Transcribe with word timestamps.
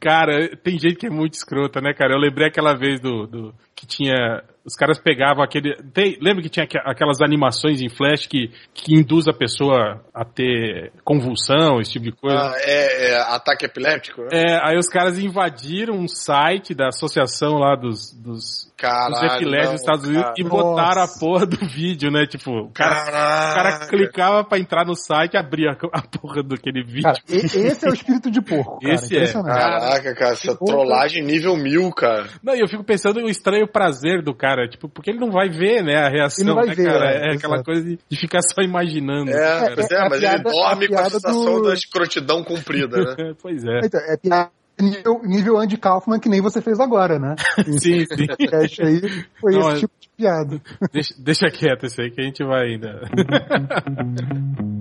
Cara, 0.00 0.56
tem 0.56 0.78
gente 0.78 0.96
que 0.96 1.06
é 1.06 1.10
muito 1.10 1.34
escrota, 1.34 1.80
né, 1.80 1.92
cara? 1.92 2.14
Eu 2.14 2.20
lembrei 2.20 2.48
aquela 2.48 2.74
vez 2.74 3.00
do, 3.00 3.26
do 3.26 3.54
que 3.74 3.86
tinha 3.86 4.42
os 4.68 4.74
caras 4.74 4.98
pegavam 4.98 5.42
aquele. 5.42 5.74
Tem, 5.94 6.18
lembra 6.20 6.42
que 6.42 6.50
tinha 6.50 6.66
aquelas 6.84 7.22
animações 7.22 7.80
em 7.80 7.88
flash 7.88 8.26
que, 8.26 8.50
que 8.74 8.94
induz 8.94 9.26
a 9.26 9.32
pessoa 9.32 10.04
a 10.12 10.26
ter 10.26 10.92
convulsão, 11.02 11.80
esse 11.80 11.92
tipo 11.92 12.04
de 12.04 12.12
coisa? 12.12 12.36
Ah, 12.36 12.54
é, 12.58 13.12
é 13.12 13.16
ataque 13.34 13.64
epiléptico? 13.64 14.20
Né? 14.22 14.28
É, 14.32 14.60
aí 14.62 14.76
os 14.76 14.88
caras 14.88 15.18
invadiram 15.18 15.94
um 15.94 16.06
site 16.06 16.74
da 16.74 16.88
associação 16.88 17.54
lá 17.54 17.74
dos, 17.74 18.12
dos, 18.12 18.70
Caralho, 18.78 19.10
dos 19.10 19.34
epiléticos 19.34 19.72
dos 19.72 19.80
Estados 19.80 20.04
Unidos 20.04 20.22
cara. 20.22 20.34
e 20.38 20.44
botaram 20.44 21.00
Nossa. 21.00 21.16
a 21.16 21.18
porra 21.18 21.46
do 21.46 21.66
vídeo, 21.66 22.12
né? 22.12 22.26
Tipo, 22.26 22.52
o 22.52 22.70
cara, 22.70 23.02
o 23.02 23.54
cara 23.54 23.86
clicava 23.88 24.44
pra 24.44 24.56
entrar 24.56 24.86
no 24.86 24.94
site 24.94 25.34
e 25.34 25.36
abria 25.36 25.76
a 25.92 26.02
porra 26.02 26.44
daquele 26.44 26.84
vídeo. 26.84 27.02
Cara, 27.02 27.18
esse 27.28 27.84
é 27.84 27.90
o 27.90 27.92
espírito 27.92 28.30
de 28.30 28.40
porco. 28.40 28.78
Cara. 28.78 28.94
Esse 28.94 29.16
é. 29.16 29.32
Caraca, 29.32 30.14
cara, 30.14 30.32
essa 30.32 30.56
trollagem 30.56 31.24
nível 31.24 31.56
mil, 31.56 31.90
cara. 31.90 32.28
Não, 32.40 32.54
e 32.54 32.60
eu 32.60 32.68
fico 32.68 32.84
pensando 32.84 33.20
no 33.20 33.28
estranho 33.28 33.66
prazer 33.66 34.22
do 34.22 34.32
cara. 34.32 34.68
Tipo, 34.68 34.88
porque 34.88 35.10
ele 35.10 35.18
não 35.18 35.32
vai 35.32 35.48
ver, 35.48 35.82
né, 35.82 35.96
a 35.96 36.08
reação, 36.08 36.44
ele 36.44 36.48
não 36.48 36.54
vai 36.54 36.66
né, 36.66 36.74
ver, 36.74 36.84
cara? 36.84 37.10
É, 37.10 37.32
é 37.32 37.34
aquela 37.34 37.64
coisa 37.64 37.82
de, 37.82 37.98
de, 38.08 38.16
ficar 38.16 38.42
só 38.42 38.62
imaginando. 38.62 39.32
É, 39.32 39.34
é, 39.34 39.72
é 39.72 40.08
mas 40.08 40.20
piada, 40.20 40.34
ele 40.36 40.42
dorme 40.44 40.86
com 40.86 40.98
a 40.98 41.10
sensação 41.10 41.62
do... 41.62 41.62
da 41.62 41.74
escrotidão 41.74 42.44
cumprida, 42.44 42.96
né? 42.96 43.34
pois 43.42 43.64
é. 43.64 43.80
Então, 43.82 44.00
é 44.00 44.16
piada 44.16 44.57
nível, 44.80 45.20
nível 45.22 45.58
Andy 45.58 45.76
Kaufman 45.76 46.20
que 46.20 46.28
nem 46.28 46.40
você 46.40 46.60
fez 46.60 46.80
agora, 46.80 47.18
né? 47.18 47.34
sim, 47.78 48.04
sim. 48.06 48.26
Esse 48.62 48.82
aí 48.82 49.00
foi 49.40 49.52
não, 49.52 49.70
esse 49.70 49.80
tipo 49.80 49.94
de 50.00 50.08
piada. 50.16 50.60
Deixa, 50.92 51.14
deixa 51.18 51.50
quieto 51.50 51.86
isso 51.86 52.00
aí 52.00 52.10
que 52.10 52.20
a 52.20 52.24
gente 52.24 52.44
vai 52.44 52.66
ainda. 52.66 53.00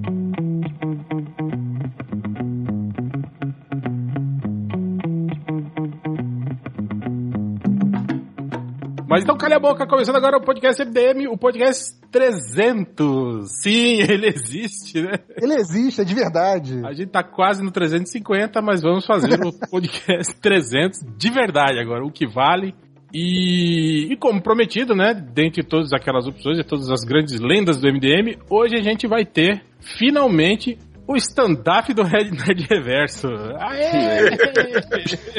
Mas 9.09 9.23
então 9.23 9.37
calha 9.37 9.55
a 9.55 9.59
boca, 9.59 9.87
começando 9.87 10.17
agora 10.17 10.37
o 10.37 10.41
podcast 10.41 10.83
MDM, 10.83 11.27
o 11.29 11.37
podcast 11.37 11.95
300. 12.11 13.49
Sim, 13.63 14.01
ele 14.03 14.27
existe, 14.27 15.01
né? 15.01 15.13
Ele 15.41 15.53
existe, 15.53 16.01
é 16.01 16.03
de 16.03 16.13
verdade. 16.13 16.81
A 16.85 16.91
gente 16.91 17.09
tá 17.09 17.23
quase 17.23 17.63
no 17.63 17.71
350, 17.71 18.61
mas 18.61 18.81
vamos 18.81 19.05
fazer 19.05 19.39
o 19.45 19.53
podcast 19.71 20.35
300 20.41 20.99
de 21.17 21.29
verdade 21.29 21.79
agora, 21.79 22.05
o 22.05 22.11
que 22.11 22.27
vale. 22.27 22.75
E, 23.13 24.11
e, 24.11 24.17
como 24.17 24.41
prometido, 24.41 24.93
né, 24.93 25.13
dentre 25.13 25.63
todas 25.63 25.93
aquelas 25.93 26.27
opções 26.27 26.59
e 26.59 26.63
todas 26.63 26.89
as 26.89 27.05
grandes 27.05 27.39
lendas 27.39 27.79
do 27.79 27.87
MDM, 27.87 28.37
hoje 28.49 28.75
a 28.75 28.81
gente 28.81 29.07
vai 29.07 29.25
ter 29.25 29.63
finalmente 29.79 30.77
o 31.07 31.15
stand-up 31.15 31.93
do 31.93 32.03
Red 32.03 32.31
Nerd 32.31 32.67
Reverso. 32.69 33.27
Aê! 33.59 34.27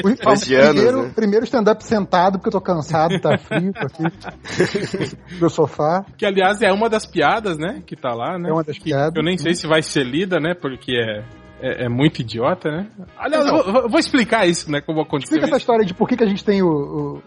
o, 0.03 0.15
primeiro, 0.15 1.03
né? 1.03 1.11
primeiro 1.15 1.45
stand-up 1.45 1.83
sentado, 1.83 2.39
porque 2.39 2.49
eu 2.49 2.53
tô 2.53 2.61
cansado, 2.61 3.19
tá 3.21 3.37
frio, 3.37 3.71
tô 3.71 3.85
aqui 3.85 5.17
no 5.39 5.49
sofá. 5.49 6.03
Que, 6.17 6.25
aliás, 6.25 6.61
é 6.61 6.71
uma 6.71 6.89
das 6.89 7.05
piadas, 7.05 7.57
né, 7.57 7.83
que 7.85 7.95
tá 7.95 8.09
lá, 8.13 8.39
né? 8.39 8.49
É 8.49 8.53
uma 8.53 8.63
das 8.63 8.79
piadas. 8.79 9.15
Eu 9.15 9.23
nem 9.23 9.37
sei 9.37 9.53
se 9.53 9.67
vai 9.67 9.83
ser 9.83 10.03
lida, 10.03 10.39
né, 10.39 10.55
porque 10.59 10.93
é, 10.93 11.23
é, 11.61 11.85
é, 11.85 11.89
muito 11.89 12.21
idiota, 12.21 12.69
né? 12.71 12.87
Aliás, 13.17 13.45
eu 13.45 13.63
vou, 13.63 13.89
vou, 13.89 13.99
explicar 13.99 14.47
isso, 14.47 14.71
né? 14.71 14.81
Como 14.81 15.01
aconteceu. 15.01 15.35
Explica 15.35 15.47
essa 15.47 15.57
história 15.57 15.85
de 15.85 15.93
por 15.93 16.07
que, 16.07 16.17
que 16.17 16.23
a 16.23 16.27
gente 16.27 16.43
tem 16.43 16.63
o, 16.63 16.67
o, 16.67 17.23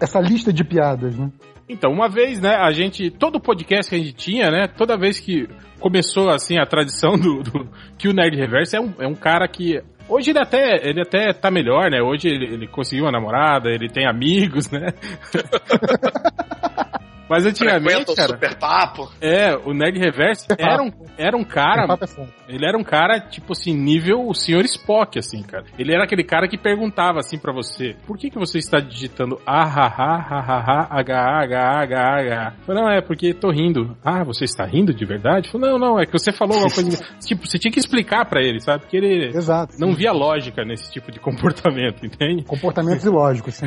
essa 0.00 0.20
lista 0.20 0.52
de 0.52 0.64
piadas, 0.64 1.16
né? 1.16 1.30
Então, 1.68 1.92
uma 1.92 2.08
vez, 2.08 2.40
né, 2.40 2.54
a 2.56 2.70
gente. 2.70 3.10
Todo 3.10 3.40
podcast 3.40 3.90
que 3.90 3.96
a 3.96 3.98
gente 3.98 4.14
tinha, 4.14 4.50
né? 4.50 4.66
Toda 4.66 4.96
vez 4.96 5.20
que 5.20 5.46
começou 5.78 6.30
assim 6.30 6.58
a 6.58 6.66
tradição 6.66 7.18
do, 7.18 7.42
do 7.42 7.68
que 7.98 8.08
o 8.08 8.12
Nerd 8.12 8.36
Reverso 8.36 8.76
é 8.76 8.80
um, 8.80 8.94
é 8.98 9.06
um 9.06 9.14
cara 9.14 9.46
que 9.46 9.80
Hoje 10.08 10.30
ele 10.30 10.38
até, 10.38 10.88
ele 10.88 11.02
até 11.02 11.34
tá 11.34 11.50
melhor, 11.50 11.90
né? 11.90 12.00
Hoje 12.00 12.28
ele, 12.28 12.46
ele 12.46 12.66
conseguiu 12.66 13.04
uma 13.04 13.12
namorada, 13.12 13.68
ele 13.68 13.90
tem 13.90 14.06
amigos, 14.06 14.70
né? 14.70 14.94
Mas 17.28 17.44
antigamente, 17.44 18.14
cara, 18.14 18.28
super 18.28 18.58
papo. 18.58 19.10
É, 19.20 19.54
o 19.54 19.74
Nerd 19.74 19.98
Reverse 19.98 20.46
era 20.58 20.82
um, 20.82 20.90
era 21.16 21.36
um 21.36 21.44
cara, 21.44 21.84
é 21.84 22.54
ele 22.54 22.66
era 22.66 22.78
um 22.78 22.84
cara, 22.84 23.20
tipo 23.20 23.52
assim, 23.52 23.74
nível 23.74 24.26
o 24.26 24.34
Sr. 24.34 24.64
Spock, 24.64 25.18
assim, 25.18 25.42
cara. 25.42 25.64
Ele 25.78 25.92
era 25.92 26.04
aquele 26.04 26.24
cara 26.24 26.48
que 26.48 26.56
perguntava 26.56 27.18
assim 27.18 27.38
para 27.38 27.52
você, 27.52 27.94
por 28.06 28.16
que 28.16 28.30
que 28.30 28.38
você 28.38 28.58
está 28.58 28.78
digitando 28.78 29.38
a 29.46 29.62
ha 29.62 29.86
ha 29.86 30.16
ha 30.16 30.40
ha 30.40 30.88
ha 30.88 31.00
h 31.00 31.42
h 31.42 31.82
h 31.82 31.98
h 32.18 32.54
Falei, 32.64 32.82
não, 32.82 32.90
é 32.90 33.00
porque 33.00 33.34
tô 33.34 33.50
rindo. 33.50 33.96
Ah, 34.02 34.24
você 34.24 34.44
está 34.44 34.64
rindo 34.64 34.94
de 34.94 35.04
verdade? 35.04 35.50
Falei, 35.50 35.70
não, 35.70 35.78
não, 35.78 36.00
é 36.00 36.06
que 36.06 36.12
você 36.12 36.32
falou 36.32 36.56
uma 36.58 36.70
coisa, 36.70 37.04
tipo, 37.20 37.46
você 37.46 37.58
tinha 37.58 37.72
que 37.72 37.78
explicar 37.78 38.24
para 38.24 38.42
ele, 38.42 38.60
sabe? 38.60 38.80
Porque 38.80 38.96
ele 38.96 39.36
Exato, 39.36 39.74
não 39.78 39.92
via 39.92 40.12
lógica 40.12 40.64
nesse 40.64 40.90
tipo 40.90 41.12
de 41.12 41.20
comportamento, 41.20 42.04
entende? 42.04 42.44
Comportamentos 42.44 43.04
ilógicos, 43.04 43.54
sim. 43.54 43.66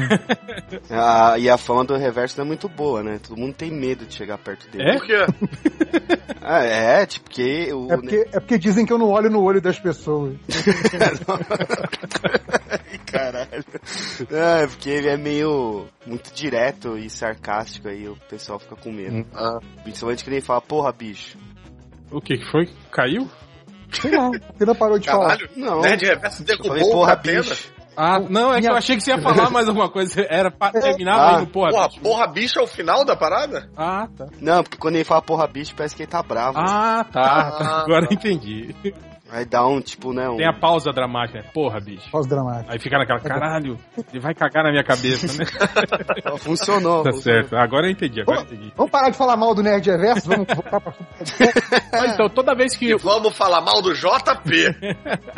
ah, 0.90 1.36
e 1.38 1.50
a 1.50 1.58
fama 1.58 1.84
do 1.84 1.96
Reverso 1.96 2.38
não 2.38 2.46
é 2.46 2.48
muito 2.48 2.68
boa, 2.68 3.04
né? 3.04 3.20
Todo 3.20 3.40
mundo 3.40 3.51
mundo 3.52 3.56
tem 3.56 3.72
medo 3.72 4.06
de 4.06 4.14
chegar 4.14 4.38
perto 4.38 4.70
dele. 4.70 4.90
É? 4.90 4.98
Por 4.98 5.06
quê? 5.06 5.26
ah, 6.42 6.64
é, 6.64 7.06
tipo, 7.06 7.26
porque... 7.26 7.74
O... 7.74 7.92
É, 7.92 7.98
porque, 7.98 8.28
é 8.32 8.40
porque 8.40 8.58
dizem 8.58 8.86
que 8.86 8.94
eu 8.94 8.98
não 8.98 9.10
olho 9.10 9.30
no 9.30 9.44
olho 9.44 9.62
das 9.62 9.80
pessoas. 9.80 10.38
Caralho. 13.06 13.64
É, 14.32 14.68
porque 14.68 14.90
ele 14.90 15.10
é 15.10 15.18
meio 15.18 15.86
muito 16.06 16.34
direto 16.34 16.98
e 16.98 17.10
sarcástico 17.10 17.90
aí 17.90 18.08
o 18.08 18.16
pessoal 18.30 18.58
fica 18.60 18.76
com 18.76 18.92
medo. 18.92 19.18
Hum. 19.18 19.26
Ah. 19.34 19.60
Principalmente 19.84 20.24
que 20.24 20.30
nem 20.30 20.42
fala, 20.42 20.62
porra, 20.62 20.92
bicho. 20.92 21.38
O 22.12 22.22
que 22.22 22.38
que 22.38 22.52
foi? 22.52 22.70
Caiu? 22.92 23.30
Sei 23.92 24.12
lá, 24.12 24.30
você 24.30 24.66
não 24.66 24.76
parou 24.76 24.98
de 24.98 25.08
Caralho, 25.08 25.50
falar. 25.50 25.58
Não. 25.58 25.82
Nerd 25.82 26.06
Reverso 26.06 26.44
derrubou 26.46 26.70
falei, 26.70 26.90
porra, 26.90 27.16
bicho. 27.18 27.72
Ah, 27.96 28.20
não, 28.20 28.54
é 28.54 28.58
Minha... 28.58 28.62
que 28.62 28.68
eu 28.70 28.78
achei 28.78 28.96
que 28.96 29.04
você 29.04 29.12
ia 29.12 29.22
falar 29.22 29.50
mais 29.50 29.68
alguma 29.68 29.90
coisa. 29.90 30.26
Era 30.30 30.50
pra 30.50 30.72
terminar 30.72 31.36
ah, 31.36 31.40
no 31.40 31.48
porra, 31.48 31.72
porra 31.72 31.88
bicho. 31.88 32.02
Porra 32.02 32.28
bicho 32.28 32.60
é 32.60 32.62
o 32.64 32.68
final 32.68 33.04
da 33.04 33.16
parada? 33.16 33.70
Ah, 33.76 34.08
tá. 34.18 34.28
Não, 34.40 34.64
porque 34.64 34.78
quando 34.78 34.96
ele 34.96 35.04
fala 35.04 35.22
porra 35.22 35.48
bicho, 35.48 35.76
parece 35.76 35.96
que 35.96 36.04
ele 36.04 36.12
tá 36.12 36.24
bravo. 36.24 36.58
Ah, 36.58 37.06
tá. 37.12 37.22
Ah, 37.22 37.82
Agora 37.82 38.08
tá. 38.08 38.14
entendi. 38.14 38.76
Aí 39.32 39.46
dá 39.46 39.66
um, 39.66 39.80
tipo, 39.80 40.12
né? 40.12 40.30
Um... 40.30 40.36
Tem 40.36 40.46
a 40.46 40.52
pausa 40.52 40.92
dramática, 40.92 41.40
né? 41.40 41.50
Porra, 41.54 41.80
bicho. 41.80 42.12
Pausa 42.12 42.28
dramática. 42.28 42.74
Aí 42.74 42.80
fica 42.80 42.98
naquela, 42.98 43.20
caralho, 43.22 43.78
ele 44.12 44.20
vai 44.20 44.34
cagar 44.34 44.66
na 44.66 44.72
minha 44.72 44.84
cabeça, 44.84 45.26
né? 45.38 45.46
funcionou. 46.38 47.02
Tá 47.04 47.12
funcionou. 47.14 47.14
certo. 47.14 47.56
Agora 47.56 47.88
eu 47.88 47.92
entendi, 47.92 48.20
agora 48.20 48.40
vamos, 48.40 48.52
eu 48.52 48.58
entendi. 48.58 48.74
Vamos 48.76 48.92
parar 48.92 49.10
de 49.10 49.18
falar 49.18 49.38
mal 49.38 49.56
do 49.56 49.64
Nerd 49.64 49.90
Reverso? 49.90 50.28
Vamos 50.28 50.48
voltar 50.54 50.82
pra... 50.82 50.94
Mas 51.94 52.14
então, 52.14 52.28
toda 52.28 52.54
vez 52.54 52.76
que... 52.76 52.88
E 52.88 52.96
vamos 52.98 53.34
falar 53.38 53.62
mal 53.62 53.82
do 53.82 53.94
JP. 53.94 54.76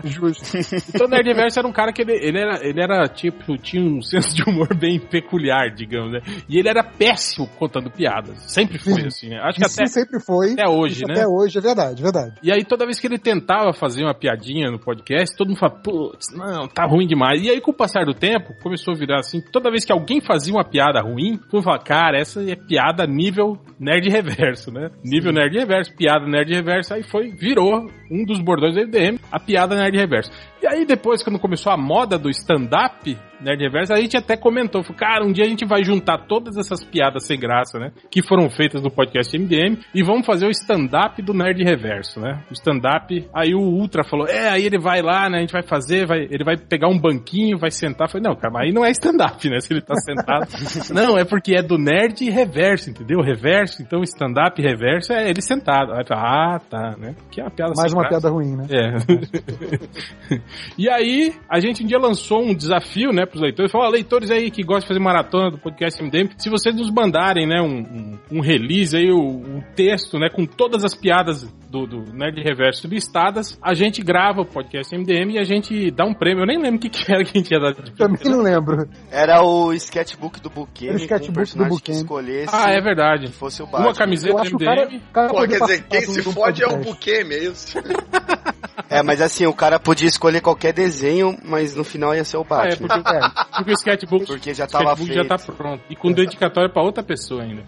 Justo. 0.09 0.57
Então 0.89 1.05
o 1.05 1.09
Nerd 1.09 1.27
Reverso 1.27 1.59
era 1.59 1.67
um 1.67 1.71
cara 1.71 1.93
que 1.93 2.01
ele, 2.01 2.13
ele, 2.13 2.39
era, 2.39 2.67
ele 2.67 2.81
era, 2.81 3.07
tipo, 3.07 3.55
tinha 3.59 3.83
um 3.83 4.01
senso 4.01 4.35
de 4.35 4.43
humor 4.49 4.75
bem 4.75 4.99
peculiar, 4.99 5.69
digamos, 5.69 6.13
né? 6.13 6.19
E 6.49 6.57
ele 6.57 6.67
era 6.67 6.83
péssimo 6.83 7.47
contando 7.59 7.91
piadas. 7.91 8.39
Sempre 8.51 8.79
foi, 8.79 9.01
Sim. 9.01 9.07
assim, 9.07 9.29
né? 9.29 9.39
Acho 9.43 9.59
que 9.59 9.65
até... 9.65 9.85
sempre 9.85 10.19
foi. 10.19 10.53
Até 10.53 10.67
hoje, 10.67 11.03
né? 11.05 11.13
Até 11.13 11.27
hoje, 11.27 11.59
é 11.59 11.61
verdade, 11.61 12.01
verdade. 12.01 12.33
E 12.41 12.51
aí, 12.51 12.65
toda 12.65 12.85
vez 12.85 12.99
que 12.99 13.05
ele 13.05 13.19
tentava 13.19 13.71
fazer 13.83 14.03
uma 14.03 14.13
piadinha 14.13 14.71
no 14.71 14.79
podcast, 14.79 15.35
todo 15.35 15.49
mundo 15.49 15.59
fala, 15.59 15.73
putz, 15.73 16.33
não, 16.33 16.67
tá 16.67 16.85
ruim 16.85 17.05
demais. 17.05 17.43
E 17.43 17.49
aí, 17.49 17.59
com 17.59 17.71
o 17.71 17.73
passar 17.73 18.05
do 18.05 18.13
tempo, 18.13 18.53
começou 18.61 18.93
a 18.93 18.97
virar 18.97 19.19
assim, 19.19 19.41
toda 19.41 19.69
vez 19.69 19.83
que 19.83 19.91
alguém 19.91 20.21
fazia 20.21 20.53
uma 20.53 20.63
piada 20.63 21.01
ruim, 21.01 21.37
mundo 21.51 21.63
fala, 21.63 21.79
cara, 21.79 22.17
essa 22.17 22.41
é 22.49 22.55
piada 22.55 23.05
nível 23.05 23.57
nerd 23.79 24.09
reverso, 24.09 24.71
né? 24.71 24.89
Nível 25.03 25.31
Sim. 25.33 25.39
nerd 25.39 25.57
reverso, 25.57 25.95
piada 25.95 26.25
nerd 26.25 26.53
reverso, 26.53 26.93
aí 26.93 27.03
foi, 27.03 27.31
virou 27.31 27.89
um 28.09 28.25
dos 28.25 28.39
bordões 28.39 28.73
do 28.75 28.81
MDM, 28.81 29.19
a 29.31 29.39
piada 29.39 29.75
nerd 29.75 29.97
reverso. 29.97 30.31
E 30.63 30.67
aí 30.67 30.85
depois, 30.85 31.21
quando 31.21 31.37
começou 31.37 31.73
a 31.73 31.77
moda 31.77 32.17
do 32.17 32.29
stand-up, 32.29 33.17
Nerd 33.41 33.61
Reverso, 33.61 33.91
a 33.91 33.99
gente 33.99 34.15
até 34.15 34.37
comentou, 34.37 34.81
falou, 34.81 34.97
cara, 34.97 35.25
um 35.25 35.33
dia 35.33 35.43
a 35.43 35.49
gente 35.49 35.65
vai 35.65 35.83
juntar 35.83 36.19
todas 36.19 36.55
essas 36.55 36.85
piadas 36.85 37.27
sem 37.27 37.37
graça, 37.37 37.77
né, 37.77 37.91
que 38.09 38.25
foram 38.25 38.49
feitas 38.49 38.81
no 38.81 38.89
podcast 38.89 39.37
MDM 39.37 39.77
e 39.93 40.01
vamos 40.01 40.25
fazer 40.25 40.47
o 40.47 40.49
stand-up 40.49 41.21
do 41.21 41.33
Nerd 41.33 41.61
Reverso, 41.61 42.21
né? 42.21 42.45
O 42.49 42.53
stand-up, 42.53 43.27
aí 43.35 43.53
o 43.53 43.59
Ultra 43.59 44.05
falou, 44.05 44.25
é, 44.25 44.49
aí 44.49 44.65
ele 44.65 44.79
vai 44.79 45.01
lá, 45.01 45.29
né, 45.29 45.39
a 45.39 45.41
gente 45.41 45.51
vai 45.51 45.63
fazer, 45.63 46.07
vai, 46.07 46.19
ele 46.19 46.45
vai 46.45 46.55
pegar 46.55 46.87
um 46.87 46.97
banquinho, 46.97 47.57
vai 47.57 47.69
sentar, 47.69 48.09
falei, 48.09 48.25
não, 48.25 48.33
cara, 48.33 48.63
aí 48.63 48.71
não 48.71 48.85
é 48.85 48.91
stand-up, 48.91 49.49
né, 49.49 49.59
se 49.59 49.73
ele 49.73 49.81
tá 49.81 49.95
sentado. 49.95 50.47
não, 50.95 51.17
é 51.17 51.25
porque 51.25 51.57
é 51.57 51.61
do 51.61 51.77
Nerd 51.77 52.23
Reverso, 52.29 52.89
entendeu? 52.89 53.19
Reverso, 53.19 53.81
então 53.81 54.01
stand-up 54.03 54.61
reverso 54.61 55.11
é 55.11 55.29
ele 55.29 55.41
sentado. 55.41 55.91
Aí, 55.91 56.05
ah, 56.11 56.59
tá, 56.69 56.95
né? 56.97 57.15
Que 57.29 57.41
é 57.41 57.43
uma 57.43 57.51
piada 57.51 57.73
Mais 57.75 57.91
uma 57.91 58.03
graça. 58.03 58.21
piada 58.21 58.33
ruim, 58.33 58.55
né? 58.55 58.65
É. 58.71 60.39
e 60.77 60.89
aí, 60.89 61.33
a 61.49 61.59
gente 61.59 61.83
um 61.83 61.87
dia 61.87 61.97
lançou 61.97 62.41
um 62.43 62.53
desafio, 62.53 63.11
né, 63.11 63.25
pros 63.25 63.41
leitores. 63.41 63.71
Falou, 63.71 63.89
leitores 63.89 64.31
aí 64.31 64.49
que 64.49 64.63
gostam 64.63 64.81
de 64.81 64.87
fazer 64.87 64.99
maratona 64.99 65.51
do 65.51 65.57
podcast 65.57 66.01
MDM, 66.01 66.29
se 66.37 66.49
vocês 66.49 66.75
nos 66.75 66.89
mandarem, 66.89 67.47
né, 67.47 67.61
um, 67.61 67.79
um, 67.79 68.37
um 68.37 68.41
release 68.41 68.95
aí, 68.95 69.11
o 69.11 69.17
um, 69.17 69.57
um 69.57 69.61
texto, 69.75 70.17
né, 70.17 70.29
com 70.29 70.45
todas 70.45 70.83
as 70.83 70.95
piadas 70.95 71.43
do, 71.73 71.87
do 71.87 72.13
Nerd 72.13 72.39
Reverso 72.41 72.87
listadas, 72.87 73.57
a 73.61 73.73
gente 73.73 74.01
grava 74.01 74.41
o 74.41 74.45
podcast 74.45 74.95
MDM 74.95 75.33
e 75.33 75.39
a 75.39 75.43
gente 75.43 75.89
dá 75.89 76.05
um 76.05 76.13
prêmio. 76.13 76.43
Eu 76.43 76.47
nem 76.47 76.61
lembro 76.61 76.77
o 76.77 76.79
que, 76.79 76.89
que 76.89 77.11
era 77.11 77.23
que 77.23 77.31
a 77.35 77.41
gente 77.41 77.51
ia 77.51 77.59
dar 77.59 77.73
de 77.73 77.91
Também 77.93 78.19
não 78.25 78.43
lembro. 78.43 78.87
Era 79.09 79.41
o 79.41 79.73
sketchbook 79.73 80.39
do 80.39 80.51
Buquê. 80.51 80.87
Era 80.87 80.95
o 80.95 80.99
sketchbook 80.99 81.57
do 81.57 81.65
Buquê. 81.65 81.91
escolhesse. 81.91 82.53
Ah, 82.53 82.71
é 82.71 82.79
verdade. 82.79 83.27
Que 83.27 83.33
fosse 83.33 83.63
o 83.63 83.65
Uma 83.65 83.93
camiseta 83.93 84.43
MDM. 84.43 84.65
Cara, 84.65 84.87
cara 85.11 85.27
Pô, 85.29 85.47
quer 85.47 85.59
dizer, 85.59 85.83
quem 85.87 86.01
se 86.01 86.21
fode 86.21 86.63
é 86.63 86.67
o 86.67 86.77
Buquê, 86.77 87.23
é 87.27 87.43
isso? 87.43 87.77
É, 88.89 89.01
mas 89.03 89.21
assim, 89.21 89.45
o 89.45 89.53
cara 89.53 89.79
podia 89.79 90.07
escolher 90.07 90.41
qualquer 90.41 90.73
desenho, 90.73 91.37
mas 91.43 91.75
no 91.75 91.83
final 91.83 92.15
ia 92.15 92.23
ser 92.23 92.37
o 92.37 92.43
Batman. 92.43 92.87
É, 92.87 92.89
porque, 92.97 93.15
é, 93.15 93.21
porque 93.57 93.71
o 93.71 93.73
sketchbook, 93.73 94.25
porque 94.25 94.53
já 94.53 94.67
tava 94.67 94.93
sketchbook 94.93 95.13
já 95.13 95.25
tá 95.25 95.37
pronto. 95.37 95.83
E 95.89 95.95
com 95.95 96.11
dedicatória 96.11 96.69
pra 96.69 96.83
outra 96.83 97.03
pessoa 97.03 97.43
ainda. 97.43 97.63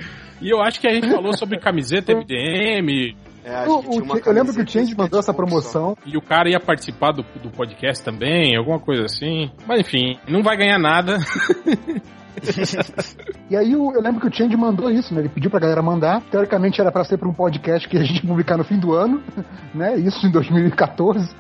e 0.41 0.51
eu 0.51 0.61
acho 0.63 0.81
que 0.81 0.87
a 0.89 0.95
gente 0.95 1.11
falou 1.11 1.33
sobre 1.37 1.59
camiseta 1.59 2.15
MDM, 2.15 3.17
é, 3.45 3.69
o, 3.69 3.81
o, 3.81 4.19
eu 4.25 4.33
lembro 4.33 4.55
que 4.55 4.63
o 4.63 4.67
Change 4.67 4.97
mandou 4.97 5.21
essa 5.21 5.35
promoção. 5.35 5.95
E 6.07 6.17
o 6.17 6.23
cara 6.23 6.49
ia 6.49 6.59
participar 6.59 7.13
do, 7.13 7.23
do 7.43 7.51
podcast 7.51 8.03
também, 8.03 8.57
alguma 8.57 8.81
coisa 8.81 9.05
assim. 9.05 9.51
Mas 9.67 9.81
enfim, 9.81 10.19
não 10.27 10.43
vai 10.43 10.57
ganhar 10.57 10.79
nada. 10.79 11.19
e 13.51 13.57
aí 13.57 13.73
eu, 13.73 13.93
eu, 13.93 14.01
lembro 14.01 14.21
que 14.21 14.29
o 14.29 14.33
Change 14.33 14.57
mandou 14.57 14.91
isso, 14.91 15.15
né? 15.15 15.21
Ele 15.21 15.29
pediu 15.29 15.51
pra 15.51 15.61
galera 15.61 15.83
mandar. 15.83 16.23
Teoricamente 16.31 16.81
era 16.81 16.91
para 16.91 17.05
ser 17.05 17.19
para 17.19 17.29
um 17.29 17.35
podcast 17.35 17.89
que 17.89 17.97
a 17.97 18.05
gente 18.05 18.21
publicar 18.27 18.57
no 18.57 18.65
fim 18.65 18.79
do 18.79 18.93
ano, 18.93 19.23
né? 19.75 19.97
Isso 19.97 20.27
em 20.27 20.31
2014 20.31 21.35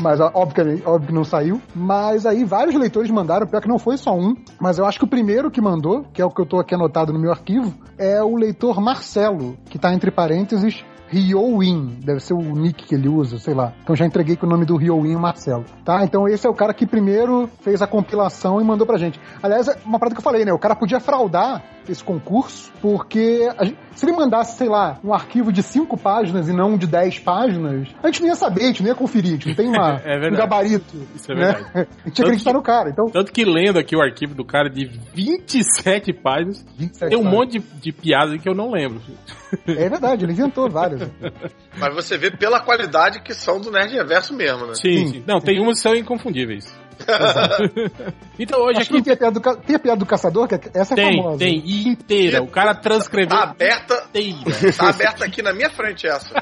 mas 0.00 0.18
obviamente, 0.20 0.82
óbvio 0.84 1.08
que 1.08 1.14
não 1.14 1.22
saiu. 1.22 1.62
Mas 1.74 2.26
aí 2.26 2.44
vários 2.44 2.74
leitores 2.74 3.08
mandaram, 3.10 3.46
pior 3.46 3.60
que 3.60 3.68
não 3.68 3.78
foi 3.78 3.96
só 3.96 4.12
um, 4.12 4.34
mas 4.60 4.78
eu 4.78 4.84
acho 4.84 4.98
que 4.98 5.04
o 5.04 5.08
primeiro 5.08 5.48
que 5.48 5.60
mandou, 5.60 6.02
que 6.12 6.20
é 6.20 6.24
o 6.24 6.30
que 6.30 6.40
eu 6.40 6.46
tô 6.46 6.58
aqui 6.58 6.74
anotado 6.74 7.12
no 7.12 7.20
meu 7.20 7.30
arquivo, 7.30 7.72
é 7.96 8.20
o 8.20 8.34
leitor 8.34 8.80
Marcelo, 8.80 9.56
que 9.70 9.78
tá 9.78 9.94
entre 9.94 10.10
parênteses 10.10 10.84
Ryowin, 11.12 11.98
deve 12.02 12.20
ser 12.20 12.32
o 12.32 12.40
nick 12.40 12.86
que 12.86 12.94
ele 12.94 13.06
usa, 13.06 13.38
sei 13.38 13.52
lá. 13.52 13.74
Então 13.82 13.94
já 13.94 14.06
entreguei 14.06 14.34
com 14.34 14.46
o 14.46 14.48
nome 14.48 14.64
do 14.64 14.78
Ryowin 14.78 15.14
Marcelo, 15.16 15.64
tá? 15.84 16.02
Então 16.04 16.26
esse 16.26 16.46
é 16.46 16.50
o 16.50 16.54
cara 16.54 16.72
que 16.72 16.86
primeiro 16.86 17.50
fez 17.60 17.82
a 17.82 17.86
compilação 17.86 18.58
e 18.62 18.64
mandou 18.64 18.86
pra 18.86 18.96
gente. 18.96 19.20
Aliás, 19.42 19.68
é 19.68 19.76
uma 19.84 19.98
parada 19.98 20.14
que 20.14 20.20
eu 20.20 20.24
falei, 20.24 20.44
né? 20.46 20.52
O 20.54 20.58
cara 20.58 20.74
podia 20.74 21.00
fraudar 21.00 21.62
esse 21.88 22.02
concurso, 22.02 22.72
porque 22.80 23.48
gente, 23.62 23.78
se 23.94 24.06
ele 24.06 24.12
mandasse, 24.16 24.56
sei 24.58 24.68
lá, 24.68 24.98
um 25.04 25.12
arquivo 25.12 25.52
de 25.52 25.62
cinco 25.62 25.96
páginas 25.96 26.48
e 26.48 26.52
não 26.52 26.76
de 26.76 26.86
dez 26.86 27.18
páginas, 27.18 27.88
a 28.02 28.06
gente 28.06 28.20
não 28.20 28.28
ia 28.28 28.34
saber, 28.34 28.62
a 28.62 28.66
gente 28.66 28.82
não 28.82 28.88
ia 28.88 28.94
conferir, 28.94 29.30
a 29.30 29.32
gente 29.34 29.48
não 29.48 29.54
tem 29.54 29.68
uma, 29.68 30.00
é 30.04 30.28
um 30.28 30.34
gabarito. 30.34 30.96
Isso 31.14 31.30
é 31.32 31.34
né? 31.34 31.52
verdade. 31.52 31.88
A 32.04 32.08
gente 32.08 32.18
ia 32.18 32.24
acreditar 32.24 32.52
no 32.52 32.62
cara. 32.62 32.90
Então... 32.90 33.06
Tanto 33.06 33.32
que 33.32 33.44
lendo 33.44 33.78
aqui 33.78 33.96
o 33.96 34.00
arquivo 34.00 34.34
do 34.34 34.44
cara 34.44 34.68
de 34.68 34.86
27 35.14 36.12
páginas, 36.12 36.64
27 36.76 37.10
tem 37.10 37.18
um 37.18 37.24
páginas. 37.24 37.32
monte 37.32 37.58
de, 37.58 37.80
de 37.80 37.92
piadas 37.92 38.40
que 38.40 38.48
eu 38.48 38.54
não 38.54 38.70
lembro. 38.70 39.00
É 39.66 39.88
verdade, 39.88 40.24
ele 40.24 40.32
inventou 40.32 40.68
várias. 40.70 41.10
Mas 41.78 41.94
você 41.94 42.16
vê 42.16 42.30
pela 42.30 42.60
qualidade 42.60 43.20
que 43.22 43.34
são 43.34 43.60
do 43.60 43.70
Nerd 43.70 43.92
Reverso 43.92 44.34
mesmo, 44.34 44.66
né? 44.66 44.74
Sim, 44.74 45.06
sim. 45.06 45.24
Não, 45.26 45.40
tem 45.40 45.60
umas 45.60 45.76
que 45.76 45.82
são 45.82 45.94
inconfundíveis. 45.94 46.72
Então 48.38 48.60
hoje 48.60 48.80
Acho 48.80 48.94
aqui. 48.94 49.02
Tem 49.02 49.12
a, 49.12 49.16
piada 49.16 49.40
do, 49.40 49.56
tem 49.56 49.76
a 49.76 49.78
piada 49.78 49.98
do 49.98 50.06
caçador, 50.06 50.48
que 50.48 50.54
essa 50.74 50.94
é 50.94 50.96
tem, 50.96 51.16
famosa. 51.16 51.38
Tem, 51.38 51.62
e 51.64 51.88
inteira. 51.88 52.42
O 52.42 52.48
cara 52.48 52.74
transcreveu. 52.74 53.36
Tá 53.36 53.44
aberta. 53.44 54.04
Inteira. 54.14 54.72
Tá 54.76 54.90
aberta 54.90 55.24
aqui 55.24 55.42
na 55.42 55.52
minha 55.52 55.70
frente 55.70 56.06
essa. 56.06 56.34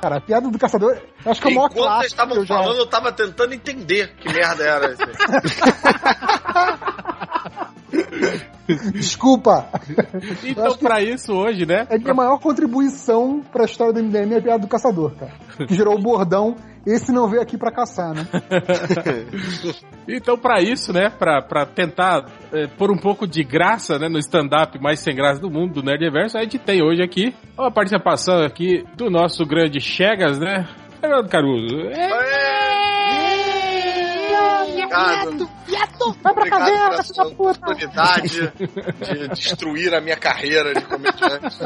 Cara, 0.00 0.16
a 0.16 0.20
piada 0.20 0.48
do 0.48 0.58
caçador. 0.58 0.98
Acho 1.24 1.40
que 1.40 1.48
é 1.48 1.50
o 1.50 1.54
maior 1.54 1.70
Enquanto 1.70 1.98
vocês 1.98 2.12
estavam 2.12 2.46
falando, 2.46 2.74
já... 2.74 2.80
eu 2.80 2.86
tava 2.86 3.12
tentando 3.12 3.54
entender 3.54 4.14
que 4.16 4.32
merda 4.32 4.64
era 4.64 4.92
essa. 4.92 5.06
Desculpa. 8.92 9.68
Então, 10.44 10.76
pra 10.78 11.02
isso, 11.02 11.32
hoje, 11.32 11.66
né? 11.66 11.86
É 11.90 11.96
a 11.96 11.98
minha 11.98 12.14
maior 12.14 12.38
contribuição 12.38 13.42
pra 13.52 13.64
história 13.64 13.92
do 13.92 14.02
MDM 14.02 14.34
é 14.34 14.38
a 14.38 14.42
piada 14.42 14.58
do 14.60 14.68
caçador, 14.68 15.12
cara. 15.16 15.32
Que 15.66 15.74
gerou 15.74 15.94
o 15.94 16.02
bordão. 16.02 16.56
Esse 16.86 17.12
não 17.12 17.28
veio 17.28 17.42
aqui 17.42 17.56
pra 17.56 17.70
caçar, 17.70 18.12
né? 18.12 18.26
então, 20.08 20.36
para 20.36 20.60
isso, 20.60 20.92
né? 20.92 21.08
Pra, 21.10 21.40
pra 21.40 21.64
tentar 21.64 22.26
é, 22.52 22.66
pôr 22.66 22.90
um 22.90 22.96
pouco 22.96 23.26
de 23.26 23.44
graça 23.44 23.98
né, 23.98 24.08
no 24.08 24.18
stand-up 24.18 24.78
mais 24.80 24.98
sem 25.00 25.14
graça 25.14 25.40
do 25.40 25.50
mundo, 25.50 25.74
do 25.74 25.82
Nerd 25.82 26.02
Reverso, 26.02 26.36
a 26.36 26.42
gente 26.42 26.58
tem 26.58 26.82
hoje 26.82 27.02
aqui 27.02 27.34
uma 27.56 27.70
participação 27.70 28.42
aqui 28.42 28.84
do 28.96 29.08
nosso 29.08 29.46
grande 29.46 29.80
Chegas, 29.80 30.38
né? 30.38 30.68
Fernando 31.00 31.28
Caruso. 31.28 31.76
É... 31.90 32.52
Obrigado. 34.92 35.61
Viado, 36.04 36.16
vai 36.22 36.34
pra 36.34 36.48
caverna, 36.48 37.02
filha 37.02 37.24
puta. 37.24 37.32
oportunidade 37.32 38.52
de 39.00 39.28
destruir 39.28 39.94
a 39.94 40.00
minha 40.00 40.16
carreira 40.16 40.74
de 40.74 40.84
comediante. 40.84 41.62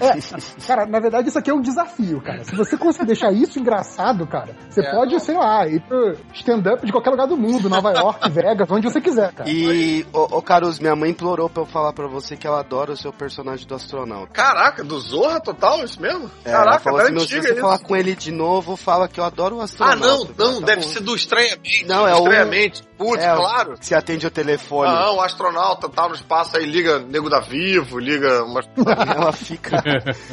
É, 0.00 0.66
cara, 0.66 0.86
na 0.86 1.00
verdade 1.00 1.28
isso 1.28 1.38
aqui 1.38 1.50
é 1.50 1.54
um 1.54 1.60
desafio, 1.60 2.20
cara. 2.20 2.44
Se 2.44 2.54
você 2.54 2.76
conseguir 2.76 3.06
deixar 3.06 3.32
isso 3.32 3.58
engraçado, 3.58 4.26
cara, 4.26 4.54
você 4.68 4.80
é, 4.80 4.90
pode, 4.90 5.12
não. 5.12 5.18
sei 5.18 5.36
lá, 5.36 5.66
ir 5.66 5.80
pro 5.80 6.16
stand-up 6.34 6.84
de 6.84 6.92
qualquer 6.92 7.10
lugar 7.10 7.26
do 7.26 7.36
mundo, 7.36 7.68
Nova 7.68 7.92
York, 7.92 8.28
Vegas, 8.30 8.70
onde 8.70 8.90
você 8.90 9.00
quiser, 9.00 9.32
cara. 9.32 9.48
E, 9.48 10.06
ô, 10.12 10.38
ô 10.38 10.42
Caruso, 10.42 10.80
minha 10.80 10.94
mãe 10.96 11.10
implorou 11.10 11.48
pra 11.48 11.62
eu 11.62 11.66
falar 11.66 11.92
pra 11.92 12.06
você 12.06 12.36
que 12.36 12.46
ela 12.46 12.60
adora 12.60 12.92
o 12.92 12.96
seu 12.96 13.12
personagem 13.12 13.66
do 13.66 13.74
astronauta. 13.74 14.32
Caraca, 14.32 14.84
do 14.84 14.98
Zorra 15.00 15.40
total, 15.40 15.84
isso 15.84 16.00
mesmo? 16.00 16.30
É, 16.44 16.50
Caraca, 16.50 16.88
ela 16.88 17.02
assim, 17.02 17.18
se 17.20 17.42
você 17.42 17.52
isso. 17.52 17.60
falar 17.60 17.78
com 17.78 17.96
ele 17.96 18.14
de 18.14 18.30
novo, 18.32 18.76
fala 18.76 19.08
que 19.08 19.20
eu 19.20 19.24
adoro 19.24 19.56
o 19.56 19.60
astronauta. 19.60 20.04
Ah, 20.04 20.08
não, 20.08 20.24
não, 20.52 20.60
tá 20.60 20.66
deve 20.66 20.82
bom. 20.82 20.88
ser 20.88 21.00
do 21.00 21.14
estranhamente. 21.14 21.84
Não, 21.86 22.06
é 22.06 22.14
o 22.14 22.18
estranhamente. 22.18 22.82
Putz, 22.96 23.22
é, 23.22 23.34
claro. 23.34 23.55
Se 23.80 23.94
atende 23.94 24.26
o 24.26 24.30
telefone. 24.30 24.90
Não, 24.90 25.16
o 25.16 25.20
astronauta 25.20 25.88
tá 25.88 26.08
no 26.08 26.14
espaço 26.14 26.56
aí, 26.56 26.64
liga 26.64 26.98
Nego 26.98 27.28
da 27.28 27.40
Vivo, 27.40 27.98
liga. 27.98 28.44
Uma... 28.44 28.60
ela 29.14 29.32
fica. 29.32 29.82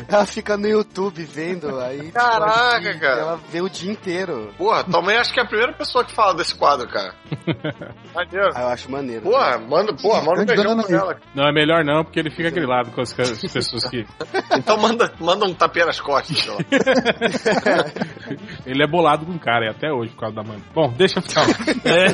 ela 0.07 0.25
fica 0.25 0.57
no 0.57 0.67
YouTube 0.67 1.23
vendo 1.23 1.79
aí. 1.79 2.01
Tipo, 2.01 2.13
Caraca, 2.13 2.81
tipo, 2.81 2.99
cara. 2.99 3.21
Ela 3.21 3.39
vê 3.49 3.61
o 3.61 3.69
dia 3.69 3.91
inteiro. 3.91 4.53
Porra, 4.57 4.83
também 4.83 5.17
acho 5.17 5.33
que 5.33 5.39
é 5.39 5.43
a 5.43 5.47
primeira 5.47 5.73
pessoa 5.73 6.03
que 6.03 6.13
fala 6.13 6.33
desse 6.35 6.55
quadro, 6.55 6.87
cara. 6.87 7.13
maneiro. 8.13 8.51
Ah, 8.55 8.61
eu 8.61 8.67
acho 8.69 8.91
maneiro. 8.91 9.21
Porra, 9.23 9.51
cara. 9.51 9.59
manda, 9.59 9.93
porra, 9.95 10.21
manda 10.21 10.41
um 10.41 10.45
beijão 10.45 10.77
pra 10.81 10.95
ela. 10.97 11.17
Não, 11.35 11.43
é 11.47 11.51
melhor 11.51 11.83
não, 11.83 12.03
porque 12.03 12.19
ele 12.19 12.31
fica 12.31 12.49
grilado 12.49 12.91
com 12.91 13.01
as, 13.01 13.13
pessoas 13.13 13.89
que. 13.89 14.05
então 14.57 14.77
manda, 14.77 15.11
manda 15.19 15.45
um 15.45 15.53
tapinha 15.53 15.85
nas 15.85 15.99
costas, 15.99 16.37
então. 16.39 16.57
ele 18.65 18.83
é 18.83 18.87
bolado 18.87 19.25
com 19.25 19.33
o 19.33 19.39
cara, 19.39 19.71
até 19.71 19.91
hoje, 19.91 20.11
por 20.11 20.21
causa 20.21 20.35
da 20.35 20.43
mãe. 20.43 20.61
Bom, 20.73 20.91
deixa 20.95 21.19
eu 21.19 21.23
falar. 21.23 21.53
É. 21.83 22.05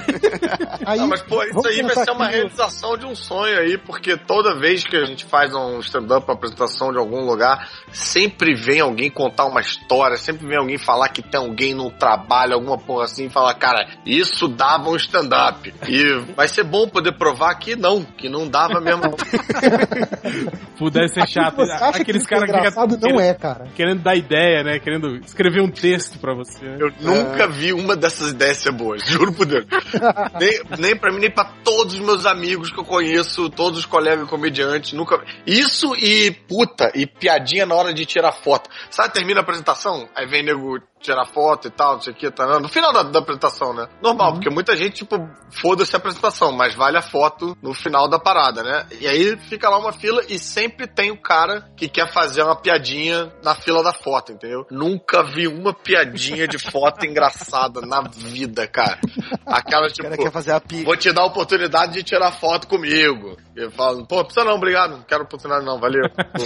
Aí, 0.85 0.99
não, 1.00 1.07
mas, 1.07 1.22
pô, 1.22 1.44
isso 1.44 1.68
aí 1.68 1.81
vai 1.81 1.96
ser 1.96 2.12
uma 2.12 2.28
realização 2.28 2.98
de 2.98 3.06
um 3.06 3.16
sonho 3.16 3.60
aí, 3.60 3.78
porque 3.78 4.18
toda 4.18 4.60
vez 4.60 4.84
que 4.84 4.96
a 4.96 5.06
gente 5.06 5.25
faz 5.25 5.54
um 5.54 5.80
stand-up, 5.80 6.28
uma 6.28 6.34
apresentação 6.34 6.92
de 6.92 6.98
algum 6.98 7.25
lugar, 7.25 7.69
sempre 7.92 8.56
vem 8.56 8.80
alguém 8.80 9.10
contar 9.10 9.46
uma 9.46 9.62
história, 9.62 10.18
sempre 10.18 10.48
vem 10.48 10.57
alguém 10.57 10.78
falar 10.78 11.10
que 11.10 11.22
tem 11.22 11.40
alguém 11.40 11.74
no 11.74 11.92
trabalho, 11.92 12.54
alguma 12.54 12.78
porra 12.78 13.06
assim, 13.06 13.25
e 13.25 13.30
falar, 13.30 13.54
cara, 13.56 13.88
isso 14.06 14.48
dava 14.48 14.90
um 14.90 14.96
stand-up. 14.96 15.74
E 15.88 16.19
vai 16.36 16.48
ser 16.48 16.63
bom 16.63 16.88
poder 16.88 17.13
provar 17.18 17.56
que 17.56 17.75
não, 17.75 18.04
que 18.04 18.30
não 18.30 18.48
dava 18.48 18.80
mesmo. 18.80 19.04
Pudesse 20.78 21.16
ser 21.16 21.28
chato. 21.28 21.62
Aqueles 21.62 22.25
caras 22.25 22.50
que. 22.50 22.52
Não 22.80 22.98
querendo, 22.98 23.22
é, 23.22 23.34
cara. 23.34 23.68
Querendo 23.75 24.02
dar 24.02 24.16
ideia, 24.16 24.63
né? 24.63 24.80
Querendo 24.80 25.18
escrever 25.18 25.62
um 25.62 25.69
texto 25.69 26.18
pra 26.19 26.34
você. 26.34 26.66
Eu 26.66 26.88
é. 26.88 26.94
nunca 27.02 27.48
vi 27.48 27.74
uma 27.74 27.95
dessas 27.95 28.31
ideias 28.31 28.57
ser 28.57 28.71
boas, 28.71 29.06
juro 29.06 29.33
por 29.33 29.45
Deus. 29.45 29.66
nem, 30.40 30.62
nem 30.80 30.89
pra 30.98 31.12
mim, 31.12 31.19
nem 31.19 31.31
pra 31.31 31.46
todos 31.64 31.96
os 31.96 32.00
meus 32.00 32.26
amigos 32.26 32.72
que 32.72 32.80
eu 32.80 32.86
conheço, 32.86 33.50
todos 33.50 33.80
os 33.80 33.86
colegas 33.86 34.30
comediantes, 34.30 34.94
nunca. 34.94 35.24
Isso 35.46 35.96
e 35.96 36.31
puta, 36.31 36.92
e 36.96 37.06
piadinha 37.06 37.66
na 37.66 37.76
hora 37.76 37.94
de 37.94 38.06
tirar 38.06 38.31
foto. 38.31 38.69
Sabe, 38.90 39.14
termina 39.14 39.40
a 39.40 39.44
apresentação, 39.44 40.10
aí 40.16 40.28
vem 40.28 40.44
nego 40.44 40.80
tirar 40.99 41.25
foto 41.25 41.68
e 41.68 41.71
tal, 41.71 41.95
não 41.95 42.01
sei 42.01 42.13
o 42.13 42.15
que, 42.15 42.29
tá, 42.29 42.59
no 42.59 42.69
final 42.69 42.91
da, 42.91 43.03
da 43.03 43.19
apresentação, 43.19 43.73
né? 43.73 43.87
Normal, 44.01 44.27
uhum. 44.27 44.33
porque 44.35 44.49
muita 44.49 44.75
gente, 44.75 44.97
tipo, 44.97 45.15
foda-se 45.51 45.95
a 45.95 45.97
apresentação, 45.99 46.51
mas 46.51 46.75
vale 46.75 46.97
a 46.97 47.01
foto 47.01 47.57
no 47.61 47.73
final 47.73 48.07
da 48.09 48.19
parada, 48.19 48.63
né? 48.63 48.85
E 48.99 49.07
aí 49.07 49.37
fica 49.37 49.69
lá 49.69 49.77
uma 49.77 49.94
fila 49.94 50.21
e 50.27 50.37
sempre 50.37 50.87
tem 50.87 51.11
o 51.11 51.21
cara 51.21 51.69
que 51.75 51.87
quer 51.87 52.11
fazer 52.11 52.44
uma 52.44 52.56
piadinha 52.56 53.31
na 53.44 53.56
fila 53.56 53.81
da 53.81 53.94
foto, 53.94 54.31
entendeu? 54.33 54.65
Nunca 54.69 55.23
vi 55.23 55.47
uma 55.47 55.73
piadinha 55.73 56.47
de 56.47 56.59
foto 56.59 57.06
engraçada 57.07 57.81
na 57.81 58.01
vida, 58.01 58.68
cara. 58.68 58.99
Aquela, 59.45 59.87
tipo, 59.87 60.07
o 60.07 60.11
cara 60.11 60.21
quer 60.21 60.31
fazer 60.31 60.51
a 60.51 60.59
pi... 60.59 60.83
vou 60.83 60.97
te 60.97 61.11
dar 61.11 61.21
a 61.21 61.27
oportunidade 61.27 61.94
de 61.94 62.03
tirar 62.03 62.31
foto 62.33 62.68
comigo. 62.68 63.37
Eu 63.56 63.71
falo, 63.71 64.06
pô, 64.06 64.23
precisa 64.23 64.45
não, 64.45 64.56
obrigado, 64.56 64.91
não 64.91 65.03
quero 65.03 65.23
oportunidade 65.23 65.65
não, 65.65 65.79
valeu. 65.79 66.03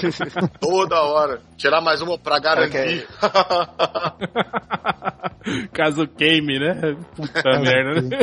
Toda 0.59 1.01
hora. 1.01 1.41
Tirar 1.57 1.81
mais 1.81 2.01
uma 2.01 2.17
pra 2.17 2.39
garantir. 2.39 3.07
Caso 5.73 6.07
queime, 6.07 6.59
né? 6.59 6.95
Puta 7.15 7.59
merda, 7.59 8.01
né? 8.01 8.17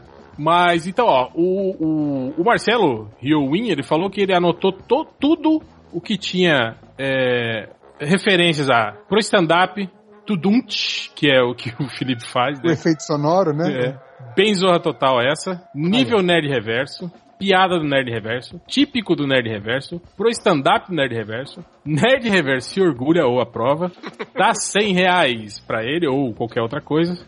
Mas 0.38 0.86
então, 0.86 1.06
ó, 1.06 1.30
o, 1.34 1.76
o, 1.78 2.34
o 2.38 2.44
Marcelo 2.44 3.10
Riowin, 3.20 3.68
ele 3.68 3.82
falou 3.82 4.08
que 4.08 4.22
ele 4.22 4.34
anotou 4.34 4.72
to, 4.72 5.04
tudo 5.20 5.60
o 5.92 6.00
que 6.00 6.16
tinha 6.16 6.76
é, 6.98 7.68
referências 8.00 8.70
a 8.70 8.92
pro 9.06 9.18
stand-up, 9.18 9.86
Tudunt, 10.26 11.10
que 11.14 11.30
é 11.30 11.42
o 11.42 11.54
que 11.54 11.70
o 11.82 11.88
Felipe 11.88 12.24
faz. 12.24 12.58
Né? 12.58 12.70
O 12.70 12.72
efeito 12.72 13.02
sonoro, 13.02 13.52
né? 13.52 13.70
É. 13.70 14.34
Bem 14.34 14.54
zorra 14.54 14.80
total 14.80 15.20
essa. 15.20 15.62
Nível 15.74 16.22
Nerd 16.22 16.48
Reverso 16.48 17.10
piada 17.40 17.78
do 17.78 17.84
Nerd 17.84 18.10
Reverso, 18.10 18.60
típico 18.68 19.16
do 19.16 19.26
Nerd 19.26 19.48
Reverso, 19.48 19.98
pro 20.14 20.28
stand-up 20.28 20.88
do 20.88 20.94
Nerd 20.94 21.14
Reverso, 21.14 21.64
Nerd 21.84 22.28
Reverso 22.28 22.68
se 22.68 22.80
orgulha 22.82 23.26
ou 23.26 23.40
aprova, 23.40 23.90
dá 24.36 24.52
100 24.52 24.92
reais 24.92 25.58
pra 25.58 25.82
ele 25.82 26.06
ou 26.06 26.34
qualquer 26.34 26.60
outra 26.60 26.82
coisa. 26.82 27.18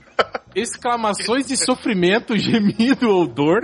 exclamações 0.54 1.46
de 1.46 1.56
sofrimento, 1.56 2.36
gemido 2.36 3.08
ou 3.08 3.26
dor. 3.26 3.62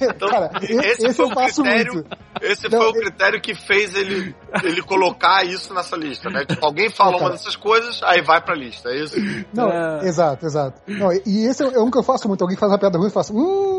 Então, 0.00 0.28
Cara, 0.28 0.50
esse, 0.62 1.06
esse 1.06 1.22
eu 1.22 1.30
faço 1.30 1.62
critério, 1.62 1.94
muito. 1.94 2.08
Esse 2.42 2.68
Não, 2.68 2.78
foi 2.78 2.88
o 2.90 2.92
critério 2.92 3.40
que 3.40 3.54
fez 3.54 3.94
ele, 3.94 4.34
ele 4.62 4.82
colocar 4.82 5.44
isso 5.44 5.72
nessa 5.72 5.96
lista, 5.96 6.28
né? 6.28 6.44
Tipo, 6.44 6.64
alguém 6.64 6.90
fala 6.90 7.16
uma 7.16 7.30
dessas 7.30 7.56
coisas, 7.56 8.02
aí 8.02 8.20
vai 8.20 8.42
pra 8.42 8.54
lista, 8.54 8.90
é 8.90 9.02
isso? 9.02 9.16
Não, 9.54 9.70
é... 9.70 10.06
exato, 10.06 10.44
exato. 10.44 10.80
Não, 10.86 11.10
e 11.12 11.46
esse 11.46 11.62
é 11.62 11.80
um 11.80 11.90
que 11.90 11.98
eu 11.98 12.02
faço 12.02 12.28
muito. 12.28 12.42
Alguém 12.42 12.58
faz 12.58 12.70
uma 12.70 12.78
piada 12.78 12.98
ruim 12.98 13.08
e 13.08 13.12
faço. 13.12 13.32
Hum. 13.34 13.77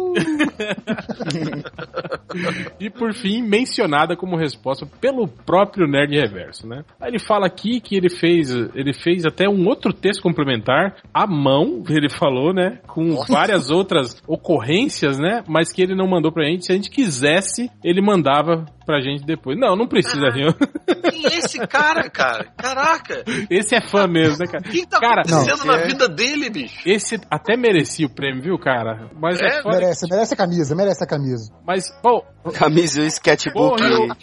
E 2.79 2.89
por 2.89 3.13
fim, 3.13 3.41
mencionada 3.41 4.15
como 4.15 4.37
resposta 4.37 4.85
pelo 4.99 5.27
próprio 5.27 5.87
Nerd 5.87 6.15
Reverso, 6.15 6.67
né? 6.67 6.83
Aí 6.99 7.09
ele 7.09 7.19
fala 7.19 7.47
aqui 7.47 7.79
que 7.79 7.95
ele 7.95 8.09
fez, 8.09 8.51
ele 8.51 8.93
fez 8.93 9.25
até 9.25 9.47
um 9.47 9.67
outro 9.67 9.93
texto 9.93 10.21
complementar 10.21 10.97
à 11.13 11.25
mão, 11.27 11.83
ele 11.89 12.09
falou, 12.09 12.53
né? 12.53 12.79
Com 12.87 13.03
Nossa. 13.03 13.31
várias 13.31 13.69
outras 13.69 14.21
ocorrências, 14.27 15.17
né? 15.19 15.43
Mas 15.47 15.71
que 15.71 15.81
ele 15.81 15.95
não 15.95 16.07
mandou 16.07 16.31
pra 16.31 16.45
gente. 16.45 16.65
Se 16.65 16.71
a 16.71 16.75
gente 16.75 16.89
quisesse, 16.89 17.69
ele 17.83 18.01
mandava 18.01 18.65
pra 18.89 19.01
gente 19.01 19.23
depois. 19.23 19.55
Não, 19.55 19.75
não 19.75 19.87
precisa, 19.87 20.29
ah, 20.29 20.33
viu? 20.33 20.47
Quem 21.11 21.25
é 21.25 21.37
esse 21.37 21.59
cara, 21.67 22.09
cara? 22.09 22.45
Caraca! 22.57 23.23
Esse 23.47 23.75
é 23.75 23.81
fã 23.81 24.07
mesmo, 24.07 24.39
né, 24.39 24.47
cara? 24.47 24.63
Quem 24.63 24.83
tá 24.83 24.99
cara, 24.99 25.21
acontecendo 25.21 25.59
não, 25.59 25.75
na 25.75 25.81
é... 25.81 25.87
vida 25.87 26.09
dele, 26.09 26.49
bicho? 26.49 26.81
Esse 26.83 27.21
até 27.29 27.55
merecia 27.55 28.07
o 28.07 28.09
prêmio, 28.09 28.41
viu, 28.41 28.57
cara? 28.57 29.11
Mas 29.21 29.39
é, 29.39 29.59
é 29.59 29.63
merece, 29.63 30.07
que... 30.07 30.11
merece 30.11 30.33
a 30.33 30.37
camisa, 30.37 30.75
merece 30.75 31.03
a 31.03 31.07
camisa. 31.07 31.53
Mas, 31.63 31.85
bom... 32.01 32.25
Camisa 32.53 33.01
e 33.01 33.03
o 33.03 33.07
sketchbook 33.07 33.81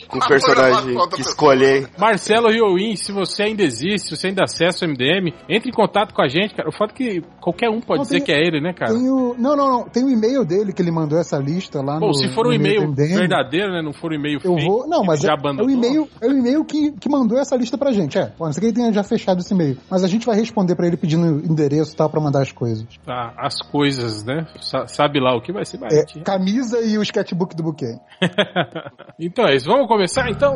com 0.08 0.18
o 0.18 0.26
personagem 0.26 0.96
que 1.14 1.20
escolher. 1.20 1.86
Marcelo 1.98 2.48
Rioin, 2.48 2.96
se 2.96 3.12
você 3.12 3.44
ainda 3.44 3.62
existe, 3.62 4.08
se 4.08 4.16
você 4.16 4.28
ainda 4.28 4.44
acessa 4.44 4.86
o 4.86 4.88
MDM, 4.88 5.34
entre 5.48 5.68
em 5.68 5.72
contato 5.72 6.14
com 6.14 6.22
a 6.22 6.26
gente, 6.26 6.54
cara. 6.54 6.68
O 6.68 6.72
fato 6.72 6.92
é 6.92 6.94
que 6.94 7.22
qualquer 7.40 7.68
um 7.68 7.78
pode 7.80 7.98
não, 7.98 8.04
dizer 8.04 8.16
tem, 8.16 8.24
que 8.24 8.32
é 8.32 8.40
ele, 8.40 8.60
né, 8.60 8.72
cara? 8.72 8.94
Tem 8.94 9.10
o... 9.10 9.34
Não, 9.38 9.54
não, 9.54 9.68
não. 9.68 9.84
Tem 9.84 10.02
o 10.02 10.08
e-mail 10.08 10.46
dele 10.46 10.72
que 10.72 10.80
ele 10.80 10.90
mandou 10.90 11.18
essa 11.18 11.36
lista 11.36 11.82
lá 11.82 12.00
Bom, 12.00 12.08
no. 12.08 12.14
se 12.14 12.28
for 12.30 12.46
um 12.46 12.52
e-mail 12.52 12.90
verdadeiro, 12.92 13.72
né? 13.72 13.82
Não 13.82 13.92
for 13.92 14.12
um 14.12 14.14
e-mail 14.14 14.40
eu 14.42 14.55
Não, 14.86 15.04
mas 15.04 15.24
é, 15.24 15.28
é, 15.28 15.62
o 15.62 15.70
e-mail, 15.70 16.08
é 16.20 16.26
o 16.26 16.32
e-mail 16.32 16.64
que, 16.64 16.92
que 16.92 17.08
mandou 17.08 17.38
essa 17.38 17.56
lista 17.56 17.76
pra 17.76 17.92
gente. 17.92 18.18
É, 18.18 18.32
não 18.38 18.52
sei 18.52 18.60
que 18.60 18.66
ele 18.66 18.74
tenha 18.74 18.92
já 18.92 19.02
fechado 19.02 19.40
esse 19.40 19.52
e-mail. 19.52 19.78
Mas 19.90 20.04
a 20.04 20.08
gente 20.08 20.26
vai 20.26 20.36
responder 20.36 20.74
pra 20.74 20.86
ele 20.86 20.96
pedindo 20.96 21.44
endereço 21.44 21.92
e 21.92 21.96
tal 21.96 22.08
pra 22.08 22.20
mandar 22.20 22.42
as 22.42 22.52
coisas. 22.52 22.86
Tá, 23.04 23.34
as 23.36 23.60
coisas, 23.70 24.24
né? 24.24 24.46
sabe 24.86 25.20
lá 25.20 25.36
o 25.36 25.40
que 25.40 25.52
vai 25.52 25.64
ser 25.64 25.78
mais. 25.78 25.94
É, 25.94 26.04
camisa 26.22 26.80
e 26.80 26.98
o 26.98 27.02
sketchbook 27.02 27.54
do 27.54 27.62
buquê. 27.62 27.98
então 29.18 29.46
é 29.46 29.56
isso. 29.56 29.66
Vamos 29.66 29.86
começar 29.88 30.28
então? 30.30 30.54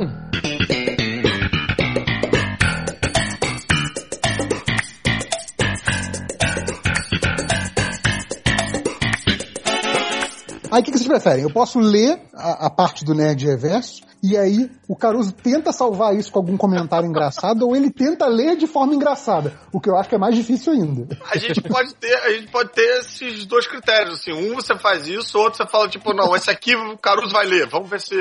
Aí 10.70 10.80
o 10.80 10.84
que, 10.84 10.92
que, 10.92 10.98
vocês 10.98 11.08
preferem? 11.08 11.42
Eu 11.42 11.52
posso 11.52 11.80
ler 11.80 12.20
a, 12.32 12.66
a, 12.66 12.70
parte 12.70 13.04
do 13.04 13.12
Nerd 13.12 13.44
Reverso 13.44 14.02
e 14.22 14.36
aí 14.36 14.70
o 14.86 14.94
Caruso 14.94 15.32
tenta 15.32 15.72
salvar 15.72 16.14
isso 16.14 16.30
com 16.30 16.38
algum 16.38 16.56
comentário 16.56 17.08
engraçado 17.08 17.66
ou 17.66 17.74
ele 17.74 17.90
tenta 17.90 18.26
ler 18.26 18.56
de 18.56 18.68
forma 18.68 18.94
engraçada, 18.94 19.58
o 19.72 19.80
que 19.80 19.88
eu 19.90 19.96
acho 19.96 20.08
que 20.08 20.14
é 20.14 20.18
mais 20.18 20.36
difícil 20.36 20.72
ainda. 20.72 21.08
A 21.28 21.38
gente 21.38 21.60
pode 21.60 21.94
ter, 21.94 22.14
a 22.14 22.30
gente 22.32 22.52
pode 22.52 22.70
ter 22.70 23.00
esses 23.00 23.46
dois 23.46 23.66
critérios, 23.66 24.20
assim, 24.20 24.32
um 24.32 24.54
você 24.54 24.78
faz 24.78 25.08
isso, 25.08 25.38
outro 25.38 25.56
você 25.56 25.68
fala 25.68 25.88
tipo, 25.88 26.12
não, 26.14 26.36
esse 26.36 26.50
aqui 26.50 26.76
o 26.76 26.96
Caruso 26.98 27.32
vai 27.32 27.46
ler, 27.46 27.66
vamos 27.68 27.90
ver 27.90 28.00
se... 28.00 28.16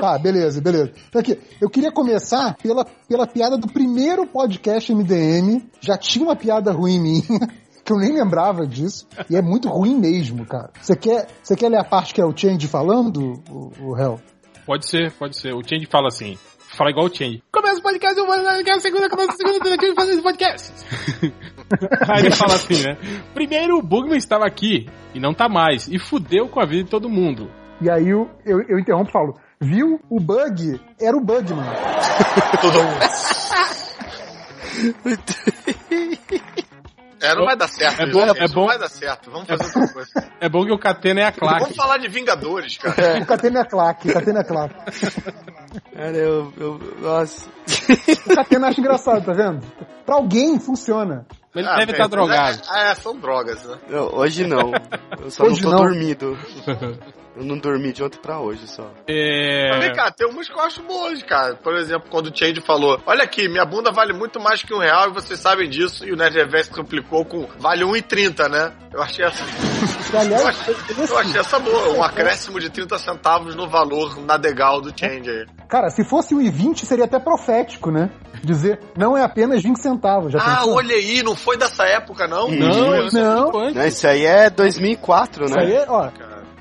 Tá, 0.00 0.18
beleza, 0.18 0.60
beleza. 0.60 0.92
Então 1.08 1.20
aqui, 1.20 1.38
eu 1.60 1.68
queria 1.68 1.90
começar 1.90 2.56
pela, 2.62 2.84
pela 2.84 3.26
piada 3.26 3.56
do 3.56 3.66
primeiro 3.66 4.26
podcast 4.26 4.92
MDM, 4.94 5.62
já 5.80 5.96
tinha 5.96 6.24
uma 6.24 6.36
piada 6.36 6.70
ruim 6.70 7.00
minha, 7.00 7.22
que 7.84 7.92
eu 7.92 7.98
nem 7.98 8.12
lembrava 8.12 8.66
disso. 8.66 9.06
E 9.28 9.36
é 9.36 9.42
muito 9.42 9.68
ruim 9.68 9.98
mesmo, 9.98 10.46
cara. 10.46 10.70
Você 10.80 10.96
quer, 10.96 11.26
você 11.42 11.56
quer 11.56 11.68
ler 11.68 11.80
a 11.80 11.84
parte 11.84 12.14
que 12.14 12.20
é 12.20 12.24
o 12.24 12.36
Change 12.36 12.66
falando, 12.68 13.42
o, 13.50 13.72
o 13.80 13.98
Hell? 13.98 14.20
Pode 14.64 14.88
ser, 14.88 15.12
pode 15.12 15.36
ser. 15.36 15.52
O 15.54 15.62
Change 15.62 15.86
fala 15.86 16.08
assim. 16.08 16.38
Fala 16.76 16.90
igual 16.90 17.06
o 17.06 17.14
Change. 17.14 17.42
Começa 17.52 17.80
o 17.80 17.82
podcast, 17.82 18.18
eu 18.18 18.26
vou 18.26 18.34
a 18.34 18.80
segunda, 18.80 19.10
começa 19.10 19.32
a 19.32 19.36
segunda, 19.36 19.74
aqui, 19.74 19.94
fazer 19.94 20.12
esse 20.12 20.22
podcast. 20.22 20.72
Aí 22.08 22.20
ele 22.20 22.30
fala 22.30 22.54
assim, 22.54 22.82
né? 22.82 22.96
Primeiro 23.34 23.78
o 23.78 23.82
Bugman 23.82 24.16
estava 24.16 24.46
aqui 24.46 24.88
e 25.14 25.20
não 25.20 25.34
tá 25.34 25.48
mais. 25.48 25.86
E 25.88 25.98
fudeu 25.98 26.48
com 26.48 26.60
a 26.60 26.64
vida 26.64 26.84
de 26.84 26.90
todo 26.90 27.10
mundo. 27.10 27.50
E 27.80 27.90
aí 27.90 28.08
eu, 28.08 28.30
eu, 28.46 28.60
eu 28.68 28.78
interrompo 28.78 29.10
e 29.10 29.12
falo, 29.12 29.34
viu? 29.60 30.00
O 30.08 30.20
bug 30.20 30.80
era 31.00 31.16
o 31.16 31.20
Bugman. 31.20 31.66
Tudo. 32.60 32.78
É, 37.22 37.34
não 37.34 37.44
vai 37.44 37.56
dar 37.56 37.68
certo. 37.68 38.02
É 38.02 38.10
bom, 38.10 38.20
é 38.22 38.48
bom. 38.48 38.60
Não 38.60 38.66
vai 38.66 38.78
dar 38.78 38.88
certo. 38.88 39.30
Vamos 39.30 39.46
fazer 39.46 39.64
outra 39.64 39.94
coisa. 39.94 40.10
É 40.40 40.48
bom 40.48 40.64
que 40.64 40.72
o 40.72 40.78
Catena 40.78 41.20
é 41.20 41.24
a 41.26 41.32
claque. 41.32 41.60
Vamos 41.60 41.76
falar 41.76 41.98
de 41.98 42.08
Vingadores, 42.08 42.76
cara. 42.78 43.00
É. 43.00 43.20
O 43.20 43.26
Catena 43.26 43.60
é 43.60 43.62
a 43.62 43.66
claque. 43.66 44.10
O 44.10 44.12
Catena 44.12 44.40
é 44.40 44.42
a 44.42 44.44
claque. 44.44 44.74
Cara, 45.94 46.16
eu, 46.16 46.52
eu. 46.58 46.80
Nossa. 47.00 47.48
O 48.26 48.34
Catena 48.34 48.68
acha 48.68 48.80
engraçado, 48.80 49.24
tá 49.24 49.32
vendo? 49.32 49.60
Pra 50.04 50.16
alguém 50.16 50.58
funciona. 50.58 51.24
Ele 51.54 51.66
ah, 51.66 51.76
deve 51.76 51.92
estar 51.92 52.04
tá 52.04 52.08
drogado. 52.08 52.60
É, 52.70 52.90
é, 52.90 52.94
são 52.94 53.16
drogas, 53.16 53.62
né? 53.64 53.78
Não, 53.88 54.14
hoje 54.14 54.46
não. 54.46 54.72
Eu 55.18 55.30
só 55.30 55.44
hoje 55.44 55.62
não 55.62 55.70
tô 55.70 55.76
não. 55.76 55.84
dormindo. 55.84 56.38
Eu 57.34 57.44
não 57.44 57.56
dormi 57.56 57.92
de 57.92 58.02
ontem 58.02 58.18
pra 58.18 58.40
hoje 58.40 58.66
só. 58.66 58.90
É. 59.08 59.70
Mas 59.70 59.80
vem 59.80 59.92
cá, 59.92 60.10
tem 60.10 60.28
umas 60.28 60.48
que 60.48 60.54
eu 60.54 60.60
acho 60.60 60.82
boas, 60.82 61.22
cara. 61.22 61.56
Por 61.56 61.74
exemplo, 61.76 62.08
quando 62.10 62.26
o 62.26 62.36
Change 62.36 62.60
falou: 62.60 63.00
Olha 63.06 63.24
aqui, 63.24 63.48
minha 63.48 63.64
bunda 63.64 63.90
vale 63.90 64.12
muito 64.12 64.38
mais 64.38 64.62
que 64.62 64.74
um 64.74 64.78
real 64.78 65.08
e 65.08 65.14
vocês 65.14 65.40
sabem 65.40 65.68
disso. 65.68 66.04
E 66.06 66.12
o 66.12 66.16
Nerd 66.16 66.36
Reverse 66.36 66.70
complicou 66.70 67.24
com 67.24 67.46
vale 67.58 67.84
1,30, 67.84 68.48
né? 68.48 68.72
Eu 68.92 69.02
achei 69.02 69.24
essa. 69.24 69.42
eu, 70.12 70.46
achei, 70.46 70.76
eu 70.98 71.18
achei 71.18 71.40
essa 71.40 71.58
boa. 71.58 71.94
Um 71.94 72.02
acréscimo 72.02 72.60
de 72.60 72.68
30 72.68 72.98
centavos 72.98 73.54
no 73.54 73.66
valor 73.66 74.20
nadegal 74.20 74.80
do 74.82 74.90
Change 74.90 75.30
aí. 75.30 75.46
Cara, 75.68 75.88
se 75.88 76.04
fosse 76.04 76.34
1,20 76.34 76.84
seria 76.84 77.06
até 77.06 77.18
profético, 77.18 77.90
né? 77.90 78.10
Dizer, 78.44 78.78
não 78.96 79.16
é 79.16 79.22
apenas 79.22 79.62
20 79.62 79.76
centavos. 79.76 80.32
Já 80.32 80.38
ah, 80.38 80.56
pensou? 80.56 80.74
olha 80.74 80.96
aí, 80.96 81.22
não 81.22 81.34
foi 81.34 81.56
dessa 81.56 81.84
época, 81.84 82.26
não? 82.26 82.50
Não, 82.50 83.08
não. 83.10 83.50
não. 83.52 83.86
Isso 83.86 84.06
aí 84.06 84.26
é 84.26 84.50
2004, 84.50 85.44
isso 85.44 85.54
né? 85.54 85.64
Isso 85.64 85.72
aí 85.72 85.82
é, 85.82 85.86
ó. 85.88 86.10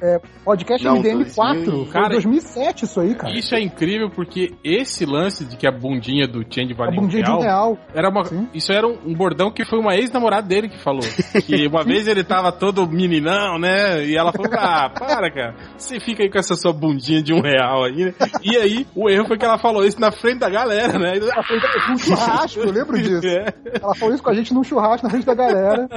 É, 0.01 0.19
podcast 0.43 0.83
não, 0.83 0.95
MDM 0.95 1.25
4. 1.31 1.63
2000, 1.63 1.85
cara, 1.91 2.09
2007 2.09 2.85
isso 2.85 2.99
aí, 2.99 3.13
cara. 3.13 3.37
Isso 3.37 3.53
é 3.53 3.61
incrível 3.61 4.09
porque 4.09 4.51
esse 4.63 5.05
lance 5.05 5.45
de 5.45 5.55
que 5.55 5.67
a 5.67 5.71
bundinha 5.71 6.27
do 6.27 6.43
Change 6.49 6.73
valia 6.73 6.97
a 6.97 7.01
bundinha 7.01 7.23
um 7.23 7.25
real, 7.25 7.37
de 7.37 7.43
um 7.43 7.47
real. 7.47 7.77
Era 7.93 8.09
uma, 8.09 8.23
isso 8.51 8.71
era 8.71 8.87
um, 8.87 8.97
um, 9.05 9.13
bordão 9.13 9.51
que 9.51 9.63
foi 9.63 9.77
uma 9.77 9.95
ex-namorada 9.95 10.47
dele 10.47 10.69
que 10.69 10.83
falou. 10.83 11.03
Que 11.45 11.67
uma 11.69 11.83
vez 11.83 12.07
ele 12.07 12.23
tava 12.23 12.51
todo 12.51 12.89
meninão, 12.89 13.59
né? 13.59 14.03
E 14.03 14.17
ela 14.17 14.31
falou, 14.31 14.51
ah, 14.57 14.89
para, 14.89 15.31
cara. 15.31 15.55
Você 15.77 15.99
fica 15.99 16.23
aí 16.23 16.31
com 16.31 16.39
essa 16.39 16.55
sua 16.55 16.73
bundinha 16.73 17.21
de 17.21 17.31
um 17.31 17.39
real 17.39 17.83
aí, 17.83 18.05
né? 18.05 18.13
E 18.41 18.57
aí, 18.57 18.87
o 18.95 19.07
erro 19.07 19.27
foi 19.27 19.37
que 19.37 19.45
ela 19.45 19.59
falou 19.59 19.85
isso 19.85 20.01
na 20.01 20.11
frente 20.11 20.39
da 20.39 20.49
galera, 20.49 20.97
né? 20.97 21.13
Ela 21.15 21.43
foi 21.43 21.59
num 21.89 21.97
churrasco, 21.99 22.59
eu 22.59 22.71
lembro 22.71 22.97
disso. 22.99 23.27
É. 23.27 23.53
Ela 23.79 23.93
falou 23.93 24.15
isso 24.15 24.23
com 24.23 24.31
a 24.31 24.33
gente 24.33 24.51
num 24.51 24.63
churrasco 24.63 25.05
na 25.05 25.11
frente 25.11 25.27
da 25.27 25.35
galera. 25.35 25.87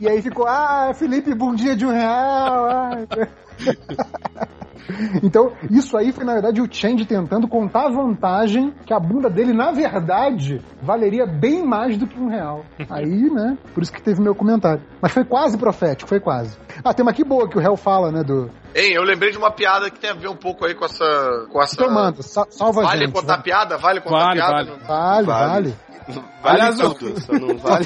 E 0.00 0.08
aí 0.08 0.22
ficou, 0.22 0.46
ah, 0.46 0.92
Felipe, 0.94 1.34
bundinha 1.34 1.74
de 1.74 1.84
um 1.84 1.90
real. 1.90 2.68
Ah. 2.70 3.31
Então, 5.22 5.52
isso 5.70 5.96
aí 5.96 6.12
foi, 6.12 6.24
na 6.24 6.32
verdade, 6.34 6.60
o 6.60 6.68
Change 6.70 7.04
tentando 7.06 7.48
contar 7.48 7.86
a 7.86 7.90
vantagem 7.90 8.72
que 8.84 8.92
a 8.92 8.98
bunda 8.98 9.30
dele, 9.30 9.52
na 9.52 9.70
verdade, 9.70 10.60
valeria 10.82 11.26
bem 11.26 11.64
mais 11.64 11.96
do 11.96 12.06
que 12.06 12.18
um 12.18 12.28
real. 12.28 12.64
Aí, 12.90 13.30
né, 13.30 13.56
por 13.74 13.82
isso 13.82 13.92
que 13.92 14.02
teve 14.02 14.20
meu 14.20 14.34
comentário. 14.34 14.82
Mas 15.00 15.12
foi 15.12 15.24
quase 15.24 15.56
profético, 15.56 16.08
foi 16.08 16.20
quase. 16.20 16.56
Ah, 16.84 16.92
tem 16.92 17.04
uma 17.04 17.12
aqui 17.12 17.24
boa 17.24 17.48
que 17.48 17.56
o 17.56 17.60
réu 17.60 17.76
fala, 17.76 18.10
né, 18.10 18.22
do... 18.22 18.50
Ei, 18.74 18.96
eu 18.96 19.02
lembrei 19.02 19.30
de 19.30 19.38
uma 19.38 19.50
piada 19.50 19.90
que 19.90 19.98
tem 19.98 20.10
a 20.10 20.14
ver 20.14 20.28
um 20.28 20.36
pouco 20.36 20.64
aí 20.64 20.74
com 20.74 20.84
essa... 20.84 21.46
Com 21.50 21.62
essa... 21.62 21.74
Então 21.74 21.90
manda, 21.90 22.22
salva 22.22 22.82
vale 22.82 22.86
a 22.86 23.06
gente. 23.06 23.12
Vale 23.12 23.12
contar 23.12 23.42
piada? 23.42 23.76
Vale 23.78 24.00
contar 24.00 24.24
vale, 24.24 24.34
piada? 24.34 24.64
Vale, 24.64 24.76
vale. 24.86 25.26
vale. 25.26 25.76
Vale 26.42 26.60
Aliás, 26.60 26.76
tudo, 26.76 27.20
só 27.20 27.32
não 27.32 27.56
vale. 27.56 27.84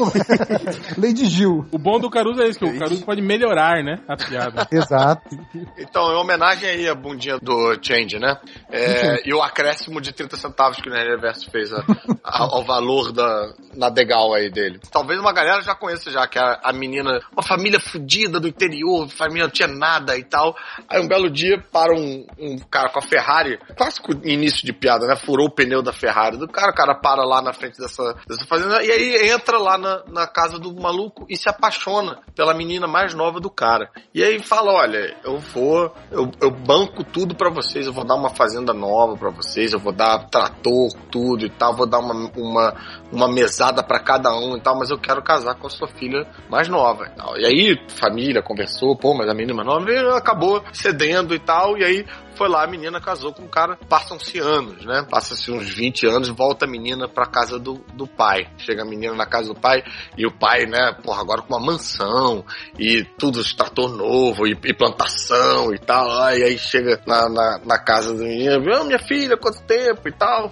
Lady 0.97 1.27
Gil. 1.27 1.67
O 1.71 1.79
bom 1.79 1.99
do 1.99 2.09
Caruso 2.09 2.41
é 2.41 2.49
isso, 2.49 2.59
que 2.59 2.65
o 2.65 2.79
Caruso 2.79 3.05
pode 3.05 3.21
melhorar, 3.21 3.83
né? 3.83 3.99
A 4.09 4.17
piada. 4.17 4.67
Exato. 4.73 5.37
Então, 5.79 6.13
em 6.13 6.17
homenagem 6.17 6.69
aí 6.69 6.89
à 6.89 6.95
bundinha 6.95 7.39
do 7.39 7.77
Change, 7.83 8.19
né? 8.19 8.39
É, 8.71 9.29
e 9.29 9.35
o 9.35 9.43
acréscimo 9.43 10.01
de 10.01 10.13
30 10.13 10.37
centavos 10.37 10.81
que 10.81 10.89
o 10.89 10.93
Nerd 10.93 11.11
Reverso 11.11 11.51
fez 11.51 11.73
a, 11.73 11.85
a, 12.25 12.45
ao 12.45 12.65
valor 12.65 13.13
da, 13.13 13.53
na 13.75 13.91
Degal 13.91 14.33
aí 14.33 14.51
dele. 14.51 14.81
Talvez 14.91 15.21
uma 15.21 15.33
galera 15.33 15.61
já 15.61 15.75
conheça 15.75 16.11
já, 16.11 16.27
que 16.27 16.39
a, 16.39 16.61
a 16.63 16.73
menina, 16.73 17.21
uma 17.33 17.43
família 17.43 17.79
fodida 17.79 18.41
do 18.41 18.49
interior, 18.49 19.09
família 19.11 19.45
não 19.45 19.53
tinha 19.53 19.69
nada 19.69 20.17
e 20.17 20.25
tal. 20.25 20.57
Aí 20.89 21.01
um 21.01 21.09
belo 21.09 21.31
dia 21.31 21.63
para 21.73 21.95
um, 21.95 22.27
um 22.39 22.59
cara 22.59 22.91
com 22.91 22.99
a 22.99 23.03
Ferrari, 23.03 23.59
clássico 23.77 24.13
início 24.25 24.65
de 24.65 24.73
piada, 24.73 25.07
né? 25.07 25.17
Furou 25.17 25.47
o 25.47 25.51
pneu 25.51 25.83
da 25.83 25.93
Ferrari 25.93 26.37
do 26.37 26.49
cara, 26.49 26.73
o 26.73 26.75
cara 26.75 26.95
para 26.95 27.25
lá 27.25 27.41
na 27.43 27.53
frente 27.53 27.79
dessa, 27.79 28.15
dessa 28.27 28.45
fazenda 28.47 28.83
e 28.83 28.91
aí 28.91 29.31
entra 29.31 29.59
lá 29.59 29.79
na, 29.79 30.03
na 30.07 30.27
casa 30.27 30.59
do 30.59 30.75
maluco 30.75 31.27
e 31.29 31.37
se 31.37 31.49
apaixona 31.49 32.21
pela 32.35 32.55
menina 32.55 32.87
mais 32.87 33.15
nova 33.15 33.41
do 33.41 33.51
cara. 33.51 33.91
E 34.15 34.23
aí 34.23 34.43
fala: 34.43 34.73
Olha, 34.73 35.17
eu 35.25 35.39
vou, 35.39 35.93
eu, 36.11 36.31
eu 36.41 36.51
banco 36.51 37.05
tudo 37.05 37.35
para 37.35 37.51
vocês, 37.51 37.87
eu 37.87 37.93
vou 37.93 38.05
dar 38.05 38.15
uma 38.15 38.31
fazenda 38.31 38.73
nova 38.73 39.17
para 39.17 39.31
vocês, 39.31 39.73
eu 39.73 39.79
vou 39.79 39.93
dar 39.93 40.29
trator, 40.29 40.93
tudo 41.11 41.45
e 41.45 41.51
tal, 41.51 41.75
vou 41.75 41.87
dar 41.87 41.99
uma, 41.99 42.31
uma, 42.37 42.75
uma 43.13 43.29
mesada 43.29 43.83
para 43.83 43.99
cada 43.99 44.35
um 44.35 44.57
e 44.57 44.61
tal, 44.61 44.77
mas 44.79 44.91
eu 44.91 44.99
quero 44.99 45.23
casar 45.23 45.55
com 45.55 45.67
a 45.67 45.71
sua 45.71 45.89
filha 45.89 46.27
mais 46.49 46.69
nova 46.69 47.07
e 47.07 47.11
tal. 47.17 47.39
E 47.39 47.47
aí, 47.47 47.79
família 47.89 48.43
conversou, 48.43 48.97
pô, 48.97 49.15
mas 49.15 49.29
a 49.29 49.35
menina 49.35 49.55
mais 49.55 49.67
nova 49.67 50.17
acabou 50.17 50.63
cedendo 50.73 51.35
e 51.35 51.39
tal, 51.39 51.77
e 51.79 51.85
aí 51.85 52.07
foi 52.37 52.49
lá, 52.49 52.65
a 52.65 52.67
menina 52.67 53.01
casou 53.01 53.33
com 53.33 53.45
um 53.45 53.49
cara, 53.49 53.79
passam-se 53.89 54.39
anos, 54.39 54.85
né? 54.85 55.07
Passa-se 55.09 55.51
uns 55.51 55.69
20 55.69 56.07
anos, 56.07 56.29
volta 56.29 56.67
a 56.67 56.69
menina 56.69 57.09
pra 57.09 57.25
casa 57.25 57.59
do, 57.59 57.83
do 57.95 58.07
pai. 58.07 58.47
Chega 58.59 58.83
a 58.83 58.85
menina 58.85 59.15
na 59.15 59.25
casa 59.25 59.53
do 59.53 59.59
pai 59.59 59.83
e 60.19 60.27
o 60.27 60.31
pai, 60.31 60.67
né, 60.67 60.93
porra, 61.03 61.23
agora 61.23 61.41
com 61.41 61.55
uma 61.55 61.65
mansão 61.65 62.45
e 62.79 63.05
tudo 63.19 63.43
trator 63.57 63.89
novo 63.89 64.47
e, 64.47 64.51
e, 64.51 64.75
plantação 64.75 65.73
e 65.75 65.79
tal. 65.79 66.07
E 66.37 66.43
aí 66.43 66.59
chega 66.59 67.01
na, 67.07 67.29
na, 67.29 67.61
na 67.65 67.79
casa 67.79 68.13
do 68.13 68.23
menino, 68.23 68.63
oh, 68.81 68.85
minha 68.85 68.99
filha, 68.99 69.37
quanto 69.37 69.63
tempo 69.63 70.07
e 70.07 70.13
tal. 70.13 70.51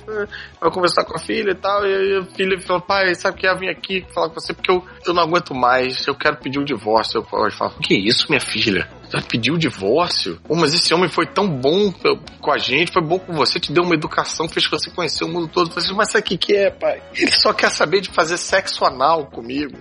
Vai 0.60 0.70
conversar 0.70 1.04
com 1.04 1.16
a 1.16 1.20
filha 1.20 1.50
e 1.50 1.54
tal. 1.54 1.84
E 1.86 2.18
a 2.18 2.24
filha 2.34 2.58
fala, 2.60 2.80
pai, 2.80 3.14
sabe 3.14 3.38
que 3.38 3.46
eu 3.46 3.58
vim 3.58 3.68
aqui 3.68 4.06
falar 4.14 4.28
com 4.28 4.40
você 4.40 4.54
porque 4.54 4.70
eu, 4.70 4.82
eu 5.06 5.12
não 5.12 5.22
aguento 5.22 5.54
mais, 5.54 6.06
eu 6.06 6.14
quero 6.14 6.38
pedir 6.38 6.58
um 6.58 6.64
divórcio. 6.64 7.18
Eu 7.18 7.50
falo, 7.50 7.74
o 7.76 7.80
que 7.80 7.94
é 7.94 7.98
isso, 7.98 8.26
minha 8.30 8.40
filha? 8.40 8.88
Pediu 9.22 9.54
o 9.54 9.58
divórcio. 9.58 10.40
Oh, 10.48 10.54
mas 10.54 10.74
esse 10.74 10.92
homem 10.92 11.08
foi 11.08 11.26
tão 11.26 11.48
bom 11.48 11.92
com 12.40 12.52
a 12.52 12.58
gente, 12.58 12.92
foi 12.92 13.02
bom 13.02 13.18
com 13.18 13.32
você, 13.32 13.60
te 13.60 13.72
deu 13.72 13.82
uma 13.82 13.94
educação, 13.94 14.48
fez 14.48 14.66
você 14.68 14.90
conhecer 14.90 15.24
o 15.24 15.28
mundo 15.28 15.48
todo. 15.48 15.70
Falei, 15.70 15.90
mas 15.94 16.10
sabe 16.10 16.24
o 16.24 16.26
que, 16.28 16.38
que 16.38 16.56
é, 16.56 16.70
pai? 16.70 17.02
Ele 17.14 17.32
só 17.32 17.52
quer 17.52 17.70
saber 17.70 18.00
de 18.00 18.10
fazer 18.10 18.36
sexo 18.36 18.84
anal 18.84 19.26
comigo. 19.26 19.76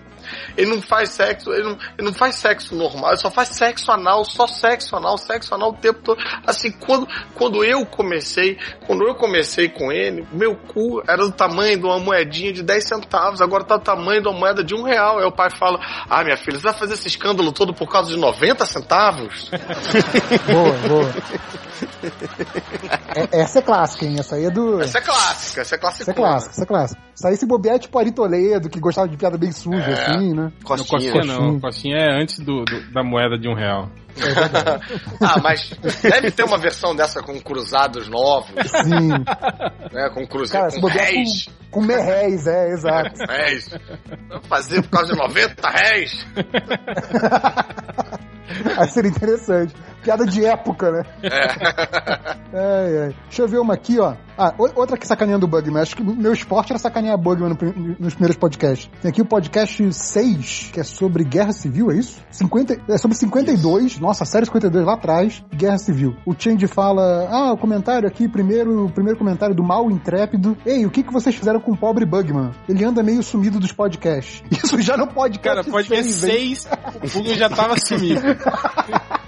Ele 0.58 0.70
não 0.70 0.82
faz 0.82 1.10
sexo, 1.10 1.51
ele 1.51 1.63
não, 1.63 1.77
ele 1.98 2.08
não 2.08 2.13
faz 2.13 2.36
sexo 2.36 2.75
normal, 2.75 3.12
ele 3.12 3.18
só 3.18 3.32
faz 3.32 3.50
sexo 3.50 3.92
anal, 3.92 4.24
só 4.25 4.48
sexo 4.48 4.96
anal, 4.96 5.18
sexo 5.18 5.53
anal 5.53 5.70
o 5.70 5.74
tempo 5.74 6.00
todo. 6.01 6.22
Assim, 6.46 6.72
quando, 6.72 7.08
quando 7.36 7.63
eu 7.63 7.86
comecei, 7.86 8.58
quando 8.86 9.08
eu 9.08 9.15
comecei 9.15 9.70
com 9.70 9.92
ele, 9.92 10.27
meu 10.32 10.56
cu 10.56 11.01
era 11.08 11.24
do 11.24 11.32
tamanho 11.32 11.77
de 11.77 11.86
uma 11.86 12.00
moedinha 12.00 12.53
de 12.53 12.63
10 12.63 12.88
centavos, 12.88 13.42
agora 13.42 13.63
tá 13.63 13.77
do 13.77 13.84
tamanho 13.84 14.22
de 14.22 14.27
uma 14.27 14.38
moeda 14.38 14.63
de 14.63 14.75
um 14.75 14.84
real. 14.84 15.20
Aí 15.20 15.25
o 15.25 15.32
pai 15.32 15.50
fala, 15.50 15.80
ah, 16.10 16.24
minha 16.24 16.38
filha, 16.38 16.58
você 16.58 16.63
vai 16.63 16.74
fazer 16.74 16.94
esse 16.94 17.08
escândalo 17.08 17.51
todo 17.51 17.74
por 17.74 17.89
causa 17.89 18.10
de 18.10 18.18
90 18.18 18.65
centavos? 18.65 19.50
boa, 20.48 20.74
boa. 20.88 21.13
É, 23.15 23.42
essa 23.42 23.60
é 23.60 23.62
clássica, 23.62 24.06
hein? 24.06 24.15
Essa 24.20 24.36
aí 24.36 24.46
é 24.46 24.50
do. 24.50 24.82
Essa 24.82 24.98
é 24.98 25.01
clássica, 25.01 25.62
essa 25.62 25.75
é 25.75 25.77
clássica. 25.77 26.03
Essa 26.03 26.12
é 26.12 26.13
clássica, 26.13 26.51
essa 26.51 26.63
é 26.63 26.65
clássica. 26.65 27.01
Isso 27.15 27.27
aí 27.27 27.38
se 27.38 27.46
bobear 27.46 27.75
é 27.75 27.80
tipo 27.80 27.98
Ari 28.00 28.12
Toledo, 28.12 28.70
que 28.70 28.80
gostava 28.80 29.08
de 29.08 29.18
piada 29.18 29.38
bem 29.38 29.51
suja, 29.51 29.77
é. 29.77 29.94
assim, 29.94 30.12
né? 30.17 30.51
Costinha. 30.63 31.13
Não, 31.13 31.22
Costinha 31.22 31.24
não. 31.24 31.60
Costinha 31.60 31.98
é 31.98 32.22
antes 32.22 32.39
do, 32.39 32.63
do, 32.63 32.91
da 32.91 33.03
moeda 33.03 33.38
de 33.38 33.48
um 33.48 33.53
real. 33.53 33.89
É 34.15 34.22
ah, 35.25 35.39
mas 35.41 35.72
deve 36.01 36.29
ter 36.32 36.43
uma 36.43 36.58
versão 36.58 36.96
dessa 36.96 37.22
com 37.22 37.38
cruzados 37.41 38.08
novos. 38.08 38.53
Sim. 38.84 39.10
Né, 39.91 40.10
com 40.13 40.25
cruzados 40.27 40.77
com 40.77 40.88
réis. 40.88 41.48
Com, 41.72 41.82
com 41.82 41.88
merréis, 41.88 42.46
é, 42.46 42.70
exato. 42.70 43.20
réis. 43.27 43.70
Fazer 44.43 44.84
por 44.84 44.91
causa 44.91 45.13
de 45.13 45.20
90 45.20 45.70
réis. 45.70 46.25
Aí 48.77 48.88
seria 48.89 49.10
interessante. 49.10 49.74
Piada 50.04 50.26
de 50.26 50.46
época, 50.46 50.92
né? 50.92 51.04
É. 51.24 52.34
Ai, 52.54 52.98
ai. 52.98 53.16
Deixa 53.26 53.42
eu 53.42 53.48
ver 53.48 53.58
uma 53.58 53.74
aqui, 53.74 54.00
ó. 54.00 54.14
Ah, 54.38 54.54
outra 54.58 54.96
que 54.96 55.08
sacaneando 55.08 55.46
o 55.46 55.50
Bugman. 55.50 55.82
Acho 55.82 55.96
que 55.96 56.04
meu 56.04 56.34
esporte 56.34 56.72
era 56.72 56.78
sacanear 56.78 57.18
Bugman 57.18 57.50
no, 57.50 57.96
nos 58.00 58.14
primeiros 58.14 58.38
podcasts. 58.38 58.90
Tem 59.02 59.10
aqui 59.10 59.22
o 59.22 59.26
podcast 59.26 59.92
6, 59.92 60.70
que 60.72 60.80
é 60.80 60.84
sobre 60.84 61.24
guerra 61.24 61.52
civil, 61.52 61.92
é 61.92 61.96
isso? 61.96 62.22
50, 62.30 62.80
é 62.90 62.98
sobre 62.98 63.18
52, 63.18 63.86
isso. 63.86 64.02
nossa, 64.02 64.24
série 64.26 64.46
52 64.46 64.86
lá 64.86 64.94
atrás, 64.94 65.44
guerra 65.52 65.80
civil. 65.80 66.16
O 66.26 66.36
Change 66.38 66.68
fala, 66.68 67.28
ah, 67.32 67.54
o 67.54 67.58
comentário 67.58 68.08
aqui, 68.08 68.28
primeiro, 68.28 68.86
o 68.86 68.92
primeiro 68.92 69.18
comentário 69.18 69.56
do 69.56 69.64
mal 69.64 69.90
intrépido. 69.90 70.56
Ei, 70.64 70.86
o 70.86 70.92
que, 70.92 71.02
que 71.02 71.12
vocês 71.12 71.36
fizeram 71.36 71.60
com 71.60 71.72
o 71.72 71.78
pobre 71.78 72.06
Bugman? 72.06 72.52
Ele 72.70 72.86
anda 72.86 73.02
meio 73.02 73.24
sumido 73.24 73.60
dos 73.60 73.72
podcasts. 73.72 74.44
Isso 74.52 74.80
já 74.80 74.96
no 74.96 75.08
podcast 75.08 75.44
Cara, 75.44 75.64
podcast 75.64 76.12
6, 76.12 76.68
o 77.04 77.08
Bugman 77.08 77.36
já 77.36 77.50
tava 77.50 77.76
sumido. 77.80 78.22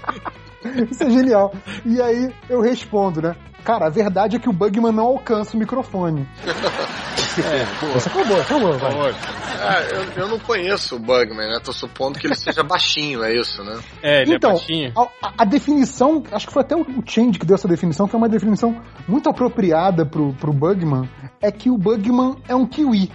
Isso 0.90 1.02
é 1.02 1.10
genial. 1.10 1.52
E 1.84 2.00
aí 2.00 2.32
eu 2.48 2.60
respondo, 2.60 3.22
né? 3.22 3.36
Cara, 3.66 3.88
a 3.88 3.90
verdade 3.90 4.36
é 4.36 4.38
que 4.38 4.48
o 4.48 4.52
Bugman 4.52 4.92
não 4.92 5.06
alcança 5.06 5.56
o 5.56 5.58
microfone. 5.58 6.26
É, 7.36 7.66
boa. 7.80 7.96
Essa 7.96 8.08
foi 8.08 8.24
boa, 8.24 8.42
foi 8.44 8.58
boa, 8.58 8.78
vai. 8.78 9.10
É, 9.10 9.94
eu, 9.94 10.22
eu, 10.22 10.28
não 10.28 10.38
conheço 10.38 10.96
o 10.96 10.98
Bugman, 10.98 11.48
né? 11.48 11.60
Tô 11.62 11.70
supondo 11.70 12.18
que 12.18 12.26
ele 12.26 12.34
seja 12.34 12.62
baixinho, 12.62 13.22
é 13.22 13.34
isso, 13.34 13.62
né? 13.62 13.78
É, 14.02 14.22
ele 14.22 14.32
é 14.32 14.36
então, 14.36 14.52
é 14.52 14.54
baixinho. 14.54 14.92
A, 14.96 15.32
a, 15.42 15.44
definição, 15.44 16.22
acho 16.32 16.46
que 16.46 16.52
foi 16.54 16.62
até 16.62 16.74
o 16.74 16.86
Change 17.04 17.38
que 17.38 17.44
deu 17.44 17.56
essa 17.56 17.68
definição, 17.68 18.08
que 18.08 18.14
é 18.14 18.18
uma 18.18 18.28
definição 18.28 18.80
muito 19.06 19.28
apropriada 19.28 20.06
pro, 20.06 20.32
pro 20.32 20.50
Bugman, 20.50 21.06
é 21.42 21.52
que 21.52 21.68
o 21.68 21.76
Bugman 21.76 22.36
é 22.48 22.54
um 22.54 22.66
kiwi. 22.66 23.12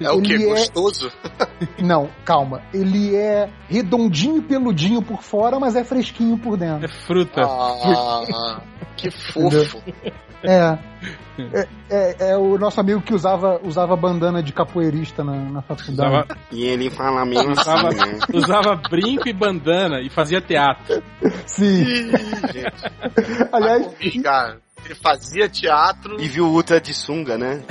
É 0.00 0.10
o 0.10 0.22
que? 0.22 0.34
É... 0.34 0.38
Gostoso? 0.38 1.12
Não, 1.78 2.08
calma. 2.24 2.62
Ele 2.72 3.14
é 3.14 3.50
redondinho 3.68 4.38
e 4.38 4.42
peludinho 4.42 5.02
por 5.02 5.22
fora, 5.22 5.58
mas 5.60 5.76
é 5.76 5.84
fresquinho 5.84 6.38
por 6.38 6.56
dentro. 6.56 6.84
É 6.84 6.88
fruta. 6.88 7.42
Ah, 7.42 8.62
que 8.96 9.10
fofo. 9.32 9.82
É. 10.46 10.78
É, 11.38 11.68
é, 11.90 12.30
é, 12.30 12.36
o 12.36 12.58
nosso 12.58 12.78
amigo 12.78 13.00
que 13.00 13.14
usava, 13.14 13.58
usava 13.64 13.96
bandana 13.96 14.42
de 14.42 14.52
capoeirista 14.52 15.24
na, 15.24 15.32
na 15.36 15.62
faculdade. 15.62 15.92
Usava, 15.92 16.26
e 16.52 16.64
ele 16.66 16.90
fala 16.90 17.24
mesmo 17.24 17.52
usava, 17.52 17.88
assim, 17.88 18.12
né? 18.12 18.18
usava 18.34 18.76
brinco 18.76 19.26
e 19.26 19.32
bandana 19.32 20.02
e 20.02 20.10
fazia 20.10 20.42
teatro. 20.42 21.02
Sim. 21.46 21.82
Ih, 21.82 22.12
Aliás. 23.50 23.86
Ele 24.84 24.94
fazia 24.94 25.48
teatro. 25.48 26.20
E 26.20 26.28
viu 26.28 26.46
Ultra 26.46 26.80
de 26.80 26.92
sunga, 26.92 27.38
né? 27.38 27.62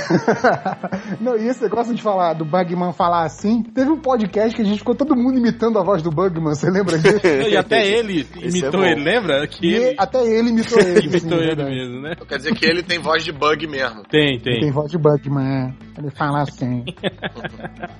Não, 1.20 1.36
e 1.36 1.48
esse 1.48 1.62
negócio 1.62 1.94
de 1.94 2.02
falar 2.02 2.32
do 2.32 2.44
Bugman 2.44 2.92
falar 2.92 3.24
assim, 3.24 3.62
teve 3.62 3.90
um 3.90 4.00
podcast 4.00 4.56
que 4.56 4.62
a 4.62 4.64
gente 4.64 4.78
ficou 4.78 4.94
todo 4.94 5.14
mundo 5.14 5.38
imitando 5.38 5.78
a 5.78 5.84
voz 5.84 6.02
do 6.02 6.10
Bugman, 6.10 6.54
você 6.54 6.70
lembra 6.70 6.98
disso? 6.98 7.20
e 7.50 7.56
até 7.56 7.86
ele 7.86 8.26
é 8.36 8.48
imitou 8.48 8.82
é 8.82 8.92
ele, 8.92 9.02
lembra? 9.02 9.46
Que 9.46 9.66
ele... 9.66 9.94
Até 9.98 10.24
ele 10.24 10.48
imitou 10.50 10.80
ele. 10.80 11.06
imitou 11.06 11.38
sim, 11.38 11.44
ele 11.44 11.64
mesmo, 11.64 12.00
né? 12.00 12.14
Quer 12.26 12.36
dizer 12.38 12.54
que 12.54 12.64
ele 12.64 12.82
tem 12.82 12.98
voz 12.98 13.24
de 13.24 13.32
bug 13.32 13.66
mesmo. 13.66 14.02
Tem, 14.04 14.38
tem. 14.38 14.54
Ele 14.54 14.62
tem 14.62 14.72
voz 14.72 14.90
de 14.90 14.98
Bugman, 14.98 15.46
é. 15.46 15.74
Ele 15.98 16.10
fala 16.10 16.42
assim. 16.42 16.84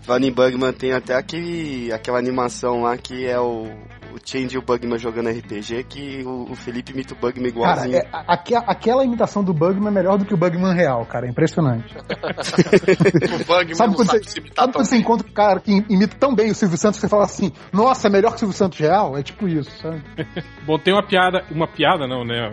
Fanny 0.02 0.30
Bugman 0.30 0.72
tem 0.72 0.92
até 0.92 1.14
aquele, 1.14 1.92
aquela 1.92 2.18
animação 2.18 2.82
lá 2.82 2.96
que 2.96 3.26
é 3.26 3.38
o 3.38 3.66
o 4.14 4.18
Change 4.25 4.55
e 4.55 4.59
o 4.59 4.62
Bugman 4.62 4.98
jogando 4.98 5.31
RPG 5.31 5.85
que 5.85 6.22
o, 6.25 6.51
o 6.51 6.55
Felipe 6.55 6.92
imita 6.92 7.14
o 7.14 7.16
Bugman 7.16 7.48
igualzinho. 7.48 8.03
Cara, 8.03 8.25
é, 8.25 8.25
aqu 8.27 8.55
aquela 8.66 9.05
imitação 9.05 9.42
do 9.42 9.53
Bugman 9.53 9.88
é 9.88 9.90
melhor 9.90 10.18
do 10.18 10.25
que 10.25 10.35
o 10.35 10.37
Bugman 10.37 10.75
real, 10.75 11.05
cara. 11.07 11.27
É 11.27 11.31
impressionante. 11.31 11.94
o 11.98 13.44
Bugman 13.44 13.75
sabe 13.75 13.94
quando, 13.94 14.11
você, 14.11 14.22
sabe 14.55 14.72
quando 14.72 14.87
você 14.87 14.96
encontra 14.96 15.27
um 15.27 15.33
cara 15.33 15.61
que 15.61 15.72
imita 15.88 16.16
tão 16.18 16.35
bem 16.35 16.51
o 16.51 16.55
Silvio 16.55 16.77
Santos 16.77 16.98
que 16.98 17.07
você 17.07 17.09
fala 17.09 17.25
assim, 17.25 17.53
nossa, 17.72 18.09
é 18.09 18.11
melhor 18.11 18.31
que 18.31 18.37
o 18.37 18.38
Silvio 18.40 18.57
Santos 18.57 18.79
real? 18.79 19.16
É 19.16 19.22
tipo 19.22 19.48
isso, 19.48 19.70
sabe? 19.79 20.03
Bom, 20.66 20.79
tem 20.79 20.92
uma 20.92 21.07
piada, 21.07 21.44
uma 21.51 21.66
piada 21.66 22.07
não, 22.07 22.25
né? 22.25 22.51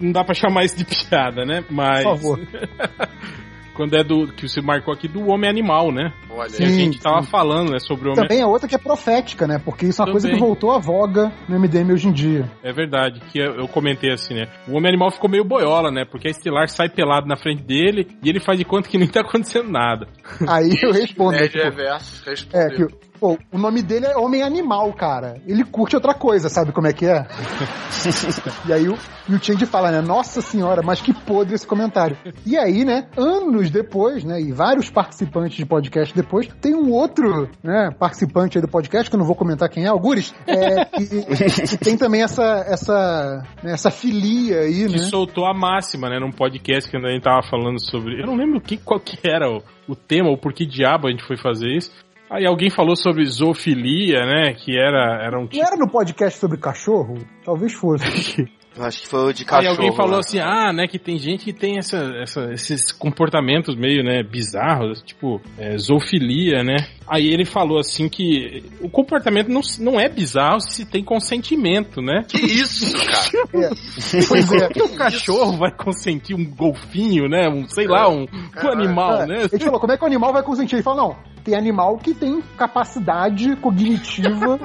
Não 0.00 0.12
dá 0.12 0.24
pra 0.24 0.34
chamar 0.34 0.64
isso 0.64 0.76
de 0.76 0.84
piada, 0.84 1.44
né? 1.44 1.64
Mas... 1.70 2.04
Por 2.04 2.16
favor. 2.16 2.40
quando 3.74 3.96
é 3.96 4.04
do 4.04 4.28
que 4.28 4.48
você 4.48 4.60
marcou 4.60 4.92
aqui 4.92 5.08
do 5.08 5.28
homem 5.28 5.48
animal, 5.48 5.92
né? 5.92 6.12
Olha, 6.30 6.48
sim, 6.48 6.64
a 6.64 6.68
gente 6.68 6.96
sim. 6.96 7.02
tava 7.02 7.22
falando, 7.22 7.70
né, 7.70 7.78
sobre 7.78 8.08
o 8.08 8.12
homem 8.12 8.22
Também 8.22 8.40
é 8.40 8.46
outra 8.46 8.68
que 8.68 8.74
é 8.74 8.78
profética, 8.78 9.46
né? 9.46 9.60
Porque 9.64 9.86
isso 9.86 10.00
é 10.00 10.04
uma 10.04 10.12
Também. 10.12 10.22
coisa 10.22 10.34
que 10.34 10.40
voltou 10.40 10.72
à 10.72 10.78
voga 10.78 11.32
no 11.48 11.58
MDM 11.58 11.92
hoje 11.92 12.08
em 12.08 12.12
dia. 12.12 12.50
É 12.62 12.72
verdade, 12.72 13.20
que 13.30 13.38
eu 13.38 13.66
comentei 13.68 14.12
assim, 14.12 14.34
né? 14.34 14.48
O 14.68 14.76
homem 14.76 14.88
animal 14.88 15.10
ficou 15.10 15.28
meio 15.30 15.44
boiola, 15.44 15.90
né? 15.90 16.04
Porque 16.04 16.28
a 16.28 16.30
Estelar 16.30 16.68
sai 16.68 16.88
pelado 16.88 17.26
na 17.26 17.36
frente 17.36 17.62
dele 17.62 18.06
e 18.22 18.28
ele 18.28 18.40
faz 18.40 18.58
de 18.58 18.64
conta 18.64 18.88
que 18.88 18.98
nem 18.98 19.08
tá 19.08 19.20
acontecendo 19.26 19.70
nada. 19.70 20.06
Aí 20.48 20.78
eu 20.82 20.92
respondo. 20.92 21.34
É, 21.34 21.48
tipo, 21.48 21.58
é 22.52 22.68
que 22.70 23.09
Pô, 23.20 23.36
o 23.52 23.58
nome 23.58 23.82
dele 23.82 24.06
é 24.06 24.16
Homem 24.16 24.42
Animal, 24.42 24.90
cara. 24.94 25.36
Ele 25.46 25.62
curte 25.62 25.94
outra 25.94 26.14
coisa, 26.14 26.48
sabe 26.48 26.72
como 26.72 26.86
é 26.86 26.92
que 26.94 27.04
é? 27.04 27.26
e 28.66 28.72
aí 28.72 28.88
o, 28.88 28.96
e 29.28 29.34
o 29.34 29.38
Change 29.38 29.66
fala, 29.66 29.90
né? 29.90 30.00
Nossa 30.00 30.40
senhora, 30.40 30.80
mas 30.82 31.02
que 31.02 31.12
podre 31.12 31.54
esse 31.54 31.66
comentário. 31.66 32.16
E 32.46 32.56
aí, 32.56 32.82
né, 32.82 33.08
anos 33.18 33.70
depois, 33.70 34.24
né, 34.24 34.40
e 34.40 34.52
vários 34.52 34.88
participantes 34.88 35.58
de 35.58 35.66
podcast 35.66 36.14
depois, 36.14 36.48
tem 36.62 36.74
um 36.74 36.90
outro, 36.90 37.50
né, 37.62 37.90
participante 37.98 38.56
aí 38.56 38.62
do 38.62 38.68
podcast, 38.68 39.10
que 39.10 39.14
eu 39.14 39.20
não 39.20 39.26
vou 39.26 39.36
comentar 39.36 39.68
quem 39.68 39.84
é, 39.84 39.88
Algures, 39.88 40.34
é, 40.46 40.86
que, 40.86 41.06
que 41.68 41.76
tem 41.76 41.98
também 41.98 42.22
essa, 42.22 42.64
essa, 42.66 43.44
né, 43.62 43.72
essa 43.72 43.90
filia 43.90 44.60
aí, 44.60 44.86
que 44.86 44.92
né? 44.92 44.98
soltou 45.10 45.44
a 45.44 45.52
máxima, 45.52 46.08
né, 46.08 46.18
num 46.18 46.30
podcast 46.30 46.90
que 46.90 46.96
a 46.96 47.10
gente 47.10 47.22
tava 47.22 47.42
falando 47.42 47.78
sobre... 47.84 48.22
Eu 48.22 48.26
não 48.26 48.36
lembro 48.36 48.62
que, 48.62 48.78
qual 48.78 48.98
que 48.98 49.18
era 49.28 49.46
o, 49.50 49.62
o 49.86 49.94
tema, 49.94 50.30
ou 50.30 50.38
por 50.38 50.54
que 50.54 50.64
diabo 50.64 51.06
a 51.06 51.10
gente 51.10 51.24
foi 51.24 51.36
fazer 51.36 51.68
isso, 51.76 51.90
Aí 52.30 52.46
alguém 52.46 52.70
falou 52.70 52.94
sobre 52.94 53.26
zoofilia, 53.26 54.24
né? 54.24 54.54
Que 54.54 54.78
era, 54.78 55.20
era 55.20 55.38
um 55.38 55.46
tipo... 55.46 55.56
Não 55.56 55.66
era 55.66 55.76
no 55.76 55.90
podcast 55.90 56.38
sobre 56.38 56.58
cachorro? 56.58 57.18
Talvez 57.44 57.72
fosse. 57.72 58.48
Acho 58.78 59.02
que 59.02 59.08
foi 59.08 59.30
o 59.30 59.32
de 59.32 59.44
cachorro. 59.44 59.68
Aí 59.68 59.76
alguém 59.76 59.96
falou 59.96 60.20
assim, 60.20 60.38
ah, 60.38 60.72
né, 60.72 60.86
que 60.86 60.98
tem 60.98 61.18
gente 61.18 61.44
que 61.44 61.52
tem 61.52 61.78
essa, 61.78 61.98
essa, 62.22 62.52
esses 62.52 62.92
comportamentos 62.92 63.74
meio, 63.74 64.04
né, 64.04 64.22
bizarros, 64.22 65.02
tipo, 65.02 65.40
é, 65.58 65.76
zoofilia, 65.76 66.62
né? 66.62 66.76
Aí 67.10 67.26
ele 67.26 67.44
falou 67.44 67.80
assim 67.80 68.08
que 68.08 68.62
o 68.80 68.88
comportamento 68.88 69.48
não, 69.48 69.60
não 69.80 69.98
é 69.98 70.08
bizarro 70.08 70.60
se 70.60 70.84
tem 70.84 71.02
consentimento, 71.02 72.00
né? 72.00 72.24
Que 72.28 72.38
isso, 72.38 72.94
cara? 73.04 73.48
é. 73.52 73.70
Pois 74.28 74.52
é. 74.52 74.68
Que 74.68 74.80
o 74.80 74.94
cachorro 74.94 75.58
vai 75.58 75.72
consentir 75.72 76.36
um 76.36 76.44
golfinho, 76.44 77.28
né? 77.28 77.48
Um, 77.48 77.66
sei 77.68 77.88
lá, 77.88 78.08
um, 78.08 78.26
um 78.28 78.68
animal, 78.68 79.22
é. 79.22 79.26
né? 79.26 79.48
Ele 79.52 79.64
falou, 79.64 79.80
como 79.80 79.92
é 79.92 79.96
que 79.98 80.04
o 80.04 80.06
animal 80.06 80.32
vai 80.32 80.44
consentir? 80.44 80.76
Ele 80.76 80.84
falou, 80.84 81.08
não, 81.08 81.16
tem 81.42 81.56
animal 81.56 81.98
que 81.98 82.14
tem 82.14 82.40
capacidade 82.56 83.56
cognitiva 83.56 84.60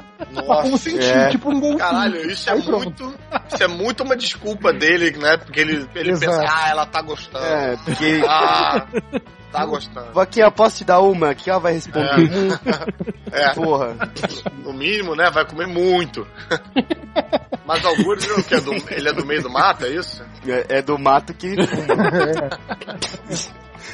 pra 0.46 0.62
consentir, 0.62 1.18
é. 1.18 1.30
tipo 1.30 1.50
um 1.50 1.60
golfinho. 1.60 1.80
Caralho, 1.80 2.30
isso 2.30 2.48
é 2.48 2.56
muito. 2.56 3.16
Isso 3.52 3.64
é 3.64 3.68
muito 3.68 4.04
uma 4.04 4.16
desculpa 4.16 4.72
dele, 4.72 5.18
né? 5.18 5.38
Porque 5.38 5.62
ele, 5.62 5.88
ele 5.96 6.12
pensa, 6.12 6.46
ah, 6.48 6.70
ela 6.70 6.86
tá 6.86 7.02
gostando. 7.02 7.44
É, 7.44 7.76
porque. 7.78 8.22
Ah, 8.28 8.86
tá 9.60 9.66
gostando. 9.66 10.20
Aqui, 10.20 10.40
eu 10.40 10.52
posso 10.52 10.78
te 10.78 10.86
dar 10.86 11.00
uma? 11.00 11.32
Aqui 11.32 11.50
ela 11.50 11.60
vai 11.60 11.74
responder. 11.74 12.30
É. 13.32 13.46
é. 13.52 13.54
Porra. 13.54 13.96
No 14.64 14.74
mínimo, 14.74 15.16
né? 15.16 15.30
Vai 15.32 15.46
comer 15.46 15.68
muito. 15.68 16.28
Mas 17.66 17.84
algures 17.84 18.28
o 18.30 18.44
que 18.44 18.56
é 18.56 18.62
do, 18.62 18.74
ele 18.92 19.10
é 19.10 19.14
do 19.14 19.26
meio 19.26 19.42
do 19.42 19.50
mato, 19.50 19.86
é 19.86 19.90
isso? 19.90 20.24
É, 20.48 20.78
é 20.78 20.82
do 20.82 21.00
mato 21.00 21.34
que 21.34 21.56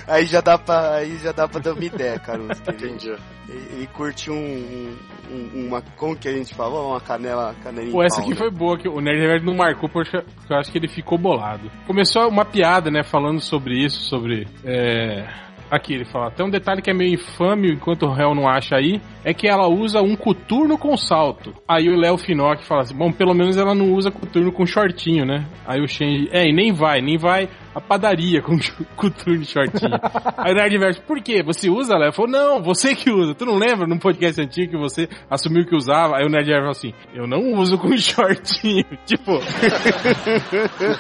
Aí 0.08 0.26
já 0.26 0.42
dá 0.42 0.58
pra, 0.58 0.96
aí 0.96 1.18
já 1.18 1.32
dá 1.32 1.48
pra 1.48 1.60
dar 1.60 1.74
uma 1.74 1.84
ideia, 1.84 2.20
Caruso. 2.20 2.62
Entendi. 2.68 3.10
Ele, 3.48 3.68
ele 3.74 3.88
curte 3.88 4.32
um, 4.32 4.96
um, 5.32 5.68
uma, 5.68 5.82
como 5.98 6.16
que 6.16 6.28
a 6.28 6.34
gente 6.34 6.54
falou? 6.54 6.92
Uma 6.92 7.02
canela, 7.02 7.56
canelinha 7.64 7.92
Pô, 7.92 8.04
essa 8.04 8.22
aqui 8.22 8.32
né? 8.32 8.36
foi 8.36 8.50
boa, 8.50 8.78
que 8.78 8.88
o 8.88 9.00
Nerd 9.00 9.46
não 9.46 9.56
marcou 9.56 9.90
porque 9.90 10.18
eu 10.18 10.58
acho 10.58 10.72
que 10.72 10.78
ele 10.78 10.88
ficou 10.88 11.18
bolado. 11.18 11.70
Começou 11.86 12.28
uma 12.28 12.46
piada, 12.46 12.90
né, 12.90 13.04
falando 13.04 13.40
sobre 13.42 13.84
isso, 13.84 14.02
sobre... 14.04 14.48
É... 14.64 15.28
Aqui 15.72 15.94
ele 15.94 16.04
fala, 16.04 16.30
tem 16.30 16.46
um 16.46 16.50
detalhe 16.50 16.82
que 16.82 16.92
é 16.92 16.94
meio 16.94 17.14
infame 17.14 17.72
enquanto 17.72 18.04
o 18.04 18.12
réu 18.12 18.36
não 18.36 18.46
acha 18.46 18.76
aí, 18.76 19.00
é 19.24 19.34
que 19.34 19.48
ela 19.48 19.70
usa 19.70 20.02
um 20.02 20.18
coturno 20.18 20.78
com 20.78 20.98
salto. 20.98 21.56
Aí 21.66 21.88
o 21.88 21.96
Léo 21.96 22.18
Finock 22.18 22.66
fala 22.66 22.82
assim, 22.82 22.94
bom, 22.94 23.10
pelo 23.10 23.34
menos 23.34 23.56
ela 23.56 23.74
não 23.74 23.94
usa 23.94 24.12
coturno 24.12 24.52
com 24.52 24.66
shortinho, 24.66 25.26
né? 25.26 25.46
Aí 25.66 25.82
o 25.82 25.88
Shenji, 25.88 26.28
é, 26.34 26.46
e 26.46 26.52
nem 26.52 26.74
vai, 26.74 27.02
nem 27.02 27.18
vai 27.18 27.48
a 27.74 27.82
padaria 27.82 28.42
com 28.42 28.58
coturno 28.96 29.44
shortinho. 29.46 30.00
Aí 30.38 30.52
o 30.52 30.56
Nerdverso, 30.56 31.02
por 31.04 31.22
quê? 31.22 31.42
Você 31.44 31.70
usa, 31.70 31.98
Léo? 31.98 32.12
Falou, 32.12 32.32
não, 32.32 32.62
você 32.62 32.94
que 32.96 33.10
usa. 33.10 33.34
Tu 33.34 33.46
não 33.46 33.56
lembra 33.56 33.88
num 33.88 33.98
podcast 33.98 34.42
antigo 34.42 34.72
que 34.72 34.78
você 34.78 35.08
assumiu 35.30 35.66
que 35.66 35.76
usava? 35.76 36.18
Aí 36.18 36.26
o 36.26 36.30
Nerdverso 36.30 36.60
falou 36.60 36.72
assim, 36.72 36.94
eu 37.14 37.28
não 37.28 37.54
uso 37.60 37.78
com 37.78 37.96
shortinho. 37.98 38.86
tipo, 39.06 39.32
o 39.36 39.42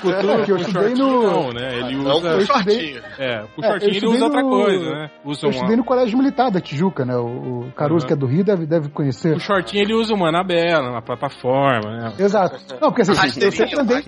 coturno 0.02 0.46
com 0.46 0.72
shortinho 0.72 0.98
no... 0.98 1.24
não, 1.24 1.50
né? 1.50 1.80
Ele 1.80 1.98
usa... 1.98 2.10
Não 2.10 2.22
com 2.22 2.46
shortinho. 2.46 3.02
É, 3.20 3.44
com 3.56 3.62
shortinho 3.62 3.94
é, 3.94 3.98
ele 3.98 4.08
usa 4.08 4.20
no... 4.20 4.26
outra 4.26 4.42
coisa, 4.44 4.92
né? 4.92 5.12
Usa 5.26 5.46
eu 5.46 5.50
uma... 5.50 5.56
estudei 5.56 5.76
no 5.76 5.84
Colégio 5.84 6.18
Militar 6.18 6.52
da 6.52 6.62
Tijuca, 6.62 7.06
né? 7.06 7.16
O, 7.16 7.70
Caruso, 7.76 8.06
uhum. 8.06 8.08
que 8.08 8.14
é 8.14 8.16
do 8.16 8.26
Rio, 8.26 8.44
deve, 8.44 8.66
deve 8.66 8.90
conhecer. 8.90 9.36
O 9.36 9.40
shortinho 9.40 9.84
ele 9.84 9.94
usa 9.94 10.14
uma 10.14 10.30
Anabela, 10.30 10.90
uma 10.90 11.02
plataforma, 11.02 11.92
né? 11.92 12.14
Exato. 12.20 12.60
Não, 12.80 12.90
porque 12.90 13.02
assim, 13.02 13.42
eu 13.42 13.52
sempre 13.52 13.80
andei... 13.80 14.04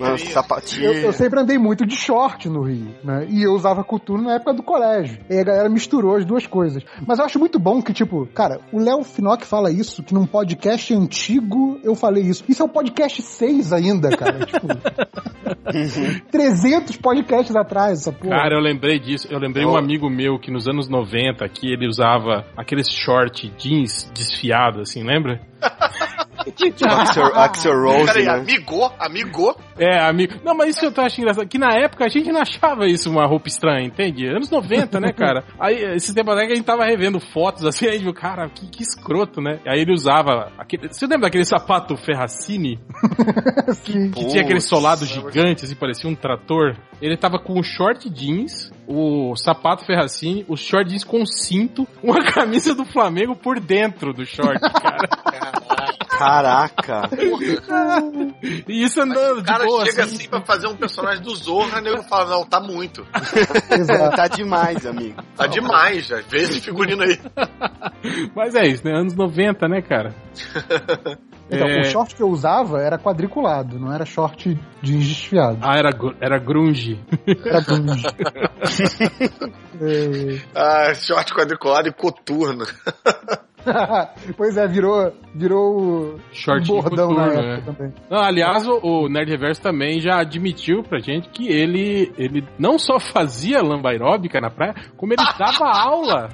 Eu, 0.80 0.92
eu 0.92 1.12
sempre 1.12 1.40
andei 1.40 1.58
muito 1.58 1.84
de 1.86 1.96
short 1.96 2.48
no 2.54 2.62
Rio, 2.62 2.94
né? 3.02 3.26
E 3.28 3.42
eu 3.42 3.52
usava 3.52 3.84
coturno 3.84 4.24
na 4.24 4.36
época 4.36 4.54
do 4.54 4.62
colégio. 4.62 5.18
E 5.28 5.38
a 5.38 5.44
galera 5.44 5.68
misturou 5.68 6.16
as 6.16 6.24
duas 6.24 6.46
coisas. 6.46 6.82
Mas 7.06 7.18
eu 7.18 7.24
acho 7.24 7.38
muito 7.38 7.58
bom 7.58 7.82
que, 7.82 7.92
tipo, 7.92 8.26
cara, 8.26 8.60
o 8.72 8.78
Léo 8.78 9.02
Finock 9.02 9.44
fala 9.44 9.70
isso, 9.70 10.02
que 10.02 10.14
num 10.14 10.26
podcast 10.26 10.94
antigo 10.94 11.78
eu 11.82 11.94
falei 11.94 12.22
isso. 12.22 12.44
Isso 12.48 12.62
é 12.62 12.64
o 12.64 12.68
podcast 12.68 13.20
6 13.20 13.72
ainda, 13.72 14.16
cara. 14.16 14.46
tipo, 14.46 14.68
300 16.30 16.96
podcasts 16.96 17.54
atrás, 17.56 18.00
essa 18.00 18.12
porra. 18.12 18.36
Cara, 18.36 18.54
eu 18.54 18.60
lembrei 18.60 18.98
disso. 18.98 19.28
Eu 19.30 19.38
lembrei 19.38 19.64
oh. 19.64 19.72
um 19.72 19.76
amigo 19.76 20.08
meu 20.08 20.38
que 20.38 20.50
nos 20.50 20.68
anos 20.68 20.88
90 20.88 21.44
aqui 21.44 21.72
ele 21.72 21.86
usava 21.86 22.46
aqueles 22.56 22.88
short 22.88 23.52
jeans 23.58 24.10
desfiados, 24.14 24.88
assim, 24.88 25.02
lembra? 25.02 25.40
tipo 26.54 26.86
Axel, 26.86 27.26
Axel 27.34 27.82
Rose. 27.82 28.06
Peraí, 28.06 28.24
né? 28.24 28.32
amigo? 28.32 28.92
Amigo? 28.98 29.56
É, 29.78 30.00
amigo. 30.00 30.34
Não, 30.44 30.54
mas 30.54 30.76
isso 30.76 30.84
eu 30.84 30.92
tô 30.92 31.00
achando 31.00 31.22
engraçado. 31.22 31.48
Que 31.48 31.58
na 31.58 31.72
época 31.74 32.04
a 32.04 32.08
gente 32.08 32.30
não 32.30 32.40
achava 32.40 32.86
isso 32.86 33.10
uma 33.10 33.26
roupa 33.26 33.48
estranha, 33.48 33.86
entende? 33.86 34.26
Anos 34.26 34.50
90, 34.50 35.00
né, 35.00 35.12
cara? 35.12 35.44
Aí, 35.58 35.82
esse 35.94 36.14
tempo 36.14 36.30
até 36.30 36.46
que 36.46 36.52
a 36.52 36.56
gente 36.56 36.64
tava 36.64 36.84
revendo 36.84 37.20
fotos 37.20 37.64
assim, 37.64 37.86
aí 37.86 37.98
viu, 37.98 38.12
cara, 38.12 38.48
que, 38.48 38.66
que 38.68 38.82
escroto, 38.82 39.40
né? 39.40 39.60
Aí 39.66 39.80
ele 39.80 39.92
usava. 39.92 40.52
Aquele, 40.58 40.88
você 40.88 41.06
lembra 41.06 41.28
daquele 41.28 41.44
sapato 41.44 41.96
Ferracini? 41.96 42.78
Sim. 43.84 44.10
Que 44.10 44.26
tinha 44.26 44.42
aquele 44.42 44.60
solado 44.60 45.04
gigante, 45.04 45.64
assim, 45.64 45.74
parecia 45.74 46.08
um 46.08 46.14
trator. 46.14 46.76
Ele 47.00 47.16
tava 47.16 47.38
com 47.38 47.62
short 47.62 48.08
jeans, 48.08 48.72
o 48.86 49.34
sapato 49.36 49.84
Ferracini, 49.84 50.44
os 50.48 50.60
short 50.60 50.88
jeans 50.88 51.04
com 51.04 51.24
cinto, 51.26 51.86
uma 52.02 52.22
camisa 52.32 52.74
do 52.74 52.84
Flamengo 52.84 53.34
por 53.34 53.60
dentro 53.60 54.12
do 54.12 54.24
short, 54.24 54.60
cara. 54.60 56.03
Caraca! 56.18 57.10
e 58.68 58.84
isso 58.84 59.00
andando 59.00 59.42
de 59.42 59.52
boa. 59.52 59.64
O 59.64 59.76
cara 59.76 59.86
chega 59.86 60.04
assim. 60.04 60.16
assim 60.16 60.28
pra 60.28 60.40
fazer 60.42 60.66
um 60.68 60.76
personagem 60.76 61.22
do 61.22 61.34
Zorra, 61.34 61.80
e 61.80 61.86
eu 61.86 62.02
falo, 62.04 62.30
não, 62.30 62.44
tá 62.44 62.60
muito. 62.60 63.06
tá 64.16 64.28
demais, 64.28 64.86
amigo. 64.86 65.22
Tá 65.36 65.46
demais, 65.46 66.06
já. 66.06 66.20
Vê 66.28 66.38
esse 66.38 66.60
figurino 66.60 67.02
aí. 67.02 67.18
Mas 68.34 68.54
é 68.54 68.66
isso, 68.66 68.84
né? 68.84 68.92
Anos 68.94 69.14
90, 69.14 69.68
né, 69.68 69.82
cara? 69.82 70.14
Então, 71.50 71.68
é... 71.68 71.82
o 71.82 71.84
short 71.84 72.14
que 72.14 72.22
eu 72.22 72.28
usava 72.28 72.80
era 72.80 72.98
quadriculado, 72.98 73.78
não 73.78 73.92
era 73.92 74.06
short 74.06 74.58
jeans 74.80 75.06
desfiado. 75.06 75.58
Ah, 75.60 75.76
era, 75.76 75.90
era 76.20 76.38
grunge. 76.38 76.98
Era 77.44 77.60
grunge. 77.60 78.06
é... 79.78 80.40
Ah, 80.54 80.94
short 80.94 81.34
quadriculado 81.34 81.88
e 81.88 81.92
coturno. 81.92 82.64
pois 84.36 84.56
é, 84.56 84.66
virou, 84.66 85.12
virou 85.34 86.18
Short 86.32 86.70
um 86.70 86.80
bordão 86.80 87.10
na 87.12 87.26
época 87.26 87.42
né? 87.42 87.62
também. 87.64 87.94
Não, 88.10 88.18
aliás, 88.18 88.66
o, 88.66 88.78
o 88.82 89.08
Nerd 89.08 89.30
Reverso 89.30 89.62
também 89.62 90.00
já 90.00 90.20
admitiu 90.20 90.82
pra 90.82 90.98
gente 90.98 91.28
que 91.28 91.48
ele, 91.48 92.12
ele 92.18 92.46
não 92.58 92.78
só 92.78 92.98
fazia 92.98 93.62
lamba 93.62 93.90
aeróbica 93.90 94.40
na 94.40 94.50
praia, 94.50 94.74
como 94.96 95.12
ele 95.12 95.22
dava 95.38 95.70
aula. 95.70 96.28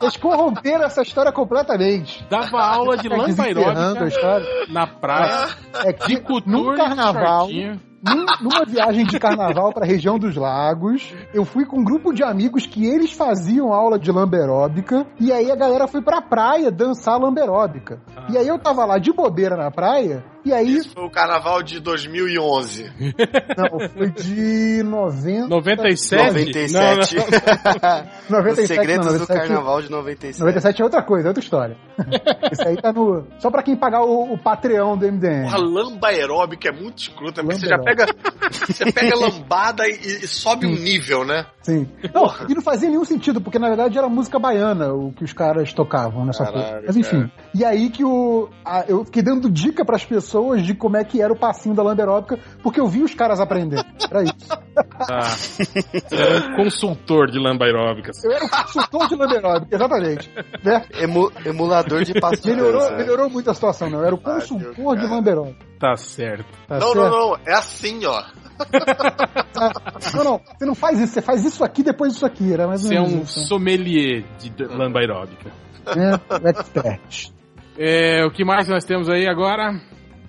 Eles 0.00 0.16
corromperam 0.16 0.84
essa 0.84 1.02
história 1.02 1.32
completamente. 1.32 2.24
Dava 2.28 2.60
aula 2.60 2.96
de 2.96 3.08
lamba 3.08 3.42
aeróbica 3.42 4.42
na 4.68 4.86
praia. 4.86 5.48
É 5.84 5.92
que 5.92 6.14
no 6.46 6.74
carnaval. 6.74 7.46
Shortinho 7.48 7.93
num, 8.04 8.26
numa 8.42 8.64
viagem 8.66 9.06
de 9.06 9.18
carnaval 9.18 9.72
para 9.72 9.84
a 9.84 9.88
região 9.88 10.18
dos 10.18 10.36
lagos, 10.36 11.14
eu 11.32 11.44
fui 11.44 11.64
com 11.64 11.78
um 11.78 11.84
grupo 11.84 12.12
de 12.12 12.22
amigos 12.22 12.66
que 12.66 12.86
eles 12.86 13.12
faziam 13.12 13.72
aula 13.72 13.98
de 13.98 14.12
lamberóbica, 14.12 15.06
e 15.18 15.32
aí 15.32 15.50
a 15.50 15.56
galera 15.56 15.88
foi 15.88 16.02
pra 16.02 16.20
praia 16.20 16.70
dançar 16.70 17.18
lamberóbica. 17.18 18.00
Ah. 18.16 18.26
E 18.30 18.36
aí 18.36 18.46
eu 18.46 18.58
tava 18.58 18.84
lá 18.84 18.98
de 18.98 19.12
bobeira 19.12 19.56
na 19.56 19.70
praia, 19.70 20.22
e 20.44 20.52
aí. 20.52 20.76
Isso 20.76 20.90
foi 20.90 21.04
o 21.04 21.10
carnaval 21.10 21.62
de 21.62 21.80
2011. 21.80 22.92
Não, 23.56 23.88
foi 23.88 24.10
de 24.10 24.82
90. 24.82 25.48
97? 25.48 26.26
97. 26.26 26.72
Não, 26.72 26.96
não. 26.96 28.40
97 28.40 28.62
Os 28.62 28.68
segredos 28.68 29.06
não, 29.06 29.12
97, 29.12 29.18
do 29.18 29.26
carnaval 29.26 29.82
de 29.82 29.90
97. 29.90 30.40
97 30.40 30.80
é 30.80 30.84
outra 30.84 31.02
coisa, 31.02 31.28
é 31.28 31.30
outra 31.30 31.42
história. 31.42 31.76
Isso 32.52 32.68
aí 32.68 32.76
tá 32.76 32.92
no. 32.92 33.26
Só 33.38 33.50
pra 33.50 33.62
quem 33.62 33.76
pagar 33.76 34.02
o, 34.02 34.32
o 34.32 34.38
Patreon 34.38 34.96
do 34.96 35.10
MDM. 35.10 35.48
A 35.52 35.56
lamba 35.56 36.08
aeróbica 36.08 36.68
é 36.68 36.72
muito 36.72 36.98
escrota, 36.98 37.42
porque 37.42 37.60
você 37.60 37.66
já 37.66 37.78
pega. 37.78 38.06
Você 38.50 38.92
pega 38.92 39.16
lambada 39.16 39.86
e, 39.88 39.92
e 39.92 40.28
sobe 40.28 40.66
um 40.66 40.74
nível, 40.74 41.24
né? 41.24 41.46
Sim. 41.64 41.88
Não, 42.12 42.26
e 42.48 42.54
não 42.54 42.62
fazia 42.62 42.88
nenhum 42.90 43.04
sentido, 43.04 43.40
porque 43.40 43.58
na 43.58 43.68
verdade 43.68 43.98
era 43.98 44.08
música 44.08 44.38
baiana 44.38 44.92
o 44.92 45.12
que 45.12 45.24
os 45.24 45.32
caras 45.32 45.72
tocavam 45.72 46.24
nessa 46.24 46.44
coisa. 46.44 46.82
Mas 46.86 46.96
enfim. 46.96 47.30
E 47.54 47.64
aí 47.64 47.88
que 47.90 48.04
o. 48.04 48.50
A, 48.64 48.84
eu 48.86 49.04
fiquei 49.04 49.22
dando 49.22 49.50
dica 49.50 49.84
pras 49.84 50.04
pessoas 50.04 50.62
de 50.62 50.74
como 50.74 50.96
é 50.96 51.04
que 51.04 51.22
era 51.22 51.32
o 51.32 51.38
passinho 51.38 51.74
da 51.74 51.82
lamberóbica, 51.82 52.38
porque 52.62 52.78
eu 52.78 52.86
vi 52.86 53.02
os 53.02 53.14
caras 53.14 53.40
aprendendo. 53.40 53.84
Era 54.08 54.22
isso. 54.22 54.34
Ah, 55.08 55.22
você 55.22 55.62
era 56.10 56.52
um 56.52 56.56
consultor 56.56 57.30
de 57.30 57.38
lamberóbica. 57.38 58.10
Eu 58.24 58.32
era 58.32 58.44
um 58.44 58.48
consultor 58.48 59.08
de 59.08 59.14
lamberóbica, 59.14 59.76
exatamente. 59.76 60.30
Né? 60.64 60.84
Emu, 60.98 61.30
emulador 61.44 62.02
de 62.02 62.18
passinho. 62.20 62.56
Melhorou, 62.56 62.96
melhorou 62.96 63.30
muito 63.30 63.48
a 63.50 63.54
situação, 63.54 63.88
não. 63.88 64.00
Eu 64.00 64.06
era 64.06 64.14
o 64.14 64.18
consultor 64.18 64.96
de 64.98 65.06
lamberóbica. 65.06 65.73
Tá 65.84 65.96
certo. 65.98 66.46
Tá 66.66 66.78
não, 66.78 66.92
certo? 66.94 66.96
não, 66.96 67.10
não. 67.10 67.38
É 67.44 67.52
assim, 67.52 68.06
ó. 68.06 68.24
não, 70.14 70.24
não, 70.24 70.38
você 70.38 70.64
não 70.64 70.74
faz 70.74 70.98
isso, 70.98 71.12
você 71.12 71.20
faz 71.20 71.44
isso 71.44 71.62
aqui 71.62 71.82
depois 71.82 72.14
disso 72.14 72.24
aqui. 72.24 72.54
Era 72.54 72.66
mais 72.66 72.80
você 72.80 72.94
é 72.94 73.02
um 73.02 73.20
isso, 73.20 73.40
sommelier 73.40 74.24
de 74.38 74.64
lamba 74.64 75.00
aeróbica. 75.00 75.50
É, 75.86 76.48
expert. 76.48 77.32
É, 77.76 78.24
o 78.24 78.30
que 78.30 78.46
mais 78.46 78.66
nós 78.66 78.86
temos 78.86 79.10
aí 79.10 79.28
agora? 79.28 79.78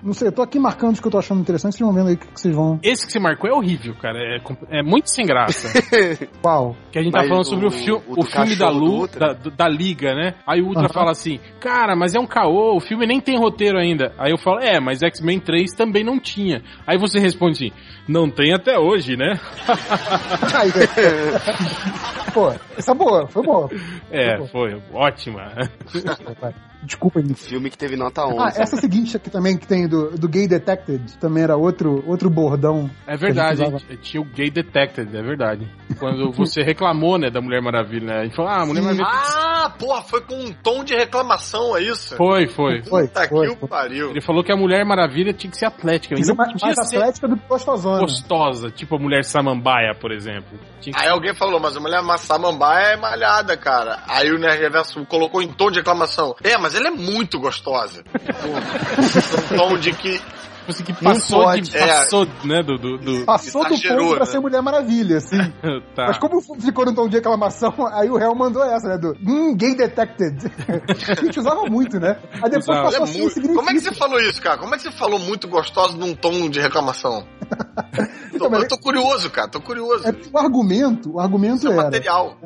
Não 0.06 0.14
sei, 0.14 0.28
eu 0.28 0.32
tô 0.32 0.44
aqui 0.44 0.60
marcando 0.60 0.94
os 0.94 1.00
que 1.00 1.08
eu 1.08 1.12
tô 1.12 1.18
achando 1.18 1.42
interessante, 1.42 1.74
vocês 1.76 1.84
vão 1.84 1.92
vendo 1.92 2.10
aí 2.10 2.14
o 2.14 2.18
que, 2.18 2.28
que 2.28 2.40
vocês 2.40 2.56
vão. 2.56 2.80
Esse 2.84 3.08
que 3.08 3.12
você 3.12 3.20
marcou 3.20 3.50
é 3.50 3.54
horrível, 3.54 3.96
cara. 3.96 4.20
É, 4.20 4.40
é 4.80 4.84
muito 4.84 5.10
sem 5.10 5.26
graça. 5.26 5.68
Qual? 6.44 6.76
Que 6.92 7.00
a 7.00 7.02
gente 7.02 7.12
tá 7.12 7.20
Mas 7.22 7.28
falando 7.28 7.46
sobre 7.46 7.66
o, 7.66 7.70
o- 7.70 7.72
fi- 7.72 7.92
o 7.92 8.04
o 8.08 8.24
filme 8.24 8.56
da 8.56 8.70
Lu, 8.70 9.08
da, 9.08 9.34
da 9.34 9.68
Liga, 9.68 10.14
né? 10.14 10.36
Aí 10.46 10.62
o 10.62 10.68
Ultra 10.68 10.84
Aham. 10.84 10.94
fala 10.94 11.10
assim, 11.12 11.40
cara, 11.60 11.96
mas 11.96 12.14
é 12.14 12.20
um 12.20 12.28
caô, 12.28 12.76
o 12.78 12.80
filme 12.80 13.08
nem 13.08 13.20
tem 13.20 13.36
roteiro 13.36 13.80
ainda. 13.80 14.14
Aí 14.20 14.32
eu 14.32 14.38
falo, 14.38 14.60
é, 14.60 14.80
mas 14.80 15.02
X-Men 15.02 15.40
3 15.40 15.72
também 15.76 16.04
não 16.04 16.20
tinha. 16.20 16.62
Aí 16.86 17.00
você 17.00 17.20
responde 17.20 17.54
assim, 17.66 17.72
não 18.08 18.30
tem 18.30 18.54
até 18.54 18.78
hoje, 18.78 19.18
né? 19.18 19.40
Aí, 20.54 20.72
Pô, 22.32 22.52
essa 22.78 22.92
é 22.92 22.96
boa, 22.96 23.28
foi 23.28 23.42
boa. 23.44 23.70
É, 24.12 24.38
foi 24.48 24.80
ótima. 24.94 25.52
Desculpa 26.84 27.20
aí. 27.20 27.34
Filme 27.36 27.70
que 27.70 27.78
teve 27.78 27.96
nota 27.96 28.26
11. 28.26 28.38
Ah, 28.40 28.62
essa 28.62 28.78
seguinte 28.78 29.18
aqui 29.18 29.30
também 29.30 29.58
que 29.58 29.68
tem 29.68 29.88
do, 29.88 30.12
do 30.12 30.28
Gay 30.28 30.48
Detected, 30.48 31.18
também 31.20 31.44
era 31.44 31.56
outro, 31.56 32.04
outro 32.08 32.30
bordão. 32.30 32.90
É 33.08 33.16
verdade, 33.18 33.64
gente 33.64 33.98
tinha 33.98 34.22
o 34.22 34.26
Gay 34.26 34.50
Detected, 34.50 35.16
é 35.16 35.22
verdade. 35.22 35.70
Quando 36.00 36.32
você 36.34 36.62
reclamou, 36.62 37.18
né, 37.18 37.30
da 37.30 37.42
Mulher 37.42 37.62
Maravilha, 37.62 38.06
né? 38.06 38.20
A 38.20 38.24
gente 38.24 38.36
falou, 38.36 38.52
ah, 38.52 38.66
Mulher 38.66 38.82
Sim. 38.82 38.88
Maravilha... 38.88 39.08
Ah, 39.08 39.70
porra, 39.78 40.02
foi 40.02 40.22
com 40.22 40.36
um 40.36 40.54
tom 40.54 40.84
de 40.84 40.96
reclamação, 40.96 41.76
é 41.78 41.84
isso? 41.84 42.16
Foi, 42.16 42.48
foi. 42.48 42.84
Foi, 42.84 43.08
Puta 43.08 43.28
foi, 43.28 43.48
que 43.48 43.54
o 43.54 43.58
foi. 43.58 43.70
pariu. 43.70 44.10
Ele 44.12 44.22
falou 44.22 44.44
que 44.44 44.52
a 44.52 44.58
Mulher 44.58 44.86
Maravilha 44.86 45.34
tinha 45.34 45.50
que 45.50 45.58
ser 45.58 45.66
atlética. 45.66 46.16
É 46.16 46.18
mais, 46.18 46.52
podia 46.52 46.76
mais 46.76 46.90
ser 46.90 46.98
atlética 46.98 47.28
do 47.28 47.38
que 47.38 47.48
gostosona. 47.48 48.00
gostosa, 48.00 48.70
tipo 48.70 48.96
a 48.96 49.00
Mulher 49.00 49.24
Samambaia, 49.24 49.94
por 50.00 50.12
exemplo. 50.12 50.58
Tinha 50.80 50.94
que 50.94 51.02
Aí 51.02 51.10
alguém 51.10 51.34
falou, 51.34 51.60
mas 51.60 51.76
a 51.76 51.80
mulher 51.80 52.02
Massamambaia 52.02 52.94
é 52.94 52.98
malhada, 52.98 53.58
cara. 53.58 54.04
Aí 54.08 54.32
o 54.32 54.38
Nerd 54.38 54.62
Reverso 54.62 55.06
colocou 55.06 55.42
em 55.42 55.52
tom 55.52 55.72
de 55.72 55.80
reclamação. 55.80 56.36
É, 56.44 56.58
mas 56.66 56.74
ela 56.74 56.88
é 56.88 56.92
muito 56.92 57.40
gostosa. 57.40 58.04
um 59.54 59.56
tom 59.56 59.78
de 59.78 59.94
que. 59.94 60.20
Tipo 60.66 60.72
assim, 60.72 60.84
que 60.84 60.94
passou, 61.04 61.44
pode. 61.44 61.62
de, 61.70 61.78
É. 61.78 61.88
passou 61.88 62.26
né, 62.44 62.64
do... 62.64 62.78
do, 62.78 62.98
do- 62.98 63.26
Passou 63.26 63.64
do 63.64 63.70
ponto 63.70 64.10
pra 64.16 64.20
né? 64.20 64.26
ser 64.26 64.40
Mulher 64.40 64.62
Maravilha, 64.64 65.18
assim. 65.18 65.38
tá. 65.96 66.08
Mas 66.08 66.18
como 66.18 66.42
ficou 66.60 66.86
no 66.86 66.96
tom 66.96 67.08
de 67.08 67.18
reclamação, 67.18 67.72
aí 67.94 68.10
o 68.10 68.18
réu 68.18 68.34
mandou 68.34 68.64
essa, 68.64 68.88
né? 68.88 68.98
Do 68.98 69.16
hum, 69.26 69.56
gay 69.56 69.76
detected. 69.76 70.52
a 71.08 71.16
gente 71.24 71.40
usava 71.40 71.66
muito, 71.70 72.00
né? 72.00 72.18
Aí 72.34 72.50
depois 72.50 72.64
Usava. 72.68 72.84
passou 72.84 73.00
é 73.02 73.04
assim, 73.04 73.22
muito-. 73.22 73.54
Como 73.54 73.70
é 73.70 73.74
que 73.74 73.80
você 73.80 73.94
falou 73.94 74.20
isso, 74.20 74.42
cara? 74.42 74.58
Como 74.58 74.74
é 74.74 74.78
que 74.78 74.84
você 74.84 74.92
falou 74.92 75.20
muito 75.20 75.48
gostosa 75.48 75.96
num 75.98 76.16
tom 76.16 76.50
de 76.50 76.60
reclamação? 76.60 77.26
Então, 78.34 78.50
Tô- 78.50 78.56
eu 78.56 78.68
tô 78.68 78.78
curioso, 78.80 79.30
cara, 79.30 79.48
tô 79.48 79.62
curioso. 79.62 80.08
É 80.08 80.16
o 80.34 80.38
argumento, 80.40 81.14
o 81.14 81.20
argumento 81.20 81.58
Isso 81.58 81.68
é 81.70 81.74
era 81.74 81.84
material. 81.84 82.38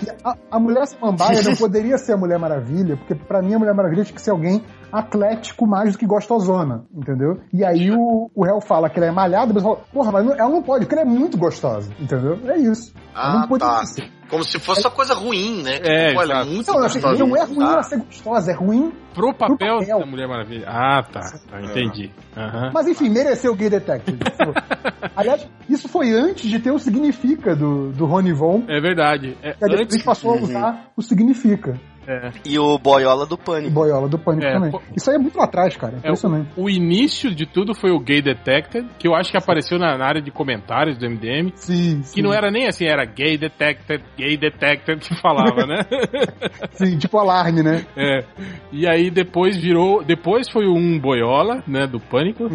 que 0.00 0.10
a, 0.24 0.34
a 0.50 0.58
mulher 0.58 0.86
samambaia 0.86 1.42
não 1.42 1.54
poderia 1.56 1.98
ser 1.98 2.14
a 2.14 2.16
Mulher 2.16 2.38
Maravilha, 2.38 2.96
porque 2.96 3.14
pra 3.14 3.42
mim 3.42 3.54
a 3.54 3.58
Mulher 3.58 3.74
Maravilha 3.74 4.04
tinha 4.04 4.14
que 4.14 4.22
ser 4.22 4.30
alguém 4.30 4.62
atlético 4.92 5.66
mais 5.66 5.92
do 5.92 5.98
que 5.98 6.06
gostosona, 6.06 6.84
entendeu? 6.94 7.38
E 7.52 7.64
aí 7.64 7.90
o, 7.90 8.30
o 8.34 8.44
réu 8.44 8.60
fala 8.60 8.88
que 8.90 8.98
ela 8.98 9.06
é 9.06 9.10
malhada, 9.12 9.52
mas 9.52 9.62
fala, 9.62 9.76
porra, 9.92 10.12
mas 10.12 10.24
não- 10.26 10.34
ela 10.34 10.48
não 10.50 10.62
pode, 10.62 10.84
porque 10.86 10.98
ela 11.00 11.08
é 11.08 11.10
muito 11.10 11.36
gostosa, 11.38 11.90
entendeu? 11.98 12.38
É 12.46 12.58
isso. 12.58 12.92
Ah, 13.14 13.46
tá. 13.58 13.82
Como 14.28 14.44
se 14.44 14.60
fosse 14.60 14.82
uma 14.86 14.92
coisa 14.92 15.12
ruim, 15.12 15.62
né? 15.64 15.78
É, 15.82 16.12
é 16.12 16.14
exato. 16.14 16.46
muito 16.50 16.66
Não, 16.72 16.80
gostosa. 16.80 17.18
não 17.26 17.36
é 17.36 17.44
ruim 17.44 17.58
Tá. 17.58 17.72
ela 17.72 17.82
ser 17.82 17.96
gostosa, 17.98 18.52
é 18.52 18.54
ruim. 18.54 18.92
Pro 19.12 19.34
papel, 19.34 19.78
papel. 19.80 19.98
da 19.98 20.06
Mulher 20.06 20.28
Maravilha. 20.28 20.66
Ah, 20.68 21.02
tá. 21.02 21.20
tá 21.50 21.60
entendi. 21.60 22.12
Aham. 22.36 22.70
Mas 22.72 22.86
enfim, 22.86 23.08
mereceu 23.10 23.52
o 23.52 23.56
Gay 23.56 23.68
Detective. 23.68 24.18
Aliás, 25.16 25.48
isso 25.68 25.88
foi 25.88 26.10
antes 26.12 26.48
de 26.48 26.60
ter 26.60 26.70
o 26.70 26.78
Significa 26.78 27.56
do, 27.56 27.90
do 27.90 28.06
Rony 28.06 28.32
Von. 28.32 28.64
É 28.68 28.80
verdade. 28.80 29.36
É, 29.42 29.52
Que 29.54 29.60
depois 29.66 29.80
antes... 29.80 30.02
passou 30.04 30.32
a 30.34 30.36
usar 30.36 30.90
o 30.96 31.02
Significa. 31.02 31.74
É. 32.06 32.30
E 32.44 32.58
o 32.58 32.78
Boiola 32.78 33.26
do 33.26 33.36
Pânico. 33.36 33.70
boiola 33.72 34.08
do 34.08 34.18
Pânico 34.18 34.46
É, 34.46 34.52
também. 34.54 34.70
pô- 34.70 34.80
Isso 34.96 35.10
aí 35.10 35.16
é 35.16 35.18
muito 35.18 35.36
lá 35.38 35.44
atrás, 35.44 35.76
cara. 35.76 35.94
É, 35.94 35.98
Impressionante. 35.98 36.48
o, 36.56 36.64
o 36.64 36.70
início 36.70 37.32
de 37.34 37.46
tudo 37.46 37.74
foi 37.74 37.90
o 37.90 38.00
Gay 38.00 38.22
Detected, 38.22 38.86
que 38.98 39.06
eu 39.06 39.14
acho 39.14 39.30
que 39.30 39.36
apareceu 39.36 39.78
na, 39.78 39.96
na 39.98 40.06
área 40.06 40.22
de 40.22 40.30
comentários 40.30 40.96
do 40.98 41.06
MDM. 41.08 41.52
Sim, 41.54 42.00
Que 42.00 42.06
sim. 42.08 42.22
não 42.22 42.32
era 42.32 42.50
nem 42.50 42.66
assim, 42.66 42.86
era 42.86 43.04
Gay 43.04 43.36
Detected, 43.36 44.02
Gay 44.16 44.36
Detected 44.36 44.98
que 45.00 45.14
falava, 45.20 45.66
né? 45.66 45.82
Sim, 46.72 46.98
tipo 46.98 47.18
alarme, 47.18 47.62
né? 47.62 47.84
É. 47.96 48.24
E 48.72 48.88
aí 48.88 49.10
depois 49.10 49.56
virou. 49.56 50.02
Depois 50.02 50.48
foi 50.50 50.66
o 50.66 50.74
um 50.74 50.98
boiola, 50.98 51.62
né? 51.66 51.86
Do 51.86 52.00
pânico. 52.00 52.48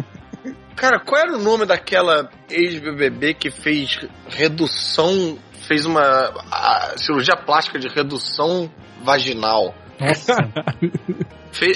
Cara, 0.74 0.98
qual 1.00 1.20
era 1.22 1.34
o 1.36 1.42
nome 1.42 1.64
daquela 1.64 2.28
ex-BBB 2.50 3.34
que 3.34 3.50
fez 3.50 3.98
redução, 4.28 5.38
fez 5.66 5.86
uma 5.86 6.02
a- 6.50 6.94
cirurgia 6.98 7.36
plástica 7.36 7.78
de 7.78 7.88
redução 7.88 8.70
vaginal? 9.06 9.74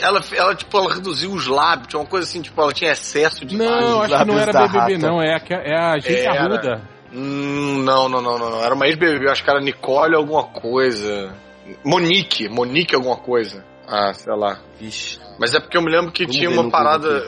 Ela, 0.02 0.20
ela, 0.36 0.54
tipo, 0.54 0.76
ela 0.76 0.92
reduziu 0.92 1.32
os 1.32 1.46
lábios, 1.46 1.88
tinha 1.88 1.98
uma 2.00 2.06
coisa 2.06 2.26
assim, 2.28 2.42
tipo, 2.42 2.60
ela 2.60 2.70
tinha 2.70 2.92
excesso 2.92 3.46
de 3.46 3.56
Não, 3.56 3.64
lábios. 3.66 4.12
acho 4.12 4.24
que 4.24 4.30
não 4.30 4.38
era 4.38 4.52
BBB, 4.52 4.78
rata. 4.78 4.98
não. 4.98 5.22
É 5.22 5.34
a, 5.34 5.40
é 5.56 5.74
a 5.78 5.98
gente 5.98 6.20
Era. 6.20 6.38
arruda. 6.42 6.82
Hum, 7.10 7.82
não, 7.82 8.06
não, 8.06 8.20
não, 8.20 8.38
não, 8.38 8.50
não. 8.50 8.62
Era 8.62 8.74
uma 8.74 8.86
ex-BBB, 8.86 9.30
acho 9.30 9.42
que 9.42 9.48
era 9.50 9.58
Nicole 9.58 10.14
alguma 10.14 10.44
coisa. 10.44 11.34
Monique, 11.82 12.46
Monique 12.50 12.94
alguma 12.94 13.16
coisa. 13.16 13.64
Ah, 13.88 14.12
sei 14.12 14.34
lá. 14.36 14.58
Vixe. 14.78 15.18
Mas 15.38 15.54
é 15.54 15.60
porque 15.60 15.78
eu 15.78 15.82
me 15.82 15.90
lembro 15.90 16.12
que 16.12 16.24
Vamos 16.24 16.36
tinha 16.36 16.50
uma 16.50 16.70
parada. 16.70 17.24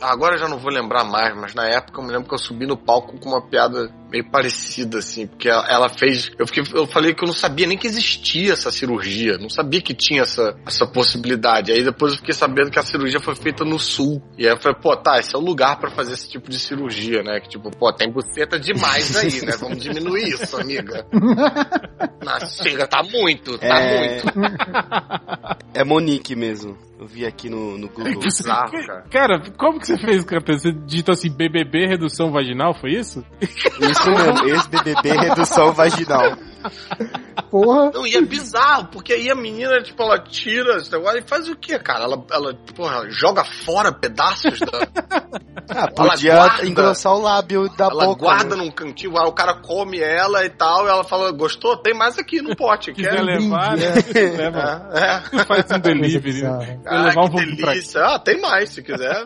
Agora 0.00 0.36
eu 0.36 0.38
já 0.38 0.48
não 0.48 0.56
vou 0.58 0.72
lembrar 0.72 1.04
mais, 1.04 1.36
mas 1.36 1.54
na 1.54 1.68
época 1.68 2.00
eu 2.00 2.04
me 2.06 2.10
lembro 2.12 2.26
que 2.26 2.34
eu 2.34 2.38
subi 2.38 2.66
no 2.66 2.76
palco 2.76 3.18
com 3.20 3.28
uma 3.28 3.42
piada 3.42 3.92
meio 4.12 4.30
parecida, 4.30 4.98
assim, 4.98 5.26
porque 5.26 5.48
ela, 5.48 5.66
ela 5.68 5.88
fez. 5.88 6.30
Eu, 6.38 6.46
fiquei, 6.46 6.62
eu 6.74 6.86
falei 6.86 7.14
que 7.14 7.24
eu 7.24 7.26
não 7.26 7.34
sabia 7.34 7.66
nem 7.66 7.78
que 7.78 7.86
existia 7.86 8.52
essa 8.52 8.70
cirurgia, 8.70 9.38
não 9.38 9.48
sabia 9.48 9.80
que 9.80 9.94
tinha 9.94 10.22
essa, 10.22 10.54
essa 10.66 10.86
possibilidade. 10.86 11.72
Aí 11.72 11.82
depois 11.82 12.12
eu 12.12 12.18
fiquei 12.18 12.34
sabendo 12.34 12.70
que 12.70 12.78
a 12.78 12.82
cirurgia 12.82 13.18
foi 13.20 13.34
feita 13.34 13.64
no 13.64 13.78
sul. 13.78 14.22
E 14.36 14.46
aí 14.46 14.52
eu 14.52 14.58
falei, 14.60 14.78
pô, 14.80 14.94
tá, 14.96 15.18
esse 15.18 15.34
é 15.34 15.38
o 15.38 15.42
lugar 15.42 15.78
pra 15.80 15.90
fazer 15.90 16.12
esse 16.12 16.28
tipo 16.28 16.50
de 16.50 16.58
cirurgia, 16.58 17.22
né? 17.22 17.40
Que 17.40 17.48
tipo, 17.48 17.70
pô, 17.70 17.90
tem 17.92 18.12
buceta 18.12 18.60
demais 18.60 19.16
aí, 19.16 19.40
né? 19.46 19.56
Vamos 19.58 19.78
diminuir 19.82 20.28
isso, 20.28 20.60
amiga. 20.60 21.06
Não, 22.22 22.46
chega, 22.46 22.86
tá 22.86 23.02
muito, 23.02 23.58
tá 23.58 23.66
É. 23.66 24.22
muito. 24.22 24.32
É 25.74 25.84
Monique 25.84 26.36
mesmo. 26.36 26.76
Eu 27.00 27.06
vi 27.06 27.24
aqui 27.26 27.48
no, 27.48 27.78
no 27.78 27.88
Google. 27.88 28.20
Bizarro, 28.20 28.70
cara. 28.70 29.04
Cara, 29.10 29.42
como 29.56 29.80
que 29.80 29.86
você 29.86 29.96
fez, 29.96 30.22
Capeta? 30.22 30.58
Você 30.58 30.70
digitou 30.70 31.14
assim, 31.14 31.30
BBB 31.30 31.86
redução 31.86 32.30
vaginal, 32.30 32.74
foi 32.74 32.92
isso? 32.92 33.24
Isso 33.40 34.01
mesmo, 34.10 34.48
ex-BBB 34.48 35.10
redução 35.12 35.72
vaginal. 35.72 36.32
Porra. 37.50 37.90
Não, 37.92 38.06
e 38.06 38.14
é 38.16 38.20
bizarro, 38.22 38.86
porque 38.86 39.12
aí 39.12 39.30
a 39.30 39.34
menina, 39.34 39.82
tipo, 39.82 40.02
ela 40.02 40.18
tira 40.18 40.76
esse 40.76 40.90
negócio 40.90 41.18
e 41.18 41.22
faz 41.28 41.48
o 41.48 41.56
quê, 41.56 41.78
cara? 41.78 42.04
Ela, 42.04 42.24
ela 42.30 42.54
porra, 42.74 43.10
joga 43.10 43.44
fora 43.44 43.92
pedaços 43.92 44.58
da. 44.60 44.72
Ah, 45.74 45.86
podia 45.90 46.34
guarda. 46.34 46.66
engrossar 46.66 47.14
o 47.14 47.22
lábio 47.22 47.68
da 47.76 47.86
ela 47.86 48.04
boca. 48.06 48.20
guarda 48.24 48.56
né? 48.56 48.62
num 48.64 48.70
cantinho, 48.70 49.16
aí 49.16 49.26
o 49.26 49.32
cara 49.32 49.54
come 49.54 50.00
ela 50.00 50.44
e 50.44 50.50
tal, 50.50 50.84
e 50.86 50.90
ela 50.90 51.04
fala, 51.04 51.30
gostou? 51.30 51.76
Tem 51.78 51.94
mais 51.94 52.18
aqui 52.18 52.42
no 52.42 52.54
pote. 52.54 52.92
Quiser 52.92 53.14
Quer? 53.14 53.22
levar, 53.22 53.76
né? 53.76 53.92
brinde, 53.92 54.36
Leva. 54.36 54.90
É, 54.92 55.36
é. 55.40 55.44
Faz 55.44 55.70
um 55.70 55.78
delivery. 55.78 56.42
né? 56.42 56.80
Ah, 56.84 57.02
levar 57.04 57.24
um 57.24 57.30
que 57.30 57.56
delícia. 57.56 58.04
Ah, 58.04 58.18
tem 58.18 58.40
mais, 58.40 58.70
se 58.70 58.82
quiser. 58.82 59.24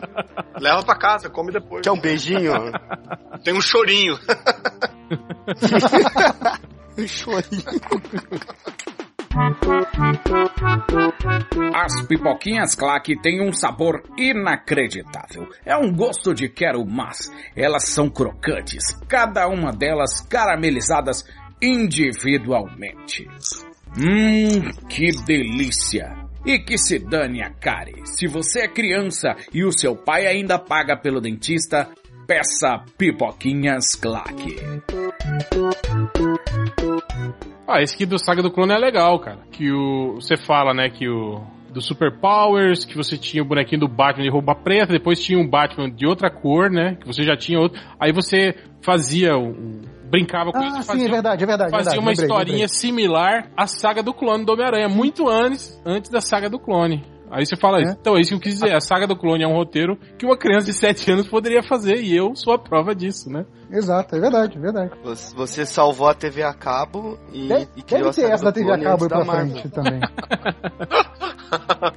Leva 0.59 0.83
pra 0.83 0.95
casa, 0.97 1.29
come 1.29 1.51
depois. 1.51 1.81
Quer 1.81 1.91
um 1.91 1.99
beijinho? 1.99 2.53
Tem 3.43 3.53
um 3.53 3.61
chorinho. 3.61 4.17
As 11.73 12.07
pipoquinhas 12.07 12.73
Claque 12.73 13.15
têm 13.21 13.47
um 13.47 13.53
sabor 13.53 14.03
inacreditável. 14.17 15.47
É 15.63 15.77
um 15.77 15.93
gosto 15.93 16.33
de 16.33 16.49
quero 16.49 16.83
mais. 16.85 17.31
Elas 17.55 17.83
são 17.89 18.09
crocantes, 18.09 18.83
cada 19.07 19.47
uma 19.47 19.71
delas 19.71 20.21
caramelizadas 20.21 21.23
individualmente. 21.61 23.27
Hum, 23.95 24.71
que 24.89 25.11
delícia! 25.25 26.27
E 26.45 26.59
que 26.59 26.77
se 26.77 26.97
dane 26.97 27.43
a 27.43 27.49
care. 27.49 28.05
Se 28.05 28.25
você 28.25 28.61
é 28.61 28.67
criança 28.67 29.35
e 29.53 29.65
o 29.65 29.71
seu 29.71 29.95
pai 29.95 30.25
ainda 30.25 30.57
paga 30.57 30.95
pelo 30.95 31.19
dentista, 31.19 31.89
peça 32.27 32.83
pipoquinhas 32.97 33.95
Claque. 33.95 34.57
Ah, 37.67 37.81
esse 37.81 37.95
aqui 37.95 38.05
do 38.05 38.17
Saga 38.19 38.41
do 38.41 38.51
Clone 38.51 38.73
é 38.73 38.77
legal, 38.77 39.19
cara. 39.19 39.39
Que 39.51 39.71
o. 39.71 40.15
Você 40.15 40.37
fala, 40.37 40.73
né, 40.73 40.89
que 40.89 41.07
o. 41.07 41.41
Do 41.69 41.81
Super 41.81 42.17
Powers, 42.19 42.85
que 42.85 42.95
você 42.95 43.17
tinha 43.17 43.43
o 43.43 43.45
bonequinho 43.45 43.81
do 43.81 43.87
Batman 43.87 44.23
de 44.23 44.29
roupa 44.31 44.55
preta, 44.55 44.91
depois 44.93 45.21
tinha 45.21 45.37
um 45.37 45.47
Batman 45.47 45.91
de 45.91 46.07
outra 46.07 46.31
cor, 46.31 46.71
né? 46.71 46.95
Que 46.99 47.05
você 47.05 47.23
já 47.23 47.35
tinha 47.37 47.59
outro. 47.59 47.79
Aí 47.99 48.11
você 48.11 48.55
fazia 48.81 49.37
um. 49.37 49.81
brincava 50.09 50.51
com 50.51 50.59
isso 50.59 50.77
Ah, 50.77 50.81
sim, 50.81 50.87
fazia, 50.87 51.07
é 51.07 51.11
verdade, 51.11 51.43
é 51.43 51.45
verdade. 51.47 51.69
fazia 51.69 51.91
verdade. 51.91 51.99
uma 51.99 52.09
Lembrei, 52.11 52.25
historinha 52.25 52.57
lembrei. 52.59 52.67
similar 52.69 53.51
à 53.55 53.67
saga 53.67 54.01
do 54.01 54.13
clone 54.13 54.43
do 54.45 54.53
Homem-Aranha, 54.53 54.87
muito 54.89 55.29
antes, 55.29 55.79
antes 55.85 56.09
da 56.09 56.21
saga 56.21 56.49
do 56.49 56.57
clone. 56.57 57.03
Aí 57.29 57.45
você 57.45 57.55
fala, 57.57 57.79
É. 57.79 57.91
então 57.99 58.15
é 58.15 58.21
isso 58.21 58.29
que 58.29 58.35
eu 58.35 58.39
quis 58.39 58.53
dizer, 58.55 58.73
a 58.73 58.79
saga 58.79 59.05
do 59.05 59.15
clone 59.17 59.43
é 59.43 59.47
um 59.47 59.53
roteiro 59.53 59.97
que 60.17 60.25
uma 60.25 60.37
criança 60.37 60.65
de 60.67 60.73
7 60.73 61.11
anos 61.11 61.27
poderia 61.27 61.61
fazer, 61.63 62.01
e 62.01 62.15
eu 62.15 62.35
sou 62.35 62.53
a 62.53 62.59
prova 62.59 62.95
disso, 62.95 63.29
né? 63.29 63.45
Exato, 63.71 64.15
é 64.15 64.19
verdade, 64.19 64.57
é 64.57 64.61
verdade. 64.61 64.91
Você- 65.03 65.35
Você 65.35 65.65
salvou 65.65 66.07
a 66.07 66.13
TV 66.13 66.43
a 66.43 66.53
cabo 66.53 67.17
e, 67.33 67.47
Deve, 67.47 67.67
e 67.75 67.81
criou 67.81 68.05
deve 68.05 68.09
a 68.09 68.13
ter 68.27 68.31
essa 68.33 68.45
da 68.45 68.51
TV 68.51 68.71
a 68.71 68.79
cabo 68.79 69.03
aí 69.03 69.09
pra 69.09 69.25
frente 69.25 69.69
também. 69.69 69.99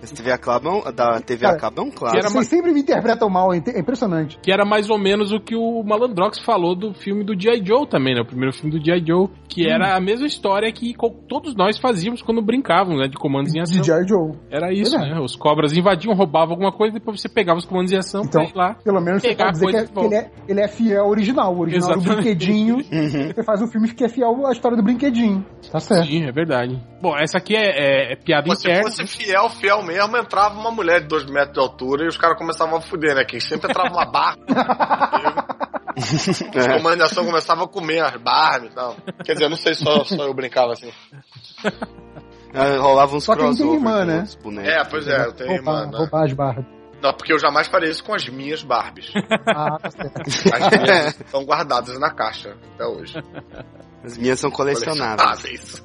Esse 0.03 0.15
TV 0.15 0.31
a 0.33 0.39
cabo, 0.39 0.83
é 0.87 0.93
da 0.93 1.21
TV 1.21 1.43
Cara, 1.45 1.57
a 1.57 1.61
cabo 1.61 1.81
é 1.81 1.85
um 1.85 1.91
que 1.91 1.97
clássico. 1.97 2.19
era 2.21 2.29
Vocês 2.31 2.47
sempre 2.47 2.73
me 2.73 2.81
interpretam 2.81 3.29
mal, 3.29 3.53
é 3.53 3.59
é 3.59 3.81
impressionante. 3.81 4.39
Que 4.41 4.53
era 4.53 4.65
mais 4.65 4.89
ou 4.89 4.97
menos 4.99 5.33
o 5.33 5.41
que 5.41 5.57
o 5.57 5.83
Malandrox 5.83 6.39
falou 6.39 6.75
do 6.77 6.95
filme 6.95 7.25
do 7.25 7.39
G.I. 7.39 7.65
Joe 7.65 7.87
também, 7.89 8.15
né? 8.15 8.21
O 8.23 8.27
primeiro 8.27 8.53
filme 8.55 8.71
do 8.79 8.85
G.I. 8.85 9.05
Joe. 9.05 9.29
Que 9.49 9.69
era 9.69 9.97
a 9.97 10.01
mesma 10.01 10.27
história 10.27 10.71
que 10.73 10.95
todos 11.29 11.55
nós 11.57 11.79
fazíamos 11.79 12.23
quando 12.23 12.41
brincávamos, 12.41 13.01
né? 13.01 13.09
De 13.09 13.17
comandos 13.17 13.53
em 13.55 13.61
ação. 13.61 13.81
De 13.81 13.87
G.I. 13.87 14.07
Joe. 14.09 14.33
Era 14.51 14.73
isso, 14.73 14.97
é. 14.97 15.01
né? 15.01 15.21
Os 15.21 15.35
cobras 15.35 15.77
invadiam, 15.77 16.15
roubavam 16.15 16.53
alguma 16.53 16.73
coisa, 16.73 16.95
depois 16.95 17.21
você 17.21 17.29
pegava 17.29 17.59
os 17.59 17.65
comandos 17.65 17.91
em 17.93 17.97
ação 17.97 18.23
Então, 18.25 18.43
pra 18.45 18.51
ir 18.51 18.57
lá. 18.57 18.75
Pelo 18.85 19.01
menos 19.01 19.23
você 19.23 19.29
Pegar 19.29 19.47
pode 19.53 19.59
dizer 19.59 19.67
que, 19.73 19.77
é- 19.77 19.87
que 19.87 20.07
ele, 20.07 20.15
é, 20.15 20.31
ele 20.49 20.61
é 20.61 20.69
fiel 20.69 21.03
ao 21.05 21.11
original. 21.11 21.60
O 21.61 21.63
original 21.63 21.89
do 21.95 21.99
Exatamente. 22.01 22.23
brinquedinho. 22.23 22.77
Você 23.35 23.43
faz 23.45 23.63
um 23.63 23.67
filme 23.69 23.93
que 23.93 24.05
é 24.05 24.09
fiel 24.09 24.47
à 24.47 24.53
história 24.53 24.77
do 24.77 24.83
brinquedinho. 24.83 25.45
Tá 25.71 25.79
certo. 25.81 26.07
Sim, 26.07 26.25
é 26.27 26.33
verdade. 26.33 26.81
Bom, 27.01 27.17
essa 27.17 27.39
aqui 27.39 27.55
é, 27.57 28.11
é- 28.11 28.13
é 28.13 28.17
piada 28.17 28.47
Pô, 28.47 28.55
se 28.55 28.69
interna. 28.69 28.91
fosse 28.91 29.07
fiel, 29.07 29.49
fiel 29.51 29.83
mesmo, 29.83 30.17
entrava 30.17 30.59
uma 30.59 30.71
mulher 30.71 31.01
de 31.03 31.09
dois 31.09 31.25
metros 31.27 31.53
de 31.55 31.61
altura 31.61 32.05
e 32.05 32.09
os 32.09 32.17
caras 32.17 32.37
começavam 32.39 32.77
a 32.79 32.81
fuder, 32.81 33.15
né? 33.15 33.25
Que 33.25 33.41
sempre 33.41 33.71
entrava 33.71 33.91
uma 33.91 34.07
barra. 34.07 34.37
Os 35.97 36.41
É. 36.55 36.77
comandos 36.79 36.97
de 36.99 37.03
ação 37.03 37.25
começavam 37.25 37.65
a 37.65 37.69
comer 37.69 38.01
as 38.01 38.17
barbas 38.21 38.71
e 38.71 38.75
tal. 38.75 38.97
Quer 39.25 39.33
dizer, 39.33 39.45
eu 39.45 39.51
não 39.51 39.57
sei 39.57 39.75
se 39.75 39.83
só, 39.83 40.05
só 40.05 40.25
eu 40.25 40.33
brincava 40.35 40.73
assim. 40.73 40.91
Ah, 42.55 42.79
Rolava 42.81 43.17
uns 43.17 43.25
Só 43.25 43.37
quem 43.37 43.55
tem 43.55 43.75
irmã, 43.75 44.05
né? 44.05 44.25
É, 44.65 44.85
pois 44.85 45.07
é, 45.07 45.27
eu 45.27 45.33
tenho 45.33 45.51
roubar, 45.57 45.81
irmã, 45.83 45.91
né? 45.93 45.99
roubar 45.99 46.25
as 46.25 46.33
barras. 46.33 46.65
Não, 47.03 47.13
porque 47.15 47.33
eu 47.33 47.39
jamais 47.39 47.67
farei 47.69 47.91
isso 47.91 48.05
com 48.05 48.15
as 48.15 48.29
minhas 48.29 48.63
Barbies. 48.63 49.11
Ah, 49.47 49.79
tá 49.79 49.91
certo. 49.91 50.21
As 50.21 50.71
minhas 50.83 51.21
estão 51.21 51.45
guardadas 51.45 51.99
na 51.99 52.11
caixa 52.11 52.57
até 52.75 52.85
hoje. 52.87 53.15
As 54.05 54.17
minhas 54.19 54.39
são 54.41 54.51
colecionáveis. 54.51 55.83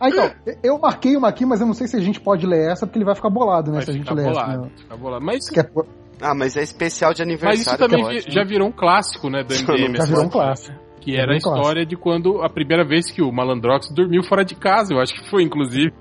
Ah, 0.00 0.08
então, 0.08 0.30
eu 0.62 0.78
marquei 0.78 1.16
uma 1.16 1.28
aqui, 1.28 1.46
mas 1.46 1.60
eu 1.60 1.66
não 1.66 1.74
sei 1.74 1.86
se 1.86 1.96
a 1.96 2.00
gente 2.00 2.20
pode 2.20 2.46
ler 2.46 2.70
essa, 2.72 2.86
porque 2.86 2.98
ele 2.98 3.04
vai 3.04 3.14
ficar 3.14 3.30
bolado, 3.30 3.70
né? 3.70 3.76
Vai 3.78 3.84
se 3.84 3.90
a 3.90 3.94
gente 3.94 4.12
ler 4.12 4.22
essa. 4.28 4.40
bolado, 4.40 4.62
né? 4.62 4.70
ficar 4.76 4.96
bolado. 4.96 5.24
Mas, 5.24 5.48
Quer 5.48 5.64
pôr- 5.70 5.86
Ah, 6.20 6.34
mas 6.34 6.56
é 6.56 6.62
especial 6.62 7.12
de 7.14 7.20
mas 7.22 7.28
aniversário. 7.28 7.60
isso 7.60 7.76
também 7.78 8.02
que 8.02 8.10
é 8.10 8.12
vi- 8.12 8.18
ótimo. 8.18 8.32
já 8.34 8.44
virou 8.44 8.68
um 8.68 8.72
clássico, 8.72 9.30
né, 9.30 9.42
do 9.44 9.54
MDM. 9.54 9.96
Já 9.96 10.04
virou 10.04 10.20
um 10.20 10.22
essa- 10.24 10.30
clássico. 10.30 10.78
Que 11.04 11.16
era 11.16 11.34
a 11.34 11.36
história 11.36 11.84
de 11.84 11.96
quando 11.96 12.42
a 12.42 12.48
primeira 12.48 12.84
vez 12.84 13.10
que 13.10 13.20
o 13.20 13.30
Malandrox 13.30 13.90
dormiu 13.90 14.22
fora 14.22 14.44
de 14.44 14.54
casa, 14.54 14.94
eu 14.94 15.00
acho 15.00 15.14
que 15.14 15.28
foi, 15.28 15.42
inclusive. 15.42 15.92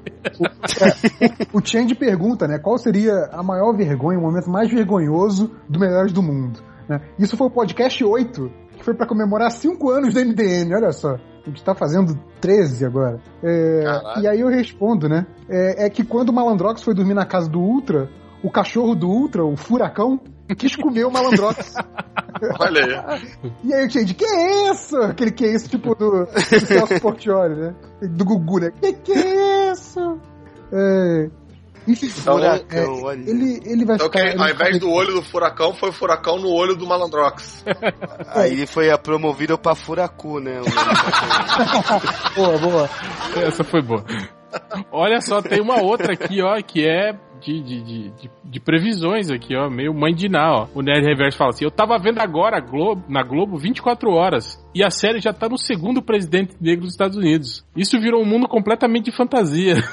O 1.52 1.60
Change 1.64 1.94
pergunta, 1.94 2.48
né? 2.48 2.58
Qual 2.58 2.78
seria 2.78 3.12
a 3.32 3.44
maior 3.44 3.76
vergonha, 3.76 4.18
o 4.18 4.22
momento 4.22 4.50
mais 4.50 4.72
vergonhoso 4.72 5.52
do 5.68 5.78
Melhores 5.78 6.14
do 6.14 6.24
Mundo? 6.24 6.60
né? 6.88 7.02
Isso 7.18 7.38
foi 7.38 7.48
o 7.48 7.52
podcast 7.52 8.04
8, 8.04 8.52
que 8.78 8.84
foi 8.84 8.94
pra 8.94 9.08
comemorar 9.08 9.52
5 9.52 9.90
anos 9.90 10.14
do 10.14 10.20
MDM, 10.20 10.74
olha 10.74 10.92
só. 10.92 11.16
A 11.16 11.50
gente 11.50 11.64
tá 11.64 11.76
fazendo 11.76 12.18
13 12.40 12.86
agora. 12.86 13.20
É, 13.44 13.84
e 14.22 14.28
aí 14.28 14.40
eu 14.40 14.48
respondo, 14.48 15.10
né? 15.10 15.26
É, 15.50 15.86
é 15.86 15.90
que 15.90 16.04
quando 16.04 16.30
o 16.30 16.34
Malandrox 16.34 16.82
foi 16.82 16.94
dormir 16.94 17.14
na 17.14 17.26
casa 17.26 17.50
do 17.50 17.60
Ultra, 17.60 18.10
o 18.42 18.50
cachorro 18.50 18.96
do 18.96 19.10
Ultra, 19.10 19.44
o 19.44 19.58
Furacão, 19.58 20.20
quis 20.56 20.76
comer 20.76 21.06
o 21.06 21.12
Malandrox. 21.12 21.74
Olha 22.60 23.06
aí. 23.14 23.22
E 23.64 23.74
aí 23.74 23.86
o 23.88 23.90
Change, 23.92 24.14
que 24.14 24.26
é 24.26 24.72
isso? 24.72 24.98
Aquele 24.98 25.32
que 25.32 25.46
é 25.46 25.54
isso, 25.56 25.70
tipo 25.70 25.96
do, 25.96 26.26
do 26.26 26.40
Celso 26.42 27.00
Portioli, 27.02 27.56
né? 27.56 27.76
Do 28.02 28.26
Gugu, 28.26 28.60
né? 28.60 28.72
Que 28.82 28.94
que 28.94 29.12
é 29.14 29.72
isso? 29.72 30.20
É, 30.72 31.30
enfim, 31.88 32.08
Então, 32.18 32.40
é, 32.40 32.58
Furacão, 32.60 33.04
olha. 33.04 33.30
ele, 33.30 33.60
ele 33.66 33.86
vai 33.86 33.96
Então, 33.96 34.10
que, 34.10 34.18
ficar... 34.18 34.32
ele 34.32 34.42
ao 34.42 34.50
invés 34.50 34.80
do 34.80 34.90
olho 34.90 35.14
do 35.14 35.22
furacão, 35.22 35.74
foi 35.74 35.90
o 35.90 35.94
furacão 35.94 36.38
no 36.40 36.50
olho 36.50 36.76
do 36.76 36.86
malandrox. 36.88 37.64
Aí 38.34 38.52
ele 38.54 38.66
foi 38.66 38.96
promovido 38.98 39.58
pra 39.58 39.76
Furacu, 39.76 40.40
né? 40.40 40.62
Boa, 42.36 42.58
boa. 42.58 42.90
Essa 43.36 43.64
foi 43.64 43.82
boa. 43.82 44.04
Olha 44.92 45.20
só, 45.22 45.42
tem 45.42 45.62
uma 45.62 45.82
outra 45.82 46.14
aqui, 46.14 46.42
ó, 46.42 46.60
que 46.62 46.86
é 46.88 47.14
de, 47.44 47.62
de, 47.62 47.82
de, 47.82 48.10
de, 48.12 48.32
de 48.44 48.60
previsões 48.60 49.30
aqui, 49.30 49.56
ó, 49.56 49.70
meio 49.70 49.94
mãe 49.94 50.14
de 50.14 50.30
Ná, 50.30 50.52
ó. 50.52 50.68
O 50.74 50.82
Nerd 50.82 51.06
Reverso 51.06 51.38
fala 51.38 51.50
assim: 51.50 51.66
Eu 51.66 51.72
tava 51.72 51.98
vendo 51.98 52.20
agora 52.20 52.58
a 52.58 52.62
Globo, 52.62 53.04
na 53.10 53.24
Globo 53.24 53.58
24 53.58 54.10
horas 54.12 54.64
e 54.74 54.84
a 54.84 54.90
série 54.90 55.20
já 55.20 55.34
tá 55.34 55.48
no 55.48 55.58
segundo 55.58 56.02
presidente 56.02 56.56
negro 56.60 56.86
dos 56.86 56.94
Estados 56.94 57.18
Unidos. 57.18 57.66
Isso 57.76 58.00
virou 58.00 58.22
um 58.22 58.26
mundo 58.26 58.48
completamente 58.48 59.06
de 59.06 59.16
fantasia. 59.16 59.76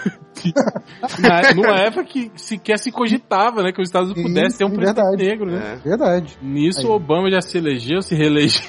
Na, 1.18 1.52
numa 1.54 1.76
época 1.80 2.04
que 2.04 2.30
sequer 2.36 2.78
se 2.78 2.90
cogitava, 2.90 3.62
né, 3.62 3.72
que 3.72 3.82
os 3.82 3.88
Estados 3.88 4.10
Unidos 4.12 4.32
pudesse 4.32 4.58
ter 4.58 4.64
um 4.64 4.70
presidente 4.70 4.96
verdade. 4.96 5.24
negro, 5.24 5.50
né? 5.50 5.74
É. 5.74 5.88
Verdade. 5.88 6.38
Nisso, 6.40 6.86
Aí. 6.86 6.86
Obama 6.86 7.30
já 7.30 7.40
se 7.40 7.58
elegeu, 7.58 8.00
se 8.00 8.14
reelegeu, 8.14 8.62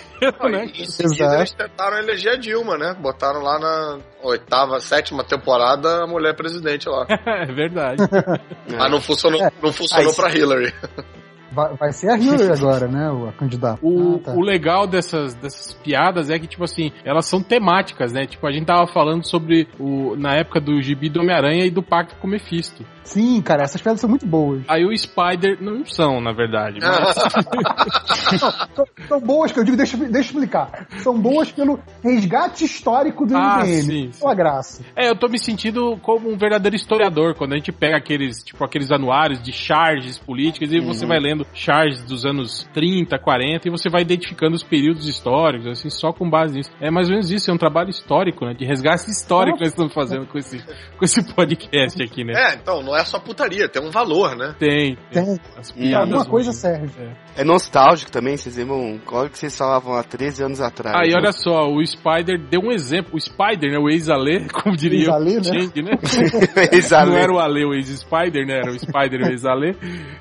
né? 0.52 0.68
Seguida, 0.86 1.14
Exato. 1.14 1.36
eles 1.36 1.54
tentaram 1.54 1.98
eleger 1.98 2.34
a 2.34 2.38
Dilma, 2.38 2.78
né? 2.78 2.94
Botaram 3.00 3.42
lá 3.42 3.60
na 3.60 4.00
oitava, 4.24 4.80
sétima 4.80 5.24
temporada 5.24 6.04
a 6.04 6.08
mulher 6.08 6.36
presidente 6.36 6.88
lá. 6.88 7.06
É 7.26 7.46
verdade. 7.46 8.04
Mas 8.70 8.92
não 8.92 9.02
funcionou, 9.02 9.42
não 9.62 9.74
funcionou 9.74 10.10
Aí, 10.10 10.16
pra 10.16 10.32
Hillary. 10.32 10.74
Vai, 11.52 11.74
vai 11.76 11.92
ser 11.92 12.10
a 12.10 12.18
Hillary 12.18 12.52
agora, 12.58 12.88
né? 12.88 13.10
O, 13.12 13.28
a 13.28 13.32
candidata. 13.34 13.80
O, 13.82 14.16
Ah, 14.16 14.26
tá. 14.26 14.32
o 14.34 14.42
legal 14.42 14.88
dessas, 14.88 15.34
dessas 15.36 15.74
piadas 15.74 16.30
é 16.30 16.40
que, 16.40 16.48
tipo 16.48 16.64
assim, 16.64 16.92
elas 17.04 17.26
são 17.26 17.42
temáticas, 17.42 18.14
né? 18.14 18.26
Tipo, 18.26 18.48
a 18.48 18.52
gente 18.52 18.66
tava 18.66 18.88
falando 18.88 19.28
sobre 19.28 19.68
o. 19.80 20.16
Na 20.16 20.36
época 20.36 20.60
do 20.62 20.82
gibi 20.82 21.10
do 21.10 21.20
Homem-Aranha 21.22 21.66
e 21.66 21.70
do 21.72 21.84
Pacto 21.84 22.16
com 22.16 22.28
o 22.28 22.30
Mephisto. 22.30 22.86
Sim, 23.04 23.42
cara, 23.42 23.64
essas 23.64 23.82
piadas 23.82 24.00
são 24.00 24.10
muito 24.10 24.26
boas. 24.26 24.62
Aí 24.68 24.86
o 24.86 24.96
Spider. 24.98 25.58
Não 25.62 25.86
são, 25.86 26.22
na 26.22 26.32
verdade. 26.32 26.80
Mas, 26.82 27.16
São, 28.76 28.86
são 29.08 29.20
boas, 29.20 29.52
que 29.52 29.60
eu 29.60 29.64
digo, 29.64 29.76
deixa, 29.78 29.98
deixa 29.98 30.18
eu 30.18 30.22
explicar. 30.22 30.88
São 31.00 31.20
boas 31.20 31.52
pelo 31.52 31.80
resgate 32.04 32.64
histórico 32.66 33.26
do 33.26 33.36
Ah, 33.36 33.60
MDM. 33.64 33.82
sim, 33.82 34.12
sim. 34.12 34.36
Graça. 34.36 34.84
é, 34.96 35.10
eu 35.10 35.16
tô 35.16 35.28
me 35.28 35.38
sentindo 35.38 35.98
como 36.02 36.30
um 36.32 36.38
verdadeiro 36.38 36.76
historiador. 36.76 37.36
Quando 37.36 37.54
a 37.54 37.58
gente 37.58 37.72
pega 37.72 37.98
aqueles, 37.98 38.38
tipo, 38.44 38.64
aqueles 38.64 38.92
anuários 38.92 39.42
de 39.42 39.52
charges 39.52 40.18
políticas 40.18 40.72
e 40.72 40.80
você 40.80 41.06
vai 41.06 41.20
lendo 41.20 41.41
charges 41.54 42.04
dos 42.04 42.26
anos 42.26 42.68
30, 42.74 43.18
40 43.18 43.68
e 43.68 43.72
você 43.72 43.90
vai 43.90 44.02
identificando 44.02 44.56
os 44.56 44.64
períodos 44.64 45.08
históricos, 45.08 45.68
assim, 45.68 45.90
só 45.90 46.12
com 46.12 46.30
base 46.30 46.56
nisso. 46.56 46.72
É 46.80 46.90
mais 46.90 47.08
ou 47.08 47.14
menos 47.14 47.32
isso, 47.32 47.50
é 47.50 47.54
um 47.54 47.58
trabalho 47.58 47.90
histórico, 47.90 48.46
né? 48.46 48.54
De 48.54 48.66
resgate 48.66 49.10
histórico 49.10 49.58
que 49.58 49.64
nós 49.64 49.72
estamos 49.72 49.94
fazendo 49.94 50.26
com 50.28 50.38
esse, 50.38 50.60
com 50.98 51.06
esse 51.06 51.24
podcast 51.34 52.02
aqui, 52.02 52.24
né? 52.24 52.34
É, 52.36 52.56
então, 52.56 52.82
não 52.82 52.96
é 52.96 53.04
só 53.04 53.20
putaria, 53.20 53.68
tem 53.68 53.82
um 53.82 53.92
valor, 53.92 54.36
né? 54.36 54.56
Tem. 54.60 54.98
Tem. 55.12 55.38
As 55.58 55.72
piadas 55.72 56.14
Alguma 56.14 56.26
coisa 56.26 56.52
serve. 56.52 57.12
É 57.36 57.44
nostálgico 57.44 58.12
também, 58.12 58.36
vocês 58.36 58.58
lembram? 58.58 59.00
Olha 59.12 59.28
o 59.28 59.30
que 59.30 59.38
vocês 59.38 59.58
falavam 59.58 59.94
há 59.94 60.04
13 60.04 60.44
anos 60.44 60.62
atrás. 60.62 60.96
Aí 60.96 61.12
né? 61.12 61.18
olha 61.18 61.32
só, 61.32 61.70
o 61.70 61.86
Spider 61.86 62.40
deu 62.50 62.62
um 62.62 62.72
exemplo. 62.72 63.16
O 63.16 63.20
Spider, 63.20 63.72
né? 63.72 63.80
O 63.80 63.90
ex-Ale, 63.90 64.48
como 64.52 64.76
diria 64.76 65.00
Ex-Ale, 65.00 65.32
o 65.32 65.38
né? 65.38 65.44
Change, 65.44 65.82
né? 65.82 65.92
Exato. 66.72 67.10
Não 67.10 67.18
era 67.18 67.34
o 67.34 67.40
Ale, 67.40 67.66
o 67.66 67.74
ex-Spider, 67.74 68.46
né? 68.46 68.58
Era 68.58 68.72
o 68.72 68.80
Spider 68.80 69.22
e 69.22 69.24
o 69.24 69.32
ex-Ale. 69.32 69.78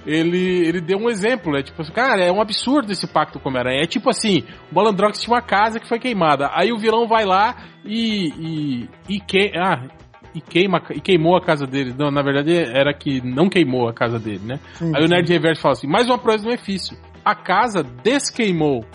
Ele, 0.07 0.67
ele 0.67 0.81
deu 0.81 0.99
um 0.99 1.10
exemplo, 1.11 1.53
né? 1.53 1.63
Tipo, 1.63 1.83
cara, 1.93 2.25
é 2.25 2.33
um 2.33 2.41
absurdo 2.41 2.91
esse 2.93 3.07
pacto 3.07 3.39
com 3.39 3.49
o 3.49 3.53
Homem-Aranha. 3.53 3.83
É 3.83 3.87
tipo 3.87 4.09
assim, 4.09 4.45
o 4.71 4.75
Malandrox 4.75 5.21
tinha 5.21 5.35
uma 5.35 5.43
casa 5.43 5.79
que 5.81 5.89
foi 5.89 5.99
queimada. 5.99 6.51
Aí 6.53 6.73
o 6.73 6.79
vilão 6.79 7.07
vai 7.07 7.25
lá 7.25 7.57
e. 7.85 8.33
e, 8.39 9.17
e 9.17 9.21
que, 9.21 9.53
ah, 9.57 9.83
e 10.35 10.41
queima 10.41 10.81
e 10.95 11.01
queimou 11.01 11.37
a 11.37 11.45
casa 11.45 11.67
dele. 11.67 11.95
Não, 11.99 12.11
na 12.11 12.23
verdade 12.23 12.55
era 12.57 12.95
que 12.95 13.21
não 13.21 13.49
queimou 13.49 13.89
a 13.89 13.93
casa 13.93 14.19
dele, 14.19 14.43
né? 14.45 14.61
Sim, 14.75 14.93
Aí 14.95 15.03
o 15.03 15.09
sim. 15.09 15.13
Nerd 15.15 15.29
Reverso 15.29 15.61
fala 15.63 15.73
assim: 15.73 15.89
mais 15.89 16.07
uma 16.07 16.19
prova 16.19 16.39
do 16.39 16.49
Mephisto. 16.49 16.97
A 17.25 17.35
casa 17.35 17.83
desqueimou. 17.83 18.85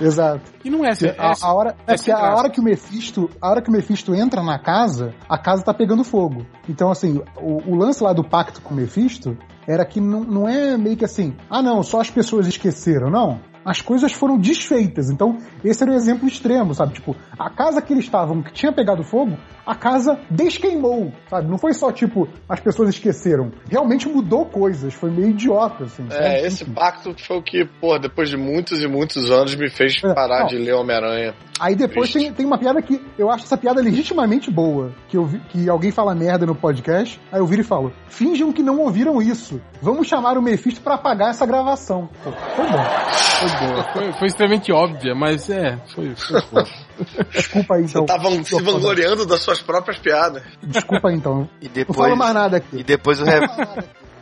Exato. 0.00 0.50
E 0.64 0.70
não 0.70 0.84
é, 0.84 0.90
é, 0.90 1.14
A, 1.16 1.32
a 1.40 1.52
hora, 1.54 1.76
é 1.86 1.94
é 1.94 1.96
que 1.96 2.10
a 2.10 2.16
graça. 2.16 2.36
hora 2.36 2.50
que 2.50 2.60
o 2.60 2.62
Mephisto, 2.64 3.30
a 3.40 3.50
hora 3.50 3.62
que 3.62 3.68
o 3.68 3.72
Mephisto 3.72 4.14
entra 4.14 4.42
na 4.42 4.58
casa, 4.58 5.14
a 5.28 5.38
casa 5.38 5.62
tá 5.62 5.72
pegando 5.72 6.02
fogo. 6.02 6.44
Então, 6.68 6.90
assim, 6.90 7.22
o, 7.36 7.70
o 7.70 7.76
lance 7.76 8.02
lá 8.02 8.12
do 8.12 8.24
pacto 8.24 8.60
com 8.62 8.74
o 8.74 8.76
Mephisto 8.76 9.36
era 9.66 9.84
que 9.84 10.00
não, 10.00 10.24
não 10.24 10.48
é 10.48 10.76
meio 10.76 10.96
que 10.96 11.04
assim, 11.04 11.34
ah 11.50 11.62
não, 11.62 11.82
só 11.82 12.00
as 12.00 12.10
pessoas 12.10 12.46
esqueceram, 12.46 13.10
não. 13.10 13.40
As 13.64 13.80
coisas 13.80 14.12
foram 14.12 14.38
desfeitas. 14.38 15.08
Então, 15.08 15.38
esse 15.62 15.82
era 15.82 15.92
o 15.92 15.94
exemplo 15.94 16.26
extremo, 16.26 16.74
sabe? 16.74 16.94
Tipo, 16.94 17.14
a 17.38 17.48
casa 17.48 17.80
que 17.80 17.92
eles 17.92 18.04
estavam, 18.04 18.42
que 18.42 18.52
tinha 18.52 18.72
pegado 18.72 19.04
fogo, 19.04 19.38
a 19.66 19.74
casa 19.74 20.18
desqueimou, 20.30 21.12
sabe? 21.30 21.48
Não 21.48 21.58
foi 21.58 21.72
só, 21.72 21.90
tipo, 21.92 22.28
as 22.48 22.60
pessoas 22.60 22.90
esqueceram. 22.90 23.50
Realmente 23.70 24.08
mudou 24.08 24.46
coisas. 24.46 24.92
Foi 24.94 25.10
meio 25.10 25.28
idiota, 25.30 25.84
assim. 25.84 26.08
sabe? 26.10 26.24
É, 26.24 26.46
esse 26.46 26.64
pacto 26.64 27.14
foi 27.24 27.36
o 27.38 27.42
que, 27.42 27.64
pô, 27.80 27.98
depois 27.98 28.28
de 28.28 28.36
muitos 28.36 28.82
e 28.82 28.88
muitos 28.88 29.30
anos 29.30 29.54
me 29.54 29.70
fez 29.70 30.02
É, 30.04 30.12
parar 30.14 30.40
não. 30.40 30.46
de 30.46 30.56
ler 30.58 30.74
Homem-Aranha. 30.74 31.34
Aí 31.60 31.76
depois 31.76 32.12
tem, 32.12 32.32
tem 32.32 32.44
uma 32.44 32.58
piada 32.58 32.82
que 32.82 33.00
eu 33.16 33.30
acho 33.30 33.44
essa 33.44 33.56
piada 33.56 33.80
legitimamente 33.80 34.50
boa. 34.50 34.92
Que, 35.08 35.16
eu 35.16 35.24
vi, 35.26 35.38
que 35.50 35.68
alguém 35.68 35.92
fala 35.92 36.12
merda 36.14 36.44
no 36.44 36.56
podcast, 36.56 37.20
aí 37.30 37.38
eu 37.38 37.46
viro 37.46 37.60
e 37.62 37.64
falo: 37.64 37.92
finjam 38.08 38.52
que 38.52 38.62
não 38.62 38.80
ouviram 38.80 39.22
isso. 39.22 39.60
Vamos 39.80 40.08
chamar 40.08 40.36
o 40.36 40.42
Mephisto 40.42 40.80
pra 40.80 40.94
apagar 40.94 41.30
essa 41.30 41.46
gravação. 41.46 42.08
Pô, 42.24 42.32
foi 42.32 42.66
bom. 42.66 42.84
Foi 42.84 43.66
boa. 43.68 43.84
Foi, 43.92 44.12
foi 44.14 44.26
extremamente 44.26 44.72
óbvia, 44.72 45.14
mas 45.14 45.48
é, 45.50 45.78
foi, 45.94 46.14
foi 46.16 46.40
boa. 46.50 46.64
Desculpa 47.32 47.74
aí, 47.76 47.82
Você 47.88 47.98
então. 47.98 48.06
tava 48.06 48.30
se 48.44 48.60
vangloriando 48.62 49.24
das 49.26 49.44
suas 49.58 49.66
próprias 49.66 49.98
piadas. 49.98 50.42
Desculpa 50.62 51.08
aí, 51.08 51.14
então. 51.16 51.48
E 51.60 51.66
Não 51.66 51.72
depois, 51.74 51.98
falo 51.98 52.16
mais 52.16 52.34
nada 52.34 52.56
e 52.56 52.58
aqui. 52.58 52.82
depois 52.84 53.20
o 53.20 53.24
re- 53.24 53.40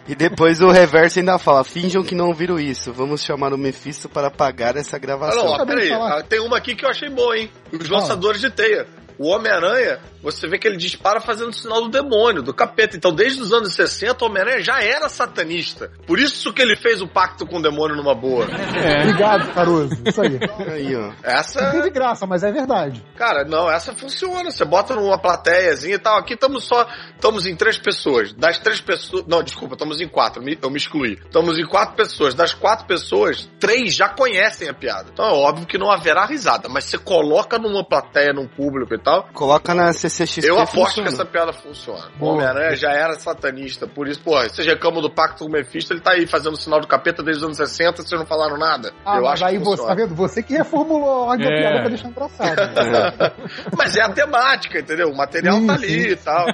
E 0.09 0.15
depois 0.15 0.61
o 0.61 0.71
reverso 0.71 1.19
ainda 1.21 1.39
fala: 1.39 1.63
finjam 1.63 2.03
que 2.03 2.15
não 2.15 2.35
viram 2.35 2.59
isso. 2.59 2.93
Vamos 2.93 3.23
chamar 3.23 3.53
o 3.53 3.59
Mephisto 3.59 4.09
para 4.09 4.27
apagar 4.29 4.77
essa 4.77 4.97
Ah, 4.97 4.99
gravação. 4.99 5.45
não, 5.45 5.53
ó, 5.53 5.65
peraí. 5.67 5.93
ah, 5.93 6.23
Tem 6.29 6.41
uma 6.41 6.57
aqui 6.57 6.75
que 6.75 6.85
eu 6.85 6.89
achei 6.91 7.09
boa, 7.09 7.37
hein? 7.39 7.49
Os 7.73 7.89
lançadores 7.89 8.41
de 8.41 8.51
teia. 8.51 8.87
O 9.21 9.27
Homem-Aranha, 9.27 10.01
você 10.23 10.49
vê 10.49 10.59
que 10.59 10.67
ele 10.67 10.79
dispara 10.79 11.21
fazendo 11.21 11.51
o 11.51 11.53
sinal 11.53 11.83
do 11.83 11.91
demônio, 11.91 12.43
do 12.43 12.55
capeta. 12.55 12.97
Então, 12.97 13.13
desde 13.13 13.43
os 13.43 13.53
anos 13.53 13.75
60, 13.75 14.25
o 14.25 14.29
Homem-Aranha 14.29 14.63
já 14.63 14.83
era 14.83 15.11
satanista. 15.11 15.91
Por 16.07 16.19
isso 16.19 16.51
que 16.55 16.63
ele 16.63 16.75
fez 16.75 17.03
o 17.03 17.07
pacto 17.07 17.47
com 17.47 17.59
o 17.59 17.63
demônio 17.63 17.97
numa 17.97 18.15
boa. 18.15 18.47
É. 18.81 19.03
Obrigado, 19.03 19.53
Caruso. 19.53 19.95
Isso 20.07 20.23
aí. 20.23 20.41
Aí, 20.73 20.97
ó. 20.97 21.13
Essa. 21.23 21.61
Não 21.61 21.73
tem 21.73 21.83
de 21.83 21.91
graça, 21.91 22.27
mas 22.27 22.43
é 22.43 22.51
verdade. 22.51 23.05
Cara, 23.15 23.45
não, 23.45 23.71
essa 23.71 23.93
funciona. 23.93 24.51
Você 24.51 24.65
bota 24.65 24.95
numa 24.95 25.19
plateiazinha 25.19 25.97
e 25.97 25.99
tal. 25.99 26.17
Aqui 26.17 26.33
estamos 26.33 26.65
só. 26.65 26.89
Estamos 27.15 27.45
em 27.45 27.55
três 27.55 27.77
pessoas. 27.77 28.33
Das 28.33 28.59
três 28.59 28.81
pessoas. 28.81 29.27
Não, 29.27 29.43
desculpa, 29.43 29.75
estamos 29.75 30.01
em 30.01 30.09
quatro. 30.09 30.43
Eu 30.63 30.71
me 30.71 30.79
excluí. 30.79 31.19
Estamos 31.23 31.59
em 31.59 31.67
quatro 31.67 31.95
pessoas. 31.95 32.33
Das 32.33 32.55
quatro 32.55 32.87
pessoas, 32.87 33.51
três 33.59 33.95
já 33.95 34.09
conhecem 34.09 34.67
a 34.67 34.73
piada. 34.73 35.11
Então 35.13 35.27
é 35.27 35.33
óbvio 35.33 35.67
que 35.67 35.77
não 35.77 35.91
haverá 35.91 36.25
risada. 36.25 36.71
Mas 36.71 36.85
você 36.85 36.97
coloca 36.97 37.59
numa 37.59 37.85
plateia, 37.85 38.33
num 38.33 38.49
público 38.49 38.95
e 38.95 38.99
tal. 38.99 39.10
Coloca 39.33 39.75
na 39.75 39.93
CCXP. 39.93 40.47
Eu 40.49 40.59
aposto 40.59 40.77
funciona. 40.97 41.09
que 41.09 41.15
essa 41.15 41.25
piada 41.25 41.53
funciona. 41.53 42.05
O. 42.19 42.27
Homem-Aranha 42.27 42.77
já 42.77 42.91
era 42.93 43.15
satanista. 43.15 43.87
Por 43.87 44.09
isso, 44.09 44.21
pô, 44.23 44.33
vocês 44.41 44.67
reclamam 44.67 45.01
do 45.03 45.11
pacto 45.11 45.45
com 45.45 45.51
o 45.51 45.53
Mephisto, 45.53 45.93
ele 45.93 46.01
tá 46.01 46.13
aí 46.13 46.27
fazendo 46.27 46.55
o 46.55 46.57
sinal 46.61 46.81
do 46.81 46.87
capeta 46.87 47.23
desde 47.23 47.39
os 47.43 47.45
anos 47.45 47.57
60, 47.57 48.03
vocês 48.03 48.19
não 48.21 48.27
falaram 48.27 48.57
nada. 48.59 48.93
Ah, 49.05 49.17
eu 49.17 49.23
mas 49.23 49.33
acho 49.35 49.45
aí 49.47 49.59
que 49.59 49.65
você, 49.65 49.87
tá 49.87 49.95
vendo? 49.95 50.15
Você 50.15 50.43
que 50.43 50.55
reformulou 50.55 51.09
a 51.11 51.19
ordem 51.31 51.47
da 51.49 51.55
É. 51.55 51.59
piada 51.61 51.79
pra 51.81 51.89
deixar 51.89 52.09
engraçado. 52.09 52.61
Mas 53.77 53.97
é 53.97 54.03
a 54.03 54.09
temática, 54.13 54.79
entendeu? 54.81 55.09
O 55.11 55.17
material 55.17 55.57
Sim, 55.57 55.67
tá 55.67 55.79
sim. 55.79 55.85
ali 55.85 56.11
e 56.13 56.17
tal. 56.17 56.47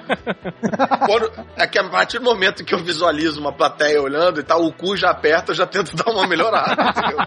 Quando, 1.07 1.33
é 1.57 1.67
que 1.67 1.79
a 1.79 1.89
partir 1.89 2.19
do 2.19 2.25
momento 2.25 2.65
que 2.65 2.75
eu 2.75 2.79
visualizo 2.79 3.41
uma 3.41 3.53
plateia 3.53 4.01
olhando 4.01 4.41
e 4.41 4.43
tal, 4.43 4.63
o 4.65 4.73
cu 4.73 4.97
já 4.97 5.11
aperta, 5.11 5.53
eu 5.53 5.57
já 5.57 5.67
tento 5.67 5.95
dar 5.97 6.11
uma 6.13 6.27
melhorada, 6.27 6.75
entendeu? 6.83 7.19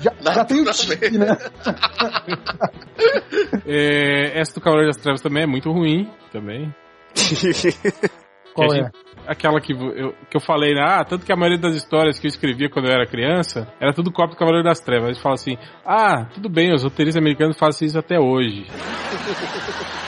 Já, 0.00 0.32
já 0.32 0.44
tem 0.44 0.60
o 0.62 0.72
tique, 0.72 1.18
né? 1.18 1.36
É, 3.66 4.38
essa 4.40 4.54
do 4.54 4.60
Cavaleiro 4.60 4.90
das 4.92 5.02
Trevas 5.02 5.20
também 5.20 5.42
é 5.42 5.46
muito 5.46 5.70
ruim, 5.70 6.08
também. 6.32 6.72
Qual 8.54 8.72
é? 8.72 8.76
gente- 8.84 8.92
aquela 9.26 9.60
que 9.60 9.72
eu, 9.72 10.14
que 10.30 10.36
eu 10.36 10.40
falei, 10.40 10.74
né? 10.74 10.80
Ah, 10.82 11.04
tanto 11.04 11.26
que 11.26 11.32
a 11.32 11.36
maioria 11.36 11.58
das 11.58 11.74
histórias 11.74 12.18
que 12.20 12.26
eu 12.26 12.28
escrevia 12.28 12.70
quando 12.70 12.86
eu 12.86 12.92
era 12.92 13.04
criança 13.06 13.66
era 13.80 13.92
tudo 13.92 14.12
cópia 14.12 14.34
do 14.34 14.38
Cavaleiro 14.38 14.64
das 14.64 14.78
Trevas. 14.80 15.08
Eles 15.08 15.18
falam 15.18 15.34
assim: 15.34 15.58
ah, 15.84 16.26
tudo 16.32 16.48
bem, 16.48 16.72
os 16.72 16.84
roteiristas 16.84 17.20
americanos 17.20 17.58
fazem 17.58 17.88
isso 17.88 17.98
até 17.98 18.18
hoje. 18.18 18.66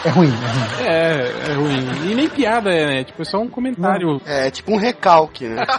É 0.04 0.08
ruim, 0.10 0.28
é 0.28 0.30
ruim. 0.30 0.86
É, 0.86 1.50
é 1.50 1.54
ruim. 1.54 2.12
E 2.12 2.14
nem 2.14 2.28
piada 2.28 2.70
é, 2.70 2.86
né? 2.86 3.02
Tipo, 3.04 3.22
é 3.22 3.24
só 3.24 3.38
um 3.38 3.48
comentário. 3.48 4.20
É 4.24 4.48
tipo 4.50 4.72
um 4.72 4.76
recalque, 4.78 5.48
né? 5.48 5.64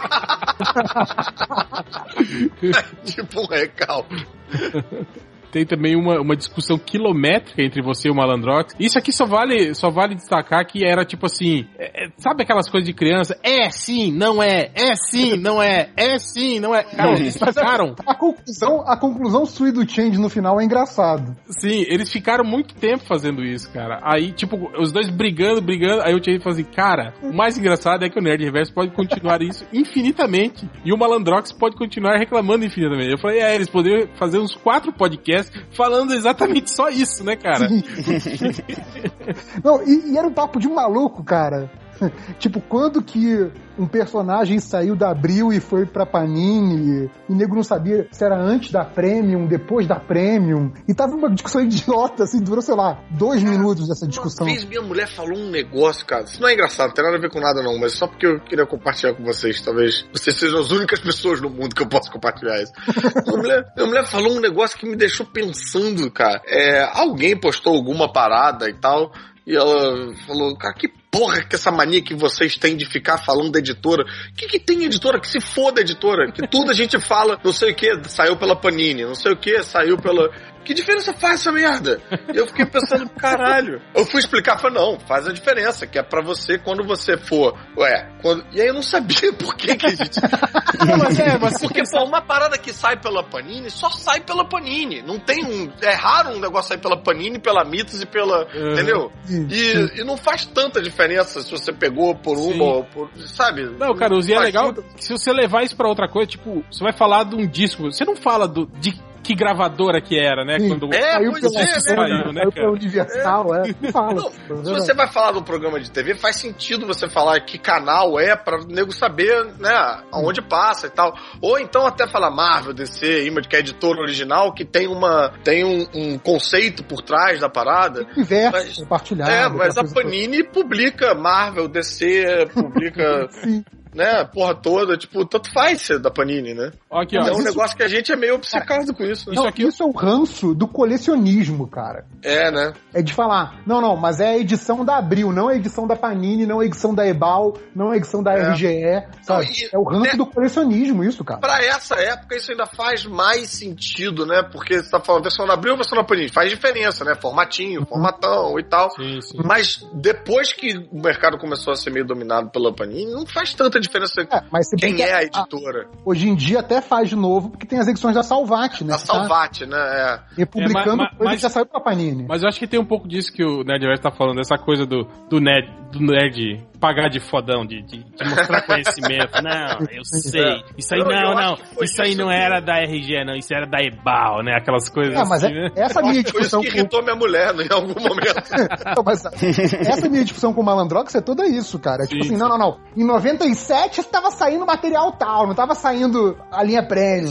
tipo 3.04 3.40
um 3.40 3.46
recalque. 3.46 4.26
Tem 5.50 5.64
também 5.64 5.96
uma, 5.96 6.20
uma 6.20 6.36
discussão 6.36 6.78
quilométrica 6.78 7.62
entre 7.62 7.82
você 7.82 8.08
e 8.08 8.10
o 8.10 8.14
Malandrox. 8.14 8.74
Isso 8.78 8.98
aqui 8.98 9.10
só 9.12 9.26
vale, 9.26 9.74
só 9.74 9.90
vale 9.90 10.14
destacar 10.14 10.66
que 10.66 10.84
era 10.84 11.04
tipo 11.04 11.26
assim, 11.26 11.66
é- 11.78 12.04
é- 12.06 12.10
sabe 12.18 12.42
aquelas 12.42 12.68
coisas 12.70 12.86
de 12.86 12.94
criança? 12.94 13.38
É 13.42 13.70
sim, 13.70 14.12
não 14.12 14.42
é, 14.42 14.70
é 14.74 14.94
sim, 14.94 15.36
não 15.36 15.62
é, 15.62 15.88
é 15.96 16.18
sim, 16.18 16.60
não 16.60 16.74
é. 16.74 16.82
Cara, 16.82 17.12
eles 17.18 17.38
ficaram, 17.38 17.94
A 18.06 18.14
conclusão, 18.14 18.82
a 18.86 18.96
conclusão 18.96 19.46
sui 19.46 19.72
do 19.72 19.88
Change 19.88 20.18
no 20.18 20.28
final 20.28 20.60
é 20.60 20.64
engraçado. 20.64 21.36
sim, 21.48 21.84
eles 21.88 22.10
ficaram 22.12 22.44
muito 22.44 22.74
tempo 22.74 23.04
fazendo 23.06 23.42
isso, 23.44 23.70
cara. 23.72 24.00
Aí, 24.02 24.32
tipo, 24.32 24.70
os 24.78 24.92
dois 24.92 25.08
brigando, 25.08 25.60
brigando, 25.60 26.02
aí 26.02 26.14
o 26.14 26.22
Change 26.22 26.40
falou 26.40 26.58
assim, 26.58 26.64
cara, 26.70 27.14
o 27.22 27.32
mais 27.32 27.56
engraçado 27.56 28.04
é 28.04 28.08
que 28.10 28.18
o 28.18 28.22
Nerd 28.22 28.44
Reverso 28.44 28.72
pode 28.72 28.90
continuar 28.92 29.40
isso 29.42 29.64
infinitamente 29.72 30.68
e 30.84 30.92
o 30.92 30.98
Malandrox 30.98 31.52
pode 31.52 31.76
continuar 31.76 32.16
reclamando 32.18 32.64
infinitamente. 32.64 33.10
Eu 33.12 33.18
falei, 33.18 33.40
é, 33.40 33.54
eles 33.54 33.68
poderiam 33.68 34.08
fazer 34.16 34.38
uns 34.38 34.54
quatro 34.54 34.92
podcasts 34.92 35.37
falando 35.72 36.14
exatamente 36.14 36.70
só 36.70 36.88
isso, 36.88 37.24
né, 37.24 37.36
cara? 37.36 37.68
Não, 39.62 39.82
e, 39.82 40.12
e 40.12 40.18
era 40.18 40.26
um 40.26 40.32
papo 40.32 40.58
de 40.58 40.68
maluco, 40.68 41.22
cara. 41.24 41.70
tipo, 42.38 42.60
quando 42.60 43.02
que 43.02 43.50
um 43.78 43.86
personagem 43.86 44.58
saiu 44.58 44.96
da 44.96 45.10
Abril 45.10 45.52
e 45.52 45.60
foi 45.60 45.86
pra 45.86 46.04
Panini, 46.04 47.10
e 47.28 47.32
o 47.32 47.34
nego 47.34 47.54
não 47.54 47.62
sabia 47.62 48.08
se 48.10 48.24
era 48.24 48.36
antes 48.36 48.72
da 48.72 48.84
Premium, 48.84 49.46
depois 49.46 49.86
da 49.86 50.00
Premium, 50.00 50.72
e 50.86 50.94
tava 50.94 51.14
uma 51.14 51.30
discussão 51.30 51.62
idiota, 51.62 52.24
assim, 52.24 52.42
durou, 52.42 52.60
sei 52.60 52.74
lá, 52.74 53.00
dois 53.10 53.42
minutos 53.42 53.88
essa 53.90 54.06
discussão. 54.06 54.46
Uma 54.46 54.54
vez 54.54 54.64
minha 54.64 54.82
mulher 54.82 55.08
falou 55.08 55.38
um 55.38 55.50
negócio, 55.50 56.04
cara. 56.04 56.24
Isso 56.24 56.40
não 56.40 56.48
é 56.48 56.54
engraçado, 56.54 56.88
não 56.88 56.94
tem 56.94 57.04
nada 57.04 57.16
a 57.16 57.20
ver 57.20 57.30
com 57.30 57.40
nada, 57.40 57.62
não, 57.62 57.78
mas 57.78 57.92
só 57.92 58.06
porque 58.06 58.26
eu 58.26 58.40
queria 58.40 58.66
compartilhar 58.66 59.14
com 59.14 59.24
vocês. 59.24 59.60
Talvez 59.60 60.06
vocês 60.12 60.36
sejam 60.36 60.60
as 60.60 60.70
únicas 60.70 61.00
pessoas 61.00 61.40
no 61.40 61.50
mundo 61.50 61.74
que 61.74 61.82
eu 61.82 61.88
posso 61.88 62.10
compartilhar 62.10 62.60
isso. 62.62 62.72
minha, 63.26 63.36
mulher, 63.36 63.72
minha 63.76 63.88
mulher 63.88 64.06
falou 64.06 64.36
um 64.36 64.40
negócio 64.40 64.78
que 64.78 64.86
me 64.86 64.96
deixou 64.96 65.26
pensando, 65.26 66.10
cara. 66.10 66.42
É, 66.46 66.82
alguém 66.94 67.38
postou 67.38 67.74
alguma 67.74 68.12
parada 68.12 68.68
e 68.68 68.74
tal. 68.74 69.12
E 69.46 69.56
ela 69.56 70.14
falou, 70.26 70.54
cara, 70.58 70.74
que 70.74 70.88
porra 71.10 71.42
que 71.42 71.56
essa 71.56 71.70
mania 71.70 72.02
que 72.02 72.14
vocês 72.14 72.56
têm 72.56 72.76
de 72.76 72.84
ficar 72.86 73.18
falando 73.18 73.52
da 73.52 73.58
editora. 73.58 74.02
O 74.02 74.34
que, 74.34 74.46
que 74.46 74.58
tem 74.58 74.84
editora? 74.84 75.20
Que 75.20 75.28
se 75.28 75.40
foda 75.40 75.80
editora. 75.80 76.30
Que 76.30 76.46
tudo 76.46 76.70
a 76.70 76.74
gente 76.74 76.98
fala, 76.98 77.38
não 77.42 77.52
sei 77.52 77.72
o 77.72 77.74
que, 77.74 78.08
saiu 78.08 78.36
pela 78.36 78.56
Panini, 78.56 79.04
não 79.04 79.14
sei 79.14 79.32
o 79.32 79.36
que, 79.36 79.62
saiu 79.62 79.98
pela. 79.98 80.30
Que 80.68 80.74
diferença 80.74 81.14
faz 81.14 81.40
essa 81.40 81.50
merda? 81.50 81.98
E 82.30 82.36
eu 82.36 82.46
fiquei 82.46 82.66
pensando, 82.66 83.08
caralho. 83.08 83.80
Eu 83.94 84.04
fui 84.04 84.20
explicar, 84.20 84.58
falei, 84.58 84.78
não, 84.78 85.00
faz 85.00 85.26
a 85.26 85.32
diferença, 85.32 85.86
que 85.86 85.98
é 85.98 86.02
pra 86.02 86.20
você 86.20 86.58
quando 86.58 86.86
você 86.86 87.16
for. 87.16 87.58
Ué, 87.74 88.06
quando... 88.20 88.44
e 88.52 88.60
aí 88.60 88.66
eu 88.66 88.74
não 88.74 88.82
sabia 88.82 89.32
por 89.32 89.56
que, 89.56 89.74
que 89.74 89.86
a 89.86 89.88
gente. 89.88 90.20
mas 91.00 91.18
é, 91.18 91.38
mas 91.38 91.58
Porque, 91.58 91.80
pô, 91.90 92.04
uma 92.04 92.20
parada 92.20 92.58
que 92.58 92.70
sai 92.74 93.00
pela 93.00 93.24
Panini 93.24 93.70
só 93.70 93.88
sai 93.88 94.20
pela 94.20 94.46
Panini. 94.46 95.00
Não 95.00 95.18
tem 95.18 95.42
um. 95.42 95.72
É 95.80 95.94
raro 95.94 96.36
um 96.36 96.38
negócio 96.38 96.68
sair 96.68 96.78
pela 96.82 96.98
Panini, 96.98 97.38
pela 97.38 97.64
Mitos 97.64 98.02
e 98.02 98.06
pela. 98.06 98.46
Uhum. 98.54 98.72
Entendeu? 98.72 99.12
E, 99.26 100.02
e 100.02 100.04
não 100.04 100.18
faz 100.18 100.44
tanta 100.44 100.82
diferença 100.82 101.40
se 101.40 101.50
você 101.50 101.72
pegou 101.72 102.14
por 102.14 102.36
uma 102.36 102.52
Sim. 102.52 102.60
ou 102.60 102.84
por. 102.84 103.10
Sabe? 103.26 103.62
Não, 103.78 103.94
cara, 103.94 104.14
o 104.14 104.20
Z 104.20 104.34
é 104.34 104.38
legal 104.38 104.74
se 104.96 105.12
você 105.12 105.32
levar 105.32 105.62
isso 105.62 105.74
pra 105.74 105.88
outra 105.88 106.06
coisa, 106.06 106.28
tipo, 106.28 106.62
você 106.70 106.84
vai 106.84 106.92
falar 106.92 107.24
de 107.24 107.36
um 107.36 107.46
disco, 107.46 107.84
você 107.84 108.04
não 108.04 108.14
fala 108.14 108.46
do, 108.46 108.66
de 108.78 109.08
que 109.22 109.34
gravadora 109.34 110.00
que 110.00 110.18
era, 110.18 110.44
né? 110.44 110.58
Sim. 110.58 110.68
Quando... 110.68 110.94
É, 110.94 111.12
Saiu 111.14 111.30
pois 111.32 111.44
é, 111.44 111.48
né, 111.58 111.64
cara? 111.66 112.32
saiu 112.32 112.52
pela 112.52 112.70
Universal, 112.72 113.54
é. 113.54 113.62
Não 113.80 113.92
fala. 113.92 114.14
Não, 114.14 114.64
se 114.64 114.72
você 114.72 114.94
vai 114.94 115.08
falar 115.12 115.32
do 115.32 115.42
programa 115.42 115.78
de 115.80 115.90
TV, 115.90 116.14
faz 116.14 116.36
sentido 116.36 116.86
você 116.86 117.08
falar 117.08 117.40
que 117.40 117.58
canal 117.58 118.18
é 118.18 118.34
pra 118.36 118.58
nego 118.66 118.92
saber, 118.92 119.44
né, 119.58 120.02
aonde 120.12 120.40
passa 120.42 120.86
e 120.86 120.90
tal. 120.90 121.14
Ou 121.40 121.58
então 121.58 121.86
até 121.86 122.06
falar 122.06 122.30
Marvel, 122.30 122.72
DC, 122.72 123.26
Image, 123.26 123.48
que 123.48 123.56
é 123.56 123.60
editora 123.60 124.00
original, 124.00 124.52
que 124.54 124.64
tem 124.64 124.86
uma 124.86 125.32
tem 125.44 125.64
um, 125.64 125.86
um 125.94 126.18
conceito 126.18 126.82
por 126.84 127.02
trás 127.02 127.40
da 127.40 127.48
parada. 127.48 128.06
Universo 128.16 128.52
Mas- 128.52 128.76
compartilhado. 128.76 129.30
é, 129.30 129.48
mas 129.48 129.76
a 129.76 129.84
Panini 129.84 130.42
publica 130.44 131.14
Marvel, 131.14 131.68
DC, 131.68 132.48
publica. 132.54 133.28
né, 133.94 134.24
porra 134.24 134.54
toda, 134.54 134.96
tipo, 134.96 135.24
tanto 135.24 135.52
faz 135.52 135.82
ser 135.82 135.98
da 135.98 136.10
Panini, 136.10 136.54
né? 136.54 136.70
Aqui, 136.90 137.16
ó. 137.18 137.22
é 137.26 137.30
um 137.30 137.34
isso- 137.36 137.44
negócio 137.44 137.76
que 137.76 137.82
a 137.82 137.88
gente 137.88 138.12
é 138.12 138.16
meio 138.16 138.34
obcecado 138.36 138.94
com 138.94 139.04
isso. 139.04 139.30
né? 139.30 139.36
Não, 139.36 139.46
aqui- 139.46 139.62
isso 139.62 139.82
é 139.82 139.86
o 139.86 139.90
ranço 139.90 140.54
do 140.54 140.66
colecionismo, 140.68 141.66
cara. 141.68 142.04
É, 142.22 142.50
né? 142.50 142.72
É 142.92 143.02
de 143.02 143.12
falar, 143.14 143.60
não, 143.66 143.80
não, 143.80 143.96
mas 143.96 144.20
é 144.20 144.28
a 144.30 144.38
edição 144.38 144.84
da 144.84 144.96
Abril, 144.96 145.32
não 145.32 145.50
é 145.50 145.54
a 145.54 145.56
edição 145.56 145.86
da 145.86 145.94
Panini, 145.96 146.46
não 146.46 146.60
é 146.60 146.64
a 146.64 146.66
edição 146.66 146.94
da 146.94 147.06
Ebal, 147.06 147.56
não 147.74 147.90
é 147.90 147.94
a 147.94 147.96
edição 147.96 148.22
da 148.22 148.32
É. 148.34 148.50
RGE, 148.52 149.04
sabe? 149.22 149.44
Não, 149.46 149.52
e- 149.52 149.68
é 149.72 149.78
o 149.78 149.82
ranço 149.84 150.02
né? 150.10 150.16
do 150.16 150.26
colecionismo, 150.26 151.04
isso, 151.04 151.24
cara. 151.24 151.40
Pra 151.40 151.62
essa 151.64 151.94
época, 151.96 152.36
isso 152.36 152.50
ainda 152.50 152.66
faz 152.66 153.04
mais 153.04 153.48
sentido, 153.50 154.26
né? 154.26 154.42
Porque 154.50 154.82
você 154.82 154.90
tá 154.90 155.00
falando 155.00 155.22
versão 155.22 155.46
da 155.46 155.54
Abril 155.54 155.72
ou 155.72 155.78
versão 155.78 155.96
da 155.98 156.04
Panini. 156.04 156.28
Faz 156.28 156.50
diferença, 156.50 157.04
né? 157.04 157.14
Formatinho, 157.14 157.86
formatão 157.86 158.58
e 158.58 158.62
tal. 158.64 158.90
Sim, 158.92 159.20
sim. 159.20 159.38
Mas 159.44 159.86
depois 159.94 160.52
que 160.52 160.76
o 160.90 161.00
mercado 161.02 161.38
começou 161.38 161.72
a 161.72 161.76
ser 161.76 161.90
meio 161.90 162.06
dominado 162.06 162.50
pela 162.50 162.72
Panini, 162.72 163.12
não 163.12 163.26
faz 163.26 163.54
tanta 163.54 163.77
diferença 163.80 164.20
É, 164.22 164.42
mas 164.50 164.68
quem 164.78 164.94
que 164.96 165.02
é 165.02 165.12
a 165.14 165.18
a- 165.18 165.22
editora. 165.24 165.86
hoje 166.04 166.28
em 166.28 166.34
dia 166.34 166.60
até 166.60 166.80
faz 166.80 167.08
de 167.08 167.16
novo, 167.16 167.50
porque 167.50 167.66
tem 167.66 167.78
as 167.78 167.88
edições 167.88 168.14
da 168.14 168.22
Salvat, 168.22 168.82
né? 168.84 168.94
A 168.94 168.98
que 168.98 169.06
tá 169.06 169.14
Salvate, 169.14 169.66
né? 169.66 169.76
É. 169.78 170.20
republicando 170.36 171.02
É, 171.02 171.08
mas- 171.18 171.36
que 171.36 171.42
já 171.42 171.48
saiu 171.50 171.66
pra 171.66 171.80
Panini. 171.80 172.26
Mas 172.28 172.42
eu 172.42 172.48
acho 172.48 172.58
que 172.58 172.66
tem 172.66 172.78
um 172.80 172.84
pouco 172.84 173.06
disso 173.08 173.32
que 173.32 173.44
o 173.44 173.62
Nerdverse 173.64 174.02
tá 174.02 174.10
falando, 174.10 174.40
essa 174.40 174.56
coisa 174.56 174.84
do, 174.86 175.06
do, 175.28 175.40
nerd, 175.40 175.68
do 175.92 176.00
nerd 176.00 176.66
pagar 176.80 177.08
de 177.08 177.20
fodão, 177.20 177.64
de, 177.66 177.82
de, 177.82 177.98
de 178.04 178.24
mostrar 178.28 178.62
conhecimento. 178.62 179.32
Não, 179.42 179.86
eu 179.90 180.04
sei. 180.04 180.62
Isso 180.76 180.94
aí 180.94 181.00
não, 181.00 181.34
não. 181.34 181.54
Isso 181.82 182.02
aí 182.02 182.10
isso 182.10 182.18
não 182.18 182.28
que- 182.28 182.34
era 182.34 182.60
da 182.60 182.78
RG, 182.82 183.24
não. 183.24 183.34
Isso 183.34 183.52
era 183.54 183.66
da 183.66 183.78
Ebal, 183.82 184.42
né? 184.42 184.54
Aquelas 184.56 184.88
coisas 184.88 185.14
É, 185.14 185.24
mas 185.24 185.44
assim, 185.44 185.54
é- 185.54 185.60
né? 185.62 185.70
essa 185.76 186.00
minha 186.00 186.12
foi 186.14 186.20
isso 186.22 186.32
discussão 186.32 186.60
que 186.62 186.70
com... 186.70 186.76
irritou 186.78 187.02
minha 187.02 187.14
mulher 187.16 187.54
né, 187.54 187.64
em 187.64 187.72
algum 187.74 188.00
momento. 188.00 188.42
Não, 188.96 189.02
mas 189.04 189.24
essa 189.24 190.08
minha 190.08 190.24
discussão 190.24 190.52
com 190.52 190.60
o 190.60 190.64
Malandrox 190.64 191.14
é 191.14 191.20
toda 191.20 191.46
isso, 191.46 191.78
cara. 191.78 192.04
É 192.04 192.06
tipo 192.06 192.22
Sim, 192.24 192.30
assim, 192.30 192.38
não, 192.38 192.48
não, 192.48 192.58
não. 192.58 192.78
Em 192.96 193.04
97 193.04 194.00
estava 194.00 194.30
saindo 194.30 194.64
material 194.66 195.12
tal, 195.12 195.44
não 195.44 195.52
estava 195.52 195.74
saindo 195.74 196.36
a 196.50 196.62
linha 196.62 196.82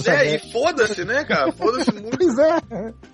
sabe? 0.02 0.18
é, 0.18 0.36
e 0.36 0.52
foda-se, 0.52 1.04
né, 1.06 1.24
cara? 1.24 1.52
Foda-se 1.52 1.92
muito. 1.94 2.18
Pois 2.18 2.38
é. 2.38 2.58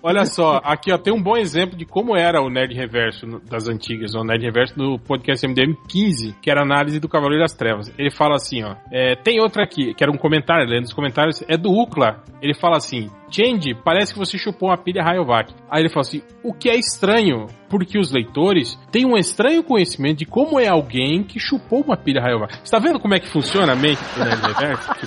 Olha 0.01 0.25
só, 0.25 0.59
aqui 0.63 0.91
ó, 0.91 0.97
tem 0.97 1.13
um 1.13 1.21
bom 1.21 1.37
exemplo 1.37 1.77
de 1.77 1.85
como 1.85 2.15
era 2.15 2.41
o 2.41 2.49
Nerd 2.49 2.73
Reverso 2.75 3.25
das 3.49 3.67
antigas, 3.67 4.13
o 4.13 4.23
Nerd 4.23 4.43
Reverso 4.43 4.75
do 4.75 4.99
podcast 4.99 5.45
MDM 5.47 5.75
15, 5.89 6.22
que 6.31 6.49
era 6.49 6.61
a 6.61 6.63
análise 6.63 6.99
do 6.99 7.09
Cavaleiro 7.09 7.43
das 7.43 7.53
Trevas. 7.53 7.93
Ele 7.97 8.09
fala 8.09 8.35
assim, 8.35 8.63
ó, 8.63 8.75
é, 8.91 9.15
tem 9.15 9.41
outra 9.41 9.63
aqui, 9.63 9.93
que 9.93 10.03
era 10.03 10.11
um 10.11 10.17
comentário, 10.17 10.69
lendo 10.69 10.85
os 10.85 10.93
comentários, 10.93 11.43
é 11.47 11.57
do 11.57 11.71
Ucla. 11.71 12.23
Ele 12.41 12.53
fala 12.53 12.77
assim, 12.77 13.09
Change, 13.35 13.73
parece 13.83 14.13
que 14.13 14.19
você 14.19 14.37
chupou 14.37 14.69
uma 14.69 14.77
pilha 14.77 15.03
Rayovac. 15.03 15.53
Aí 15.69 15.81
ele 15.81 15.89
falou 15.89 16.01
assim, 16.01 16.21
o 16.43 16.53
que 16.53 16.69
é 16.69 16.75
estranho, 16.75 17.47
porque 17.67 17.97
os 17.97 18.11
leitores 18.11 18.77
têm 18.91 19.05
um 19.05 19.17
estranho 19.17 19.63
conhecimento 19.63 20.19
de 20.19 20.25
como 20.25 20.59
é 20.59 20.67
alguém 20.67 21.23
que 21.23 21.39
chupou 21.39 21.81
uma 21.81 21.97
pilha 21.97 22.21
Rayovac. 22.21 22.59
Você 22.63 22.71
tá 22.71 22.79
vendo 22.79 22.99
como 22.99 23.15
é 23.15 23.19
que 23.19 23.27
funciona 23.27 23.73
a 23.73 23.75
mente 23.75 23.99
do 24.15 24.23
Nerd 24.23 24.41
Reverso? 24.53 24.93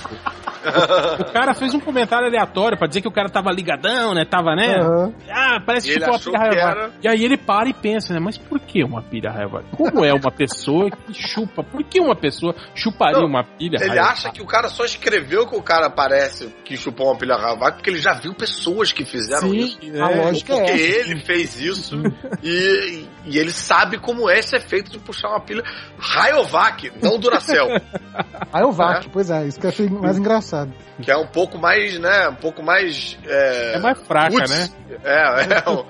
Tipo, 0.67 1.21
o 1.21 1.33
cara 1.33 1.55
fez 1.55 1.73
um 1.75 1.79
comentário 1.79 2.27
aleatório 2.27 2.77
pra 2.77 2.89
dizer 2.89 3.01
que 3.01 3.07
o 3.07 3.13
cara 3.13 3.29
tava 3.29 3.53
ligadão, 3.53 4.13
né? 4.13 4.25
Tava, 4.25 4.57
né? 4.57 4.81
Aham. 4.81 5.15
Ah, 5.31 5.61
parece 5.65 5.87
que 5.87 5.95
chupou 5.95 6.15
uma 6.15 6.19
pilha 6.19 6.39
Rayovac. 6.39 6.67
era- 6.79 6.91
E 7.05 7.09
aí 7.09 7.25
ele 7.25 7.37
para 7.37 7.69
e 7.69 7.73
pensa, 7.73 8.13
né? 8.13 8.19
Mas 8.19 8.37
por 8.37 8.59
que 8.59 8.83
uma 8.83 9.01
pilha 9.01 9.31
Rayovac? 9.31 9.65
Como 9.77 10.05
é 10.05 10.13
uma 10.13 10.31
pessoa 10.33 10.91
que 10.91 11.15
chupa? 11.15 11.63
Por 11.63 11.85
que 11.85 12.01
uma 12.01 12.17
pessoa 12.17 12.53
chuparia 12.75 13.21
Não, 13.21 13.29
uma 13.29 13.45
pilha 13.45 13.77
Ele 13.81 13.91
Rayovac? 13.91 14.13
acha 14.13 14.31
que 14.33 14.43
o 14.43 14.47
cara 14.47 14.69
só 14.69 14.85
escreveu 14.85 15.47
que 15.47 15.55
o 15.55 15.63
cara 15.63 15.89
parece 15.89 16.49
que 16.65 16.77
chupou 16.77 17.07
uma 17.13 17.17
pilha 17.17 17.37
Rayovac 17.37 17.77
porque 17.77 17.91
ele 17.91 18.01
já 18.01 18.15
viu 18.21 18.35
pessoas 18.35 18.93
que 18.93 19.05
fizeram 19.05 19.55
isso. 19.55 19.79
Sim, 19.81 20.01
A 20.01 20.11
é. 20.11 20.19
é 20.29 20.33
Porque 20.33 20.53
essa. 20.53 20.73
ele 21.11 21.21
fez 21.21 21.61
isso 21.61 21.97
e, 22.43 23.07
e 23.25 23.39
ele 23.39 23.51
sabe 23.53 23.99
como 23.99 24.29
é 24.29 24.39
esse 24.39 24.55
efeito 24.57 24.91
de 24.91 24.99
puxar 24.99 25.29
uma 25.29 25.41
pilha 25.41 25.63
Rayovac, 25.99 26.93
não 27.03 27.19
Duracell, 27.19 27.69
Aí 28.53 28.63
o 28.65 28.73
VAC, 28.73 29.09
pois 29.11 29.29
é, 29.31 29.47
isso 29.47 29.59
que 29.61 29.67
eu 29.67 29.71
achei 29.71 29.89
mais 29.89 30.17
engraçado. 30.17 30.73
que 31.03 31.11
é 31.11 31.17
um 31.17 31.27
pouco 31.27 31.59
mais, 31.59 31.99
né, 31.99 32.29
um 32.29 32.35
pouco 32.37 32.63
mais... 32.63 33.19
É, 33.27 33.75
É 33.75 33.79
mais 33.81 33.99
fraca, 34.01 34.31
roots. 34.35 34.51
né? 34.51 34.69
É, 35.05 35.55
é. 35.67 35.69
o- 35.71 35.85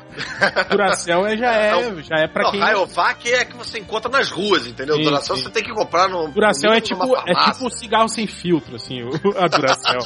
Duracell 0.71 1.27
é, 1.27 1.37
já 1.37 1.53
é, 1.53 1.71
Não, 1.73 2.03
já 2.03 2.17
é 2.19 2.27
pra 2.27 2.45
Não, 2.45 2.51
quem... 2.53 2.61
Rayovac 2.61 3.33
é 3.33 3.45
que 3.45 3.57
você 3.57 3.79
encontra 3.79 4.11
nas 4.11 4.31
ruas, 4.31 4.67
entendeu? 4.67 4.97
Sim, 4.97 5.03
Duracell 5.05 5.37
sim. 5.37 5.43
você 5.43 5.51
tem 5.51 5.63
que 5.63 5.73
comprar 5.73 6.09
no. 6.09 6.29
Duracell 6.29 6.71
no 6.71 6.77
é 6.77 6.81
tipo, 6.81 7.05
é 7.05 7.35
farmácia. 7.35 7.53
tipo 7.53 7.71
cigarro 7.71 8.09
sem 8.09 8.27
filtro, 8.27 8.75
assim, 8.77 9.03
o- 9.03 9.13
a 9.39 9.47
Duracell. 9.47 10.01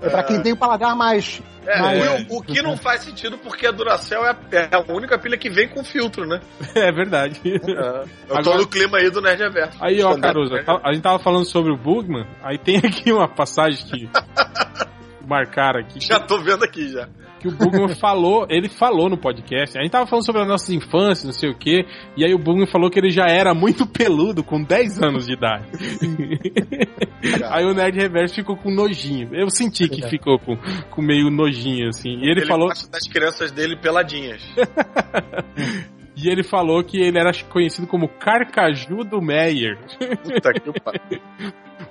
É 0.00 0.08
pra 0.08 0.22
quem 0.22 0.40
tem 0.42 0.52
o 0.52 0.56
paladar 0.56 0.94
mais. 0.96 1.42
É, 1.66 1.80
mais- 1.80 2.26
o, 2.30 2.36
o 2.38 2.42
que 2.42 2.62
não 2.62 2.76
faz 2.76 3.02
sentido 3.02 3.36
porque 3.38 3.66
a 3.66 3.70
Duracell 3.72 4.24
é 4.24 4.30
a, 4.30 4.36
é 4.52 4.68
a 4.72 4.92
única 4.92 5.18
pilha 5.18 5.36
que 5.36 5.50
vem 5.50 5.68
com 5.68 5.84
filtro, 5.84 6.26
né? 6.26 6.40
é 6.74 6.90
verdade. 6.92 7.40
Eu 7.44 7.60
tô 7.60 8.34
Agora- 8.36 8.58
no 8.58 8.66
clima 8.68 8.98
aí 8.98 9.10
do 9.10 9.20
Nerd 9.20 9.42
Reverso. 9.42 9.76
Aí, 9.80 10.02
ó, 10.02 10.16
Caruso, 10.18 10.54
a 10.82 10.92
gente 10.92 11.02
tava 11.02 11.18
falando 11.18 11.44
sobre 11.44 11.72
o 11.72 11.76
Bugman, 11.76 12.26
aí 12.42 12.56
tem 12.58 12.78
aqui 12.78 13.12
uma 13.12 13.28
passagem 13.28 13.84
que 13.84 14.08
marcaram 15.26 15.80
aqui, 15.80 16.00
Já 16.00 16.18
tô 16.20 16.38
vendo 16.38 16.64
aqui 16.64 16.88
já. 16.90 17.08
Que 17.38 17.48
o 17.48 17.52
Bugman 17.52 17.94
falou, 17.96 18.46
ele 18.48 18.68
falou 18.68 19.08
no 19.08 19.16
podcast, 19.16 19.78
a 19.78 19.82
gente 19.82 19.90
tava 19.90 20.06
falando 20.06 20.24
sobre 20.24 20.42
as 20.42 20.48
nossas 20.48 20.70
infâncias, 20.70 21.24
não 21.24 21.32
sei 21.32 21.50
o 21.50 21.54
que, 21.56 21.84
e 22.16 22.24
aí 22.24 22.34
o 22.34 22.38
Bugman 22.38 22.66
falou 22.66 22.90
que 22.90 22.98
ele 22.98 23.10
já 23.10 23.26
era 23.26 23.54
muito 23.54 23.86
peludo 23.86 24.42
com 24.42 24.62
10 24.62 25.02
anos 25.02 25.26
de 25.26 25.32
idade. 25.34 25.66
aí 27.50 27.64
o 27.64 27.74
Nerd 27.74 27.98
Reverso 27.98 28.34
ficou 28.34 28.56
com 28.56 28.70
nojinho. 28.70 29.34
Eu 29.34 29.50
senti 29.50 29.88
que 29.88 30.06
ficou 30.08 30.38
com, 30.38 30.56
com 30.90 31.02
meio 31.02 31.30
nojinho, 31.30 31.88
assim. 31.88 32.18
E 32.20 32.30
ele, 32.30 32.46
falou, 32.46 32.68
gosta 32.68 32.90
das 32.90 33.06
crianças 33.08 33.50
dele 33.52 33.76
peladinhas. 33.76 34.42
e 36.16 36.28
ele 36.28 36.42
falou 36.42 36.82
que 36.82 36.98
ele 36.98 37.18
era 37.18 37.32
conhecido 37.48 37.86
como 37.86 38.08
Carcaju 38.08 39.04
do 39.04 39.20
Meyer, 39.20 39.78
Puta 39.98 40.52
que 40.52 40.80
pariu. 40.80 41.20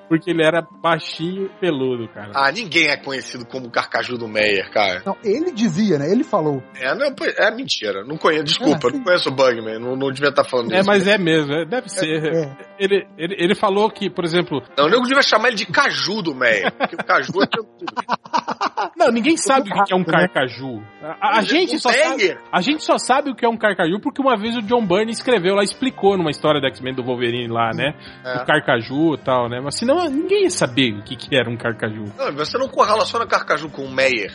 Porque 0.07 0.31
ele 0.31 0.43
era 0.43 0.61
baixinho 0.61 1.45
e 1.45 1.49
peludo, 1.59 2.07
cara. 2.09 2.31
Ah, 2.33 2.51
ninguém 2.51 2.87
é 2.87 2.97
conhecido 2.97 3.45
como 3.45 3.69
Carcaju 3.69 4.17
do 4.17 4.27
Meyer, 4.27 4.69
cara. 4.71 5.01
Não, 5.05 5.15
ele 5.23 5.51
dizia, 5.51 5.97
né? 5.97 6.11
Ele 6.11 6.23
falou. 6.23 6.61
É, 6.75 6.93
não, 6.95 7.05
é 7.05 7.51
mentira. 7.55 8.03
Não 8.03 8.17
conheço, 8.17 8.43
desculpa, 8.45 8.89
É, 8.89 8.91
não 8.91 9.03
conheço 9.03 9.29
o 9.29 9.31
Bugman. 9.31 9.79
Não, 9.79 9.95
não 9.95 10.11
devia 10.11 10.29
estar 10.29 10.43
falando 10.43 10.71
É, 10.73 10.79
isso. 10.79 10.87
mas 10.87 11.07
é 11.07 11.17
mesmo, 11.17 11.53
é- 11.53 11.65
deve 11.65 11.89
ser. 11.89 12.07
É. 12.25 12.57
Ele, 12.79 13.07
ele, 13.17 13.35
ele 13.37 13.55
falou 13.55 13.89
que, 13.89 14.09
por 14.09 14.23
exemplo. 14.23 14.61
Não, 14.77 14.85
o 14.85 14.89
nego 14.89 15.03
devia 15.03 15.21
chamar 15.21 15.47
ele 15.49 15.57
de 15.57 15.65
Caju 15.65 16.21
do 16.21 16.35
Meyer. 16.35 16.71
Porque 16.73 16.95
o 16.95 17.05
Caju 17.05 17.43
é 17.43 17.47
tranquilo. 17.47 17.87
Não, 18.95 19.09
ninguém 19.11 19.37
sabe 19.37 19.69
o 19.71 19.83
que 19.83 19.93
é 19.93 19.95
um 19.95 19.99
né? 19.99 20.05
carcaju. 20.05 20.81
A, 21.01 21.37
a 21.37 21.41
gente 21.41 21.79
só 21.79 21.91
sabe, 21.91 22.37
a 22.51 22.61
gente 22.61 22.83
só 22.83 22.97
sabe 22.97 23.31
o 23.31 23.35
que 23.35 23.45
é 23.45 23.49
um 23.49 23.57
carcaju 23.57 23.99
porque 23.99 24.21
uma 24.21 24.37
vez 24.37 24.55
o 24.57 24.61
John 24.61 24.85
Byrne 24.85 25.11
escreveu 25.11 25.55
lá, 25.55 25.63
explicou 25.63 26.17
numa 26.17 26.29
história 26.31 26.59
do 26.59 26.67
X-Men 26.67 26.93
do 26.95 27.03
Wolverine 27.03 27.47
lá, 27.47 27.71
né? 27.73 27.93
É. 28.23 28.37
O 28.41 28.45
carcaju 28.45 29.15
e 29.15 29.17
tal, 29.23 29.49
né? 29.49 29.59
Mas 29.63 29.76
senão 29.77 30.03
ninguém 30.09 30.43
ia 30.43 30.49
saber 30.49 30.93
o 30.93 31.03
que, 31.03 31.15
que 31.15 31.35
era 31.35 31.49
um 31.49 31.55
carcaju. 31.55 32.05
Não, 32.17 32.33
você 32.33 32.57
não 32.57 32.67
correlaciona 32.67 33.27
Carcaju 33.27 33.69
com 33.69 33.83
o 33.83 33.91
Meyer. 33.91 34.33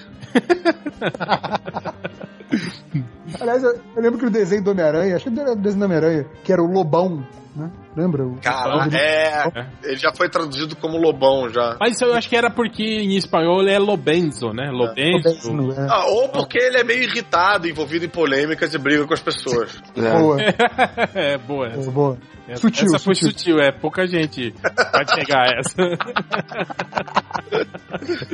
Aliás, 3.41 3.63
eu, 3.63 3.81
eu 3.97 4.03
lembro 4.03 4.19
que 4.19 4.27
o 4.27 4.31
desenho 4.31 4.63
do 4.63 4.71
Homem-Aranha, 4.71 5.17
acho 5.17 5.31
que 5.31 5.41
era 5.41 5.53
o 5.53 5.57
desenho 5.57 5.81
do 5.81 5.85
Homem-Aranha, 5.87 6.27
que 6.45 6.53
era 6.53 6.63
o 6.63 6.67
Lobão, 6.67 7.27
né? 7.55 7.71
Lembra? 7.97 8.25
O- 8.27 8.37
Cara, 8.41 8.89
é. 8.97 9.45
Ele 9.85 9.97
já 9.97 10.13
foi 10.15 10.29
traduzido 10.29 10.75
como 10.77 10.97
Lobão 10.97 11.49
já. 11.51 11.77
Mas 11.79 11.93
isso 11.95 12.05
eu 12.05 12.15
acho 12.15 12.29
que 12.29 12.37
era 12.37 12.51
porque 12.51 12.83
em 12.83 13.17
espanhol 13.17 13.61
ele 13.61 13.73
é 13.73 13.79
Lobenzo, 13.79 14.53
né? 14.53 14.71
Lobenzo. 14.71 15.53
Lobenzo, 15.53 15.81
é. 15.81 15.87
Ah, 15.91 16.07
ou 16.07 16.29
porque 16.31 16.59
ele 16.59 16.79
é 16.79 16.85
meio 16.85 17.03
irritado, 17.03 17.69
envolvido 17.69 18.05
em 18.05 18.09
polêmicas 18.09 18.73
e 18.73 18.79
briga 18.79 19.07
com 19.07 19.15
as 19.15 19.21
pessoas. 19.21 19.81
É. 19.97 20.13
Boa, 20.19 20.41
é, 21.15 21.37
boa 21.47 21.67
essa. 21.69 21.91
boa. 21.91 22.19
Essa, 22.49 22.61
Sutil, 22.63 22.87
essa 22.87 22.99
foi 22.99 23.15
sutil. 23.15 23.31
sutil, 23.39 23.59
é. 23.61 23.71
Pouca 23.71 24.05
gente 24.07 24.53
vai 24.93 25.05
pegar 25.17 25.47
essa. 25.59 25.77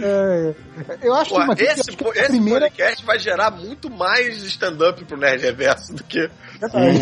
É, 0.02 0.54
eu 1.02 1.14
acho 1.14 1.30
Pô, 1.30 1.36
que 1.40 1.42
uma 1.44 1.54
esse, 1.54 1.80
acho 1.90 1.96
que 1.96 2.04
a 2.06 2.22
esse 2.22 2.28
primeira 2.30 2.60
podcast 2.70 3.04
vai 3.04 3.18
gerar 3.18 3.50
muito 3.50 3.90
mais 3.90 4.42
stand-up 4.44 5.04
pro 5.04 5.16
Nerd 5.18 5.42
Reverso 5.42 5.94
do 5.94 6.02
que, 6.04 6.28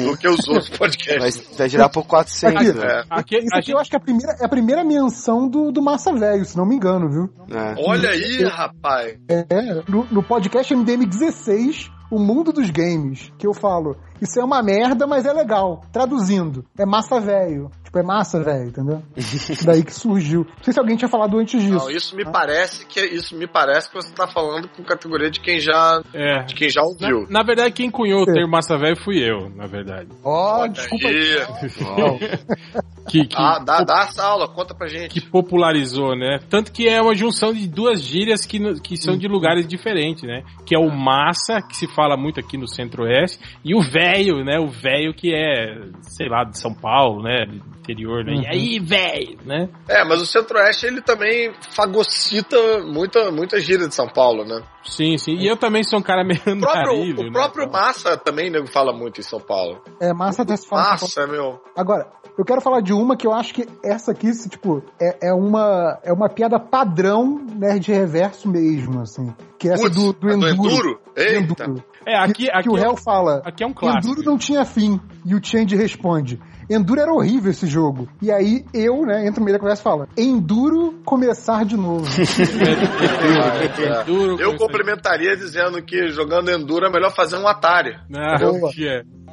do 0.04 0.16
que 0.16 0.26
os 0.28 0.48
outros 0.48 0.68
Vai, 0.70 0.78
podcasts. 0.78 1.56
vai 1.56 1.68
girar 1.68 1.90
por 1.90 2.05
400, 2.06 2.56
Aqui. 2.70 2.78
né? 2.78 3.04
Aqui, 3.10 3.36
Isso 3.38 3.46
aqui 3.48 3.56
gente- 3.66 3.70
eu 3.72 3.78
acho 3.78 3.90
que 3.90 3.96
é 3.96 3.98
a 3.98 4.02
primeira, 4.02 4.32
é 4.40 4.44
a 4.44 4.48
primeira 4.48 4.84
menção 4.84 5.48
do, 5.48 5.70
do 5.72 5.82
Massa 5.82 6.12
Velho, 6.12 6.44
se 6.44 6.56
não 6.56 6.64
me 6.66 6.76
engano, 6.76 7.08
viu? 7.10 7.30
É. 7.50 7.74
Olha 7.86 8.10
aí, 8.10 8.44
rapaz. 8.44 9.18
É, 9.28 9.82
no, 9.88 10.04
no 10.10 10.22
podcast 10.22 10.74
MDM 10.74 11.04
16, 11.06 11.90
O 12.10 12.18
Mundo 12.18 12.52
dos 12.52 12.70
Games, 12.70 13.32
que 13.38 13.46
eu 13.46 13.52
falo, 13.54 13.96
isso 14.20 14.38
é 14.40 14.44
uma 14.44 14.62
merda, 14.62 15.06
mas 15.06 15.26
é 15.26 15.32
legal. 15.32 15.82
Traduzindo, 15.92 16.64
é 16.78 16.86
massa 16.86 17.20
velho. 17.20 17.70
Tipo, 17.84 17.98
é 17.98 18.02
massa 18.02 18.42
velho, 18.42 18.68
entendeu? 18.68 19.02
Isso 19.16 19.64
daí 19.66 19.82
que 19.84 19.92
surgiu. 19.94 20.44
Não 20.56 20.64
sei 20.64 20.72
se 20.72 20.78
alguém 20.80 20.96
tinha 20.96 21.08
falado 21.08 21.38
antes 21.38 21.60
disso. 21.62 21.74
Não, 21.74 21.90
isso 21.90 22.14
me 22.16 22.24
parece 22.24 22.86
que 22.86 23.00
isso 23.00 23.36
me 23.36 23.46
parece 23.46 23.88
que 23.88 23.94
você 23.96 24.12
tá 24.12 24.26
falando 24.26 24.68
com 24.68 24.82
categoria 24.84 25.30
de 25.30 25.40
quem 25.40 25.58
já 25.60 26.00
É. 26.14 26.42
de 26.44 26.54
quem 26.54 26.68
já 26.70 26.82
ouviu. 26.82 27.22
Na, 27.28 27.40
na 27.40 27.42
verdade, 27.42 27.72
quem 27.74 27.90
cunhou 27.90 28.20
o 28.20 28.30
É. 28.30 28.32
termo 28.34 28.50
massa 28.50 28.76
velho 28.78 28.96
fui 29.02 29.18
eu, 29.18 29.50
na 29.50 29.66
verdade. 29.66 30.08
Ó, 30.24 30.60
Olha 30.60 30.72
desculpa. 30.72 31.08
Que, 33.08 33.24
que, 33.24 33.36
Ah, 33.38 33.60
dá, 33.64 33.84
dá 33.84 34.00
essa 34.02 34.24
aula, 34.24 34.48
conta 34.48 34.74
pra 34.74 34.88
gente. 34.88 35.12
que 35.12 35.20
popularizou, 35.20 36.16
né? 36.16 36.40
Tanto 36.50 36.72
que 36.72 36.88
é 36.88 37.00
uma 37.00 37.14
junção 37.14 37.52
de 37.52 37.68
duas 37.68 38.00
gírias 38.02 38.44
que, 38.44 38.58
que 38.80 38.96
são 38.96 39.16
de 39.16 39.28
lugares 39.28 39.64
diferentes, 39.66 40.24
né? 40.24 40.42
Que 40.64 40.74
é 40.74 40.78
o 40.78 40.90
massa, 40.90 41.60
que 41.62 41.76
se 41.76 41.86
fala 41.96 42.16
muito 42.16 42.38
aqui 42.38 42.58
no 42.58 42.68
centro-oeste, 42.68 43.40
e 43.64 43.74
o 43.74 43.80
velho, 43.80 44.44
né? 44.44 44.58
O 44.60 44.68
velho 44.68 45.14
que 45.14 45.34
é, 45.34 45.80
sei 46.02 46.28
lá, 46.28 46.44
de 46.44 46.58
São 46.58 46.74
Paulo, 46.74 47.22
né? 47.22 47.46
Do 47.46 47.56
interior, 47.78 48.22
né? 48.24 48.34
E 48.34 48.46
aí, 48.46 48.78
velho, 48.78 49.38
né? 49.44 49.68
É, 49.88 50.04
mas 50.04 50.20
o 50.20 50.26
Centro-Oeste 50.26 50.86
ele 50.86 51.00
também 51.00 51.52
fagocita 51.70 52.56
muita, 52.84 53.30
muita 53.30 53.58
gíria 53.58 53.88
de 53.88 53.94
São 53.94 54.08
Paulo, 54.08 54.44
né? 54.44 54.62
Sim, 54.84 55.16
sim. 55.16 55.36
E 55.36 55.46
eu 55.46 55.56
também 55.56 55.82
sou 55.82 55.98
um 55.98 56.02
cara 56.02 56.22
meio 56.22 56.40
O 56.46 56.60
próprio, 56.60 57.20
o 57.20 57.24
né? 57.24 57.30
próprio 57.32 57.70
Massa 57.70 58.16
também 58.16 58.50
nego 58.50 58.66
fala 58.66 58.92
muito 58.92 59.20
em 59.20 59.24
São 59.24 59.40
Paulo. 59.40 59.80
É 60.00 60.12
massa 60.12 60.42
até 60.42 60.56
se 60.56 60.68
falar. 60.68 60.90
Massa, 60.90 61.26
meu. 61.26 61.60
Agora, 61.76 62.06
eu 62.38 62.44
quero 62.44 62.60
falar 62.60 62.80
de 62.80 62.92
uma 62.92 63.16
que 63.16 63.26
eu 63.26 63.32
acho 63.32 63.54
que 63.54 63.66
essa 63.82 64.12
aqui, 64.12 64.30
tipo, 64.48 64.82
é, 65.00 65.28
é 65.28 65.32
uma 65.32 65.98
é 66.02 66.12
uma 66.12 66.28
piada 66.28 66.60
padrão 66.60 67.40
nerd 67.56 67.90
reverso 67.90 68.48
mesmo, 68.48 69.00
assim. 69.00 69.34
Que 69.58 69.70
é 69.70 69.72
essa 69.72 69.84
Putz, 69.84 69.96
do, 69.96 70.30
Enduro. 70.30 70.48
Enduro? 70.48 71.00
Do 71.14 71.20
Eita. 71.20 71.64
Enduro. 71.64 71.84
É, 72.06 72.16
aqui, 72.16 72.44
que, 72.44 72.50
aqui, 72.50 72.62
que 72.62 72.70
o 72.70 72.74
réu 72.74 72.96
fala. 72.96 73.42
aqui 73.44 73.64
é 73.64 73.66
um 73.66 73.72
clássico. 73.72 74.12
Enduro 74.12 74.24
não 74.24 74.38
tinha 74.38 74.64
fim. 74.64 75.00
E 75.24 75.34
o 75.34 75.42
Change 75.42 75.74
responde. 75.74 76.38
Enduro 76.70 77.00
era 77.00 77.12
horrível 77.12 77.50
esse 77.50 77.66
jogo. 77.66 78.08
E 78.22 78.30
aí 78.30 78.64
eu, 78.72 79.04
né, 79.04 79.26
entro 79.26 79.40
no 79.40 79.44
meio 79.44 79.56
da 79.56 79.60
conversa 79.60 79.82
e 79.82 79.84
falo: 79.84 80.08
Enduro 80.16 81.00
começar 81.04 81.64
de 81.64 81.76
novo. 81.76 82.06
É. 82.06 84.02
Enduro, 84.02 84.40
Eu 84.40 84.56
complementaria 84.56 85.36
dizendo 85.36 85.82
que 85.82 86.08
jogando 86.08 86.50
Enduro 86.50 86.86
é 86.86 86.90
melhor 86.90 87.12
fazer 87.14 87.36
um 87.36 87.46
Atari. 87.46 87.96
Ah, 88.14 88.36
Boa. 88.38 88.70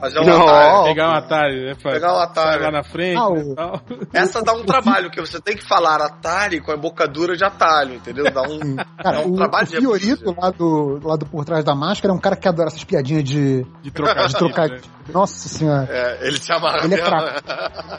É. 0.03 0.09
Fazer 0.09 0.19
um 0.19 0.25
Não. 0.25 0.47
Atari. 0.47 0.83
Pegar 0.85 1.09
um 1.09 1.13
Atari, 1.13 1.65
né? 1.65 1.75
pra- 1.81 1.91
Pegar 1.93 2.13
um 2.13 2.19
Atari. 2.19 2.63
lá 2.63 2.71
na 2.71 2.83
frente 2.83 3.17
Ah, 3.19 3.73
e. 4.13 4.13
Essa 4.17 4.41
dá 4.43 4.53
um 4.53 4.63
trabalho, 4.65 5.09
que 5.09 5.21
você 5.21 5.39
tem 5.41 5.55
que 5.55 5.65
falar 5.65 6.01
Atari 6.01 6.59
com 6.61 6.71
a 6.71 6.75
embocadura 6.75 7.35
de 7.37 7.43
atalho, 7.43 7.93
entendeu? 7.95 8.25
Dá 8.31 8.41
um. 8.43 8.75
Cara, 9.01 9.21
É 9.21 9.25
um 9.25 9.31
o, 9.33 9.35
trabalho 9.35 9.67
o 9.67 9.69
de 9.69 9.77
Fiorito 9.77 10.35
lá 10.39 10.49
do, 10.51 10.99
lá 11.03 11.15
do 11.15 11.25
Por 11.25 11.45
Trás 11.45 11.63
da 11.63 11.73
Máscara 11.75 12.13
é 12.13 12.15
um 12.15 12.19
cara 12.19 12.35
que 12.35 12.47
adora 12.47 12.67
essas 12.67 12.83
piadinhas 12.83 13.23
de, 13.23 13.65
De 13.81 13.91
trocar. 13.91 14.27
de 14.27 14.33
trocar. 14.35 14.69
né? 14.69 14.81
Nossa 15.11 15.49
senhora. 15.49 15.85
É, 15.91 16.27
ele 16.27 16.37
se 16.39 16.49
amarra 16.53 16.85
Ele 16.85 16.93
é 16.95 16.97
mesmo. 17.01 17.15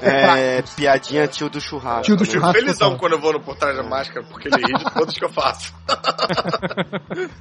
É, 0.00 0.62
piadinha 0.74 1.28
tio 1.28 1.50
do 1.50 1.60
churrasco. 1.60 2.02
Tio 2.04 2.16
do 2.16 2.22
Eu 2.22 2.26
fico 2.26 2.38
churrasco. 2.40 2.58
felizão 2.60 2.88
total. 2.92 2.98
quando 2.98 3.12
eu 3.12 3.20
vou 3.20 3.32
no 3.34 3.40
Por 3.40 3.56
Trás 3.56 3.76
da 3.76 3.82
Máscara, 3.82 4.24
porque 4.30 4.48
ele 4.48 4.56
ri 4.56 4.72
de 4.72 4.84
todos 4.94 5.14
que 5.14 5.24
eu 5.24 5.28
faço. 5.28 5.74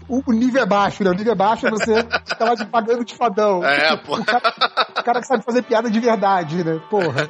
O, 0.10 0.22
o 0.28 0.34
nível 0.34 0.62
é 0.64 0.66
baixo, 0.66 1.04
né? 1.04 1.10
O 1.10 1.14
nível 1.14 1.32
é 1.32 1.36
baixo 1.36 1.66
é 1.68 1.70
você 1.72 1.96
ficar 2.26 2.46
lá 2.46 2.56
de 2.56 2.66
pagando 2.66 3.06
de 3.06 3.16
fadão. 3.16 3.64
É, 3.64 3.96
pô. 3.98 4.18
O 4.18 4.26
cara, 4.26 4.53
o 5.00 5.04
cara 5.04 5.20
que 5.20 5.28
sabe 5.28 5.44
fazer 5.44 5.62
piada 5.64 5.90
de 5.90 6.00
verdade, 6.00 6.64
né? 6.64 6.80
Porra. 6.90 7.30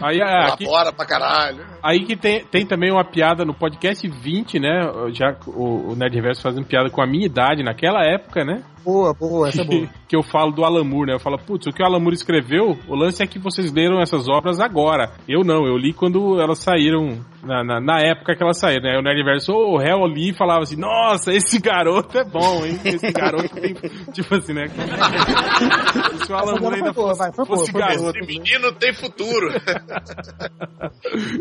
Aí, 0.00 0.20
é, 0.20 0.46
aqui, 0.46 0.64
Elabora 0.64 0.92
pra 0.92 1.06
caralho. 1.06 1.64
aí 1.82 2.04
que 2.04 2.16
tem, 2.16 2.44
tem 2.44 2.66
também 2.66 2.90
uma 2.90 3.04
piada 3.04 3.44
no 3.44 3.54
podcast 3.54 4.06
20, 4.06 4.58
né? 4.58 4.80
Já 5.12 5.36
o, 5.46 5.92
o 5.92 5.96
Nerd 5.96 6.14
Reverso 6.14 6.42
fazendo 6.42 6.66
piada 6.66 6.90
com 6.90 7.02
a 7.02 7.06
minha 7.06 7.26
idade 7.26 7.62
naquela 7.62 8.04
época, 8.04 8.44
né? 8.44 8.62
Boa, 8.88 9.12
boa, 9.12 9.48
essa 9.50 9.60
é 9.60 9.64
boa. 9.66 9.86
Que, 10.08 10.16
eu 10.16 10.22
falo 10.22 10.50
do 10.50 10.64
Alan 10.64 10.82
Moore, 10.82 11.08
né? 11.08 11.14
Eu 11.14 11.20
falo, 11.20 11.36
putz, 11.36 11.66
o 11.66 11.70
que 11.70 11.82
o 11.82 11.84
Alan 11.84 12.00
Moore 12.00 12.14
escreveu, 12.14 12.78
o 12.88 12.94
lance 12.94 13.22
é 13.22 13.26
que 13.26 13.38
vocês 13.38 13.70
leram 13.70 14.00
essas 14.00 14.26
obras 14.26 14.58
agora. 14.58 15.12
Eu 15.28 15.44
não, 15.44 15.66
eu 15.66 15.76
li 15.76 15.92
quando 15.92 16.40
elas 16.40 16.60
saíram, 16.60 17.20
na, 17.44 17.62
na, 17.62 17.78
na 17.78 18.00
época 18.00 18.34
que 18.34 18.42
elas 18.42 18.58
saíram, 18.58 18.84
né? 18.84 18.98
O 18.98 19.02
Nerd 19.02 19.18
Reverso, 19.18 19.52
o 19.52 19.74
oh, 19.74 19.76
réu 19.76 20.02
ali 20.02 20.32
falava 20.32 20.62
assim, 20.62 20.76
nossa, 20.76 21.30
esse 21.34 21.60
garoto 21.60 22.16
é 22.16 22.24
bom, 22.24 22.64
hein? 22.64 22.80
Esse 22.82 23.12
garoto 23.12 23.50
tem. 23.50 23.74
tipo 24.14 24.34
assim, 24.34 24.54
né? 24.54 24.68
Se 26.24 26.32
o 26.32 26.34
Alan 26.34 26.58
Moore 26.58 26.76
ainda 26.76 26.94
foi 26.94 27.04
boa, 27.04 27.14
fosse, 27.14 27.18
vai, 27.18 27.32
foi 27.34 27.44
fosse 27.44 27.72
boa, 27.72 27.86
garoto. 27.86 28.18
Esse 28.18 28.26
menino 28.26 28.72
tem 28.72 28.94
futuro. 28.94 29.48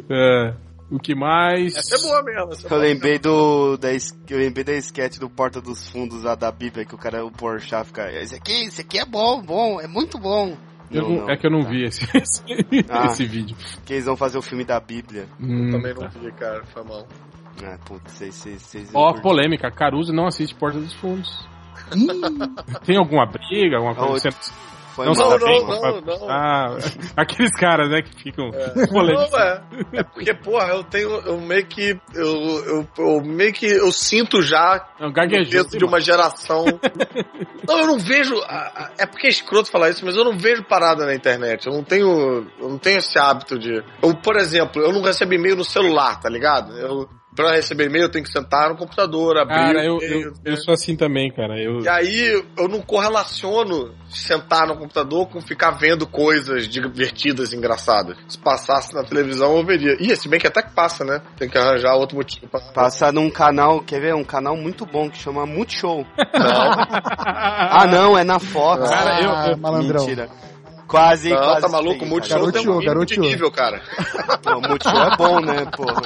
É, 0.09 0.53
o 0.89 0.99
que 0.99 1.13
mais? 1.15 1.75
Essa 1.75 1.95
é 1.95 2.01
boa 2.01 2.23
mesmo. 2.23 2.51
Essa 2.53 2.61
é 2.61 2.65
Eu 2.65 2.69
boa 2.69 2.81
lembrei 2.81 3.19
do. 3.19 3.77
Da, 3.77 3.89
eu 3.93 4.37
lembrei 4.37 4.63
da 4.63 4.73
sketch 4.73 5.17
do 5.19 5.29
Porta 5.29 5.59
dos 5.61 5.87
Fundos 5.89 6.23
lá 6.23 6.35
da 6.35 6.51
Bíblia, 6.51 6.85
que 6.85 6.95
o 6.95 6.97
cara, 6.97 7.25
o 7.25 7.31
Porchat 7.31 7.85
fica. 7.87 8.11
Esse 8.11 8.35
aqui, 8.35 8.65
esse 8.65 8.81
aqui 8.81 8.99
é 8.99 9.05
bom, 9.05 9.41
bom, 9.41 9.79
é 9.81 9.87
muito 9.87 10.17
bom. 10.17 10.55
Eu 10.89 11.01
Não, 11.01 11.09
não- 11.25 11.29
é 11.29 11.35
que 11.35 11.45
eu 11.45 11.51
não 11.51 11.63
tá. 11.63 11.69
vi 11.69 11.83
esse, 11.83 12.01
esse, 12.17 12.41
Ah. 12.89 13.05
esse 13.07 13.25
vídeo. 13.25 13.57
Que 13.85 13.93
eles 13.93 14.05
vão 14.05 14.15
fazer 14.15 14.37
o 14.37 14.41
filme 14.41 14.63
da 14.63 14.79
Bíblia. 14.79 15.27
Hum, 15.39 15.69
Também 15.71 15.93
não 15.93 16.03
tá. 16.03 16.07
vi, 16.19 16.31
cara. 16.31 16.63
Foi 16.67 16.83
mal. 16.83 17.05
Ah, 17.63 17.77
putz, 17.85 18.13
vocês. 18.13 18.35
vocês- 18.35 18.61
vocês 18.61 18.89
Ó, 18.93 19.13
polêmica. 19.21 19.69
Caruso 19.69 20.13
não 20.13 20.27
assiste 20.27 20.55
Porta 20.55 20.79
dos 20.79 20.93
Fundos. 20.93 21.45
Tem 22.85 22.97
alguma 22.97 23.25
briga, 23.25 23.77
alguma 23.77 23.93
Não, 23.93 24.07
coisa? 24.09 24.29
você 24.31 24.51
Foi 24.97 25.05
não 25.05 25.13
mal. 25.13 25.37
não, 25.37 26.01
não, 26.01 26.01
não. 26.01 26.27
Ah, 26.27 26.75
aqueles 27.15 27.51
caras, 27.51 27.87
né, 27.87 28.01
que 28.01 28.19
ficam 28.19 28.49
polêmicos. 28.89 29.31
Não, 29.31 29.39
é. 29.39 29.61
É 29.93 30.03
porque, 30.03 30.33
porra, 30.33 30.69
eu 30.69 30.83
tenho. 30.83 31.09
Eu 31.19 31.39
meio 31.39 31.67
que. 31.67 31.95
Eu, 32.15 32.25
eu, 32.65 32.87
eu 32.97 33.21
meio 33.21 33.53
que. 33.53 33.67
Eu 33.67 33.91
sinto 33.91 34.41
já 34.41 34.83
Não, 34.99 35.09
o 35.09 35.13
gaguejou. 35.13 35.51
peso 35.65 35.77
de 35.77 35.85
uma 35.85 36.01
geração. 36.01 36.65
não, 37.67 37.79
eu 37.79 37.85
não 37.85 37.99
vejo. 37.99 38.33
É 38.97 39.05
porque 39.05 39.27
é 39.27 39.29
escroto 39.29 39.69
falar 39.69 39.91
isso, 39.91 40.03
mas 40.03 40.15
eu 40.15 40.23
não 40.23 40.35
vejo 40.35 40.63
parada 40.63 41.05
na 41.05 41.13
internet. 41.13 41.67
Eu 41.67 41.73
não 41.73 41.83
tenho. 41.83 42.47
Eu 42.59 42.69
não 42.69 42.79
tenho 42.79 42.97
esse 42.97 43.19
hábito 43.19 43.59
de. 43.59 43.83
Eu, 44.01 44.15
por 44.15 44.35
exemplo, 44.35 44.81
eu 44.81 44.91
não 44.91 45.03
recebo 45.03 45.31
e-mail 45.35 45.55
no 45.57 45.63
celular, 45.63 46.19
tá 46.19 46.27
ligado? 46.27 46.75
Eu. 46.75 47.07
Pra 47.37 47.51
receber 47.51 47.85
e-mail, 47.85 48.05
eu 48.05 48.09
tenho 48.11 48.25
que 48.25 48.31
sentar 48.31 48.67
no 48.69 48.75
computador, 48.75 49.37
abrir. 49.37 49.53
Cara, 49.55 49.85
eu, 49.85 49.97
e-mail, 49.97 50.21
eu, 50.23 50.31
né? 50.31 50.37
eu 50.43 50.57
sou 50.57 50.73
assim 50.73 50.95
também, 50.97 51.31
cara. 51.31 51.57
Eu, 51.61 51.81
E 51.81 51.87
aí 51.87 52.43
eu 52.57 52.67
não 52.67 52.81
correlaciono 52.81 53.93
sentar 54.09 54.65
no 54.67 54.75
computador 54.75 55.27
com 55.29 55.39
ficar 55.39 55.71
vendo 55.71 56.07
coisas 56.07 56.67
divertidas, 56.67 57.53
engraçadas. 57.53 58.17
Se 58.27 58.39
passasse 58.39 58.93
na 58.95 59.03
televisão, 59.03 59.55
eu 59.55 59.63
veria. 59.63 59.95
Ih, 59.99 60.15
se 60.15 60.27
bem 60.27 60.39
que 60.39 60.47
até 60.47 60.63
que 60.63 60.73
passa, 60.73 61.05
né? 61.05 61.21
Tem 61.37 61.47
que 61.47 61.57
arranjar 61.57 61.93
outro 61.95 62.17
motivo 62.17 62.47
pra. 62.47 62.59
Passa 62.59 63.11
num 63.11 63.29
canal, 63.29 63.81
quer 63.81 64.01
ver? 64.01 64.15
Um 64.15 64.23
canal 64.23 64.57
muito 64.57 64.83
bom 64.85 65.07
que 65.07 65.19
chama 65.19 65.45
Multishow. 65.45 66.05
Não, 66.17 66.71
Ah, 67.19 67.85
não, 67.87 68.17
é 68.17 68.23
na 68.23 68.39
Fox. 68.39 68.89
Cara, 68.89 69.21
eu- 69.21 69.31
ah, 69.31 69.47
eu- 69.51 69.57
malandrão. 69.57 70.01
Mentira. 70.03 70.29
Quase, 70.87 71.29
não 71.29 71.37
quase. 71.37 71.61
tá 71.61 71.69
maluco? 71.69 72.05
O 72.05 72.07
Multishow 72.07 72.39
Garoteou, 72.39 72.79
tem 72.81 72.97
um 72.97 73.05
de 73.05 73.19
nível, 73.19 73.51
cara. 73.51 73.81
Pô, 74.41 74.61
Multishow 74.61 75.03
é 75.03 75.17
bom, 75.17 75.39
né, 75.41 75.65
porra? 75.75 76.01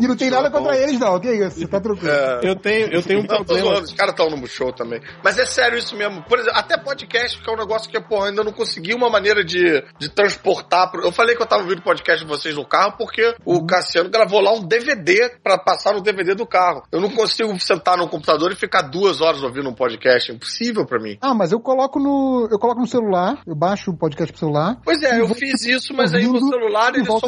E 0.00 0.06
não 0.06 0.16
tem 0.16 0.30
nada 0.30 0.48
é 0.48 0.50
contra 0.50 0.76
eles, 0.76 0.98
não. 0.98 1.20
Que 1.20 1.30
isso? 1.32 1.60
Você 1.60 1.66
tá 1.68 1.80
tranquilo. 1.80 2.10
É. 2.12 2.40
eu 2.42 2.56
tenho, 2.56 2.86
eu 2.92 3.02
tenho 3.02 3.20
um 3.20 3.22
Não, 3.22 3.44
problema. 3.44 3.62
zoando, 3.70 3.84
os 3.84 3.92
caras 3.92 4.12
estão 4.12 4.30
no 4.30 4.36
Multishow 4.36 4.72
também. 4.72 5.00
Mas 5.22 5.38
é 5.38 5.46
sério 5.46 5.78
isso 5.78 5.96
mesmo. 5.96 6.22
Por 6.22 6.38
exemplo, 6.38 6.58
até 6.58 6.76
podcast, 6.76 7.40
que 7.40 7.48
é 7.48 7.52
um 7.52 7.56
negócio 7.56 7.90
que, 7.90 8.00
porra, 8.00 8.28
ainda 8.28 8.42
não 8.42 8.52
consegui 8.52 8.94
uma 8.94 9.08
maneira 9.08 9.44
de, 9.44 9.82
de 9.98 10.08
transportar. 10.08 10.90
pro- 10.90 11.02
Eu 11.02 11.12
falei 11.12 11.36
que 11.36 11.42
eu 11.42 11.46
tava 11.46 11.62
ouvindo 11.62 11.82
podcast 11.82 12.24
de 12.24 12.28
vocês 12.28 12.54
no 12.56 12.66
carro 12.66 12.94
porque 12.98 13.34
o 13.44 13.64
Cassiano 13.64 14.10
gravou 14.10 14.40
lá 14.40 14.52
um 14.52 14.62
DVD 14.62 15.30
pra 15.42 15.58
passar 15.58 15.92
no 15.94 16.00
DVD 16.00 16.34
do 16.34 16.46
carro. 16.46 16.82
Eu 16.90 17.00
não 17.00 17.10
consigo 17.10 17.58
sentar 17.60 17.96
no 17.96 18.08
computador 18.08 18.50
e 18.52 18.56
ficar 18.56 18.82
duas 18.82 19.20
horas 19.20 19.42
ouvindo 19.42 19.68
um 19.68 19.74
podcast. 19.74 20.30
É 20.30 20.34
impossível 20.34 20.84
pra 20.86 20.98
mim. 20.98 21.18
Ah, 21.20 21.34
mas 21.34 21.52
eu 21.52 21.60
coloco 21.60 21.98
no. 22.00 22.48
Eu 22.50 22.58
coloco 22.58 22.80
no 22.80 22.86
celular, 22.86 23.38
eu 23.46 23.54
baixo 23.54 23.75
o 23.88 23.96
podcast 23.96 24.32
pro 24.32 24.40
celular. 24.40 24.76
Pois 24.84 25.02
é, 25.02 25.20
eu 25.20 25.28
fiz 25.28 25.64
isso, 25.64 25.92
mas 25.94 26.14
aí 26.14 26.26
o 26.26 26.34
ouvindo 26.34 26.48
celular 26.50 26.94
ele 26.94 27.04
só. 27.04 27.20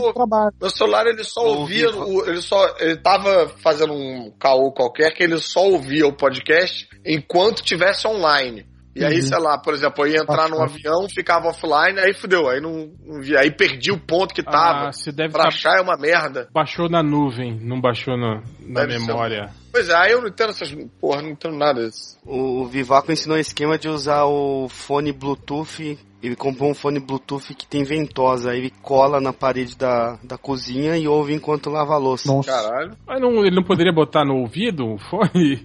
Meu 0.61 0.71
celular 0.71 1.07
ele 1.07 1.25
só 1.25 1.41
Ouvi, 1.41 1.85
ouvia, 1.87 2.01
o- 2.05 2.27
ele 2.29 2.41
só, 2.43 2.75
ele 2.79 2.97
tava 2.97 3.49
fazendo 3.63 3.93
um 3.93 4.33
caô 4.39 4.73
qualquer 4.73 5.13
que 5.13 5.23
ele 5.23 5.39
só 5.39 5.67
ouvia 5.67 6.07
o 6.07 6.13
podcast 6.13 6.89
enquanto 7.05 7.63
tivesse 7.63 8.07
online. 8.07 8.67
E 8.97 9.05
aí, 9.05 9.21
Uhum. 9.21 9.27
sei 9.29 9.39
lá, 9.39 9.57
por 9.59 9.75
exemplo, 9.75 10.05
eu 10.05 10.11
ia 10.13 10.23
entrar 10.23 10.49
num 10.49 10.61
avião, 10.61 11.09
ficava 11.09 11.47
offline, 11.49 12.01
aí 12.01 12.13
fudeu, 12.13 12.49
aí 12.49 12.61
não, 12.61 12.91
não 13.07 13.21
via, 13.21 13.39
aí 13.41 13.51
perdi 13.51 13.93
o 13.93 13.99
ponto 14.01 14.35
que 14.35 14.43
tava. 14.43 14.89
Ah, 14.89 14.93
você 14.93 15.13
deve 15.13 15.33
pra 15.33 15.43
tá, 15.43 15.49
achar 15.49 15.79
é 15.79 15.81
uma 15.81 15.97
merda. 15.97 16.49
baixou 16.53 16.89
na 16.89 17.01
nuvem, 17.01 17.57
não 17.63 17.81
baixou 17.81 18.17
no- 18.17 18.43
na 18.67 18.81
Deve 18.81 18.99
ser. 18.99 19.51
Pois 19.79 19.89
é, 19.91 19.95
aí 19.95 20.11
eu 20.11 20.21
não 20.21 20.27
entendo 20.29 20.51
essas. 20.51 20.75
Porra, 21.01 21.23
não 21.23 21.31
entendo 21.31 21.57
nada 21.57 21.89
disso. 21.89 22.19
O, 22.27 22.63
o 22.63 22.67
Vivaco 22.67 23.13
ensinou 23.13 23.37
o 23.37 23.41
esquema 23.41 23.79
de 23.79 23.89
usar 23.89 24.25
o 24.25 24.69
fone 24.69 25.13
Bluetooth. 25.13 25.97
Ele 26.21 26.35
comprou 26.35 26.69
um 26.69 26.75
fone 26.75 26.99
Bluetooth 26.99 27.55
que 27.55 27.65
tem 27.65 27.85
ventosa. 27.85 28.51
Aí 28.51 28.59
ele 28.59 28.73
cola 28.83 29.21
na 29.21 29.33
parede 29.33 29.77
da, 29.77 30.19
da 30.25 30.37
cozinha 30.37 30.97
e 30.99 31.07
ouve 31.07 31.33
enquanto 31.33 31.71
lava 31.71 31.95
a 31.95 31.97
louça. 31.97 32.27
Nossa. 32.27 32.51
Caralho. 32.51 32.97
Mas 33.07 33.21
não, 33.21 33.45
ele 33.47 33.55
não 33.55 33.63
poderia 33.63 33.93
botar 33.93 34.25
no 34.25 34.39
ouvido 34.39 34.85
um 34.85 34.99
fone? 34.99 35.63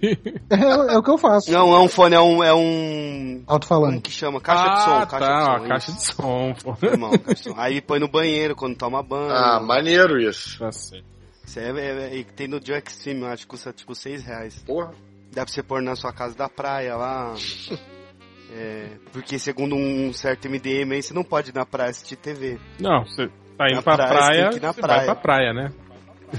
É, 0.48 0.94
é 0.94 0.96
o 0.96 1.02
que 1.02 1.10
eu 1.10 1.18
faço. 1.18 1.50
Não, 1.50 1.74
é 1.74 1.80
um 1.80 1.88
fone, 1.88 2.14
é 2.14 2.20
um. 2.20 2.44
É 2.44 2.54
um 2.54 3.42
como 3.44 3.52
Alto-falante. 3.56 4.00
que 4.02 4.12
chama? 4.12 4.40
Caixa 4.40 4.62
de 4.62 4.84
som. 4.84 4.90
ah, 4.94 5.06
Caixa 5.06 5.26
tá, 5.26 5.34
de 5.34 5.44
som. 5.44 5.50
uma 5.58 5.68
caixa 5.68 5.92
de 5.92 6.02
som, 6.04 6.54
pô. 6.62 6.86
Irmão, 6.86 7.10
caixa 7.18 7.34
de 7.34 7.42
som. 7.50 7.54
Aí 7.56 7.80
põe 7.80 7.98
no 7.98 8.06
banheiro 8.06 8.54
quando 8.54 8.76
toma 8.76 9.02
banho. 9.02 9.32
Ah, 9.32 9.60
maneiro 9.60 10.20
isso. 10.20 10.60
Tá 10.60 10.70
certo. 10.70 11.13
Isso 11.46 11.58
é, 11.60 11.70
é, 11.70 12.20
é- 12.20 12.24
tem 12.36 12.48
no 12.48 12.60
Joe 12.64 12.78
Extreme, 12.84 13.20
eu 13.22 13.26
acho 13.28 13.42
que 13.42 13.48
custa 13.48 13.72
tipo 13.72 13.94
6 13.94 14.22
reais. 14.24 14.62
Porra. 14.66 14.92
Dá 15.32 15.44
pra 15.44 15.52
você 15.52 15.62
pôr 15.62 15.82
na 15.82 15.94
sua 15.96 16.12
casa 16.12 16.36
da 16.36 16.48
praia 16.48 16.96
lá. 16.96 17.34
É, 18.56 18.86
porque 19.12 19.36
segundo 19.36 19.74
um 19.74 20.12
certo 20.12 20.48
MDM 20.48 20.92
aí, 20.92 21.02
você 21.02 21.12
não 21.12 21.24
pode 21.24 21.50
ir 21.50 21.54
na 21.54 21.66
praia 21.66 21.90
assistir 21.90 22.14
TV. 22.14 22.56
Não, 22.78 23.04
você 23.04 23.26
tá 23.58 23.66
indo 23.66 23.76
Na 23.76 23.82
pra 23.82 23.96
praia, 23.96 24.06
você 24.06 24.14
praia, 24.14 24.42
tem 24.42 24.50
que 24.50 24.56
ir 24.58 24.62
na 24.62 24.72
você 24.72 24.80
praia. 24.80 24.96
vai 24.98 25.06
pra 25.06 25.14
praia, 25.16 25.52
né? 25.52 25.72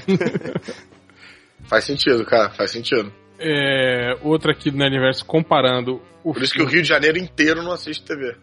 Faz 1.67 1.83
sentido, 1.83 2.23
cara, 2.25 2.51
faz 2.51 2.71
sentido. 2.71 3.11
É, 3.37 4.17
outra 4.21 4.53
aqui 4.53 4.71
do 4.71 4.77
Nerdverso 4.77 5.25
comparando 5.25 6.01
o 6.23 6.31
Por 6.31 6.41
isso 6.43 6.53
que 6.53 6.61
o 6.61 6.65
Rio 6.67 6.83
de 6.83 6.87
Janeiro 6.87 7.17
inteiro 7.17 7.61
não 7.63 7.71
assiste 7.73 8.05
TV. 8.05 8.37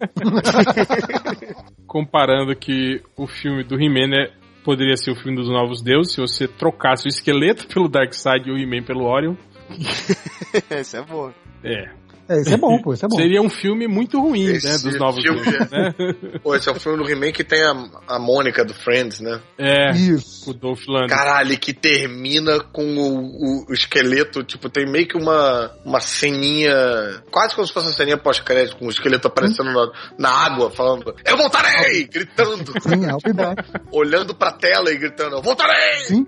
comparando 1.86 2.54
que 2.56 3.00
o 3.16 3.26
filme 3.26 3.62
do 3.62 3.76
He-Man 3.80 4.14
é- 4.16 4.32
poderia 4.66 4.96
ser 4.96 5.12
o 5.12 5.14
filme 5.14 5.36
dos 5.36 5.48
Novos 5.48 5.80
Deuses 5.80 6.12
se 6.12 6.20
você 6.20 6.48
trocasse 6.48 7.06
o 7.06 7.08
esqueleto 7.08 7.68
pelo 7.72 7.88
Darkseid 7.88 8.48
e 8.48 8.52
o 8.52 8.58
He-Man 8.58 8.82
pelo 8.82 9.04
Orion. 9.04 9.36
Essa 10.68 10.98
é 10.98 11.02
boa. 11.02 11.32
É. 11.62 11.88
É, 12.28 12.40
isso 12.40 12.52
é 12.54 12.56
bom, 12.56 12.80
pô, 12.82 12.92
isso 12.92 13.04
é 13.04 13.08
bom. 13.08 13.16
Seria 13.16 13.40
um 13.40 13.48
filme 13.48 13.86
muito 13.86 14.20
ruim, 14.20 14.44
Esse 14.46 14.66
né? 14.66 14.72
Dos 14.78 14.98
Novos 14.98 15.22
filme 15.22 15.40
Deuses, 15.42 15.70
né? 15.70 15.94
Pô, 16.42 16.54
esse 16.54 16.68
é 16.68 16.72
o 16.72 16.74
filme 16.80 16.98
do 17.02 17.08
He-Man 17.10 17.30
que 17.32 17.44
tem 17.44 17.62
a, 17.62 17.74
a 18.08 18.18
Mônica 18.18 18.64
do 18.64 18.74
Friends, 18.74 19.20
né? 19.20 19.40
É, 19.58 19.92
Isso. 19.92 20.50
o 20.50 20.54
Dolph 20.54 20.82
Lundgren. 20.88 21.08
Caralho, 21.08 21.58
que 21.58 21.72
termina 21.72 22.58
com 22.60 22.82
o, 22.84 23.16
o- 23.62 23.66
o 23.68 23.72
esqueleto, 23.72 24.42
tipo, 24.42 24.68
tem 24.68 24.84
meio 24.90 25.06
que 25.06 25.16
uma, 25.16 25.70
uma 25.84 26.00
ceninha, 26.00 27.22
quase 27.30 27.54
como 27.54 27.66
se 27.66 27.72
fosse 27.72 27.86
uma 27.86 27.92
ceninha 27.94 28.16
pós-crédito, 28.18 28.76
com 28.76 28.86
o 28.86 28.90
esqueleto 28.90 29.28
aparecendo 29.28 29.72
na, 29.72 29.90
na 30.18 30.30
água, 30.30 30.70
falando, 30.70 31.14
eu 31.24 31.36
voltarei! 31.36 32.04
Gritando, 32.06 32.72
Sim, 32.82 33.32
baixo. 33.34 33.56
olhando 33.92 34.34
pra 34.34 34.52
tela 34.52 34.90
e 34.90 34.96
gritando, 34.96 35.36
eu 35.36 35.42
voltarei! 35.42 35.96
Sim. 36.04 36.24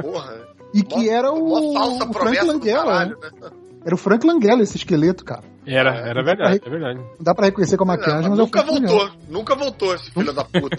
Porra, 0.00 0.48
E 0.74 0.82
que 0.82 1.08
era 1.08 1.30
o, 1.32 1.44
uma 1.44 1.78
falsa 1.80 2.04
o 2.04 2.12
Frank 2.12 2.12
promessa 2.12 2.44
do 2.46 2.52
Langella, 2.52 2.84
caralho, 2.84 3.18
né? 3.20 3.50
Era 3.84 3.94
o 3.94 3.98
Frank 3.98 4.26
Langella 4.26 4.62
esse 4.62 4.76
esqueleto, 4.76 5.24
cara. 5.24 5.42
Era, 5.66 5.94
era 5.94 6.22
verdade, 6.22 6.60
é 6.64 6.70
verdade. 6.70 6.98
Não 6.98 7.22
dá 7.24 7.34
pra 7.34 7.46
reconhecer 7.46 7.76
com 7.76 7.84
a 7.84 7.88
maquiagem, 7.88 8.30
mas, 8.30 8.38
é 8.38 8.42
o 8.42 8.44
nunca 8.44 8.62
Frank 8.62 8.74
Langella. 8.74 8.98
voltou, 8.98 9.18
nunca 9.28 9.54
voltou 9.54 9.94
esse 9.94 10.10
filho 10.10 10.32
da 10.32 10.44
puta. 10.44 10.76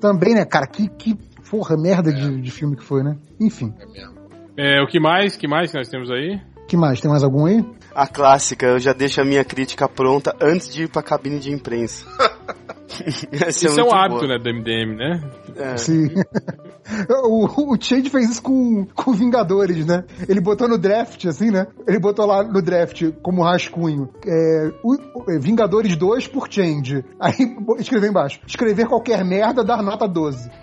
Também, 0.00 0.34
né, 0.34 0.44
cara, 0.44 0.66
que, 0.66 0.88
que 0.88 1.14
porra, 1.50 1.76
merda 1.76 2.12
de, 2.12 2.40
de 2.40 2.50
filme 2.50 2.76
que 2.76 2.84
foi, 2.84 3.02
né? 3.02 3.16
Enfim. 3.40 3.74
É 3.78 3.86
mesmo. 3.86 4.16
É, 4.56 4.82
o 4.82 4.86
que 4.86 4.98
mais? 4.98 5.36
que 5.36 5.46
mais 5.46 5.70
que 5.70 5.78
nós 5.78 5.88
temos 5.88 6.10
aí? 6.10 6.40
que 6.66 6.76
mais? 6.76 7.00
Tem 7.00 7.10
mais 7.10 7.22
algum 7.22 7.46
aí? 7.46 7.64
A 7.94 8.06
clássica, 8.06 8.66
eu 8.66 8.78
já 8.78 8.92
deixo 8.92 9.20
a 9.20 9.24
minha 9.24 9.44
crítica 9.44 9.88
pronta 9.88 10.34
antes 10.40 10.72
de 10.72 10.84
ir 10.84 10.88
pra 10.88 11.02
cabine 11.02 11.38
de 11.38 11.52
imprensa. 11.52 12.04
Essa 13.32 13.66
Isso 13.66 13.80
é 13.80 13.82
um 13.82 13.86
muito 13.86 13.94
hábito, 13.94 14.20
boa. 14.26 14.28
né, 14.28 14.38
do 14.38 14.54
MDM, 14.54 14.96
né? 14.96 15.30
É. 15.56 15.76
Sim. 15.76 16.08
o, 17.24 17.72
o 17.74 17.76
Change 17.80 18.08
fez 18.10 18.30
isso 18.30 18.42
com, 18.42 18.86
com 18.94 19.12
Vingadores, 19.12 19.84
né? 19.86 20.04
Ele 20.28 20.40
botou 20.40 20.68
no 20.68 20.78
draft, 20.78 21.24
assim, 21.26 21.50
né? 21.50 21.66
Ele 21.86 21.98
botou 21.98 22.24
lá 22.26 22.42
no 22.44 22.62
draft, 22.62 23.02
como 23.22 23.42
rascunho, 23.42 24.08
é, 24.24 24.70
o- 24.84 24.94
o- 25.14 25.40
Vingadores 25.40 25.96
2 25.96 26.28
por 26.28 26.46
Change. 26.50 27.04
Aí 27.18 27.34
escreveu 27.78 28.10
embaixo, 28.10 28.38
escrever 28.46 28.86
qualquer 28.86 29.24
merda, 29.24 29.64
dar 29.64 29.82
nota 29.82 30.06
12. 30.06 30.48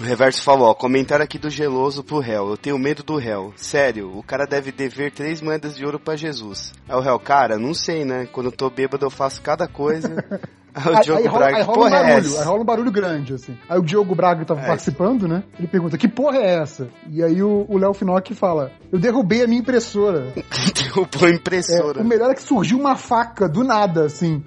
O 0.00 0.04
Reverso 0.04 0.42
falou, 0.42 0.68
ó, 0.68 0.74
comentário 0.74 1.24
aqui 1.24 1.38
do 1.38 1.50
Geloso 1.50 2.02
pro 2.02 2.18
réu. 2.18 2.48
Eu 2.50 2.56
tenho 2.56 2.78
medo 2.78 3.02
do 3.02 3.16
réu. 3.16 3.52
Sério, 3.56 4.10
o 4.16 4.22
cara 4.22 4.46
deve 4.46 4.72
dever 4.72 5.12
três 5.12 5.40
moedas 5.40 5.76
de 5.76 5.84
ouro 5.84 5.98
pra 5.98 6.16
Jesus. 6.16 6.72
Aí 6.88 6.96
o 6.96 7.00
réu, 7.00 7.18
cara, 7.18 7.58
não 7.58 7.74
sei, 7.74 8.04
né? 8.04 8.26
Quando 8.32 8.46
eu 8.46 8.52
tô 8.52 8.70
bêbado 8.70 9.04
eu 9.06 9.10
faço 9.10 9.40
cada 9.42 9.66
coisa. 9.68 9.81
Aí 9.88 10.00
o 10.86 10.96
Aí, 10.96 11.02
Diogo 11.02 11.20
aí 11.20 11.26
rola, 11.26 11.38
Braga, 11.38 11.56
aí 11.58 11.62
que 11.64 11.66
rola 11.66 11.78
um 11.78 11.82
porra 11.82 11.96
é 11.96 12.02
barulho, 12.02 12.26
essa? 12.26 12.38
aí 12.40 12.46
rola 12.46 12.60
um 12.60 12.64
barulho 12.64 12.90
grande, 12.92 13.34
assim. 13.34 13.58
Aí 13.68 13.78
o 13.78 13.82
Diogo 13.82 14.14
Braga 14.14 14.44
tava 14.44 14.60
É. 14.60 14.66
participando, 14.66 15.28
né? 15.28 15.42
Ele 15.58 15.68
pergunta, 15.68 15.98
que 15.98 16.08
porra 16.08 16.38
é 16.38 16.54
essa? 16.62 16.88
E 17.10 17.22
aí 17.22 17.42
o 17.42 17.76
Léo 17.78 17.92
Finocchi 17.94 18.34
fala, 18.34 18.70
eu 18.90 18.98
derrubei 18.98 19.42
a 19.42 19.46
minha 19.46 19.60
impressora. 19.60 20.32
Derrubou 20.74 21.26
a 21.26 21.30
É, 21.30 21.34
impressora. 21.34 22.00
o 22.00 22.04
melhor 22.04 22.30
é 22.30 22.34
que 22.34 22.42
surgiu 22.42 22.78
uma 22.78 22.96
faca 22.96 23.48
do 23.48 23.62
nada, 23.64 24.04
assim. 24.04 24.42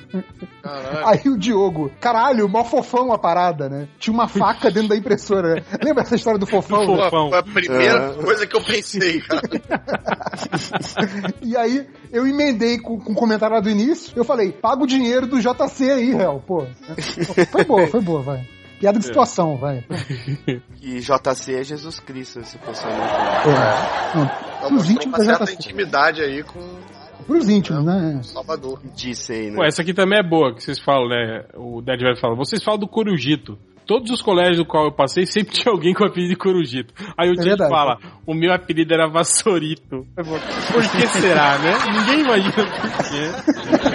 Caralho. 0.61 1.07
Aí 1.07 1.29
o 1.29 1.37
Diogo, 1.37 1.91
caralho, 2.01 2.47
mó 2.49 2.63
fofão 2.63 3.11
a 3.13 3.17
parada, 3.19 3.69
né? 3.69 3.87
Tinha 3.99 4.13
uma 4.13 4.27
faca 4.27 4.69
dentro 4.71 4.89
da 4.89 4.95
impressora. 4.95 5.55
né? 5.55 5.63
Lembra 5.83 6.03
essa 6.03 6.15
história 6.15 6.39
do 6.39 6.45
fofão? 6.47 6.85
Do 6.85 6.95
fofão. 6.97 7.29
Foi 7.29 7.39
a 7.39 7.43
primeira 7.43 8.15
É. 8.19 8.23
coisa 8.23 8.47
que 8.47 8.55
eu 8.55 8.63
pensei, 8.63 9.21
cara. 9.21 9.41
E 11.41 11.55
aí 11.55 11.87
eu 12.11 12.27
emendei 12.27 12.77
com, 12.79 12.99
com 12.99 13.11
o 13.11 13.15
comentário 13.15 13.55
lá 13.55 13.61
do 13.61 13.69
início. 13.69 14.13
Eu 14.15 14.23
falei, 14.23 14.51
paga 14.51 14.83
o 14.83 14.87
dinheiro 14.87 15.27
do 15.27 15.39
JC 15.39 15.91
aí, 15.91 16.14
réu, 16.17 16.43
pô. 16.45 16.65
Foi 17.51 17.63
boa, 17.65 17.87
foi 17.87 18.01
boa, 18.01 18.21
vai. 18.21 18.47
Piada 18.79 18.99
de 18.99 19.05
situação, 19.05 19.57
vai. 19.57 19.83
E 20.81 20.99
JC 20.99 21.55
é 21.55 21.63
Jesus 21.63 21.99
Cristo, 22.01 22.39
esse 22.41 22.57
personagem. 22.57 23.01
É. 23.01 24.17
Não, 24.17 24.23
Então, 24.57 24.69
Pros 24.69 24.89
íntimos 24.89 25.05
uma 25.05 25.17
da 25.17 25.23
certa 25.25 25.45
JC. 25.45 25.53
intimidade 25.55 26.21
aí 26.21 26.43
com 26.43 26.59
Pros 27.25 27.49
íntimos, 27.49 27.83
né? 27.85 28.19
Salvador. 28.23 28.79
Disse 28.93 29.31
aí, 29.31 29.49
né? 29.49 29.55
Pô, 29.55 29.63
essa 29.63 29.81
aqui 29.81 29.93
também 29.93 30.19
é 30.19 30.23
boa, 30.23 30.53
que 30.53 30.61
vocês 30.61 30.79
falam, 30.79 31.07
né? 31.07 31.45
O 31.55 31.81
Dead 31.81 31.99
Velho 31.99 32.17
fala, 32.17 32.35
vocês 32.35 32.61
falam 32.63 32.79
do 32.79 32.87
Corujito. 32.87 33.57
Todos 33.87 34.09
os 34.09 34.19
colégios 34.21 34.57
do 34.57 34.65
qual 34.65 34.85
eu 34.85 34.91
passei 34.91 35.25
sempre 35.27 35.53
tinha 35.55 35.71
alguém 35.71 35.93
com 35.93 36.03
o 36.03 36.07
apelido 36.07 36.31
de 36.33 36.35
Corujito. 36.35 36.93
Aí 37.17 37.29
o 37.29 37.33
É 37.33 37.57
fala, 37.69 37.97
o 38.27 38.33
meu 38.33 38.51
apelido 38.51 38.93
era 38.93 39.07
Vassourito. 39.07 40.05
Falo, 40.15 40.39
Por 40.73 40.81
que 40.91 41.07
será, 41.07 41.57
né? 41.59 41.71
Ninguém 41.93 42.19
imagina 42.21 42.51
por 42.53 43.09
quê. 43.09 43.94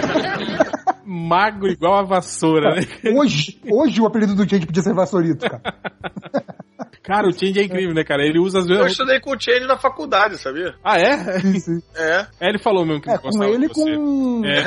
Magro 1.11 1.67
igual 1.69 1.99
a 1.99 2.03
vassoura, 2.03 2.75
né? 2.75 2.81
Hoje, 3.15 3.59
hoje 3.69 3.99
o 4.01 4.05
apelido 4.07 4.33
do 4.35 4.49
Change 4.49 4.65
podia 4.65 4.81
ser 4.83 4.93
Vassourito, 4.93 5.49
cara. 5.49 5.61
Cara, 7.03 7.27
o 7.27 7.31
Change 7.33 7.59
é 7.59 7.63
incrível, 7.63 7.95
né, 7.95 8.03
cara? 8.03 8.23
Ele 8.23 8.37
usa 8.39 8.59
as 8.59 8.65
Eu 8.65 8.73
mesmas... 8.75 8.91
estudei 8.91 9.19
com 9.19 9.31
o 9.31 9.39
Change 9.39 9.65
na 9.65 9.75
faculdade, 9.77 10.37
sabia? 10.37 10.75
Ah, 10.83 10.99
é? 10.99 11.39
Sim, 11.39 11.59
sim. 11.59 11.81
É. 11.95 12.27
É, 12.39 12.49
ele 12.49 12.59
falou 12.59 12.85
mesmo 12.85 13.01
que 13.01 13.09
É, 13.09 13.17
com 13.17 13.23
gostava 13.23 13.49
ele 13.51 13.65
de 13.67 13.71
e 13.71 13.73
você. 13.73 13.95
com. 13.95 14.41
É. 14.45 14.63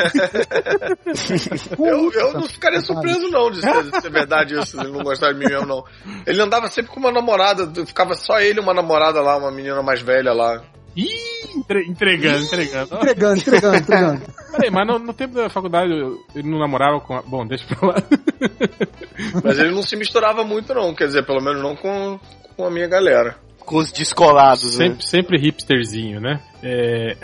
com 1.76 1.86
Eu, 1.86 2.08
o- 2.08 2.12
eu 2.12 2.32
não 2.34 2.48
ficaria 2.48 2.80
surpreso, 2.80 3.28
não, 3.30 3.50
de 3.50 3.60
ser, 3.60 3.82
de 3.84 4.00
ser 4.00 4.10
verdade 4.10 4.58
isso, 4.58 4.78
ele 4.80 4.90
não 4.90 5.04
gostar 5.04 5.32
de 5.32 5.38
mim 5.38 5.46
mesmo, 5.46 5.66
não. 5.66 5.84
Ele 6.26 6.42
andava 6.42 6.68
sempre 6.68 6.90
com 6.90 6.98
uma 7.00 7.12
namorada, 7.12 7.70
ficava 7.86 8.14
só 8.14 8.40
ele 8.40 8.58
e 8.58 8.62
uma 8.62 8.74
namorada 8.74 9.20
lá, 9.20 9.36
uma 9.36 9.52
menina 9.52 9.80
mais 9.82 10.00
velha 10.02 10.32
lá. 10.32 10.60
Ih, 10.96 11.56
entre- 11.56 11.84
entregando, 11.86 12.44
entregando. 12.44 12.94
Entregando, 12.94 13.40
entregando, 13.40 13.76
entregando. 13.76 14.22
Peraí, 14.52 14.70
mas 14.70 14.86
no, 14.86 14.98
no 14.98 15.12
tempo 15.12 15.34
da 15.34 15.48
faculdade 15.48 15.92
ele 16.34 16.48
não 16.48 16.58
namorava 16.58 17.00
com 17.00 17.14
a... 17.16 17.22
Bom, 17.22 17.44
deixa 17.46 17.66
pra 17.66 17.88
lá. 17.88 17.94
Mas 19.42 19.58
ele 19.58 19.72
não 19.72 19.82
se 19.82 19.96
misturava 19.96 20.44
muito, 20.44 20.72
não, 20.72 20.94
quer 20.94 21.06
dizer, 21.06 21.24
pelo 21.26 21.40
menos 21.42 21.60
não 21.60 21.74
com, 21.74 22.20
com 22.56 22.64
a 22.66 22.70
minha 22.70 22.86
galera. 22.86 23.36
Com 23.58 23.76
os 23.76 23.90
descolados, 23.90 24.78
né? 24.78 24.88
Sempre, 24.88 25.06
sempre 25.08 25.38
hipsterzinho, 25.38 26.20
né? 26.20 26.40
É... 26.62 27.16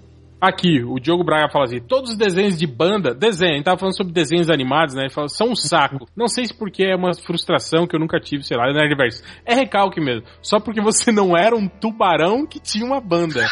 Aqui, 0.40 0.82
o 0.82 0.98
Diogo 0.98 1.22
Braga 1.22 1.50
fala 1.50 1.66
assim: 1.66 1.80
todos 1.80 2.12
os 2.12 2.16
desenhos 2.16 2.58
de 2.58 2.66
banda, 2.66 3.14
desenho, 3.14 3.56
gente 3.56 3.64
tava 3.64 3.78
falando 3.78 3.96
sobre 3.96 4.12
desenhos 4.12 4.48
animados, 4.48 4.94
né? 4.94 5.02
Ele 5.02 5.10
fala, 5.10 5.28
são 5.28 5.50
um 5.50 5.56
saco. 5.56 6.08
Não 6.16 6.28
sei 6.28 6.46
se 6.46 6.54
porque 6.54 6.84
é 6.84 6.96
uma 6.96 7.12
frustração 7.14 7.86
que 7.86 7.94
eu 7.94 8.00
nunca 8.00 8.18
tive, 8.18 8.42
sei 8.42 8.56
lá, 8.56 8.72
Nerdverse. 8.72 9.22
É 9.44 9.54
recalque 9.54 10.00
mesmo. 10.00 10.24
Só 10.40 10.58
porque 10.58 10.80
você 10.80 11.12
não 11.12 11.36
era 11.36 11.54
um 11.54 11.68
tubarão 11.68 12.46
que 12.46 12.58
tinha 12.58 12.86
uma 12.86 13.00
banda. 13.00 13.46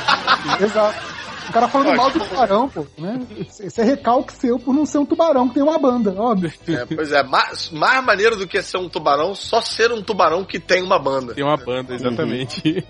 Exato. 0.60 1.15
O 1.48 1.52
cara 1.52 1.68
falando 1.68 1.88
Olha, 1.88 1.96
mal 1.96 2.10
do 2.10 2.20
tubarão, 2.20 2.68
pô, 2.68 2.86
né? 2.98 3.20
Esse 3.60 3.80
é 3.80 3.84
recalque 3.84 4.32
seu 4.32 4.58
por 4.58 4.74
não 4.74 4.84
ser 4.84 4.98
um 4.98 5.06
tubarão 5.06 5.48
que 5.48 5.54
tem 5.54 5.62
uma 5.62 5.78
banda, 5.78 6.14
óbvio. 6.16 6.52
É, 6.68 6.84
pois 6.84 7.12
é, 7.12 7.22
mais, 7.22 7.70
mais 7.70 8.04
maneiro 8.04 8.36
do 8.36 8.46
que 8.46 8.60
ser 8.62 8.78
um 8.78 8.88
tubarão, 8.88 9.34
só 9.34 9.60
ser 9.60 9.92
um 9.92 10.02
tubarão 10.02 10.44
que 10.44 10.58
tem 10.58 10.82
uma 10.82 10.98
banda. 10.98 11.34
Tem 11.34 11.44
uma 11.44 11.56
banda, 11.56 11.94
exatamente. 11.94 12.84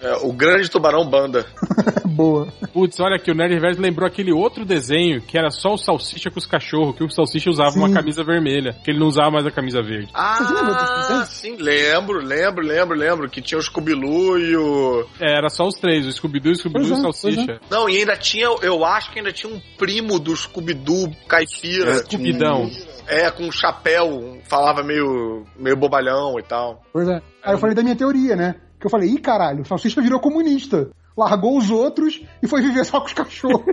É, 0.00 0.16
o 0.22 0.32
grande 0.32 0.70
tubarão 0.70 1.08
banda. 1.08 1.46
Boa. 2.04 2.46
Putz, 2.72 3.00
olha 3.00 3.16
aqui, 3.16 3.30
o 3.30 3.34
Nerd 3.34 3.54
Reverso 3.54 3.80
lembrou 3.80 4.06
aquele 4.06 4.32
outro 4.32 4.64
desenho 4.64 5.20
que 5.20 5.36
era 5.36 5.50
só 5.50 5.72
o 5.72 5.78
Salsicha 5.78 6.30
com 6.30 6.38
os 6.38 6.46
cachorros, 6.46 6.94
que 6.94 7.02
o 7.02 7.10
Salsicha 7.10 7.50
usava 7.50 7.72
Sim. 7.72 7.80
uma 7.80 7.92
camisa 7.92 8.22
vermelha, 8.22 8.76
que 8.84 8.90
ele 8.90 9.00
não 9.00 9.08
usava 9.08 9.30
mais 9.30 9.46
a 9.46 9.50
camisa 9.50 9.82
verde. 9.82 10.10
Ah, 10.14 11.24
sim, 11.26 11.56
lembro, 11.56 12.20
lembro, 12.20 12.64
lembro, 12.64 12.96
lembro. 12.96 13.30
Que 13.30 13.40
tinha 13.40 13.58
o 13.58 13.62
Scooby-Doo 13.62 14.38
e 14.38 14.56
o... 14.56 15.06
É, 15.20 15.38
era 15.38 15.48
só 15.48 15.66
os 15.66 15.74
três, 15.74 16.06
o 16.06 16.12
Scooby-Doo, 16.12 16.52
o 16.52 16.56
Scooby-Doo 16.56 16.88
e 16.88 16.92
o 16.92 16.98
é, 16.98 17.00
Salsicha. 17.00 17.60
Não, 17.70 17.88
e 17.88 17.98
ainda 17.98 18.16
tinha, 18.16 18.46
eu 18.62 18.84
acho 18.84 19.10
que 19.10 19.18
ainda 19.18 19.32
tinha 19.32 19.52
um 19.52 19.60
primo 19.78 20.18
do 20.18 20.36
Scooby-Doo 20.36 21.10
caipira. 21.28 21.92
É, 21.92 21.96
Scooby-Dão. 21.96 22.70
É, 23.06 23.30
com 23.30 23.44
um 23.44 23.52
chapéu, 23.52 24.38
falava 24.44 24.82
meio, 24.82 25.44
meio 25.58 25.76
bobalhão 25.76 26.38
e 26.38 26.42
tal. 26.42 26.82
Pois 26.92 27.08
é. 27.08 27.20
Aí 27.42 27.54
eu 27.54 27.58
falei 27.58 27.74
da 27.74 27.82
minha 27.82 27.96
teoria, 27.96 28.34
né? 28.34 28.54
Que 28.80 28.86
eu 28.86 28.90
falei, 28.90 29.10
ih, 29.10 29.18
caralho, 29.18 29.62
o 29.62 29.66
salsicha 29.66 30.00
virou 30.00 30.20
comunista. 30.20 30.90
Largou 31.16 31.56
os 31.56 31.70
outros 31.70 32.20
e 32.42 32.48
foi 32.48 32.60
viver 32.60 32.84
só 32.84 32.98
com 32.98 33.06
os 33.06 33.12
cachorros. 33.12 33.64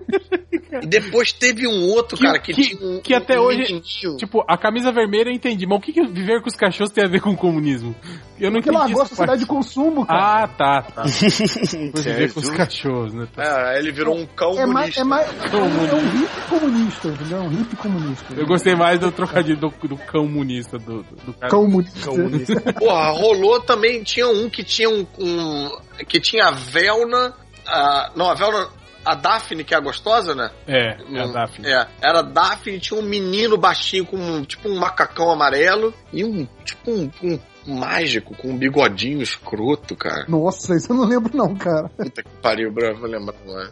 E 0.81 0.85
depois 0.85 1.31
teve 1.33 1.67
um 1.67 1.89
outro, 1.89 2.15
Que- 2.15 2.23
cara, 2.23 2.39
que, 2.39 2.53
que- 2.53 2.61
tinha 2.77 2.87
um, 2.87 3.01
que 3.01 3.13
até 3.15 3.39
um 3.39 3.43
hoje- 3.43 3.57
menininho. 3.73 4.17
Tipo, 4.17 4.43
a 4.47 4.55
camisa 4.57 4.91
vermelha 4.91 5.29
eu 5.29 5.33
entendi, 5.33 5.65
mas 5.65 5.79
o 5.79 5.81
que, 5.81 5.91
que 5.91 6.03
viver 6.05 6.41
com 6.41 6.47
os 6.49 6.55
cachorros 6.55 6.91
tem 6.93 7.03
a 7.03 7.07
ver 7.07 7.19
com 7.19 7.31
o 7.31 7.35
comunismo? 7.35 7.95
Eu 8.39 8.49
não 8.51 8.57
Porque 8.59 8.69
entendi. 8.69 8.77
largou 8.77 9.01
a 9.01 9.05
sociedade 9.05 9.39
de 9.41 9.45
consumo, 9.47 10.05
cara. 10.05 10.43
Ah, 10.43 10.47
tá, 10.47 10.81
tá. 10.83 11.03
Foi 11.07 12.01
viver 12.03 12.33
com 12.33 12.39
os 12.39 12.49
cachorros, 12.51 13.13
né? 13.13 13.27
Tá. 13.35 13.73
É, 13.73 13.79
ele 13.79 13.91
virou 13.91 14.15
um 14.15 14.25
cão 14.27 14.51
é 14.59 14.65
mais, 14.67 14.95
comunista. 14.95 15.01
é 15.01 15.03
mais. 15.03 15.27
É 15.53 15.95
um 15.95 16.09
hippie 16.11 16.41
comunista, 16.49 17.07
entendeu? 17.09 17.37
É 17.37 17.41
um 17.41 17.49
hippie 17.49 17.75
comunista. 17.75 18.33
Eu 18.35 18.45
gostei 18.45 18.75
mais 18.75 18.99
do 18.99 19.11
trocadilho 19.11 19.57
do, 19.57 19.69
do 19.69 19.97
cão 19.97 20.21
comunista 20.27 20.77
do, 20.77 21.03
do, 21.03 21.15
do 21.25 21.33
cara. 21.33 21.49
Cão 21.51 21.65
comunista. 21.65 22.07
Comunista. 22.09 22.73
Porra, 22.73 23.09
rolou 23.11 23.59
também, 23.61 24.03
tinha 24.03 24.27
um 24.27 24.47
que 24.49 24.63
tinha 24.63 24.89
um. 24.89 25.05
um- 25.19 25.69
que 26.07 26.19
tinha 26.19 26.45
a 26.47 26.51
Velna. 26.51 27.30
A, 27.71 28.11
não, 28.15 28.29
a 28.29 28.35
Velna. 28.35 28.67
A 29.03 29.15
Daphne, 29.15 29.63
que 29.63 29.73
é 29.73 29.77
a 29.77 29.81
gostosa, 29.81 30.35
né? 30.35 30.51
É, 30.67 30.95
é 31.11 31.21
a 31.21 31.25
Daphne. 31.25 31.67
É, 31.67 31.87
era 32.03 32.19
a 32.19 32.21
Daphne, 32.21 32.79
tinha 32.79 32.99
um 32.99 33.03
menino 33.03 33.57
baixinho 33.57 34.05
com 34.05 34.15
um, 34.15 34.43
tipo 34.43 34.69
um 34.69 34.77
macacão 34.77 35.31
amarelo 35.31 35.91
e 36.13 36.23
um 36.23 36.47
tipo 36.63 36.91
um, 36.91 37.09
um 37.23 37.39
mágico 37.79 38.35
com 38.35 38.49
um 38.49 38.57
bigodinho 38.57 39.21
escroto, 39.21 39.95
cara. 39.95 40.25
Nossa, 40.27 40.75
isso 40.75 40.91
eu 40.91 40.95
não 40.95 41.05
lembro, 41.05 41.35
não, 41.35 41.55
cara. 41.55 41.89
Puta 41.89 42.23
que 42.23 42.29
pariu, 42.41 42.71
bro, 42.71 42.95
vou 42.97 43.09
lembrar, 43.09 43.35
não 43.45 43.59
é? 43.59 43.69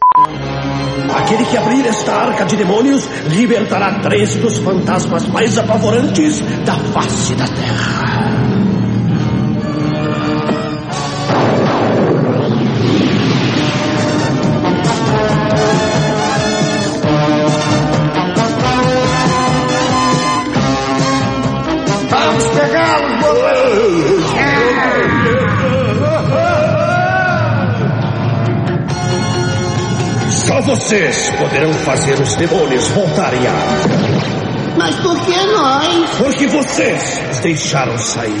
Aquele 1.16 1.44
que 1.44 1.56
abrir 1.56 1.86
esta 1.86 2.12
arca 2.12 2.44
de 2.44 2.56
demônios 2.56 3.06
libertará 3.26 4.00
três 4.00 4.36
dos 4.36 4.58
fantasmas 4.58 5.26
mais 5.28 5.58
apavorantes 5.58 6.40
da 6.64 6.74
face 6.74 7.34
da 7.34 7.46
Terra. 7.46 8.69
Vocês 30.70 31.30
poderão 31.30 31.72
fazer 31.72 32.14
os 32.20 32.36
demônios 32.36 32.86
voltarem 32.90 33.44
à 33.44 33.50
arca. 33.50 33.88
Mas 34.78 34.94
por 35.00 35.20
que 35.24 35.36
nós? 35.46 36.10
Porque 36.16 36.46
vocês 36.46 37.20
os 37.32 37.40
deixaram 37.40 37.98
sair. 37.98 38.40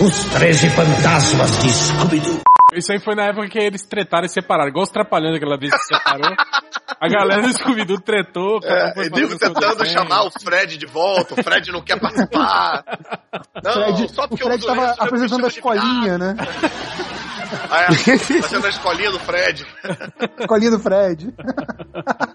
Os 0.00 0.24
13 0.24 0.70
fantasmas 0.70 1.58
de 1.58 1.68
Scooby-Doo. 1.68 2.40
Isso 2.74 2.92
aí 2.92 2.98
foi 2.98 3.14
na 3.14 3.26
época 3.26 3.48
que 3.48 3.58
eles 3.58 3.84
tretaram 3.84 4.24
e 4.24 4.30
separaram. 4.30 4.70
Igual 4.70 4.84
os 4.84 4.90
trapalhando 4.90 5.36
aquela 5.36 5.58
vez 5.58 5.74
que 5.74 5.94
separou. 5.94 6.34
A 7.00 7.08
galera 7.08 7.42
do 7.42 7.52
Scooby-Doo 7.52 8.00
tretou. 8.00 8.60
É, 8.62 9.06
e 9.06 9.10
nego 9.10 9.34
o 9.34 9.38
tentando 9.38 9.84
chamar 9.86 10.24
o 10.24 10.30
Fred 10.30 10.78
de 10.78 10.86
volta, 10.86 11.34
o 11.38 11.42
Fred 11.42 11.70
não 11.70 11.82
quer 11.82 12.00
participar. 12.00 12.84
Não, 13.62 13.72
Fred- 13.72 14.12
só 14.14 14.24
o 14.24 14.28
porque 14.28 14.44
Fred 14.44 14.58
uso 14.58 14.66
tava 14.66 14.86
lenço, 14.86 14.98
eu 15.00 15.04
apresentando 15.04 15.44
a 15.44 15.48
escolinha, 15.48 16.18
né? 16.18 16.36
Ah, 17.70 17.82
é, 17.82 18.40
tá 18.40 18.48
sendo 18.48 18.66
a 18.66 18.70
escolinha 18.70 19.10
do 19.10 19.18
Fred. 19.20 19.66
Escolinha 20.40 20.70
do 20.70 20.78
Fred. 20.80 21.34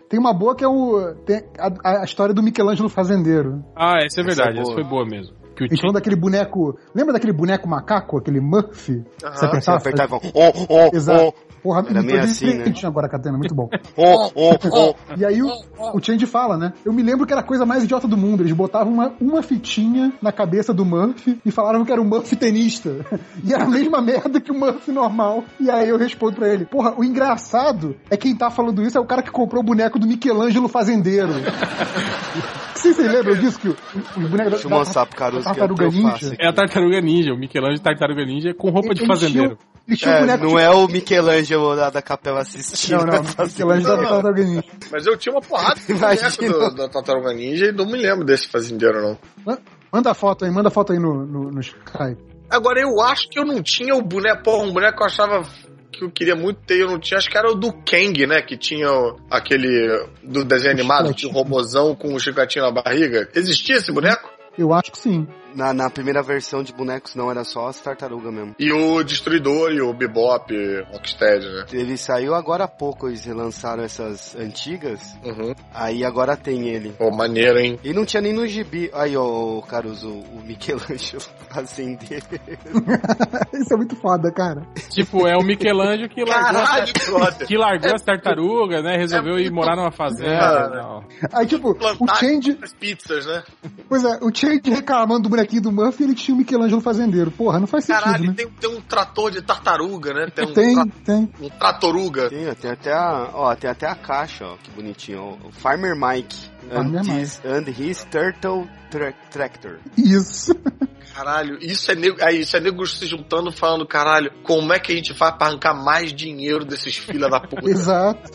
tem 0.09 0.19
uma 0.19 0.33
boa 0.33 0.55
que 0.55 0.63
é 0.63 0.67
o. 0.67 1.13
tem 1.25 1.43
a, 1.59 2.01
a 2.01 2.03
história 2.03 2.33
do 2.33 2.41
Michelangelo 2.43 2.87
Fazendeiro. 2.89 3.63
Ah, 3.75 3.97
essa 4.03 4.21
é 4.21 4.23
verdade, 4.23 4.57
é 4.57 4.61
essa 4.61 4.71
boa. 4.71 4.73
foi 4.75 4.83
boa 4.83 5.05
mesmo. 5.05 5.35
Que 5.55 5.63
o 5.63 5.65
A 5.65 5.67
gente 5.67 5.75
Tim- 5.75 5.81
falando 5.81 5.95
daquele 5.95 6.15
boneco. 6.15 6.77
Lembra 6.95 7.13
daquele 7.13 7.33
boneco 7.33 7.67
macaco, 7.67 8.17
aquele 8.17 8.39
Murphy? 8.39 9.03
Aham. 9.23 9.33
Você 9.33 9.39
Você 9.39 9.45
apertava? 9.71 9.77
apertava 9.77 10.15
um, 10.15 10.31
oh, 10.33 10.65
oh, 10.69 10.95
Exato. 10.95 11.23
oh, 11.35 11.50
Porra, 11.63 11.85
Era 11.87 12.01
me 12.01 12.07
meio 12.07 12.21
assim, 12.21 12.57
né? 12.57 12.73
agora, 12.83 13.07
Catena, 13.07 13.37
muito 13.37 13.53
bom. 13.53 13.69
oh, 13.95 14.31
oh, 14.33 14.55
oh. 14.71 14.95
E 15.15 15.23
aí 15.23 15.41
o, 15.41 15.49
o 15.93 16.01
Change 16.01 16.25
fala, 16.25 16.57
né? 16.57 16.73
Eu 16.83 16.91
me 16.91 17.03
lembro 17.03 17.25
que 17.25 17.33
era 17.33 17.41
a 17.41 17.45
coisa 17.45 17.65
mais 17.65 17.83
idiota 17.83 18.07
do 18.07 18.17
mundo. 18.17 18.41
Eles 18.41 18.53
botavam 18.53 18.91
uma, 18.91 19.13
uma 19.21 19.43
fitinha 19.43 20.11
na 20.21 20.31
cabeça 20.31 20.73
do 20.73 20.83
Murphy 20.83 21.39
e 21.45 21.51
falaram 21.51 21.85
que 21.85 21.91
era 21.91 22.01
o 22.01 22.05
Murphy 22.05 22.35
tenista. 22.35 23.05
E 23.43 23.53
era 23.53 23.63
a 23.63 23.69
mesma 23.69 24.01
merda 24.01 24.39
que 24.39 24.51
o 24.51 24.55
Murphy 24.55 24.91
normal. 24.91 25.43
E 25.59 25.69
aí 25.69 25.89
eu 25.89 25.97
respondo 25.97 26.35
pra 26.35 26.49
ele: 26.49 26.65
Porra, 26.65 26.93
o 26.97 27.03
engraçado 27.03 27.95
é 28.09 28.17
quem 28.17 28.35
tá 28.35 28.49
falando 28.49 28.83
isso 28.83 28.97
é 28.97 29.01
o 29.01 29.05
cara 29.05 29.21
que 29.21 29.31
comprou 29.31 29.61
o 29.61 29.65
boneco 29.65 29.97
do 29.97 30.07
Michelangelo 30.07 30.67
Fazendeiro. 30.67 31.29
Vocês 32.75 32.95
se 32.95 33.03
lembram 33.03 33.35
disso? 33.35 33.59
Que 33.59 33.69
o, 33.69 33.75
o 34.17 34.29
boneco 34.29 34.49
Deixa 34.51 34.65
eu 34.65 34.69
mostrar 34.69 35.05
pro 35.05 35.15
Caruso 35.15 35.43
que 35.43 35.49
é 35.49 35.51
o 35.51 35.55
tartaruga 35.55 35.89
ninja. 35.89 36.35
É 36.39 36.47
a 36.47 36.53
Tartaruga 36.53 37.01
Ninja, 37.01 37.33
o 37.33 37.37
Michelangelo 37.37 37.79
Tartaruga 37.79 38.25
Ninja 38.25 38.53
com 38.53 38.69
roupa 38.69 38.93
de 38.93 39.05
fazendeiro. 39.05 39.57
Tinham- 39.95 39.97
Eles 39.97 39.99
tinham 39.99 40.13
um 40.13 40.17
É, 40.17 40.19
boneco 40.21 40.43
não 40.45 40.59
é 40.59 40.69
o 40.69 40.87
Michelangelo 40.87 41.73
lá 41.75 41.89
da 41.89 42.01
capela 42.01 42.41
assistindo. 42.41 43.05
Não, 43.05 43.05
não, 43.05 43.21
Michelangelo 43.45 43.97
da 43.97 44.07
Tartaruga 44.09 44.43
Ninja. 44.43 44.63
Mas 44.91 45.05
eu 45.07 45.17
tinha 45.17 45.33
uma 45.33 45.41
porrada 45.41 45.79
de 45.79 45.93
boneco 45.93 46.45
do- 46.69 46.75
da 46.75 46.89
Tartaruga 46.89 47.33
Ninja 47.33 47.65
e 47.67 47.71
não 47.71 47.85
me 47.85 47.97
lembro 47.97 48.25
desse 48.25 48.47
fazendeiro, 48.47 49.01
não. 49.01 49.17
Ma- 49.45 49.57
Manda 49.91 50.11
a 50.11 50.13
foto 50.13 50.45
aí, 50.45 50.51
manda 50.51 50.69
a 50.69 50.71
foto 50.71 50.93
aí 50.93 50.99
no, 50.99 51.25
no, 51.25 51.51
no 51.51 51.59
Skype. 51.59 52.17
Agora, 52.49 52.79
eu 52.81 53.01
acho 53.01 53.27
que 53.29 53.37
eu 53.39 53.45
não 53.45 53.61
tinha 53.61 53.93
o 53.95 54.01
boneco. 54.01 54.41
Pô, 54.43 54.61
um 54.63 54.71
boneco 54.71 54.97
que 54.97 55.03
eu 55.03 55.07
achava 55.07 55.45
que 55.91 56.03
eu 56.05 56.09
queria 56.09 56.35
muito 56.35 56.59
ter, 56.65 56.79
eu 56.81 56.87
não 56.89 56.97
tinha. 56.99 57.17
Acho 57.17 57.29
que 57.29 57.37
era 57.37 57.49
o 57.51 57.55
do 57.55 57.73
Kang, 57.73 58.25
né? 58.25 58.41
Que 58.41 58.55
tinha 58.57 58.89
o- 58.89 59.17
aquele 59.29 60.05
do 60.23 60.45
desenho 60.45 60.71
animado, 60.73 61.09
que 61.09 61.15
tinha 61.15 61.31
um 61.31 61.35
robozão 61.35 61.93
com 61.93 62.13
um 62.13 62.19
chicotinho 62.19 62.63
na 62.65 62.71
barriga. 62.71 63.27
Existia 63.35 63.75
esse 63.75 63.91
boneco? 63.91 64.29
Eu 64.57 64.73
acho 64.73 64.91
que 64.93 64.97
sim. 64.97 65.27
Na, 65.55 65.73
na 65.73 65.89
primeira 65.89 66.21
versão 66.23 66.63
de 66.63 66.73
bonecos 66.73 67.15
não 67.15 67.29
era 67.29 67.43
só 67.43 67.67
as 67.67 67.79
tartarugas 67.79 68.33
mesmo. 68.33 68.55
E 68.59 68.71
o 68.71 69.03
Destruidor 69.03 69.71
e 69.71 69.81
o 69.81 69.93
Bebop, 69.93 70.53
Rocksteady, 70.91 71.45
né? 71.45 71.65
Ele 71.73 71.97
saiu 71.97 72.33
agora 72.33 72.63
há 72.63 72.67
pouco, 72.67 73.07
eles 73.07 73.25
relançaram 73.25 73.83
essas 73.83 74.35
antigas, 74.35 75.15
Uhum. 75.23 75.53
aí 75.73 76.03
agora 76.05 76.35
tem 76.37 76.67
ele. 76.69 76.91
Pô, 76.97 77.11
maneiro, 77.11 77.59
hein? 77.59 77.79
E 77.83 77.93
não 77.93 78.05
tinha 78.05 78.21
nem 78.21 78.33
no 78.33 78.45
gibi. 78.47 78.89
Aí, 78.93 79.15
ó, 79.17 79.61
Caruso, 79.61 80.09
o 80.09 80.41
Michelangelo 80.43 81.23
acender. 81.51 82.23
Isso 83.53 83.73
é 83.73 83.77
muito 83.77 83.95
foda, 83.95 84.31
cara. 84.31 84.61
Tipo, 84.89 85.27
é 85.27 85.35
o 85.37 85.43
Michelangelo 85.43 86.09
que 86.09 86.23
largou, 86.23 86.61
Caralho, 86.61 86.93
brother. 87.07 87.47
que 87.47 87.57
largou 87.57 87.93
as 87.95 88.01
tartarugas, 88.01 88.83
né? 88.83 88.97
Resolveu 88.97 89.37
ir 89.39 89.51
morar 89.51 89.75
numa 89.75 89.91
fazenda. 89.91 90.31
É. 90.31 90.67
e 90.67 90.71
tal. 90.71 91.03
Aí, 91.33 91.45
tipo, 91.45 91.71
o 91.71 92.15
Change. 92.15 92.57
as 92.61 92.73
pizzas, 92.73 93.25
né? 93.25 93.43
Pois 93.89 94.03
é, 94.03 94.19
o 94.21 94.33
Change 94.33 94.61
reclamando 94.69 95.23
do 95.23 95.29
bonequinho 95.41 95.61
do 95.61 95.71
Murphy 95.71 96.03
ele 96.03 96.15
tinha 96.15 96.35
o 96.35 96.37
Michelangelo 96.37 96.81
fazendeiro. 96.81 97.31
Porra, 97.31 97.59
não 97.59 97.67
faz 97.67 97.85
sentido, 97.85 98.03
Caralho, 98.03 98.25
né? 98.27 98.33
tem, 98.35 98.47
tem 98.47 98.69
um 98.69 98.81
trator 98.81 99.31
de 99.31 99.41
tartaruga, 99.41 100.13
né? 100.13 100.27
Tem 100.33 100.45
um, 100.45 100.53
Tem, 100.53 100.73
tra- 100.75 100.85
tem. 101.05 101.29
um 101.41 101.49
tratoruga. 101.49 102.29
Tem, 102.29 102.53
tem 102.55 102.71
até 102.71 102.93
a, 102.93 103.29
ó, 103.33 103.55
tem 103.55 103.69
até 103.69 103.87
a 103.87 103.95
caixa, 103.95 104.45
ó, 104.45 104.57
que 104.57 104.71
bonitinho. 104.71 105.37
ó, 105.43 105.51
Farmer 105.51 105.95
Mike. 105.95 106.49
Farmer 106.69 107.01
and, 107.01 107.19
his, 107.21 107.41
and 107.43 107.67
his 107.67 108.03
Turtle 108.05 108.67
tra 108.89 109.11
Tractor. 109.31 109.79
Isso. 109.97 110.53
Caralho, 111.13 111.57
isso 111.61 111.91
é 111.91 111.95
nego, 111.95 112.17
aí, 112.23 112.41
isso 112.41 112.55
é 112.55 112.59
nego 112.59 112.85
se 112.85 113.05
juntando 113.05 113.51
falando, 113.51 113.85
caralho, 113.85 114.31
como 114.43 114.71
é 114.73 114.79
que 114.79 114.91
a 114.91 114.95
gente 114.95 115.13
faz 115.13 115.35
pra 115.35 115.47
arrancar 115.47 115.73
mais 115.73 116.13
dinheiro 116.13 116.63
desses 116.63 116.95
filha 116.97 117.27
da 117.29 117.39
puta? 117.39 117.61
Exato. 117.69 118.31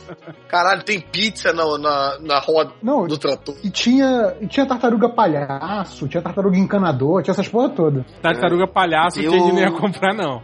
Caralho, 0.49 0.83
tem 0.83 1.01
pizza 1.01 1.53
na, 1.53 1.79
na, 1.79 2.19
na 2.21 2.39
roda 2.39 2.73
Não, 2.83 3.07
do 3.07 3.17
trator. 3.19 3.57
e 3.65 3.71
tinha, 3.71 4.37
e 4.41 4.47
tinha 4.47 4.67
tartaruga 4.67 5.09
palhaço, 5.09 6.07
tinha 6.09 6.23
tartaruga 6.23 6.59
encanador, 6.59 7.23
tinha 7.23 7.33
essas 7.33 7.49
porra 7.49 7.71
toda. 7.71 8.05
Tartaruga 8.23 8.67
palhaço, 8.67 9.21
Eu- 9.21 9.33
não 9.33 9.59
ia 9.59 9.71
comprar, 9.73 10.15
não. 10.15 10.43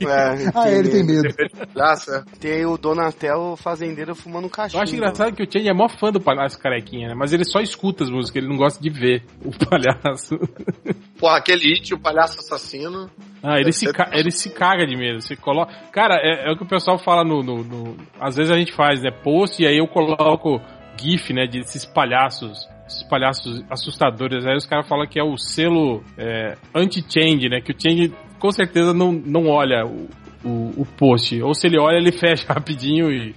É, 0.00 0.50
Ah, 0.54 0.70
ele 0.70 0.88
tem 0.88 1.04
medo. 1.04 1.28
Graça. 1.74 2.24
Tem 2.40 2.64
o 2.66 2.76
Donatello 2.76 3.56
fazendeiro 3.56 4.14
fumando 4.14 4.46
um 4.46 4.48
cachimbo. 4.48 4.78
Eu 4.78 4.82
acho 4.82 4.94
engraçado 4.94 5.34
que 5.34 5.42
o 5.42 5.46
Change 5.50 5.68
é 5.68 5.72
mó 5.74 5.88
fã 5.88 6.10
do 6.10 6.20
palhaço 6.20 6.58
carequinha, 6.58 7.08
né? 7.08 7.14
Mas 7.14 7.32
ele 7.32 7.44
só 7.44 7.60
escuta 7.60 8.04
as 8.04 8.10
músicas, 8.10 8.42
ele 8.42 8.50
não 8.50 8.56
gosta 8.58 8.80
de 8.82 8.90
ver 8.90 9.22
o 9.44 9.50
palhaço. 9.66 10.38
Porra, 11.18 11.36
aquele 11.38 11.62
hit, 11.74 11.94
o 11.94 11.98
palhaço 11.98 12.38
assassino. 12.40 13.10
Ah, 13.42 13.58
ele 13.60 13.72
se, 13.72 13.92
ca- 13.92 14.10
ele 14.12 14.30
se 14.30 14.50
caga 14.50 14.86
de 14.86 14.96
medo. 14.96 15.20
Você 15.20 15.36
coloca. 15.36 15.72
Cara, 15.92 16.16
é, 16.20 16.48
é 16.48 16.52
o 16.52 16.56
que 16.56 16.64
o 16.64 16.68
pessoal 16.68 16.98
fala 16.98 17.22
no, 17.24 17.42
no- 17.42 17.62
no- 17.64 17.96
Às 18.20 18.36
vezes 18.36 18.50
a 18.52 18.56
gente 18.56 18.72
faz, 18.72 19.02
né? 19.02 19.10
Post 19.10 19.62
e 19.62 19.66
aí 19.66 19.78
eu 19.78 19.86
coloco 19.86 20.60
GIF, 21.00 21.32
né? 21.32 21.46
Desses 21.46 21.84
palhaços. 21.84 22.68
Esses 22.86 23.02
palhaços 23.02 23.64
assustadores. 23.68 24.46
Aí 24.46 24.56
os 24.56 24.64
caras 24.66 24.88
falam 24.88 25.06
que 25.08 25.18
é 25.18 25.22
o 25.24 25.36
selo 25.36 26.02
é, 26.16 26.54
anti-change, 26.74 27.48
né? 27.48 27.60
Que 27.60 27.72
o 27.72 27.74
change 27.80 28.12
com 28.38 28.50
certeza 28.50 28.92
não, 28.92 29.12
não 29.12 29.46
olha 29.48 29.84
o, 29.86 30.08
o, 30.44 30.82
o 30.82 30.86
post. 30.96 31.40
Ou 31.42 31.54
se 31.54 31.66
ele 31.66 31.78
olha, 31.78 31.96
ele 31.96 32.12
fecha 32.16 32.52
rapidinho 32.52 33.10
e. 33.10 33.34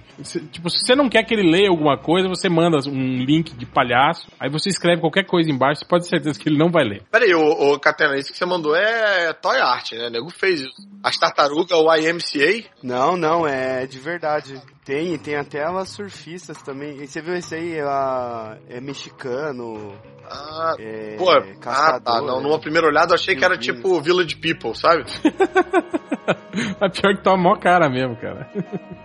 tipo, 0.50 0.68
se 0.70 0.80
você 0.84 0.94
não 0.94 1.08
quer 1.08 1.22
que 1.24 1.34
ele 1.34 1.50
leia 1.50 1.68
alguma 1.68 1.96
coisa, 1.98 2.28
você 2.28 2.48
manda 2.48 2.78
um 2.88 3.16
link 3.24 3.54
de 3.54 3.66
palhaço. 3.66 4.26
Aí 4.38 4.50
você 4.50 4.68
escreve 4.68 5.00
qualquer 5.00 5.24
coisa 5.26 5.50
embaixo, 5.50 5.80
você 5.80 5.86
pode 5.86 6.04
ter 6.04 6.10
certeza 6.10 6.38
que 6.38 6.48
ele 6.48 6.58
não 6.58 6.70
vai 6.70 6.84
ler. 6.84 7.02
Pera 7.10 7.24
aí, 7.24 7.34
ô, 7.34 7.72
ô 7.72 7.78
Catena, 7.78 8.16
isso 8.16 8.32
que 8.32 8.38
você 8.38 8.46
mandou 8.46 8.74
é 8.74 9.32
Toy 9.34 9.58
Art, 9.58 9.92
né? 9.92 10.06
O 10.06 10.10
nego 10.10 10.30
fez 10.30 10.60
isso. 10.60 10.72
As 11.02 11.16
tartarugas, 11.16 11.70
o 11.78 11.94
IMCA. 11.96 12.68
Não, 12.82 13.16
não, 13.16 13.46
é 13.46 13.86
de 13.86 13.98
verdade. 13.98 14.60
Tem, 14.84 15.16
tem 15.18 15.36
até 15.36 15.58
elas 15.58 15.88
surfistas 15.90 16.60
também. 16.62 16.96
E 17.02 17.06
você 17.06 17.20
viu 17.22 17.34
esse 17.34 17.54
aí? 17.54 17.74
Ela 17.78 18.58
é 18.68 18.80
mexicano, 18.80 19.92
Ah, 20.28 20.74
é 20.78 21.16
pô, 21.16 21.30
ah, 21.30 21.42
caçador. 21.60 22.00
tá. 22.02 22.20
Não, 22.22 22.40
numa 22.42 22.58
primeira 22.60 22.86
olhada 22.88 23.12
eu 23.12 23.14
achei 23.14 23.34
que 23.36 23.44
era 23.44 23.54
Viu? 23.56 23.74
tipo 23.74 24.00
Village 24.00 24.36
People, 24.36 24.74
sabe? 24.76 25.04
Mas 26.80 26.98
pior 27.00 27.14
que 27.16 27.22
toma 27.22 27.36
mó 27.42 27.56
cara 27.56 27.88
mesmo, 27.88 28.16
cara. 28.16 28.48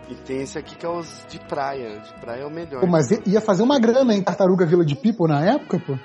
E 0.10 0.16
tem 0.16 0.42
esse 0.42 0.58
aqui 0.58 0.76
que 0.76 0.86
é 0.86 0.90
os 1.06 1.26
de 1.30 1.40
praia. 1.40 2.00
De 2.00 2.14
praia 2.20 2.42
é 2.42 2.46
o 2.46 2.50
melhor. 2.50 2.82
Pô, 2.82 2.88
mas 2.88 3.10
ia 3.26 3.42
fazer 3.42 3.64
uma 3.64 3.80
grana 3.80 4.14
em 4.14 4.22
Tartaruga 4.22 4.66
Vila 4.66 4.86
de 4.86 4.96
People 4.96 5.28
na 5.28 5.44
época, 5.44 5.80
pô. 5.80 5.98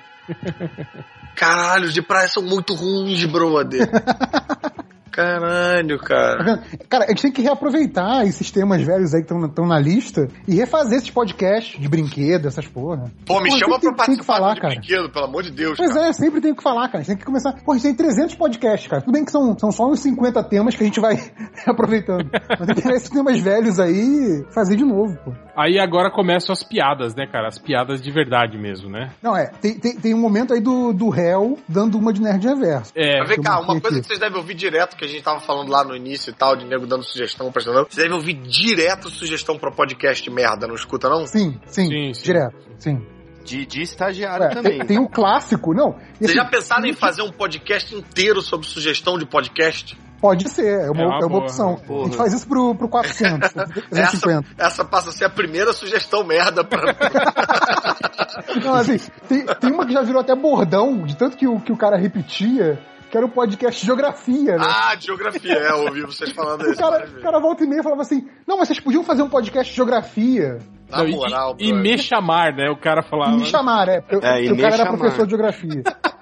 Caralho, 1.34 1.86
os 1.86 1.94
de 1.94 2.02
praia 2.02 2.28
são 2.28 2.42
muito 2.42 2.74
ruins, 2.74 3.24
brother. 3.24 3.88
Caralho, 5.10 5.98
Tá 5.98 6.04
cara. 6.06 6.44
vendo? 6.44 6.62
Cara, 6.88 7.04
a 7.04 7.08
gente 7.08 7.22
tem 7.22 7.32
que 7.32 7.42
reaproveitar 7.42 8.24
esses 8.26 8.50
temas 8.50 8.82
velhos 8.82 9.14
aí 9.14 9.22
que 9.22 9.32
estão 9.34 9.66
na 9.66 9.78
lista 9.78 10.28
e 10.48 10.54
refazer 10.54 10.98
esses 10.98 11.10
podcasts 11.10 11.80
de 11.80 11.88
brinquedo, 11.88 12.46
essas 12.48 12.66
porra. 12.66 13.10
Pô, 13.26 13.40
me 13.40 13.50
Pô, 13.50 13.56
chama 13.56 13.78
tem 13.80 13.92
pra 13.94 14.04
tem 14.06 14.16
que 14.16 14.24
participar 14.24 14.34
falar, 14.36 14.54
de 14.54 14.60
cara. 14.60 14.74
brinquedo, 14.74 15.10
pelo 15.10 15.24
amor 15.24 15.42
de 15.42 15.50
Deus, 15.50 15.76
Pois 15.76 15.92
cara. 15.92 16.06
é, 16.08 16.12
sempre 16.12 16.40
tem 16.40 16.54
que 16.54 16.62
falar, 16.62 16.86
cara. 16.88 16.98
A 16.98 17.00
gente 17.00 17.08
tem 17.08 17.16
que 17.18 17.24
começar. 17.24 17.52
Pô, 17.64 17.72
a 17.72 17.74
gente 17.74 17.82
tem 17.84 17.94
300 17.94 18.34
podcasts, 18.36 18.88
cara. 18.88 19.02
Tudo 19.02 19.12
bem 19.12 19.24
que 19.24 19.30
são, 19.30 19.58
são 19.58 19.70
só 19.72 19.86
uns 19.88 20.00
50 20.00 20.42
temas 20.44 20.74
que 20.74 20.82
a 20.82 20.86
gente 20.86 21.00
vai 21.00 21.16
aproveitando. 21.66 22.28
Mas 22.32 22.66
tem 22.66 22.74
que 22.76 22.82
pegar 22.82 22.96
esses 22.96 23.10
temas 23.10 23.40
velhos 23.40 23.78
aí 23.80 24.00
e 24.00 24.52
fazer 24.52 24.76
de 24.76 24.84
novo, 24.84 25.16
pô. 25.24 25.32
Aí 25.56 25.78
agora 25.78 26.10
começam 26.10 26.52
as 26.52 26.62
piadas, 26.64 27.14
né, 27.14 27.26
cara? 27.26 27.48
As 27.48 27.58
piadas 27.58 28.00
de 28.00 28.10
verdade 28.10 28.56
mesmo, 28.56 28.88
né? 28.88 29.10
Não, 29.22 29.36
é. 29.36 29.50
Tem, 29.60 29.78
tem, 29.78 29.96
tem 29.96 30.14
um 30.14 30.20
momento 30.20 30.54
aí 30.54 30.60
do, 30.60 30.92
do 30.92 31.08
réu 31.10 31.58
dando 31.68 31.98
uma 31.98 32.12
de 32.12 32.20
nerd 32.22 32.46
reverso. 32.46 32.92
É, 32.96 33.18
Mas 33.20 33.28
vem 33.28 33.40
cá, 33.42 33.58
uma 33.60 33.66
coisa 33.80 33.88
aqui. 33.88 34.00
que 34.00 34.06
vocês 34.06 34.18
devem 34.18 34.38
ouvir 34.38 34.54
direto, 34.54 34.96
que 35.00 35.06
a 35.06 35.08
gente 35.08 35.22
tava 35.22 35.40
falando 35.40 35.70
lá 35.70 35.82
no 35.82 35.96
início 35.96 36.30
e 36.30 36.32
tal, 36.34 36.54
de 36.54 36.64
nego 36.64 36.86
dando 36.86 37.02
sugestão 37.02 37.50
pra 37.50 37.60
estudante. 37.60 37.92
Vocês 37.94 38.04
devem 38.04 38.12
ouvir 38.16 38.34
direto 38.34 39.08
sugestão 39.10 39.58
pra 39.58 39.70
podcast 39.72 40.28
merda, 40.30 40.66
não 40.68 40.74
escuta 40.74 41.08
não? 41.08 41.26
Sim, 41.26 41.58
sim, 41.66 41.88
Sim, 41.88 42.14
sim. 42.14 42.22
direto. 42.22 42.56
Sim. 42.78 43.06
De, 43.44 43.64
de 43.66 43.80
estagiário 43.82 44.44
É, 44.44 44.50
também. 44.50 44.78
tem, 44.78 44.86
tem 44.86 44.98
o 44.98 45.08
clássico, 45.08 45.72
não. 45.74 45.92
Vocês 45.92 46.30
assim, 46.30 46.34
já 46.34 46.44
pensaram 46.44 46.84
em 46.84 46.92
fazer 46.92 47.22
um 47.22 47.32
podcast 47.32 47.94
inteiro 47.94 48.42
sobre 48.42 48.66
sugestão 48.66 49.18
de 49.18 49.24
podcast? 49.26 49.98
Pode 50.20 50.50
ser, 50.50 50.82
é 50.84 50.90
uma, 50.90 51.02
É 51.02 51.06
uma 51.06 51.18
é 51.22 51.24
uma 51.24 51.38
opção. 51.38 51.76
porra. 51.76 52.02
A 52.02 52.04
gente 52.04 52.16
faz 52.18 52.32
isso 52.34 52.46
pro, 52.46 52.74
pro 52.74 52.86
400, 52.90 53.50
pro 53.52 53.64
350. 53.88 54.46
Essa, 54.58 54.66
essa 54.66 54.84
passa 54.84 55.08
a 55.08 55.12
ser 55.14 55.24
a 55.24 55.30
primeira 55.30 55.72
sugestão 55.72 56.22
merda 56.22 56.62
pra. 56.62 56.94
Não, 58.62 58.74
assim, 58.74 58.98
tem, 59.26 59.46
tem 59.46 59.72
uma 59.72 59.86
que 59.86 59.92
já 59.94 60.02
virou 60.02 60.20
até 60.20 60.34
bordão, 60.34 61.02
de 61.04 61.16
tanto 61.16 61.36
que 61.38 61.46
o, 61.48 61.58
que 61.58 61.72
o 61.72 61.76
cara 61.76 61.96
repetia, 61.96 62.78
que 63.10 63.16
era 63.16 63.26
o 63.26 63.30
podcast 63.30 63.80
de 63.80 63.86
Geografia, 63.86 64.56
né? 64.56 64.64
ah, 64.66 64.94
de 64.94 65.06
geografia, 65.06 65.52
é, 65.52 65.70
eu 65.72 65.78
ouvi 65.86 66.02
vocês 66.02 66.30
falando 66.32 66.62
o, 66.62 66.70
isso. 66.70 66.80
cara, 66.80 66.96
o 66.96 67.06
vezes. 67.08 67.22
cara 67.22 67.38
volta 67.40 67.64
e 67.64 67.66
meia 67.66 67.80
e 67.80 67.82
falava 67.82 68.02
assim: 68.02 68.26
Não, 68.46 68.56
mas 68.56 68.68
vocês 68.68 68.80
podiam 68.80 69.02
fazer 69.02 69.22
um 69.22 69.28
podcast 69.28 69.70
de 69.70 69.76
geografia 69.76 70.58
Na 70.88 70.98
Não, 70.98 71.08
e- 71.08 71.12
moral, 71.16 71.56
e, 71.58 71.66
brother. 71.72 71.82
me 71.82 71.98
chamar, 71.98 72.52
né? 72.54 72.70
O 72.70 72.76
cara 72.76 73.00
e 73.00 73.08
falava. 73.10 73.36
me 73.36 73.44
chamar, 73.46 73.88
é. 73.88 74.00
Porque, 74.00 74.24
É, 74.26 74.44
e 74.44 74.52
o 74.52 74.56
cara 74.56 74.74
era 74.74 74.84
chamar. 74.84 74.98
professor 74.98 75.24
de 75.26 75.30
geografia. 75.30 75.82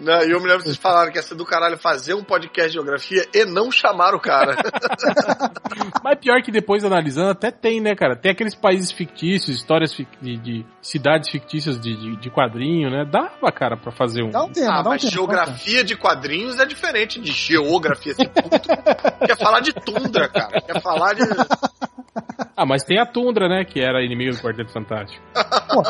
Não, 0.00 0.20
e 0.22 0.30
eu 0.30 0.40
me 0.40 0.46
lembro 0.46 0.58
que 0.58 0.64
vocês 0.64 0.76
falaram 0.76 1.10
que 1.12 1.18
ia 1.18 1.22
ser 1.22 1.34
do 1.34 1.44
caralho 1.44 1.78
fazer 1.78 2.14
um 2.14 2.22
podcast 2.24 2.68
de 2.70 2.74
geografia 2.74 3.26
e 3.34 3.44
não 3.44 3.70
chamar 3.70 4.14
o 4.14 4.20
cara. 4.20 4.56
Mas 6.02 6.18
pior 6.18 6.42
que 6.42 6.50
depois 6.50 6.84
analisando, 6.84 7.30
até 7.30 7.50
tem, 7.50 7.80
né, 7.80 7.94
cara? 7.94 8.16
Tem 8.16 8.32
aqueles 8.32 8.54
países 8.54 8.90
fictícios, 8.90 9.56
histórias 9.56 9.92
fic- 9.94 10.08
de, 10.20 10.36
de 10.36 10.66
cidades 10.80 11.30
fictícias 11.30 11.80
de, 11.80 11.94
de, 11.96 12.16
de 12.16 12.30
quadrinho, 12.30 12.90
né? 12.90 13.04
Dava, 13.04 13.50
cara, 13.52 13.76
pra 13.76 13.92
fazer 13.92 14.22
um. 14.22 14.30
Dá 14.30 14.44
um 14.44 14.52
tema, 14.52 14.72
ah, 14.80 14.82
dá 14.82 14.88
um 14.88 14.92
mas 14.92 15.02
tema. 15.02 15.12
geografia 15.12 15.84
de 15.84 15.96
quadrinhos 15.96 16.58
é 16.58 16.64
diferente 16.66 17.20
de 17.20 17.32
geografia. 17.32 18.12
Assim, 18.12 18.28
puto, 18.28 18.60
quer 19.26 19.38
falar 19.38 19.60
de 19.60 19.72
tundra, 19.72 20.28
cara. 20.28 20.60
Quer 20.60 20.80
falar 20.82 21.14
de. 21.14 21.22
Ah, 22.56 22.66
mas 22.66 22.84
tem 22.84 22.98
a 22.98 23.06
Tundra, 23.06 23.48
né? 23.48 23.64
Que 23.64 23.80
era 23.80 24.04
inimigo 24.04 24.36
do 24.36 24.42
Quarteto 24.42 24.72
Fantástico. 24.72 25.22
Pô, 25.72 25.82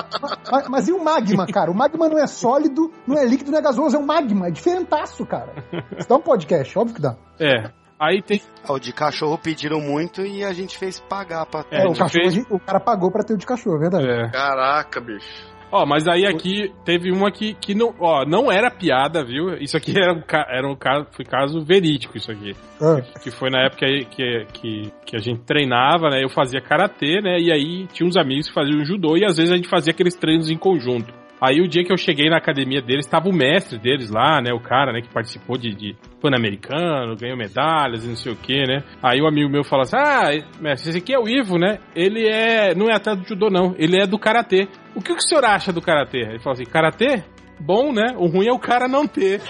mas, 0.50 0.68
mas 0.68 0.88
e 0.88 0.92
o 0.92 1.02
magma, 1.02 1.46
cara? 1.46 1.70
O 1.70 1.74
magma 1.74 2.08
não 2.08 2.18
é 2.18 2.26
sólido, 2.26 2.92
não 3.06 3.18
é 3.18 3.24
líquido, 3.24 3.50
não 3.50 3.58
é 3.58 3.62
gasoso, 3.62 3.96
é 3.96 3.98
um 3.98 4.06
magma. 4.06 4.46
É 4.48 4.50
diferentaço, 4.50 5.26
cara. 5.26 5.52
Isso 5.98 6.08
dá 6.08 6.16
um 6.16 6.20
podcast, 6.20 6.78
óbvio 6.78 6.94
que 6.96 7.02
dá. 7.02 7.16
É. 7.40 7.70
Aí 7.98 8.20
tem. 8.22 8.42
Ah, 8.68 8.72
O 8.72 8.78
de 8.80 8.92
cachorro 8.92 9.38
pediram 9.38 9.80
muito 9.80 10.22
e 10.26 10.42
a 10.44 10.52
gente 10.52 10.76
fez 10.78 10.98
pagar 11.00 11.46
pra 11.46 11.64
É, 11.70 11.82
É, 11.82 11.86
o, 11.86 11.90
cachorro, 11.94 12.08
fez- 12.10 12.46
o 12.50 12.58
cara 12.58 12.80
pagou 12.80 13.10
pra 13.12 13.22
ter 13.22 13.34
o 13.34 13.38
de 13.38 13.46
cachorro, 13.46 13.76
é 13.76 13.80
verdade. 13.80 14.08
É. 14.08 14.30
Caraca, 14.30 15.00
bicho. 15.00 15.51
Ó, 15.72 15.86
mas 15.86 16.06
aí 16.06 16.26
aqui 16.26 16.70
teve 16.84 17.10
uma 17.10 17.32
que, 17.32 17.54
que 17.54 17.74
não, 17.74 17.94
ó, 17.98 18.26
não 18.26 18.52
era 18.52 18.70
piada, 18.70 19.24
viu? 19.24 19.54
Isso 19.54 19.74
aqui 19.74 19.92
era 19.98 20.12
um, 20.12 20.22
era 20.50 20.68
um 20.68 20.76
caso, 20.76 21.06
foi 21.12 21.24
caso 21.24 21.64
verídico, 21.64 22.18
isso 22.18 22.30
aqui. 22.30 22.54
Ah, 22.78 23.00
Que 23.22 23.30
foi 23.30 23.48
na 23.48 23.64
época 23.64 23.86
que, 24.10 24.44
que, 24.52 24.92
que 25.06 25.16
a 25.16 25.18
gente 25.18 25.40
treinava, 25.44 26.10
né? 26.10 26.22
Eu 26.22 26.28
fazia 26.28 26.60
karatê, 26.60 27.22
né? 27.22 27.38
E 27.40 27.50
aí 27.50 27.86
tinha 27.86 28.06
uns 28.06 28.18
amigos 28.18 28.48
que 28.48 28.54
faziam 28.54 28.84
judô 28.84 29.16
e 29.16 29.24
às 29.24 29.38
vezes 29.38 29.50
a 29.50 29.56
gente 29.56 29.68
fazia 29.68 29.92
aqueles 29.92 30.14
treinos 30.14 30.50
em 30.50 30.58
conjunto. 30.58 31.21
Aí 31.42 31.60
o 31.60 31.66
dia 31.66 31.82
que 31.82 31.92
eu 31.92 31.96
cheguei 31.96 32.30
na 32.30 32.36
academia 32.36 32.80
deles, 32.80 33.04
estava 33.04 33.28
o 33.28 33.34
mestre 33.34 33.76
deles 33.76 34.10
lá, 34.10 34.40
né? 34.40 34.52
O 34.52 34.60
cara, 34.60 34.92
né, 34.92 35.00
que 35.00 35.08
participou 35.08 35.58
de, 35.58 35.74
de 35.74 35.96
Pan-Americano, 36.20 37.16
ganhou 37.16 37.36
medalhas 37.36 38.04
e 38.04 38.08
não 38.08 38.14
sei 38.14 38.32
o 38.32 38.36
que, 38.36 38.62
né? 38.64 38.84
Aí 39.02 39.20
o 39.20 39.26
amigo 39.26 39.50
meu 39.50 39.64
falou 39.64 39.82
assim: 39.82 39.96
Ah, 39.96 40.30
mestre, 40.60 40.90
esse 40.90 40.98
aqui 40.98 41.12
é 41.12 41.18
o 41.18 41.28
Ivo, 41.28 41.58
né? 41.58 41.80
Ele 41.96 42.28
é. 42.28 42.76
não 42.76 42.88
é 42.88 42.94
atleta 42.94 43.20
do 43.20 43.26
judô, 43.26 43.50
não. 43.50 43.74
Ele 43.76 44.00
é 44.00 44.06
do 44.06 44.20
karatê. 44.20 44.68
O 44.94 45.02
que, 45.02 45.12
que 45.12 45.18
o 45.18 45.28
senhor 45.28 45.44
acha 45.44 45.72
do 45.72 45.82
karatê? 45.82 46.18
Ele 46.18 46.38
falou 46.38 46.52
assim: 46.52 46.64
karatê? 46.64 47.24
Bom, 47.60 47.92
né? 47.92 48.14
O 48.18 48.26
ruim 48.26 48.48
é 48.48 48.52
o 48.52 48.58
cara 48.58 48.88
não 48.88 49.06
ter. 49.06 49.40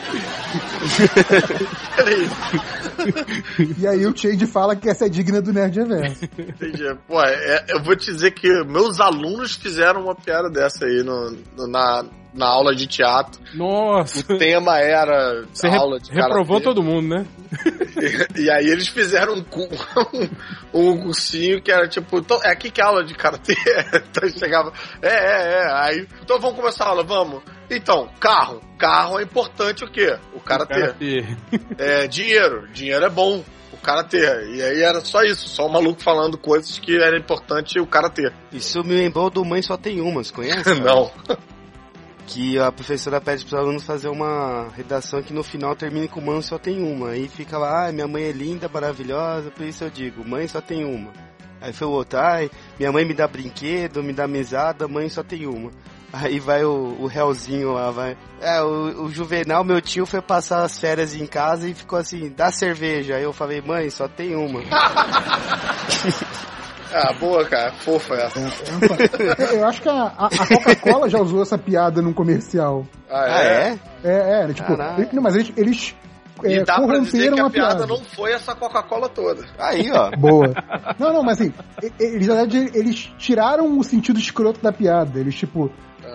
Peraí, 1.97 2.29
E 3.79 3.87
aí 3.87 4.07
o 4.07 4.17
Change 4.17 4.47
fala 4.47 4.77
que 4.77 4.89
essa 4.89 5.07
é 5.07 5.09
digna 5.09 5.41
do 5.41 5.53
Nerd 5.53 5.79
Reverso. 5.81 6.25
entendi. 6.39 6.85
Pô, 7.07 7.21
é- 7.23 7.65
eu 7.69 7.83
vou 7.83 7.97
te 7.97 8.07
dizer 8.13 8.33
que 8.33 8.49
meus 8.65 9.01
alunos 9.01 9.57
fizeram 9.57 10.03
uma 10.03 10.15
piada 10.15 10.51
dessa 10.51 10.85
aí 10.85 11.03
no, 11.03 11.31
no- 11.57 11.67
na, 11.69 12.05
na 12.35 12.47
aula 12.47 12.75
de 12.75 12.87
teatro. 12.87 13.41
Nossa. 13.55 14.21
O 14.33 14.39
tema 14.39 14.79
era 14.79 15.45
Você 15.53 15.67
aula 15.69 15.99
de 16.01 16.11
reprovou 16.11 16.61
karatê. 16.61 16.65
todo 16.65 16.83
mundo, 16.83 17.09
né? 17.09 17.27
E, 18.37 18.43
e 18.45 18.51
aí 18.51 18.65
eles 18.67 18.89
fizeram 18.89 19.35
um, 19.35 19.45
cu- 19.45 19.69
um, 20.75 20.97
cursinho 21.03 21.63
que 21.63 21.71
era 21.71 21.87
tipo, 21.87 22.19
então, 22.19 22.41
é 22.43 22.51
aqui 22.51 22.71
que 22.71 22.81
é 22.81 22.85
aula 22.85 23.05
de 23.05 23.15
karatê? 23.15 23.55
então 23.95 24.23
eu 24.29 24.31
chegava, 24.31 24.73
é, 25.01 25.09
é, 25.09 25.53
é. 25.61 25.73
Aí, 25.73 26.09
então 26.23 26.41
vamos 26.41 26.57
começar 26.57 26.85
a 26.85 26.89
aula, 26.89 27.03
vamos. 27.05 27.43
Então, 27.71 28.09
carro. 28.19 28.61
Carro 28.79 29.21
é 29.21 29.23
importante 29.23 29.85
o 29.85 29.91
quê? 29.91 30.17
O 30.35 30.41
karatê. 30.41 30.81
Karatê. 30.81 31.27
É, 31.79 32.07
dinheiro. 32.09 32.67
Dinheiro 32.73 33.05
é 33.05 33.11
bom. 33.11 33.45
O 33.73 33.77
karatê. 33.77 34.19
E 34.55 34.63
aí 34.63 34.83
era 34.83 35.01
só 35.01 35.23
isso, 35.23 35.49
só 35.49 35.67
o 35.67 35.73
maluco 35.73 36.03
falando 36.03 36.37
coisas 36.39 36.79
que 36.79 36.97
era 36.97 37.17
importante 37.17 37.79
o 37.79 37.87
karatê. 37.87 38.33
Isso 38.53 38.83
me 38.83 38.95
lembrou 38.95 39.31
do 39.31 39.45
Mãe 39.45 39.63
Só 39.63 39.77
Tem 39.77 40.01
Umas, 40.01 40.31
conhece? 40.31 40.75
Não. 40.81 41.11
Que 42.27 42.59
a 42.59 42.71
professora 42.73 43.21
pede 43.21 43.45
pros 43.45 43.59
alunos 43.59 43.85
fazer 43.85 44.09
uma 44.09 44.69
redação 44.77 45.23
que 45.23 45.33
no 45.33 45.43
final 45.43 45.75
termine 45.75 46.09
com 46.09 46.21
Mãe 46.21 46.41
Só 46.41 46.59
Tem 46.59 46.83
Uma. 46.83 47.11
Aí 47.11 47.29
fica 47.29 47.59
lá, 47.59 47.85
ai, 47.85 47.93
minha 47.93 48.09
mãe 48.09 48.25
é 48.25 48.33
linda, 48.33 48.69
maravilhosa, 48.69 49.51
por 49.51 49.67
isso 49.67 49.85
eu 49.85 49.91
digo, 49.91 50.27
Mãe 50.27 50.47
Só 50.47 50.61
Tem 50.61 50.85
Uma. 50.85 51.11
Aí 51.63 51.73
foi 51.73 51.87
o 51.87 51.91
outro, 51.93 52.19
ai, 52.19 52.51
minha 52.77 52.91
mãe 52.91 53.05
me 53.05 53.15
dá 53.15 53.29
brinquedo, 53.29 54.03
me 54.03 54.13
dá 54.13 54.27
mesada, 54.27 54.89
mãe 54.89 55.09
só 55.09 55.23
tem 55.23 55.47
uma. 55.47 55.71
Aí 56.13 56.41
vai 56.41 56.65
o, 56.65 56.97
o 57.01 57.07
réuzinho 57.07 57.73
lá, 57.73 57.91
vai. 57.93 58.19
É, 58.41 58.61
o, 58.61 59.05
o 59.05 59.11
Juvenal, 59.11 59.63
meu 59.63 59.81
tio, 59.81 60.05
foi 60.05 60.21
passar 60.21 60.65
as 60.65 60.77
férias 60.77 61.15
em 61.15 61.25
casa 61.25 61.69
e 61.69 61.75
ficou 61.75 61.99
assim, 61.99 62.31
dá 62.37 62.51
cerveja. 62.51 63.15
Aí 63.15 63.23
eu 63.23 63.33
falei, 63.33 63.63
mãe, 63.63 63.89
só 63.91 64.09
tem 64.09 64.35
uma. 64.35 64.61
Ah, 66.95 67.13
boa, 67.19 67.45
cara. 67.47 67.73
Fofa 67.73 68.15
essa. 68.15 68.39
É, 68.41 69.57
Eu 69.57 69.67
acho 69.67 69.81
que 69.83 69.89
a, 69.89 70.13
a- 70.19 70.29
Coca-Cola 70.47 71.09
já 71.09 71.19
usou 71.21 71.43
essa 71.43 71.57
piada 71.59 72.01
num 72.03 72.13
comercial. 72.13 72.87
Ah, 73.11 73.25
Ah, 73.27 73.43
é? 73.43 73.79
É, 74.05 74.45
é, 74.45 74.53
tipo, 74.53 74.77
Caralho. 74.77 75.09
não, 75.13 75.23
mas 75.23 75.35
eles, 75.37 75.53
eles 75.57 75.95
E 76.45 76.55
é, 76.55 76.65
dá 76.65 76.81
pra 76.81 76.99
dizer 76.99 77.33
que 77.33 77.41
a 77.41 77.47
a 77.47 77.51
piada 77.51 77.75
piada. 77.77 77.87
não 77.87 77.99
foi 78.05 78.33
essa 78.33 78.55
Coca-Cola 78.55 79.09
toda. 79.09 79.45
Aí, 79.59 79.91
ó. 79.93 80.11
Boa. 80.17 80.53
Não, 80.99 81.13
não, 81.13 81.23
mas 81.23 81.41
assim, 81.41 81.53
e- 81.83 81.93
eles, 82.01 82.27
na 82.27 82.35
verdade, 82.35 82.71
eles 82.75 83.13
tiraram 83.19 83.79
o 83.79 83.85
sentido 83.85 84.19
escroto 84.19 84.61
da 84.63 84.73
piada. 84.73 85.19
Eles, 85.21 85.35
tipo. 85.35 85.71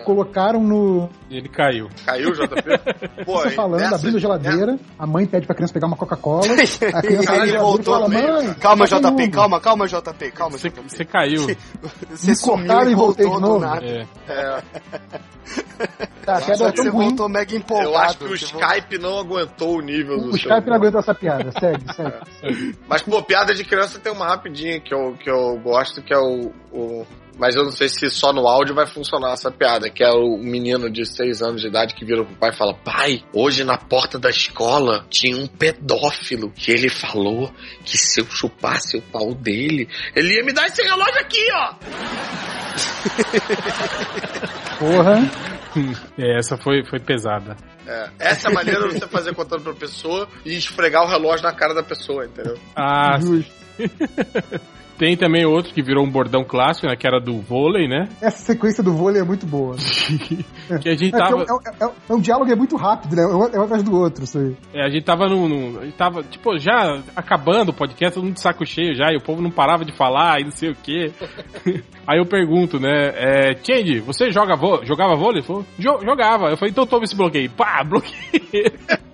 Colocaram 0.07 0.63
no. 0.63 1.09
Ele 1.29 1.49
caiu. 1.49 1.89
Caiu, 2.05 2.31
JP? 2.31 2.45
Pô, 3.25 3.39
Você 3.41 3.49
falando, 3.51 3.81
nessa- 3.81 3.95
abrindo 3.95 4.15
a 4.15 4.19
geladeira, 4.21 4.79
a 4.97 5.05
mãe 5.05 5.25
pede 5.25 5.45
pra 5.45 5.53
criança 5.53 5.73
pegar 5.73 5.87
uma 5.87 5.97
Coca-Cola, 5.97 6.43
a 6.93 7.01
criança 7.01 7.31
Aí 7.33 7.39
ele 7.41 7.55
e 7.55 7.57
voltou 7.57 7.93
fala, 7.93 8.07
mãe. 8.07 8.53
Calma, 8.61 8.85
JP, 8.85 8.97
uma." 9.05 9.29
calma, 9.29 9.59
calma, 9.59 9.87
JP, 9.87 10.31
calma, 10.31 10.57
Você, 10.57 10.69
JP. 10.69 10.81
você 10.89 11.03
caiu. 11.05 11.45
Você 12.11 12.33
sumiu 12.35 12.67
cortaram 12.67 12.89
e 12.89 12.95
voltei 12.95 13.25
voltou 13.25 13.41
de 13.43 13.47
novo. 13.47 13.65
nada. 13.65 13.85
É. 13.85 14.05
É, 14.29 14.61
Tá, 16.25 16.39
é 16.39 16.55
você 16.57 16.89
ruim. 16.89 17.07
voltou 17.09 17.29
mega 17.29 17.55
empolgado. 17.55 17.89
eu 17.89 17.97
acho 17.97 18.17
que 18.17 18.25
o 18.25 18.35
Skype 18.35 18.97
não 18.97 19.17
aguentou 19.19 19.77
o 19.77 19.81
nível 19.81 20.17
do 20.17 20.29
O 20.29 20.37
seu- 20.37 20.49
Skype 20.49 20.67
não 20.69 20.75
aguenta 20.75 20.99
essa 20.99 21.15
piada. 21.15 21.51
Segue, 21.57 21.85
segue. 21.93 22.75
Mas, 22.87 23.01
pô, 23.01 23.21
piada 23.23 23.53
de 23.53 23.63
criança 23.63 23.97
tem 23.99 24.11
uma 24.11 24.27
rapidinha 24.27 24.79
que 24.81 24.93
eu, 24.93 25.13
que 25.17 25.29
eu 25.29 25.57
gosto, 25.59 26.01
que 26.01 26.13
é 26.13 26.17
o, 26.17 26.51
o- 26.71 27.05
Mas 27.37 27.55
eu 27.55 27.63
não 27.63 27.71
sei 27.71 27.87
se 27.87 28.09
só 28.09 28.33
no 28.33 28.47
áudio 28.47 28.73
vai 28.73 28.87
funcionar 28.87 29.33
essa 29.33 29.51
piada, 29.51 29.89
que 29.89 30.03
é 30.03 30.09
o 30.09 30.37
menino 30.37 30.89
de 30.89 31.05
6 31.05 31.41
anos 31.41 31.61
de 31.61 31.67
idade 31.67 31.93
que 31.93 32.03
vira 32.03 32.23
pro 32.23 32.35
pai 32.35 32.49
e 32.49 32.57
fala: 32.57 32.73
Pai, 32.73 33.23
hoje 33.31 33.63
na 33.63 33.77
porta 33.77 34.17
da 34.17 34.29
escola 34.29 35.05
tinha 35.09 35.37
um 35.37 35.47
pedófilo 35.47 36.51
que 36.51 36.71
ele 36.71 36.89
falou 36.89 37.51
que 37.85 37.97
se 37.97 38.21
eu 38.21 38.25
chupasse 38.25 38.97
o 38.97 39.01
pau 39.01 39.33
dele, 39.33 39.87
ele 40.15 40.35
ia 40.35 40.43
me 40.43 40.51
dar 40.51 40.65
esse 40.65 40.81
relógio 40.81 41.19
aqui, 41.19 41.47
ó. 41.53 41.73
Porra. 44.79 45.17
É, 46.17 46.39
essa 46.39 46.57
foi, 46.57 46.83
foi 46.83 46.99
pesada. 46.99 47.55
É, 47.85 48.09
essa 48.17 48.47
é 48.47 48.51
a 48.51 48.53
maneira 48.53 48.87
de 48.87 48.99
você 48.99 49.07
fazer 49.07 49.35
contando 49.35 49.61
pra 49.61 49.73
pessoa 49.73 50.27
e 50.43 50.57
esfregar 50.57 51.03
o 51.03 51.07
relógio 51.07 51.43
na 51.43 51.53
cara 51.53 51.73
da 51.75 51.83
pessoa, 51.83 52.25
entendeu? 52.25 52.57
Ah, 52.75 53.19
Justo. 53.19 53.53
tem 54.97 55.15
também 55.15 55.45
outro 55.45 55.73
que 55.73 55.81
virou 55.81 56.03
um 56.05 56.09
bordão 56.09 56.43
clássico, 56.43 56.87
né? 56.87 56.95
Que 56.95 57.07
era 57.07 57.19
do 57.19 57.39
vôlei, 57.41 57.87
né? 57.87 58.09
Essa 58.21 58.39
sequência 58.53 58.83
do 58.83 58.93
vôlei 58.93 59.21
é 59.21 59.25
muito 59.25 59.45
boa. 59.45 59.75
Que 60.81 60.89
a 60.89 60.95
gente 60.97 61.15
É, 61.15 61.17
porque 61.19 61.45
tava. 61.45 61.45
é, 61.47 61.53
um- 61.53 61.87
é 61.87 61.91
é 62.09 62.13
um 62.13 62.19
diálogo 62.19 62.51
é 62.51 62.55
muito 62.55 62.75
rápido, 62.75 63.15
né? 63.15 63.23
É 63.23 63.25
um, 63.27 63.43
é 63.45 63.63
atrás 63.63 63.81
do 63.83 63.95
outro, 63.95 64.23
isso 64.25 64.37
aí. 64.37 64.55
É, 64.73 64.85
a 64.85 64.89
gente 64.89 65.03
tava 65.05 65.27
no, 65.27 65.47
no- 65.47 65.79
A 65.79 65.85
gente 65.85 65.95
tava, 65.95 66.23
tipo, 66.23 66.57
já 66.57 66.99
acabando 67.15 67.69
o 67.69 67.73
podcast, 67.73 68.15
todo 68.15 68.25
mundo 68.25 68.33
de 68.35 68.41
saco 68.41 68.65
cheio 68.65 68.93
já, 68.95 69.11
e 69.11 69.15
o 69.17 69.21
povo 69.23 69.41
não 69.41 69.49
parava 69.51 69.85
de 69.85 69.95
falar 69.95 70.41
e 70.41 70.43
não 70.43 70.51
sei 70.51 70.71
o 70.71 70.75
quê. 70.75 71.11
Aí 72.05 72.19
eu 72.19 72.25
pergunto, 72.25 72.79
né? 72.79 73.11
É, 73.15 73.55
Change, 73.63 73.99
você 74.01 74.29
joga 74.31 74.55
vô, 74.57 74.83
jogava 74.85 75.15
vôlei? 75.15 75.39
Ele 75.39 75.47
falou, 75.47 75.65
"Jo- 75.79 75.99
jogava. 76.03 76.49
Eu 76.49 76.57
falei, 76.57 76.71
então 76.71 76.85
toma 76.85 77.03
esse 77.05 77.15
bloqueio. 77.15 77.49
Pá, 77.51 77.83
bloqueio. 77.83 78.71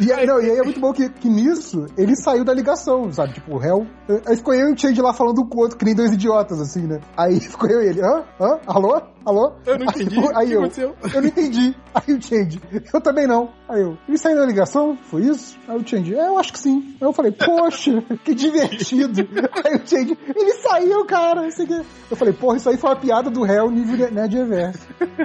E 0.00 0.12
aí, 0.12 0.26
não, 0.26 0.40
e 0.40 0.50
aí 0.50 0.58
é 0.58 0.62
muito 0.62 0.80
bom 0.80 0.92
que, 0.92 1.08
que 1.08 1.28
nisso 1.28 1.86
ele 1.96 2.16
saiu 2.16 2.44
da 2.44 2.52
ligação, 2.52 3.12
sabe? 3.12 3.34
Tipo, 3.34 3.54
o 3.54 3.58
réu. 3.58 3.86
Aí 4.26 4.36
ficou 4.36 4.54
eu 4.54 4.68
e 4.68 4.72
o 4.72 4.78
Change 4.78 5.00
lá 5.00 5.12
falando 5.12 5.44
com 5.46 5.58
o 5.58 5.60
outro, 5.60 5.76
que 5.76 5.84
nem 5.84 5.94
dois 5.94 6.12
idiotas, 6.12 6.60
assim, 6.60 6.86
né? 6.86 7.00
Aí 7.16 7.38
ficou 7.40 7.68
eu 7.68 7.82
e 7.82 7.86
ele, 7.86 8.00
hã? 8.00 8.24
Hã? 8.40 8.58
Alô? 8.66 9.00
Alô? 9.24 9.52
Eu 9.66 9.78
não 9.78 9.86
entendi. 9.86 10.16
Aí, 10.34 10.34
O 10.34 10.38
aí 10.38 10.46
que 10.48 10.52
eu, 10.54 10.60
aconteceu? 10.60 10.96
eu 11.14 11.20
não 11.20 11.28
entendi. 11.28 11.74
Aí 11.94 12.14
o 12.14 12.22
Change, 12.22 12.60
eu 12.94 13.00
também 13.00 13.26
não. 13.26 13.50
Aí 13.68 13.80
eu, 13.82 13.96
ele 14.08 14.16
saiu 14.16 14.36
da 14.36 14.46
ligação? 14.46 14.96
Foi 15.10 15.22
isso? 15.22 15.58
Aí 15.68 15.76
o 15.76 15.86
Change, 15.86 16.14
é, 16.14 16.26
eu 16.28 16.38
acho 16.38 16.52
que 16.52 16.58
sim. 16.58 16.96
Aí 17.00 17.06
eu 17.06 17.12
falei, 17.12 17.32
poxa, 17.32 18.02
que 18.24 18.34
divertido. 18.34 19.28
Aí 19.64 19.74
o 19.76 19.86
Change, 19.86 20.16
ele 20.34 20.52
saiu, 20.54 21.04
cara. 21.04 21.42
não 21.42 21.50
sei 21.50 21.64
o 21.66 21.68
quê. 21.68 21.82
Eu 22.10 22.16
falei, 22.16 22.32
porra, 22.34 22.56
isso 22.56 22.68
aí 22.70 22.76
foi 22.76 22.90
uma 22.90 22.96
piada 22.96 23.28
do 23.30 23.42
réu 23.42 23.70
nível 23.70 24.10
Nerd 24.10 24.34
Reverso. 24.36 24.80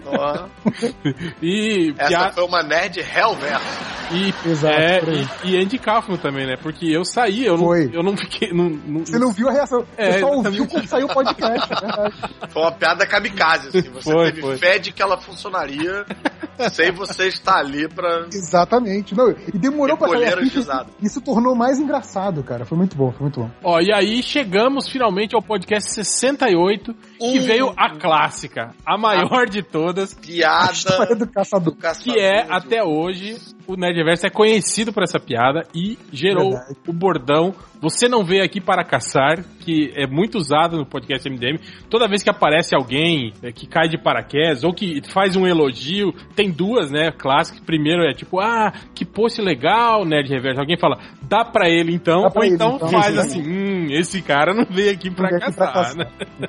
Ó, 0.06 0.46
E, 1.42 1.94
essa 1.98 2.08
pia- 2.08 2.32
foi 2.34 2.44
uma 2.46 2.64
nerd 2.64 3.00
hellverso. 3.00 3.66
e, 4.12 4.50
Exato, 4.50 4.76
é, 4.76 5.02
e, 5.46 5.52
e 5.52 5.58
Andy 5.64 5.78
Kaufman 5.80 6.18
também, 6.18 6.46
né? 6.46 6.56
Porque 6.62 6.86
eu 6.88 7.04
saí, 7.06 7.46
eu 7.46 7.58
não, 7.58 7.66
Foi. 7.66 7.90
eu 7.94 8.04
não 8.04 8.16
fiquei. 8.18 8.52
Não, 8.54 8.70
não- 8.70 9.06
Você 9.06 9.18
não 9.20 9.32
viu 9.32 9.50
a 9.50 9.52
reação. 9.52 9.86
É, 9.98 10.12
Você 10.14 10.20
só 10.20 10.28
exatamente. 10.34 10.46
ouviu 10.62 10.68
quando 10.68 10.88
saiu 10.88 11.06
o 11.08 11.14
podcast. 11.14 11.70
é. 11.74 12.48
Foi 12.50 12.62
uma 12.62 12.72
piada 12.72 13.06
kamikaze, 13.08 13.85
Você 13.90 14.12
Foi, 14.12 14.26
teve 14.26 14.42
foi. 14.42 14.58
fé 14.58 14.80
de 14.80 14.92
que 14.92 15.02
ela 15.02 15.18
funcionaria 15.18 16.06
sem 16.72 16.92
você 16.92 17.28
estar 17.28 17.58
ali 17.60 17.88
pra. 17.88 18.28
Exatamente. 18.32 19.16
Não, 19.16 19.30
e 19.32 19.58
demorou 19.58 19.98
pra 19.98 20.08
a 20.08 20.16
a 20.16 20.38
ficha. 20.38 20.60
risada. 20.60 20.90
Isso 21.02 21.22
tornou 21.22 21.56
mais 21.56 21.80
engraçado, 21.80 22.44
cara. 22.44 22.66
Foi 22.66 22.78
muito 22.78 22.96
bom, 22.96 23.12
foi 23.12 23.22
muito 23.22 23.40
bom. 23.42 23.52
Ó, 23.64 23.80
e 23.82 23.92
aí 23.94 24.22
chegamos 24.24 24.90
finalmente 24.90 25.36
ao 25.36 25.42
podcast 25.42 25.92
68, 25.94 26.94
que 26.94 27.40
Hum. 27.40 27.44
veio 27.44 27.74
a 27.78 27.90
clássica, 27.98 28.72
a 28.86 28.98
maior 28.98 29.48
de 29.50 29.62
todas, 29.64 30.14
Piada 30.14 30.74
do 31.16 31.28
caçador. 31.28 31.64
do 31.66 31.76
caçador. 31.76 32.14
que 32.14 32.20
é, 32.20 32.44
de- 32.44 32.52
até 32.52 32.84
hoje, 32.84 33.38
o 33.68 33.76
Nerdverse 33.76 34.26
é 34.26 34.30
conhecido 34.30 34.94
por 34.94 35.04
essa 35.04 35.20
piada 35.20 35.64
e 35.74 35.98
gerou 36.12 36.52
Verdade. 36.52 36.76
o 36.88 36.94
bordão 36.94 37.54
Você 37.82 38.08
não 38.08 38.24
veio 38.24 38.44
aqui 38.44 38.60
para 38.62 38.84
caçar, 38.84 39.44
que 39.60 39.92
é 39.96 40.08
muito 40.08 40.38
usado 40.38 40.78
no 40.78 40.86
podcast 40.86 41.30
MDM. 41.30 41.60
Toda 41.90 42.08
vez 42.08 42.24
que 42.24 42.30
aparece 42.30 42.76
alguém 42.76 43.34
é, 43.44 43.52
que 43.52 43.68
cai 43.68 43.88
de 43.88 43.98
paraquedas 43.98 44.64
ou 44.64 44.74
que 44.74 45.02
faz 45.12 45.36
um 45.36 45.46
elogio, 45.46 46.14
tem 46.36 46.50
duas, 46.50 46.90
né, 46.90 47.12
clássicas. 47.12 47.60
Primeiro 47.62 48.04
é 48.04 48.14
tipo, 48.14 48.40
ah, 48.40 48.74
que 48.96 49.06
post 49.06 49.42
legal, 49.42 50.04
Nerd 50.06 50.30
Reverso. 50.30 50.60
Alguém 50.62 50.78
fala, 50.78 50.98
dá 51.22 51.44
pra 51.46 51.70
ele 51.70 51.94
então, 51.94 52.22
Dá 52.24 52.32
ou 52.34 52.44
ele, 52.44 52.56
então, 52.56 52.76
então. 52.78 52.90
faz 52.90 53.14
Sim. 53.14 53.20
assim, 53.20 53.42
hum, 53.48 53.88
esse 53.92 54.22
cara 54.22 54.54
não 54.54 54.66
veio 54.66 54.92
aqui 54.92 55.12
pra 55.12 55.28
veio 55.30 55.42
aqui 55.44 55.54
pra 55.56 55.68
caçar, 55.68 55.96
caçar. 55.96 55.98
né? 55.98 56.48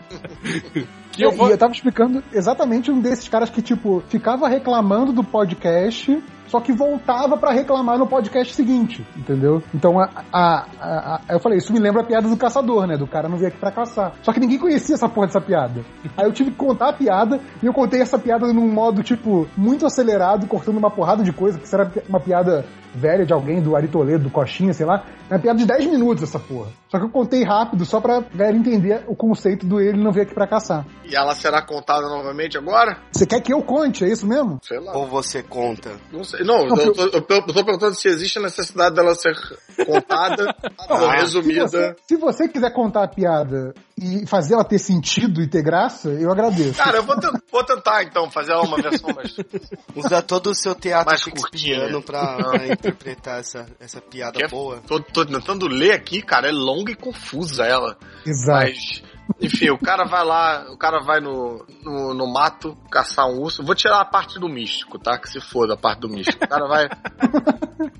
que 1.12 1.23
eu 1.25 1.31
É, 1.31 1.35
vou... 1.35 1.49
E 1.49 1.53
eu 1.53 1.59
tava 1.59 1.73
explicando 1.73 2.23
exatamente 2.33 2.91
um 2.91 3.01
desses 3.01 3.29
caras 3.29 3.51
que, 3.51 3.61
tipo, 3.61 4.03
ficava 4.09 4.49
reclamando 4.49 5.12
do 5.12 5.25
podcast, 5.25 6.23
só 6.47 6.61
que 6.61 6.73
voltava 6.73 7.37
pra 7.37 7.51
reclamar 7.53 7.99
no 7.99 8.07
podcast 8.07 8.55
seguinte, 8.55 9.07
entendeu? 9.17 9.63
Então, 9.75 9.99
a, 10.01 10.09
a- 10.33 10.67
a- 10.81 11.21
a- 11.29 11.35
eu 11.35 11.41
falei, 11.41 11.59
isso 11.59 11.73
me 11.73 11.79
lembra 11.79 12.03
a 12.03 12.05
piada 12.05 12.29
do 12.29 12.37
caçador, 12.37 12.87
né? 12.87 12.97
Do 12.97 13.07
cara 13.07 13.29
não 13.29 13.37
vir 13.37 13.47
aqui 13.47 13.59
pra 13.59 13.71
caçar. 13.71 14.13
Só 14.23 14.33
que 14.33 14.41
ninguém 14.41 14.59
conhecia 14.59 14.95
essa 14.95 15.09
porra 15.09 15.27
dessa 15.27 15.41
piada. 15.41 15.85
Aí 16.17 16.25
eu 16.27 16.33
tive 16.33 16.51
que 16.51 16.57
contar 16.57 16.91
a 16.91 16.93
piada, 16.93 17.41
e 17.63 17.67
eu 17.67 17.73
contei 17.73 18.01
essa 18.01 18.19
piada 18.19 18.53
num 18.53 18.69
modo, 18.73 19.03
tipo, 19.03 19.47
muito 19.57 19.87
acelerado, 19.87 20.47
cortando 20.47 20.77
uma 20.79 20.91
porrada 20.91 21.23
de 21.23 21.33
coisa, 21.33 21.59
que 21.59 21.65
isso 21.67 21.75
era 21.75 21.91
uma 22.09 22.21
piada 22.21 22.65
velha 22.95 23.27
de 23.27 23.33
alguém, 23.33 23.61
do 23.61 23.77
Ari 23.77 23.89
Toledo, 23.89 24.25
do 24.25 24.31
Coxinha, 24.31 24.73
sei 24.73 24.87
lá. 24.87 25.05
É 25.29 25.35
uma 25.35 25.41
piada 25.41 25.59
de 25.59 25.67
10 25.67 25.87
minutos 25.87 26.23
essa 26.23 26.39
porra. 26.39 26.69
Só 26.89 26.99
que 26.99 27.05
eu 27.05 27.11
contei 27.11 27.43
rápido, 27.45 27.85
só 27.85 28.01
pra 28.01 28.21
galera 28.35 28.57
entender 28.57 29.05
o 29.07 29.15
conceito 29.15 29.67
do 29.67 29.79
ele 29.81 30.03
não 30.03 30.13
vir 30.13 30.23
aqui 30.23 30.33
pra 30.33 30.47
caçar. 30.47 30.87
E 31.05 31.15
ela 31.15 31.35
será 31.35 31.61
contada 31.61 32.09
novamente 32.09 32.57
agora? 32.57 32.97
Você 33.13 33.27
quer 33.27 33.41
que 33.43 33.53
eu 33.53 33.61
conte, 33.61 34.03
é 34.05 34.09
isso 34.09 34.27
mesmo? 34.27 34.59
Sei 34.63 34.79
lá. 34.81 34.97
Ou 34.97 35.07
você 35.07 35.43
conta? 35.43 35.91
Não 36.11 36.25
sei. 36.25 36.36
Não, 36.45 36.66
Não, 36.66 36.76
eu, 36.76 36.93
tô, 36.93 37.03
eu 37.05 37.22
tô- 37.22 37.34
eu 37.34 37.43
tô 37.43 37.64
perguntando 37.64 37.95
se 37.95 38.09
existe 38.09 38.39
a 38.39 38.43
necessidade 38.43 38.95
dela 38.95 39.14
ser 39.14 39.34
contada 39.84 40.55
ou 40.89 40.97
Se 40.99 41.05
você, 41.07 41.16
resumida. 41.16 41.97
se 42.07 42.16
você 42.16 42.49
quiser 42.49 42.72
contar 42.72 43.05
a 43.05 43.09
piada 43.09 43.74
e 44.01 44.26
fazer 44.26 44.55
ela 44.55 44.64
ter 44.64 44.78
sentido 44.78 45.41
e 45.43 45.49
ter 45.49 45.62
graça, 45.62 46.09
eu 46.11 46.30
agradeço. 46.30 46.74
Cara, 46.78 46.99
eu 46.99 47.03
vou, 47.03 47.18
te- 47.18 47.30
vou 47.51 47.64
tentar 47.64 48.03
então 48.05 48.30
fazer 48.30 48.53
uma 48.55 48.76
versão 48.80 49.11
mais. 49.14 49.34
Usa 49.95 50.20
todo 50.22 50.51
o 50.51 50.55
seu 50.55 50.74
teatro 50.74 51.07
Mais 51.07 51.20
shakespeariano 51.20 52.03
pra, 52.03 52.37
pra 52.37 52.66
interpretar 52.66 53.41
essa, 53.41 53.66
essa 53.80 54.01
piada 54.01 54.39
Que 54.39 54.45
é- 54.45 54.49
boa. 54.49 54.80
Tô, 54.87 55.01
tô 55.01 55.24
tentando 55.24 55.66
ler 55.66 55.93
aqui, 55.93 56.20
cara, 56.22 56.49
é 56.49 56.53
longa 56.53 56.93
e 56.93 56.97
confusa 56.97 57.64
ela. 57.64 57.97
Exato. 58.24 58.64
Mas, 58.66 59.03
enfim, 59.41 59.70
o 59.70 59.79
cara 59.79 60.05
vai 60.05 60.24
lá, 60.24 60.66
o 60.70 60.77
cara 60.77 61.01
vai 61.01 61.20
no, 61.20 61.66
no, 61.83 62.14
no 62.14 62.33
mato 62.33 62.77
caçar 62.91 63.27
um 63.27 63.41
urso. 63.41 63.62
Vou 63.62 63.74
tirar 63.74 64.01
a 64.01 64.05
parte 64.05 64.39
do 64.39 64.49
místico, 64.49 64.99
tá? 64.99 65.18
Que 65.18 65.29
se 65.29 65.41
foda 65.41 65.74
a 65.74 65.77
parte 65.77 66.01
do 66.01 66.09
místico. 66.09 66.45
O 66.45 66.49
cara 66.49 66.66
vai. 66.66 66.89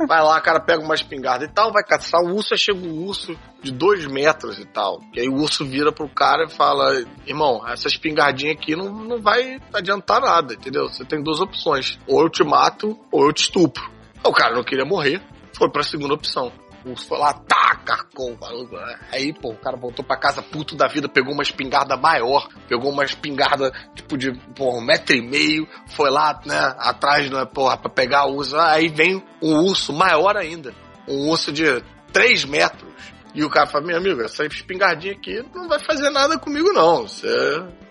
Vai 0.07 0.23
lá, 0.23 0.39
o 0.39 0.43
cara 0.43 0.61
pega 0.61 0.83
uma 0.83 0.95
espingarda 0.95 1.45
e 1.45 1.49
tal, 1.49 1.73
vai 1.73 1.83
caçar 1.83 2.21
o 2.21 2.35
urso, 2.35 2.55
aí 2.55 2.59
chega 2.59 2.79
um 2.79 3.05
urso 3.05 3.37
de 3.63 3.71
dois 3.73 4.07
metros 4.07 4.59
e 4.59 4.65
tal. 4.65 5.01
E 5.15 5.21
aí 5.21 5.29
o 5.29 5.35
urso 5.35 5.65
vira 5.65 5.93
pro 5.93 6.09
cara 6.09 6.45
e 6.45 6.51
fala: 6.51 7.05
Irmão, 7.27 7.67
essa 7.69 7.89
espingardinha 7.89 8.53
aqui 8.53 8.75
não, 8.75 8.91
não 8.91 9.21
vai 9.21 9.59
adiantar 9.75 10.21
nada, 10.21 10.55
entendeu? 10.55 10.89
Você 10.89 11.05
tem 11.05 11.23
duas 11.23 11.41
opções: 11.41 11.99
ou 12.07 12.23
eu 12.23 12.31
te 12.31 12.45
mato, 12.45 12.99
ou 13.11 13.27
eu 13.27 13.33
te 13.33 13.43
estupro. 13.43 13.85
O 14.25 14.33
cara 14.33 14.55
não 14.55 14.65
queria 14.65 14.85
morrer, 14.85 15.23
foi 15.57 15.71
pra 15.71 15.83
segunda 15.83 16.15
opção. 16.15 16.53
O 16.87 16.91
urso 16.91 17.09
foi 17.09 17.19
lá, 17.19 17.35
tá, 17.35 17.75
carcou 17.85 18.39
maluco. 18.41 18.77
Aí, 19.11 19.33
pô, 19.33 19.51
o 19.51 19.57
cara 19.57 19.77
voltou 19.77 20.05
pra 20.05 20.17
casa 20.17 20.41
puto 20.41 20.77
da 20.77 20.87
vida, 20.87 21.09
pegou 21.09 21.35
uma 21.35 21.43
espingarda 21.43 21.97
maior, 21.97 22.49
pegou 22.69 22.93
uma 22.93 23.05
espingarda, 23.05 23.73
tipo, 23.93 24.17
de, 24.17 24.33
porra, 24.55 24.79
um 24.79 24.85
metro 24.85 25.17
e 25.17 25.21
meio, 25.21 25.69
foi 25.89 26.09
lá, 26.11 26.41
né, 26.47 26.75
atrás, 26.79 27.29
né, 27.29 27.45
porra, 27.45 27.77
pra 27.77 27.91
pegar 27.91 28.27
o 28.27 28.37
urso. 28.37 28.57
Aí 28.57 28.89
vem 28.89 29.21
um 29.43 29.65
urso 29.65 29.93
maior 29.93 30.37
ainda, 30.37 30.73
um 31.09 31.29
urso 31.29 31.53
de 31.53 31.83
3 32.13 32.45
metros. 32.45 32.95
E 33.35 33.43
o 33.43 33.51
cara 33.51 33.67
fala, 33.67 33.85
meu 33.85 33.97
amigo, 33.97 34.23
essa 34.23 34.47
espingardinha 34.47 35.13
aqui 35.13 35.45
não 35.53 35.69
vai 35.69 35.81
fazer 35.81 36.09
nada 36.11 36.39
comigo, 36.39 36.73
não. 36.73 37.03
Você, 37.03 37.29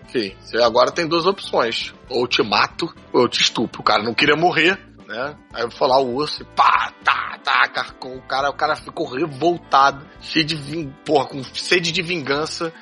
enfim, 0.08 0.34
você 0.40 0.56
agora 0.56 0.90
tem 0.90 1.06
duas 1.06 1.26
opções. 1.26 1.94
Ou 2.08 2.26
te 2.26 2.42
mato, 2.42 2.92
ou 3.12 3.22
eu 3.22 3.28
te 3.28 3.42
estupro. 3.42 3.82
O 3.82 3.84
cara 3.84 4.02
não 4.02 4.14
queria 4.14 4.34
morrer, 4.34 4.76
né? 5.06 5.36
Aí 5.52 5.62
eu 5.62 5.86
lá 5.86 6.00
o 6.00 6.14
urso 6.14 6.42
e 6.42 6.44
pá, 6.44 6.92
tá, 7.04 7.38
tá, 7.42 7.68
carcou 7.68 8.16
o 8.16 8.22
cara, 8.22 8.50
o 8.50 8.56
cara 8.56 8.76
ficou 8.76 9.06
revoltado, 9.06 10.04
cheio 10.20 10.44
de 10.44 10.56
vin... 10.56 10.92
porra, 11.04 11.26
com 11.26 11.42
sede 11.44 11.92
de 11.92 12.02
vingança, 12.02 12.72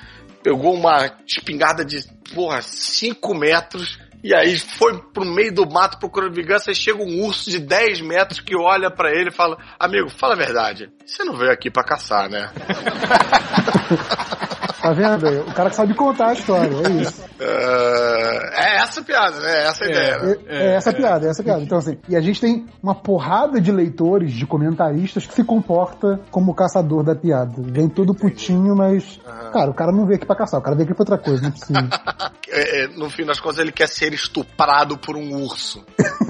pegou 0.42 0.74
uma 0.74 1.10
espingarda 1.26 1.84
de, 1.84 2.00
porra, 2.34 2.62
5 2.62 3.34
metros, 3.34 3.98
e 4.22 4.34
aí 4.34 4.58
foi 4.58 4.98
pro 5.12 5.24
meio 5.24 5.54
do 5.54 5.68
mato 5.68 5.98
procurando 5.98 6.34
vingança, 6.34 6.70
e 6.70 6.74
chega 6.74 7.02
um 7.02 7.24
urso 7.24 7.50
de 7.50 7.58
10 7.58 8.00
metros 8.00 8.40
que 8.40 8.56
olha 8.56 8.90
pra 8.90 9.10
ele 9.10 9.28
e 9.28 9.34
fala, 9.34 9.58
amigo, 9.78 10.08
fala 10.08 10.34
a 10.34 10.38
verdade, 10.38 10.90
você 11.04 11.24
não 11.24 11.36
veio 11.36 11.52
aqui 11.52 11.70
pra 11.70 11.84
caçar, 11.84 12.30
né? 12.30 12.50
Tá 14.84 14.92
vendo? 14.92 15.40
O 15.48 15.54
cara 15.54 15.70
que 15.70 15.76
sabe 15.76 15.94
contar 15.94 16.28
a 16.28 16.32
história, 16.34 16.70
é 16.86 16.90
isso. 17.00 17.24
É, 17.40 18.74
é 18.74 18.76
essa 18.82 19.00
a 19.00 19.02
piada, 19.02 19.40
né? 19.40 19.50
É 19.50 19.66
essa 19.66 19.84
a 19.84 19.88
ideia. 19.88 20.18
né? 20.18 20.36
É, 20.46 20.56
é 20.56 20.74
essa 20.74 20.90
a 20.90 20.92
piada, 20.92 21.26
é 21.26 21.30
essa 21.30 21.40
a 21.40 21.44
piada. 21.44 21.62
Então, 21.62 21.78
assim, 21.78 21.96
e 22.06 22.14
a 22.14 22.20
gente 22.20 22.38
tem 22.38 22.66
uma 22.82 22.94
porrada 22.94 23.58
de 23.62 23.72
leitores, 23.72 24.30
de 24.34 24.46
comentaristas, 24.46 25.24
que 25.24 25.32
se 25.32 25.42
comporta 25.42 26.20
como 26.30 26.52
o 26.52 26.54
caçador 26.54 27.02
da 27.02 27.16
piada. 27.16 27.54
Vem 27.56 27.88
todo 27.88 28.14
putinho, 28.14 28.76
mas. 28.76 29.18
Cara, 29.54 29.70
o 29.70 29.74
cara 29.74 29.90
não 29.90 30.04
veio 30.04 30.16
aqui 30.16 30.26
pra 30.26 30.36
caçar, 30.36 30.60
o 30.60 30.62
cara 30.62 30.76
veio 30.76 30.86
aqui 30.86 30.94
pra 30.94 31.02
outra 31.02 31.16
coisa, 31.18 31.42
não. 31.70 31.88
É, 32.56 32.84
é, 32.84 32.88
no 32.88 33.10
fim 33.10 33.24
das 33.24 33.40
contas, 33.40 33.58
ele 33.58 33.72
quer 33.72 33.88
ser 33.88 34.12
estuprado 34.12 34.96
por 34.96 35.16
um 35.16 35.42
urso. 35.42 35.84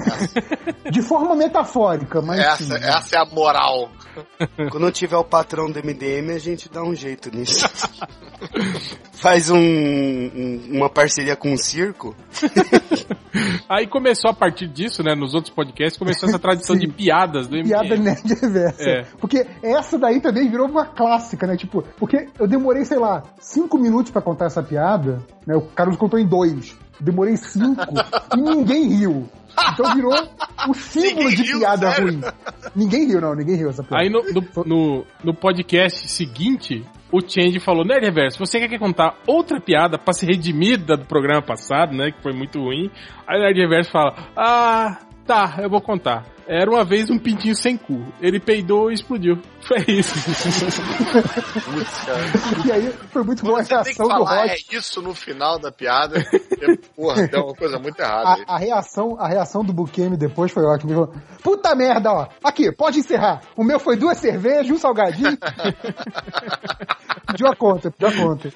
De 0.89 1.01
forma 1.01 1.35
metafórica, 1.35 2.19
mas. 2.19 2.39
Essa, 2.39 2.63
sim. 2.63 2.83
essa 2.83 3.15
é 3.17 3.19
a 3.19 3.25
moral. 3.25 3.91
Quando 4.71 4.91
tiver 4.91 5.17
o 5.17 5.23
patrão 5.23 5.69
do 5.69 5.79
MDM, 5.79 6.31
a 6.33 6.39
gente 6.39 6.67
dá 6.67 6.81
um 6.81 6.95
jeito 6.95 7.29
nisso. 7.29 7.69
Faz 9.13 9.49
um, 9.49 9.57
um- 9.57 10.61
uma 10.73 10.89
parceria 10.89 11.35
com 11.35 11.53
o 11.53 11.57
circo. 11.57 12.15
Aí 13.67 13.87
começou 13.87 14.29
a 14.29 14.33
partir 14.33 14.67
disso, 14.67 15.03
né? 15.03 15.15
Nos 15.15 15.33
outros 15.33 15.53
podcasts, 15.53 15.97
começou 15.97 16.29
essa 16.29 16.39
tradição 16.39 16.75
Sim. 16.79 16.81
de 16.81 16.87
piadas 16.93 17.47
do 17.47 17.55
MDM. 17.57 17.67
Piada 17.69 17.95
nerd 17.97 18.33
reversa. 18.41 18.83
É. 18.89 19.03
Porque 19.19 19.45
essa 19.63 19.97
daí 19.97 20.19
também 20.21 20.49
virou 20.49 20.67
uma 20.67 20.85
clássica, 20.85 21.45
né? 21.47 21.57
Tipo, 21.57 21.81
porque 21.97 22.27
eu 22.39 22.47
demorei, 22.47 22.85
sei 22.85 22.97
lá, 22.99 23.23
cinco 23.39 23.77
minutos 23.77 24.11
pra 24.11 24.21
contar 24.21 24.45
essa 24.45 24.61
piada, 24.63 25.21
né? 25.45 25.55
O 25.55 25.61
Carlos 25.61 25.97
contou 25.97 26.19
em 26.19 26.27
dois. 26.27 26.77
Demorei 26.99 27.35
cinco 27.35 27.81
e 28.37 28.41
ninguém 28.41 28.87
riu. 28.87 29.27
Então 29.73 29.93
virou 29.95 30.13
um 30.67 30.73
símbolo 30.73 31.29
Ninguém 31.29 31.35
de 31.35 31.43
riu, 31.43 31.59
piada 31.59 31.91
sério? 31.91 32.07
ruim. 32.11 32.21
Ninguém 32.75 33.07
riu, 33.07 33.21
não, 33.21 33.33
ninguém 33.35 33.55
riu 33.55 33.69
essa 33.69 33.83
piada. 33.83 34.03
Aí 34.03 34.09
no, 34.09 34.21
no, 34.23 34.63
no, 34.65 35.05
no 35.23 35.33
podcast 35.33 36.07
seguinte, 36.09 36.85
o 37.15 37.21
Change 37.21 37.59
falou, 37.61 37.85
Nerd 37.85 38.03
Reverso, 38.03 38.37
você 38.37 38.67
quer 38.67 38.77
contar 38.77 39.17
outra 39.25 39.59
piada 39.61 39.97
pra 39.97 40.13
se 40.13 40.25
redimir 40.25 40.77
do 40.77 40.97
programa 41.05 41.41
passado, 41.41 41.95
né? 41.95 42.11
Que 42.11 42.21
foi 42.21 42.33
muito 42.33 42.59
ruim. 42.59 42.91
Aí 43.25 43.39
o 43.39 43.41
Nerd 43.41 43.57
Reverso 43.57 43.91
fala, 43.91 44.15
ah, 44.35 44.99
tá, 45.25 45.59
eu 45.61 45.69
vou 45.69 45.79
contar. 45.79 46.34
Era 46.47 46.69
uma 46.69 46.83
vez 46.83 47.09
um 47.09 47.17
pintinho 47.17 47.55
sem 47.55 47.75
cu. 47.75 48.05
Ele 48.21 48.39
peidou 48.39 48.91
e 48.91 48.93
explodiu. 48.93 49.39
Foi 49.61 49.79
isso. 49.87 50.13
E 52.65 52.71
aí 52.71 52.91
foi 53.11 53.23
muito 53.23 53.43
boa 53.43 53.61
a 53.61 53.65
Quando 53.65 53.83
tem 53.83 53.95
que 53.95 54.01
reação 54.01 54.17
do 54.17 54.23
Rod. 54.23 54.49
é 54.49 54.55
isso 54.75 55.01
no 55.01 55.15
final 55.15 55.59
da 55.59 55.71
piada, 55.71 56.23
porque, 56.49 56.77
porra, 56.95 57.27
deu 57.27 57.45
uma 57.45 57.55
coisa 57.55 57.79
muito 57.79 57.99
errada. 57.99 58.43
A, 58.47 58.55
a 58.55 58.57
reação, 58.59 59.17
a 59.19 59.27
reação 59.27 59.63
do 59.63 59.73
Bukemi 59.73 60.17
depois 60.17 60.51
foi 60.51 60.63
ótima. 60.63 60.91
Ele 60.91 60.99
falou, 60.99 61.15
Puta 61.41 61.75
merda, 61.75 62.11
ó. 62.11 62.27
Aqui, 62.43 62.71
pode 62.71 62.99
encerrar. 62.99 63.41
O 63.55 63.63
meu 63.63 63.79
foi 63.79 63.95
duas 63.95 64.17
cervejas, 64.17 64.71
um 64.71 64.77
salgadinho. 64.77 65.37
pediu 67.27 67.47
a 67.47 67.55
conta, 67.55 67.91
pediu 67.91 68.07
a 68.07 68.11
conta. 68.11 68.53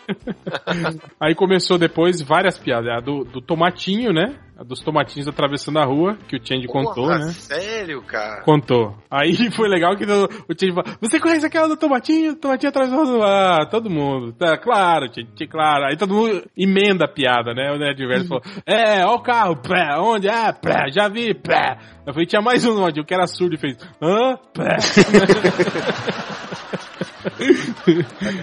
Aí 1.20 1.36
começou 1.36 1.78
depois 1.78 2.22
várias 2.22 2.58
piadas. 2.58 2.90
A 2.90 3.00
do, 3.00 3.24
do 3.24 3.42
tomatinho, 3.42 4.12
né? 4.12 4.40
A 4.58 4.64
dos 4.64 4.80
tomatinhos 4.80 5.28
atravessando 5.28 5.80
a 5.80 5.86
rua, 5.86 6.18
que 6.28 6.36
o 6.36 6.40
Change 6.44 6.68
contou, 6.68 7.08
né? 7.08 7.32
Sério, 7.32 7.79
cara? 8.02 8.42
Contou. 8.44 8.96
Aí 9.10 9.34
foi 9.52 9.68
legal 9.68 9.96
que 9.96 10.06
o 10.06 10.26
o 10.26 10.74
falou: 10.74 10.98
Você 11.02 11.20
conhece 11.20 11.46
aquela 11.46 11.68
do 11.68 11.78
Tomatinho? 11.78 12.36
Tomatinho 12.36 12.70
atravessando. 12.70 13.24
Ah, 13.24 13.66
todo 13.70 13.90
mundo. 13.90 14.34
Tá, 14.34 14.58
claro, 14.58 15.08
Change, 15.14 15.48
claro. 15.48 15.86
Aí 15.86 15.98
todo 15.98 16.14
mundo 16.14 16.44
emenda 16.58 17.06
a 17.06 17.12
piada, 17.12 17.54
né? 17.54 17.72
O 17.72 17.78
Nerdverso 17.78 18.28
falou: 18.28 18.44
É, 18.66 19.06
ó 19.06 19.16
o 19.16 19.22
carro, 19.22 19.56
pé, 19.56 19.98
onde? 19.98 20.30
Ah, 20.30 20.54
pé, 20.54 20.92
já 20.92 21.08
vi, 21.08 21.34
pé. 21.34 21.78
Eu 22.06 22.14
falei: 22.14 22.28
Tinha 22.28 22.42
mais 22.42 22.66
um 22.66 22.82
onde? 22.84 23.00
O 23.00 23.06
que 23.06 23.14
era 23.14 23.28
surdo 23.28 23.56
e 23.56 23.60
fez: 23.60 23.78
Hã? 24.02 24.38
Pé. 24.54 24.78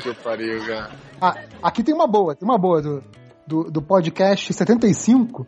Que 0.03 0.15
pariu, 0.23 0.67
cara. 0.67 0.91
Ah, 1.21 1.35
aqui 1.63 1.83
tem 1.83 1.95
uma 1.95 2.07
boa, 2.07 2.35
tem 2.35 2.47
uma 2.47 2.59
boa 2.59 2.83
do, 2.83 3.03
do, 3.47 3.71
do 3.71 3.83
podcast 3.83 4.53
75, 4.53 5.47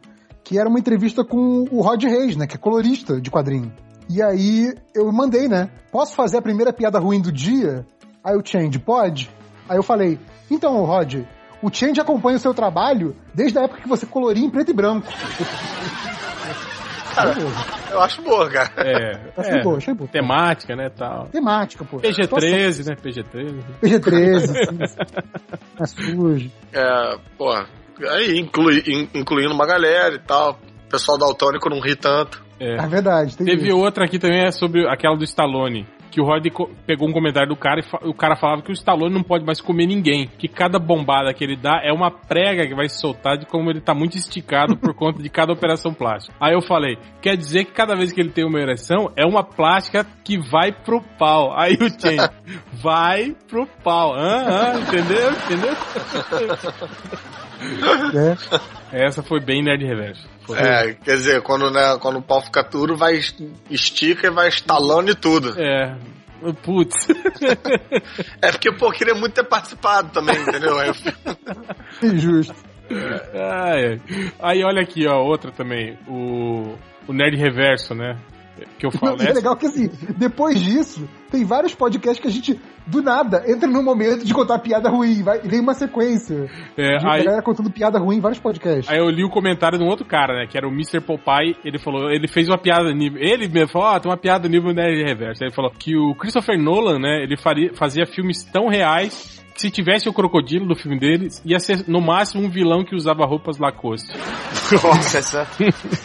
que 0.49 0.59
era 0.59 0.67
uma 0.67 0.79
entrevista 0.79 1.23
com 1.23 1.67
o 1.71 1.83
Rod 1.83 2.03
Reis, 2.05 2.35
né? 2.35 2.47
Que 2.47 2.55
é 2.55 2.59
colorista 2.59 3.21
de 3.21 3.31
quadrinho. 3.31 3.71
E 4.09 4.23
aí 4.23 4.75
eu 4.95 5.13
mandei, 5.13 5.47
né? 5.47 5.69
Posso 5.93 6.15
fazer 6.15 6.39
a 6.39 6.43
primeira 6.43 6.73
piada 6.73 6.99
ruim 6.99 7.21
do 7.21 7.31
dia? 7.31 7.85
Aí 8.25 8.35
o 8.35 8.43
Change, 8.43 8.79
pode? 8.79 9.29
Aí 9.69 9.77
eu 9.77 9.83
falei, 9.83 10.19
então, 10.51 10.83
Rod, 10.87 11.17
o 11.63 11.71
Change 11.71 12.01
acompanha 12.01 12.39
o 12.39 12.41
seu 12.41 12.55
trabalho 12.55 13.15
desde 13.35 13.59
a 13.59 13.65
época 13.65 13.83
que 13.83 13.89
você 13.89 14.07
coloria 14.07 14.43
em 14.43 14.49
preto 14.49 14.71
e 14.71 14.75
branco. 14.75 15.07
Cara, 17.15 17.35
eu 17.91 18.01
acho 18.01 18.23
boa, 18.23 18.49
cara. 18.49 18.71
É, 18.79 19.21
Achei 19.37 19.59
é, 19.59 19.63
boa, 19.63 19.77
achei 19.77 19.93
boa. 19.93 20.09
temática, 20.09 20.75
né, 20.75 20.89
tal. 20.89 21.27
Temática, 21.27 21.85
pô. 21.85 21.99
PG-13, 21.99 22.87
né, 22.87 22.97
PG-13. 22.97 23.63
PG-13, 23.83 24.47
sim. 24.47 24.79
É 25.79 25.87
sujo. 25.87 26.51
É, 26.73 27.19
pô, 27.37 27.53
aí 28.07 28.39
inclui, 28.39 28.83
in- 28.87 29.09
incluindo 29.15 29.53
uma 29.55 29.67
galera 29.67 30.15
e 30.15 30.19
tal. 30.21 30.59
O 30.87 30.91
pessoal 30.91 31.19
daltônico 31.19 31.69
não 31.69 31.81
ri 31.81 31.95
tanto. 31.97 32.43
É. 32.61 32.77
É 32.77 32.87
verdade. 32.87 33.37
Tem 33.37 33.47
Teve 33.47 33.69
isso. 33.69 33.77
outra 33.77 34.05
aqui 34.05 34.19
também, 34.19 34.45
é 34.45 34.51
sobre 34.51 34.89
aquela 34.89 35.17
do 35.17 35.25
Stallone. 35.25 35.87
Que 36.11 36.23
o 36.23 36.25
Rod 36.25 36.43
pegou 36.87 37.07
um 37.07 37.13
comentário 37.13 37.51
do 37.51 37.55
cara 37.55 37.81
e 37.83 38.09
o 38.09 38.15
cara 38.15 38.35
falava 38.35 38.63
que 38.63 38.71
o 38.71 38.73
Stallone 38.73 39.13
não 39.15 39.23
pode 39.23 39.45
mais 39.45 39.61
comer 39.61 39.87
ninguém. 39.87 40.27
Que 40.39 40.49
cada 40.49 40.79
bombada 40.79 41.33
que 41.35 41.45
ele 41.45 41.55
dá 41.55 41.83
é 41.85 41.93
uma 41.93 42.11
prega 42.11 42.67
que 42.67 42.75
vai 42.75 42.89
se 42.89 42.99
soltar 42.99 43.37
de 43.37 43.45
como 43.45 43.69
ele 43.71 43.83
tá 43.83 43.93
muito 43.95 44.17
esticado 44.17 44.75
por 44.79 44.95
conta 44.97 45.23
de 45.23 45.29
cada 45.29 45.53
operação 45.53 45.93
plástica. 45.93 46.35
Aí 46.41 46.55
eu 46.55 46.63
falei, 46.63 46.97
quer 47.21 47.37
dizer 47.37 47.67
que 47.67 47.73
cada 47.73 47.95
vez 47.95 48.11
que 48.11 48.21
ele 48.23 48.31
tem 48.31 48.47
uma 48.47 48.59
ereção 48.59 49.13
é 49.15 49.27
uma 49.27 49.45
plástica 49.45 50.05
que 50.25 50.39
vai 50.39 50.73
pro 50.73 51.03
pau. 51.19 51.53
Aí 51.55 51.75
o 51.75 51.91
Chen, 51.91 52.17
vai 52.83 53.37
pro 53.47 53.67
pau. 53.85 54.15
Ah, 54.15 54.73
ah, 54.73 54.81
entendeu? 54.81 55.31
Entendeu? 55.31 55.77
É. 58.93 59.07
Essa 59.07 59.23
foi 59.23 59.41
bem 59.41 59.63
nerd 59.63 59.85
reverso. 59.85 60.29
Foi. 60.47 60.59
É, 60.59 60.95
quer 60.95 61.17
dizer, 61.17 61.43
quando, 61.43 61.71
né, 61.71 61.99
quando 62.01 62.19
o 62.19 62.23
pau 62.23 62.41
fica 62.43 62.63
duro, 62.63 62.97
vai 62.97 63.17
est- 63.17 63.43
estica 63.71 64.27
e 64.29 64.31
vai 64.31 64.49
estalando 64.49 65.11
e 65.11 65.15
tudo. 65.15 65.55
É. 65.61 65.97
Putz. 66.63 66.95
É 68.41 68.51
porque, 68.53 68.71
pô, 68.73 68.91
queria 68.93 69.15
muito 69.15 69.35
ter 69.35 69.45
participado 69.45 70.11
também, 70.11 70.37
entendeu? 70.41 70.77
Injusto. 72.03 72.55
É. 72.91 73.99
Aí 74.41 74.63
olha 74.65 74.81
aqui, 74.83 75.07
ó, 75.07 75.21
outra 75.23 75.51
também. 75.51 75.99
O, 76.07 76.75
o 77.07 77.13
Nerd 77.13 77.37
Reverso, 77.37 77.95
né? 77.95 78.17
Que 78.79 78.87
eu 78.87 78.91
falo, 78.91 79.17
né? 79.17 79.27
é 79.31 79.33
legal 79.33 79.57
que 79.57 79.67
assim, 79.67 79.91
depois 80.17 80.61
disso, 80.61 81.09
tem 81.31 81.45
vários 81.45 81.75
podcasts 81.75 82.21
que 82.21 82.29
a 82.29 82.31
gente, 82.31 82.61
do 82.87 83.03
nada, 83.03 83.45
entra 83.47 83.69
num 83.69 83.83
momento 83.83 84.25
de 84.25 84.33
contar 84.33 84.59
piada 84.59 84.89
ruim. 84.89 85.23
Vai, 85.23 85.41
vem 85.41 85.61
uma 85.61 85.75
sequência. 85.75 86.49
É, 86.77 86.99
de 86.99 87.07
a 87.07 87.13
aí, 87.13 87.25
galera 87.25 87.43
contando 87.43 87.71
piada 87.71 87.99
ruim 87.99 88.17
em 88.17 88.21
vários 88.21 88.41
podcasts. 88.41 88.89
aí 88.91 88.99
eu 88.99 89.09
li 89.11 89.25
o 89.25 89.31
comentário 89.31 89.79
de 89.79 89.85
um 89.85 89.89
outro 89.89 90.07
cara, 90.07 90.35
né? 90.35 90.47
Que 90.47 90.57
era 90.57 90.67
o 90.67 90.73
Mr. 90.73 91.01
Popeye. 91.01 91.57
Ele 91.65 91.79
falou, 91.79 92.11
ele 92.11 92.27
fez 92.29 92.49
uma 92.49 92.59
piada 92.59 92.93
nível. 92.93 93.21
Ele 93.21 93.49
mesmo 93.49 93.69
falou, 93.69 93.89
ó, 93.89 93.99
tem 93.99 94.11
uma 94.11 94.19
piada 94.19 94.49
nível 94.49 94.73
Nerd 94.73 95.03
Reverso. 95.05 95.43
Aí 95.43 95.49
ele 95.49 95.55
falou 95.55 95.71
que 95.71 95.97
o 95.97 96.15
Christopher 96.15 96.59
Nolan, 96.59 96.99
né? 96.99 97.23
Ele 97.23 97.37
faria, 97.37 97.73
fazia 97.75 98.07
filmes 98.07 98.45
tão 98.45 98.69
reais. 98.69 99.38
Se 99.59 99.73
tivesse 99.73 100.09
o 100.09 100.13
crocodilo 100.13 100.69
do 100.69 100.77
filme 100.77 100.97
dele, 101.01 101.31
ia 101.45 101.59
ser 101.59 101.83
no 101.89 102.01
máximo 102.01 102.45
um 102.45 102.49
vilão 102.49 102.85
que 102.85 102.95
usava 102.95 103.27
roupas 103.27 103.59
Lacoste. 103.59 104.17
Nossa, 104.71 105.19
essa. 105.19 105.49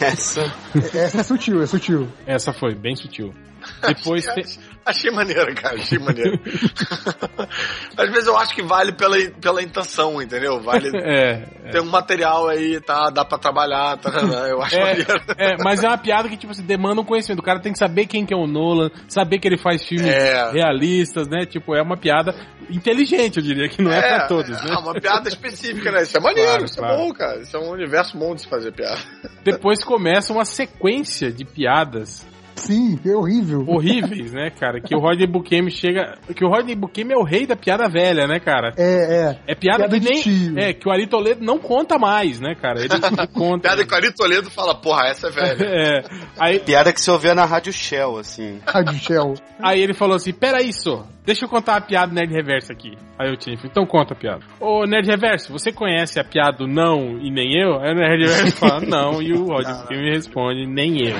Essa. 0.00 0.52
Essa 0.92 1.20
é 1.20 1.22
sutil, 1.22 1.62
é 1.62 1.66
sutil. 1.66 2.08
Essa 2.26 2.52
foi 2.52 2.74
bem 2.74 2.96
sutil. 2.96 3.32
Depois 3.86 4.24
tem, 4.26 4.44
Achei 4.86 5.10
maneiro, 5.10 5.54
cara, 5.54 5.76
achei 5.76 5.98
maneiro. 5.98 6.38
Às 7.96 8.10
vezes 8.10 8.26
eu 8.26 8.36
acho 8.36 8.54
que 8.54 8.62
vale 8.62 8.92
pela, 8.92 9.16
pela 9.40 9.62
intenção, 9.62 10.20
entendeu? 10.20 10.60
Vale. 10.62 10.90
é, 11.02 11.36
Tem 11.72 11.80
um 11.80 11.86
material 11.90 12.48
aí, 12.48 12.78
tá? 12.80 13.08
Dá 13.08 13.24
pra 13.24 13.38
trabalhar, 13.38 13.96
tá? 13.96 14.10
Eu 14.46 14.60
acho 14.60 14.76
É, 14.76 14.80
maneiro. 14.80 15.20
é, 15.38 15.56
mas 15.62 15.82
é 15.82 15.88
uma 15.88 15.96
piada 15.96 16.28
que, 16.28 16.36
tipo, 16.36 16.52
assim, 16.52 16.62
demanda 16.62 17.00
um 17.00 17.04
conhecimento. 17.04 17.38
O 17.40 17.42
cara 17.42 17.60
tem 17.60 17.72
que 17.72 17.78
saber 17.78 18.06
quem 18.06 18.26
que 18.26 18.34
é 18.34 18.36
o 18.36 18.46
Nolan, 18.46 18.90
saber 19.08 19.38
que 19.38 19.48
ele 19.48 19.56
faz 19.56 19.82
filmes 19.86 20.06
É. 20.06 20.50
realistas, 20.52 21.28
né? 21.28 21.46
Tipo, 21.46 21.74
é 21.74 21.80
uma 21.80 21.96
piada 21.96 22.34
inteligente, 22.68 23.38
eu 23.38 23.42
diria, 23.42 23.68
que 23.70 23.80
não 23.80 23.90
é, 23.92 24.00
pra 24.00 24.26
todos, 24.26 24.50
é, 24.50 24.64
né? 24.68 24.76
uma 24.76 24.92
piada 25.00 25.28
específica, 25.28 25.90
né? 25.92 26.02
Isso 26.02 26.16
é 26.16 26.20
maneiro, 26.20 26.48
Claro, 26.50 26.64
isso 26.66 26.76
claro. 26.78 26.94
é 26.94 26.96
bom, 26.98 27.12
cara. 27.14 27.40
Isso 27.40 27.56
é 27.56 27.60
um 27.60 27.70
universo 27.70 28.18
bom 28.18 28.34
de 28.34 28.42
se 28.42 28.48
fazer 28.48 28.70
piada. 28.72 29.00
Depois 29.42 29.82
começa 29.82 30.30
uma 30.32 30.44
sequência 30.44 31.32
de 31.32 31.44
piadas 31.44 32.26
Sim, 32.56 32.98
é 33.04 33.14
horrível. 33.14 33.64
horríveis, 33.66 34.32
né, 34.32 34.50
cara? 34.50 34.80
Que 34.80 34.94
o 34.94 35.00
Rodney 35.00 35.26
Buchemi 35.26 35.70
chega... 35.70 36.16
Que 36.34 36.44
o 36.44 36.48
Rodney 36.48 36.74
Buchemi 36.74 37.12
é 37.12 37.16
o 37.16 37.24
rei 37.24 37.46
da 37.46 37.56
piada 37.56 37.88
velha, 37.88 38.26
né, 38.26 38.38
cara? 38.38 38.72
É, 38.76 39.28
é. 39.28 39.38
É 39.48 39.54
piada, 39.54 39.88
Piada 39.88 39.94
que 39.94 40.00
de 40.00 40.08
nem... 40.08 40.22
tio. 40.22 40.58
É, 40.58 40.72
que 40.72 40.88
o 40.88 40.92
Ari 40.92 41.06
Toledo 41.06 41.44
não 41.44 41.58
conta 41.58 41.98
mais, 41.98 42.40
né, 42.40 42.54
cara? 42.54 42.80
Ele 42.80 42.88
conta... 43.34 43.68
Piada 43.68 43.84
que 43.86 43.92
o 43.92 43.96
Ari 43.96 44.12
Toledo 44.12 44.50
fala, 44.50 44.74
porra, 44.74 45.08
essa 45.08 45.28
é 45.28 45.30
velha. 45.30 45.64
É, 45.74 46.02
aí, 46.38 46.60
Piada 46.60 46.92
que 46.92 47.00
você 47.00 47.10
ouvia 47.10 47.34
na 47.34 47.44
Rádio 47.44 47.72
Shell, 47.72 48.18
assim. 48.18 48.60
Rádio 48.66 48.94
Shell. 48.94 49.34
Aí 49.60 49.80
ele 49.80 49.94
falou 49.94 50.16
assim: 50.16 50.32
Peraí, 50.32 50.72
só, 50.72 51.06
deixa 51.24 51.44
eu 51.44 51.48
contar 51.48 51.76
a 51.76 51.80
piada 51.80 52.12
Nerd 52.12 52.32
Reverso 52.32 52.72
aqui. 52.72 52.92
Aí 53.18 53.30
eu 53.30 53.36
tinha, 53.36 53.56
então 53.64 53.86
conta 53.86 54.14
a 54.14 54.16
piada. 54.16 54.40
Ô 54.60 54.84
Nerd 54.84 55.06
Reverso, 55.08 55.52
você 55.52 55.72
conhece 55.72 56.18
a 56.18 56.24
piada 56.24 56.58
do 56.58 56.66
não 56.66 57.18
e 57.18 57.30
nem 57.30 57.60
eu? 57.60 57.80
Aí 57.80 57.92
o 57.92 57.94
Nerd 57.94 58.26
Reverso 58.26 58.56
fala 58.56 58.80
não 58.80 59.22
e 59.22 59.32
o 59.32 59.46
Roger 59.46 59.86
me 59.90 60.10
responde 60.10 60.66
nem 60.66 61.08
eu. 61.08 61.16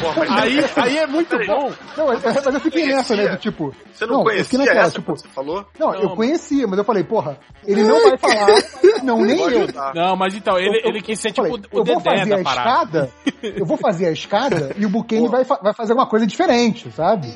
Porra, 0.00 0.24
mas 0.28 0.42
Aí, 0.42 0.62
aí 0.76 0.98
é 0.98 1.06
muito 1.06 1.36
bom. 1.46 1.72
Não, 1.96 2.12
é- 2.12 2.16
é- 2.16 2.42
mas 2.44 2.54
eu 2.54 2.60
fiquei 2.60 2.86
nessa, 2.86 3.16
né? 3.16 3.28
Do 3.28 3.36
tipo. 3.38 3.74
você 3.92 4.06
não, 4.06 4.18
eu 4.18 4.24
conhecia 4.24 4.44
fiquei 4.44 4.58
naquela, 4.66 4.80
essa 4.86 4.92
tipo. 4.92 5.12
que 5.14 5.20
você 5.20 5.28
falou? 5.28 5.66
Não, 5.78 5.92
Não, 5.92 5.94
eu 6.00 6.10
conhecia, 6.10 6.66
mas 6.66 6.78
eu 6.78 6.84
falei, 6.84 7.04
porra, 7.04 7.38
ele 7.66 7.82
não 7.82 8.02
vai 8.02 8.18
falar. 8.18 8.46
Não, 9.02 9.20
nem 9.22 9.40
eu. 9.40 9.66
Não, 9.94 10.14
mas 10.16 10.34
então, 10.34 10.58
ele, 10.58 10.68
Eu- 10.68 10.72
eu- 10.82 10.90
ele 10.90 11.00
quis 11.02 11.18
ser 11.18 11.30
tipo 11.32 11.46
falei, 11.46 11.62
o 11.72 11.78
eu 11.78 11.84
vou 11.84 12.00
Dedé 12.00 12.18
fazer 12.18 12.30
da 12.30 12.40
a 12.40 12.42
parada. 12.44 13.10
escada, 13.10 13.10
eu 13.58 13.64
vou 13.66 13.76
fazer 13.76 14.06
a 14.06 14.12
escada 14.12 14.74
e 14.76 14.84
o 14.84 14.88
Buquene 14.90 15.28
vai, 15.28 15.44
fa- 15.44 15.58
vai 15.62 15.72
fazer 15.74 15.92
alguma 15.92 16.08
coisa 16.08 16.26
diferente, 16.26 16.90
sabe? 16.92 17.28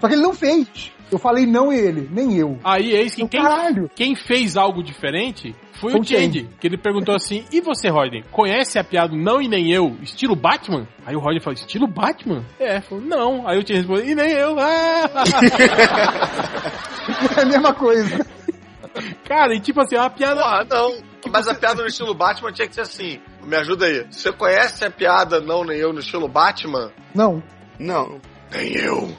Só 0.00 0.08
que 0.08 0.14
ele 0.14 0.22
não 0.22 0.34
fez. 0.34 0.92
Eu 1.10 1.18
falei 1.18 1.46
não 1.46 1.72
ele, 1.72 2.08
nem 2.10 2.36
eu. 2.36 2.58
Aí 2.64 2.90
eis 2.92 3.14
que 3.14 3.22
Eu, 3.22 3.28
quem, 3.28 3.40
caralho. 3.40 3.88
quem 3.94 4.14
fez 4.16 4.56
algo 4.56 4.82
diferente 4.82 5.54
foi 5.76 5.92
Foi 5.92 6.00
o 6.00 6.04
Change, 6.04 6.48
que 6.60 6.66
ele 6.66 6.76
perguntou 6.76 7.14
assim: 7.14 7.44
E 7.52 7.60
você, 7.60 7.88
Rodney, 7.88 8.24
conhece 8.32 8.78
a 8.78 8.84
piada 8.84 9.14
não 9.14 9.40
e 9.40 9.48
nem 9.48 9.70
eu, 9.72 9.96
estilo 10.02 10.34
Batman? 10.34 10.86
Aí 11.04 11.14
o 11.14 11.20
Rodney 11.20 11.40
falou: 11.40 11.54
Estilo 11.54 11.86
Batman? 11.86 12.44
É, 12.58 12.80
falou: 12.80 13.04
Não. 13.04 13.46
Aí 13.46 13.58
o 13.58 13.66
Change 13.66 13.80
respondeu: 13.80 14.04
E 14.06 14.14
nem 14.14 14.30
eu. 14.32 14.56
Ah! 14.58 15.10
É 17.36 17.42
a 17.42 17.46
mesma 17.46 17.72
coisa. 17.72 18.26
Cara, 19.24 19.54
e 19.54 19.60
tipo 19.60 19.80
assim, 19.80 19.94
é 19.96 20.00
uma 20.00 20.10
piada. 20.10 20.40
Porra, 20.40 20.64
não. 20.68 20.96
Mas 21.30 21.48
a 21.48 21.54
piada 21.54 21.82
no 21.82 21.88
estilo 21.88 22.14
Batman 22.14 22.52
tinha 22.52 22.66
que 22.66 22.74
ser 22.74 22.80
assim. 22.82 23.20
Me 23.44 23.56
ajuda 23.56 23.86
aí. 23.86 24.06
Você 24.10 24.32
conhece 24.32 24.84
a 24.84 24.90
piada 24.90 25.40
não 25.40 25.64
nem 25.64 25.78
eu 25.78 25.92
no 25.92 26.00
estilo 26.00 26.28
Batman? 26.28 26.90
Não, 27.14 27.42
Não. 27.78 28.20
Nem 28.52 28.72
eu. 28.78 29.16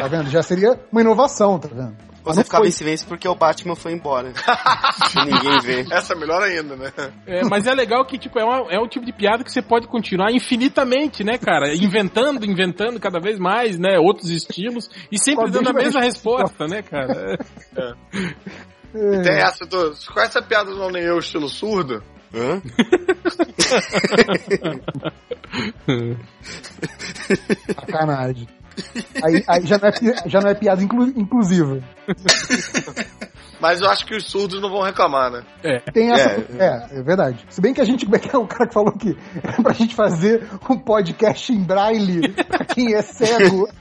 tá 0.00 0.08
vendo? 0.08 0.30
Já 0.30 0.42
seria 0.42 0.78
uma 0.92 1.00
inovação, 1.00 1.58
tá 1.58 1.68
vendo? 1.70 1.96
Você 2.34 2.44
ficava 2.44 2.62
foi. 2.62 2.68
em 2.68 2.72
silêncio 2.72 3.06
porque 3.06 3.28
o 3.28 3.34
Batman 3.34 3.74
foi 3.74 3.92
embora. 3.92 4.32
e 5.14 5.24
ninguém 5.24 5.60
vê. 5.60 5.94
Essa 5.94 6.14
é 6.14 6.16
melhor 6.16 6.42
ainda, 6.42 6.76
né? 6.76 6.92
É, 7.26 7.44
mas 7.44 7.66
é 7.66 7.74
legal 7.74 8.04
que, 8.06 8.18
tipo, 8.18 8.38
é, 8.38 8.44
uma, 8.44 8.72
é 8.72 8.78
um 8.78 8.88
tipo 8.88 9.04
de 9.04 9.12
piada 9.12 9.44
que 9.44 9.52
você 9.52 9.60
pode 9.60 9.86
continuar 9.86 10.32
infinitamente, 10.32 11.22
né, 11.22 11.36
cara? 11.36 11.74
Inventando, 11.74 12.44
inventando 12.44 12.98
cada 12.98 13.20
vez 13.20 13.38
mais, 13.38 13.78
né? 13.78 13.98
Outros 13.98 14.30
estilos 14.30 14.88
e 15.12 15.18
sempre 15.18 15.46
a 15.46 15.50
dando 15.50 15.70
a 15.70 15.72
mesma 15.72 15.98
mesma 15.98 16.00
resposta, 16.02 16.66
né, 16.66 16.82
cara? 16.82 17.38
É, 18.94 19.22
Tem 19.22 19.36
essa 19.38 19.66
do. 19.66 19.94
Você 19.94 20.10
conhece 20.10 20.38
a 20.38 20.42
piada 20.42 20.70
do 20.70 20.78
não 20.78 20.90
nem 20.90 21.02
eu 21.02 21.18
estilo 21.18 21.48
surdo? 21.48 22.02
Hã? 22.34 22.62
sacanagem. 27.74 28.48
Aí, 29.22 29.44
aí 29.46 29.66
já, 29.66 29.78
não 29.78 29.88
é, 29.88 29.92
já 30.28 30.40
não 30.40 30.50
é 30.50 30.54
piada 30.54 30.82
inclu- 30.82 31.12
inclusiva. 31.16 31.80
Mas 33.60 33.80
eu 33.80 33.88
acho 33.88 34.06
que 34.06 34.14
os 34.14 34.24
surdos 34.24 34.60
não 34.60 34.70
vão 34.70 34.82
reclamar, 34.82 35.30
né? 35.30 35.42
Tem 35.92 36.12
essa. 36.12 36.30
É, 36.58 36.98
é, 36.98 37.02
verdade. 37.02 37.44
Se 37.48 37.60
bem 37.60 37.74
que 37.74 37.80
a 37.80 37.84
gente. 37.84 38.04
Como 38.04 38.16
é 38.16 38.18
que 38.18 38.34
é 38.34 38.38
o 38.38 38.46
cara 38.46 38.66
que 38.66 38.74
falou 38.74 38.92
que 38.92 39.16
era 39.42 39.62
pra 39.62 39.72
gente 39.72 39.94
fazer 39.94 40.48
um 40.68 40.78
podcast 40.78 41.52
em 41.52 41.62
braille 41.62 42.28
pra 42.28 42.64
quem 42.64 42.94
é 42.94 43.02
cego? 43.02 43.68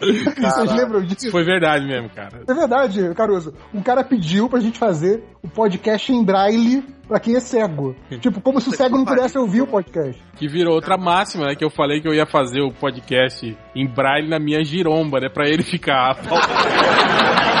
Vocês 0.00 0.72
lembram 0.72 1.02
disso? 1.02 1.30
Foi 1.30 1.44
verdade 1.44 1.86
mesmo, 1.86 2.08
cara. 2.10 2.42
É 2.46 2.54
verdade, 2.54 3.14
Caruso. 3.14 3.54
Um 3.74 3.82
cara 3.82 4.04
pediu 4.04 4.48
pra 4.48 4.60
gente 4.60 4.78
fazer 4.78 5.24
o 5.42 5.48
podcast 5.48 6.12
em 6.12 6.24
braille 6.24 6.82
pra 7.06 7.18
quem 7.18 7.34
é 7.36 7.40
cego. 7.40 7.96
Tipo, 8.20 8.40
como 8.40 8.60
se 8.60 8.68
o 8.68 8.72
cego 8.72 8.96
não 8.96 9.04
pudesse 9.04 9.36
ouvir 9.38 9.62
o 9.62 9.66
podcast. 9.66 10.22
Que 10.36 10.46
virou 10.46 10.74
outra 10.74 10.96
máxima, 10.96 11.46
né? 11.46 11.54
Que 11.54 11.64
eu 11.64 11.70
falei 11.70 12.00
que 12.00 12.08
eu 12.08 12.14
ia 12.14 12.26
fazer 12.26 12.60
o 12.60 12.72
podcast 12.72 13.56
em 13.74 13.88
braille 13.88 14.28
na 14.28 14.38
minha 14.38 14.62
giromba, 14.62 15.18
né? 15.20 15.28
Pra 15.28 15.48
ele 15.48 15.62
ficar. 15.62 16.16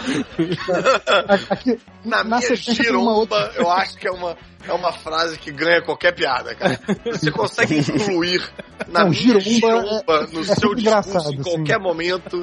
Aqui, 1.50 1.78
Na, 2.04 2.24
minha 2.24 2.40
tem 2.40 2.50
uma 2.50 2.56
giromba, 2.74 3.10
outra- 3.12 3.52
eu 3.56 3.70
acho 3.70 3.96
que 3.96 4.06
é 4.08 4.10
uma, 4.10 4.36
é 4.66 4.72
uma 4.72 4.92
frase 4.92 5.38
que 5.38 5.50
ganha 5.52 5.82
qualquer 5.82 6.14
piada, 6.14 6.54
cara. 6.54 6.78
Você 7.06 7.30
consegue 7.30 7.78
incluir 7.92 8.42
na 8.88 9.04
Não, 9.04 9.10
minha 9.10 9.20
giromba 9.40 9.42
giromba, 9.42 10.14
é- 10.14 10.26
no 10.34 10.40
é 10.40 10.44
seu 10.54 10.74
discurso 10.74 11.18
em 11.32 11.36
sim. 11.36 11.42
qualquer 11.42 11.78
momento. 11.78 12.40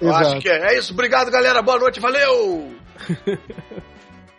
Eu 0.00 0.08
Exato. 0.08 0.26
acho 0.28 0.40
que 0.40 0.48
é. 0.48 0.74
É 0.74 0.78
isso, 0.78 0.92
obrigado, 0.92 1.30
galera. 1.30 1.62
Boa 1.62 1.78
noite, 1.78 2.00
valeu! 2.00 2.72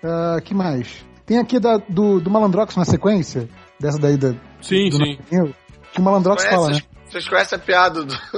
Ah, 0.04 0.40
que 0.44 0.54
mais? 0.54 1.04
Tem 1.26 1.40
aqui 1.40 1.60
da, 1.60 1.78
do, 1.78 2.20
do 2.22 2.30
Malandrox 2.30 2.76
na 2.76 2.86
sequência, 2.86 3.50
dessa 3.80 3.98
daí 3.98 4.16
da, 4.16 4.34
Sim, 4.62 4.90
do 4.90 4.98
sim. 4.98 5.18
Que 5.92 6.00
o 6.00 6.04
Malandrox 6.04 6.44
Conhece? 6.46 6.56
fala, 6.56 6.70
né? 6.76 6.82
Vocês 7.18 7.30
conhecem 7.30 7.58
a 7.58 7.62
piada 7.62 8.04
do. 8.04 8.14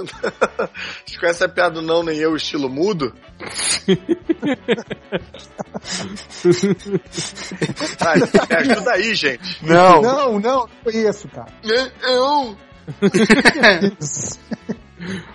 Vocês 1.06 1.20
conhecem 1.20 1.46
a 1.48 1.50
piada 1.50 1.76
do 1.76 1.82
não 1.82 2.02
nem 2.02 2.18
eu, 2.18 2.34
estilo 2.34 2.70
mudo? 2.70 3.14
Me 8.50 8.56
ajuda 8.56 8.92
aí, 8.94 9.14
gente. 9.14 9.66
Não. 9.66 10.02
Não, 10.02 10.40
não, 10.40 10.40
não 10.40 10.70
conheço, 10.82 11.28
cara. 11.28 11.52
Eu. 11.62 12.58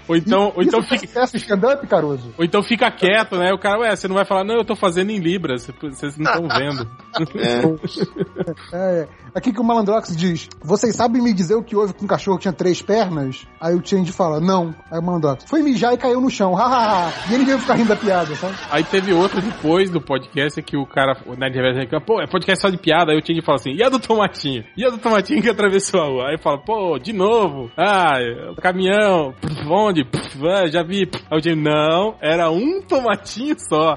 Ou 0.09 0.17
então, 0.17 0.53
ou 0.55 0.63
então 0.63 0.81
é 0.81 0.83
fica. 0.83 1.25
stand-up, 1.37 1.87
Caruso? 1.87 2.35
Ou 2.37 2.45
então 2.45 2.63
fica 2.63 2.91
quieto, 2.91 3.37
né? 3.37 3.53
O 3.53 3.59
cara, 3.59 3.81
ué, 3.81 3.95
você 3.95 4.09
não 4.09 4.15
vai 4.15 4.25
falar, 4.25 4.45
não, 4.45 4.57
eu 4.57 4.65
tô 4.65 4.77
fazendo 4.77 5.11
em 5.11 5.19
Libras, 5.19 5.67
vocês 5.81 6.17
não 6.19 6.31
estão 6.31 6.49
vendo. 6.49 6.89
É, 8.73 9.07
aqui 9.35 9.53
que 9.53 9.61
o 9.61 9.65
Malandrox 9.65 10.17
diz: 10.17 10.49
Vocês 10.61 10.97
sabem 10.97 11.23
me 11.23 11.33
dizer 11.33 11.55
o 11.55 11.63
que 11.63 11.77
houve 11.77 11.93
com 11.93 12.05
um 12.05 12.09
cachorro 12.09 12.37
que 12.37 12.43
tinha 12.43 12.53
três 12.53 12.83
pernas? 12.83 13.47
Aí 13.61 13.75
o 13.75 13.85
Change 13.85 14.11
fala: 14.13 14.41
Não. 14.41 14.75
Aí 14.91 14.99
o 14.99 15.03
Malandrox: 15.03 15.45
Foi 15.45 15.63
mijar 15.63 15.95
e 15.95 15.97
caiu 15.97 16.21
no 16.21 16.29
chão. 16.29 16.55
Hahaha. 16.55 17.13
e 17.31 17.35
ele 17.35 17.45
veio 17.45 17.59
ficar 17.59 17.75
rindo 17.75 17.89
da 17.89 17.97
piada, 17.97 18.35
sabe? 18.35 18.55
Aí 18.71 18.83
teve 18.85 19.13
outro 19.13 19.41
depois 19.41 19.91
do 19.91 20.01
podcast 20.01 20.61
que 20.63 20.77
o 20.77 20.87
cara, 20.87 21.17
o 21.27 21.35
Nerd 21.35 21.55
Reverso 21.55 21.81
reclama, 21.81 22.05
pô, 22.05 22.21
é 22.21 22.27
podcast 22.27 22.63
só 22.63 22.69
de 22.69 22.79
piada. 22.79 23.13
Aí 23.13 23.19
o 23.19 23.25
Change 23.25 23.43
fala 23.43 23.57
assim, 23.57 23.73
e 23.73 23.83
a 23.83 23.89
do 23.89 23.99
Tomatinho? 23.99 24.65
E 24.77 24.85
a 24.85 24.91
do 24.91 24.99
Tomatinho 24.99 25.43
que 25.43 25.49
atravessou 25.49 26.01
a 26.01 26.07
rua? 26.07 26.29
Aí 26.31 26.39
fala, 26.39 26.59
pô, 26.59 26.99
de 26.99 27.13
novo. 27.13 27.71
Ah, 27.77 28.19
o 28.51 28.61
caminhão, 28.61 29.35
pff, 29.55 29.69
onde? 29.69 30.05
Pff, 30.05 30.47
ah, 30.49 30.67
já 30.67 30.83
vi. 30.83 31.09
Aí 31.31 31.39
o 31.39 31.43
Change, 31.43 31.61
não, 31.61 32.17
era 32.21 32.51
um 32.51 32.83
tomatinho 32.83 33.57
só. 33.59 33.97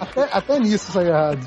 Até, 0.00 0.28
até 0.32 0.58
nisso 0.58 0.92
saiu 0.92 1.08
errado. 1.08 1.40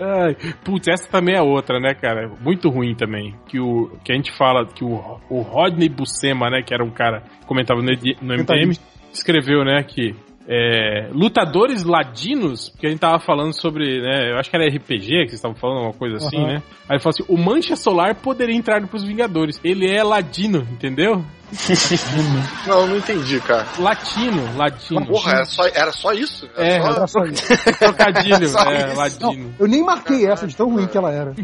Ai, 0.00 0.36
putz, 0.64 0.88
essa 0.88 1.08
também 1.08 1.36
é 1.36 1.42
outra, 1.42 1.80
né, 1.80 1.94
cara? 1.94 2.28
Muito 2.40 2.68
ruim 2.68 2.94
também. 2.94 3.34
Que, 3.46 3.58
o, 3.60 3.96
que 4.04 4.12
a 4.12 4.14
gente 4.14 4.36
fala 4.36 4.66
que 4.66 4.84
o, 4.84 5.20
o 5.30 5.40
Rodney 5.40 5.88
Buscema, 5.88 6.50
né, 6.50 6.62
que 6.62 6.74
era 6.74 6.84
um 6.84 6.90
cara 6.90 7.22
que 7.40 7.46
comentava 7.46 7.80
no, 7.80 7.90
no 8.22 8.34
MTM, 8.34 8.76
escreveu, 9.12 9.64
né, 9.64 9.82
que 9.82 10.14
é, 10.48 11.08
lutadores 11.12 11.82
ladinos, 11.84 12.68
porque 12.70 12.86
a 12.86 12.90
gente 12.90 13.00
tava 13.00 13.18
falando 13.18 13.52
sobre, 13.52 14.00
né, 14.00 14.30
eu 14.32 14.38
acho 14.38 14.48
que 14.48 14.56
era 14.56 14.66
RPG 14.68 15.06
que 15.06 15.28
vocês 15.28 15.32
estavam 15.34 15.56
falando, 15.56 15.82
uma 15.82 15.92
coisa 15.92 16.16
assim, 16.16 16.36
Aham. 16.38 16.46
né? 16.46 16.62
Aí 16.88 16.96
ele 16.96 17.00
falou 17.00 17.14
assim, 17.18 17.24
o 17.28 17.36
Mancha 17.36 17.74
Solar 17.76 18.14
poderia 18.14 18.54
entrar 18.54 18.86
pros 18.86 19.02
Vingadores. 19.02 19.60
Ele 19.64 19.90
é 19.90 20.02
ladino, 20.04 20.60
entendeu? 20.70 21.24
Não, 22.66 22.88
não 22.88 22.96
entendi, 22.96 23.40
cara. 23.40 23.64
Latino, 23.78 24.56
latino. 24.56 25.06
Porra, 25.06 25.32
era 25.32 25.44
só, 25.44 25.62
era 25.66 25.92
só 25.92 26.12
isso? 26.12 26.48
Era 26.56 26.66
É, 26.66 26.80
só- 26.80 26.90
Era 26.96 27.06
só 27.06 27.24
isso. 27.24 27.42
Trocadilho, 27.78 28.48
Só 28.48 28.62
é, 28.72 28.78
isso. 28.78 28.86
Não, 28.88 28.94
ladino. 28.96 29.54
eu 29.60 29.68
nem 29.68 29.82
marquei 29.84 30.26
essa 30.26 30.44
de 30.44 30.56
tão 30.56 30.68
ruim 30.68 30.88
que 30.88 30.98
ela 30.98 31.12
era. 31.12 31.34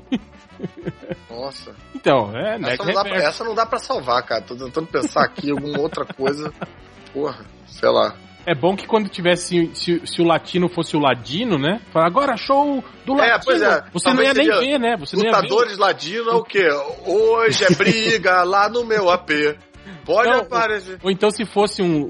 Nossa. 1.31 1.73
Então, 1.95 2.37
é, 2.37 2.59
né? 2.59 2.75
Essa 2.75 2.85
não, 2.85 3.03
pra, 3.03 3.17
essa 3.17 3.45
não 3.45 3.55
dá 3.55 3.65
pra 3.67 3.79
salvar, 3.79 4.23
cara. 4.25 4.43
Tô 4.43 4.57
tentando 4.57 4.87
pensar 4.87 5.25
aqui 5.25 5.49
em 5.49 5.53
alguma 5.53 5.79
outra 5.81 6.05
coisa. 6.05 6.53
Porra, 7.13 7.45
sei 7.67 7.89
lá. 7.89 8.15
É 8.45 8.55
bom 8.55 8.75
que 8.75 8.87
quando 8.87 9.09
tivesse, 9.09 9.71
se, 9.75 10.03
se 10.05 10.21
o 10.21 10.25
latino 10.25 10.69
fosse 10.69 10.97
o 10.97 11.01
ladino, 11.01 11.59
né? 11.59 11.81
Fala, 11.93 12.07
agora 12.07 12.37
show 12.37 12.83
do 13.07 13.15
latino. 13.15 13.37
É, 13.37 13.41
pois 13.45 13.63
é. 13.63 13.85
Você 13.93 14.13
não 14.13 14.23
ia 14.23 14.35
Talvez 14.35 14.49
nem 14.49 14.71
ver, 14.71 14.79
né? 14.79 14.97
Você 14.97 15.17
não 15.17 15.25
ia 15.25 15.31
ver. 15.31 15.37
Lutadores 15.43 15.79
ladino 15.79 16.31
é 16.31 16.35
o 16.35 16.43
quê? 16.43 16.69
Hoje 17.07 17.65
é 17.65 17.75
briga 17.75 18.43
lá 18.43 18.69
no 18.69 18.85
meu 18.85 19.11
AP. 19.11 19.31
Pode 20.05 20.31
Não, 20.31 20.41
aparecer. 20.41 20.99
Ou 21.03 21.11
então 21.11 21.31
se 21.31 21.45
fosse 21.45 21.81
um, 21.81 22.03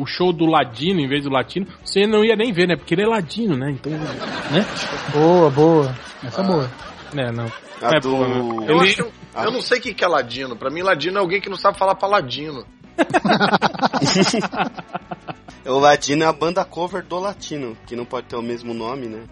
o, 0.00 0.06
show 0.06 0.32
do 0.32 0.46
ladino 0.46 1.00
em 1.00 1.08
vez 1.08 1.24
do 1.24 1.30
latino, 1.30 1.66
você 1.84 2.06
não 2.06 2.24
ia 2.24 2.34
nem 2.34 2.50
ver, 2.52 2.66
né? 2.66 2.76
Porque 2.76 2.94
ele 2.94 3.02
é 3.02 3.06
ladino, 3.06 3.56
né? 3.56 3.70
Então, 3.72 3.92
né? 3.92 4.64
Boa, 5.12 5.50
boa. 5.50 5.94
Essa 6.24 6.40
é 6.40 6.44
boa. 6.44 6.70
É, 7.14 7.30
não. 7.32 7.46
A 7.82 7.96
É, 7.96 8.00
do... 8.00 8.10
pô, 8.10 8.26
né? 8.26 8.66
Eu, 8.68 8.80
Ele- 8.80 8.90
acho, 8.90 9.06
eu 9.44 9.50
não 9.50 9.60
sei 9.60 9.78
o 9.78 9.82
que 9.82 9.92
que 9.92 10.04
é 10.04 10.08
ladino. 10.08 10.56
Pra 10.56 10.70
mim, 10.70 10.80
ladino 10.80 11.18
é 11.18 11.20
alguém 11.20 11.40
que 11.40 11.50
não 11.50 11.58
sabe 11.58 11.78
falar 11.78 11.94
paladino. 11.94 12.64
O 15.66 15.78
Ladino 15.78 16.22
é 16.22 16.26
a 16.26 16.32
banda 16.32 16.64
cover 16.64 17.02
do 17.04 17.18
Latino, 17.18 17.76
que 17.86 17.96
não 17.96 18.04
pode 18.04 18.26
ter 18.26 18.36
o 18.36 18.42
mesmo 18.42 18.72
nome, 18.72 19.06
né? 19.06 19.24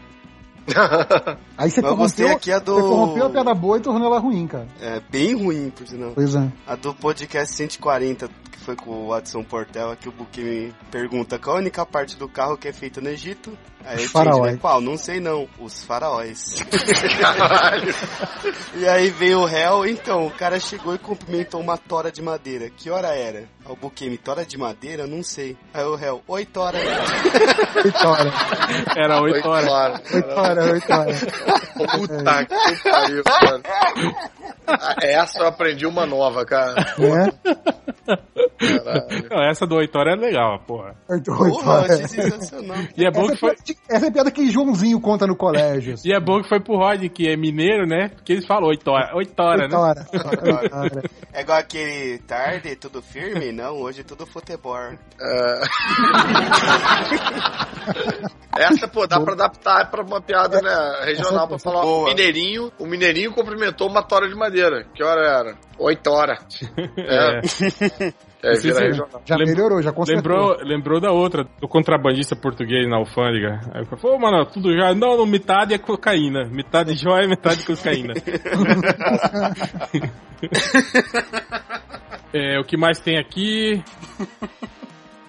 Aí 1.59 1.70
você 1.70 1.81
Mas 1.82 1.90
corrompeu, 1.90 2.31
aqui 2.32 2.51
a 2.52 2.59
do- 2.59 2.74
você 2.74 2.81
corrompeu 2.82 3.27
a 3.27 3.31
piada 3.31 3.55
boa 3.55 3.77
e 3.77 3.81
tornou 3.81 4.06
ela 4.09 4.19
ruim, 4.19 4.47
cara. 4.47 4.66
É 4.81 5.01
bem 5.11 5.35
ruim, 5.35 5.70
por 5.70 5.86
sinal. 5.86 6.12
Pois 6.15 6.35
é. 6.35 6.51
A 6.66 6.74
do 6.74 6.94
podcast 6.94 7.55
140, 7.55 8.28
que 8.51 8.59
foi 8.61 8.74
com 8.74 8.90
o 8.90 9.09
Watson 9.09 9.43
Portel, 9.44 9.90
aqui 9.90 10.09
o 10.09 10.12
Buque 10.12 10.40
me 10.40 10.74
pergunta 10.90 11.39
qual 11.39 11.56
a 11.56 11.61
única 11.61 11.85
parte 11.85 12.16
do 12.16 12.28
carro 12.28 12.56
que 12.56 12.66
é 12.69 12.73
feita 12.73 13.01
no 13.01 13.11
Egito. 13.11 13.56
Aí 13.86 14.09
Faraós. 14.09 14.36
entendi, 14.39 14.52
né? 14.55 14.59
Qual? 14.61 14.81
Não 14.81 14.97
sei 14.97 15.20
não. 15.20 15.47
Os 15.59 15.85
faraós. 15.85 16.62
Caralho. 17.20 17.94
E 18.77 18.89
aí 18.89 19.11
veio 19.11 19.40
o 19.40 19.44
réu, 19.44 19.85
então, 19.86 20.27
o 20.27 20.31
cara 20.31 20.59
chegou 20.59 20.94
e 20.94 20.98
cumprimentou 20.98 21.61
uma 21.61 21.77
tora 21.77 22.11
de 22.11 22.23
madeira. 22.23 22.70
Que 22.70 22.90
hora 22.90 23.09
era? 23.15 23.44
Buquemi, 23.81 24.16
tora 24.19 24.44
de 24.44 24.56
madeira? 24.59 25.06
Não 25.06 25.23
sei. 25.23 25.56
Aí 25.73 25.85
o 25.85 25.94
réu, 25.97 26.23
oi 26.27 26.44
tora. 26.47 26.78
Oito 27.85 28.06
horas. 28.06 28.32
Era 28.97 29.20
oito 29.23 29.35
Oito 29.36 29.48
horas. 29.48 29.70
horas. 29.70 30.12
Oito 30.15 30.31
horas, 30.31 30.70
oito 30.70 30.93
horas. 30.93 31.24
Puta 31.74 32.44
que 32.47 32.90
pariu, 32.90 33.24
cara. 33.24 33.61
Ah, 34.66 34.94
Essa 35.02 35.39
eu 35.40 35.47
aprendi 35.47 35.86
uma 35.86 36.06
nova, 36.06 36.44
cara. 36.44 36.74
É? 36.98 38.15
Não, 39.31 39.43
essa 39.51 39.66
do 39.66 39.77
oito 39.77 39.97
horas 39.98 40.15
é 40.19 40.20
legal, 40.20 40.59
porra. 40.66 40.94
Oito, 41.09 41.31
oito 41.32 41.55
Porra, 41.59 41.81
achei 41.81 41.94
horas. 41.97 42.11
sensacional. 42.11 42.77
E 42.97 43.06
é 43.06 43.11
bom 43.11 43.23
Essa, 43.24 43.32
que 43.32 43.39
foi. 43.39 43.56
É 43.89 43.97
essa 43.97 44.07
é 44.07 44.09
a 44.09 44.13
piada 44.13 44.31
que 44.31 44.51
Joãozinho 44.51 45.01
conta 45.01 45.27
no 45.27 45.37
colégio. 45.37 45.95
assim. 45.95 46.09
E 46.09 46.13
é 46.15 46.21
bom 46.21 46.41
que 46.43 46.49
foi 46.49 46.61
pro 46.61 46.77
Rod, 46.77 47.03
que 47.09 47.29
é 47.29 47.37
mineiro, 47.37 47.87
né? 47.87 48.09
Porque 48.09 48.33
eles 48.33 48.47
falam 48.47 48.69
oito 48.69 48.89
horas, 48.91 49.11
oito 49.15 49.41
horas, 49.41 49.71
né? 49.71 49.77
horas. 49.77 50.07
Oito 50.13 50.75
horas. 50.75 51.05
É 51.35 51.41
igual 51.41 51.59
aquele 51.59 52.19
tarde, 52.19 52.77
tudo 52.77 53.03
firme? 53.03 53.51
Não, 53.51 53.75
hoje 53.81 54.03
é 54.03 54.05
tudo 54.05 54.25
futebol. 54.25 54.77
É. 54.79 54.97
Essa, 58.57 58.87
pô, 58.87 59.05
dá 59.07 59.19
pra 59.21 59.33
adaptar 59.33 59.91
pra 59.91 60.03
uma 60.05 60.21
piada, 60.21 60.61
né, 60.63 61.05
regional, 61.05 61.49
pra 61.49 61.59
falar 61.59 61.83
Boa. 61.83 62.03
o 62.03 62.05
mineirinho, 62.05 62.71
o 62.79 62.87
mineirinho 62.87 63.33
cumprimentou 63.33 63.89
uma 63.89 64.01
tora 64.03 64.29
de 64.29 64.35
madeira. 64.37 64.87
Que 64.95 65.03
hora 65.03 65.27
era? 65.27 65.57
Oito 65.79 66.09
horas. 66.11 66.39
É, 66.97 67.41
É. 67.41 68.13
é, 68.45 68.55
se-. 68.57 68.73
Já 69.25 69.37
Lem- 69.37 69.47
melhorou, 69.47 69.83
já 69.83 69.93
consertou. 69.93 70.33
Lembrou, 70.33 70.57
lembrou 70.65 71.01
da 71.01 71.11
outra, 71.11 71.45
do 71.61 71.69
contrabandista 71.69 72.37
português 72.37 72.89
na 72.89 72.97
alfândega. 72.97 73.61
Aí 73.73 73.83
eu 73.83 73.87
falei, 73.97 74.16
ô, 74.16 74.19
mano, 74.21 74.45
tudo 74.47 74.73
já. 74.77 74.95
Não, 74.95 75.16
não, 75.16 75.27
metade 75.27 75.75
é 75.75 75.79
cocaína. 75.79 76.45
Metade 76.51 76.95
joia, 77.01 77.27
metade 77.27 77.65
cocaína. 77.65 78.15
é, 82.33 82.59
o 82.59 82.65
que 82.65 82.77
mais 82.77 82.99
tem 82.99 83.19
aqui? 83.19 83.83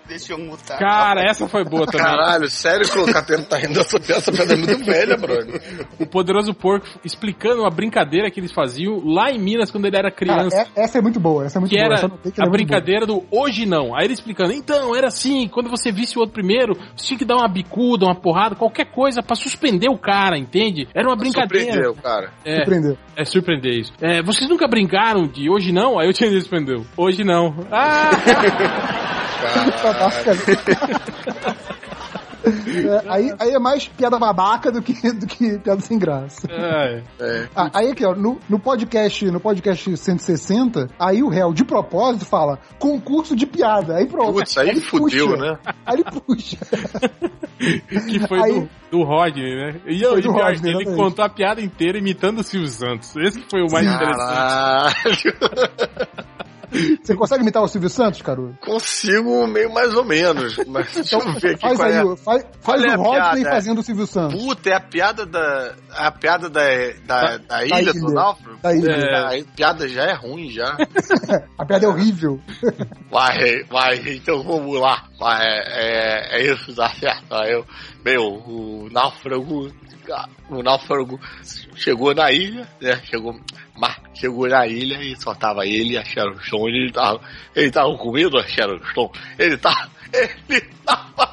Deixa 0.08 0.34
eu 0.34 0.38
mutar. 0.38 0.78
Cara, 0.78 1.22
essa 1.28 1.48
foi 1.48 1.64
boa 1.64 1.86
também. 1.88 2.06
Caralho, 2.06 2.48
sério 2.50 2.88
que 2.90 2.98
o 3.00 3.12
Cateno 3.12 3.44
tá 3.46 3.58
rindo 3.58 3.74
dessa 3.74 4.00
piada? 4.00 4.22
Essa 4.22 4.54
é 4.54 4.56
muito 4.56 4.86
velha, 4.86 5.18
brother. 5.18 5.62
O 6.00 6.06
Poderoso 6.06 6.54
Porco 6.54 6.88
explicando 7.04 7.62
uma 7.62 7.72
brincadeira 7.72 8.30
que 8.30 8.40
eles 8.40 8.52
faziam 8.52 9.02
lá 9.04 9.32
em 9.32 9.40
Minas 9.40 9.72
quando 9.72 9.86
ele 9.86 9.98
era 9.98 10.12
Cara, 10.12 10.16
criança. 10.48 10.68
é- 10.76 10.84
essa 10.84 10.98
é 11.00 11.02
muito 11.02 11.20
boa, 11.20 11.46
essa 11.46 11.58
é 11.58 11.60
muito 11.60 11.72
que 11.72 11.78
boa. 11.78 11.86
era 11.86 11.98
que 11.98 12.06
ela 12.06 12.14
a 12.14 12.18
é 12.18 12.22
muito 12.24 12.36
boa. 12.40 12.52
brincadeira 12.52 13.06
do 13.06 13.24
hoje 13.32 13.66
não. 13.66 13.96
Aí 13.96 14.06
ele 14.06 14.14
explicando, 14.14 14.52
então, 14.54 14.96
era 14.96 15.08
assim, 15.08 15.48
quando 15.48 15.70
você 15.70 15.92
visse 15.92 16.18
o 16.18 16.20
outro 16.22 16.34
primeiro, 16.34 16.76
você 16.96 17.08
tinha 17.08 17.18
que 17.18 17.26
dar 17.26 17.38
uma 17.38 17.48
bicuda, 17.48 18.06
uma 18.06 18.16
porrada, 18.16 18.56
qualquer 18.56 18.86
coisa 18.92 19.24
pra 19.24 19.36
suspender 19.36 19.90
o 19.90 19.98
cara, 19.98 20.38
entende? 20.38 20.88
Era 20.94 21.08
uma 21.08 21.16
brincadeira. 21.16 21.66
Surpreendeu, 21.66 21.96
cara. 21.96 22.32
É, 22.46 22.58
Surpreendeu. 22.58 22.98
é 23.16 23.26
surpreender 23.26 23.74
isso. 23.74 23.94
É, 24.02 24.22
vocês 24.22 24.48
nunca 24.50 24.68
brincaram 24.68 25.24
de 25.28 25.50
hoje 25.50 25.72
não? 25.72 25.98
Aí 25.98 26.08
eu 26.08 26.14
tinha 26.14 26.30
respondeu, 26.30 26.86
hoje 26.96 27.24
não. 27.24 27.56
Ah! 27.72 28.12
É, 32.46 33.02
aí, 33.10 33.34
aí 33.40 33.50
é 33.52 33.60
mais 33.60 33.88
piada 33.88 34.20
babaca 34.20 34.72
do 34.72 34.82
que, 34.82 34.94
do 35.14 35.26
que 35.26 35.58
piada 35.60 35.82
sem 35.82 35.98
graça. 35.98 36.48
É. 36.50 37.02
É. 37.20 37.48
Ah, 37.56 37.70
aí 37.74 37.92
aqui, 37.92 38.06
ó, 38.06 38.14
no, 38.14 38.40
no 38.48 38.60
podcast, 38.60 39.26
no 39.32 39.40
podcast 39.40 39.98
160, 39.98 40.90
aí 41.00 41.24
o 41.24 41.30
réu, 41.30 41.54
de 41.54 41.64
propósito, 41.66 42.26
fala 42.26 42.60
concurso 42.78 43.36
de 43.36 43.46
piada. 43.48 43.96
Aí 43.98 44.06
pronto. 44.06 44.34
Putz, 44.34 44.58
aí 44.58 44.70
ele 44.70 44.82
fudeu, 44.82 45.30
puxa. 45.30 45.42
né? 45.42 45.58
Aí 45.86 45.96
ele 45.96 46.04
puxa. 46.04 46.58
Que 47.58 48.20
foi 48.28 48.38
Aí- 48.44 48.60
do, 48.60 48.70
do 48.92 49.04
Rodney, 49.04 49.56
né? 49.56 49.80
E 49.88 50.02
eu, 50.02 50.12
Foi 50.12 50.20
e 50.20 50.24
do 50.24 50.34
pior, 50.34 50.44
Rodney, 50.52 50.72
ele 50.74 50.82
exatamente. 50.84 51.02
contou 51.04 51.24
a 51.26 51.30
piada 51.30 51.62
inteira 51.62 51.98
imitando 51.98 52.40
o 52.40 52.44
Silvio 52.44 52.68
Santos. 52.68 53.16
Esse 53.16 53.40
que 53.40 53.50
foi 53.50 53.62
o 53.62 53.72
mais 53.72 53.88
interessante. 53.88 55.34
Você 57.04 57.16
consegue 57.16 57.42
imitar 57.44 57.62
o 57.64 57.68
Silvio 57.68 57.90
Santos, 57.90 58.22
Caru? 58.22 58.56
Consigo 58.62 59.46
meio 59.48 59.72
mais 59.74 59.94
ou 59.96 60.04
menos. 60.06 60.58
Mas 60.68 60.92
deixa 60.94 61.16
eu 61.18 61.34
ver 61.40 61.52
aqui 61.56 61.62
Faz 61.62 61.78
qual 61.78 61.88
aí, 61.90 61.96
é. 61.96 62.04
o- 62.04 62.16
faz, 62.18 62.46
faz 62.62 62.84
é 62.84 62.88
o 62.88 62.92
a 62.92 62.96
Rodney 62.96 63.44
fazendo 63.46 63.80
o 63.80 63.84
Silvio 63.84 64.08
Santos. 64.08 64.42
Puta, 64.42 64.70
é 64.70 64.74
a 64.76 64.80
piada 64.82 65.26
da. 65.26 65.74
A 65.92 66.12
piada 66.12 66.50
da, 66.50 66.62
da, 67.06 67.38
da 67.38 67.66
ilha 67.66 67.94
do 67.94 68.00
ilha. 68.00 68.14
náufrago? 68.14 68.60
Da 68.62 68.74
ilha. 68.76 68.92
É, 68.92 69.40
a 69.42 69.44
piada 69.56 69.88
já 69.88 70.04
é 70.04 70.14
ruim 70.14 70.50
já. 70.50 70.76
A 71.58 71.66
piada 71.66 71.86
é 71.86 71.88
horrível. 71.90 72.40
Vai, 73.10 73.64
vai, 73.64 73.96
então 74.08 74.44
vamos 74.44 74.80
lá. 74.80 75.04
Vai, 75.20 75.42
é, 75.46 76.38
é 76.42 76.52
isso, 76.54 76.74
dá 76.76 76.90
certo. 76.90 77.34
Aí 77.34 77.54
eu, 77.54 77.66
meu, 78.06 78.36
o 78.46 78.88
náufrago. 78.92 79.74
O 80.48 80.62
náufrago 80.62 81.20
chegou 81.76 82.14
na 82.14 82.32
ilha, 82.32 82.68
né? 82.80 83.02
Chegou, 83.06 83.42
mas 83.76 83.98
chegou 84.14 84.48
na 84.48 84.68
ilha 84.68 85.02
e 85.02 85.20
só 85.20 85.34
tava 85.34 85.66
ele 85.66 85.96
e 85.96 85.98
a 85.98 86.06
Sharon 86.06 86.40
Stone. 86.40 86.78
Ele 86.78 86.92
tava, 86.92 87.20
ele 87.56 87.72
tava 87.72 87.98
com 87.98 88.12
medo 88.12 88.38
da 88.38 88.48
Sharon 88.48 88.80
Stone. 88.92 89.10
Ele 89.40 89.58
tava, 89.58 89.90
ele 90.14 90.62
tava 90.86 91.25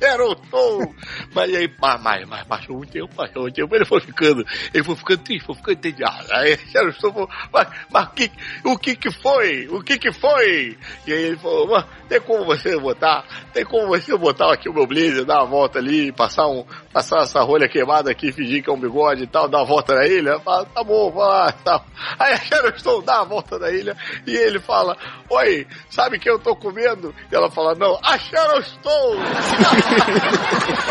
Sharon 0.00 0.36
Stone. 0.46 0.94
Mas 1.34 1.54
aí, 1.54 1.72
mas, 1.80 2.02
mas, 2.02 2.28
mas 2.28 2.44
passou 2.44 2.76
um 2.76 2.86
tempo, 2.86 3.14
passou 3.14 3.46
um 3.46 3.50
tempo, 3.50 3.74
ele 3.74 3.84
foi 3.84 4.00
ficando, 4.00 4.44
ele 4.72 4.84
foi 4.84 4.96
ficando 4.96 5.22
triste, 5.22 5.46
foi 5.46 5.54
ficando 5.56 5.74
entediado. 5.74 6.26
Aí 6.32 6.54
a 6.54 6.56
Sharon 6.56 6.92
Stone 6.92 7.12
falou, 7.12 7.30
mas, 7.52 7.68
mas 7.90 8.08
que, 8.14 8.30
o 8.64 8.78
que 8.78 8.96
que 8.96 9.10
foi? 9.10 9.68
O 9.68 9.82
que 9.82 9.98
que 9.98 10.12
foi? 10.12 10.76
E 11.06 11.12
aí 11.12 11.22
ele 11.24 11.36
falou, 11.36 11.68
mas 11.68 11.84
tem 12.08 12.20
como 12.20 12.44
você 12.44 12.78
botar, 12.78 13.24
tem 13.52 13.64
como 13.64 13.88
você 13.88 14.16
botar 14.16 14.52
aqui 14.52 14.68
o 14.68 14.74
meu 14.74 14.86
blazer, 14.86 15.24
dar 15.24 15.40
uma 15.40 15.46
volta 15.46 15.78
ali, 15.78 16.12
passar 16.12 16.46
um, 16.46 16.64
passar 16.92 17.22
essa 17.22 17.40
rolha 17.42 17.68
queimada 17.68 18.10
aqui, 18.10 18.32
fingir 18.32 18.62
que 18.62 18.70
é 18.70 18.72
um 18.72 18.80
bigode 18.80 19.24
e 19.24 19.26
tal, 19.26 19.48
dar 19.48 19.58
uma 19.58 19.66
volta 19.66 19.94
na 19.94 20.06
ilha? 20.06 20.38
Fala, 20.40 20.64
tá 20.66 20.84
bom, 20.84 21.10
vai 21.10 21.26
lá, 21.26 21.52
tal. 21.52 21.84
Aí 22.18 22.34
a 22.34 22.78
Stone 22.78 23.04
dá 23.04 23.20
a 23.20 23.24
volta 23.24 23.58
na 23.58 23.70
ilha 23.70 23.96
e 24.26 24.36
ele 24.36 24.60
fala, 24.60 24.96
oi, 25.30 25.66
sabe 25.88 26.18
quem 26.18 26.32
eu 26.32 26.38
tô 26.38 26.54
comendo? 26.54 27.14
E 27.30 27.34
ela 27.34 27.50
fala, 27.50 27.74
não, 27.74 27.98
a 28.02 28.18
Sharon 28.44 28.62
Stone! 28.62 29.20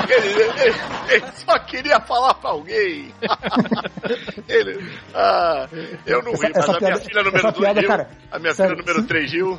ele, 0.09 0.41
ele- 0.41 0.75
ele 1.09 1.25
só 1.45 1.59
queria 1.59 1.99
falar 2.01 2.33
pra 2.35 2.49
alguém. 2.51 3.13
ele, 4.47 4.91
ah, 5.13 5.67
eu 6.05 6.21
não 6.23 6.31
ri, 6.33 6.37
Essa- 6.47 6.49
mas 6.49 6.57
essa 6.57 6.63
a 6.63 6.79
minha 6.79 6.79
piada- 6.79 7.01
filha 7.01 7.23
número 7.23 7.37
essa 7.37 7.51
2 7.51 7.57
piada, 7.59 7.79
riu, 7.81 7.89
cara, 7.89 8.09
a 8.31 8.39
minha 8.39 8.53
sério, 8.53 8.75
filha 8.77 8.85
número 8.87 9.07
3 9.07 9.31
riu. 9.31 9.57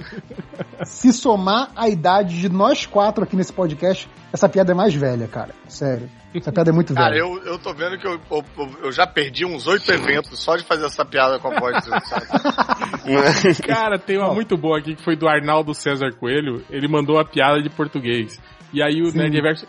Se 0.85 1.13
somar 1.13 1.71
a 1.77 1.89
idade 1.89 2.41
de 2.41 2.49
nós 2.49 2.87
quatro 2.87 3.25
aqui 3.25 3.37
nesse 3.37 3.53
podcast, 3.53 4.09
essa 4.33 4.49
piada 4.49 4.73
é 4.73 4.75
mais 4.75 4.95
velha, 4.95 5.29
cara. 5.29 5.51
Sério. 5.69 6.09
Essa 6.35 6.53
piada 6.53 6.71
é 6.71 6.73
muito 6.73 6.93
velha. 6.93 7.07
Cara, 7.07 7.17
eu, 7.19 7.43
eu 7.45 7.59
tô 7.59 7.73
vendo 7.73 7.97
que 7.99 8.07
eu, 8.07 8.21
eu, 8.31 8.45
eu 8.85 8.93
já 8.93 9.07
perdi 9.07 9.45
uns 9.45 9.67
oito 9.67 9.91
eventos 9.93 10.39
só 10.41 10.57
de 10.57 10.65
fazer 10.65 10.87
essa 10.87 11.05
piada 11.05 11.39
com 11.39 11.49
a 11.53 11.61
voz 11.61 11.85
do? 11.85 11.91
Cara, 13.67 13.99
tem 13.99 14.19
uma 14.19 14.33
muito 14.35 14.57
boa 14.57 14.79
aqui 14.79 14.95
que 14.95 15.05
foi 15.05 15.17
do 15.17 15.29
Arnaldo 15.29 15.75
César 15.75 16.13
Coelho. 16.19 16.65
Ele 16.71 16.89
mandou 16.89 17.19
a 17.19 17.25
piada 17.25 17.63
de 17.63 17.71
português. 17.71 18.41
E 18.73 18.83
aí 18.83 19.01
o 19.03 19.07
Sim. 19.13 19.19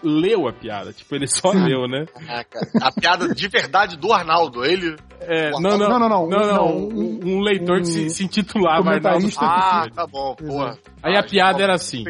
Leu 0.02 0.48
a 0.48 0.54
piada. 0.54 0.92
Tipo, 0.92 1.14
ele 1.14 1.28
só 1.28 1.52
leu, 1.52 1.88
né? 1.88 2.06
Caraca, 2.26 2.60
A 2.82 2.92
piada 2.92 3.28
de 3.36 3.48
verdade 3.48 3.98
do 3.98 4.12
Arnaldo, 4.12 4.66
ele. 4.66 4.96
É, 5.22 5.52
não, 5.52 5.60
não, 5.60 5.78
Não, 5.78 5.78
não, 5.78 6.00
não, 6.00 6.10
não, 6.10 6.28
não, 6.28 6.54
não, 6.56 6.68
um, 6.68 6.90
um- 6.90 7.20
um 7.38 7.40
leitor 7.42 7.82
que 7.82 7.86
se, 7.88 8.06
um 8.06 8.10
se 8.10 8.24
intitulava 8.24 8.90
Arnaldo 8.90 9.28
Ah, 9.38 9.86
tá 9.94 10.08
bom, 10.08 10.36
porra. 10.36 10.78
Aí 11.04 11.16
a 11.16 11.22
piada 11.22 11.62
era 11.62 11.76
assim. 11.76 12.04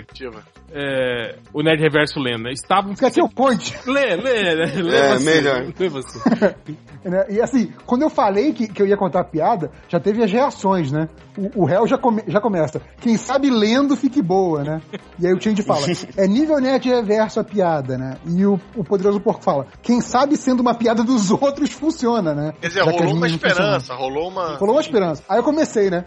É, 0.77 1.38
o 1.53 1.64
Nerd 1.64 1.81
Reverso 1.81 2.19
lendo, 2.19 2.43
né? 2.43 2.52
Estavam... 2.52 2.93
Quer 2.95 3.10
que 3.10 3.22
eu 3.22 3.30
conte? 3.30 3.73
Lê, 3.88 4.15
lê, 4.18 4.53
lê, 4.53 4.65
lê 4.81 4.97
É, 4.97 5.15
você, 5.18 5.23
melhor. 5.23 5.73
Lê 5.80 5.88
você. 5.89 6.19
Né? 7.06 7.23
E 7.30 7.39
assim, 7.39 7.72
quando 7.85 8.02
eu 8.02 8.10
falei 8.10 8.52
que, 8.52 8.68
que 8.68 8.81
eu 8.81 8.88
ia 8.88 8.97
contar 8.97 9.19
a 9.19 9.23
piada, 9.23 9.69
já 9.88 9.99
teve 9.99 10.23
as 10.23 10.31
reações, 10.31 10.91
né? 10.91 11.07
O, 11.38 11.61
o 11.61 11.65
réu 11.65 11.85
já, 11.85 11.99
come- 11.99 12.23
já 12.27 12.41
começa. 12.41 12.81
Quem 12.99 13.15
sabe 13.15 13.47
lendo 13.52 13.95
fique 13.95 14.23
boa, 14.23 14.64
né? 14.64 14.81
E 15.19 15.27
aí 15.27 15.31
o 15.31 15.39
Change 15.39 15.61
fala: 15.61 15.85
é 16.18 16.26
nível 16.27 16.60
net 16.60 16.89
reverso 16.89 17.39
a 17.39 17.43
piada, 17.43 17.95
né? 17.95 18.18
E 18.26 18.43
o, 18.43 18.60
o 18.76 18.84
poderoso 18.84 19.19
porco 19.19 19.43
fala: 19.43 19.68
quem 19.84 20.02
sabe 20.02 20.35
sendo 20.35 20.61
uma 20.61 20.73
piada 20.73 21.03
dos 21.03 21.30
outros 21.30 21.69
funciona, 21.73 22.34
né? 22.34 22.53
Quer 22.60 22.69
dizer, 22.69 22.80
Já 22.80 22.85
que 22.85 22.95
as 22.95 23.02
rolou 23.02 23.15
uma 23.18 23.27
esperança, 23.27 23.93
rolou 23.93 24.30
uma. 24.30 24.57
Rolou 24.57 24.76
uma 24.76 24.81
esperança. 24.81 25.23
Aí 25.30 25.38
eu 25.38 25.43
comecei, 25.43 25.91
né? 25.91 26.06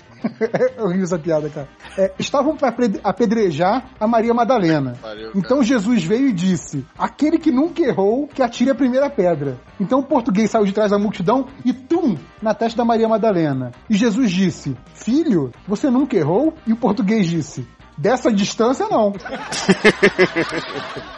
eu 0.77 0.89
ri 0.89 1.01
essa 1.01 1.17
piada, 1.17 1.49
cara. 1.49 1.69
É, 1.97 2.13
estavam 2.19 2.57
para 2.57 2.75
apedrejar 3.05 3.89
a 4.01 4.07
Maria 4.09 4.35
Madalena. 4.35 4.58
Cara. 5.01 5.31
Então 5.35 5.63
Jesus 5.63 6.05
veio 6.05 6.29
e 6.29 6.33
disse: 6.33 6.85
Aquele 6.99 7.39
que 7.39 7.51
nunca 7.51 7.83
errou, 7.83 8.27
que 8.27 8.43
atire 8.43 8.71
a 8.71 8.75
primeira 8.75 9.11
pedra. 9.11 9.59
Então 9.81 10.01
o 10.01 10.05
português 10.05 10.51
saiu 10.51 10.65
de 10.65 10.73
trás 10.73 10.91
da 10.91 10.99
multidão 10.99 11.47
e 11.65 11.73
tum! 11.73 12.17
Na 12.43 12.55
testa 12.55 12.79
da 12.79 12.85
Maria 12.85 13.09
Madalena. 13.09 13.73
E 13.89 13.97
Jesus 13.97 14.31
disse: 14.31 14.77
Filho, 14.95 15.53
você 15.67 15.91
nunca 15.91 16.17
errou? 16.17 16.55
E 16.67 16.73
o 16.73 16.77
português 16.77 17.27
disse: 17.27 17.67
Dessa 17.97 18.33
distância, 18.33 18.87
não. 18.89 19.13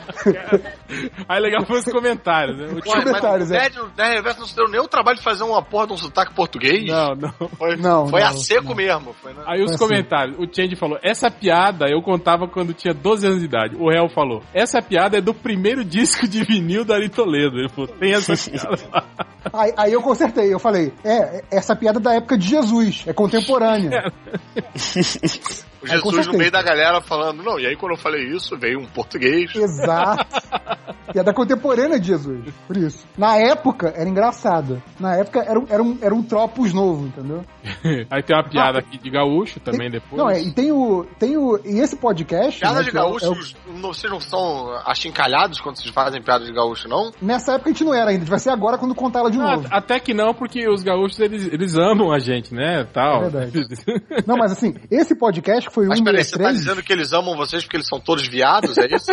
Aí 1.29 1.41
legal 1.41 1.65
foi 1.67 1.79
os 1.79 1.85
comentários, 1.85 2.59
né? 2.59 2.67
O 2.67 2.79
Os 2.79 2.85
mas 2.87 3.05
comentários, 3.05 3.51
o 3.51 3.55
é. 3.55 3.69
O 3.69 3.91
Nerd 3.97 4.15
Reverso 4.15 4.41
não 4.41 4.47
se 4.47 4.57
deu 4.57 4.69
nem 4.69 4.81
o 4.81 4.89
trabalho 4.89 5.19
de 5.19 5.25
fazer 5.25 5.45
uma 5.45 5.63
porra 5.63 5.87
de 5.89 5.93
um 5.93 5.97
sotaque 5.97 6.35
português. 6.35 6.87
Não, 6.87 7.15
não. 7.15 7.49
Foi, 7.57 7.77
Não, 7.77 8.07
foi 8.09 8.23
a 8.23 8.31
não, 8.31 8.37
seco 8.37 8.75
mesmo. 8.75 9.15
Foi, 9.15 9.33
né? 9.33 9.43
Aí 9.47 9.61
os 9.63 9.67
Foi 9.67 9.75
assim. 9.75 9.87
comentários. 9.87 10.37
O 10.39 10.47
Change 10.53 10.77
falou: 10.77 10.99
Essa 11.03 11.31
piada 11.31 11.87
eu 11.89 12.03
contava 12.03 12.49
quando 12.49 12.75
tinha 12.75 12.95
12 12.95 13.27
anos 13.27 13.41
de 13.41 13.47
idade. 13.47 13.77
O 13.77 13.91
réu 13.91 14.09
falou: 14.09 14.43
Essa 14.53 14.83
piada 14.83 15.19
é 15.19 15.21
do 15.21 15.35
primeiro 15.35 15.85
disco 15.85 16.29
de 16.29 16.43
vinil 16.45 16.85
da 16.85 16.97
Ari 16.97 17.09
Toledo. 17.09 17.59
Ele 17.59 17.69
falou: 17.69 17.89
Tem 17.89 18.13
essa 18.13 18.35
piada 18.51 18.79
lá. 18.93 19.05
Aí, 19.55 19.73
aí 19.75 19.93
eu 19.95 20.03
consertei, 20.03 20.53
eu 20.53 20.59
falei: 20.59 20.93
É, 21.03 21.43
essa 21.51 21.75
piada 21.75 21.99
é 21.99 22.03
da 22.03 22.15
época 22.15 22.37
de 22.37 22.47
Jesus, 22.47 23.05
é 23.07 23.13
contemporânea. 23.15 24.13
O 25.83 25.91
Aí, 25.91 25.99
com 25.99 26.11
Jesus 26.11 26.27
no 26.27 26.35
meio 26.35 26.51
da 26.51 26.63
galera 26.63 27.01
falando, 27.01 27.43
não, 27.43 27.59
e 27.59 27.67
aí 27.67 27.75
quando 27.75 27.93
eu 27.93 27.99
falei 27.99 28.27
isso, 28.27 28.57
veio 28.59 28.79
um 28.79 28.85
português. 28.85 29.55
Exato. 29.55 30.00
Piada 31.13 31.33
contemporânea 31.35 31.99
de 31.99 32.07
Jesus. 32.07 32.41
Por 32.69 32.77
isso. 32.77 33.05
Na 33.19 33.37
época, 33.37 33.93
era 33.97 34.09
engraçada. 34.09 34.81
Na 34.99 35.17
época, 35.17 35.41
era 35.41 35.59
um, 35.59 35.67
era 35.69 35.83
um, 35.83 35.99
era 36.01 36.15
um 36.15 36.23
tropos 36.23 36.73
novo, 36.73 37.07
entendeu? 37.09 37.45
Aí 38.09 38.23
tem 38.23 38.37
uma 38.37 38.49
piada 38.49 38.79
aqui 38.79 38.97
de 38.97 39.11
gaúcho 39.11 39.59
também 39.59 39.91
Tem- 39.91 40.01
depois. 40.01 40.17
Não, 40.23 40.31
é, 40.31 40.41
e 40.41 40.53
tem 40.53 40.71
o. 40.71 41.05
Tem 41.19 41.37
o. 41.37 41.59
E 41.65 41.81
esse 41.81 41.97
podcast. 41.97 42.61
Piada 42.61 42.79
né, 42.79 42.83
de 42.85 42.91
é 42.91 42.93
gaúcho, 42.93 43.25
é 43.25 43.29
o- 43.29 43.35
não- 43.81 43.93
vocês 43.93 44.13
não 44.13 44.21
são 44.21 44.71
achincalhados 44.87 45.61
quando 45.61 45.79
vocês 45.79 45.91
fazem 45.93 46.23
piada 46.23 46.45
de 46.45 46.53
gaúcho, 46.53 46.89
não? 46.89 47.11
nessa 47.21 47.55
época 47.55 47.71
a 47.71 47.73
gente 47.73 47.85
não 47.85 47.93
era 47.95 48.11
ainda. 48.11 48.25
Vai 48.25 48.39
ser 48.39 48.51
agora 48.51 48.79
quando 48.79 48.95
contar 48.95 49.21
ela 49.21 49.31
de 49.33 49.41
Ah, 49.41 49.57
novo. 49.57 49.69
até 49.71 49.99
que 49.99 50.15
não, 50.15 50.33
porque 50.33 50.69
os 50.69 50.83
gaúchos 50.85 51.19
eles, 51.19 51.53
eles 51.53 51.75
amam 51.77 52.13
a 52.13 52.21
gente, 52.21 52.55
né? 52.55 52.85
Tal. 52.93 53.25
É 53.25 53.29
verdade. 53.31 53.53
Não, 54.27 54.37
mas 54.37 54.53
assim, 54.53 54.75
esse 54.91 55.15
podcast 55.15 55.71
foi 55.71 55.87
Mas 55.87 56.01
um 56.01 56.05
peraí, 56.05 56.23
você 56.23 56.33
tá 56.33 56.45
63, 56.51 56.59
dizendo 56.59 56.83
que 56.85 56.93
eles 56.93 57.13
amam 57.13 57.37
vocês 57.37 57.65
porque 57.65 57.77
eles 57.77 57.89
são 57.89 57.99
todos 57.99 58.29
viados, 58.29 58.77
é 58.79 58.87
isso? 58.95 59.11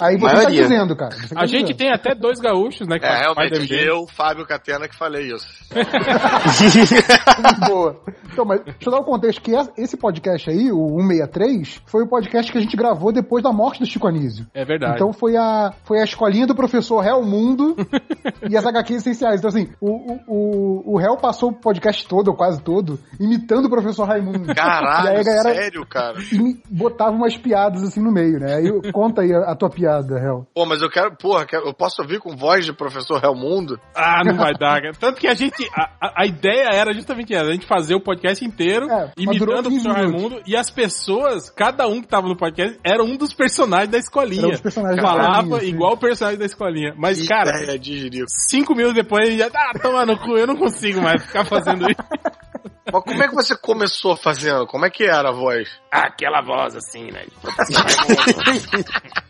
Aí 0.00 0.16
você 0.18 0.26
tá 0.28 0.34
maioria. 0.36 0.62
dizendo, 0.62 0.96
cara. 0.96 1.14
Tá 1.14 1.40
A 1.42 1.46
gente 1.46 1.74
tem 1.74 1.90
até 1.92 2.14
dois 2.14 2.38
gaúchos, 2.40 2.86
né? 2.86 2.98
que 2.98 3.06
É, 3.06 3.18
realmente, 3.20 3.74
eu, 3.74 4.06
Fábio 4.06 4.46
Catena, 4.46 4.88
que 4.88 4.96
falei 4.96 5.32
isso. 5.32 5.46
Boa. 7.66 8.00
Então, 8.32 8.44
mas 8.44 8.60
deixa 8.62 8.78
eu 8.86 8.92
dar 8.92 8.98
o 9.00 9.04
contexto 9.04 9.40
que 9.42 9.52
esse 9.76 9.96
podcast 9.96 10.48
aí, 10.50 10.70
o 10.70 10.88
163, 11.00 11.82
foi 11.86 12.02
o 12.04 12.06
podcast 12.08 12.50
que 12.52 12.58
a 12.58 12.60
gente 12.60 12.76
gravou 12.76 13.12
depois 13.12 13.42
da 13.42 13.52
morte 13.52 13.80
do 13.80 13.86
Chico 13.86 14.06
Anísio. 14.06 14.46
É 14.54 14.64
verdade. 14.64 14.94
Então 14.94 15.12
foi 15.12 15.36
a, 15.36 15.72
foi 15.84 16.00
a 16.00 16.04
escolinha 16.04 16.46
do 16.46 16.54
professor 16.54 17.00
Réu 17.00 17.22
Mundo 17.22 17.74
e 18.48 18.56
as 18.56 18.64
HQs 18.64 18.98
essenciais. 19.00 19.40
Então, 19.40 19.48
assim, 19.48 19.68
o, 19.80 19.90
o, 19.90 20.20
o, 20.28 20.94
o 20.94 20.98
Réu 20.98 21.16
passou 21.16 21.50
o 21.50 21.52
podcast 21.52 22.06
todo, 22.06 22.28
ou 22.28 22.34
quase 22.36 22.62
todo, 22.62 22.98
imitando 23.20 23.66
o 23.66 23.70
professor 23.70 24.04
Raimundo. 24.06 24.54
Caralho, 24.54 25.06
E 25.08 25.10
aí 25.10 25.16
a 25.20 25.22
galera- 25.22 25.54
sério, 25.54 25.86
cara? 25.86 26.18
E 26.20 26.60
botava 26.70 27.10
umas 27.12 27.36
piadas 27.36 27.82
assim 27.82 28.00
no 28.02 28.12
meio, 28.12 28.38
né? 28.38 28.54
Aí 28.56 28.66
eu- 28.66 28.77
conta 28.92 29.22
aí 29.22 29.32
a, 29.32 29.50
a 29.52 29.54
tua 29.56 29.70
piada, 29.70 30.18
Réu. 30.18 30.46
Pô, 30.54 30.64
mas 30.66 30.80
eu 30.82 30.90
quero, 30.90 31.14
porra, 31.16 31.46
eu 31.52 31.74
posso 31.74 32.02
ouvir 32.02 32.18
com 32.20 32.36
voz 32.36 32.64
de 32.64 32.72
professor 32.72 33.22
Helmundo? 33.22 33.78
Ah, 33.94 34.22
não 34.24 34.36
vai 34.36 34.52
dar. 34.54 34.80
cara. 34.80 34.92
Tanto 34.98 35.20
que 35.20 35.26
a 35.28 35.34
gente. 35.34 35.68
A, 35.74 36.22
a- 36.22 36.26
ideia 36.26 36.68
era 36.72 36.92
justamente 36.92 37.34
essa: 37.34 37.46
a 37.46 37.52
gente 37.52 37.66
fazer 37.66 37.94
o 37.94 38.00
podcast 38.00 38.44
inteiro, 38.44 38.90
É, 38.90 39.12
imitando 39.16 39.66
o 39.66 39.70
15 39.70 39.84
professor. 39.84 39.92
Raimundo, 39.92 40.42
e 40.46 40.56
as 40.56 40.70
pessoas, 40.70 41.50
cada 41.50 41.86
um 41.86 42.00
que 42.00 42.08
tava 42.08 42.28
no 42.28 42.36
podcast, 42.36 42.78
era 42.84 43.02
um 43.02 43.16
dos 43.16 43.32
personagens 43.34 43.90
da 43.90 43.98
escolinha. 43.98 44.40
Era 44.40 44.48
um 44.48 44.52
dos 44.52 44.60
personagens 44.60 45.02
da 45.02 45.08
Falava 45.08 45.64
igual 45.64 45.92
o 45.94 45.98
personagem 45.98 46.38
da 46.38 46.46
escolinha. 46.46 46.94
Mas, 46.96 47.20
Que 47.20 47.28
cara, 47.28 47.62
ideia 47.62 47.78
de 47.78 48.24
cinco 48.28 48.74
minutos 48.74 48.94
depois 48.96 49.36
já. 49.36 49.48
Ah, 49.54 49.78
toma 49.80 50.04
no 50.06 50.18
cu, 50.18 50.36
eu 50.36 50.46
não 50.46 50.56
consigo 50.56 51.00
mais 51.00 51.22
ficar 51.24 51.44
fazendo 51.44 51.88
isso. 51.90 51.98
Mas 52.92 53.04
como 53.04 53.22
é 53.22 53.28
que 53.28 53.34
você 53.34 53.56
começou 53.56 54.16
fazendo? 54.16 54.66
Como 54.66 54.86
é 54.86 54.90
que 54.90 55.04
era 55.04 55.30
a 55.30 55.32
voz? 55.32 55.68
Aquela 55.90 56.40
voz 56.40 56.76
assim, 56.76 57.10
né? 57.10 57.24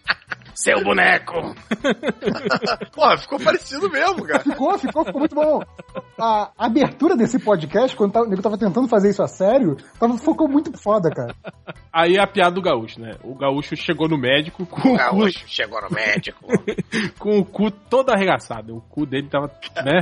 Seu 0.59 0.83
boneco. 0.83 1.31
Porra, 2.93 3.17
ficou 3.17 3.39
parecido 3.39 3.89
mesmo, 3.89 4.25
cara. 4.25 4.41
Ficou, 4.41 4.77
ficou, 4.77 5.05
ficou 5.05 5.21
muito 5.21 5.37
bom. 5.37 5.63
A 6.19 6.51
abertura 6.59 7.17
desse 7.17 7.39
podcast, 7.39 7.97
quando 7.97 8.17
o 8.17 8.27
nego 8.27 8.43
tava 8.43 8.59
tentando 8.59 8.89
fazer 8.89 9.11
isso 9.11 9.23
a 9.23 9.29
sério, 9.29 9.77
tava, 10.01 10.19
ficou 10.19 10.49
muito 10.49 10.77
foda, 10.77 11.11
cara. 11.11 11.33
Aí 11.93 12.19
a 12.19 12.27
piada 12.27 12.57
do 12.57 12.61
gaúcho, 12.61 13.01
né? 13.01 13.13
O 13.23 13.37
gaúcho 13.37 13.77
chegou 13.77 14.09
no 14.09 14.19
médico 14.19 14.67
com 14.67 14.95
o 14.95 14.99
cu, 14.99 15.31
chegou 15.47 15.81
no 15.81 15.91
médico. 15.91 16.45
com 17.21 17.39
o 17.39 17.45
cu 17.45 17.71
todo 17.71 18.11
arregaçado. 18.11 18.77
O 18.77 18.81
cu 18.81 19.07
dele 19.07 19.29
tava, 19.29 19.53
né? 19.85 20.01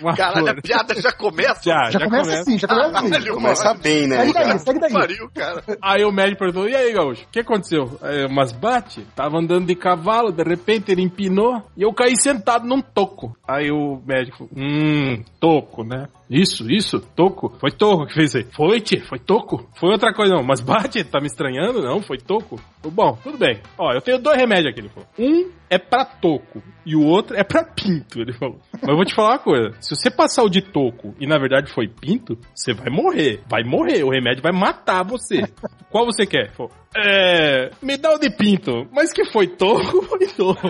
Uma 0.00 0.16
Caralho, 0.16 0.46
flor. 0.46 0.58
a 0.58 0.62
piada 0.62 0.94
já 1.00 1.12
começa. 1.12 1.60
Já, 1.62 1.84
Já, 1.90 1.90
já 1.90 2.04
começa 2.06 2.22
começa. 2.24 2.40
assim, 2.42 2.58
já 2.58 2.68
começa 2.68 2.98
assim. 2.98 3.10
Caralho, 3.10 3.34
Começa 3.34 3.74
bem, 3.74 4.06
né? 4.06 4.16
Segue 4.18 4.32
daí, 4.32 4.44
cara? 4.44 4.58
segue 4.58 4.78
daí. 4.80 4.92
Pariu, 4.92 5.30
cara. 5.34 5.64
Aí 5.82 6.04
o 6.04 6.12
médico 6.12 6.38
perguntou, 6.38 6.68
e 6.68 6.74
aí, 6.74 6.92
Gaúcho, 6.92 7.24
o 7.24 7.28
que 7.30 7.40
aconteceu? 7.40 7.98
É, 8.02 8.28
mas 8.28 8.52
bate, 8.52 9.06
tava 9.14 9.38
andando 9.38 9.66
de 9.66 9.74
cavalo, 9.74 10.32
de 10.32 10.42
repente 10.42 10.90
ele 10.90 11.02
empinou 11.02 11.62
e 11.76 11.82
eu 11.82 11.92
caí 11.92 12.16
sentado 12.16 12.66
num 12.66 12.80
toco. 12.80 13.36
Aí 13.46 13.70
o 13.70 14.00
médico, 14.06 14.48
hum, 14.56 15.22
toco, 15.38 15.84
né? 15.84 16.08
Isso, 16.30 16.70
isso, 16.70 17.00
toco. 17.00 17.52
Foi 17.58 17.72
toco 17.72 18.06
que 18.06 18.14
fez 18.14 18.36
aí. 18.36 18.44
Foi, 18.52 18.80
tio, 18.80 19.04
foi 19.04 19.18
toco. 19.18 19.68
Foi 19.74 19.90
outra 19.90 20.14
coisa 20.14 20.34
não, 20.34 20.44
mas 20.44 20.60
bate, 20.62 21.02
tá 21.02 21.20
me 21.20 21.26
estranhando? 21.26 21.82
Não, 21.82 22.00
foi 22.00 22.18
toco. 22.18 22.60
Bom, 22.84 23.18
tudo 23.20 23.36
bem. 23.36 23.60
Ó, 23.76 23.92
eu 23.92 24.00
tenho 24.00 24.18
dois 24.18 24.38
remédios 24.38 24.68
aqui, 24.68 24.80
ele 24.80 24.88
falou. 24.88 25.08
Um 25.18 25.50
é 25.68 25.78
pra 25.78 26.04
toco 26.04 26.62
e 26.86 26.94
o 26.94 27.04
outro 27.04 27.36
é 27.36 27.42
pra 27.42 27.64
pinto, 27.64 28.20
ele 28.20 28.32
falou. 28.32 28.60
Mas 28.72 28.88
eu 28.88 28.96
vou 28.96 29.04
te 29.04 29.14
falar 29.14 29.32
uma 29.32 29.38
coisa, 29.38 29.72
se 29.80 29.94
você 29.94 30.10
passar 30.10 30.42
o 30.42 30.48
de 30.48 30.62
toco 30.62 31.14
e 31.20 31.26
na 31.26 31.38
verdade 31.38 31.72
foi 31.72 31.88
pinto, 31.88 32.38
você 32.54 32.72
vai 32.72 32.90
morrer. 32.90 33.42
Vai 33.48 33.64
morrer, 33.64 34.04
o 34.04 34.10
remédio 34.10 34.42
vai 34.42 34.52
matar 34.52 35.02
você. 35.02 35.42
Qual 35.90 36.06
você 36.06 36.26
quer? 36.26 36.46
Ele 36.46 36.50
falou, 36.50 36.72
é. 36.96 37.70
Me 37.82 37.96
dá 37.96 38.14
o 38.14 38.18
de 38.18 38.30
pinto. 38.30 38.86
Mas 38.92 39.12
que 39.12 39.24
foi 39.30 39.46
toco, 39.46 40.02
foi 40.06 40.26
toco. 40.28 40.60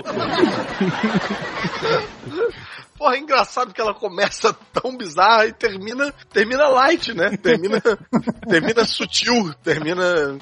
Porra, 3.00 3.16
é 3.16 3.18
engraçado 3.18 3.72
que 3.72 3.80
ela 3.80 3.94
começa 3.94 4.52
tão 4.74 4.94
bizarra 4.94 5.46
e 5.46 5.54
termina, 5.54 6.12
termina 6.30 6.68
light, 6.68 7.14
né? 7.14 7.34
Termina, 7.38 7.80
termina 8.46 8.84
sutil, 8.84 9.54
termina. 9.64 10.36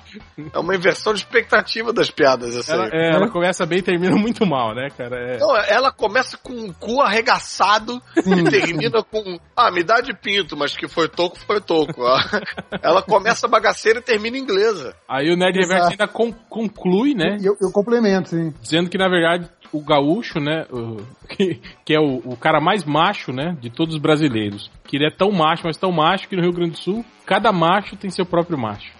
É 0.53 0.59
uma 0.59 0.75
inversão 0.75 1.13
de 1.15 1.21
expectativa 1.21 1.93
das 1.93 2.11
piadas, 2.11 2.57
essa 2.57 2.73
Ela, 2.73 2.85
aí. 2.87 2.91
é, 2.93 3.15
ela 3.15 3.31
começa 3.31 3.65
bem 3.65 3.79
e 3.79 3.83
termina 3.83 4.17
muito 4.17 4.45
mal, 4.45 4.75
né, 4.75 4.89
cara? 4.91 5.17
É. 5.35 5.39
Não, 5.39 5.57
ela 5.57 5.93
começa 5.93 6.37
com 6.37 6.53
o 6.67 6.75
cu 6.75 7.01
arregaçado 7.01 8.03
e 8.17 8.51
termina 8.51 9.05
com. 9.05 9.39
Ah, 9.57 9.71
me 9.71 9.85
dá 9.85 10.01
de 10.01 10.13
pinto, 10.13 10.57
mas 10.57 10.77
que 10.77 10.89
foi 10.89 11.09
toco, 11.09 11.39
foi 11.39 11.61
toco. 11.61 12.05
Ah, 12.05 12.41
Ela 12.83 13.03
começa 13.03 13.47
bagaceira 13.47 14.01
e 14.01 14.03
termina 14.03 14.37
inglesa. 14.37 14.97
Aí 15.09 15.31
o 15.33 15.37
Nerd. 15.37 15.57
Reverso 15.61 15.91
ainda 15.91 16.09
con- 16.09 16.35
conclui, 16.49 17.15
né? 17.15 17.37
Eu, 17.41 17.57
eu 17.61 17.71
complemento, 17.73 18.31
sim. 18.31 18.53
Dizendo 18.61 18.91
que, 18.91 18.99
na 18.99 19.09
verdade, 19.09 19.49
o 19.73 19.81
gaúcho, 19.83 20.39
né? 20.41 20.67
o- 20.71 20.97
que, 21.29 21.61
que 21.85 21.95
é 21.95 22.01
o, 22.01 22.23
o 22.25 22.37
cara 22.37 22.61
mais 22.61 22.85
macho, 22.85 23.33
né? 23.33 23.57
De 23.61 23.71
todos 23.71 23.95
os 23.95 24.01
brasileiros. 24.01 24.71
Que 24.87 24.97
ele 24.97 25.07
é 25.07 25.11
tão 25.11 25.31
macho, 25.31 25.63
mas 25.65 25.77
tão 25.77 25.93
macho 25.93 26.29
que 26.29 26.37
no 26.37 26.43
Rio 26.43 26.53
Grande 26.53 26.73
do 26.73 26.79
Sul, 26.79 27.05
cada 27.27 27.53
macho 27.53 27.97
tem 27.97 28.11
seu 28.11 28.25
próprio 28.27 28.59
macho. 28.59 28.93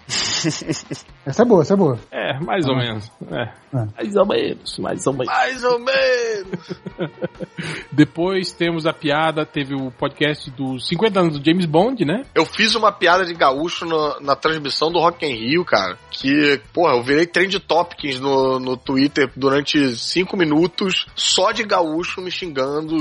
Essa 1.25 1.43
é 1.43 1.45
boa, 1.45 1.61
essa 1.61 1.73
é 1.73 1.77
boa. 1.77 1.99
É, 2.11 2.39
mais 2.39 2.65
ou 2.67 2.75
menos. 2.75 3.11
É. 3.31 3.51
Ah. 3.73 3.87
Mais 3.95 4.15
ou 4.15 4.25
menos, 4.25 4.79
mais 4.79 5.05
ou 5.07 5.13
menos. 5.13 5.27
Mais 5.27 5.63
ou 5.63 5.79
menos. 5.79 6.81
Depois 7.91 8.51
temos 8.51 8.85
a 8.85 8.93
piada, 8.93 9.45
teve 9.45 9.75
o 9.75 9.91
podcast 9.91 10.49
dos 10.51 10.87
50 10.87 11.19
anos 11.19 11.39
do 11.39 11.45
James 11.45 11.65
Bond, 11.65 12.03
né? 12.05 12.23
Eu 12.33 12.45
fiz 12.45 12.73
uma 12.75 12.91
piada 12.91 13.25
de 13.25 13.33
gaúcho 13.33 13.85
no- 13.85 14.19
na 14.21 14.35
transmissão 14.35 14.91
do 14.91 14.99
Rock 14.99 15.25
in 15.25 15.33
Rio, 15.35 15.63
cara. 15.65 15.97
Que, 16.09 16.59
porra, 16.73 16.93
eu 16.95 17.03
virei 17.03 17.27
trend 17.27 17.59
topics 17.59 18.19
no, 18.19 18.59
no 18.59 18.75
Twitter 18.77 19.29
durante 19.35 19.95
cinco 19.97 20.35
minutos 20.37 21.05
só 21.15 21.51
de 21.51 21.63
gaúcho 21.63 22.21
me 22.21 22.31
xingando 22.31 22.95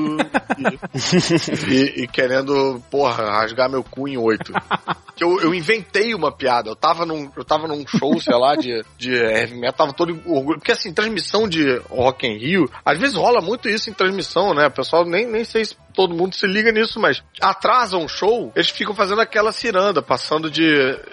e, 0.59 1.73
e- 1.73 2.03
e 2.03 2.09
querendo, 2.09 2.83
porra, 2.91 3.25
rasgar 3.31 3.71
meu 3.71 3.83
cu 3.83 4.09
em 4.09 4.17
oito. 4.19 4.53
Que 5.15 5.25
eu, 5.25 5.41
eu 5.41 5.55
inventei 5.55 6.15
uma 6.15 6.31
piada. 6.31 6.69
Eu 6.71 6.77
tava 6.77 7.05
num, 7.07 7.28
eu 7.37 7.45
tava 7.45 7.67
num 7.69 7.87
show, 7.87 8.19
sei 8.21 8.37
lá, 8.37 8.55
de, 8.55 8.85
de 8.97 9.13
heavy 9.13 9.55
metal, 9.55 9.87
tava 9.87 9.93
todo 9.93 10.13
em 10.13 10.23
orgulho. 10.27 10.59
Porque 10.59 10.73
assim, 10.73 10.93
transmissão 10.93 11.49
de 11.49 11.79
Rock 11.91 12.27
in 12.27 12.39
Rio, 12.39 12.71
às 12.85 12.99
vezes 12.99 13.17
rola 13.17 13.41
muito 13.41 13.69
isso 13.69 13.91
em 13.91 13.93
transmissão, 13.93 14.55
né? 14.55 14.67
O 14.67 14.71
pessoal 14.71 15.05
nem, 15.05 15.27
nem 15.27 15.45
sei 15.45 15.65
se 15.65 15.77
todo 15.99 16.15
mundo 16.15 16.37
se 16.37 16.47
liga 16.47 16.71
nisso, 16.71 17.01
mas 17.01 17.21
atrasa 17.41 17.97
um 17.97 18.07
show, 18.07 18.53
eles 18.55 18.71
ficam 18.71 18.95
fazendo 18.95 19.21
aquela 19.21 19.51
ciranda, 19.51 20.01
passando 20.01 20.49
de, 20.49 20.63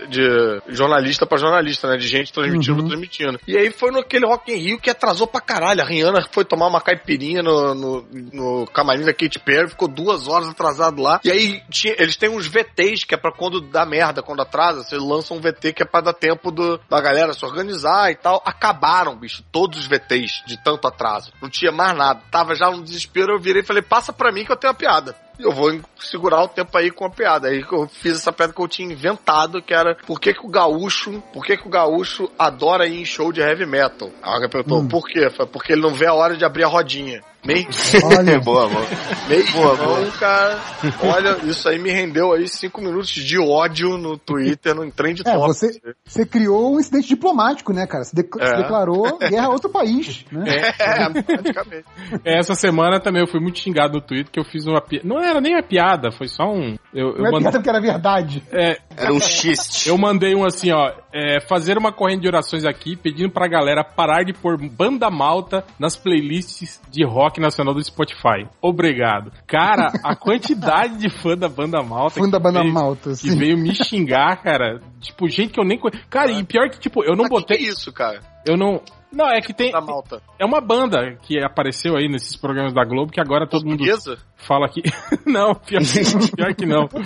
de 0.10 0.62
jornalista 0.68 1.26
pra 1.26 1.40
jornalista, 1.40 1.88
né? 1.90 1.98
De 1.98 2.08
gente 2.08 2.32
transmitindo, 2.32 2.82
Uhum. 2.84 2.88
transmitindo. 2.88 3.40
E 3.48 3.58
aí 3.58 3.72
foi 3.72 3.90
naquele 3.90 4.28
Rock 4.28 4.52
in 4.54 4.58
Rio 4.58 4.80
que 4.80 4.92
atrasou 4.92 5.26
pra 5.26 5.42
caralho. 5.42 5.82
A 5.82 5.86
Rihanna 5.86 6.22
foi 6.32 6.46
tomar 6.46 6.68
uma 6.68 6.80
caipirinha 6.80 7.42
no, 7.42 7.74
no, 7.74 8.08
no 8.32 8.68
camarim 8.68 9.04
da 9.04 9.12
Katy 9.12 9.40
Perry, 9.40 9.70
ficou 9.70 9.88
duas 9.88 10.28
horas 10.28 10.48
atrasado 10.50 11.02
lá. 11.02 11.20
E 11.24 11.32
aí 11.32 11.64
tinha- 11.72 11.96
eles 11.98 12.16
têm 12.16 12.30
uns 12.30 12.46
VTs 12.46 13.06
que 13.06 13.16
é 13.16 13.18
pra 13.18 13.32
quando 13.32 13.60
dá 13.62 13.88
merda, 13.88 14.22
quando 14.22 14.42
atrasa, 14.44 14.84
você 14.84 14.98
lança 14.98 15.34
um 15.34 15.40
VT 15.42 15.74
que 15.74 15.82
é 15.82 15.86
pra 15.88 16.02
dar 16.02 16.14
tempo 16.14 16.52
do, 16.52 16.80
da 16.88 17.02
galera 17.02 17.34
se 17.34 17.44
organizar 17.44 18.12
e 18.12 18.16
tal. 18.16 18.40
Acabaram, 18.46 19.16
bicho, 19.18 19.44
todos 19.52 19.80
os 19.80 19.88
VTs 19.88 20.44
de 20.46 20.62
tanto 20.64 20.88
atraso. 20.88 21.32
Não 21.42 21.50
tinha 21.50 21.72
mais 21.72 21.98
nada. 21.98 22.22
Tava 22.30 22.54
já 22.54 22.70
no 22.70 22.84
desespero, 22.84 23.34
eu 23.34 23.40
virei 23.40 23.64
e 23.64 23.66
falei, 23.66 23.82
passa 23.82 24.14
pra 24.14 24.32
mim 24.32 24.46
que 24.46 24.52
eu 24.52 24.56
tenho 24.58 24.75
piada. 24.76 25.16
E 25.40 25.44
Eu 25.44 25.52
vou 25.52 25.80
segurar 26.00 26.44
o 26.44 26.48
tempo 26.48 26.78
aí 26.78 26.90
com 26.92 27.06
a 27.06 27.10
piada. 27.10 27.48
Aí 27.50 27.64
que 27.64 27.74
eu 27.74 27.88
fiz 27.88 28.14
essa 28.16 28.32
piada 28.32 28.54
que 28.54 28.62
eu 28.62 28.68
tinha 28.68 28.92
inventado, 28.92 29.62
que 29.62 29.74
era 29.74 29.96
por 30.06 30.20
que, 30.20 30.34
que 30.34 30.46
o 30.46 30.50
gaúcho, 30.50 31.22
por 31.34 31.44
que, 31.46 31.58
que 31.58 31.68
o 31.68 31.72
gaúcho 31.72 32.30
adora 32.38 32.88
ir 32.88 33.02
em 33.02 33.06
show 33.06 33.32
de 33.32 33.42
heavy 33.42 33.66
metal? 33.66 34.10
Aí 34.22 34.34
alguém 34.34 34.50
perguntou, 34.50 34.80
Hum. 34.80 34.88
por 34.88 35.08
quê? 35.08 35.28
Porque 35.52 35.74
ele 35.74 35.82
não 35.82 35.94
vê 35.94 36.06
a 36.08 36.14
hora 36.14 36.36
de 36.38 36.46
abrir 36.46 36.64
a 36.64 36.68
rodinha. 36.68 37.22
Meio 37.46 37.68
Olha, 38.18 38.40
boa, 38.42 38.68
boa. 38.68 38.86
Meio 39.30 39.52
Boa, 39.52 39.76
boa. 39.76 40.12
cara. 40.20 40.60
Olha, 41.04 41.38
isso 41.46 41.70
aí 41.70 41.78
me 41.78 41.92
rendeu 41.92 42.34
aí 42.34 42.48
cinco 42.48 42.82
minutos 42.82 43.10
de 43.12 43.38
ódio 43.40 43.98
no 44.00 44.18
Twitter, 44.18 44.74
no 44.74 44.90
trend 44.92 45.22
É, 45.22 45.32
top. 45.32 45.48
você, 45.48 45.80
você 46.04 46.26
criou 46.26 46.74
um 46.76 46.80
incidente 46.80 47.08
diplomático, 47.10 47.72
né, 47.72 47.86
cara? 47.86 48.04
Você, 48.04 48.16
de- 48.16 48.28
É. 48.40 48.48
você 48.48 48.56
declarou 48.64 49.20
guerra 49.20 49.46
a 49.46 49.50
outro 49.50 49.70
país, 49.70 50.26
né? 50.32 50.74
É, 50.80 51.22
praticamente. 51.22 51.86
Essa 52.26 52.56
semana 52.56 53.00
também 53.00 53.22
eu 53.22 53.28
fui 53.28 53.40
muito 53.40 53.60
xingado 53.60 53.94
no 53.94 54.02
Twitter 54.02 54.32
que 54.32 54.40
eu 54.40 54.44
fiz 54.46 54.66
uma 54.66 54.82
piada. 54.82 55.08
Não 55.08 55.20
era 55.28 55.42
nem 55.42 55.54
uma 55.56 55.64
piada, 55.64 56.12
foi 56.12 56.28
só 56.28 56.44
um. 56.46 56.76
Eu, 56.94 57.10
eu 57.10 57.18
Não 57.18 57.28
é 57.28 57.32
mandei- 57.32 57.40
piada 57.42 57.58
porque 57.60 57.70
era 57.70 57.82
verdade. 57.82 58.44
é, 58.52 58.78
Era 58.98 59.14
um 59.14 59.20
xiste. 59.20 59.90
Eu 59.90 59.98
mandei 59.98 60.34
um 60.36 60.46
assim, 60.46 60.72
ó, 60.72 60.92
é, 61.14 61.40
fazer 61.42 61.78
uma 61.78 61.92
corrente 61.92 62.22
de 62.22 62.28
orações 62.28 62.66
aqui, 62.66 62.96
pedindo 62.96 63.30
pra 63.32 63.48
galera 63.48 63.84
parar 63.84 64.24
de 64.24 64.34
pôr 64.34 64.58
banda 64.58 65.10
malta 65.10 65.64
nas 65.80 65.96
playlists 65.98 66.80
de 66.90 67.04
rock 67.06 67.40
nacional 67.40 67.74
do 67.74 67.84
Spotify. 67.84 68.48
Obrigado. 68.62 69.32
Cara, 69.48 69.92
a 70.04 70.16
quantidade 70.16 70.98
de 70.98 71.10
fã 71.10 71.36
da 71.38 71.50
banda 71.50 71.82
malta. 71.84 72.20
Fã 72.20 72.30
da 72.30 72.38
que 72.38 72.44
banda 72.44 72.62
veio- 72.62 72.74
malta, 72.74 73.04
Que 73.10 73.10
assim. 73.30 73.38
veio 73.38 73.58
me 73.58 73.74
xingar, 73.76 74.42
cara. 74.42 74.80
Tipo, 75.02 75.28
gente 75.30 75.52
que 75.54 75.60
eu 75.60 75.66
nem 75.66 75.78
conheço. 75.78 76.04
Cara, 76.10 76.32
e 76.32 76.44
pior 76.44 76.70
que, 76.70 76.80
tipo, 76.80 77.04
eu 77.04 77.12
não 77.16 77.24
Mas 77.24 77.28
que 77.28 77.36
botei. 77.36 77.58
que 77.58 77.64
é 77.66 77.68
isso, 77.70 77.92
cara? 77.92 78.20
Eu 78.46 78.56
não. 78.58 78.82
Não, 79.16 79.28
é 79.30 79.40
que 79.42 79.54
tem. 79.54 79.72
Da 79.72 79.80
malta. 79.82 80.22
É 80.38 80.46
uma 80.46 80.60
banda 80.62 81.16
que 81.22 81.40
apareceu 81.44 81.96
aí 81.96 82.08
nesses 82.10 82.36
programas 82.36 82.74
da 82.74 82.84
Globo 82.84 83.12
que 83.12 83.22
agora 83.22 83.48
todo 83.48 83.66
mundo 83.66 83.78
Portuguesa? 83.86 84.18
fala 84.36 84.68
que. 84.70 84.82
não, 85.26 85.56
pior 85.56 85.82
que, 85.82 86.36
pior 86.36 86.54
que 86.54 86.66
não. 86.66 86.88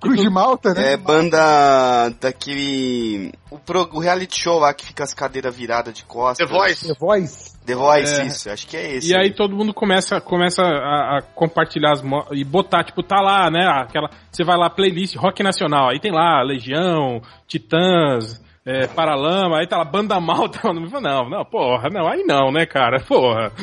Cruz 0.00 0.20
de 0.20 0.28
Malta, 0.28 0.74
né? 0.74 0.92
É 0.92 0.96
banda 0.98 2.10
daquele. 2.20 3.32
O, 3.50 3.58
pro, 3.58 3.88
o 3.90 4.00
reality 4.00 4.38
show 4.38 4.58
lá 4.58 4.74
que 4.74 4.84
fica 4.84 5.02
as 5.02 5.14
cadeiras 5.14 5.56
viradas 5.56 5.94
de 5.94 6.04
costas. 6.04 6.46
The 6.46 6.52
Voice? 6.54 6.86
The 6.88 6.94
Voice. 7.00 7.58
The 7.64 7.74
Voice, 7.74 8.20
É. 8.20 8.26
isso. 8.26 8.50
Acho 8.50 8.66
que 8.66 8.76
é 8.76 8.96
esse. 8.96 9.10
E 9.10 9.16
aí 9.16 9.32
todo 9.34 9.56
mundo 9.56 9.72
começa, 9.72 10.20
começa 10.20 10.60
a, 10.62 11.18
a 11.18 11.22
compartilhar 11.34 11.92
as 11.92 12.02
mo- 12.02 12.26
e 12.32 12.44
botar, 12.44 12.84
tipo, 12.84 13.02
tá 13.02 13.18
lá, 13.22 13.50
né? 13.50 13.66
Aquela. 13.66 14.10
Você 14.30 14.44
vai 14.44 14.58
lá, 14.58 14.68
playlist 14.68 15.16
rock 15.16 15.42
nacional, 15.42 15.88
aí 15.88 15.98
tem 15.98 16.12
lá 16.12 16.42
Legião, 16.42 17.22
Titãs, 17.46 18.43
é, 18.66 18.86
Paralama, 18.86 19.58
aí 19.58 19.66
tá 19.68 19.76
lá, 19.78 19.84
Banda 19.84 20.18
Malta. 20.20 20.60
Não, 21.00 21.28
não, 21.28 21.44
porra, 21.44 21.88
não, 21.90 22.06
aí 22.08 22.22
não, 22.24 22.50
né, 22.50 22.64
cara? 22.66 22.98
Porra. 23.04 23.52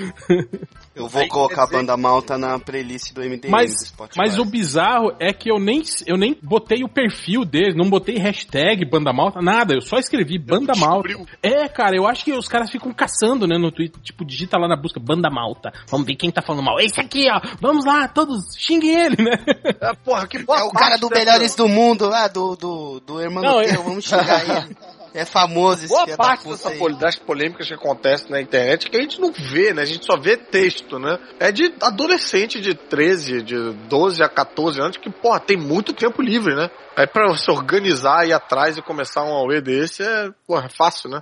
Eu 0.94 1.07
vou 1.07 1.22
Aí 1.22 1.30
colocar 1.30 1.61
a 1.64 1.65
dizer- 1.65 1.78
banda 1.78 1.95
malta 1.95 2.38
na 2.38 2.60
playlist 2.60 3.14
do 3.14 3.22
MDM 3.22 3.40
do 3.44 3.49
Mas, 3.49 3.72
Spotify. 3.88 4.18
mas 4.18 4.38
o 4.38 4.44
bizarro 4.44 5.14
é 5.22 5.32
que 5.32 5.49
eu 5.49 5.57
nem, 5.57 5.82
eu 6.06 6.18
nem 6.18 6.38
botei 6.44 6.84
o 6.84 6.90
perfil 6.90 7.45
deles, 7.45 7.76
não 7.78 7.90
botei 7.90 8.18
hashtag 8.18 8.84
Banda 8.84 9.14
Malta, 9.14 9.41
nada, 9.41 9.73
eu 9.73 9.80
só 9.82 9.95
escrevi 9.98 10.38
Banda 10.38 10.73
Malta. 10.78 11.07
É, 11.41 11.69
cara, 11.69 11.95
eu 11.95 12.06
acho 12.06 12.26
que 12.26 12.34
os 12.34 12.45
caras 12.45 12.69
ficam 12.69 12.94
caçando, 12.94 13.48
né, 13.48 13.57
no 13.57 13.72
Twitter, 13.72 14.02
tipo, 14.03 14.26
digita 14.26 14.57
lá 14.57 14.68
na 14.68 14.76
busca 14.76 14.99
Banda 14.99 15.30
Malta. 15.30 15.72
Vamos 15.90 16.06
ver 16.06 16.15
quem 16.18 16.30
tá 16.30 16.41
falando 16.41 16.65
mal. 16.65 16.78
Esse 16.78 16.99
aqui, 16.99 17.26
ó, 17.32 17.40
vamos 17.61 17.86
lá, 17.86 18.10
todos, 18.10 18.53
xinguem 18.57 18.94
ele, 18.94 19.23
né? 19.23 19.38
É, 19.82 19.94
porra, 20.03 20.28
que 20.28 20.40
boa 20.40 20.60
É 20.60 20.64
o 20.64 20.72
cara 20.72 20.98
do 20.98 21.07
dessa- 21.07 21.23
Melhores 21.23 21.56
do 21.56 21.69
Mundo 21.69 22.10
lá, 22.10 22.28
do, 22.28 22.57
do, 22.57 22.99
do 22.99 23.22
Hermano 23.22 23.48
Não, 23.48 23.64
Teu, 23.64 23.76
eu- 23.76 23.84
vamos 23.84 24.03
xingar 24.03 24.44
ele. 24.44 24.76
É 25.14 25.26
famoso 25.26 25.84
esse 25.84 25.94
Boa 25.94 26.06
da 26.06 26.16
parte 26.16 26.44
puta 26.44 26.56
dessa 26.56 26.72
pol- 26.72 26.96
das 26.96 27.16
polêmicas 27.18 27.68
que 27.68 27.74
acontecem 27.74 28.30
na 28.32 28.40
internet 28.40 28.90
que 28.90 28.96
a 28.96 29.02
gente 29.02 29.20
não 29.20 29.32
vê, 29.32 29.74
né? 29.74 29.82
A 29.82 29.86
gente 29.86 30.06
só 30.06 30.18
vê 30.18 30.38
texto, 30.38 30.98
né? 30.98 31.20
É 31.38 31.52
de 31.52 31.74
adolescente 31.82 32.62
de 32.62 32.74
13, 32.74 33.42
de 33.42 33.74
12 33.90 34.24
a 34.24 34.30
14 34.30 34.80
anos 34.82 34.96
que, 34.98 35.10
porra, 35.10 35.40
tem 35.42 35.58
muito 35.58 35.92
tempo 35.92 36.22
livre, 36.22 36.56
né? 36.56 36.70
Aí 36.96 37.06
pra 37.08 37.36
se 37.36 37.52
organizar, 37.52 38.26
ir 38.26 38.32
atrás 38.32 38.78
e 38.78 38.82
começar 38.82 39.24
um 39.26 39.34
AUE 39.34 39.60
desse 39.62 40.02
é, 40.02 40.30
porra, 40.48 40.68
é 40.68 40.70
fácil, 40.70 41.10
né? 41.10 41.22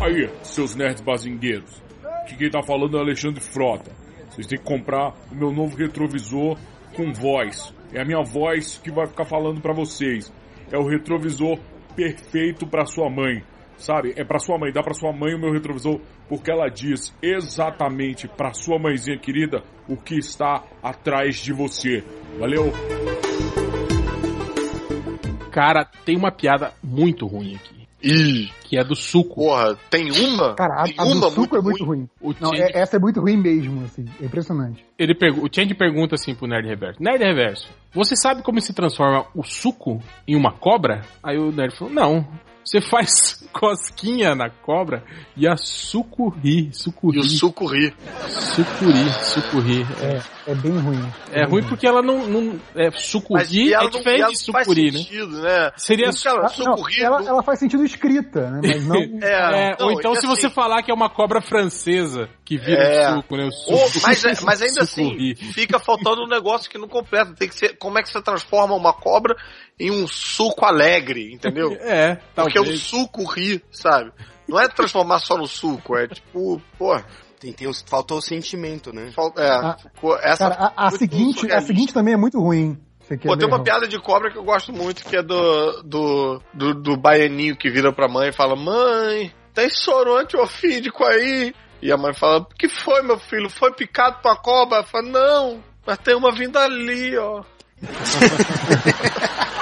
Aí, 0.00 0.30
seus 0.44 0.74
nerds 0.76 1.00
bazingueiros. 1.02 1.82
Que 2.28 2.36
quem 2.36 2.50
tá 2.50 2.62
falando 2.62 2.96
é 2.96 3.00
o 3.00 3.02
Alexandre 3.02 3.40
Frota. 3.40 3.90
Vocês 4.30 4.46
têm 4.46 4.58
que 4.58 4.64
comprar 4.64 5.12
o 5.32 5.34
meu 5.34 5.50
novo 5.50 5.76
retrovisor 5.76 6.56
com 6.94 7.12
voz. 7.12 7.74
É 7.92 8.00
a 8.00 8.04
minha 8.04 8.22
voz 8.22 8.78
que 8.78 8.90
vai 8.90 9.06
ficar 9.06 9.24
falando 9.24 9.60
pra 9.60 9.72
vocês. 9.72 10.32
É 10.70 10.78
o 10.78 10.86
retrovisor 10.86 11.58
perfeito 11.96 12.66
pra 12.66 12.84
sua 12.84 13.08
mãe. 13.10 13.42
sabe? 13.78 14.12
É 14.16 14.24
pra 14.24 14.38
sua 14.38 14.58
mãe, 14.58 14.72
dá 14.72 14.82
pra 14.82 14.92
sua 14.92 15.12
mãe 15.12 15.34
o 15.34 15.38
meu 15.38 15.52
retrovisor, 15.52 16.00
porque 16.28 16.50
ela 16.50 16.68
diz 16.68 17.14
exatamente 17.22 18.28
pra 18.28 18.52
sua 18.52 18.78
mãezinha 18.78 19.16
querida 19.18 19.62
o 19.88 19.96
que 19.96 20.18
está 20.18 20.64
atrás 20.82 21.36
de 21.36 21.52
você. 21.52 22.02
Valeu? 22.38 22.72
Cara, 25.50 25.84
tem 26.04 26.16
uma 26.16 26.30
piada 26.30 26.72
muito 26.82 27.26
ruim 27.26 27.54
aqui. 27.54 27.77
Ih, 28.02 28.50
Que 28.64 28.78
é 28.78 28.84
do 28.84 28.94
suco. 28.94 29.34
porra, 29.36 29.76
tem 29.90 30.10
uma? 30.12 30.54
Cara, 30.54 30.82
a, 30.82 30.84
tem 30.84 30.94
a 30.98 31.04
do 31.04 31.10
uma 31.12 31.30
suco 31.30 31.56
é 31.56 31.60
muito 31.60 31.84
ruim. 31.84 32.08
O 32.20 32.32
Não, 32.40 32.50
Change, 32.50 32.62
é- 32.62 32.78
essa 32.80 32.96
é 32.96 32.98
muito 32.98 33.20
ruim 33.20 33.36
mesmo, 33.36 33.84
assim. 33.84 34.04
É 34.20 34.24
impressionante. 34.26 34.84
ele 34.98 35.14
pergu- 35.14 35.44
o 35.44 35.48
Change 35.52 35.74
pergunta 35.74 36.14
assim 36.14 36.34
pro 36.34 36.46
Nerd 36.46 36.68
Reverso: 36.68 37.02
Nerd 37.02 37.22
Reverso, 37.24 37.68
você 37.92 38.14
sabe 38.14 38.42
como 38.42 38.60
se 38.60 38.72
transforma 38.72 39.26
o 39.34 39.42
suco 39.42 40.00
em 40.26 40.36
uma 40.36 40.52
cobra? 40.52 41.02
Aí 41.22 41.36
o 41.38 41.50
Nerd 41.50 41.76
falou: 41.76 41.92
Não. 41.92 42.26
Você 42.68 42.80
faz 42.82 43.48
cosquinha 43.52 44.34
na 44.34 44.50
cobra 44.50 45.02
e 45.36 45.48
a 45.48 45.56
sucuri, 45.56 46.68
E 46.68 46.72
sucuri, 46.74 47.18
o 47.18 47.22
suco 47.22 47.66
ri. 47.66 47.94
sucuri, 48.28 49.10
sucuri. 49.24 49.86
É, 50.02 50.50
é 50.52 50.54
bem 50.54 50.76
ruim. 50.78 51.12
É, 51.32 51.44
ruim 51.44 51.62
porque 51.64 51.86
ela 51.86 52.02
não, 52.02 52.26
não 52.28 52.60
é 52.74 52.90
sucuri 52.90 53.44
e 53.50 53.72
ela 53.72 53.84
é 53.84 53.86
não, 53.86 53.94
e 53.94 53.98
diferente 53.98 54.20
ela 54.22 54.32
de 54.32 54.46
não 54.46 54.52
faz 54.52 54.66
sucuri, 54.66 54.90
né? 54.92 54.98
sentido, 54.98 55.42
né? 55.42 55.70
Seria 55.76 56.10
Porque 56.10 56.28
ela, 56.28 56.44
Ah, 56.44 56.48
suco 56.48 56.70
não, 56.70 56.88
ela, 57.00 57.20
não- 57.20 57.28
ela 57.28 57.42
faz 57.42 57.58
sentido 57.58 57.84
escrita, 57.84 58.50
né? 58.50 58.60
Mas 58.62 58.86
não. 58.86 58.98
É, 59.22 59.70
É, 59.70 59.76
não, 59.78 59.86
ou 59.86 59.92
então 59.92 60.12
e 60.12 60.16
se 60.16 60.26
assim- 60.26 60.28
você 60.28 60.50
falar 60.50 60.82
que 60.82 60.90
é 60.90 60.94
uma 60.94 61.08
cobra 61.08 61.40
francesa 61.40 62.28
que 62.44 62.56
vira 62.58 62.82
É. 62.82 63.10
o 63.12 63.16
suco, 63.16 63.36
né? 63.36 63.46
O 63.46 63.50
suco, 63.52 63.72
Ou- 63.72 63.90
mas, 64.02 64.24
é- 64.24 64.34
mas 64.44 64.62
ainda 64.62 64.82
assim, 64.82 65.04
sucuri. 65.04 65.34
fica 65.36 65.78
faltando 65.78 66.22
um 66.22 66.28
negócio 66.28 66.70
que 66.70 66.78
não 66.78 66.88
completa. 66.88 67.34
Tem 67.34 67.48
que 67.48 67.54
ser. 67.54 67.76
Como 67.78 67.98
é 67.98 68.02
que 68.02 68.10
você 68.10 68.20
transforma 68.22 68.74
uma 68.74 68.92
cobra 68.92 69.36
em 69.78 69.90
um 69.90 70.06
suco 70.06 70.64
alegre, 70.64 71.32
entendeu? 71.32 71.76
É, 71.80 72.16
Porque 72.34 72.58
o 72.58 72.62
talvez. 72.64 72.82
suco 72.82 73.24
ri, 73.24 73.62
sabe? 73.70 74.12
Não 74.48 74.58
é 74.58 74.66
transformar 74.68 75.18
só 75.20 75.36
no 75.36 75.46
suco, 75.46 75.96
é 75.96 76.08
tipo, 76.08 76.60
pô, 76.78 76.98
Tem, 77.38 77.52
tem 77.52 77.68
os- 77.68 77.84
faltou 77.86 78.18
o 78.18 78.22
sentimento, 78.22 78.92
né? 78.92 79.12
falta- 79.14 79.40
é, 79.42 79.48
Ah, 79.50 79.76
ficou- 79.80 80.16
essa 80.18 80.50
Cara, 80.50 80.72
a, 80.76 80.86
a 80.86 80.90
seguinte, 80.90 81.36
a 81.38 81.40
surrealista. 81.40 81.66
seguinte 81.72 81.94
também 81.94 82.14
é 82.14 82.16
muito 82.16 82.40
ruim. 82.40 82.76
Pô, 83.24 83.36
tem 83.36 83.46
uma 83.48 83.62
piada 83.62 83.86
de 83.88 83.98
cobra 84.00 84.30
que 84.30 84.36
eu 84.36 84.44
gosto 84.44 84.70
muito, 84.72 85.02
que 85.04 85.16
é 85.16 85.22
do, 85.22 85.82
do, 85.82 86.42
do, 86.52 86.74
do 86.74 86.96
baianinho 86.96 87.56
que 87.56 87.70
vira 87.70 87.90
pra 87.92 88.06
mãe 88.08 88.28
e 88.28 88.32
fala, 88.32 88.54
mãe, 88.56 89.32
tem 89.54 89.70
soro 89.70 90.16
antiofídico 90.18 91.04
aí? 91.04 91.54
E 91.80 91.90
a 91.92 91.96
mãe 91.96 92.12
fala, 92.12 92.38
o 92.40 92.44
que 92.46 92.68
foi, 92.68 93.00
meu 93.02 93.18
filho? 93.18 93.48
Foi 93.48 93.72
picado 93.72 94.18
por 94.20 94.28
uma 94.30 94.36
cobra? 94.36 94.78
Ela 94.78 94.86
fala, 94.86 95.04
não, 95.08 95.62
mas 95.86 95.96
tem 95.98 96.14
uma 96.16 96.30
vindo 96.32 96.58
ali, 96.58 97.16
ó. 97.16 97.42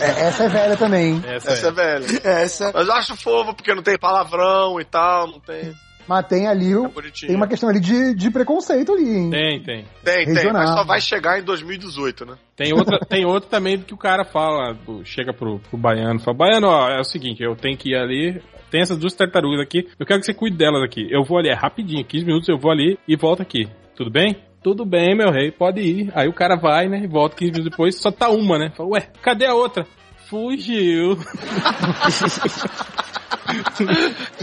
É, 0.00 0.26
essa 0.28 0.44
é 0.44 0.48
velha 0.48 0.76
também, 0.76 1.12
hein? 1.14 1.22
Essa, 1.26 1.52
Essa 1.52 1.66
é 1.66 1.68
é. 1.68 1.72
velha. 1.72 2.06
Essa. 2.24 2.72
Mas 2.74 2.88
eu 2.88 2.94
acho 2.94 3.16
fofo, 3.16 3.54
porque 3.54 3.74
não 3.74 3.82
tem 3.82 3.98
palavrão 3.98 4.80
e 4.80 4.84
tal, 4.84 5.26
não 5.28 5.40
tem... 5.40 5.72
Mas 6.08 6.24
tem 6.28 6.46
ali, 6.46 6.72
É 6.72 7.26
tem 7.26 7.34
uma 7.34 7.48
questão 7.48 7.68
ali 7.68 7.80
de, 7.80 8.14
de 8.14 8.30
preconceito 8.30 8.92
ali, 8.92 9.08
hein? 9.10 9.30
Tem, 9.30 9.60
tem. 9.60 9.84
Tem, 10.04 10.24
tem, 10.24 10.34
regional. 10.34 10.62
mas 10.62 10.70
só 10.70 10.84
vai 10.84 11.00
chegar 11.00 11.40
em 11.40 11.42
2018, 11.42 12.24
né? 12.24 12.34
Tem 12.54 12.72
outra, 12.72 12.98
tem 13.00 13.26
outra 13.26 13.50
também 13.50 13.80
que 13.80 13.92
o 13.92 13.96
cara 13.96 14.24
fala, 14.24 14.72
do- 14.72 15.04
chega 15.04 15.32
pro, 15.32 15.58
pro 15.58 15.76
baiano, 15.76 16.20
fala, 16.20 16.36
baiano, 16.36 16.68
ó, 16.68 16.88
é 16.88 17.00
o 17.00 17.04
seguinte, 17.04 17.42
eu 17.42 17.56
tenho 17.56 17.76
que 17.76 17.90
ir 17.90 17.96
ali, 17.96 18.40
tem 18.70 18.82
essas 18.82 18.96
duas 18.98 19.14
tartarugas 19.14 19.60
aqui, 19.60 19.88
eu 19.98 20.06
quero 20.06 20.20
que 20.20 20.26
você 20.26 20.32
cuide 20.34 20.56
delas 20.56 20.82
aqui. 20.84 21.08
Eu 21.10 21.24
vou 21.24 21.38
ali, 21.38 21.48
é 21.48 21.54
rapidinho, 21.54 22.04
15 22.04 22.24
minutos 22.24 22.48
eu 22.48 22.56
vou 22.58 22.70
ali 22.70 22.96
e 23.08 23.16
volto 23.16 23.42
aqui. 23.42 23.68
Tudo 23.96 24.08
bem? 24.10 24.36
Tudo 24.62 24.84
bem, 24.84 25.16
meu 25.16 25.30
rei, 25.30 25.50
pode 25.50 25.80
ir. 25.80 26.12
Aí 26.14 26.28
o 26.28 26.32
cara 26.32 26.56
vai, 26.56 26.88
né, 26.88 27.00
e 27.04 27.06
volta 27.06 27.36
15 27.36 27.52
minutos 27.52 27.70
depois, 27.70 28.00
só 28.00 28.10
tá 28.10 28.28
uma, 28.28 28.58
né? 28.58 28.72
Fala, 28.76 28.88
ué, 28.90 29.10
cadê 29.22 29.46
a 29.46 29.54
outra? 29.54 29.86
Fugiu. 30.28 31.16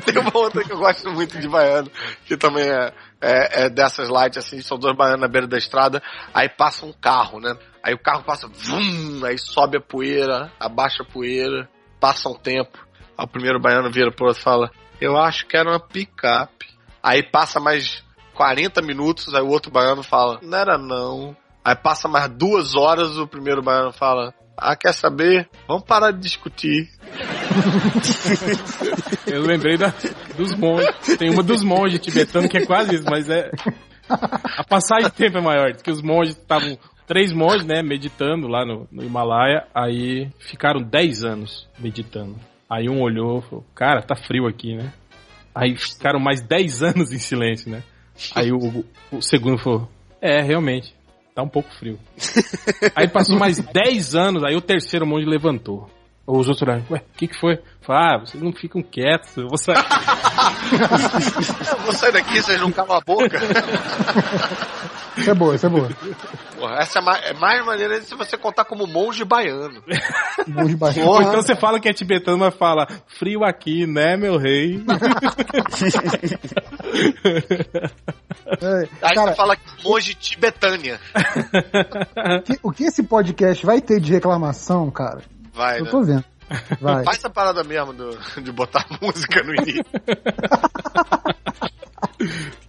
Tem 0.06 0.18
uma 0.18 0.31
outra 0.34 0.64
que 0.64 0.72
eu 0.72 0.77
gosto 0.77 1.11
muito 1.11 1.38
de 1.38 1.48
baiano, 1.49 1.91
que 2.26 2.38
também 2.38 2.64
é, 2.64 2.94
é, 3.19 3.65
é 3.65 3.69
dessas 3.69 4.07
light, 4.07 4.40
assim, 4.40 4.61
são 4.61 4.77
dois 4.77 4.95
baianos 4.95 5.19
na 5.22 5.27
beira 5.27 5.45
da 5.45 5.57
estrada, 5.57 6.02
aí 6.34 6.48
passa 6.48 6.85
um 6.85 6.94
carro, 6.94 7.40
né? 7.41 7.53
Aí 7.84 7.94
o 7.94 7.99
carro 7.99 8.23
passa, 8.23 8.48
vum, 8.48 9.26
aí 9.26 9.38
sobe 9.38 9.77
a 9.77 9.81
poeira, 9.81 10.49
abaixa 10.57 11.03
a 11.03 11.06
poeira, 11.06 11.68
passa 11.99 12.30
um 12.30 12.35
tempo, 12.35 12.80
aí 13.18 13.26
o 13.26 13.27
primeiro 13.27 13.60
baiano 13.60 13.91
vira 13.91 14.10
pro 14.10 14.27
outro 14.27 14.40
e 14.40 14.44
fala, 14.44 14.72
eu 15.02 15.18
acho 15.18 15.45
que 15.48 15.57
era 15.57 15.69
uma 15.69 15.80
picape. 15.80 16.68
Aí 17.02 17.22
passa 17.22 17.60
mais 17.60 18.02
40 18.34 18.82
minutos, 18.82 19.34
aí 19.34 19.42
o 19.42 19.50
outro 19.50 19.72
baiano 19.72 20.04
fala, 20.04 20.40
não 20.42 20.58
era 20.58 20.78
não. 20.78 21.36
Aí 21.64 21.76
passa 21.76 22.08
mais 22.08 22.28
duas 22.30 22.76
horas, 22.76 23.18
o 23.18 23.28
primeiro 23.28 23.62
baiano 23.62 23.94
fala, 23.94 24.34
ah, 24.58 24.76
quer 24.76 24.94
saber? 24.94 25.50
Vamos 25.68 25.84
parar 25.84 26.12
de 26.12 26.20
discutir. 26.20 26.90
Eu 29.26 29.42
lembrei 29.42 29.78
da, 29.78 29.94
dos 30.38 30.56
monges. 30.56 31.18
Tem 31.18 31.30
uma 31.30 31.44
dos 31.44 31.64
monges 31.64 32.00
tibetanos 32.00 32.50
que 32.50 32.58
é 32.58 32.66
quase 32.66 32.96
isso, 32.96 33.06
mas 33.10 33.30
é. 33.30 33.50
A 34.10 34.64
passagem 34.64 35.10
de 35.10 35.16
tempo 35.16 35.38
é 35.38 35.42
maior. 35.42 35.74
Que 35.74 35.92
os 35.92 36.02
monges 36.02 36.38
estavam. 36.38 36.78
Três 37.06 37.34
monges, 37.34 37.66
né, 37.66 37.84
meditando 37.84 38.48
lá 38.48 38.66
no, 38.66 38.88
no 38.92 39.04
Himalaia. 39.04 39.68
Aí 39.76 40.30
ficaram 40.40 40.82
10 40.82 41.24
anos 41.24 41.68
meditando. 41.78 42.36
Aí 42.70 42.88
um 42.88 43.02
olhou 43.02 43.40
e 43.40 43.42
falou: 43.42 43.66
Cara, 43.76 44.02
tá 44.02 44.16
frio 44.16 44.48
aqui, 44.48 44.76
né? 44.76 44.94
Aí 45.54 45.76
ficaram 45.76 46.20
mais 46.20 46.42
10 46.42 46.84
anos 46.84 47.12
em 47.12 47.20
silêncio, 47.20 47.70
né? 47.70 47.84
Aí 48.35 48.52
o, 48.52 48.85
o 49.11 49.22
segundo 49.22 49.57
falou: 49.57 49.90
É, 50.22 50.41
realmente. 50.41 50.94
Tá 51.35 51.41
um 51.41 51.49
pouco 51.49 51.73
frio. 51.80 51.98
Aí 52.95 53.07
passou 53.07 53.40
mais 53.40 53.57
10 53.57 54.15
anos, 54.15 54.44
aí 54.44 54.56
o 54.56 54.61
terceiro 54.61 55.03
monge 55.03 55.26
levantou. 55.26 55.90
Os 56.26 56.48
outros 56.48 56.61
olharam, 56.61 56.85
ué, 56.90 56.99
o 56.99 57.18
que 57.18 57.27
que 57.27 57.38
foi? 57.38 57.60
Falaram, 57.81 58.22
ah, 58.22 58.26
vocês 58.26 58.41
não 58.41 58.53
ficam 58.53 58.81
quietos, 58.81 59.35
eu 59.35 59.48
vou 59.49 59.57
sair. 59.57 59.76
Eu 61.69 61.77
vou 61.84 61.91
sair 61.91 62.14
daqui, 62.14 62.41
vocês 62.41 62.61
não 62.61 62.72
calam 62.72 62.95
a 62.95 63.02
boca. 63.02 63.40
Isso 65.18 65.30
é 65.30 65.34
boa, 65.34 65.56
isso 65.56 65.65
é 65.65 65.69
boa. 65.69 65.90
Porra, 66.64 66.77
essa 66.77 66.99
é 66.99 67.02
mais, 67.02 67.26
é 67.26 67.34
mais 67.34 67.65
maneira 67.65 67.99
se 68.02 68.15
você 68.15 68.38
contar 68.38 68.64
como 68.64 68.88
monge 68.88 69.26
baiano. 69.26 69.84
Bom 70.48 70.64
de 70.64 70.77
baixo. 70.77 71.02
Ou 71.02 71.22
então 71.22 71.41
você 71.41 71.57
fala 71.57 71.77
que 71.77 71.90
é 71.90 71.94
tibetano, 71.94 72.38
mas 72.38 72.56
fala, 72.56 72.88
frio 73.06 73.44
aqui, 73.44 73.85
né, 73.85 74.15
meu 74.15 74.38
rei? 74.38 74.81
É, 78.61 78.88
Aí 79.02 79.15
cara, 79.15 79.31
você 79.31 79.35
fala 79.35 79.57
monge 79.84 80.14
tibetânia. 80.15 80.99
que- 82.45 82.60
o 82.64 82.72
que 82.72 82.85
esse 82.85 83.03
podcast 83.03 83.65
vai 83.65 83.81
ter 83.81 83.99
de 83.99 84.14
reclamação, 84.14 84.90
cara? 84.90 85.22
Vai, 85.53 85.80
Eu 85.80 85.84
né? 85.85 85.91
tô 85.91 86.02
vendo. 86.02 86.23
Vai. 86.80 87.03
Faz 87.03 87.18
essa 87.18 87.30
parada 87.30 87.64
mesmo 87.64 87.94
do, 87.94 88.10
de 88.41 88.52
botar 88.52 88.86
música 89.02 89.44
no 89.44 89.53
início. 89.56 89.86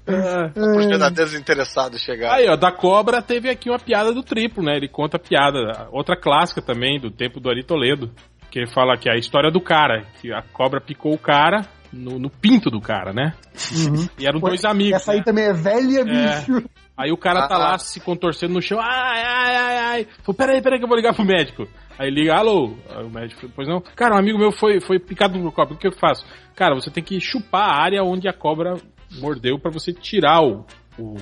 Para 0.05 0.77
os 0.77 0.87
verdadeiros 0.87 1.35
interessados 1.35 2.01
chegarem. 2.01 2.45
Aí, 2.45 2.51
ó, 2.51 2.57
da 2.57 2.71
cobra 2.71 3.23
teve 3.23 3.49
aqui 3.49 3.71
uma 3.71 3.79
piada 3.79 4.13
do 4.13 4.23
triplo, 4.23 4.63
né? 4.63 4.77
Ele 4.77 4.89
conta 4.89 5.17
a 5.17 5.21
piada, 5.21 5.89
outra 5.91 6.17
clássica 6.17 6.61
também, 6.61 7.01
do 7.01 7.11
tempo 7.11 7.41
do 7.41 7.49
Ari 7.49 7.65
Toledo. 7.65 8.11
Que 8.51 8.61
ele 8.61 8.71
fala 8.71 8.97
que 8.97 9.09
é 9.09 9.13
a 9.13 9.19
história 9.19 9.51
do 9.51 9.61
cara, 9.61 10.07
que 10.21 10.33
a 10.33 10.41
cobra 10.41 10.81
picou 10.81 11.13
o 11.13 11.19
cara 11.19 11.67
no, 11.93 12.19
no 12.19 12.31
pinto 12.31 12.71
do 12.71 12.81
cara, 12.81 13.13
né? 13.13 13.33
Uhum. 13.73 14.09
E 14.19 14.27
eram 14.27 14.41
dois 14.41 14.65
amigos. 14.65 15.01
Essa 15.01 15.13
aí 15.13 15.19
né? 15.19 15.25
também 15.25 15.45
é 15.45 15.53
velha, 15.53 16.05
bicho. 16.05 16.63
Aí 16.97 17.11
o 17.11 17.17
cara 17.17 17.49
tá 17.49 17.57
Ah, 17.57 17.59
lá 17.59 17.75
ah. 17.75 17.79
se 17.79 17.99
contorcendo 18.01 18.55
no 18.55 18.63
chão, 18.63 18.79
ai, 18.81 19.23
ai, 19.23 19.57
ai, 19.57 19.79
ai. 19.79 20.07
Falei, 20.23 20.37
peraí, 20.37 20.63
peraí 20.63 20.79
que 20.79 20.85
eu 20.85 20.89
vou 20.89 20.97
ligar 20.97 21.15
pro 21.15 21.25
médico. 21.25 21.67
Aí 21.99 22.11
liga, 22.11 22.35
alô. 22.35 22.75
Aí 22.91 23.05
o 23.05 23.11
médico 23.11 23.49
pois 23.55 23.69
não. 23.69 23.81
Cara, 23.81 24.15
um 24.15 24.19
amigo 24.19 24.39
meu 24.39 24.53
foi, 24.53 24.81
foi 24.81 24.99
picado 24.99 25.39
por 25.39 25.53
cobra, 25.53 25.75
o 25.75 25.79
que 25.79 25.87
eu 25.87 25.93
faço? 25.93 26.27
Cara, 26.55 26.75
você 26.75 26.91
tem 26.91 27.03
que 27.03 27.21
chupar 27.21 27.69
a 27.69 27.83
área 27.83 28.03
onde 28.03 28.29
a 28.29 28.33
cobra 28.33 28.75
mordeu 29.19 29.59
pra 29.59 29.71
você 29.71 29.93
tirar 29.93 30.43
o, 30.43 30.65
o, 30.99 31.15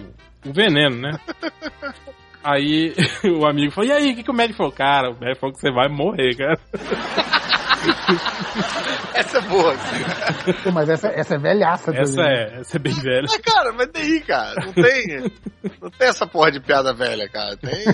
o 0.46 0.52
veneno, 0.52 0.96
né? 0.96 1.12
Aí 2.42 2.94
o 3.24 3.46
amigo 3.46 3.72
falou, 3.72 3.90
e 3.90 3.92
aí, 3.92 4.12
o 4.12 4.16
que, 4.16 4.22
que 4.24 4.30
o 4.30 4.34
médico 4.34 4.58
falou? 4.58 4.72
Cara, 4.72 5.10
o 5.10 5.18
médico 5.18 5.40
falou 5.40 5.54
que 5.54 5.60
você 5.60 5.70
vai 5.70 5.88
morrer, 5.88 6.34
cara. 6.36 6.58
Essa 9.14 9.38
é 9.38 9.40
boa. 9.42 9.74
Pô, 10.62 10.70
mas 10.72 10.88
essa, 10.88 11.08
essa 11.08 11.34
é 11.34 11.38
velhaça. 11.38 11.90
Essa 11.94 12.16
também. 12.16 12.32
é, 12.32 12.60
essa 12.60 12.76
é 12.76 12.80
bem 12.80 12.92
velha. 12.94 13.26
Mas, 13.28 13.36
cara, 13.38 13.72
mas 13.72 13.88
daí, 13.92 14.20
cara, 14.20 14.54
não 14.64 14.72
tem. 14.72 15.32
Não 15.80 15.90
tem 15.90 16.08
essa 16.08 16.26
porra 16.26 16.50
de 16.52 16.60
piada 16.60 16.92
velha, 16.94 17.28
cara. 17.28 17.56
Tem 17.56 17.84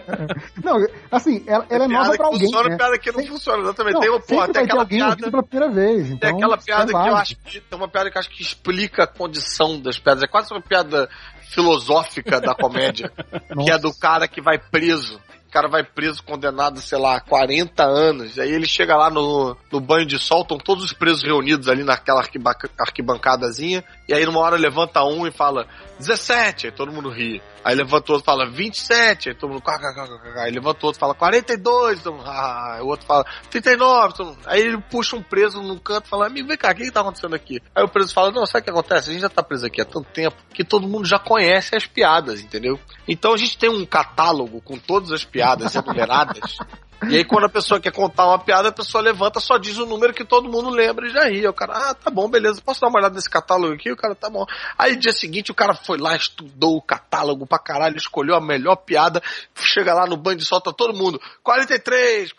Não, 0.62 0.76
assim, 1.10 1.44
ela, 1.46 1.66
ela 1.68 1.84
é 1.84 1.88
piada 1.88 2.04
nova 2.04 2.16
pra 2.16 2.26
alguém. 2.26 2.40
funciona 2.40 2.68
né? 2.68 2.76
piada 2.76 2.98
que 2.98 3.12
não 3.12 3.26
funciona. 3.26 3.62
Exatamente. 3.62 3.94
Não, 3.94 4.00
tem 4.00 4.10
uma 4.10 4.20
porra, 4.20 4.48
tem 4.48 4.62
aquela 4.64 4.82
alguém 4.82 4.98
piada. 4.98 5.30
pela 5.30 5.42
primeira 5.42 5.74
vez. 5.74 6.10
Então, 6.10 6.18
Tem 6.18 6.30
aquela 6.30 6.58
piada 6.58 6.90
é 6.90 7.02
que 7.02 7.08
eu 7.08 7.16
acho 7.16 7.36
que. 7.36 7.60
Tem 7.60 7.78
uma 7.78 7.88
piada 7.88 8.10
que 8.10 8.16
eu 8.16 8.20
acho 8.20 8.30
que 8.30 8.42
explica 8.42 9.04
a 9.04 9.06
condição 9.06 9.80
das 9.80 9.98
piadas. 9.98 10.22
É 10.22 10.26
quase 10.26 10.52
uma 10.52 10.60
piada 10.60 11.08
filosófica 11.50 12.40
da 12.40 12.54
comédia. 12.54 13.10
que 13.64 13.70
é 13.70 13.78
do 13.78 13.92
cara 13.94 14.28
que 14.28 14.40
vai 14.40 14.58
preso. 14.58 15.20
cara 15.50 15.68
vai 15.68 15.82
preso, 15.82 16.22
condenado, 16.22 16.80
sei 16.80 16.98
lá, 16.98 17.18
40 17.20 17.82
anos. 17.82 18.38
Aí 18.38 18.50
ele 18.50 18.66
chega 18.66 18.96
lá 18.96 19.08
no, 19.08 19.56
no 19.72 19.80
banho 19.80 20.06
de 20.06 20.18
sol, 20.18 20.42
estão 20.42 20.58
todos 20.58 20.84
os 20.84 20.92
presos 20.92 21.22
reunidos 21.22 21.68
ali 21.68 21.82
naquela 21.82 22.20
arquibanca, 22.20 22.68
arquibancadazinha. 22.78 23.82
E 24.08 24.12
aí 24.12 24.24
numa 24.26 24.40
hora 24.40 24.56
levanta 24.56 25.02
um 25.04 25.26
e 25.26 25.30
fala 25.30 25.66
17, 25.98 26.66
aí 26.66 26.72
todo 26.72 26.92
mundo 26.92 27.08
ri. 27.08 27.42
Aí 27.64 27.74
levanta 27.74 28.12
outro 28.12 28.24
e 28.24 28.26
fala 28.26 28.48
27, 28.48 29.30
aí 29.30 29.34
todo 29.34 29.50
mundo. 29.50 29.62
Aí 30.36 30.50
levanta 30.50 30.86
outro 30.86 30.98
e 30.98 31.00
fala 31.00 31.14
42, 31.14 32.02
todo 32.02 32.16
mundo, 32.16 32.28
ah, 32.28 32.78
o 32.82 32.86
outro 32.86 33.06
fala 33.06 33.24
39, 33.50 34.14
todo 34.14 34.38
aí 34.46 34.60
ele 34.60 34.80
puxa 34.90 35.16
um 35.16 35.22
preso 35.22 35.62
num 35.62 35.78
canto 35.78 36.06
e 36.06 36.08
fala: 36.08 36.26
Amigo, 36.26 36.48
vem 36.48 36.56
cá, 36.56 36.70
o 36.70 36.74
que, 36.74 36.84
que 36.84 36.90
tá 36.90 37.00
acontecendo 37.00 37.34
aqui? 37.34 37.60
Aí 37.74 37.82
o 37.82 37.88
preso 37.88 38.12
fala: 38.12 38.30
Não, 38.30 38.46
sabe 38.46 38.62
o 38.62 38.64
que 38.64 38.70
acontece? 38.70 39.10
A 39.10 39.12
gente 39.12 39.22
já 39.22 39.28
tá 39.28 39.42
preso 39.42 39.66
aqui 39.66 39.80
há 39.80 39.84
tanto 39.84 40.08
tempo 40.12 40.36
que 40.52 40.64
todo 40.64 40.86
mundo 40.88 41.06
já 41.06 41.18
conhece 41.18 41.74
as 41.74 41.86
piadas, 41.86 42.40
entendeu? 42.40 42.78
Então 43.08 43.32
a 43.32 43.36
gente 43.36 43.58
tem 43.58 43.70
um 43.70 43.84
catálogo 43.84 44.60
com 44.60 44.78
todas 44.78 45.12
as 45.12 45.24
piadas 45.24 45.74
enumeradas. 45.74 46.56
E 47.08 47.16
aí, 47.16 47.24
quando 47.24 47.44
a 47.44 47.48
pessoa 47.48 47.78
quer 47.78 47.92
contar 47.92 48.26
uma 48.26 48.38
piada, 48.38 48.68
a 48.68 48.72
pessoa 48.72 49.02
levanta, 49.02 49.38
só 49.38 49.58
diz 49.58 49.76
o 49.76 49.84
número 49.84 50.14
que 50.14 50.24
todo 50.24 50.48
mundo 50.48 50.70
lembra 50.70 51.06
e 51.06 51.10
já 51.10 51.24
ri. 51.28 51.46
O 51.46 51.52
cara, 51.52 51.74
ah, 51.74 51.94
tá 51.94 52.10
bom, 52.10 52.28
beleza, 52.28 52.62
posso 52.62 52.80
dar 52.80 52.88
uma 52.88 52.98
olhada 52.98 53.14
nesse 53.14 53.28
catálogo 53.28 53.74
aqui? 53.74 53.92
O 53.92 53.96
cara, 53.96 54.14
tá 54.14 54.30
bom. 54.30 54.46
Aí, 54.78 54.96
dia 54.96 55.12
seguinte, 55.12 55.50
o 55.50 55.54
cara 55.54 55.74
foi 55.74 55.98
lá, 55.98 56.16
estudou 56.16 56.76
o 56.76 56.82
catálogo 56.82 57.46
pra 57.46 57.58
caralho, 57.58 57.96
escolheu 57.96 58.34
a 58.34 58.40
melhor 58.40 58.76
piada, 58.76 59.22
chega 59.54 59.92
lá 59.92 60.06
no 60.06 60.16
banho 60.16 60.38
e 60.38 60.44
solta 60.44 60.72
todo 60.72 60.96
mundo, 60.96 61.20
43, 61.42 62.32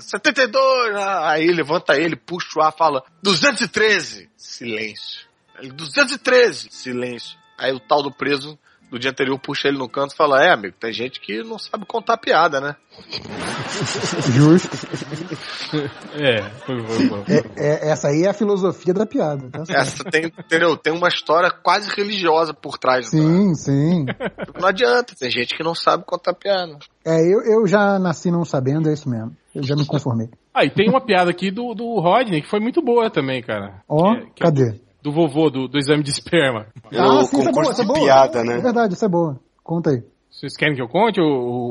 72, 0.00 0.96
aí 1.22 1.50
levanta 1.50 1.96
ele, 1.96 2.16
puxa 2.16 2.58
o 2.58 2.62
ar, 2.62 2.72
fala, 2.72 3.02
213, 3.22 4.30
silêncio. 4.36 5.26
213, 5.68 6.68
silêncio. 6.70 7.38
Aí 7.58 7.72
o 7.72 7.80
tal 7.80 8.02
do 8.02 8.10
preso 8.10 8.58
do 8.90 8.98
dia 8.98 9.10
anterior 9.10 9.38
puxa 9.38 9.68
ele 9.68 9.78
no 9.78 9.88
canto 9.88 10.12
e 10.12 10.16
fala: 10.16 10.42
É, 10.44 10.50
amigo, 10.50 10.74
tem 10.78 10.92
gente 10.92 11.20
que 11.20 11.42
não 11.42 11.58
sabe 11.58 11.86
contar 11.86 12.18
piada, 12.18 12.60
né? 12.60 12.76
Justo. 14.32 14.70
É, 16.12 16.42
foi, 16.42 16.82
foi, 16.82 17.08
foi. 17.08 17.36
É, 17.56 17.88
é, 17.88 17.90
essa 17.90 18.08
aí 18.08 18.24
é 18.24 18.28
a 18.28 18.34
filosofia 18.34 18.92
da 18.92 19.06
piada. 19.06 19.48
Tá. 19.50 19.62
Essa 19.68 20.02
tem, 20.04 20.26
entendeu? 20.26 20.76
Tem 20.76 20.92
uma 20.92 21.06
história 21.08 21.50
quase 21.50 21.88
religiosa 21.94 22.52
por 22.52 22.76
trás. 22.76 23.08
Sim, 23.08 23.54
sim. 23.54 24.06
Não 24.60 24.68
adianta, 24.68 25.14
tem 25.16 25.30
gente 25.30 25.56
que 25.56 25.62
não 25.62 25.74
sabe 25.74 26.04
contar 26.04 26.34
piada. 26.34 26.76
É, 27.04 27.20
eu, 27.20 27.40
eu 27.42 27.66
já 27.66 27.98
nasci 27.98 28.30
não 28.30 28.44
sabendo, 28.44 28.90
é 28.90 28.92
isso 28.92 29.08
mesmo. 29.08 29.34
Eu 29.54 29.62
já 29.62 29.76
me 29.76 29.86
conformei. 29.86 30.28
Ah, 30.52 30.64
e 30.64 30.70
tem 30.70 30.88
uma 30.88 31.00
piada 31.00 31.30
aqui 31.30 31.50
do, 31.50 31.72
do 31.74 32.00
Rodney 32.00 32.42
que 32.42 32.50
foi 32.50 32.60
muito 32.60 32.82
boa 32.82 33.08
também, 33.10 33.42
cara. 33.42 33.82
Ó, 33.88 34.14
é 34.14 34.26
cadê? 34.38 34.80
Do 35.02 35.12
vovô 35.12 35.50
do, 35.50 35.66
do 35.68 35.78
exame 35.78 36.02
de 36.02 36.10
esperma. 36.10 36.66
No 36.90 37.22
sim, 37.24 37.40
essa 37.40 37.50
é 37.50 37.52
boa, 37.52 37.70
essa 37.70 37.82
é 37.82 37.86
boa. 37.86 37.98
piada, 38.00 38.40
É 38.40 38.44
né? 38.44 38.58
verdade, 38.58 38.94
isso 38.94 39.04
é 39.04 39.08
boa. 39.08 39.38
Conta 39.62 39.90
aí. 39.90 40.02
Vocês 40.30 40.56
querem 40.56 40.76
que 40.76 40.80
eu 40.82 40.88
conte? 40.88 41.20
O, 41.20 41.24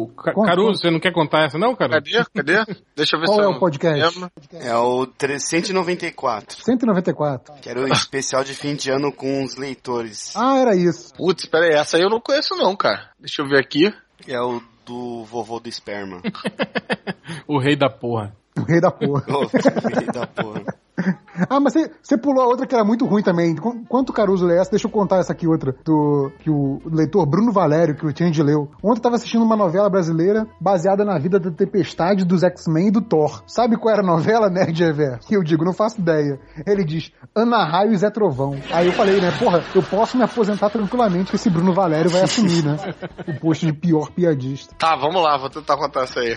o 0.03 0.07
Conta, 0.09 0.33
Caruso, 0.49 0.67
conta. 0.67 0.77
você 0.79 0.91
não 0.91 0.99
quer 0.99 1.13
contar 1.13 1.45
essa 1.45 1.57
não, 1.57 1.73
Caruso? 1.75 2.01
Cadê? 2.33 2.63
Cadê? 2.65 2.75
Deixa 2.95 3.15
eu 3.15 3.21
ver 3.21 3.25
Qual 3.27 3.37
se 3.37 3.41
é 3.41 3.45
eu 3.45 3.51
o 3.51 3.59
podcast? 3.59 4.19
É 4.53 4.75
o 4.75 5.05
394, 5.07 6.61
194. 6.61 7.53
que 7.61 7.69
era 7.69 7.79
o 7.81 7.87
especial 7.87 8.43
de 8.43 8.53
fim 8.53 8.75
de 8.75 8.91
ano 8.91 9.11
com 9.13 9.43
os 9.43 9.55
leitores. 9.55 10.33
Ah, 10.35 10.57
era 10.57 10.75
isso. 10.75 11.13
Putz, 11.15 11.45
pera 11.45 11.65
aí, 11.67 11.71
essa 11.73 11.95
aí 11.97 12.03
eu 12.03 12.09
não 12.09 12.19
conheço 12.19 12.53
não, 12.55 12.75
cara. 12.75 13.09
Deixa 13.19 13.41
eu 13.41 13.47
ver 13.47 13.59
aqui. 13.59 13.93
É 14.27 14.39
o 14.41 14.61
do 14.85 15.23
vovô 15.23 15.59
do 15.59 15.69
esperma. 15.69 16.21
O 17.47 17.59
rei 17.59 17.75
da 17.75 17.89
porra. 17.89 18.35
O 18.57 18.63
rei 18.63 18.81
da 18.81 18.89
porra. 18.91 19.23
Ô, 19.29 19.47
filho 19.47 20.11
da 20.11 20.25
porra. 20.27 20.63
Ah, 21.49 21.59
mas 21.59 21.73
você, 21.73 21.91
você 22.01 22.17
pulou 22.17 22.43
a 22.43 22.47
outra 22.47 22.65
que 22.65 22.73
era 22.73 22.83
muito 22.83 23.05
ruim 23.05 23.21
também. 23.21 23.55
Qu- 23.55 23.83
Quanto 23.87 24.11
Caruso 24.11 24.45
lê 24.45 24.57
essa? 24.57 24.71
Deixa 24.71 24.87
eu 24.87 24.91
contar 24.91 25.17
essa 25.19 25.31
aqui 25.33 25.47
outra. 25.47 25.75
Do, 25.85 26.31
que 26.39 26.49
o 26.49 26.79
leitor 26.85 27.25
Bruno 27.25 27.51
Valério, 27.51 27.95
que 27.95 28.05
o 28.05 28.15
Change 28.15 28.41
leu. 28.41 28.69
Ontem 28.83 28.99
eu 28.99 29.03
tava 29.03 29.15
assistindo 29.15 29.43
uma 29.43 29.55
novela 29.55 29.89
brasileira 29.89 30.47
baseada 30.59 31.05
na 31.05 31.17
vida 31.19 31.39
da 31.39 31.51
Tempestade, 31.51 32.25
dos 32.25 32.43
X-Men 32.43 32.87
e 32.87 32.91
do 32.91 33.01
Thor. 33.01 33.43
Sabe 33.47 33.77
qual 33.77 33.93
era 33.93 34.01
a 34.03 34.05
novela, 34.05 34.49
Nerd 34.51 34.83
Reverso? 34.83 35.31
E 35.31 35.35
eu 35.35 35.43
digo, 35.43 35.63
não 35.63 35.73
faço 35.73 35.99
ideia. 36.01 36.39
Ele 36.65 36.83
diz, 36.83 37.11
Ana 37.35 37.63
Raio 37.65 37.91
e 37.93 37.97
Zé 37.97 38.09
Trovão. 38.09 38.55
Aí 38.71 38.87
eu 38.87 38.93
falei, 38.93 39.19
né, 39.21 39.31
porra, 39.39 39.63
eu 39.75 39.83
posso 39.83 40.17
me 40.17 40.23
aposentar 40.23 40.69
tranquilamente 40.69 41.29
que 41.29 41.35
esse 41.35 41.49
Bruno 41.49 41.73
Valério 41.73 42.09
vai 42.09 42.21
assumir, 42.21 42.63
né? 42.65 42.75
O 43.27 43.39
posto 43.39 43.65
de 43.65 43.73
pior 43.73 44.09
piadista. 44.11 44.73
Tá, 44.77 44.95
vamos 44.95 45.21
lá, 45.21 45.37
vou 45.37 45.49
tentar 45.49 45.77
contar 45.77 46.03
essa 46.03 46.19
aí. 46.19 46.35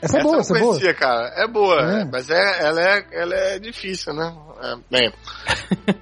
Essa 0.00 0.18
é 0.18 0.22
boa, 0.22 0.36
eu 0.36 0.40
essa 0.40 0.56
é 0.56 0.60
boa. 0.60 0.70
conhecia, 0.72 0.94
cara. 0.94 1.32
É 1.36 1.46
boa, 1.48 1.80
É. 1.80 2.04
mas 2.04 2.28
é, 2.30 2.64
ela, 2.66 2.80
é, 2.80 3.04
ela 3.12 3.34
é 3.34 3.58
difícil, 3.62 4.12
né? 4.12 4.34
É, 4.60 4.74
bem, 4.90 5.12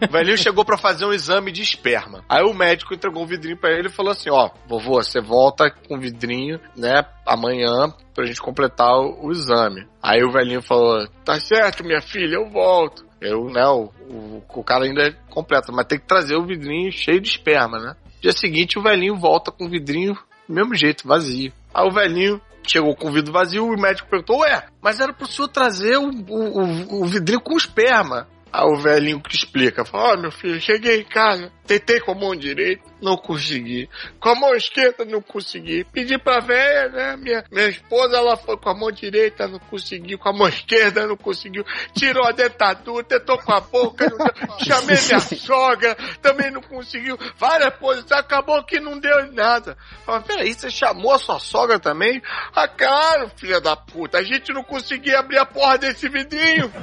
o 0.09 0.13
velhinho 0.13 0.37
chegou 0.37 0.65
pra 0.65 0.77
fazer 0.77 1.05
um 1.05 1.13
exame 1.13 1.53
de 1.53 1.63
esperma. 1.63 2.25
Aí 2.29 2.43
o 2.43 2.55
médico 2.55 2.95
entregou 2.95 3.23
um 3.23 3.27
vidrinho 3.27 3.57
pra 3.57 3.71
ele 3.71 3.89
e 3.89 3.93
falou 3.93 4.13
assim: 4.13 4.31
Ó, 4.31 4.51
vovô, 4.67 5.03
você 5.03 5.21
volta 5.21 5.71
com 5.71 5.97
o 5.97 6.01
vidrinho, 6.01 6.61
né, 6.77 7.05
amanhã 7.27 7.95
pra 8.15 8.27
gente 8.27 8.41
completar 8.41 8.93
o, 8.93 9.27
o 9.27 9.31
exame. 9.31 9.87
Aí 10.03 10.23
o 10.25 10.33
velhinho 10.33 10.63
falou: 10.63 11.07
Tá 11.25 11.39
certo, 11.39 11.85
minha 11.85 12.01
filha, 12.01 12.35
eu 12.35 12.51
volto. 12.51 13.09
Eu, 13.21 13.45
né, 13.45 13.67
o, 13.67 13.91
o, 14.09 14.43
o 14.49 14.65
cara 14.65 14.87
ainda 14.87 15.03
é 15.03 15.13
completo, 15.31 15.73
mas 15.73 15.87
tem 15.87 15.99
que 15.99 16.07
trazer 16.07 16.37
o 16.37 16.47
vidrinho 16.47 16.91
cheio 16.91 17.21
de 17.21 17.29
esperma, 17.29 17.79
né? 17.79 17.95
Dia 18.21 18.33
seguinte 18.33 18.79
o 18.79 18.83
velhinho 18.83 19.17
volta 19.17 19.53
com 19.53 19.67
o 19.67 19.69
vidrinho 19.69 20.15
do 20.49 20.55
mesmo 20.55 20.75
jeito, 20.75 21.07
vazio. 21.07 21.53
Aí 21.73 21.87
o 21.87 21.93
velhinho 21.93 22.41
chegou 22.67 22.95
com 22.97 23.09
o 23.09 23.13
vidro 23.13 23.33
vazio 23.33 23.67
e 23.73 23.77
o 23.77 23.81
médico 23.81 24.09
perguntou: 24.09 24.41
Ué, 24.41 24.65
mas 24.83 25.01
era 25.01 25.13
pro 25.13 25.27
senhor 25.27 25.49
trazer 25.49 25.97
o, 25.99 26.09
o, 26.11 27.01
o- 27.03 27.07
vidrinho 27.07 27.41
com 27.41 27.57
esperma. 27.57 28.27
Aí 28.53 28.65
o 28.67 28.77
velhinho 28.77 29.21
que 29.21 29.35
explica: 29.37 29.85
Ó, 29.93 30.17
meu 30.17 30.31
filho, 30.33 30.61
cheguei 30.61 31.01
em 31.01 31.05
casa, 31.05 31.51
tentei 31.67 32.01
com 32.01 32.13
a 32.13 32.15
mão 32.15 32.35
direita, 32.35 32.83
não 33.01 33.17
consegui. 33.17 33.89
Com 34.19 34.29
a 34.31 34.35
mão 34.35 34.55
esquerda, 34.55 35.05
não 35.05 35.21
consegui. 35.21 35.85
Pedi 35.85 36.19
pra 36.19 36.41
velha, 36.41 36.89
né? 36.89 37.17
Minha, 37.17 37.45
minha 37.51 37.69
esposa, 37.69 38.17
ela 38.17 38.37
foi 38.37 38.57
com 38.57 38.69
a 38.69 38.75
mão 38.75 38.91
direita, 38.91 39.49
não 39.49 39.59
conseguiu. 39.59 40.19
Com 40.19 40.29
a 40.29 40.33
mão 40.33 40.49
esquerda, 40.49 41.07
não 41.07 41.17
conseguiu. 41.17 41.65
Tirou 41.95 42.27
a 42.27 42.33
dentadura, 42.33 43.05
tentou 43.05 43.39
com 43.39 43.53
a 43.53 43.61
boca. 43.61 44.09
não 44.09 44.19
deu. 44.19 44.31
Chamei 44.65 44.97
minha 45.01 45.21
sogra, 45.21 45.97
também 46.21 46.51
não 46.51 46.63
conseguiu. 46.63 47.19
Várias 47.37 47.75
posições, 47.77 48.13
acabou 48.13 48.63
que 48.65 48.81
não 48.81 48.99
deu 48.99 49.33
nada. 49.33 49.77
Falei, 50.05 50.23
peraí, 50.23 50.55
você 50.55 50.71
chamou 50.71 51.13
a 51.13 51.19
sua 51.19 51.39
sogra 51.39 51.79
também? 51.79 52.21
Ah, 52.55 52.69
claro, 52.69 53.31
filha 53.37 53.61
da 53.61 53.77
puta. 53.77 54.19
A 54.19 54.23
gente 54.23 54.53
não 54.53 54.63
conseguia 54.63 55.19
abrir 55.21 55.39
a 55.39 55.47
porra 55.47 55.79
desse 55.79 56.09
vidrinho. 56.09 56.71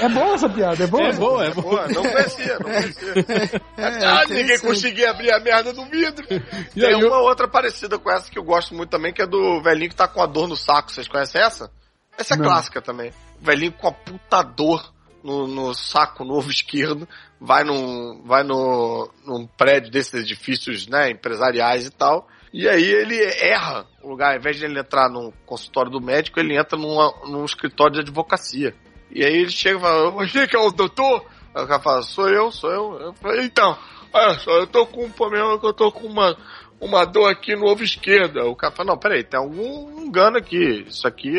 É 0.00 0.08
boa 0.08 0.34
essa 0.34 0.48
piada, 0.48 0.84
é 0.84 0.86
boa. 0.86 1.08
É 1.08 1.12
boa, 1.12 1.46
é 1.46 1.50
Pô, 1.50 1.62
boa. 1.62 1.88
não 1.88 2.02
conhecia, 2.02 2.58
não 2.58 2.70
conhecia. 2.70 3.14
Ah, 3.76 4.24
ninguém 4.28 4.58
conseguia 4.58 5.10
abrir 5.10 5.32
a 5.32 5.40
merda 5.40 5.72
do 5.72 5.84
vidro. 5.86 6.26
E 6.74 6.80
Tem 6.80 6.94
aí, 6.94 7.04
uma 7.04 7.18
outra 7.18 7.46
parecida 7.46 7.98
com 7.98 8.10
essa 8.10 8.30
que 8.30 8.38
eu 8.38 8.44
gosto 8.44 8.74
muito 8.74 8.90
também, 8.90 9.12
que 9.12 9.22
é 9.22 9.26
do 9.26 9.62
velhinho 9.62 9.90
que 9.90 9.96
tá 9.96 10.08
com 10.08 10.22
a 10.22 10.26
dor 10.26 10.48
no 10.48 10.56
saco. 10.56 10.90
Vocês 10.90 11.06
conhecem 11.08 11.40
essa? 11.40 11.70
Essa 12.16 12.34
é 12.34 12.36
Não. 12.36 12.44
clássica 12.44 12.80
também. 12.80 13.12
O 13.40 13.44
velhinho 13.44 13.72
com 13.72 13.88
a 13.88 13.92
puta 13.92 14.42
dor 14.42 14.92
no, 15.22 15.46
no 15.46 15.74
saco 15.74 16.24
novo 16.24 16.50
esquerdo, 16.50 17.08
vai 17.40 17.64
num, 17.64 18.22
vai 18.24 18.42
no, 18.42 19.10
num 19.24 19.46
prédio 19.46 19.90
desses 19.90 20.14
edifícios, 20.14 20.86
né, 20.86 21.10
empresariais 21.10 21.86
e 21.86 21.90
tal. 21.90 22.28
E 22.52 22.68
aí 22.68 22.84
ele 22.84 23.18
erra 23.40 23.86
o 24.02 24.08
lugar, 24.08 24.32
ao 24.32 24.38
invés 24.38 24.56
de 24.56 24.64
ele 24.64 24.78
entrar 24.78 25.08
no 25.08 25.32
consultório 25.46 25.90
do 25.90 26.00
médico, 26.00 26.38
ele 26.38 26.58
entra 26.58 26.78
numa, 26.78 27.12
num 27.26 27.44
escritório 27.44 27.94
de 27.94 28.00
advocacia. 28.00 28.74
E 29.10 29.24
aí 29.24 29.34
ele 29.34 29.50
chega 29.50 29.78
e 29.78 29.80
fala, 29.80 30.10
você 30.10 30.46
que 30.46 30.56
é 30.56 30.58
o 30.58 30.70
doutor? 30.70 31.24
Aí 31.54 31.64
o 31.64 31.66
cara 31.66 31.80
fala, 31.80 32.02
sou 32.02 32.28
eu, 32.28 32.50
sou 32.50 32.70
eu. 32.70 33.00
Eu 33.00 33.12
falei, 33.14 33.44
então, 33.46 33.76
olha 34.12 34.34
só, 34.38 34.50
eu 34.52 34.66
tô 34.66 34.86
com 34.86 35.04
um 35.04 35.10
problema 35.10 35.58
que 35.58 35.66
eu 35.66 35.72
tô 35.72 35.92
com 35.92 36.06
uma, 36.06 36.36
uma 36.80 37.04
dor 37.04 37.30
aqui 37.30 37.54
no 37.54 37.66
ovo 37.66 37.82
esquerdo. 37.82 38.40
Aí 38.40 38.46
O 38.46 38.56
cara 38.56 38.74
fala, 38.74 38.90
não, 38.90 38.98
peraí, 38.98 39.22
tem 39.22 39.38
algum 39.38 40.04
engano 40.04 40.38
aqui. 40.38 40.84
Isso 40.86 41.06
aqui 41.06 41.38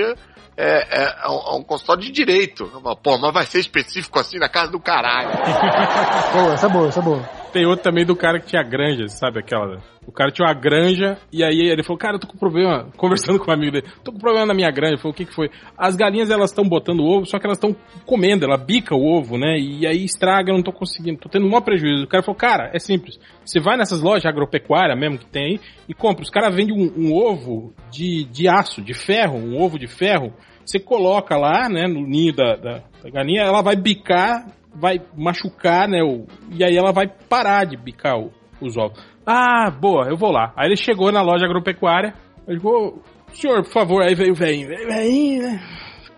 é, 0.56 1.04
é, 1.04 1.26
é 1.26 1.30
um, 1.30 1.56
é 1.56 1.56
um 1.58 1.64
consultório 1.64 2.04
de 2.04 2.12
direito. 2.12 2.70
Eu 2.74 2.82
falo, 2.82 2.96
Pô, 2.98 3.18
mas 3.18 3.34
vai 3.34 3.46
ser 3.46 3.60
específico 3.60 4.20
assim 4.20 4.38
na 4.38 4.50
casa 4.50 4.72
do 4.72 4.80
caralho. 4.80 5.30
Boa, 6.34 6.54
essa 6.54 6.68
é 6.68 6.70
boa, 6.70 6.88
essa 6.88 7.00
é 7.00 7.04
boa. 7.04 7.24
Tem 7.52 7.66
outro 7.66 7.84
também 7.84 8.06
do 8.06 8.16
cara 8.16 8.40
que 8.40 8.48
tinha 8.48 8.64
granja, 8.64 9.08
sabe 9.08 9.40
aquela? 9.40 9.93
O 10.08 10.12
cara 10.12 10.32
tinha 10.32 10.48
uma 10.48 10.54
granja 10.54 11.18
e 11.32 11.44
aí 11.44 11.60
ele 11.60 11.84
falou, 11.84 11.98
cara, 11.98 12.16
eu 12.16 12.20
tô 12.20 12.28
com 12.28 12.38
problema, 12.38 12.90
conversando 12.98 13.40
com 13.40 13.50
um 13.50 13.54
amigo 13.54 13.72
dele, 13.72 13.88
tô 14.04 14.12
com 14.12 14.20
problema 14.20 14.46
na 14.46 14.54
minha 14.54 14.70
granja. 14.72 14.98
Falou, 14.98 15.12
o 15.14 15.16
que 15.16 15.26
que 15.26 15.34
foi? 15.34 15.50
As 15.78 15.96
galinhas, 15.96 16.30
elas 16.30 16.50
estão 16.52 16.68
botando 16.68 17.02
ovo, 17.04 17.26
só 17.26 17.40
que 17.40 17.46
elas 17.46 17.58
estão 17.58 17.76
comendo, 18.06 18.46
ela 18.46 18.58
bica 18.58 18.96
o 18.96 19.06
ovo, 19.06 19.38
né? 19.38 19.58
E 19.58 19.88
aí 19.88 20.04
estraga, 20.04 20.52
eu 20.52 20.56
não 20.56 20.64
tô 20.64 20.72
conseguindo, 20.72 21.20
tô 21.20 21.30
tendo 21.30 21.46
um 21.46 21.50
maior 21.50 21.62
prejuízo. 21.62 22.04
O 22.04 22.08
cara 22.08 22.24
falou, 22.24 22.38
cara, 22.38 22.70
é 22.74 22.80
simples. 22.80 23.20
Você 23.46 23.60
vai 23.60 23.78
nessas 23.78 24.02
lojas 24.02 24.26
agropecuárias 24.26 25.00
mesmo 25.00 25.18
que 25.18 25.26
tem 25.26 25.44
aí 25.46 25.60
e 25.88 25.94
compra. 25.94 26.24
Os 26.24 26.30
caras 26.30 26.56
vendem 26.56 26.76
um, 26.76 27.08
um 27.08 27.14
ovo 27.14 27.74
de, 27.92 28.26
de 28.26 28.48
aço, 28.48 28.82
de 28.82 28.94
ferro, 28.94 29.38
um 29.38 29.62
ovo 29.62 29.78
de 29.80 29.88
ferro. 29.88 30.34
Você 30.66 30.80
coloca 30.80 31.36
lá, 31.36 31.68
né, 31.70 31.88
no 31.88 32.08
ninho 32.08 32.34
da, 32.34 32.56
da, 32.56 32.84
da 33.04 33.10
galinha, 33.10 33.42
ela 33.42 33.62
vai 33.62 33.76
bicar 33.76 34.46
vai 34.76 35.00
machucar, 35.16 35.88
né? 35.88 36.02
O, 36.02 36.26
e 36.52 36.64
aí 36.64 36.76
ela 36.76 36.92
vai 36.92 37.08
parar 37.08 37.64
de 37.66 37.78
bicar 37.78 38.18
o- 38.20 38.32
os 38.60 38.76
ovos. 38.76 38.98
Ah, 39.26 39.70
boa, 39.72 40.08
eu 40.10 40.18
vou 40.18 40.32
lá. 40.32 40.54
Aí 40.56 40.68
ele 40.68 40.76
chegou 40.78 41.12
na 41.12 41.22
loja 41.22 41.46
agropecuária, 41.46 42.14
ele 42.48 42.60
falou, 42.60 43.02
senhor, 43.34 43.64
por 43.64 43.72
favor, 43.72 44.04
aí 44.04 44.16
veio 44.16 44.34
o 44.34 44.36
velhinho, 44.36 44.68
veio 44.68 44.88
velhinho, 44.88 45.44
né? 45.44 45.62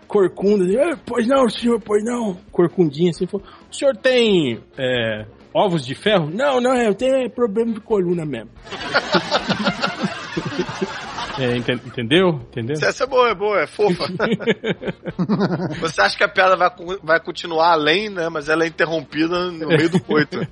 Corcunda, 0.08 0.64
assim, 0.64 0.78
"Ah, 0.78 0.98
pois 1.04 1.26
não, 1.26 1.48
senhor, 1.48 1.80
pois 1.80 2.02
não. 2.04 2.36
Corcundinha 2.52 3.10
assim, 3.10 3.26
falou, 3.26 3.46
o 3.70 3.74
senhor 3.74 3.96
tem 3.96 4.60
é, 4.78 5.26
ovos 5.52 5.84
de 5.84 5.94
ferro? 5.94 6.30
Não, 6.32 6.60
não, 6.60 6.74
eu 6.76 6.94
tenho 6.94 7.14
é, 7.16 7.28
problema 7.28 7.72
de 7.74 7.80
coluna 7.80 8.24
mesmo. 8.24 8.50
É, 11.38 11.54
enten- 11.54 11.80
entendeu? 11.84 12.40
Entendeu? 12.50 12.76
Essa 12.82 13.04
é 13.04 13.06
boa, 13.06 13.28
é 13.28 13.34
boa, 13.34 13.60
é 13.60 13.66
fofa. 13.66 14.04
Você 15.80 16.00
acha 16.00 16.16
que 16.16 16.24
a 16.24 16.28
piada 16.28 16.56
vai, 16.56 16.70
vai 17.02 17.20
continuar 17.20 17.72
além, 17.72 18.08
né? 18.08 18.28
Mas 18.30 18.48
ela 18.48 18.64
é 18.64 18.68
interrompida 18.68 19.50
no 19.50 19.68
meio 19.68 19.90
do 19.90 20.00
coito. 20.02 20.38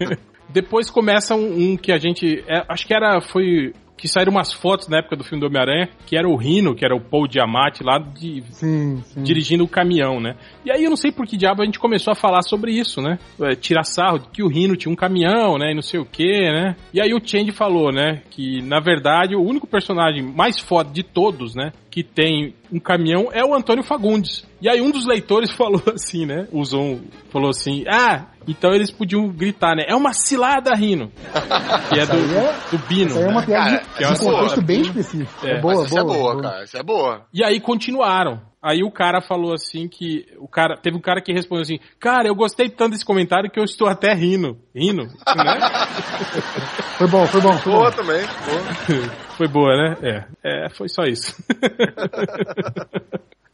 Depois 0.49 0.91
começa 0.91 1.35
um, 1.35 1.73
um 1.73 1.77
que 1.77 1.93
a 1.93 1.99
gente. 1.99 2.45
é, 2.47 2.65
acho 2.69 2.87
que 2.87 2.95
era. 2.95 3.21
Foi. 3.21 3.73
Que 3.97 4.09
saíram 4.09 4.33
umas 4.33 4.53
fotos 4.53 4.89
na 4.89 4.99
época 4.99 5.17
do 5.17 5.23
filme 5.25 5.41
do 5.41 5.47
Homem-Aranha, 5.47 5.89
que 6.05 6.17
era 6.19 6.29
o 6.29 6.37
Rino, 6.37 6.75
que 6.75 6.85
era 6.85 6.95
o 6.95 7.01
Paul 7.01 7.29
Diamante 7.29 7.83
lá 7.83 7.97
de, 7.97 8.43
Sim, 8.51 9.01
sim. 9.05 9.23
dirigindo 9.23 9.63
o 9.65 9.69
caminhão, 9.69 10.21
né? 10.21 10.35
E 10.65 10.71
aí 10.71 10.83
eu 10.83 10.91
não 10.91 10.97
sei 10.97 11.13
por 11.13 11.25
que 11.25 11.37
diabo 11.39 11.63
a 11.63 11.65
gente 11.65 11.79
começou 11.79 12.11
a 12.11 12.15
falar 12.17 12.43
sobre 12.43 12.73
isso, 12.73 13.01
né? 13.01 13.19
É, 13.41 13.55
tirar 13.55 13.85
sarro 13.85 14.19
que 14.33 14.43
o 14.43 14.49
Rino 14.49 14.77
tinha 14.77 14.93
um 14.93 14.97
caminhão, 14.97 15.57
né? 15.57 15.71
E 15.71 15.75
não 15.75 15.81
sei 15.81 16.01
o 16.01 16.05
que, 16.05 16.27
né? 16.27 16.75
E 16.93 17.01
aí 17.01 17.15
o 17.15 17.21
Change 17.25 17.53
falou, 17.53 17.93
né? 17.93 18.21
Que 18.31 18.61
na 18.63 18.81
verdade 18.81 19.37
o 19.37 19.41
único 19.43 19.67
personagem 19.67 20.23
mais 20.23 20.59
foda 20.59 20.91
de 20.93 21.05
todos, 21.05 21.55
né? 21.55 21.73
Que 21.89 22.03
tem 22.03 22.53
um 22.73 22.81
caminhão 22.81 23.29
é 23.33 23.45
o 23.45 23.55
Antônio 23.55 23.85
Fagundes. 23.85 24.45
E 24.61 24.69
aí 24.69 24.81
um 24.83 24.91
dos 24.91 25.07
leitores 25.07 25.51
falou 25.55 25.83
assim, 25.95 26.27
né? 26.27 26.49
Usou 26.53 26.83
um, 26.83 27.01
falou 27.31 27.49
assim: 27.51 27.85
Ah, 27.89 28.27
então 28.47 28.73
eles 28.73 28.91
podiam 28.91 29.29
gritar, 29.29 29.75
né? 29.77 29.85
É 29.87 29.95
uma 29.95 30.13
cilada, 30.13 30.75
Rino. 30.75 31.11
Que 31.93 32.01
é 32.01 32.07
do, 32.07 32.15
é- 32.17 32.55
do 32.71 32.79
Bino. 32.87 33.11
Isso 33.11 33.19
aí 33.19 33.25
é 33.25 33.29
uma 33.29 33.41
né? 33.41 33.47
piada 33.47 33.71
Cara, 33.71 33.83
de, 33.99 34.05
é 34.05 34.13
de 34.13 34.19
contexto 34.21 34.55
boa. 34.57 34.67
bem 34.67 34.81
específico. 34.81 35.47
É, 35.47 35.51
É, 35.53 35.61
boa, 35.61 35.75
isso 35.85 35.89
boa, 35.91 36.01
é 36.01 36.05
boa, 36.05 36.33
boa. 36.33 36.43
cara. 36.43 36.65
Isso 36.65 36.77
é 36.77 36.83
boa. 36.83 37.27
E 37.33 37.45
aí 37.45 37.61
continuaram. 37.61 38.41
Aí 38.63 38.83
o 38.83 38.91
cara 38.91 39.21
falou 39.21 39.53
assim 39.53 39.87
que. 39.89 40.25
O 40.39 40.49
cara, 40.49 40.75
teve 40.79 40.97
um 40.97 41.01
cara 41.01 41.21
que 41.21 41.31
respondeu 41.35 41.63
assim: 41.63 41.79
Cara, 42.01 42.27
eu 42.29 42.35
gostei 42.35 42.71
tanto 42.71 42.93
desse 42.93 43.05
comentário 43.05 43.51
que 43.51 43.61
eu 43.61 43.65
estou 43.65 43.87
até 43.87 44.15
rindo. 44.15 44.57
Rindo, 44.75 45.03
né? 45.05 45.11
Foi 46.97 47.07
bom, 47.09 47.27
foi 47.27 47.41
bom, 47.43 47.53
foi 47.59 47.73
bom. 47.73 47.79
Boa 47.81 47.93
também. 47.93 48.23
Boa. 48.23 49.11
Foi 49.37 49.49
boa, 49.49 49.69
né? 49.77 49.97
É. 50.01 50.65
É, 50.67 50.71
foi 50.71 50.89
só 50.89 51.03
isso. 51.03 51.35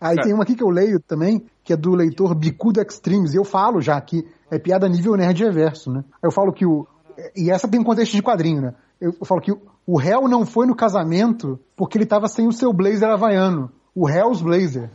Aí 0.00 0.16
tem 0.22 0.32
uma 0.32 0.44
aqui 0.44 0.54
que 0.54 0.62
eu 0.62 0.70
leio 0.70 0.98
também, 1.00 1.44
que 1.62 1.72
é 1.72 1.76
do 1.76 1.94
leitor 1.94 2.34
Bicudo 2.34 2.80
Extremes, 2.80 3.34
e 3.34 3.36
eu 3.36 3.44
falo 3.44 3.80
já 3.80 4.00
que 4.00 4.26
é 4.50 4.58
piada 4.58 4.88
nível 4.88 5.14
nerd 5.16 5.44
reverso, 5.44 5.90
né? 5.92 6.02
Eu 6.22 6.30
falo 6.32 6.52
que 6.52 6.64
o. 6.64 6.86
E 7.36 7.50
essa 7.50 7.68
tem 7.68 7.78
um 7.80 7.84
contexto 7.84 8.12
de 8.12 8.22
quadrinho, 8.22 8.62
né? 8.62 8.74
Eu, 9.00 9.12
eu 9.20 9.26
falo 9.26 9.40
que 9.40 9.52
o, 9.86 9.98
réu 9.98 10.26
não 10.28 10.46
foi 10.46 10.66
no 10.66 10.74
casamento 10.74 11.58
porque 11.76 11.98
ele 11.98 12.06
tava 12.06 12.28
sem 12.28 12.46
o 12.48 12.52
seu 12.52 12.72
blazer 12.72 13.08
havaiano. 13.10 13.70
O 13.94 14.06
réus 14.06 14.40
blazer. 14.40 14.90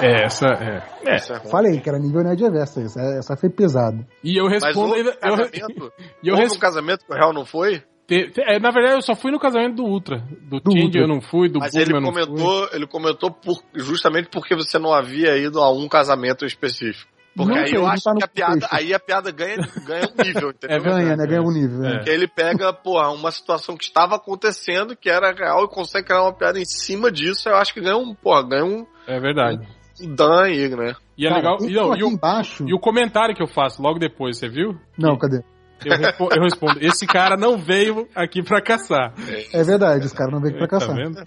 É, 0.00 0.24
essa. 0.24 0.46
É. 0.46 0.82
é. 1.12 1.16
Isso 1.16 1.32
é. 1.32 1.40
Falei 1.48 1.80
que 1.80 1.88
era 1.88 1.98
nível 1.98 2.22
nerd 2.22 2.40
reverso 2.42 2.80
isso. 2.80 2.98
Essa 2.98 3.36
foi 3.36 3.48
pesado. 3.48 4.04
E 4.22 4.38
eu 4.38 4.44
Mas 4.44 4.62
respondo. 4.64 4.94
um 4.94 4.96
eu, 4.96 5.18
casamento, 5.18 5.92
e 6.22 6.28
eu 6.28 6.36
res- 6.36 6.52
um 6.52 6.58
casamento 6.58 7.04
que 7.04 7.12
o 7.12 7.16
real 7.16 7.32
não 7.32 7.44
foi, 7.46 7.82
te- 8.08 8.30
te- 8.30 8.40
é, 8.40 8.58
na 8.58 8.70
verdade, 8.70 8.96
eu 8.96 9.02
só 9.02 9.14
fui 9.14 9.30
no 9.30 9.38
casamento 9.38 9.76
do 9.76 9.84
Ultra. 9.84 10.18
Do, 10.42 10.58
Do 10.60 10.72
Change 10.72 10.98
eu 10.98 11.06
não 11.06 11.20
fui, 11.20 11.48
do 11.48 11.60
mas 11.60 11.74
ele 11.74 11.92
eu 11.94 12.00
não 12.00 12.12
fui. 12.12 12.24
comentou, 12.26 12.68
ele 12.72 12.86
comentou 12.88 13.30
por, 13.30 13.62
justamente 13.74 14.28
porque 14.30 14.56
você 14.56 14.78
não 14.78 14.92
havia 14.92 15.36
ido 15.36 15.60
a 15.60 15.70
um 15.70 15.86
casamento 15.88 16.44
específico. 16.44 17.10
Porque 17.36 17.54
Não 17.54 17.62
aí 17.62 17.72
eu 17.72 17.86
acho 17.86 18.02
tá 18.02 18.14
que 18.16 18.24
a 18.24 18.26
piada, 18.26 18.66
aí 18.68 18.92
a 18.92 18.98
piada 18.98 19.30
ganha, 19.30 19.58
ganha 19.86 20.08
um 20.08 20.24
nível, 20.24 20.50
entendeu? 20.56 20.82
Ganha, 20.82 21.16
né? 21.16 21.24
Ganha 21.24 21.42
um 21.42 21.52
nível. 21.52 21.84
É. 21.84 21.88
É. 21.88 21.94
Porque 21.98 22.10
ele 22.10 22.26
pega, 22.26 22.72
porra, 22.72 23.10
uma 23.10 23.30
situação 23.30 23.76
que 23.76 23.84
estava 23.84 24.16
acontecendo, 24.16 24.96
que 24.96 25.08
era 25.08 25.30
real, 25.32 25.64
e 25.64 25.68
consegue 25.68 26.06
criar 26.08 26.22
uma 26.22 26.32
piada 26.32 26.58
em 26.58 26.64
cima 26.64 27.12
disso, 27.12 27.48
eu 27.48 27.54
acho 27.54 27.72
que 27.72 27.80
ganha 27.80 27.96
um, 27.96 28.12
porra, 28.12 28.42
ganha 28.42 28.64
um, 28.64 28.84
É 29.06 29.20
verdade. 29.20 29.68
um 30.00 30.14
dan 30.16 30.42
aí, 30.44 30.68
né? 30.68 30.96
E 31.16 31.26
é 31.26 31.28
Cara, 31.28 31.40
legal. 31.40 31.58
E, 31.60 31.72
não, 31.74 31.96
e 31.96 32.02
o, 32.02 32.08
embaixo. 32.08 32.64
e 32.66 32.74
o 32.74 32.78
comentário 32.80 33.36
que 33.36 33.42
eu 33.42 33.46
faço 33.48 33.80
logo 33.82 34.00
depois, 34.00 34.36
você 34.36 34.48
viu? 34.48 34.76
Não, 34.96 35.16
cadê? 35.16 35.40
Eu, 35.84 35.96
respo- 35.96 36.28
eu 36.34 36.42
respondo: 36.42 36.78
esse 36.80 37.06
cara 37.06 37.36
não 37.36 37.56
veio 37.58 38.08
aqui 38.14 38.42
pra 38.42 38.60
caçar. 38.60 39.12
É 39.52 39.62
verdade, 39.62 40.06
esse 40.06 40.14
cara 40.14 40.30
não 40.30 40.40
veio 40.40 40.56
aqui 40.56 40.66
pra 40.66 40.78
Tá 40.78 40.86
caçar. 40.86 40.96
vendo? 40.96 41.22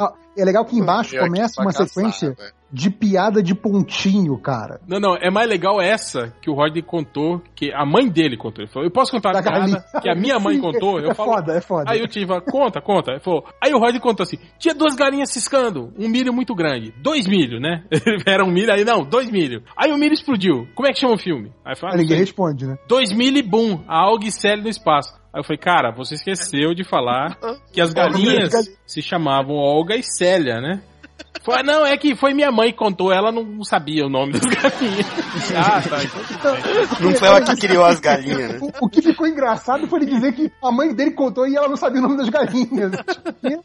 Ah, 0.00 0.12
é 0.36 0.44
legal 0.44 0.64
que 0.64 0.76
embaixo 0.78 1.16
começa 1.18 1.60
uma 1.60 1.72
caçar, 1.72 1.86
sequência 1.88 2.30
né? 2.30 2.50
De 2.72 2.90
piada 2.90 3.42
de 3.42 3.54
pontinho, 3.54 4.38
cara. 4.38 4.80
Não, 4.86 5.00
não, 5.00 5.16
é 5.16 5.30
mais 5.30 5.48
legal 5.48 5.80
essa 5.80 6.32
que 6.40 6.50
o 6.50 6.54
Rodney 6.54 6.82
contou, 6.82 7.42
que 7.54 7.72
a 7.72 7.84
mãe 7.84 8.08
dele 8.08 8.36
contou. 8.36 8.64
Ele 8.64 8.72
falou, 8.72 8.86
eu 8.86 8.92
posso 8.92 9.10
contar 9.10 9.36
a 9.36 9.42
piada 9.42 9.84
que 10.00 10.08
a 10.08 10.14
minha 10.14 10.38
mãe 10.38 10.58
contou? 10.60 11.00
Eu 11.00 11.10
é 11.10 11.14
falo, 11.14 11.32
foda, 11.34 11.52
é 11.54 11.60
foda. 11.60 11.90
Aí 11.90 12.02
o 12.02 12.08
tio 12.08 12.26
fala, 12.26 12.40
conta, 12.40 12.80
conta. 12.80 13.12
Ele 13.12 13.20
falou, 13.20 13.44
aí 13.62 13.72
o 13.72 13.78
Rodney 13.78 14.00
contou 14.00 14.24
assim, 14.24 14.38
tinha 14.58 14.74
duas 14.74 14.94
galinhas 14.94 15.30
ciscando, 15.30 15.92
um 15.98 16.08
milho 16.08 16.32
muito 16.32 16.54
grande, 16.54 16.92
dois 17.02 17.26
milho, 17.26 17.60
né? 17.60 17.84
Era 18.26 18.44
um 18.44 18.50
milho, 18.50 18.72
aí 18.72 18.84
não, 18.84 19.04
dois 19.04 19.30
milho. 19.30 19.62
Aí 19.76 19.92
o 19.92 19.98
milho 19.98 20.14
explodiu. 20.14 20.68
Como 20.74 20.88
é 20.88 20.92
que 20.92 21.00
chama 21.00 21.14
o 21.14 21.18
filme? 21.18 21.52
Aí 21.64 21.76
fala, 21.76 21.94
"Ah, 21.94 21.96
ninguém 21.96 22.16
sei. 22.16 22.18
responde, 22.18 22.66
né? 22.66 22.76
dois 22.88 23.12
milho 23.12 23.38
e 23.38 23.42
boom, 23.42 23.82
a 23.88 23.98
alga 23.98 24.26
e 24.26 24.32
Célio 24.32 24.64
no 24.64 24.68
espaço. 24.70 25.20
Aí 25.32 25.40
eu 25.40 25.44
falei, 25.44 25.58
cara, 25.58 25.92
você 25.92 26.14
esqueceu 26.14 26.74
de 26.74 26.82
falar 26.84 27.38
que 27.72 27.80
as 27.80 27.92
galinhas 27.92 28.52
se 28.84 29.00
chamavam 29.00 29.54
Olga 29.54 29.94
e 29.94 30.02
Célia, 30.02 30.60
né? 30.60 30.82
Foi, 31.42 31.62
não, 31.62 31.86
é 31.86 31.96
que 31.96 32.14
foi 32.14 32.34
minha 32.34 32.52
mãe 32.52 32.70
que 32.70 32.78
contou, 32.78 33.10
ela 33.12 33.32
não 33.32 33.64
sabia 33.64 34.04
o 34.04 34.10
nome 34.10 34.32
das 34.32 34.42
galinhas. 34.42 35.06
ah, 35.56 35.80
tá. 35.80 36.04
então. 36.04 37.00
Não 37.00 37.14
foi 37.14 37.28
ela 37.28 37.42
que 37.42 37.56
criou 37.56 37.84
as 37.84 37.98
galinhas, 37.98 38.52
né? 38.52 38.58
O, 38.60 38.86
o 38.86 38.88
que 38.88 39.00
ficou 39.00 39.26
engraçado 39.26 39.86
foi 39.86 40.00
ele 40.00 40.10
dizer 40.10 40.32
que 40.32 40.52
a 40.62 40.70
mãe 40.70 40.94
dele 40.94 41.12
contou 41.12 41.46
e 41.46 41.56
ela 41.56 41.68
não 41.68 41.76
sabia 41.76 42.00
o 42.00 42.02
nome 42.02 42.18
das 42.18 42.28
galinhas. 42.28 42.92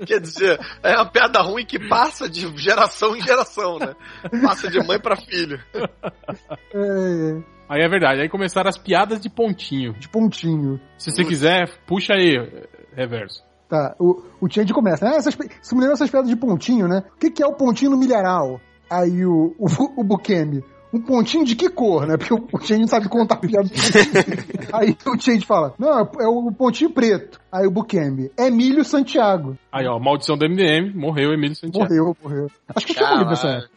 Quer 0.05 0.21
dizer, 0.21 0.59
é 0.81 0.95
uma 0.95 1.05
piada 1.05 1.41
ruim 1.41 1.65
que 1.65 1.77
passa 1.87 2.29
de 2.29 2.47
geração 2.57 3.15
em 3.15 3.21
geração, 3.21 3.77
né? 3.77 3.93
Passa 4.41 4.69
de 4.69 4.79
mãe 4.85 4.99
pra 4.99 5.17
filho. 5.17 5.59
É, 6.73 7.41
Aí 7.67 7.81
é 7.81 7.89
verdade, 7.89 8.21
aí 8.21 8.29
começaram 8.29 8.69
as 8.69 8.77
piadas 8.77 9.19
de 9.19 9.29
pontinho. 9.29 9.93
de 9.93 10.07
pontinho. 10.07 10.79
Se 10.97 11.11
você 11.11 11.25
quiser, 11.25 11.67
puxa 11.87 12.13
aí, 12.13 12.37
reverso. 12.95 13.43
Tá, 13.75 13.93
o, 13.99 14.23
o 14.39 14.49
Change 14.49 14.73
começa. 14.73 15.05
Ah, 15.05 15.15
essas, 15.15 15.37
se 15.61 15.75
me 15.75 15.81
lembra 15.81 15.95
essas 15.95 16.09
piadas 16.09 16.29
de 16.29 16.35
pontinho, 16.37 16.87
né? 16.87 17.03
O 17.13 17.19
que, 17.19 17.29
que 17.29 17.43
é 17.43 17.45
o 17.45 17.53
pontinho 17.53 17.91
no 17.91 17.97
milharal? 17.97 18.61
Aí 18.89 19.25
o, 19.25 19.53
o, 19.59 19.67
o 19.97 20.03
Bukemi. 20.03 20.63
Um 20.93 21.01
pontinho 21.01 21.43
de 21.43 21.57
que 21.57 21.67
cor, 21.67 22.07
né? 22.07 22.15
Porque 22.15 22.33
o, 22.33 22.47
o 22.53 22.57
Change 22.57 22.79
não 22.79 22.87
sabe 22.87 23.09
contar 23.09 23.35
piada. 23.35 23.67
de 23.67 23.73
pontinho. 23.73 24.69
Aí 24.71 24.97
o 25.05 25.19
Change 25.19 25.45
fala, 25.45 25.73
não, 25.77 25.99
é 25.99 26.27
o 26.27 26.51
pontinho 26.53 26.89
preto. 26.89 27.41
Aí 27.51 27.67
o 27.67 27.71
Bukemi, 27.71 28.31
é 28.37 28.49
milho 28.49 28.85
Santiago. 28.85 29.57
Aí, 29.69 29.85
ó, 29.87 29.99
maldição 29.99 30.37
do 30.37 30.47
MDM, 30.47 30.93
morreu 30.95 31.33
Emílio 31.33 31.55
Santiago. 31.55 31.93
Morreu, 31.93 32.17
morreu. 32.23 32.51
Acho 32.73 32.85
que 32.85 32.93
eu 32.93 32.95
tinha 32.95 33.09
morrido 33.09 33.33
época. 33.33 33.69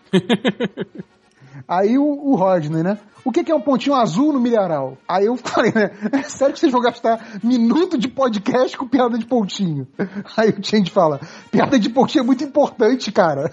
Aí 1.67 1.99
o, 1.99 2.05
o 2.05 2.37
Rodney, 2.37 2.85
né? 2.85 2.99
O 3.29 3.31
que, 3.31 3.45
que 3.45 3.53
é 3.53 3.55
um 3.55 3.61
pontinho 3.61 3.95
azul 3.95 4.33
no 4.33 4.41
milharal? 4.41 4.97
Aí 5.07 5.27
eu 5.27 5.37
falei, 5.37 5.71
né? 5.71 5.91
É 6.13 6.23
sério 6.23 6.55
que 6.55 6.61
vocês 6.61 6.73
vão 6.73 6.81
gastar 6.81 7.39
minuto 7.45 7.99
de 7.99 8.09
podcast 8.09 8.75
com 8.75 8.89
piada 8.89 9.19
de 9.19 9.27
pontinho? 9.27 9.87
Aí 10.35 10.49
o 10.49 10.65
Change 10.65 10.91
fala, 10.91 11.21
piada 11.51 11.79
de 11.79 11.91
pontinho 11.91 12.23
é 12.23 12.25
muito 12.27 12.43
importante, 12.43 13.13
cara. 13.13 13.51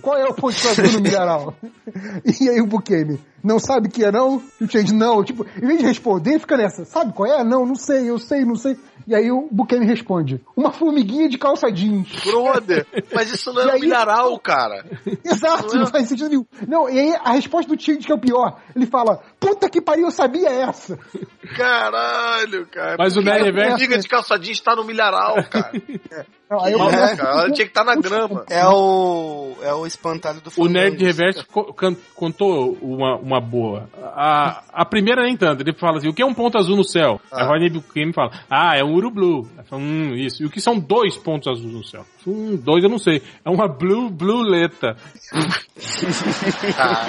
Qual 0.00 0.16
é 0.16 0.24
o 0.24 0.34
pontinho 0.34 0.70
azul 0.70 0.92
no 0.92 1.00
milharal? 1.00 1.52
E 2.40 2.48
aí 2.48 2.60
o 2.60 2.66
Bukemi, 2.66 3.18
não 3.42 3.58
sabe 3.58 3.88
o 3.88 3.90
que 3.90 4.04
é 4.04 4.12
não? 4.12 4.40
E 4.60 4.64
o 4.64 4.70
Change, 4.70 4.94
não. 4.94 5.24
Tipo, 5.24 5.44
em 5.60 5.66
vez 5.66 5.80
de 5.80 5.84
responder, 5.86 6.38
fica 6.38 6.56
nessa, 6.56 6.84
sabe 6.84 7.12
qual 7.12 7.28
é? 7.28 7.42
Não, 7.42 7.66
não 7.66 7.74
sei, 7.74 8.08
eu 8.08 8.20
sei, 8.20 8.44
não 8.44 8.54
sei. 8.54 8.76
E 9.04 9.16
aí 9.16 9.32
o 9.32 9.48
Bukemi 9.50 9.84
responde, 9.84 10.40
uma 10.56 10.70
formiguinha 10.70 11.28
de 11.28 11.36
calça 11.36 11.68
jeans. 11.72 12.08
Brother, 12.24 12.86
mas 13.12 13.32
isso 13.32 13.52
não 13.52 13.62
é 13.62 13.66
um 13.66 13.70
aí- 13.70 13.80
milharal, 13.80 14.38
cara. 14.38 14.84
Exato, 15.24 15.76
não 15.76 15.88
faz 15.88 16.08
sentido 16.08 16.28
nenhum. 16.28 16.46
Não, 16.68 16.88
e 16.88 16.98
aí 17.00 17.16
a 17.24 17.32
resposta 17.32 17.74
do 17.74 17.80
Change 17.82 18.06
que 18.06 18.12
é 18.12 18.14
o 18.14 18.18
pior. 18.20 18.60
Ele 18.76 18.86
fala, 18.92 19.20
puta 19.42 19.68
que 19.68 19.80
pariu, 19.82 20.04
eu 20.06 20.10
sabia 20.12 20.48
essa. 20.48 20.96
Caralho, 21.56 22.64
cara. 22.66 22.94
Mas 22.96 23.16
o 23.16 23.20
que 23.20 23.24
Nerd 23.26 23.38
que 23.38 23.42
a 23.42 23.44
Reverso- 23.50 23.70
formiga 23.72 23.98
de 23.98 24.08
calça 24.08 24.38
jeans 24.38 24.60
tá 24.60 24.76
no 24.76 24.84
milharal, 24.84 25.34
cara. 25.50 25.72
Não, 26.48 26.64
aí 26.64 26.72
eu- 26.72 26.88
É, 26.90 27.16
cara, 27.16 27.30
ela 27.30 27.50
tinha 27.50 27.66
que 27.66 27.70
estar 27.72 27.82
na 27.84 27.96
grama. 27.96 28.44
É 28.48 28.64
o. 28.66 29.56
É 29.62 29.72
o 29.74 29.86
espantalho 29.86 30.40
do 30.40 30.50
O 30.56 30.68
Nerd 30.68 30.92
Fandango. 30.98 31.04
Reverso 31.04 31.46
contou 32.14 32.76
uma, 32.80 33.16
uma 33.16 33.40
boa. 33.40 33.88
A, 34.14 34.62
a 34.72 34.84
primeira 34.84 35.22
nem 35.22 35.36
tanto. 35.36 35.62
Ele 35.62 35.72
fala 35.74 35.96
assim: 35.98 36.08
o 36.08 36.14
que 36.14 36.22
é 36.22 36.26
um 36.26 36.34
ponto 36.34 36.58
azul 36.58 36.76
no 36.76 36.84
céu? 36.84 37.20
Aí 37.32 37.44
o 37.44 37.48
Rodney 37.48 37.70
Buchanan 37.70 38.12
fala: 38.12 38.30
ah, 38.50 38.76
é 38.76 38.84
um 38.84 38.92
Urublu. 38.94 39.48
Aí 39.58 39.64
fala, 39.64 39.82
hum, 39.82 40.14
isso. 40.14 40.42
E 40.42 40.46
o 40.46 40.50
que 40.50 40.60
são 40.60 40.78
dois 40.78 41.16
pontos 41.16 41.48
azuis 41.48 41.72
no 41.72 41.84
céu? 41.84 42.04
Hum, 42.26 42.56
dois 42.62 42.84
eu 42.84 42.90
não 42.90 42.98
sei. 42.98 43.22
É 43.44 43.50
uma 43.50 43.66
Blue 43.66 44.10
Blueleta. 44.10 44.94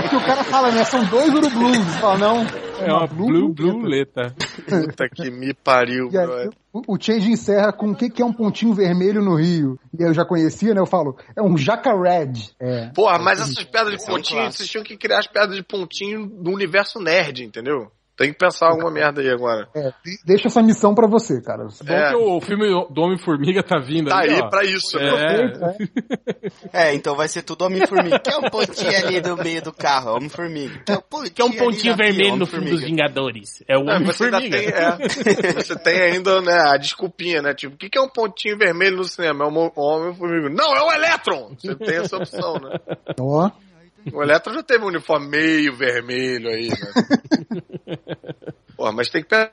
Porque 0.02 0.16
o 0.16 0.22
cara 0.26 0.44
fala, 0.44 0.72
né? 0.72 0.84
São 0.86 1.04
dois 1.06 1.34
Urublues. 1.34 1.76
Ele 1.78 2.00
Fala, 2.00 2.18
não. 2.24 2.46
É 2.80 2.92
uma 2.92 3.08
Blue 3.08 3.54
Blueleta. 3.54 4.34
Puta 4.68 5.10
que 5.10 5.30
me 5.30 5.54
pariu, 5.54 6.10
E 6.12 6.18
aí, 6.18 6.26
brother. 6.26 6.50
o, 6.72 6.96
o 6.96 6.98
Change 7.00 7.32
encerra 7.32 7.72
com 7.74 7.92
o 7.92 7.96
que, 7.96 8.10
que 8.10 8.22
é 8.22 8.26
um 8.26 8.34
pontinho 8.34 8.74
vermelho 8.74 9.22
no 9.22 9.36
Rio. 9.36 9.78
E 9.98 10.04
aí 10.04 10.10
eu 10.10 10.14
já 10.14 10.26
conhecia, 10.26 10.74
né? 10.74 10.80
Eu 10.80 10.86
falo, 10.86 11.18
é 11.36 11.42
um 11.42 11.58
jacaré. 11.58 12.32
É. 12.60 12.90
Porra, 12.96 13.20
mas 13.20 13.42
essas 13.42 13.64
piadas 13.66 13.94
de 13.96 14.00
é 14.00 14.04
um 14.04 14.16
pontinho, 14.16 14.40
clássico. 14.40 14.58
vocês 14.58 14.70
tinham 14.70 14.84
que 14.84 14.98
criar 14.98 15.20
as 15.20 15.28
piadas 15.28 15.56
de 15.56 15.64
pontinho 15.64 16.26
do 16.28 16.52
universo 16.52 17.00
nerd, 17.00 17.44
entendeu? 17.44 17.92
Tem 18.16 18.32
que 18.32 18.38
pensar 18.38 18.68
alguma 18.68 18.92
merda 18.92 19.22
aí 19.22 19.30
agora. 19.30 19.68
É, 19.76 19.90
de- 20.06 20.20
deixa 20.24 20.48
essa 20.48 20.62
missão 20.62 20.94
pra 20.94 21.08
você, 21.08 21.42
cara. 21.42 21.64
Você 21.64 21.84
É. 21.92 22.12
Porque 22.12 22.24
o 22.24 22.42
filme 22.42 22.68
do 22.92 23.02
Homem-Formiga 23.02 23.64
tá 23.64 23.80
vindo 23.80 24.10
Tá 24.10 24.20
aí 24.20 24.40
ó. 24.40 24.50
pra 24.50 24.64
isso, 24.64 24.98
né? 25.00 25.10
É, 25.10 25.58
né? 25.58 25.76
É, 26.72 26.94
então 26.94 27.16
vai 27.16 27.28
ser 27.28 27.42
tudo 27.42 27.66
Homem-Formiga. 27.66 28.20
Que 28.20 28.30
é 28.30 28.38
um 28.38 28.50
pontinho 28.50 28.96
ali 28.98 29.20
no 29.22 29.36
meio 29.38 29.62
do 29.64 29.74
carro, 29.74 30.16
Homem-Formiga. 30.16 30.80
Que 30.86 30.92
é 30.92 30.96
um 30.96 31.02
pontinho, 31.02 31.34
que 31.34 31.42
é 31.42 31.46
um 31.46 31.52
pontinho 31.54 31.96
vermelho 31.96 32.36
no 32.36 32.46
filme 32.46 32.70
dos. 32.70 32.82
Vingadores. 32.84 33.64
É 33.68 33.78
o 33.78 33.90
É, 33.90 34.00
você 34.04 34.26
Homem-Formiga. 34.28 34.58
tem, 34.58 34.68
é, 34.68 35.54
você 35.64 35.76
tem 35.80 36.02
ainda 36.02 36.40
né, 36.42 36.60
a 36.68 36.78
desculpinha, 36.78 37.42
né? 37.42 37.54
Tipo, 37.56 37.74
o 37.76 37.78
que, 37.78 37.90
que 37.90 37.98
é 37.98 38.02
um 38.02 38.10
pontinho 38.10 38.58
vermelho 38.58 38.98
no 38.98 39.04
cinema? 39.06 39.46
É 39.46 39.48
um 39.48 39.72
homem-formiga. 39.76 40.50
Não, 40.50 40.76
é 40.76 40.82
o 40.84 40.92
Elétron! 40.94 41.56
Você 41.58 41.76
tem 41.76 41.96
essa 41.98 42.18
opção, 42.18 42.54
né? 42.56 42.78
Ó, 43.20 43.50
O 44.12 44.22
Elétron 44.22 44.54
já 44.54 44.64
teve 44.64 44.84
um 44.84 44.88
uniforme 44.88 45.28
meio 45.28 45.76
vermelho 45.76 46.50
aí, 46.50 46.70
né? 46.70 47.96
Porra, 48.76 48.92
mas 48.92 49.10
tem 49.10 49.22
que 49.22 49.30
pensar. 49.30 49.52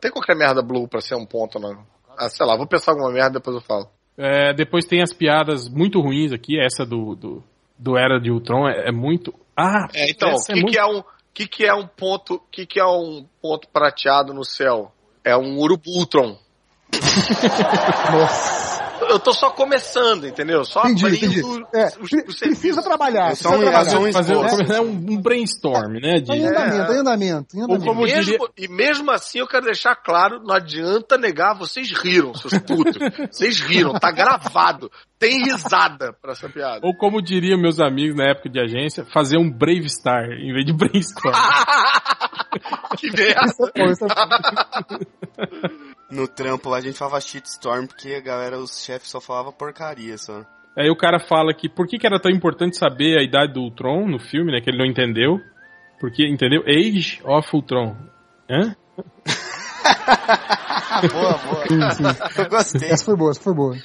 Tem 0.00 0.10
qualquer 0.10 0.36
merda 0.36 0.62
blue 0.62 0.86
pra 0.86 1.00
ser 1.00 1.14
um 1.14 1.24
ponto, 1.24 1.58
não. 1.58 1.86
Ah, 2.18 2.28
sei 2.28 2.44
lá, 2.44 2.56
vou 2.56 2.66
pensar 2.66 2.92
alguma 2.92 3.10
merda 3.10 3.38
depois 3.38 3.56
eu 3.56 3.62
falo. 3.62 3.88
É, 4.16 4.52
depois 4.52 4.84
tem 4.84 5.00
as 5.00 5.12
piadas 5.12 5.68
muito 5.68 6.00
ruins 6.00 6.32
aqui. 6.32 6.60
Essa 6.60 6.84
do, 6.84 7.14
do, 7.14 7.44
do 7.78 7.96
Era 7.96 8.20
de 8.20 8.30
Ultron 8.30 8.68
é, 8.68 8.88
é 8.88 8.92
muito. 8.92 9.32
Ah, 9.56 9.88
É, 9.94 10.10
então, 10.10 10.30
o 10.30 10.32
essa 10.32 10.52
que, 10.52 10.58
é 10.58 10.62
muito... 10.62 10.72
que 10.72 10.78
é 10.78 10.86
um. 10.86 11.02
que, 11.32 11.48
que 11.48 11.64
é 11.64 11.72
um 11.72 11.86
ponto. 11.86 12.34
O 12.34 12.40
que, 12.50 12.66
que 12.66 12.80
é 12.80 12.84
um 12.84 13.24
ponto 13.40 13.68
prateado 13.68 14.34
no 14.34 14.44
céu? 14.44 14.92
É 15.24 15.36
um 15.36 15.58
urubultron. 15.58 16.36
nossa. 18.12 18.67
Eu 19.08 19.18
tô 19.18 19.32
só 19.32 19.50
começando, 19.50 20.26
entendeu? 20.26 20.64
Só 20.64 20.82
Entendi, 20.82 21.06
abrindo 21.06 21.38
entendi. 21.38 21.66
É, 21.74 21.86
os, 21.86 21.96
os 21.96 22.10
pre- 22.10 22.20
serviços. 22.20 22.38
precisa 22.40 22.82
trabalhar. 22.82 23.24
É 23.24 23.26
precisa 23.28 23.48
um- 23.50 23.54
é 23.54 23.58
trabalhar. 23.70 23.98
um 23.98 24.12
fazer 24.12 24.32
esboço. 24.34 24.72
é 24.72 24.80
um, 24.80 24.90
um 24.90 25.16
brainstorm, 25.20 25.92
né? 25.94 26.20
Tá 26.20 26.36
em 26.36 26.40
De, 26.40 26.46
andamento, 26.46 26.86
tá 26.86 26.94
em 26.94 26.98
andamento, 26.98 27.56
em 27.56 27.60
andamento. 27.62 27.84
como 27.86 28.02
Mesmo- 28.02 28.22
diria- 28.24 28.38
E 28.56 28.68
mesmo 28.68 29.10
assim 29.10 29.38
eu 29.38 29.46
quero 29.46 29.64
deixar 29.64 29.96
claro, 29.96 30.40
não 30.44 30.54
adianta 30.54 31.16
negar, 31.18 31.54
vocês 31.58 31.90
riram, 31.92 32.34
seus 32.34 32.52
putos. 32.58 32.96
Vocês 33.30 33.60
riram, 33.60 33.94
tá 33.94 34.10
gravado. 34.10 34.90
Tem 35.18 35.42
risada 35.42 36.12
pra 36.22 36.32
essa 36.32 36.48
piada. 36.48 36.80
Ou 36.86 36.94
como 36.96 37.20
diriam 37.20 37.60
meus 37.60 37.80
amigos 37.80 38.16
na 38.16 38.30
época 38.30 38.48
de 38.48 38.60
agência, 38.60 39.04
fazer 39.12 39.36
um 39.36 39.50
Brave 39.50 39.88
Star 39.90 40.24
em 40.30 40.52
vez 40.52 40.64
de 40.64 40.72
brainstorm. 40.72 41.34
que 42.98 43.10
merda. 43.10 43.48
No 46.10 46.26
trampo 46.26 46.70
lá 46.70 46.78
a 46.78 46.80
gente 46.80 46.98
falava 46.98 47.20
shitstorm 47.20 47.86
porque 47.86 48.14
a 48.14 48.20
galera, 48.20 48.58
os 48.58 48.82
chefes 48.82 49.10
só 49.10 49.20
falava 49.20 49.52
porcaria 49.52 50.16
só. 50.16 50.42
Aí 50.76 50.88
o 50.88 50.96
cara 50.96 51.18
fala 51.18 51.52
que 51.52 51.68
por 51.68 51.86
que, 51.86 51.98
que 51.98 52.06
era 52.06 52.20
tão 52.20 52.30
importante 52.30 52.78
saber 52.78 53.18
a 53.18 53.22
idade 53.22 53.52
do 53.52 53.60
Ultron 53.60 54.06
no 54.06 54.18
filme, 54.18 54.52
né? 54.52 54.60
Que 54.60 54.70
ele 54.70 54.78
não 54.78 54.86
entendeu. 54.86 55.40
Porque, 56.00 56.26
entendeu? 56.26 56.62
Age 56.66 57.20
of 57.24 57.48
Ultron. 57.52 57.96
Hã? 58.48 58.74
boa, 61.12 61.38
boa. 61.38 61.66
Sim, 61.66 61.90
sim. 61.90 62.42
Eu 62.42 62.48
gostei. 62.48 62.90
Essa 62.90 63.04
foi 63.04 63.16
boa, 63.16 63.32
essa 63.32 63.40
foi 63.40 63.54
boa. 63.54 63.76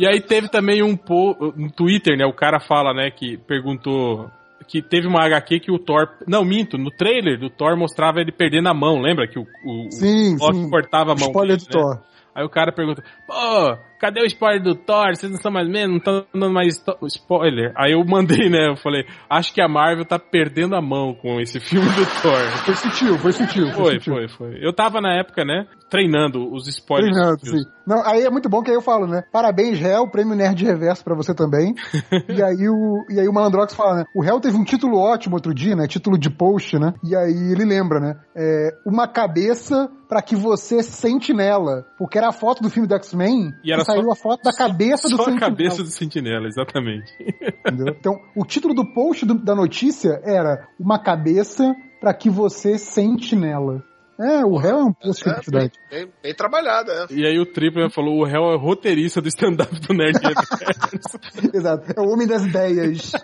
E 0.00 0.06
aí 0.06 0.20
teve 0.20 0.48
também 0.48 0.82
um 0.82 0.96
po 0.96 1.54
no 1.56 1.70
Twitter, 1.70 2.18
né? 2.18 2.26
O 2.26 2.34
cara 2.34 2.58
fala, 2.58 2.92
né, 2.92 3.10
que 3.10 3.38
perguntou 3.38 4.28
que 4.66 4.82
teve 4.82 5.06
uma 5.06 5.24
HQ 5.24 5.60
que 5.60 5.70
o 5.70 5.78
Thor, 5.78 6.08
não, 6.26 6.44
minto, 6.44 6.76
no 6.76 6.90
trailer 6.90 7.38
do 7.38 7.50
Thor 7.50 7.76
mostrava 7.76 8.20
ele 8.20 8.32
perdendo 8.32 8.68
a 8.68 8.74
mão, 8.74 9.00
lembra 9.00 9.26
que 9.28 9.38
o, 9.38 9.42
o, 9.64 9.90
Sim, 9.90 10.36
o 10.36 10.38
Loki 10.38 10.58
sim. 10.58 10.70
cortava 10.70 11.12
a 11.12 11.14
mão 11.14 11.28
Spoiler 11.28 11.56
dele, 11.56 11.68
do 11.70 11.78
né? 11.78 11.82
Thor. 11.82 12.02
Aí 12.34 12.44
o 12.44 12.48
cara 12.48 12.72
pergunta, 12.72 13.04
pô, 13.26 13.78
cadê 13.98 14.20
o 14.20 14.26
spoiler 14.26 14.62
do 14.62 14.74
Thor? 14.74 15.14
Vocês 15.14 15.30
não 15.30 15.36
estão 15.36 15.52
mais 15.52 15.66
vendo? 15.66 15.90
Não 15.90 15.96
estão 15.96 16.26
dando 16.34 16.52
mais 16.52 16.82
spoiler. 17.08 17.72
Aí 17.76 17.92
eu 17.92 18.04
mandei, 18.04 18.50
né? 18.50 18.70
Eu 18.70 18.76
falei, 18.76 19.06
acho 19.30 19.52
que 19.52 19.60
a 19.60 19.68
Marvel 19.68 20.04
tá 20.04 20.18
perdendo 20.18 20.76
a 20.76 20.82
mão 20.82 21.14
com 21.14 21.40
esse 21.40 21.58
filme 21.60 21.88
do 21.88 22.22
Thor. 22.22 22.38
Foi 22.64 22.74
sutil, 22.74 23.18
foi 23.18 23.32
sutil. 23.32 23.72
Foi, 23.72 23.94
sutil. 23.94 24.14
foi, 24.14 24.28
foi. 24.28 24.58
Eu 24.60 24.74
tava 24.74 25.00
na 25.00 25.18
época, 25.18 25.44
né, 25.44 25.66
treinando 25.88 26.52
os 26.52 26.68
spoilers. 26.68 27.14
Treinando, 27.14 27.46
sim. 27.46 27.64
Não, 27.86 28.04
aí 28.04 28.24
é 28.24 28.30
muito 28.30 28.48
bom 28.48 28.62
que 28.62 28.70
aí 28.70 28.76
eu 28.76 28.82
falo, 28.82 29.06
né? 29.06 29.22
Parabéns, 29.32 29.80
Hell, 29.80 30.08
prêmio 30.10 30.34
Nerd 30.34 30.64
Reverso 30.64 31.04
pra 31.04 31.14
você 31.14 31.34
também. 31.34 31.74
e 32.28 32.42
aí 32.42 32.68
o 32.68 33.04
e 33.10 33.20
aí 33.20 33.28
o 33.28 33.32
Malandrox 33.32 33.74
fala, 33.74 33.96
né? 33.96 34.04
O 34.14 34.24
Hell 34.24 34.40
teve 34.40 34.56
um 34.56 34.64
título 34.64 34.98
ótimo 34.98 35.36
outro 35.36 35.54
dia, 35.54 35.76
né? 35.76 35.86
Título 35.86 36.18
de 36.18 36.30
post, 36.30 36.78
né? 36.78 36.94
E 37.04 37.14
aí 37.14 37.52
ele 37.52 37.64
lembra, 37.64 38.00
né? 38.00 38.16
É, 38.36 38.70
uma 38.86 39.06
cabeça 39.06 39.90
pra 40.08 40.22
que 40.22 40.36
você 40.36 40.82
sente 40.82 41.32
nela. 41.32 41.86
Porque 41.98 42.18
era 42.18 42.28
a 42.28 42.32
foto 42.32 42.62
do 42.62 42.70
filme 42.70 42.88
do 42.88 42.94
X-Men 42.94 43.23
E 43.64 43.72
era 43.72 43.82
e 43.82 43.84
saiu 43.84 44.04
só- 44.04 44.12
a 44.12 44.16
foto 44.16 44.42
da 44.42 44.52
cabeça 44.52 45.08
do 45.08 45.16
Só 45.16 45.22
a 45.22 45.24
Sentinela. 45.26 45.40
cabeça 45.50 45.82
do 45.82 45.88
Sentinela, 45.90 46.46
exatamente. 46.48 47.12
Entendeu? 47.66 47.94
Então, 47.98 48.20
o 48.36 48.44
título 48.44 48.74
do 48.74 48.92
post 48.92 49.24
do- 49.26 49.34
da 49.38 49.54
notícia 49.54 50.20
era 50.24 50.68
Uma 50.78 50.98
cabeça 50.98 51.74
pra 52.00 52.12
que 52.14 52.28
você 52.30 52.76
sente 52.78 53.34
nela. 53.36 53.82
É, 54.20 54.44
o 54.44 54.60
Hell 54.60 54.78
é 54.78 54.84
um 54.84 54.92
post 54.92 55.24
de 55.24 55.28
É, 55.28 55.32
identidade. 55.32 55.72
bem, 55.90 56.08
bem 56.22 56.34
trabalhada, 56.34 56.92
é. 56.92 57.06
E 57.14 57.26
aí 57.26 57.36
o 57.38 57.46
Tripler 57.46 57.90
falou, 57.90 58.20
o 58.20 58.24
réu 58.24 58.44
é 58.52 58.56
roteirista 58.56 59.20
do 59.20 59.26
stand-up 59.26 59.74
do 59.80 59.92
Nerd. 59.92 60.18
Exato. 61.52 61.92
É 61.96 62.00
o 62.00 62.08
homem 62.12 62.26
das 62.26 62.44
ideias. 62.44 63.10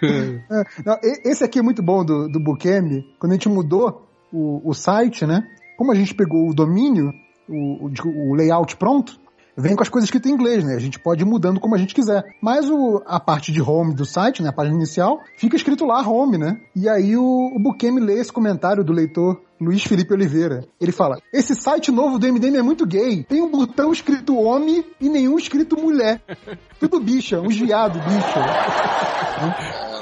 É, 0.00 0.64
não, 0.86 0.96
esse 1.24 1.42
aqui 1.42 1.58
é 1.58 1.62
muito 1.62 1.82
bom 1.82 2.04
do, 2.04 2.28
do 2.28 2.38
Bookend. 2.38 3.04
Quando 3.18 3.32
a 3.32 3.34
gente 3.34 3.48
mudou 3.48 4.06
o, 4.32 4.60
o 4.70 4.72
site, 4.72 5.26
né? 5.26 5.42
Como 5.76 5.90
a 5.90 5.94
gente 5.96 6.14
pegou 6.14 6.48
o 6.48 6.54
domínio, 6.54 7.10
o, 7.50 7.86
o, 7.86 8.30
o 8.30 8.34
layout 8.34 8.76
pronto, 8.76 9.18
vem 9.56 9.76
com 9.76 9.82
as 9.82 9.88
coisas 9.88 10.06
escritas 10.06 10.30
em 10.30 10.34
inglês, 10.34 10.64
né? 10.64 10.74
A 10.74 10.80
gente 10.80 10.98
pode 10.98 11.22
ir 11.22 11.26
mudando 11.26 11.60
como 11.60 11.74
a 11.74 11.78
gente 11.78 11.94
quiser. 11.94 12.24
Mas 12.40 12.68
o, 12.68 13.02
a 13.06 13.20
parte 13.20 13.52
de 13.52 13.60
home 13.60 13.94
do 13.94 14.04
site, 14.04 14.42
né? 14.42 14.48
A 14.48 14.52
página 14.52 14.76
inicial, 14.76 15.20
fica 15.36 15.56
escrito 15.56 15.84
lá 15.84 16.00
home, 16.06 16.38
né? 16.38 16.60
E 16.74 16.88
aí 16.88 17.16
o, 17.16 17.52
o 17.54 17.58
Buquemi 17.58 18.00
lê 18.00 18.14
esse 18.14 18.32
comentário 18.32 18.82
do 18.82 18.92
leitor 18.92 19.40
Luiz 19.60 19.84
Felipe 19.84 20.14
Oliveira. 20.14 20.64
Ele 20.80 20.92
fala: 20.92 21.18
Esse 21.32 21.54
site 21.54 21.90
novo 21.90 22.18
do 22.18 22.32
MDM 22.32 22.56
é 22.56 22.62
muito 22.62 22.86
gay. 22.86 23.22
Tem 23.24 23.42
um 23.42 23.50
botão 23.50 23.92
escrito 23.92 24.38
homem 24.38 24.84
e 25.00 25.08
nenhum 25.08 25.38
escrito 25.38 25.76
mulher. 25.76 26.22
Tudo 26.80 27.00
bicha, 27.00 27.40
uns 27.40 27.56
viado, 27.56 27.98
bicha. 28.00 28.40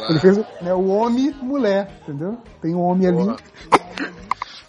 Ele 0.08 0.18
fez 0.20 0.38
né, 0.62 0.72
o 0.72 0.86
homem 0.86 1.34
mulher, 1.42 2.00
entendeu? 2.02 2.38
Tem 2.62 2.74
um 2.74 2.80
homem 2.80 3.08
ali. 3.08 3.36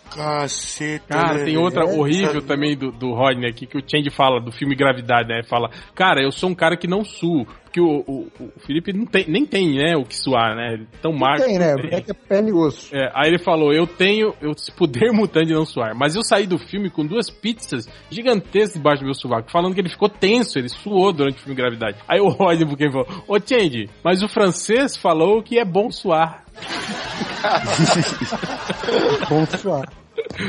Caceta. 0.10 1.08
Cara, 1.08 1.40
né, 1.40 1.46
tem 1.46 1.58
outra 1.58 1.86
horrível 1.86 2.42
sabe? 2.42 2.48
também 2.48 2.78
do, 2.78 2.92
do 2.92 3.14
Rodney 3.14 3.50
aqui, 3.50 3.66
que 3.66 3.78
o 3.78 3.84
Change 3.86 4.10
fala, 4.10 4.40
do 4.40 4.52
filme 4.52 4.76
Gravidade, 4.76 5.30
né? 5.30 5.42
Fala, 5.44 5.70
cara, 5.96 6.22
eu 6.22 6.32
sou 6.32 6.50
um 6.50 6.56
cara 6.56 6.76
que 6.76 6.88
não 6.88 7.04
suo. 7.04 7.48
Porque 7.70 7.80
o, 7.80 8.04
o, 8.08 8.28
o 8.40 8.60
Felipe 8.66 8.92
não 8.92 9.06
tem, 9.06 9.26
nem 9.28 9.46
tem, 9.46 9.76
né, 9.76 9.96
o 9.96 10.04
que 10.04 10.16
suar, 10.16 10.56
né? 10.56 10.88
Tão 11.04 11.14
magro. 11.14 11.46
Tem, 11.46 11.60
né? 11.60 11.76
tem. 11.76 11.94
É 11.94 12.02
que 12.02 12.10
é 12.10 12.14
pele 12.16 12.50
e 12.50 12.54
osso. 12.54 12.96
É, 12.96 13.12
aí 13.14 13.30
ele 13.30 13.38
falou, 13.38 13.72
eu 13.72 13.86
tenho 13.86 14.34
eu, 14.42 14.52
esse 14.52 14.72
poder 14.72 15.14
mutante 15.14 15.50
de 15.50 15.54
não 15.54 15.66
suar. 15.66 15.94
Mas 15.94 16.16
eu 16.16 16.24
saí 16.24 16.48
do 16.48 16.58
filme 16.58 16.90
com 16.90 17.06
duas 17.06 17.30
pizzas 17.30 17.88
gigantescas 18.10 18.74
debaixo 18.74 19.04
do 19.04 19.06
meu 19.06 19.14
sovaco, 19.14 19.52
falando 19.52 19.76
que 19.76 19.82
ele 19.82 19.90
ficou 19.90 20.10
tenso, 20.10 20.58
ele 20.58 20.68
suou 20.68 21.14
durante 21.14 21.38
o 21.38 21.42
filme 21.42 21.56
Gravidade. 21.56 21.98
Aí 22.08 22.20
o 22.20 22.30
Rodney 22.30 22.66
Buchanan 22.66 22.92
falou, 22.92 23.24
ô 23.28 23.40
Change, 23.40 23.88
mas 24.04 24.24
o 24.24 24.28
francês 24.28 24.98
falou 24.98 25.44
que 25.44 25.60
é 25.60 25.66
bom 25.66 25.92
suar. 25.92 26.44
Bom 29.30 29.46
suar. 29.46 29.88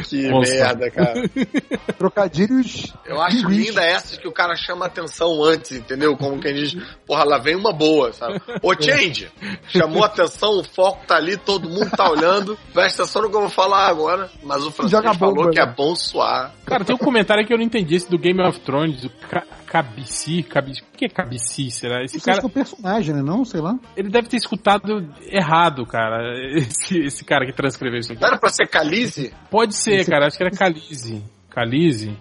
Que 0.08 0.28
Nossa. 0.30 0.52
merda, 0.52 0.90
cara. 0.90 1.22
Trocadilhos. 1.98 2.92
Eu 3.06 3.20
acho 3.20 3.48
linda 3.48 3.82
essas 3.82 4.16
que 4.16 4.28
o 4.28 4.32
cara 4.32 4.54
chama 4.56 4.86
atenção 4.86 5.42
antes, 5.42 5.72
entendeu? 5.72 6.16
Como 6.16 6.40
quem 6.40 6.54
diz, 6.54 6.76
porra, 7.06 7.24
lá 7.24 7.38
vem 7.38 7.56
uma 7.56 7.72
boa, 7.72 8.12
sabe? 8.12 8.40
Ô, 8.62 8.74
Change, 8.74 9.30
chamou 9.68 10.04
atenção, 10.04 10.58
o 10.58 10.64
foco 10.64 11.06
tá 11.06 11.16
ali, 11.16 11.36
todo 11.36 11.68
mundo 11.68 11.90
tá 11.90 12.08
olhando, 12.10 12.58
presta 12.72 13.02
atenção 13.02 13.22
no 13.22 13.30
que 13.30 13.36
eu 13.36 13.40
vou 13.42 13.50
falar 13.50 13.88
agora, 13.88 14.30
mas 14.42 14.64
o 14.64 14.70
francês 14.70 14.90
Joga 14.90 15.14
falou 15.14 15.34
bomba, 15.34 15.50
que 15.50 15.60
é 15.60 15.66
bom 15.66 15.94
suar. 15.94 16.54
Cara, 16.64 16.84
tem 16.84 16.94
um 16.94 16.98
comentário 16.98 17.46
que 17.46 17.52
eu 17.52 17.58
não 17.58 17.64
entendi, 17.64 17.96
esse 17.96 18.10
do 18.10 18.18
Game 18.18 18.40
of 18.42 18.60
Thrones, 18.60 19.02
do 19.02 19.10
Ca 19.10 19.44
Cabici, 19.70 20.42
Cabici, 20.42 20.82
o 20.82 20.96
que 20.96 21.04
é 21.04 21.08
Cabici, 21.08 21.70
será? 21.70 22.02
Esse 22.02 22.16
Isso 22.16 22.26
cara, 22.26 22.38
acho 22.38 22.40
que 22.40 22.46
é 22.46 22.50
o 22.50 22.64
personagem, 22.64 23.14
né? 23.14 23.22
Não, 23.22 23.44
sei 23.44 23.60
lá. 23.60 23.78
ele 23.96 24.08
deve 24.10 24.26
ter 24.28 24.36
escutado 24.36 25.08
errado, 25.30 25.86
cara, 25.86 26.34
esse, 26.56 26.98
esse 26.98 27.24
cara 27.24 27.46
que 27.46 27.52
transcreveu 27.52 28.00
isso 28.00 28.12
aqui. 28.12 28.20
Não 28.20 28.28
era 28.28 28.38
pra 28.38 28.50
ser 28.50 28.66
Calize? 28.66 29.32
Pode 29.48 29.76
ser, 29.76 30.04
cara, 30.06 30.26
acho 30.26 30.36
que 30.36 30.42
era 30.42 30.50
Calize. 30.50 31.22
Calize? 31.48 32.16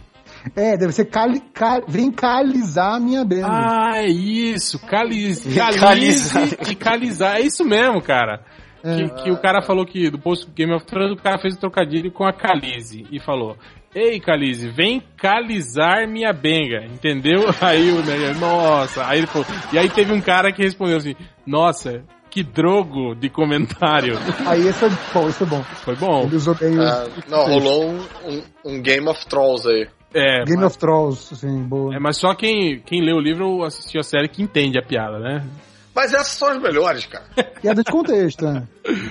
É, 0.55 0.77
deve 0.77 0.93
ser 0.93 1.05
cali, 1.05 1.41
ca- 1.53 1.81
vem 1.87 2.11
calizar 2.11 2.95
a 2.95 2.99
minha 2.99 3.25
benda. 3.25 3.47
Ah, 3.49 3.97
é 3.97 4.07
isso, 4.07 4.79
Calize. 4.79 5.53
Calize 5.53 6.31
e 6.69 6.75
Calizar, 6.75 7.37
é 7.37 7.41
isso 7.41 7.65
mesmo, 7.65 7.99
cara. 8.01 8.45
É. 8.81 8.95
Que, 8.95 9.23
que 9.23 9.31
o 9.31 9.41
cara 9.41 9.61
falou 9.61 9.85
que, 9.85 10.09
do 10.09 10.17
post 10.17 10.49
Game 10.55 10.73
of 10.73 10.85
Thrones, 10.85 11.11
o 11.11 11.21
cara 11.21 11.37
fez 11.39 11.55
o 11.55 11.59
trocadilho 11.59 12.11
com 12.11 12.23
a 12.25 12.31
Calize 12.31 13.05
e 13.11 13.19
falou: 13.19 13.57
Ei, 13.93 14.19
Calize, 14.19 14.69
vem 14.69 15.01
calizar 15.17 16.07
minha 16.07 16.31
benga, 16.31 16.85
entendeu? 16.85 17.45
Aí 17.59 17.91
o 17.91 18.03
Neyer, 18.03 18.37
nossa, 18.39 19.05
aí 19.07 19.17
ele 19.19 19.27
falou, 19.27 19.47
e 19.73 19.79
aí 19.79 19.89
teve 19.89 20.13
um 20.13 20.21
cara 20.21 20.51
que 20.51 20.61
respondeu 20.61 20.97
assim: 20.97 21.15
Nossa, 21.45 22.03
que 22.29 22.43
drogo 22.43 23.15
de 23.15 23.29
comentário. 23.29 24.13
Aí 24.45 24.67
esse 24.67 24.73
foi 24.79 24.89
bom, 25.13 25.27
esse 25.29 25.37
foi 25.39 25.47
bom. 25.47 25.63
Foi 25.63 25.95
bom? 25.95 26.21
Ele 26.25 26.35
usou 26.35 26.53
bem 26.53 26.77
Ah, 26.79 27.07
não, 27.27 27.45
rolou 27.47 27.89
um, 27.89 27.99
um- 28.27 28.43
um 28.65 28.81
Game 28.81 29.07
of 29.09 29.25
Trolls 29.25 29.67
aí. 29.67 29.87
É, 30.13 30.43
Game 30.43 30.57
mas, 30.61 30.71
of 30.71 30.77
Thrones, 30.79 31.33
assim, 31.33 31.63
boa. 31.63 31.95
é, 31.95 31.99
mas 31.99 32.17
só 32.17 32.33
quem, 32.35 32.79
quem 32.79 33.01
lê 33.03 33.11
o 33.13 33.19
livro 33.19 33.47
ou 33.47 33.63
assistiu 33.63 33.99
a 33.99 34.03
série 34.03 34.27
que 34.27 34.41
entende 34.41 34.77
a 34.77 34.81
piada, 34.83 35.19
né? 35.19 35.43
Mas 35.99 36.13
essas 36.13 36.31
são 36.31 36.47
as 36.47 36.57
melhores, 36.61 37.05
cara. 37.07 37.25
Piada 37.61 37.83
de 37.83 37.91
contexto, 37.91 38.45
né? 38.45 38.65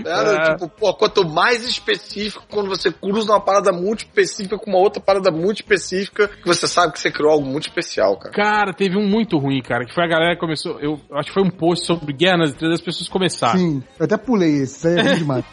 Era, 0.06 0.30
É. 0.32 0.54
tipo, 0.54 0.68
pô, 0.70 0.94
quanto 0.94 1.22
mais 1.28 1.62
específico, 1.68 2.42
quando 2.50 2.66
você 2.70 2.90
cruza 2.90 3.30
uma 3.30 3.40
parada 3.40 3.70
muito 3.70 3.98
específica 4.06 4.56
com 4.56 4.70
uma 4.70 4.78
outra 4.78 4.98
parada 5.02 5.30
muito 5.30 5.56
específica, 5.56 6.28
que 6.28 6.46
você 6.46 6.66
sabe 6.66 6.94
que 6.94 6.98
você 6.98 7.10
criou 7.10 7.30
algo 7.30 7.44
muito 7.46 7.68
especial, 7.68 8.16
cara. 8.16 8.34
Cara, 8.34 8.72
teve 8.72 8.96
um 8.96 9.06
muito 9.06 9.36
ruim, 9.36 9.60
cara, 9.60 9.84
que 9.84 9.92
foi 9.94 10.02
a 10.04 10.08
galera 10.08 10.32
que 10.34 10.40
começou. 10.40 10.80
Eu 10.80 10.98
acho 11.12 11.28
que 11.28 11.34
foi 11.34 11.42
um 11.42 11.50
post 11.50 11.84
sobre 11.84 12.10
Guerra 12.14 12.38
nas 12.38 12.50
Estrelas, 12.52 12.80
as 12.80 12.84
pessoas 12.86 13.08
começaram. 13.10 13.58
Sim, 13.58 13.82
eu 13.98 14.06
até 14.06 14.16
pulei 14.16 14.62
esse, 14.62 14.78
isso 14.78 14.88
aí 14.88 14.96
é 14.96 15.02
ruim 15.02 15.18
demais. 15.18 15.44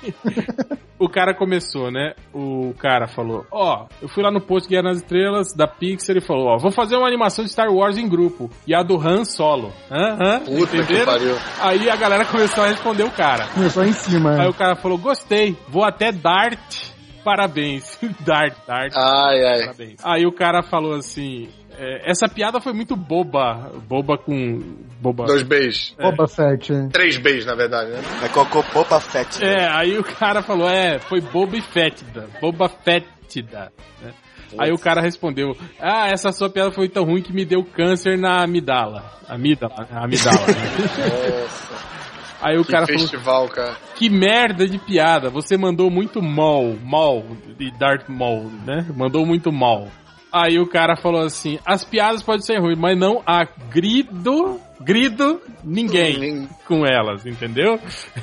O 0.98 1.10
cara 1.10 1.36
começou, 1.36 1.92
né? 1.92 2.14
O 2.34 2.74
cara 2.80 3.06
falou: 3.06 3.46
Ó, 3.52 3.86
eu 4.02 4.08
fui 4.08 4.24
lá 4.24 4.32
no 4.32 4.40
post 4.40 4.70
Guerra 4.70 4.84
nas 4.84 4.98
Estrelas 5.00 5.54
da 5.54 5.68
Pixar 5.68 6.16
e 6.16 6.22
falou: 6.22 6.48
Ó, 6.48 6.58
vou 6.58 6.72
fazer 6.72 6.96
uma 6.96 7.06
animação 7.06 7.44
de 7.44 7.52
Star 7.52 7.70
Wars 7.70 7.98
em 7.98 8.08
grupo. 8.08 8.50
E 8.66 8.74
a 8.74 8.82
do 8.82 8.96
Han 8.98 9.26
solo. 9.26 9.74
Hã? 9.92 10.16
Hã? 10.18 10.40
Puta 10.40 10.68
que 10.72 10.78
Entenderam? 10.78 11.06
Pariu. 11.26 11.38
Aí 11.60 11.90
a 11.90 11.96
galera 11.96 12.26
começou 12.30 12.64
a 12.64 12.68
responder 12.68 13.04
o 13.04 13.12
cara. 13.12 13.48
Começou 13.48 13.84
em 13.84 13.94
cima. 13.94 14.40
Aí 14.40 14.46
é. 14.46 14.50
o 14.50 14.54
cara 14.54 14.76
falou: 14.76 14.98
Gostei, 14.98 15.58
vou 15.68 15.84
até 15.84 16.12
Dart. 16.12 16.94
Parabéns. 17.24 17.98
Dart, 18.22 18.56
Dart. 18.68 18.94
Ai, 18.96 19.44
ai. 19.44 19.60
Parabéns. 19.62 20.00
Aí 20.04 20.26
o 20.26 20.32
cara 20.32 20.62
falou 20.62 20.94
assim: 20.96 21.50
é, 21.78 22.10
essa 22.10 22.28
piada 22.28 22.62
foi 22.62 22.74
muito 22.74 22.96
boba. 22.96 23.72
Boba 23.88 24.18
com. 24.18 24.60
Boba. 25.00 25.26
Dois 25.26 25.44
beijos. 25.44 25.96
Boba 26.00 26.28
Fett, 26.28 26.72
é. 26.72 26.88
Três 26.90 27.18
beijos, 27.18 27.46
na 27.46 27.56
verdade, 27.56 27.92
né? 27.92 28.02
Mas 28.22 28.32
colocou 28.32 28.64
Boba 28.74 29.00
Fett. 29.00 29.44
né? 29.44 29.54
É, 29.54 29.68
aí 29.68 29.98
o 29.98 30.04
cara 30.04 30.42
falou: 30.42 30.70
é, 30.70 31.00
foi 31.00 31.20
boba 31.22 31.58
e 31.58 31.62
fétida. 31.62 32.28
Boba 32.40 32.70
fétida. 32.70 33.72
né? 34.02 34.14
Aí 34.58 34.72
o 34.72 34.78
cara 34.78 35.02
respondeu: 35.02 35.56
Ah, 35.80 36.08
essa 36.10 36.32
sua 36.32 36.50
piada 36.50 36.72
foi 36.72 36.88
tão 36.90 37.04
ruim 37.04 37.22
que 37.22 37.34
me 37.34 37.46
deu 37.46 37.64
câncer 37.64 38.18
na 38.18 38.44
amidala. 38.44 39.04
Amígdala, 39.28 39.88
amidala. 39.92 40.38
né? 40.48 41.42
Nossa, 41.42 41.96
Aí 42.42 42.58
o 42.58 42.64
que 42.66 42.72
cara 42.72 42.86
falou: 42.86 43.02
festival, 43.02 43.48
cara. 43.50 43.76
Que 43.96 44.10
merda 44.10 44.68
de 44.68 44.78
piada, 44.78 45.30
você 45.30 45.58
mandou 45.58 45.90
muito 45.90 46.22
mal, 46.22 46.76
mal, 46.84 47.24
de 47.58 47.72
Darth 47.80 48.08
Maul, 48.10 48.52
né? 48.66 48.86
Mandou 48.96 49.26
muito 49.26 49.52
mal. 49.52 49.88
Aí 50.32 50.60
o 50.60 50.68
cara 50.68 50.96
falou 50.98 51.22
assim: 51.22 51.58
as 51.66 51.84
piadas 51.86 52.22
podem 52.22 52.42
ser 52.42 52.60
ruins, 52.60 52.78
mas 52.78 52.98
não 53.00 53.24
agrido, 53.26 54.60
grido 54.82 55.42
ninguém 55.64 56.20
Nin- 56.20 56.50
com 56.68 56.86
elas, 56.86 57.26
entendeu? 57.26 57.80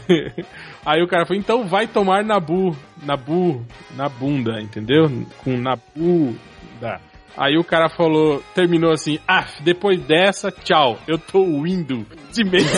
Aí 0.84 1.02
o 1.02 1.06
cara 1.06 1.24
falou: 1.24 1.40
então 1.40 1.64
vai 1.66 1.86
tomar 1.86 2.24
Nabu, 2.24 2.76
Nabu, 3.02 3.64
na 3.96 4.08
bunda, 4.08 4.60
entendeu? 4.60 5.08
Com 5.44 5.56
Nabu, 5.56 6.36
da. 6.80 7.00
Aí 7.36 7.56
o 7.56 7.64
cara 7.64 7.88
falou, 7.88 8.42
terminou 8.54 8.92
assim, 8.92 9.18
ah, 9.26 9.46
depois 9.60 9.98
dessa, 10.02 10.50
tchau, 10.50 10.98
eu 11.08 11.16
tô 11.16 11.42
indo 11.66 12.06
de 12.30 12.44
mês. 12.44 12.70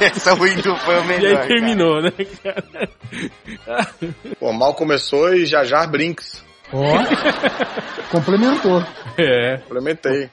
Essa 0.00 0.34
Windows 0.34 0.82
foi 0.82 0.94
o 0.98 1.04
e 1.04 1.06
melhor. 1.06 1.40
aí 1.40 1.48
terminou, 1.48 2.02
né, 2.02 2.10
cara? 2.44 3.88
Pô, 4.38 4.52
mal 4.52 4.74
começou 4.74 5.32
e 5.32 5.46
já 5.46 5.64
já 5.64 5.86
Brinks. 5.86 6.44
Ó, 6.70 6.82
complementou. 8.10 8.84
É. 9.16 9.56
Complementei. 9.58 10.28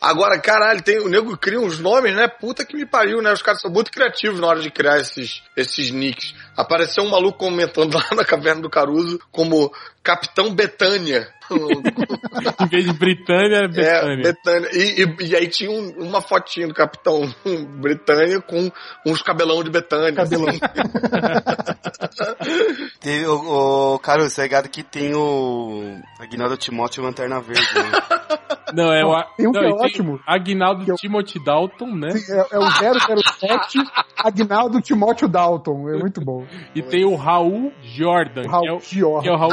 Agora, 0.00 0.38
caralho, 0.40 0.82
tem, 0.82 0.98
o 0.98 1.08
nego 1.08 1.36
cria 1.36 1.60
uns 1.60 1.78
nomes, 1.78 2.14
né? 2.14 2.28
Puta 2.28 2.64
que 2.64 2.76
me 2.76 2.86
pariu, 2.86 3.20
né? 3.22 3.32
Os 3.32 3.42
caras 3.42 3.60
são 3.60 3.70
muito 3.70 3.90
criativos 3.90 4.40
na 4.40 4.46
hora 4.46 4.60
de 4.60 4.70
criar 4.70 4.98
esses, 4.98 5.42
esses 5.56 5.90
nicks. 5.90 6.34
Apareceu 6.56 7.04
um 7.04 7.10
maluco 7.10 7.38
comentando 7.38 7.94
lá 7.94 8.06
na 8.14 8.24
Caverna 8.24 8.62
do 8.62 8.70
Caruso 8.70 9.20
como 9.30 9.72
Capitão 10.02 10.54
Betânia. 10.54 11.28
Em 12.60 12.66
vez 12.68 12.84
de 12.84 12.92
Britânia, 12.92 13.58
é 13.58 13.64
É, 13.64 13.68
Betânia. 13.68 14.22
Betânia. 14.22 14.68
E, 14.72 15.02
e, 15.02 15.16
e 15.30 15.36
aí 15.36 15.48
tinha 15.48 15.70
um- 15.70 16.08
uma 16.08 16.20
fotinha 16.20 16.68
do 16.68 16.74
Capitão 16.74 17.22
Britânia 17.80 18.40
com 18.40 18.70
uns 19.06 19.22
cabelão 19.22 19.62
de 19.64 19.70
Betânia. 19.70 20.12
Cabelão. 20.14 20.46
Teve 23.00 23.26
o, 23.26 23.94
o 23.94 23.98
cara, 23.98 24.28
você 24.28 24.40
é 24.40 24.44
ligado 24.44 24.68
que 24.68 24.82
tem 24.82 25.14
o 25.14 25.98
Aguinaldo 26.20 26.56
Timóteo 26.56 27.02
e 27.02 27.06
Lanterna 27.06 27.40
Verde. 27.40 27.62
Né? 27.74 27.90
Não, 28.74 28.92
é 28.92 29.04
o. 29.04 29.22
Tem 29.36 29.48
um 29.48 29.52
não, 29.52 29.60
que 29.60 29.66
é 29.66 29.70
ótimo. 29.70 30.20
Aguinaldo 30.26 30.84
Que 30.84 30.90
é 30.90 30.94
o- 30.94 30.96
Timothy 30.96 31.42
Dalton, 31.44 31.94
né? 31.96 32.10
Sim, 32.12 32.32
é, 32.32 32.46
é 32.52 32.58
o 32.58 32.70
007 32.70 33.78
Agnaldo 34.22 34.80
Timóteo 34.80 35.28
Dalton. 35.28 35.88
É 35.88 35.98
muito 35.98 36.20
bom. 36.20 36.46
E 36.74 36.82
tem 36.82 37.04
o 37.04 37.16
Raul 37.16 37.72
Jordan, 37.82 38.42
O 38.42 38.48
Raul 38.48 38.62
que 38.62 38.68
é 38.68 38.72
o, 38.72 38.80
Gior. 38.80 39.22
que 39.22 39.28
é 39.28 39.32
o 39.32 39.36
Raul. 39.36 39.52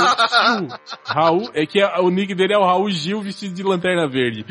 Raul, 1.05 1.49
é 1.53 1.65
que 1.65 1.81
é- 1.81 1.86
o 2.01 2.09
nick 2.09 2.33
dele 2.35 2.53
é 2.53 2.57
o 2.57 2.63
Raul 2.65 2.89
Gil 2.89 3.21
vestido 3.21 3.53
de 3.53 3.63
lanterna 3.63 4.07
verde. 4.07 4.45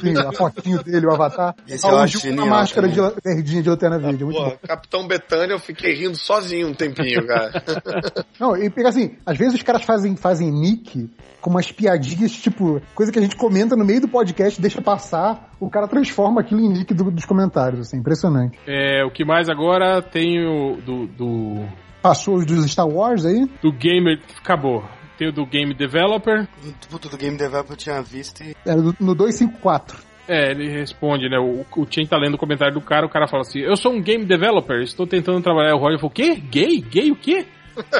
Sim, 0.00 0.16
a 0.16 0.32
fotinho 0.32 0.82
dele, 0.82 1.06
o 1.06 1.12
avatar. 1.12 1.54
Esse 1.68 1.84
eu 1.86 1.90
Raul 1.90 2.02
acho 2.02 2.18
Gil 2.18 2.20
com 2.22 2.36
uma 2.36 2.42
genial 2.42 2.58
máscara 2.58 2.88
de 2.88 3.00
verdinha 3.24 3.62
de 3.62 3.68
lanterna 3.70 3.98
verde. 3.98 4.22
É 4.22 4.24
muito 4.26 4.38
Pô, 4.38 4.44
bom. 4.50 4.56
Capitão 4.66 5.06
Betânia, 5.06 5.54
eu 5.54 5.58
fiquei 5.58 5.94
rindo 5.94 6.16
sozinho 6.16 6.68
um 6.68 6.74
tempinho, 6.74 7.26
cara. 7.26 7.62
Não, 8.38 8.56
e 8.56 8.68
pega 8.70 8.88
assim, 8.88 9.16
às 9.24 9.36
vezes 9.38 9.54
os 9.54 9.62
caras 9.62 9.82
fazem, 9.84 10.16
fazem 10.16 10.50
nick 10.50 11.08
com 11.40 11.48
umas 11.50 11.72
piadinhas, 11.72 12.32
tipo, 12.32 12.82
coisa 12.94 13.10
que 13.10 13.18
a 13.18 13.22
gente 13.22 13.34
comenta 13.36 13.74
no 13.74 13.84
meio 13.84 14.00
do 14.02 14.08
podcast, 14.08 14.60
deixa 14.60 14.82
passar, 14.82 15.50
o 15.58 15.70
cara 15.70 15.88
transforma 15.88 16.40
aquilo 16.42 16.60
em 16.60 16.68
nick 16.68 16.92
do- 16.92 17.10
dos 17.10 17.24
comentários, 17.24 17.80
assim, 17.80 17.96
impressionante. 17.98 18.58
É, 18.66 19.02
o 19.04 19.10
que 19.10 19.24
mais 19.24 19.48
agora 19.48 20.02
tem 20.02 20.38
o 20.46 20.76
do, 20.84 21.06
do, 21.06 21.64
Passou 22.02 22.36
os 22.36 22.44
dos 22.46 22.70
Star 22.70 22.86
Wars 22.88 23.24
aí? 23.24 23.46
do 23.62 23.72
Gamer. 23.72 24.20
Acabou. 24.38 24.84
Tem 25.20 25.28
o 25.28 25.32
do 25.32 25.44
Game 25.44 25.74
Developer. 25.74 26.48
Puto 26.88 27.10
do 27.10 27.18
Game 27.18 27.36
Developer 27.36 27.72
eu 27.72 27.76
tinha 27.76 28.00
visto 28.00 28.42
e... 28.42 28.56
Era 28.64 28.80
no 28.80 29.14
254. 29.14 29.98
É, 30.26 30.50
ele 30.50 30.70
responde, 30.70 31.28
né? 31.28 31.38
O, 31.38 31.60
o 31.76 31.86
Chen 31.90 32.06
tá 32.06 32.16
lendo 32.16 32.36
o 32.36 32.38
comentário 32.38 32.72
do 32.72 32.80
cara, 32.80 33.04
o 33.04 33.10
cara 33.10 33.28
fala 33.28 33.42
assim: 33.42 33.58
Eu 33.58 33.76
sou 33.76 33.92
um 33.92 34.00
game 34.00 34.24
developer, 34.24 34.80
estou 34.80 35.06
tentando 35.06 35.42
trabalhar. 35.42 35.74
O 35.74 35.78
Roger 35.78 35.98
falou: 35.98 36.10
O 36.10 36.14
quê? 36.14 36.36
Gay? 36.36 36.80
Gay 36.80 37.10
o 37.10 37.16
quê? 37.16 37.44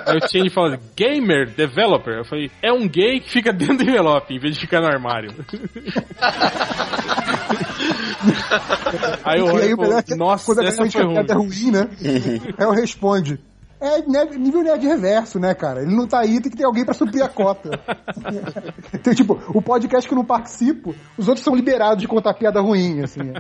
Aí 0.07 0.17
o 0.17 0.29
Chen 0.29 0.49
fala: 0.49 0.81
Gamer 0.97 1.51
developer. 1.51 2.15
Eu 2.15 2.25
falei: 2.25 2.51
É 2.63 2.73
um 2.73 2.89
gay 2.89 3.21
que 3.21 3.29
fica 3.29 3.53
dentro 3.53 3.77
do 3.77 3.83
envelope, 3.83 4.33
em 4.33 4.39
vez 4.39 4.55
de 4.55 4.61
ficar 4.63 4.81
no 4.81 4.87
armário. 4.87 5.31
aí 9.25 9.43
o 9.43 9.47
Roger 9.47 9.77
falou: 9.77 10.03
que 10.03 10.15
Nossa, 10.15 10.65
essa 10.65 10.89
foi 10.89 11.05
piada 11.05 11.35
é 11.35 11.37
ruim. 11.37 11.49
ruim, 11.49 11.71
né? 11.71 11.87
aí 12.57 12.65
eu 12.65 12.71
responde. 12.71 13.39
É 13.81 14.03
nerd- 14.07 14.37
nível 14.39 14.63
nerd 14.63 14.87
reverso, 14.87 15.39
né, 15.39 15.55
cara? 15.55 15.83
Ele 15.83 15.95
não 15.95 16.07
tá 16.07 16.21
aí, 16.21 16.41
tem 16.41 16.51
que 16.51 16.57
ter 16.59 16.65
alguém 16.65 16.85
pra 16.85 16.93
suprir 16.95 17.23
a 17.25 17.29
cota. 17.29 17.71
então, 18.95 19.15
tipo, 19.15 19.41
o 19.55 19.63
podcast 19.63 20.07
que 20.09 20.15
eu 20.15 20.19
não 20.19 20.25
participo, 20.25 20.95
os 21.17 21.29
outros 21.29 21.45
são 21.45 21.55
liberados 21.55 21.99
de 22.03 22.09
contar 22.09 22.35
piada 22.35 22.61
ruim, 22.61 23.01
assim. 23.03 23.33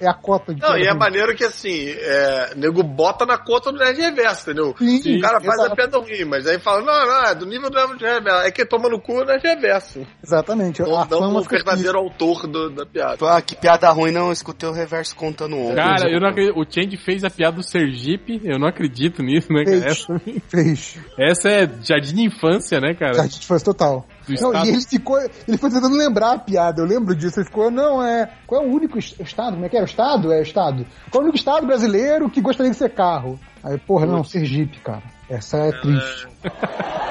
É 0.00 0.08
a 0.08 0.14
cota 0.14 0.54
de 0.54 0.60
Não, 0.60 0.76
e 0.76 0.82
é 0.86 0.90
ruim. 0.90 0.98
maneiro 0.98 1.34
que 1.34 1.44
assim, 1.44 1.86
é, 1.88 2.54
nego 2.56 2.82
bota 2.82 3.24
na 3.24 3.38
conta 3.38 3.72
do 3.72 3.78
Nerd 3.78 3.98
Reverso, 4.00 4.42
entendeu? 4.50 4.74
Sim, 4.78 5.16
o 5.18 5.20
cara 5.20 5.40
faz 5.40 5.54
exato. 5.58 5.72
a 5.72 5.76
piada 5.76 5.98
ruim, 5.98 6.24
mas 6.26 6.46
aí 6.46 6.58
fala, 6.58 6.82
não, 6.82 7.06
não, 7.06 7.24
é 7.26 7.34
do 7.34 7.46
nível 7.46 7.70
do 7.70 7.76
Nerd 7.76 7.98
Reverso. 8.04 8.46
É 8.46 8.50
que 8.50 8.64
toma 8.64 8.88
no 8.88 9.00
cu 9.00 9.20
o 9.20 9.24
Nerd 9.24 9.42
Reverso. 9.42 10.06
Exatamente. 10.22 10.82
Não, 10.82 11.04
não 11.06 11.36
o 11.36 11.42
verdadeiro 11.42 11.98
autor 11.98 12.46
do- 12.46 12.70
da 12.70 12.84
piada. 12.86 13.16
Ah, 13.22 13.40
que 13.40 13.56
piada 13.56 13.88
ruim, 13.90 14.12
não 14.12 14.30
escutei 14.32 14.68
o 14.68 14.72
reverso 14.72 15.14
contando 15.16 15.56
ontem. 15.56 15.76
Cara, 15.76 16.10
eu 16.10 16.20
não 16.20 16.28
acredito. 16.28 16.58
O 16.58 16.64
Change 16.68 16.96
fez 16.98 17.24
a 17.24 17.30
piada 17.30 17.56
do 17.56 17.62
Sergipe, 17.62 18.40
eu 18.44 18.58
não 18.58 18.68
acredito 18.68 19.22
nisso, 19.22 19.52
né, 19.52 19.64
cara? 19.64 19.77
Fez. 19.80 19.84
Essa, 19.84 20.20
Fez. 20.48 20.98
essa 21.18 21.48
é 21.48 21.70
jardim 21.82 22.14
de 22.14 22.22
infância, 22.22 22.80
né, 22.80 22.94
cara? 22.94 23.14
Jardim 23.14 23.38
de 23.38 23.44
infância 23.44 23.64
total. 23.64 24.06
Não, 24.40 24.64
e 24.64 24.68
ele 24.68 24.82
ficou, 24.82 25.18
ele 25.18 25.56
foi 25.56 25.70
tentando 25.70 25.96
lembrar 25.96 26.32
a 26.34 26.38
piada, 26.38 26.82
eu 26.82 26.86
lembro 26.86 27.14
disso. 27.16 27.40
Ele 27.40 27.46
ficou, 27.46 27.70
não, 27.70 28.02
é. 28.02 28.30
Qual 28.46 28.62
é 28.62 28.66
o 28.66 28.70
único 28.70 28.98
est- 28.98 29.18
estado? 29.20 29.54
Como 29.54 29.64
é 29.64 29.68
que 29.70 29.76
era? 29.76 29.86
O 29.86 29.88
estado? 29.88 30.32
É 30.32 30.42
estado. 30.42 30.86
Qual 31.10 31.20
é 31.22 31.24
o 31.24 31.28
único 31.28 31.38
estado 31.38 31.66
brasileiro 31.66 32.28
que 32.28 32.40
gostaria 32.42 32.70
de 32.70 32.76
ser 32.76 32.90
carro? 32.90 33.40
Aí, 33.64 33.78
porra, 33.78 34.04
não, 34.06 34.22
Sergipe, 34.22 34.78
cara. 34.80 35.02
Essa 35.30 35.56
é 35.58 35.72
triste. 35.72 36.28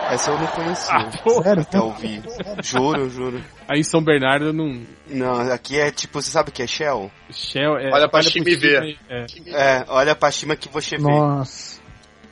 Essa 0.09 0.31
eu 0.31 0.39
não 0.39 0.47
conhecia. 0.47 0.93
Ah, 0.95 1.11
porra. 1.23 1.43
Sério? 1.43 1.61
Até 1.63 1.79
ouvi. 1.79 2.21
Juro, 2.63 3.09
juro. 3.09 3.43
Aí 3.67 3.79
em 3.79 3.83
São 3.83 4.01
Bernardo 4.01 4.53
não. 4.53 4.79
Não, 5.09 5.51
aqui 5.51 5.77
é 5.77 5.91
tipo, 5.91 6.21
você 6.21 6.29
sabe 6.31 6.49
o 6.49 6.51
que 6.53 6.63
é 6.63 6.67
Shell? 6.67 7.11
Shell 7.29 7.77
é. 7.77 7.91
Olha 7.91 8.07
pra 8.09 8.21
pro 8.21 8.23
cima 8.31 8.49
e 8.49 8.55
vê. 8.55 8.97
É. 9.09 9.25
É, 9.47 9.85
olha 9.89 10.15
pra 10.15 10.31
cima 10.31 10.55
que 10.55 10.69
você 10.69 10.97
vê. 10.97 11.03
Nossa. 11.03 11.76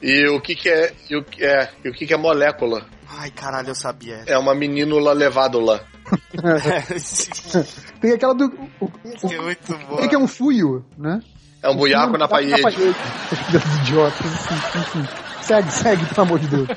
E 0.08 0.28
o 0.28 0.40
que 0.40 0.54
que 0.56 0.70
é, 0.70 0.94
e 1.10 1.16
o 1.18 1.24
que 1.24 1.44
é, 1.44 1.68
e 1.84 1.90
o 1.90 1.92
que 1.92 2.06
que 2.06 2.14
é 2.14 2.18
molécula? 2.18 2.86
Ai, 3.10 3.32
caralho, 3.32 3.70
eu 3.70 3.76
sabia. 3.76 4.24
É 4.28 4.38
uma 4.38 4.54
menínula 4.54 5.14
levádula. 5.14 5.84
Tem 8.00 8.12
aquela 8.14 8.36
do. 8.36 8.46
O, 8.80 8.86
o, 8.86 9.28
que 9.28 9.34
é 9.34 9.42
muito 9.42 9.74
o 9.74 9.78
boa. 9.80 10.02
que 10.02 10.08
que 10.10 10.16
é 10.16 10.20
um 10.20 10.28
fuio, 10.28 10.86
né? 10.96 11.20
É 11.64 11.70
um 11.70 11.76
buiaco 11.76 12.20
na 12.20 12.28
parede. 12.28 12.54
Os 12.62 13.80
idiotas, 13.82 14.26
enfim, 14.28 14.80
enfim. 14.80 15.08
Segue, 15.42 15.72
segue, 15.72 16.06
pelo 16.06 16.22
amor 16.22 16.38
de 16.40 16.48
Deus. 16.50 16.68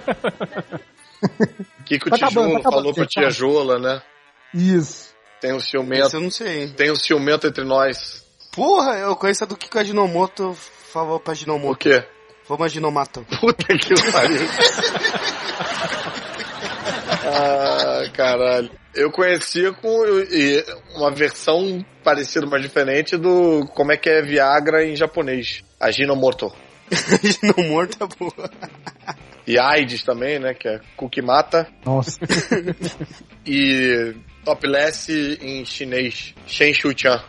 O 1.81 1.85
que, 1.85 1.99
que 1.99 2.09
o 2.09 2.11
Tá 2.11 2.17
tá 2.19 2.31
falou 2.31 2.95
pra 2.95 3.03
gente, 3.03 3.13
tia 3.13 3.25
tá. 3.25 3.31
Jola, 3.31 3.79
né? 3.79 4.03
Isso. 4.55 5.13
Tem 5.39 5.53
um 5.53 5.61
ciumento, 5.61 6.17
eu 6.17 6.21
não 6.23 6.31
sei. 6.31 6.69
tem 6.69 6.91
um 6.91 6.97
ciumento 6.97 7.47
entre 7.47 7.63
nós. 7.65 8.25
Porra, 8.53 8.97
eu 8.97 9.15
conheço 9.17 9.45
a 9.45 9.47
do 9.47 9.57
Kiko 9.57 9.79
Ajinomoto 9.79 10.55
falou 10.55 11.21
pra 11.21 11.31
O 11.31 11.35
Ajinomoto. 11.35 11.79
quê? 11.79 12.03
Vamos 12.49 12.67
Ajinomato. 12.67 13.25
Puta 13.41 13.67
que 13.77 13.95
pariu. 14.11 14.41
ah, 17.25 18.03
caralho. 18.15 18.71
Eu 18.95 19.11
conhecia 19.13 19.73
com 19.73 19.97
uma 20.97 21.11
versão 21.11 21.85
parecida, 22.03 22.47
mas 22.47 22.63
diferente 22.63 23.17
do 23.17 23.67
como 23.75 23.93
é 23.93 23.97
que 23.97 24.09
é 24.09 24.23
Viagra 24.23 24.85
em 24.85 24.97
japonês. 24.97 25.63
Aginomoto. 25.79 26.51
Aginomoto 26.91 27.99
é 28.03 28.07
boa. 28.19 28.51
E 29.47 29.59
AIDS 29.59 30.03
também, 30.03 30.39
né? 30.39 30.55
Que 30.55 30.69
é 30.69 30.81
Kukimata. 30.97 31.69
Nossa. 31.85 32.19
e 33.47 34.15
Topless 34.45 35.39
em 35.43 35.65
chinês. 35.65 36.35
Shen 36.47 36.73
Shu-chan. 36.73 37.23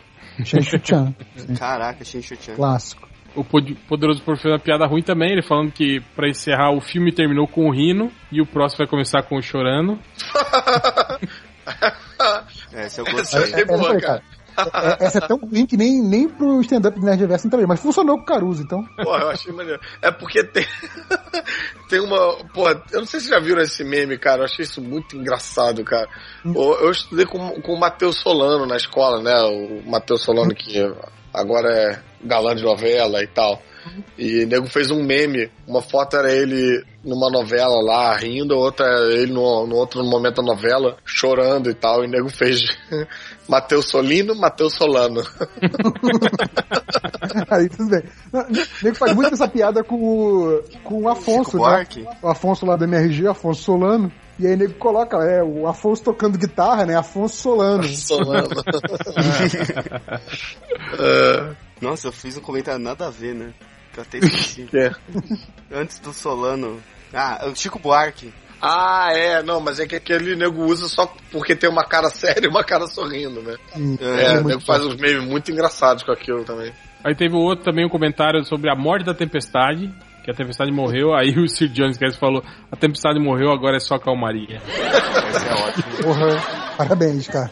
Shen 0.46 0.62
Shu-chan. 0.62 1.14
Caraca, 1.58 2.06
Shen 2.06 2.22
Shu-chan. 2.22 2.56
Clássico. 2.56 3.09
O 3.36 3.44
Poderoso 3.44 4.22
por 4.22 4.38
uma 4.46 4.60
piada 4.60 4.86
ruim 4.86 5.02
também, 5.02 5.32
ele 5.32 5.42
falando 5.42 5.72
que 5.72 6.00
pra 6.16 6.28
encerrar 6.30 6.72
o 6.72 6.82
filme 6.82 7.12
terminou 7.12 7.48
com 7.48 7.68
o 7.68 7.72
rindo 7.72 8.12
e 8.32 8.42
o 8.42 8.46
próximo 8.46 8.80
vai 8.80 8.88
começar 8.88 9.24
com 9.24 9.38
o 9.38 9.42
chorando. 9.42 10.00
Essa 12.74 13.02
eu 13.02 13.06
gostei. 13.06 13.44
Essa 13.44 13.60
é, 13.62 13.66
boa, 13.66 13.96
é, 13.96 14.02
cara. 14.02 14.24
É, 14.74 15.06
essa 15.06 15.20
é 15.20 15.22
tão 15.22 15.38
ruim 15.38 15.66
que 15.66 15.78
nem, 15.78 16.02
nem 16.02 16.28
pro 16.28 16.60
stand-up 16.62 17.00
de 17.00 17.06
Nerdverse 17.06 17.50
também, 17.50 17.66
mas 17.66 17.80
funcionou 17.80 18.18
com 18.18 18.24
o 18.24 18.26
Caruso, 18.26 18.64
então. 18.64 18.84
Pô, 18.98 19.16
eu 19.18 19.30
achei 19.30 19.54
maneiro. 19.54 19.80
É 20.02 20.12
porque 20.12 20.44
tem, 20.44 20.66
tem 21.88 22.00
uma. 22.02 22.44
Pô, 22.54 22.68
eu 22.70 23.00
não 23.00 23.06
sei 23.06 23.20
se 23.20 23.30
já 23.30 23.40
viram 23.40 23.62
esse 23.62 23.84
meme, 23.84 24.18
cara. 24.18 24.42
Eu 24.42 24.46
achei 24.46 24.64
isso 24.64 24.82
muito 24.82 25.16
engraçado, 25.16 25.84
cara. 25.84 26.10
Hum. 26.46 26.54
Eu 26.56 26.92
estudei 26.92 27.26
com, 27.26 27.62
com 27.62 27.74
o 27.74 27.80
Matheus 27.80 28.20
Solano 28.20 28.66
na 28.66 28.76
escola, 28.76 29.22
né? 29.22 29.34
O 29.44 29.90
Matheus 29.90 30.24
Solano 30.24 30.54
que 30.54 30.78
agora 31.34 31.72
é 31.72 32.00
galã 32.24 32.56
de 32.56 32.64
novela 32.64 33.24
e 33.24 33.28
tal. 33.28 33.62
E 34.18 34.44
o 34.44 34.48
nego 34.48 34.68
fez 34.68 34.92
um 34.92 35.04
meme. 35.04 35.50
Uma 35.68 35.82
foto 35.82 36.18
era 36.18 36.32
ele 36.32 36.84
numa 37.04 37.30
novela 37.30 37.82
lá, 37.82 38.16
rindo, 38.16 38.58
outra 38.58 38.86
era 38.86 39.14
ele 39.14 39.32
no, 39.32 39.66
no 39.66 39.76
outro 39.76 40.04
momento 40.04 40.42
da 40.42 40.54
novela, 40.54 40.98
chorando 41.06 41.70
e 41.70 41.74
tal. 41.74 42.04
E 42.04 42.08
o 42.08 42.10
nego 42.10 42.30
fez 42.30 42.62
Matheus 43.48 43.90
Solino, 43.90 44.36
Matheus 44.36 44.74
Solano. 44.74 45.22
Aí 47.50 47.70
tudo 47.70 47.90
bem. 47.90 48.04
O 48.34 48.84
nego 48.84 48.98
faz 48.98 49.14
muito 49.14 49.34
essa 49.34 49.48
piada 49.48 49.84
com 49.84 49.96
o, 49.96 50.62
com 50.84 51.04
o 51.04 51.10
Afonso, 51.10 51.58
né? 51.58 51.88
O 52.22 52.28
Afonso 52.28 52.66
lá 52.66 52.76
do 52.76 52.84
MRG, 52.84 53.28
Afonso 53.28 53.64
Solano. 53.64 54.12
E 54.40 54.48
aí 54.48 54.56
nego 54.56 54.74
coloca, 54.76 55.18
é, 55.18 55.44
o 55.44 55.68
Afonso 55.68 56.02
tocando 56.02 56.38
guitarra, 56.38 56.86
né? 56.86 56.96
Afonso 56.96 57.36
Solano. 57.36 57.84
Solano. 57.92 58.48
uh, 60.94 61.56
Nossa, 61.82 62.08
eu 62.08 62.12
fiz 62.12 62.38
um 62.38 62.42
comentário 62.42 62.80
nada 62.82 63.08
a 63.08 63.10
ver, 63.10 63.36
né? 63.36 63.54
Que 63.92 64.00
eu 64.00 64.04
até 64.04 64.20
esqueci. 64.20 64.70
é. 64.76 64.92
Antes 65.74 65.98
do 65.98 66.14
Solano. 66.14 66.80
Ah, 67.12 67.48
o 67.52 67.56
Chico 67.56 67.80
Buarque. 67.80 68.32
Ah, 68.62 69.10
é, 69.12 69.42
não, 69.42 69.60
mas 69.60 69.80
é 69.80 69.88
que 69.88 69.96
aquele 69.96 70.36
nego 70.36 70.64
usa 70.66 70.88
só 70.88 71.12
porque 71.32 71.56
tem 71.56 71.68
uma 71.68 71.84
cara 71.84 72.10
séria 72.12 72.46
e 72.46 72.50
uma 72.50 72.64
cara 72.64 72.86
sorrindo, 72.86 73.42
né? 73.42 73.56
Hum, 73.76 73.98
é, 74.00 74.26
é, 74.26 74.40
o 74.40 74.44
nego 74.44 74.62
faz 74.62 74.86
uns 74.86 74.96
memes 74.96 75.24
muito 75.26 75.52
engraçados 75.52 76.04
com 76.04 76.12
aquilo 76.12 76.44
também. 76.44 76.72
Aí 77.04 77.16
teve 77.16 77.34
outro 77.36 77.66
também 77.66 77.84
um 77.84 77.90
comentário 77.90 78.44
sobre 78.46 78.70
a 78.70 78.76
morte 78.76 79.06
da 79.06 79.14
tempestade, 79.16 79.92
que 80.30 80.32
a 80.32 80.36
tempestade 80.36 80.72
morreu, 80.72 81.14
aí 81.14 81.38
o 81.38 81.48
Sir 81.48 81.70
Jones 81.70 81.98
falou, 82.18 82.44
a 82.72 82.76
tempestade 82.76 83.20
morreu, 83.20 83.52
agora 83.52 83.78
é 83.78 83.80
só 83.80 83.98
calmaria. 83.98 84.62
Essa 85.30 85.48
é 85.48 85.54
ótimo. 85.54 86.04
Porra, 86.04 86.76
parabéns, 86.78 87.28
cara. 87.28 87.52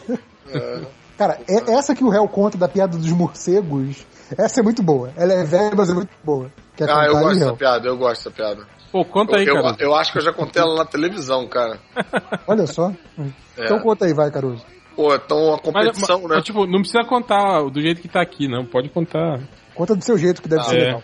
É. 0.52 0.80
Cara, 1.16 1.40
é 1.48 1.72
essa 1.72 1.94
que 1.94 2.04
o 2.04 2.08
réu 2.08 2.28
conta 2.28 2.56
da 2.56 2.68
piada 2.68 2.96
dos 2.96 3.10
morcegos, 3.10 4.06
essa 4.36 4.60
é 4.60 4.62
muito 4.62 4.82
boa. 4.82 5.10
Ela 5.16 5.32
é 5.32 5.44
velha, 5.44 5.74
mas 5.76 5.90
é 5.90 5.94
muito 5.94 6.10
boa. 6.22 6.50
ah, 6.80 7.06
eu 7.06 7.14
gosto 7.14 7.38
dessa 7.40 7.56
piada, 7.56 7.88
eu 7.88 7.96
gosto 7.96 8.24
dessa 8.24 8.30
piada. 8.30 8.66
Pô, 8.92 9.04
conta 9.04 9.36
aí, 9.36 9.44
eu, 9.44 9.60
cara. 9.60 9.76
Eu, 9.80 9.94
acho 9.94 10.12
que 10.12 10.18
eu 10.18 10.22
já 10.22 10.32
contei 10.32 10.62
ela 10.62 10.76
na 10.76 10.84
televisão, 10.84 11.46
cara. 11.48 11.80
Olha 12.46 12.66
só. 12.66 12.92
É. 13.18 13.64
Então 13.64 13.80
conta 13.80 14.06
aí, 14.06 14.14
vai, 14.14 14.30
Caruso. 14.30 14.64
Pô, 14.94 15.14
então 15.14 15.54
a 15.54 15.58
competição, 15.58 16.20
mas, 16.20 16.30
né? 16.30 16.36
Mas, 16.36 16.44
tipo, 16.44 16.66
não 16.66 16.80
precisa 16.80 17.04
contar 17.04 17.62
do 17.64 17.80
jeito 17.80 18.00
que 18.00 18.08
tá 18.08 18.22
aqui, 18.22 18.48
não. 18.48 18.64
Pode 18.64 18.88
contar. 18.88 19.40
Conta 19.74 19.94
do 19.94 20.02
seu 20.02 20.16
jeito, 20.16 20.40
que 20.40 20.48
deve 20.48 20.62
ah, 20.62 20.64
ser 20.64 20.76
é. 20.76 20.84
legal. 20.86 21.02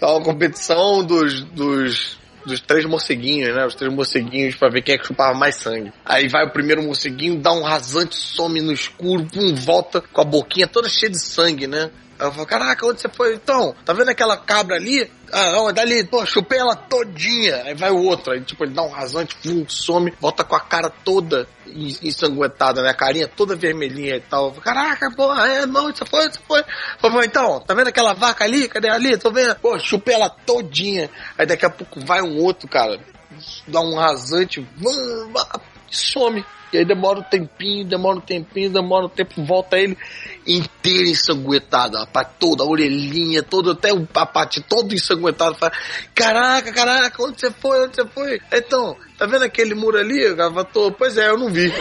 Tá. 0.00 0.12
uma 0.12 0.22
competição 0.22 1.04
dos, 1.04 1.42
dos, 1.42 2.18
dos 2.44 2.60
três 2.60 2.84
morceguinhos, 2.86 3.54
né? 3.54 3.66
Os 3.66 3.74
três 3.74 3.92
morceguinhos 3.92 4.54
pra 4.54 4.68
ver 4.68 4.82
quem 4.82 4.94
é 4.94 4.98
que 4.98 5.06
chupava 5.06 5.36
mais 5.36 5.56
sangue. 5.56 5.92
Aí 6.04 6.28
vai 6.28 6.46
o 6.46 6.50
primeiro 6.50 6.82
morceguinho, 6.82 7.38
dá 7.38 7.52
um 7.52 7.62
rasante, 7.62 8.16
some 8.16 8.60
no 8.60 8.72
escuro, 8.72 9.26
pum, 9.26 9.54
volta 9.54 10.00
com 10.00 10.20
a 10.20 10.24
boquinha 10.24 10.66
toda 10.66 10.88
cheia 10.88 11.10
de 11.10 11.18
sangue, 11.18 11.66
né? 11.66 11.90
Eu 12.20 12.32
falo, 12.32 12.46
caraca, 12.46 12.86
onde 12.86 13.00
você 13.00 13.08
foi? 13.08 13.34
Então, 13.34 13.74
tá 13.84 13.92
vendo 13.92 14.10
aquela 14.10 14.36
cabra 14.36 14.76
ali? 14.76 15.10
Ah, 15.32 15.52
não, 15.52 15.70
é 15.70 15.72
dali, 15.72 16.04
pô, 16.04 16.24
chupei 16.26 16.58
ela 16.58 16.76
todinha. 16.76 17.62
Aí 17.64 17.74
vai 17.74 17.90
o 17.90 18.02
outro, 18.02 18.32
aí 18.32 18.40
tipo, 18.42 18.64
ele 18.64 18.74
dá 18.74 18.82
um 18.82 18.90
rasante, 18.90 19.36
pum, 19.36 19.64
some, 19.68 20.12
volta 20.20 20.44
com 20.44 20.54
a 20.54 20.60
cara 20.60 20.90
toda 20.90 21.48
ensanguentada, 22.02 22.82
né? 22.82 22.90
A 22.90 22.94
carinha 22.94 23.28
toda 23.28 23.56
vermelhinha 23.56 24.16
e 24.16 24.20
tal. 24.20 24.52
Caraca, 24.52 25.10
porra, 25.10 25.48
é, 25.48 25.66
não, 25.66 25.88
isso 25.88 26.04
foi, 26.04 26.26
isso 26.26 26.40
foi. 26.46 26.62
Falei, 26.98 27.26
então, 27.26 27.60
tá 27.60 27.74
vendo 27.74 27.88
aquela 27.88 28.12
vaca 28.12 28.44
ali? 28.44 28.68
Cadê 28.68 28.88
ali? 28.88 29.16
Tô 29.16 29.30
vendo. 29.30 29.54
Pô, 29.56 29.78
chupei 29.78 30.14
ela 30.14 30.28
todinha. 30.28 31.08
Aí 31.38 31.46
daqui 31.46 31.64
a 31.64 31.70
pouco 31.70 32.00
vai 32.00 32.20
um 32.20 32.38
outro, 32.42 32.68
cara, 32.68 33.00
dá 33.66 33.80
um 33.80 33.94
rasante, 33.94 34.66
some. 35.90 36.44
E 36.72 36.78
aí 36.78 36.84
demora 36.84 37.18
um 37.18 37.22
tempinho, 37.22 37.84
demora 37.84 38.18
um 38.18 38.20
tempinho, 38.20 38.70
demora 38.70 39.06
um 39.06 39.08
tempo, 39.08 39.44
volta 39.44 39.78
ele 39.78 39.96
inteiro 40.46 41.08
ensanguentado, 41.08 41.98
parte 42.06 42.32
toda, 42.38 42.62
a 42.62 42.66
orelhinha, 42.66 43.42
toda, 43.42 43.72
até 43.72 43.90
a 43.90 44.26
parte 44.26 44.60
toda 44.60 44.94
ensanguentada. 44.94 45.54
Fala, 45.54 45.72
caraca, 46.14 46.72
caraca, 46.72 47.22
onde 47.22 47.40
você 47.40 47.50
foi? 47.50 47.84
Onde 47.84 47.96
você 47.96 48.06
foi? 48.06 48.40
Então, 48.52 48.96
tá 49.20 49.26
vendo 49.26 49.44
aquele 49.44 49.74
muro 49.74 49.98
ali, 49.98 50.34
Gavator? 50.34 50.90
Pois 50.92 51.18
é, 51.18 51.28
eu 51.28 51.36
não 51.36 51.52
vi. 51.52 51.70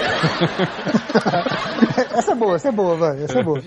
essa 2.14 2.34
é 2.34 2.36
boa, 2.36 2.58
essa 2.58 2.68
é 2.68 2.72
boa, 2.72 2.98
vai, 2.98 3.24
essa 3.24 3.40
é 3.40 3.44
boa. 3.44 3.64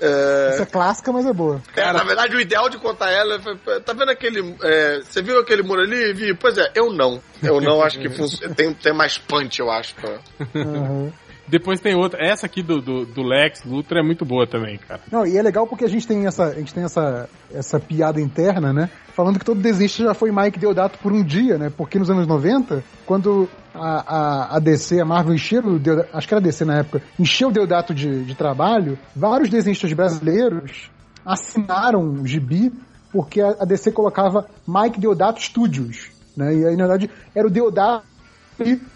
É... 0.00 0.50
Essa 0.50 0.62
é 0.62 0.66
clássica, 0.66 1.12
mas 1.12 1.26
é 1.26 1.32
boa. 1.32 1.60
É, 1.74 1.92
na 1.92 2.04
verdade, 2.04 2.36
o 2.36 2.40
ideal 2.40 2.68
de 2.68 2.78
contar 2.78 3.10
ela 3.10 3.40
foi, 3.40 3.56
tá 3.80 3.92
vendo 3.92 4.12
aquele, 4.12 4.54
é, 4.62 5.00
você 5.00 5.20
viu 5.20 5.40
aquele 5.40 5.64
muro 5.64 5.80
ali? 5.80 6.12
Vi, 6.12 6.32
pois 6.34 6.56
é, 6.56 6.70
eu 6.76 6.92
não. 6.92 7.20
Eu 7.42 7.60
não 7.60 7.82
acho 7.82 7.98
que 7.98 8.08
tem, 8.54 8.72
tem 8.72 8.92
mais 8.92 9.18
punch, 9.18 9.58
eu 9.58 9.68
acho. 9.68 9.96
Pra... 9.96 10.20
Uhum. 10.54 11.12
Depois 11.48 11.80
tem 11.80 11.94
outra. 11.94 12.22
Essa 12.22 12.46
aqui 12.46 12.62
do, 12.62 12.80
do, 12.80 13.06
do, 13.06 13.22
Lex 13.22 13.64
Luthor 13.64 13.98
é 13.98 14.02
muito 14.02 14.24
boa 14.24 14.46
também, 14.46 14.76
cara. 14.78 15.00
Não, 15.10 15.26
e 15.26 15.36
é 15.36 15.42
legal 15.42 15.66
porque 15.66 15.84
a 15.84 15.88
gente 15.88 16.06
tem 16.06 16.26
essa, 16.26 16.44
a 16.44 16.54
gente 16.54 16.74
tem 16.74 16.84
essa, 16.84 17.28
essa 17.52 17.80
piada 17.80 18.20
interna, 18.20 18.72
né? 18.72 18.90
Falando 19.14 19.38
que 19.38 19.44
todo 19.44 19.60
desenhista 19.60 20.04
já 20.04 20.14
foi 20.14 20.30
Mike 20.30 20.58
Deodato 20.58 20.98
por 20.98 21.12
um 21.12 21.22
dia, 21.22 21.56
né? 21.58 21.72
Porque 21.74 21.98
nos 21.98 22.10
anos 22.10 22.26
90, 22.26 22.84
quando 23.06 23.48
a, 23.74 24.16
a, 24.16 24.56
a 24.56 24.58
DC, 24.58 25.00
a 25.00 25.04
Marvel 25.04 25.34
encheu 25.34 25.78
Deodato, 25.78 26.08
acho 26.12 26.28
que 26.28 26.34
era 26.34 26.40
DC 26.40 26.64
na 26.64 26.78
época, 26.78 27.02
encheu 27.18 27.48
o 27.48 27.52
Deodato 27.52 27.94
de, 27.94 28.24
de 28.24 28.34
trabalho, 28.34 28.98
vários 29.16 29.48
desenhistas 29.48 29.92
brasileiros 29.92 30.90
assinaram 31.24 32.02
o 32.02 32.26
gibi 32.26 32.72
porque 33.10 33.40
a, 33.40 33.56
a 33.60 33.64
DC 33.64 33.92
colocava 33.92 34.46
Mike 34.66 35.00
Deodato 35.00 35.42
Studios, 35.42 36.10
né? 36.36 36.54
E 36.54 36.66
aí, 36.66 36.76
na 36.76 36.86
verdade, 36.86 37.10
era 37.34 37.46
o 37.46 37.50
Deodato 37.50 38.06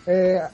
é, 0.06 0.48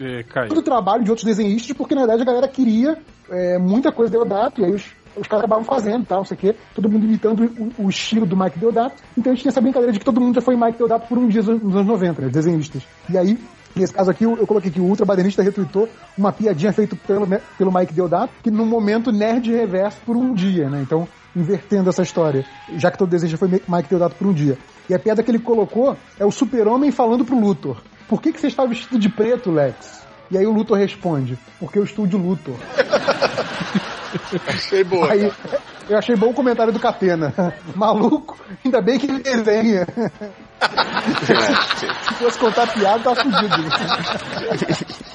é, 0.00 0.22
todo 0.46 0.58
o 0.58 0.62
trabalho 0.62 1.04
de 1.04 1.10
outros 1.10 1.24
desenhistas, 1.24 1.76
porque 1.76 1.94
na 1.94 2.02
verdade 2.02 2.22
a 2.22 2.24
galera 2.24 2.48
queria 2.48 2.98
é, 3.30 3.58
muita 3.58 3.90
coisa 3.90 4.10
de 4.10 4.16
Deodato, 4.16 4.60
e 4.60 4.64
aí 4.64 4.72
os, 4.72 4.84
os 5.16 5.26
caras 5.26 5.44
acabavam 5.44 5.64
fazendo 5.64 6.04
tal, 6.04 6.18
não 6.18 6.24
sei 6.24 6.36
o 6.36 6.40
quê, 6.40 6.54
todo 6.74 6.90
mundo 6.90 7.04
imitando 7.06 7.44
o, 7.78 7.84
o, 7.84 7.88
estilo 7.88 8.26
do 8.26 8.36
Mike 8.36 8.58
Deodato. 8.58 9.02
Então 9.16 9.32
a 9.32 9.34
gente 9.34 9.42
tinha 9.42 9.50
essa 9.50 9.60
brincadeira 9.60 9.92
de 9.92 9.98
que 9.98 10.04
todo 10.04 10.20
mundo 10.20 10.34
já 10.34 10.42
foi 10.42 10.56
Mike 10.56 10.78
Deodato 10.78 11.08
por 11.08 11.18
um 11.18 11.28
dia 11.28 11.42
nos 11.42 11.74
anos 11.74 11.86
90, 11.86 12.22
né, 12.22 12.28
desenhistas. 12.28 12.82
E 13.08 13.16
aí, 13.16 13.38
nesse 13.74 13.92
caso 13.92 14.10
aqui, 14.10 14.24
eu, 14.24 14.36
eu 14.36 14.46
coloquei 14.46 14.70
que 14.70 14.80
o 14.80 14.84
Ultra 14.84 15.06
Badernista 15.06 15.42
retweetou 15.42 15.88
uma 16.16 16.32
piadinha 16.32 16.72
feita 16.72 16.94
pelo, 17.06 17.26
pelo 17.56 17.72
Mike 17.72 17.94
Deodato, 17.94 18.32
que 18.42 18.50
no 18.50 18.66
momento 18.66 19.10
nerd 19.10 19.50
reverso 19.50 19.98
por 20.04 20.16
um 20.16 20.34
dia, 20.34 20.68
né? 20.68 20.82
Então, 20.82 21.08
invertendo 21.34 21.88
essa 21.88 22.02
história, 22.02 22.44
já 22.76 22.90
que 22.90 22.98
todo 22.98 23.10
desenho 23.10 23.36
foi 23.36 23.48
Mike 23.48 23.88
Deodato 23.88 24.14
por 24.16 24.26
um 24.26 24.32
dia. 24.32 24.58
E 24.88 24.94
a 24.94 24.98
piada 24.98 25.22
que 25.22 25.30
ele 25.30 25.38
colocou 25.38 25.96
é 26.18 26.24
o 26.24 26.30
super-homem 26.30 26.90
falando 26.90 27.24
pro 27.24 27.38
Luthor 27.38 27.78
por 28.08 28.20
que, 28.20 28.32
que 28.32 28.40
você 28.40 28.46
está 28.46 28.64
vestido 28.64 28.98
de 28.98 29.08
preto, 29.08 29.50
Lex? 29.50 30.04
E 30.30 30.36
aí 30.36 30.46
o 30.46 30.52
Luthor 30.52 30.78
responde, 30.78 31.38
porque 31.58 31.78
eu 31.78 31.84
estou 31.84 32.06
de 32.06 32.16
Luthor. 32.16 32.56
achei 34.48 34.84
boa. 34.84 35.12
Aí, 35.12 35.30
eu 35.88 35.96
achei 35.96 36.16
bom 36.16 36.30
o 36.30 36.34
comentário 36.34 36.72
do 36.72 36.80
Catena. 36.80 37.32
Maluco, 37.74 38.36
ainda 38.64 38.80
bem 38.80 38.98
que 38.98 39.06
ele 39.06 39.20
desenha. 39.20 39.86
Se 42.08 42.14
fosse 42.14 42.38
contar 42.38 42.72
piada, 42.72 43.02
tá 43.02 43.14
fudido. 43.14 43.56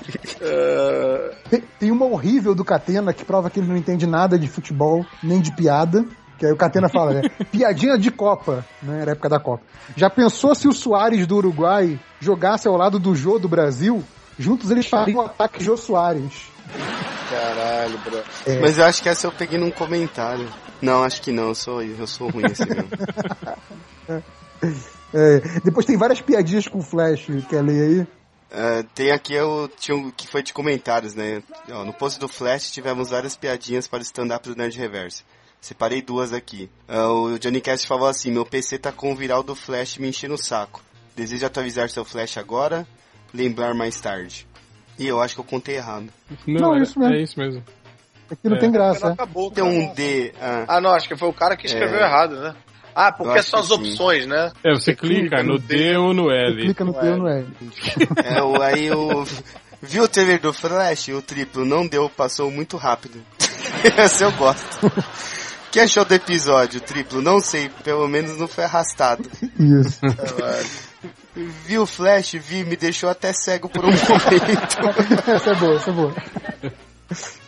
Tem, 1.49 1.63
tem 1.79 1.91
uma 1.91 2.05
horrível 2.05 2.55
do 2.55 2.65
Catena 2.65 3.13
que 3.13 3.23
prova 3.23 3.47
que 3.47 3.59
ele 3.59 3.67
não 3.67 3.77
entende 3.77 4.07
nada 4.07 4.39
de 4.39 4.47
futebol, 4.47 5.05
nem 5.21 5.39
de 5.39 5.55
piada. 5.55 6.03
Que 6.41 6.47
aí 6.47 6.51
o 6.51 6.57
Catena 6.57 6.89
fala, 6.89 7.13
né? 7.13 7.21
Piadinha 7.51 7.99
de 7.99 8.09
Copa, 8.09 8.65
né? 8.81 9.03
Era 9.03 9.11
época 9.11 9.29
da 9.29 9.39
Copa. 9.39 9.61
Já 9.95 10.09
pensou 10.09 10.55
se 10.55 10.67
o 10.67 10.73
Soares 10.73 11.27
do 11.27 11.37
Uruguai 11.37 11.99
jogasse 12.19 12.67
ao 12.67 12.75
lado 12.75 12.97
do 12.97 13.15
Jô 13.15 13.37
do 13.37 13.47
Brasil? 13.47 14.03
Juntos 14.39 14.71
eles 14.71 14.87
fariam 14.87 15.19
o 15.19 15.21
ataque 15.21 15.63
Jô 15.63 15.77
Soares. 15.77 16.49
Caralho, 17.29 17.95
bro. 17.99 18.23
É. 18.47 18.59
Mas 18.59 18.79
eu 18.79 18.85
acho 18.85 19.03
que 19.03 19.09
essa 19.09 19.27
eu 19.27 19.31
peguei 19.31 19.59
num 19.59 19.69
comentário. 19.69 20.49
Não, 20.81 21.03
acho 21.03 21.21
que 21.21 21.31
não, 21.31 21.49
eu 21.49 21.53
sou, 21.53 21.83
eu 21.83 22.07
sou 22.07 22.27
ruim 22.27 22.45
assim 22.45 22.65
mesmo. 22.65 22.89
É, 25.13 25.39
depois 25.65 25.85
tem 25.85 25.97
várias 25.97 26.21
piadinhas 26.21 26.69
com 26.69 26.77
o 26.77 26.81
Flash, 26.81 27.27
quer 27.49 27.61
ler 27.61 27.81
aí? 27.81 27.99
Uh, 28.01 28.87
tem 28.95 29.11
aqui 29.11 29.37
o 29.37 29.67
tinha 29.67 29.97
um, 29.97 30.09
que 30.09 30.25
foi 30.25 30.41
de 30.41 30.53
comentários, 30.53 31.13
né? 31.13 31.43
Ó, 31.69 31.83
no 31.83 31.91
post 31.91 32.17
do 32.17 32.29
Flash 32.29 32.71
tivemos 32.71 33.09
várias 33.09 33.35
piadinhas 33.35 33.89
para 33.89 33.99
o 33.99 34.03
stand-up 34.03 34.47
do 34.47 34.55
Nerd 34.55 34.77
Reverso. 34.77 35.25
Separei 35.61 36.01
duas 36.01 36.33
aqui. 36.33 36.69
Uh, 36.89 37.33
o 37.35 37.39
Johnny 37.39 37.61
Cast 37.61 37.85
falou 37.87 38.07
assim: 38.07 38.31
Meu 38.31 38.43
PC 38.45 38.79
tá 38.79 38.91
com 38.91 39.11
o 39.11 39.15
viral 39.15 39.43
do 39.43 39.55
Flash 39.55 39.97
me 39.97 40.07
enchendo 40.09 40.33
o 40.33 40.37
saco. 40.37 40.81
Deseja 41.15 41.47
atualizar 41.47 41.87
seu 41.89 42.03
Flash 42.03 42.37
agora? 42.37 42.87
Lembrar 43.33 43.73
mais 43.75 44.01
tarde. 44.01 44.47
E 44.97 45.07
eu 45.07 45.21
acho 45.21 45.35
que 45.35 45.39
eu 45.39 45.45
contei 45.45 45.75
errado. 45.75 46.09
Não, 46.47 46.61
Não, 46.71 46.75
é, 46.75 46.81
isso 46.81 46.99
mesmo. 46.99 47.13
é 47.13 47.21
isso 47.21 47.39
mesmo. 47.39 47.63
Aqui 48.29 48.49
não 48.49 48.57
É. 48.57 48.59
tem 48.59 48.71
graça. 48.71 49.05
Não 49.05 49.13
acabou, 49.13 49.51
Tem 49.51 49.63
um 49.63 49.93
D. 49.93 50.33
ah, 50.41 50.65
Ah, 50.67 50.81
não, 50.81 50.91
acho 50.91 51.07
que 51.07 51.15
foi 51.15 51.29
o 51.29 51.33
cara 51.33 51.55
que 51.55 51.67
escreveu 51.67 51.99
É. 51.99 52.03
errado, 52.05 52.39
né? 52.41 52.55
Ah, 52.95 53.11
porque 53.11 53.31
Eu 53.31 53.35
é 53.35 53.39
as 53.39 53.45
sim. 53.67 53.73
opções, 53.73 54.25
né? 54.25 54.51
É, 54.63 54.73
você 54.73 54.95
clica 54.95 55.43
no 55.43 55.59
D 55.59 55.95
ou 55.95 56.13
no 56.13 56.23
Você 56.25 56.35
L. 56.35 56.61
clica 56.63 56.83
no 56.83 56.93
P 56.93 57.07
ou 57.07 57.17
no 57.17 57.27
L. 57.27 57.47
é, 58.25 58.41
o, 58.41 58.61
aí 58.61 58.91
o. 58.91 59.23
Viu 59.81 60.03
o 60.03 60.07
trailer 60.07 60.39
do 60.41 60.51
Flash? 60.53 61.07
O 61.09 61.21
triplo 61.21 61.65
não 61.65 61.87
deu, 61.87 62.09
passou 62.09 62.49
muito 62.51 62.77
rápido. 62.77 63.21
Esse 63.97 64.23
eu 64.23 64.31
gosto. 64.33 64.91
Que 65.71 65.79
achou 65.79 66.03
do 66.03 66.13
episódio, 66.13 66.81
triplo? 66.81 67.21
Não 67.21 67.39
sei, 67.39 67.69
pelo 67.83 68.07
menos 68.07 68.37
não 68.37 68.47
foi 68.47 68.65
arrastado. 68.65 69.29
Isso. 69.57 70.01
Viu 71.65 71.83
o 71.83 71.85
Flash? 71.85 72.33
Vi, 72.33 72.65
me 72.65 72.75
deixou 72.75 73.09
até 73.09 73.31
cego 73.31 73.69
por 73.69 73.85
um 73.85 73.91
momento. 73.91 74.77
essa 75.31 75.51
é 75.51 75.55
boa, 75.55 75.75
essa 75.75 75.89
é 75.89 75.93
boa. 75.93 76.13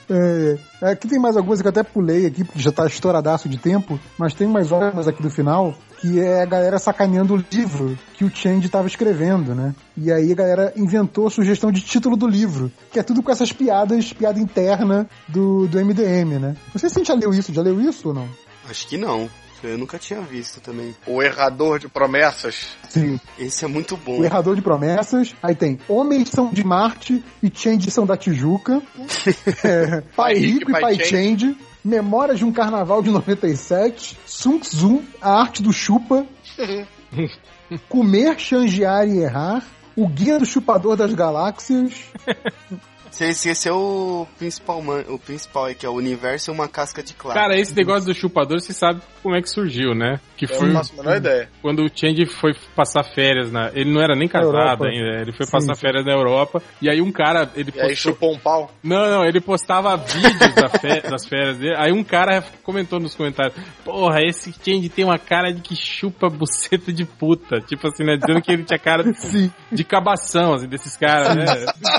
É, 0.09 0.57
é, 0.81 0.91
aqui 0.91 1.07
tem 1.07 1.19
mais 1.19 1.37
algumas 1.37 1.61
que 1.61 1.67
eu 1.67 1.71
até 1.71 1.83
pulei 1.83 2.25
aqui, 2.25 2.43
porque 2.43 2.59
já 2.59 2.71
tá 2.71 2.85
estouradaço 2.85 3.47
de 3.47 3.57
tempo, 3.57 3.99
mas 4.17 4.33
tem 4.33 4.47
mais 4.47 4.71
ótimas 4.71 5.07
aqui 5.07 5.21
do 5.21 5.29
final, 5.29 5.73
que 5.99 6.19
é 6.19 6.41
a 6.41 6.45
galera 6.45 6.77
sacaneando 6.77 7.33
o 7.33 7.45
livro 7.51 7.97
que 8.13 8.25
o 8.25 8.29
Change 8.29 8.65
estava 8.65 8.87
escrevendo, 8.87 9.55
né? 9.55 9.73
E 9.95 10.11
aí 10.11 10.31
a 10.31 10.35
galera 10.35 10.73
inventou 10.75 11.27
a 11.27 11.31
sugestão 11.31 11.71
de 11.71 11.81
título 11.81 12.17
do 12.17 12.27
livro, 12.27 12.71
que 12.91 12.99
é 12.99 13.03
tudo 13.03 13.23
com 13.23 13.31
essas 13.31 13.51
piadas, 13.51 14.11
piada 14.11 14.39
interna 14.39 15.07
do, 15.27 15.67
do 15.67 15.83
MDM, 15.83 16.39
né? 16.39 16.55
Não 16.73 16.79
sei 16.79 16.89
se 16.89 16.97
a 16.97 16.99
gente 16.99 17.07
já 17.07 17.13
leu 17.13 17.33
isso, 17.33 17.53
já 17.53 17.61
leu 17.61 17.79
isso 17.79 18.09
ou 18.09 18.13
não? 18.13 18.27
Acho 18.69 18.87
que 18.87 18.97
não. 18.97 19.29
Eu 19.63 19.77
nunca 19.77 19.97
tinha 19.97 20.19
visto 20.21 20.59
também. 20.59 20.95
O 21.07 21.21
errador 21.21 21.79
de 21.79 21.87
promessas. 21.87 22.75
Sim. 22.89 23.19
Esse 23.39 23.65
é 23.65 23.67
muito 23.67 23.95
bom. 23.97 24.19
O 24.19 24.25
Errador 24.25 24.55
de 24.55 24.61
Promessas. 24.61 25.33
Aí 25.41 25.55
tem 25.55 25.79
Homens 25.87 26.29
são 26.29 26.51
de 26.51 26.63
Marte 26.63 27.23
e 27.41 27.51
Change 27.53 27.89
são 27.89 28.05
da 28.05 28.17
Tijuca. 28.17 28.81
É, 29.63 30.01
pai 30.15 30.35
Rico 30.35 30.71
e 30.71 30.81
Pai 30.81 30.99
Change. 30.99 31.55
Memórias 31.83 32.39
de 32.39 32.45
um 32.45 32.51
Carnaval 32.51 33.01
de 33.01 33.09
97. 33.09 34.17
Sun 34.25 34.59
Tzu, 34.59 35.01
a 35.21 35.41
arte 35.41 35.63
do 35.63 35.71
chupa. 35.71 36.25
Comer, 37.89 38.37
changear 38.39 39.07
e 39.07 39.19
errar. 39.19 39.65
O 39.95 40.07
Guia 40.07 40.39
do 40.39 40.45
Chupador 40.45 40.95
das 40.95 41.13
Galáxias. 41.13 41.93
Você 43.13 43.27
esqueceu 43.29 43.75
o 43.77 44.27
principal, 44.39 44.81
man, 44.81 45.03
o 45.07 45.19
principal 45.19 45.65
aí, 45.65 45.75
que 45.75 45.85
é 45.85 45.89
o 45.89 45.93
universo 45.93 46.49
é 46.49 46.53
uma 46.53 46.67
casca 46.67 47.03
de 47.03 47.13
claro. 47.13 47.39
Cara, 47.39 47.55
esse 47.55 47.75
negócio 47.75 48.05
do 48.05 48.13
chupador, 48.15 48.59
você 48.59 48.73
sabe 48.73 49.01
como 49.21 49.35
é 49.35 49.41
que 49.41 49.47
surgiu, 49.49 49.93
né? 49.93 50.19
Que 50.35 50.45
Eu 50.45 50.49
foi 50.49 50.67
não 50.67 50.73
faço 50.77 50.93
a 50.93 50.95
menor 51.03 51.17
ideia. 51.17 51.47
quando 51.61 51.83
o 51.83 51.89
Change 51.93 52.25
foi 52.25 52.53
passar 52.75 53.03
férias 53.03 53.51
na. 53.51 53.69
Ele 53.75 53.93
não 53.93 54.01
era 54.01 54.15
nem 54.15 54.27
casado 54.27 54.85
ainda, 54.85 55.21
ele 55.21 55.31
foi 55.31 55.45
Sim, 55.45 55.51
passar 55.51 55.75
férias 55.75 56.03
na 56.03 56.11
Europa. 56.11 56.59
E 56.81 56.89
aí 56.89 57.01
um 57.01 57.11
cara, 57.11 57.51
ele 57.55 57.71
E 57.75 57.79
aí 57.79 57.89
postou. 57.89 58.13
chupou 58.13 58.33
um 58.33 58.39
pau. 58.39 58.71
Não, 58.83 59.07
não, 59.09 59.23
ele 59.23 59.39
postava 59.39 59.95
vídeos 59.95 60.55
da 60.55 60.67
fe- 60.69 61.01
das 61.07 61.27
férias 61.27 61.57
dele. 61.59 61.75
Aí 61.77 61.91
um 61.91 62.03
cara 62.03 62.43
comentou 62.63 62.99
nos 62.99 63.13
comentários: 63.13 63.55
Porra, 63.85 64.21
esse 64.23 64.51
Change 64.65 64.89
tem 64.89 65.05
uma 65.05 65.19
cara 65.19 65.53
de 65.53 65.61
que 65.61 65.75
chupa 65.75 66.29
buceta 66.29 66.91
de 66.91 67.05
puta. 67.05 67.61
Tipo 67.61 67.87
assim, 67.89 68.03
né? 68.03 68.17
Dizendo 68.17 68.41
que 68.41 68.51
ele 68.51 68.63
tinha 68.63 68.79
cara 68.79 69.03
de, 69.03 69.15
Sim. 69.21 69.51
de 69.71 69.83
cabação, 69.83 70.55
assim, 70.55 70.67
desses 70.67 70.97
caras, 70.97 71.35
né? 71.35 71.45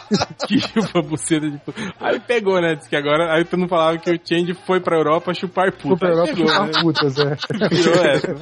que 0.49 0.59
chupa 0.59 1.04
buceta 1.05 1.51
de 1.51 1.59
puta. 1.59 1.81
Aí 2.01 2.19
pegou, 2.21 2.61
né? 2.61 2.75
Diz 2.75 2.87
que 2.87 2.97
agora. 2.97 3.35
Aí 3.35 3.45
todo 3.45 3.61
mundo 3.61 3.69
falava 3.69 3.99
que 3.99 4.11
o 4.11 4.21
Change 4.23 4.55
foi 4.67 4.81
pra 4.81 4.97
Europa 4.97 5.33
chupar 5.35 5.73
puta. 5.73 5.89
Foi 5.89 5.97
pra 5.97 6.09
Europa 6.11 6.33
pegou, 6.35 6.49
chupar 6.49 6.67
né? 6.67 6.73
putas, 6.81 7.19
é. 7.19 7.37
Virou 7.69 8.05
essa. 8.05 8.35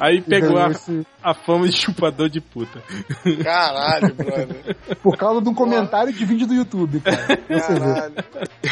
Aí 0.00 0.20
pegou 0.20 0.56
a, 0.58 0.70
Esse- 0.70 1.06
a 1.22 1.34
fama 1.34 1.68
de 1.68 1.76
chupador 1.76 2.28
de 2.28 2.40
puta. 2.40 2.80
Caralho, 3.42 4.14
brother. 4.14 4.76
Por 5.02 5.16
causa 5.16 5.40
de 5.40 5.48
um 5.48 5.54
comentário 5.54 6.12
de 6.12 6.24
vídeo 6.24 6.46
do 6.46 6.54
YouTube, 6.54 7.00
cara. 7.00 7.38
Você 7.48 7.74
vê. 7.74 7.80
Caralho. 7.80 8.14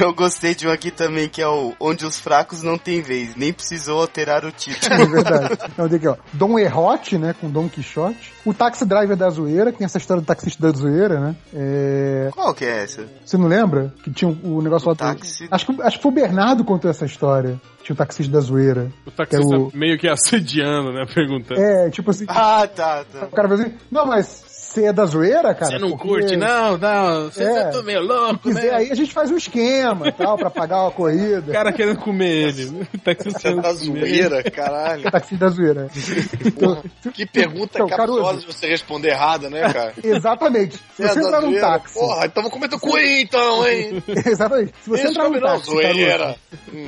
Eu 0.01 0.15
gostei 0.15 0.55
de 0.55 0.67
um 0.69 0.71
aqui 0.71 0.91
também, 0.91 1.29
que 1.29 1.41
é 1.43 1.49
o 1.49 1.73
Onde 1.81 2.05
os 2.05 2.19
Fracos 2.19 2.63
Não 2.63 2.77
Têm 2.79 3.01
Vez. 3.03 3.35
Nem 3.37 3.53
precisou 3.53 4.01
alterar 4.01 4.45
o 4.45 4.53
título. 4.53 4.95
É 4.95 5.07
verdade. 5.07 5.59
Então 5.73 5.89
tem 5.89 5.97
aqui, 5.99 6.09
ó. 6.09 6.17
Dom 6.33 6.59
Errote, 6.59 7.19
né? 7.19 7.35
Com 7.41 7.51
Dom 7.51 7.69
Quixote. 7.69 8.33
O 8.45 8.55
Taxi 8.55 8.85
Driver 8.85 9.17
da 9.17 9.29
Zoeira, 9.31 9.73
que 9.73 9.79
tem 9.79 9.85
essa 9.85 9.99
história 9.99 10.21
do 10.23 10.27
taxista 10.27 10.71
da 10.71 10.77
zoeira, 10.79 11.19
né? 11.21 11.37
É... 11.55 12.31
Qual 12.33 12.55
que 12.55 12.65
é 12.65 12.85
essa? 12.85 13.07
Você 13.25 13.37
não 13.37 13.49
lembra? 13.49 13.93
Que 14.05 14.11
tinha 14.11 14.31
o 14.31 14.63
negócio 14.63 14.87
lá 14.89 14.95
do... 14.95 14.99
táxi. 14.99 15.49
Acho 15.51 15.67
que, 15.67 15.83
acho 15.83 15.97
que 15.97 16.03
foi 16.03 16.13
o 16.13 16.15
Bernardo 16.15 16.63
que 16.63 16.69
contou 16.69 16.91
essa 16.91 17.05
história. 17.05 17.61
Tinha 17.87 17.95
o 17.95 17.97
taxista 17.97 18.33
da 18.33 18.41
zoeira. 18.41 18.91
O 19.07 19.13
taxista 19.13 19.47
Que 19.47 19.63
o- 19.63 19.71
meio 19.73 19.97
que 19.97 20.09
assediando, 20.09 20.93
né? 20.93 21.05
Perguntando. 21.15 21.61
É, 21.61 21.89
tipo 21.89 22.11
assim, 22.11 22.25
Ah, 22.27 22.67
tá, 22.67 23.05
tá. 23.05 23.27
o 23.27 23.31
cara 23.31 23.47
vai 23.47 23.59
dizer, 23.59 23.75
não, 23.93 24.05
mas 24.05 24.66
você 24.81 24.85
é 24.87 24.93
da 24.93 25.07
zoeira, 25.07 25.55
cara? 25.55 25.73
Você 25.73 25.79
não 25.79 25.91
Porque 25.91 26.09
curte, 26.09 26.37
não, 26.37 26.77
não. 26.77 27.25
Você 27.31 27.43
É. 27.43 27.65
tá 27.71 27.83
meio 27.83 28.01
Se 28.03 28.07
louco, 28.07 28.39
quiser 28.41 28.63
né? 28.65 28.71
aí, 28.77 28.91
a 28.91 28.95
gente 28.95 29.13
faz 29.13 29.31
um 29.31 29.37
esquema 29.37 30.09
e 30.09 30.13
tal, 30.13 30.37
pra 30.37 30.51
pagar 30.51 30.81
uma 30.81 30.89
O 30.89 30.93
corrida. 30.93 31.53
cara 31.53 31.73
querendo 31.73 31.99
comer 31.99 32.49
ele. 32.49 32.65
O 32.95 32.99
taxista 33.03 33.39
Você 33.39 33.49
querendo 33.49 33.63
tá 33.63 33.75
comer. 33.75 33.85
zoeira, 34.01 34.43
caralho. 34.51 35.09
O 35.09 35.11
taxista 35.11 35.45
da 35.47 35.51
zoeira. 35.51 35.89
Então, 36.45 36.83
Que 37.13 37.27
pergunta 37.27 37.71
Então, 37.75 37.89
capciosa 37.89 38.41
de 38.41 38.47
você 38.47 38.67
responder 38.69 39.09
errada, 39.11 39.49
né, 39.51 39.73
cara? 39.73 39.93
Exatamente. 40.03 40.77
Se 40.97 41.03
É 41.05 41.09
você 41.09 41.21
da 41.21 41.27
entrar 41.27 41.41
num 41.41 41.49
zoeira. 41.49 41.67
táxi. 41.67 41.95
Porra, 41.99 42.27
então 42.27 42.43
vou 42.43 42.53
comer 42.53 42.69
teu 42.69 42.79
cu 42.81 42.97
aí, 42.97 43.23
então, 43.23 43.67
hein? 43.69 44.03
Exatamente. 44.27 44.73
Se 44.83 44.91
você 44.91 45.03
Isso 45.03 45.11
entrar 45.13 45.29
num 45.31 45.41
táxi, 45.41 45.67
zoeira. 45.71 46.19
Caruso, 46.19 46.37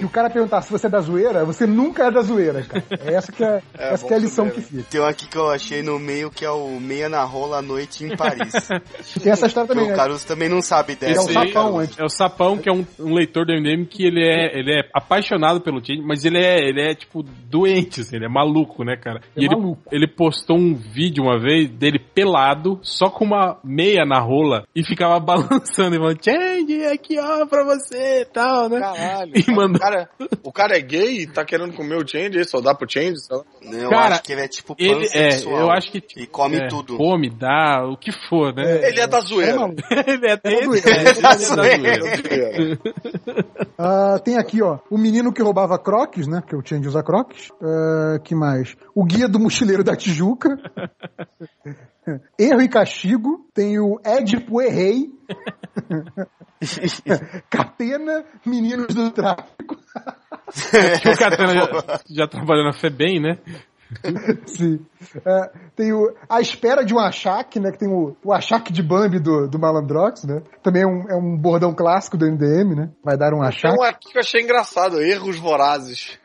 e 0.01 0.05
o 0.05 0.09
cara 0.10 0.28
perguntar 0.31 0.62
se 0.62 0.70
você 0.70 0.86
é 0.86 0.90
da 0.90 1.01
zoeira, 1.01 1.44
você 1.44 1.66
nunca 1.66 2.06
é 2.06 2.10
da 2.10 2.20
zoeira, 2.20 2.62
cara. 2.62 2.85
Essa 3.06 3.32
que 3.32 3.43
é, 3.44 3.62
É, 3.78 3.94
essa 3.94 4.06
que 4.06 4.12
é 4.12 4.16
a 4.16 4.20
lição 4.20 4.47
saber, 4.47 4.55
que 4.55 4.60
né? 4.60 4.82
fica. 4.82 4.90
Tem 4.90 5.01
um 5.01 5.05
aqui 5.06 5.27
que 5.28 5.36
eu 5.36 5.51
achei 5.51 5.82
no 5.82 5.98
meio, 5.98 6.31
que 6.31 6.44
é 6.44 6.51
o 6.51 6.78
Meia 6.81 7.09
na 7.09 7.23
Rola 7.24 7.59
à 7.59 7.62
Noite 7.62 7.77
em 8.05 8.16
Paris. 8.16 8.52
Tem 9.22 9.32
essa 9.32 9.46
história 9.46 9.68
também, 9.68 9.84
o 9.84 9.88
né? 9.88 9.96
Caruso 9.96 10.26
também 10.26 10.48
não 10.48 10.60
sabe 10.62 10.92
É 10.94 10.96
dessa. 10.96 11.20
o 11.22 11.24
Esse 11.30 11.38
aí 11.38 11.48
sapão 11.52 11.78
antes. 11.78 11.98
É 11.98 12.05
o 12.05 12.09
Sapão, 12.09 12.59
que 12.59 12.68
é 12.68 12.72
um, 12.72 12.84
um 12.98 13.14
leitor 13.14 13.46
do 13.46 13.52
MDM 13.52 13.84
que 13.86 14.05
ele 14.05 14.22
é, 14.24 14.59
ele 14.59 14.72
é 14.80 14.88
apaixonado 14.94 15.60
pelo 15.60 15.84
Change, 15.84 16.02
mas 16.02 16.24
ele 16.24 16.38
é, 16.38 16.59
ele 16.68 16.80
é, 16.80 16.94
tipo, 16.94 17.22
doente, 17.22 18.00
assim, 18.00 18.16
ele 18.16 18.26
é 18.26 18.28
maluco, 18.28 18.84
né, 18.84 18.96
cara? 18.96 19.20
É 19.36 19.40
e 19.40 19.44
ele, 19.44 19.55
maluco. 19.56 19.82
ele 19.92 20.06
postou 20.06 20.56
um 20.56 20.74
vídeo 20.74 21.22
uma 21.24 21.38
vez 21.38 21.68
dele 21.70 21.98
pelado, 21.98 22.78
só 22.82 23.09
com 23.10 23.24
uma 23.24 23.59
meia 23.64 24.05
na 24.05 24.18
rola, 24.20 24.64
e 24.74 24.84
ficava 24.84 25.18
balançando 25.20 25.94
e 25.96 25.98
falando, 25.98 26.24
Change, 26.24 26.84
aqui 26.86 27.18
ó, 27.18 27.46
pra 27.46 27.64
você 27.64 28.22
e 28.22 28.24
tal, 28.26 28.68
né? 28.68 28.80
Caralho. 28.80 29.32
E 29.34 29.50
mandou- 29.52 29.76
o, 29.76 29.78
cara, 29.80 30.09
o 30.44 30.52
cara 30.52 30.76
é 30.76 30.80
gay 30.80 31.22
e 31.22 31.26
tá 31.26 31.44
querendo 31.44 31.74
comer 31.74 31.96
o 31.96 32.06
change, 32.06 32.42
só 32.44 32.60
dá 32.60 32.74
pro 32.74 32.88
change? 32.90 33.18
sei 33.20 33.36
lá. 33.36 33.44
Eu 33.82 33.90
Cara, 33.90 34.14
acho 34.14 34.22
que 34.22 34.32
ele 34.32 34.40
é 34.42 34.48
tipo 34.48 34.74
Ele 34.78 35.06
é, 35.14 35.40
eu 35.44 35.70
acho 35.70 35.90
que. 35.90 36.02
E 36.16 36.26
come 36.26 36.56
é, 36.56 36.68
tudo. 36.68 36.96
Come, 36.96 37.28
dá, 37.28 37.68
o 37.85 37.97
que 37.97 38.11
for, 38.28 38.53
né? 38.55 38.89
Ele 38.89 39.01
é 39.01 39.07
da 39.07 39.19
É 39.19 39.20
zoeira. 39.20 39.61
ele 40.07 40.27
é, 40.27 40.40
É 40.45 40.53
ele, 40.53 40.65
zoeira. 40.65 40.90
ele 41.01 41.09
é 41.09 41.15
da 41.20 41.36
zoeira. 41.36 41.89
É 41.89 41.99
da 42.03 42.16
zoeira. 42.16 42.78
Ah, 43.78 44.19
tem 44.24 44.36
aqui, 44.36 44.62
ó, 44.62 44.78
o 44.90 44.99
menino 44.99 45.32
que 45.32 45.43
roubava 45.43 45.78
croques, 45.78 46.27
né? 46.27 46.40
Porque 46.40 46.57
o 46.57 46.62
Change 46.65 46.89
usa 46.89 47.03
croques. 47.03 47.51
Ah, 47.62 48.19
que 48.24 48.35
mais? 48.35 48.77
O 48.95 49.05
guia 49.05 49.28
do 49.28 49.39
mochileiro 49.39 49.85
da 49.85 49.95
Tijuca. 49.97 50.49
Erro 52.39 52.62
e 52.62 52.69
castigo. 52.69 53.47
Tem 53.53 53.78
o 53.78 54.01
Édipo 54.05 54.61
Errei. 54.62 55.11
Catena, 57.51 58.24
meninos 58.45 58.95
do 58.95 59.11
tráfico. 59.11 59.77
Que 61.03 61.09
o 61.11 61.16
Catena 61.19 61.53
já, 61.55 62.01
já 62.09 62.27
trabalhou 62.27 62.65
na 62.65 62.73
FEBEM, 62.73 63.20
né? 63.20 63.39
Sim. 64.47 64.85
É, 65.24 65.51
tem 65.74 65.93
o 65.93 66.15
A 66.28 66.40
Espera 66.40 66.85
de 66.85 66.94
um 66.94 66.98
Achaque, 66.98 67.59
né? 67.59 67.70
Que 67.70 67.78
tem 67.78 67.89
o, 67.89 68.16
o 68.23 68.32
Achaque 68.32 68.73
de 68.73 68.82
Bambi 68.82 69.19
do, 69.19 69.48
do 69.48 69.59
Malandrox, 69.59 70.24
né? 70.24 70.43
Também 70.62 70.82
é 70.82 70.86
um, 70.86 71.10
é 71.10 71.16
um 71.16 71.36
bordão 71.36 71.74
clássico 71.74 72.16
do 72.16 72.27
MDM, 72.27 72.74
né? 72.74 72.90
Vai 73.02 73.16
dar 73.16 73.32
um 73.32 73.40
Tem 73.40 73.48
achaque. 73.48 73.78
um 73.78 73.82
aqui 73.82 74.12
que 74.12 74.19
eu 74.19 74.20
achei 74.20 74.43
engraçado, 74.43 75.01
erros 75.01 75.39
vorazes. 75.39 76.19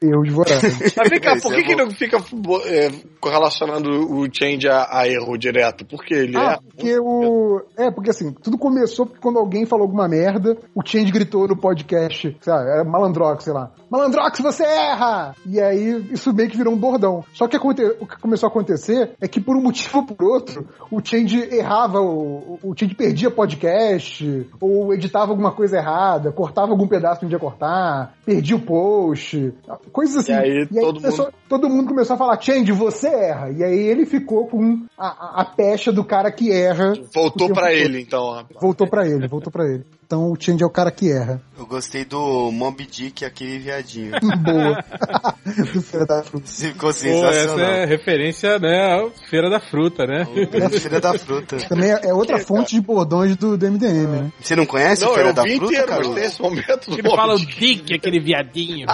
Eu 0.00 0.22
devorando. 0.22 0.60
Mas 0.96 1.08
vem 1.08 1.20
cá, 1.20 1.36
por 1.40 1.52
é 1.52 1.56
que, 1.56 1.62
que 1.64 1.76
não 1.76 1.90
fica 1.90 2.18
é, 2.66 2.90
relacionando 3.22 3.90
o 3.90 4.26
change 4.32 4.68
a, 4.68 4.88
a 4.90 5.08
erro 5.08 5.36
direto? 5.36 5.84
Porque 5.84 6.14
ele 6.14 6.36
Ah, 6.36 6.58
é. 6.58 6.70
porque 6.70 6.98
o. 6.98 7.62
É, 7.76 7.90
porque 7.90 8.10
assim, 8.10 8.32
tudo 8.32 8.58
começou 8.58 9.06
porque 9.06 9.20
quando 9.20 9.38
alguém 9.38 9.66
falou 9.66 9.84
alguma 9.84 10.08
merda, 10.08 10.56
o 10.74 10.82
Change 10.84 11.12
gritou 11.12 11.46
no 11.46 11.56
podcast, 11.56 12.36
sei 12.40 12.52
lá, 12.52 12.60
era 12.62 12.84
Malandrox, 12.84 13.44
sei 13.44 13.52
lá. 13.52 13.70
Malandrox, 13.90 14.40
você 14.40 14.64
erra! 14.64 15.34
E 15.46 15.60
aí 15.60 16.06
isso 16.12 16.32
meio 16.32 16.48
que 16.48 16.56
virou 16.56 16.72
um 16.72 16.78
bordão. 16.78 17.24
Só 17.32 17.46
que 17.46 17.56
aconte... 17.56 17.82
o 18.00 18.06
que 18.06 18.18
começou 18.20 18.46
a 18.46 18.50
acontecer 18.50 19.12
é 19.20 19.28
que 19.28 19.40
por 19.40 19.56
um 19.56 19.62
motivo 19.62 19.98
ou 19.98 20.06
por 20.06 20.24
outro, 20.24 20.66
o 20.90 21.00
Change 21.04 21.38
errava, 21.54 22.00
o, 22.00 22.58
o 22.62 22.74
Change 22.76 22.94
perdia 22.94 23.30
podcast, 23.30 24.46
ou 24.60 24.94
editava 24.94 25.30
alguma 25.30 25.52
coisa 25.52 25.76
errada, 25.76 26.32
cortava 26.32 26.72
algum 26.72 26.86
pedaço 26.86 27.20
que 27.20 27.26
não 27.26 27.32
ia 27.32 27.38
cortar, 27.38 28.14
perdia 28.24 28.56
o 28.56 28.60
post. 28.60 29.51
Sabe? 29.66 29.80
Coisas 29.92 30.16
assim. 30.16 30.32
E 30.32 30.34
aí 30.34 30.66
todo 30.66 31.00
começou- 31.00 31.30
todo 31.48 31.68
mundo 31.68 31.88
começou 31.88 32.14
a 32.14 32.18
falar, 32.18 32.40
Change, 32.40 32.72
você 32.72 33.08
erra. 33.08 33.50
E 33.50 33.62
aí 33.62 33.78
ele 33.78 34.06
ficou 34.06 34.46
com 34.46 34.86
a, 34.96 35.06
a, 35.06 35.40
a 35.42 35.44
pecha 35.44 35.92
do 35.92 36.04
cara 36.04 36.30
que 36.30 36.50
erra. 36.50 36.92
Voltou 37.14 37.48
todo. 37.48 37.84
ele, 37.84 38.00
então. 38.00 38.44
Voltou 38.60 38.88
pra 38.88 39.06
ele, 39.06 39.28
voltou 39.28 39.52
pra 39.52 39.64
ele. 39.64 39.84
Então 40.12 40.30
o 40.30 40.36
Change 40.38 40.62
é 40.62 40.66
o 40.66 40.68
cara 40.68 40.90
que 40.90 41.10
erra. 41.10 41.40
Eu 41.58 41.64
gostei 41.64 42.04
do 42.04 42.50
Mob 42.52 42.84
Dick, 42.84 43.24
aquele 43.24 43.58
viadinho. 43.58 44.12
Boa. 44.44 44.84
do 45.72 45.80
Feira 45.80 46.04
da 46.04 46.22
Fruta. 46.22 46.46
Ficou 46.46 46.80
Pô, 46.80 46.88
essa 46.90 47.00
sensacional. 47.00 47.60
é 47.60 47.84
referência, 47.86 48.58
né, 48.58 48.92
à 48.94 49.10
Feira 49.30 49.48
da 49.48 49.58
Fruta, 49.58 50.04
né? 50.04 50.26
É 50.52 50.68
Feira 50.68 51.00
da 51.00 51.16
Fruta. 51.18 51.56
Também 51.66 51.90
é 51.92 52.00
é 52.08 52.12
outra 52.12 52.38
fonte 52.38 52.74
de 52.74 52.80
bordões 52.82 53.36
do, 53.36 53.56
do 53.56 53.66
MDM, 53.70 54.06
né? 54.06 54.32
Você 54.38 54.54
não 54.54 54.66
conhece 54.66 55.02
Não, 55.02 55.14
Feira 55.14 55.30
eu 55.30 55.32
da 55.34 55.42
vi 55.44 55.56
Fruta, 55.56 55.72
inteiro, 55.72 55.88
cara? 55.88 56.20
esse 56.26 56.42
momento 56.42 56.90
do 56.90 56.98
Ele 56.98 57.08
fala 57.08 57.34
o 57.34 57.38
Mob 57.38 57.46
Dick. 57.46 57.58
Dick, 57.76 57.94
aquele 57.94 58.20
viadinho. 58.20 58.86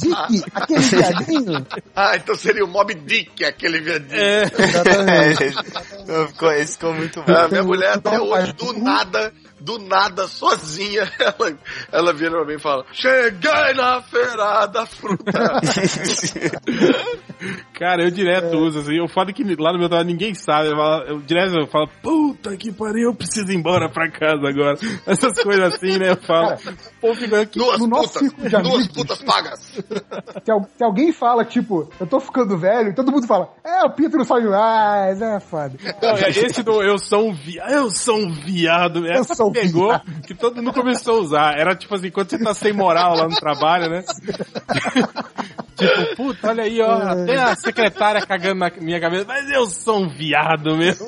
Dick, 0.00 0.44
aquele 0.54 0.80
viadinho. 0.80 1.66
Ah, 1.94 2.16
então 2.16 2.34
seria 2.34 2.64
o 2.64 2.68
Mob 2.68 2.94
Dick, 2.94 3.44
aquele 3.44 3.78
viadinho. 3.82 4.18
É. 4.18 4.44
Exatamente. 4.44 5.44
É, 6.08 6.26
ficou, 6.28 6.50
esse 6.52 6.72
ficou 6.72 6.94
muito 6.94 7.20
bom. 7.22 7.30
Ah, 7.32 7.46
minha 7.48 7.62
mulher 7.62 7.90
o- 7.96 7.98
até 7.98 8.18
hoje, 8.18 8.52
do 8.54 8.72
nada, 8.72 9.30
do 9.62 9.78
nada, 9.78 10.26
sozinha, 10.26 11.02
ela, 11.18 11.58
ela 11.90 12.12
vira 12.12 12.32
pra 12.32 12.44
mim 12.44 12.54
e 12.54 12.58
fala: 12.58 12.84
Cheguei 12.92 13.72
na 13.74 14.02
feira 14.02 14.66
da 14.66 14.86
fruta. 14.86 15.32
Cara, 17.78 18.04
eu 18.04 18.10
direto 18.10 18.56
uso, 18.56 18.80
assim. 18.80 18.96
Eu 18.96 19.08
falo 19.08 19.32
que 19.32 19.42
lá 19.58 19.72
no 19.72 19.78
meu 19.78 19.88
trabalho 19.88 20.08
ninguém 20.08 20.34
sabe. 20.34 20.68
Eu, 20.68 20.76
falo, 20.76 21.02
eu 21.04 21.20
direto 21.20 21.58
eu 21.58 21.66
falo, 21.66 21.88
puta 22.00 22.56
que 22.56 22.72
pariu, 22.72 23.10
eu 23.10 23.14
preciso 23.14 23.50
ir 23.50 23.56
embora 23.56 23.88
pra 23.88 24.10
casa 24.10 24.48
agora. 24.48 24.76
Essas 25.06 25.42
coisas 25.42 25.74
assim, 25.74 25.98
né? 25.98 26.10
Eu 26.10 26.16
falo, 26.16 26.56
pô, 27.00 27.14
fica 27.14 27.40
aqui. 27.40 27.58
duas 27.58 27.80
No 27.80 27.88
nosso 27.88 28.12
putas, 28.12 28.22
círculo 28.22 28.48
de 28.48 28.56
duas 28.56 28.74
amigos. 28.74 28.88
putas 28.88 29.22
pagas. 29.22 29.60
Se, 29.60 30.76
se 30.76 30.84
alguém 30.84 31.12
fala, 31.12 31.44
tipo, 31.44 31.90
eu 31.98 32.06
tô 32.06 32.20
ficando 32.20 32.56
velho, 32.56 32.94
todo 32.94 33.10
mundo 33.10 33.26
fala, 33.26 33.52
é, 33.64 33.84
o 33.84 33.90
Pedro 33.90 34.24
saiu 34.24 34.50
mais, 34.50 35.20
é 35.20 35.40
foda. 35.40 35.72
Não, 36.00 36.10
é 36.10 36.30
esse 36.30 36.62
do 36.62 36.82
eu 36.82 36.98
sou 36.98 37.28
um 37.28 37.34
viado, 37.34 37.72
eu 37.72 37.90
sou 37.90 38.18
um 38.18 38.32
viado. 38.32 39.06
Essa 39.06 39.34
sou 39.34 39.51
pegou 39.52 40.00
que 40.26 40.34
todo 40.34 40.56
mundo 40.62 40.72
começou 40.72 41.16
a 41.18 41.20
usar. 41.20 41.58
Era 41.58 41.74
tipo 41.74 41.94
assim, 41.94 42.10
quando 42.10 42.30
você 42.30 42.38
tá 42.38 42.54
sem 42.54 42.72
moral 42.72 43.14
lá 43.16 43.28
no 43.28 43.36
trabalho, 43.36 43.88
né? 43.90 44.02
tipo, 45.76 46.16
puta, 46.16 46.48
olha 46.48 46.64
aí, 46.64 46.80
ó, 46.80 46.92
até 46.94 47.36
a 47.36 47.54
secretária 47.56 48.24
cagando 48.26 48.60
na 48.60 48.70
minha 48.80 49.00
cabeça, 49.00 49.24
mas 49.26 49.50
eu 49.50 49.66
sou 49.66 50.02
um 50.02 50.08
viado 50.08 50.76
mesmo. 50.76 51.06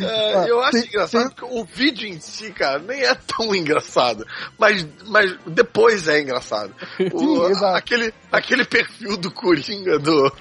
É, 0.00 0.50
eu 0.50 0.60
acho 0.60 0.72
tem- 0.72 0.86
engraçado 0.86 1.34
que 1.34 1.44
o 1.44 1.64
vídeo 1.64 2.06
em 2.06 2.20
si, 2.20 2.50
cara, 2.52 2.78
nem 2.78 3.02
é 3.02 3.14
tão 3.14 3.54
engraçado. 3.54 4.26
Mas, 4.58 4.86
mas 5.06 5.34
depois 5.46 6.06
é 6.08 6.20
engraçado. 6.20 6.74
O- 7.12 7.54
Sim, 7.54 7.64
aquele, 7.74 8.12
aquele 8.30 8.64
perfil 8.64 9.16
do 9.16 9.30
Coringa 9.30 9.98
do. 9.98 10.30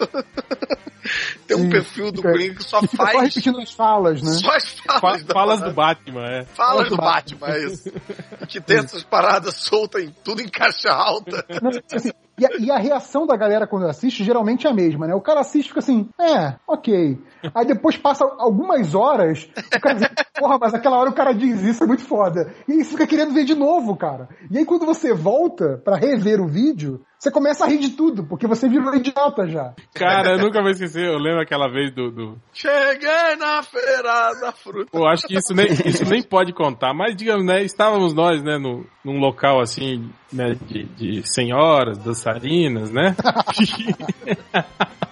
Tem 1.48 1.56
um 1.58 1.62
Sim, 1.64 1.70
perfil 1.70 2.12
do 2.12 2.18
fica- 2.18 2.32
Coringa 2.32 2.56
que 2.56 2.64
só 2.64 2.82
fica 2.82 2.98
só 2.98 3.04
faz. 3.06 3.20
repetindo 3.30 3.60
as 3.62 3.72
falas, 3.72 4.22
né? 4.22 4.32
Só 4.34 4.52
as 4.56 4.69
falas, 4.70 5.24
da 5.24 5.34
Falas 5.34 5.60
parada. 5.60 5.70
do 5.70 5.76
Batman, 5.76 6.26
é. 6.26 6.46
Falas 6.46 6.90
do 6.90 6.98
Batman, 6.98 7.48
é 7.48 7.66
isso. 7.66 7.92
Que 8.48 8.60
tem 8.60 8.78
essas 8.78 9.04
paradas 9.04 9.56
soltas 9.56 10.04
em 10.04 10.12
tudo 10.24 10.42
em 10.42 10.48
caixa 10.48 10.90
alta. 10.90 11.46
Não, 11.62 11.70
assim, 11.94 12.12
e, 12.40 12.46
a, 12.46 12.50
e 12.58 12.72
a 12.72 12.78
reação 12.78 13.28
da 13.28 13.36
galera 13.36 13.68
quando 13.68 13.86
assiste 13.86 14.24
geralmente 14.24 14.66
é 14.66 14.70
a 14.70 14.74
mesma, 14.74 15.06
né? 15.06 15.14
O 15.14 15.22
cara 15.22 15.42
assiste 15.42 15.68
e 15.68 15.70
fica 15.70 15.80
assim, 15.80 16.10
é, 16.20 16.56
ok. 16.68 17.20
Aí 17.54 17.66
depois 17.66 17.98
passa 17.98 18.26
algumas 18.38 18.96
horas, 18.96 19.50
o 19.76 19.80
cara 19.80 19.96
diz, 19.96 20.10
porra, 20.38 20.58
mas 20.60 20.74
aquela 20.74 20.98
hora 20.98 21.10
o 21.10 21.16
cara 21.16 21.34
diz 21.34 21.62
isso, 21.64 21.84
é 21.84 21.88
muito 21.88 22.04
foda. 22.04 22.54
E 22.68 22.74
aí 22.74 22.84
você 22.84 22.92
fica 22.92 23.08
querendo 23.08 23.34
ver 23.34 23.46
de 23.46 23.56
novo, 23.56 23.96
cara. 23.96 24.30
E 24.50 24.58
aí 24.58 24.66
quando 24.66 24.86
você 24.86 25.14
volta 25.14 25.82
pra 25.84 25.98
rever 25.98 26.42
o 26.42 26.48
vídeo, 26.48 27.02
você 27.20 27.30
começa 27.30 27.66
a 27.66 27.68
rir 27.68 27.80
de 27.80 27.90
tudo, 27.90 28.24
porque 28.24 28.48
você 28.48 28.70
virou 28.70 28.96
idiota 28.96 29.46
já. 29.46 29.74
Cara, 29.94 30.32
eu 30.32 30.40
nunca 30.40 30.62
vou 30.62 30.72
esquecer, 30.72 31.06
eu 31.06 31.18
lembro 31.18 31.42
aquela 31.42 31.70
vez 31.70 31.94
do. 31.94 32.10
do... 32.10 32.38
Cheguei 32.54 33.36
na 33.38 33.62
feira 33.62 34.34
da 34.40 34.54
fruta. 34.54 34.90
Pô, 34.90 35.06
acho 35.06 35.28
que 35.28 35.38
isso 35.38 35.54
nem, 35.54 35.68
isso 35.86 36.06
nem 36.06 36.24
pode 36.24 36.54
contar, 36.54 36.94
mas 36.94 37.18
digamos, 37.18 37.46
né, 37.46 37.62
estávamos 37.62 38.14
nós, 38.14 38.42
né, 38.42 38.58
no, 38.58 38.86
num 39.04 39.20
local 39.20 39.60
assim, 39.60 40.10
né, 40.32 40.56
de, 40.66 40.86
de 40.86 41.28
senhoras, 41.28 41.98
dançarinas, 41.98 42.90
né? 42.90 43.14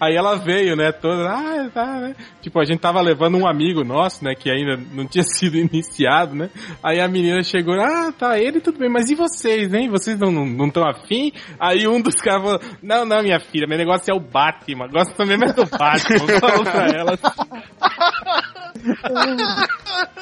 Aí 0.00 0.16
ela 0.16 0.36
veio, 0.36 0.76
né, 0.76 0.92
toda, 0.92 1.28
ah, 1.28 1.70
tá, 1.72 2.00
né? 2.00 2.14
Tipo, 2.40 2.60
a 2.60 2.64
gente 2.64 2.80
tava 2.80 3.00
levando 3.00 3.36
um 3.36 3.46
amigo 3.46 3.84
nosso, 3.84 4.24
né, 4.24 4.34
que 4.34 4.50
ainda 4.50 4.76
não 4.92 5.06
tinha 5.06 5.24
sido 5.24 5.56
iniciado, 5.56 6.34
né? 6.34 6.50
Aí 6.82 7.00
a 7.00 7.08
menina 7.08 7.42
chegou, 7.42 7.74
ah, 7.74 8.12
tá, 8.12 8.38
ele 8.38 8.60
tudo 8.60 8.78
bem, 8.78 8.88
mas 8.88 9.10
e 9.10 9.14
vocês, 9.14 9.72
hein? 9.72 9.88
Vocês 9.88 10.18
não 10.18 10.30
estão 10.30 10.46
não, 10.46 10.70
tão 10.70 10.88
afim? 10.88 11.32
Aí 11.58 11.86
um 11.86 12.00
dos 12.00 12.14
caras 12.16 12.42
falou, 12.42 12.60
não, 12.82 13.04
não, 13.04 13.22
minha 13.22 13.40
filha, 13.40 13.66
meu 13.66 13.78
negócio 13.78 14.10
é 14.10 14.14
o 14.14 14.20
Batman, 14.20 14.88
gosto 14.88 15.26
mesmo 15.26 15.44
é 15.44 15.52
do 15.52 15.66
Batman, 15.66 16.28
falou 16.40 16.64
pra 16.64 16.86
ela. 16.86 17.18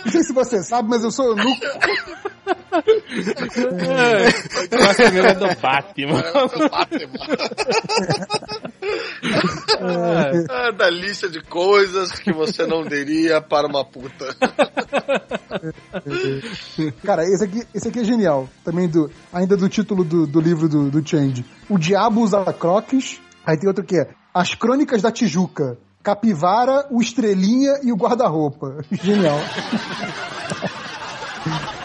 Não 0.05 0.13
sei 0.13 0.23
se 0.23 0.33
você 0.33 0.63
sabe, 0.63 0.89
mas 0.89 1.05
eu 1.05 1.11
sou 1.11 1.29
eunuco. 1.29 1.61
É, 2.73 4.77
gosto 4.77 5.03
mesmo 5.13 5.29
é 5.29 5.35
do 5.35 5.55
Batman. 5.61 6.23
Ah, 9.83 10.71
da 10.73 10.91
lista 10.91 11.29
de 11.29 11.41
coisas 11.43 12.13
que 12.13 12.33
você 12.33 12.67
não 12.67 12.85
diria 12.85 13.41
para 13.41 13.67
uma 13.67 13.85
puta. 13.85 14.37
Cara, 17.05 17.25
esse 17.25 17.45
aqui, 17.45 17.67
esse 17.75 17.89
aqui 17.89 18.01
é 18.01 18.05
genial. 18.05 18.49
Também 18.65 18.89
do, 18.89 19.11
ainda 19.33 19.57
do 19.57 19.69
título 19.69 20.05
do, 20.05 20.27
do 20.27 20.41
livro 20.41 20.69
do, 20.69 20.91
do 20.91 21.07
Change. 21.07 21.45
O 21.69 21.79
Diabo 21.79 22.21
usa 22.21 22.45
croques. 22.53 23.21
Aí 23.45 23.59
tem 23.59 23.69
outro 23.69 23.85
que 23.85 23.97
é 23.97 24.09
As 24.35 24.55
Crônicas 24.55 25.03
da 25.03 25.11
Tijuca. 25.11 25.79
Capivara, 26.03 26.87
o 26.91 27.01
Estrelinha 27.01 27.81
e 27.83 27.93
o 27.93 27.97
Guarda-Roupa. 27.97 28.85
Genial. 28.91 29.39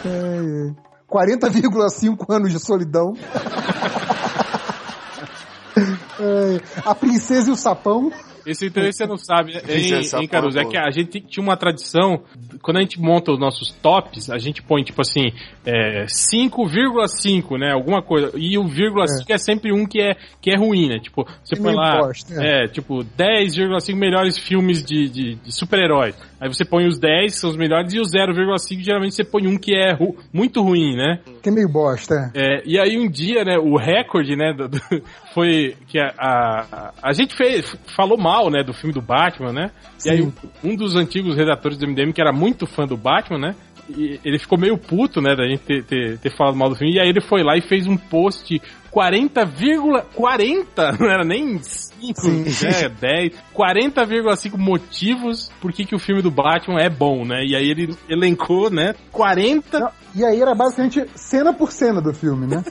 É, 0.05 0.71
é. 0.71 0.85
40,5 1.09 2.25
anos 2.29 2.51
de 2.51 2.59
solidão. 2.59 3.13
É, 6.25 6.61
a 6.85 6.95
Princesa 6.95 7.49
e 7.49 7.53
o 7.53 7.55
Sapão. 7.55 8.11
Esse 8.45 8.67
então 8.67 8.83
você 8.83 9.07
não 9.07 9.17
sabe, 9.17 9.55
né? 9.55 9.61
É 9.67 9.77
em, 9.77 10.23
em 10.23 10.27
Caruso, 10.27 10.59
é 10.59 10.61
sapão, 10.61 10.71
que 10.71 10.77
a 10.77 10.91
gente 10.91 11.19
tinha 11.19 11.43
uma 11.43 11.57
tradição, 11.57 12.21
quando 12.61 12.77
a 12.77 12.81
gente 12.81 13.01
monta 13.01 13.31
os 13.31 13.39
nossos 13.39 13.71
tops, 13.81 14.29
a 14.29 14.37
gente 14.37 14.61
põe 14.61 14.83
tipo 14.83 15.01
assim, 15.01 15.31
é, 15.65 16.05
5,5, 16.05 17.57
né? 17.57 17.71
Alguma 17.73 18.03
coisa. 18.03 18.31
E 18.35 18.55
o 18.57 18.67
vírgula 18.67 19.07
5 19.07 19.31
é. 19.33 19.37
sempre 19.39 19.73
um 19.73 19.87
que 19.87 19.99
é, 19.99 20.15
que 20.39 20.51
é 20.51 20.57
ruim, 20.57 20.89
né? 20.89 20.99
Tipo, 20.99 21.25
você 21.43 21.55
põe 21.55 21.73
lá, 21.73 22.01
bosta, 22.01 22.35
é. 22.35 22.65
é, 22.65 22.67
tipo, 22.67 23.03
10,5 23.03 23.95
melhores 23.95 24.37
filmes 24.37 24.83
de, 24.83 25.09
de, 25.09 25.35
de 25.35 25.51
super-heróis. 25.51 26.15
Aí 26.45 26.53
você 26.53 26.63
põe 26.63 26.85
os 26.85 26.99
10, 26.99 27.33
que 27.33 27.39
são 27.39 27.49
os 27.49 27.57
melhores, 27.57 27.91
e 27.93 27.99
o 27.99 28.03
0,5 28.03 28.79
geralmente 28.83 29.15
você 29.15 29.23
põe 29.23 29.47
um 29.47 29.57
que 29.57 29.75
é 29.75 29.93
ru- 29.93 30.15
muito 30.31 30.61
ruim, 30.61 30.95
né? 30.95 31.19
Que 31.41 31.49
é 31.49 31.51
meio 31.51 31.67
bosta. 31.67 32.31
é. 32.35 32.57
É, 32.59 32.63
e 32.65 32.79
aí 32.79 32.97
um 32.97 33.09
dia, 33.09 33.43
né, 33.43 33.57
o 33.57 33.75
recorde, 33.77 34.35
né, 34.35 34.53
do- 34.53 34.67
do- 34.69 34.79
foi 35.33 35.75
que 35.87 35.97
a, 35.99 36.13
a, 36.19 36.93
a 37.01 37.13
gente 37.13 37.35
fez, 37.35 37.75
falou 37.95 38.17
mal, 38.17 38.51
né, 38.51 38.63
do 38.63 38.73
filme 38.73 38.93
do 38.93 39.01
Batman, 39.01 39.51
né? 39.51 39.71
E 40.05 40.09
aí 40.11 40.21
Sim. 40.21 40.33
um 40.63 40.75
dos 40.75 40.95
antigos 40.95 41.35
redatores 41.35 41.77
do 41.77 41.87
MDM, 41.87 42.13
que 42.13 42.21
era 42.21 42.31
muito 42.31 42.67
fã 42.67 42.85
do 42.85 42.95
Batman, 42.95 43.39
né? 43.39 43.55
ele 43.87 44.39
ficou 44.39 44.57
meio 44.57 44.79
puto, 44.79 45.21
né, 45.21 45.35
da 45.35 45.47
gente 45.47 45.59
ter, 45.61 45.83
ter, 45.83 46.17
ter 46.17 46.35
falado 46.35 46.55
mal 46.57 46.69
do 46.69 46.75
filme, 46.75 46.95
e 46.95 46.99
aí 46.99 47.07
ele 47.07 47.21
foi 47.21 47.43
lá 47.43 47.55
e 47.55 47.61
fez 47.61 47.85
um 47.85 47.95
post 47.95 48.59
40,40, 48.95 50.95
não 50.99 51.09
era 51.09 51.25
nem 51.25 51.59
5, 51.61 52.27
né, 52.27 52.89
10, 53.01 53.33
40,5 53.53 54.57
motivos 54.57 55.51
por 55.59 55.73
que, 55.73 55.85
que 55.85 55.95
o 55.95 55.99
filme 55.99 56.21
do 56.21 56.31
Batman 56.31 56.79
é 56.79 56.89
bom, 56.89 57.25
né? 57.25 57.43
E 57.45 57.53
aí 57.55 57.69
ele 57.69 57.93
elencou, 58.07 58.69
né, 58.69 58.95
40 59.11 59.79
Não, 59.79 59.91
e 60.15 60.23
aí 60.23 60.41
era 60.41 60.55
basicamente 60.55 61.05
cena 61.13 61.53
por 61.53 61.73
cena 61.73 62.01
do 62.01 62.13
filme, 62.13 62.47
né? 62.47 62.63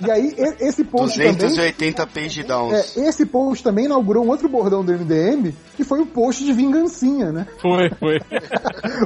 e 0.00 0.10
aí 0.10 0.32
esse 0.60 0.84
post 0.84 1.18
também... 1.18 1.34
280 1.34 2.06
page 2.06 2.44
downs. 2.44 2.96
É, 2.96 3.08
esse 3.08 3.26
post 3.26 3.64
também 3.64 3.86
inaugurou 3.86 4.24
um 4.24 4.28
outro 4.28 4.48
bordão 4.48 4.84
do 4.84 4.92
MDM, 4.92 5.52
que 5.76 5.82
foi 5.82 6.00
o 6.00 6.06
post 6.06 6.44
de 6.44 6.52
vingancinha, 6.52 7.32
né? 7.32 7.46
Foi, 7.60 7.90
foi. 7.98 8.20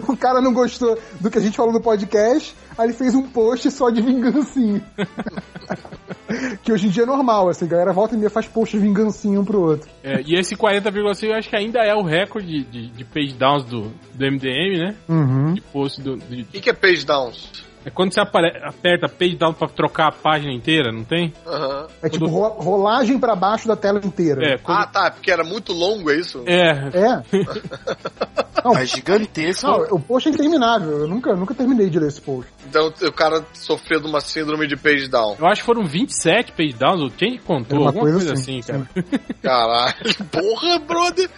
O 0.07 0.17
cara 0.17 0.41
não 0.41 0.53
gostou 0.53 0.99
do 1.21 1.31
que 1.31 1.39
a 1.39 1.41
gente 1.41 1.57
falou 1.57 1.73
no 1.73 1.81
podcast, 1.81 2.55
aí 2.79 2.87
ele 2.87 2.93
fez 2.95 3.15
um 3.15 3.23
post 3.29 3.71
só 3.71 3.91
de 3.91 4.01
vingancinha. 4.01 4.83
que 6.63 6.73
hoje 6.73 6.87
em 6.87 6.91
dia 6.91 7.03
é 7.03 7.07
normal, 7.07 7.49
assim, 7.49 7.65
a 7.65 7.69
galera 7.69 7.93
volta 7.93 8.15
e 8.15 8.19
meia 8.19 8.31
faz 8.31 8.47
post 8.47 8.77
de 8.77 8.83
vingancinha 8.83 9.41
um 9.41 9.45
pro 9.45 9.61
outro. 9.61 9.89
É, 10.03 10.21
e 10.25 10.35
esse 10.35 10.55
40,5 10.57 11.25
eu 11.25 11.35
acho 11.35 11.49
que 11.49 11.57
ainda 11.57 11.81
é 11.81 11.95
o 11.95 12.03
recorde 12.03 12.65
de, 12.65 12.89
de 12.89 13.05
page 13.05 13.35
downs 13.35 13.65
do, 13.65 13.91
do 14.15 14.25
MDM, 14.33 14.79
né? 14.79 14.95
Uhum. 15.09 15.55
De 15.55 15.61
post 15.61 16.01
do. 16.01 16.17
de- 16.17 16.43
O 16.43 16.47
que, 16.47 16.61
que 16.61 16.71
é 16.71 16.73
page 16.73 17.05
downs? 17.05 17.68
É 17.85 17.91
quando 17.91 18.13
você 18.13 18.21
aperta 18.21 19.09
page 19.09 19.37
down 19.37 19.53
pra 19.55 19.69
trocar 19.69 20.09
a 20.09 20.13
página 20.13 20.53
inteira, 20.53 20.91
não 20.93 21.05
tem? 21.05 21.33
Aham. 21.47 21.87
É 22.03 22.09
tipo 22.09 22.27
ro- 22.27 22.61
rolagem 22.61 23.19
pra 23.19 23.35
baixo 23.35 23.67
da 23.69 23.77
tela 23.77 24.01
inteira. 24.05 24.45
É, 24.55 24.59
quando, 24.59 24.79
Ah, 24.79 24.87
tá, 24.87 25.11
porque 25.11 25.31
era 25.31 25.43
muito 25.45 25.73
longo, 25.73 26.11
é 26.11 26.17
isso? 26.17 26.43
é, 26.47 26.71
É. 26.93 27.23
Não, 28.65 28.75
Mas 28.75 28.91
gigantesco. 28.91 29.67
não, 29.69 29.83
o 29.93 30.01
post 30.01 30.29
é 30.29 30.33
interminável. 30.33 30.99
Eu 31.03 31.07
nunca, 31.09 31.33
nunca 31.37 31.55
terminei 31.55 31.89
de 31.89 31.97
ler 32.01 32.09
esse 32.09 32.21
post. 32.21 32.51
Então 32.69 32.89
o 33.03 33.13
cara 33.13 33.45
sofreu 33.55 34.01
de 34.01 34.09
uma 34.09 34.21
síndrome 34.21 34.67
de 34.67 34.77
page 34.77 35.07
down. 35.09 35.37
Eu 35.39 35.47
acho 35.47 35.61
que 35.63 35.67
foram 35.67 35.85
27 35.87 36.51
page 36.53 36.73
downs, 36.73 37.01
o 37.01 37.09
Change 37.17 37.39
contou, 37.39 37.79
Uma 37.79 37.87
alguma 37.91 38.03
coisa 38.11 38.17
coisa, 38.19 38.33
assim, 38.33 38.59
assim, 38.59 38.73
cara. 38.73 38.89
Caralho, 39.41 40.25
porra, 40.31 40.79
brother. 40.81 41.31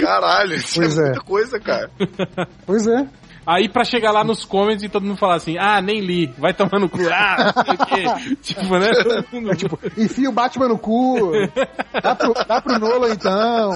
Caralho, 0.00 0.54
isso 0.54 0.76
Pois 0.80 0.96
é 0.96 1.00
é. 1.00 1.04
muita 1.06 1.20
coisa, 1.22 1.58
cara. 1.60 1.90
Pois 2.64 2.86
é. 2.86 3.06
Aí 3.50 3.66
pra 3.66 3.82
chegar 3.82 4.12
lá 4.12 4.22
nos 4.22 4.44
comments 4.44 4.82
e 4.82 4.90
todo 4.90 5.06
mundo 5.06 5.16
falar 5.16 5.36
assim, 5.36 5.56
ah, 5.58 5.80
nem 5.80 6.00
li, 6.00 6.26
vai 6.36 6.52
tomar 6.52 6.78
no 6.78 6.86
cu, 6.86 6.98
ah, 7.10 7.50
não 7.56 7.64
sei 7.64 7.74
o 7.74 7.86
quê. 7.86 8.36
tipo, 8.42 8.78
né? 8.78 8.90
É 9.50 9.56
tipo, 9.56 9.78
enfia 9.96 10.28
o 10.28 10.32
Batman 10.32 10.68
no 10.68 10.78
cu. 10.78 11.32
Dá 12.02 12.14
pro, 12.14 12.34
dá 12.34 12.60
pro 12.60 12.78
Nolan 12.78 13.14
então. 13.14 13.70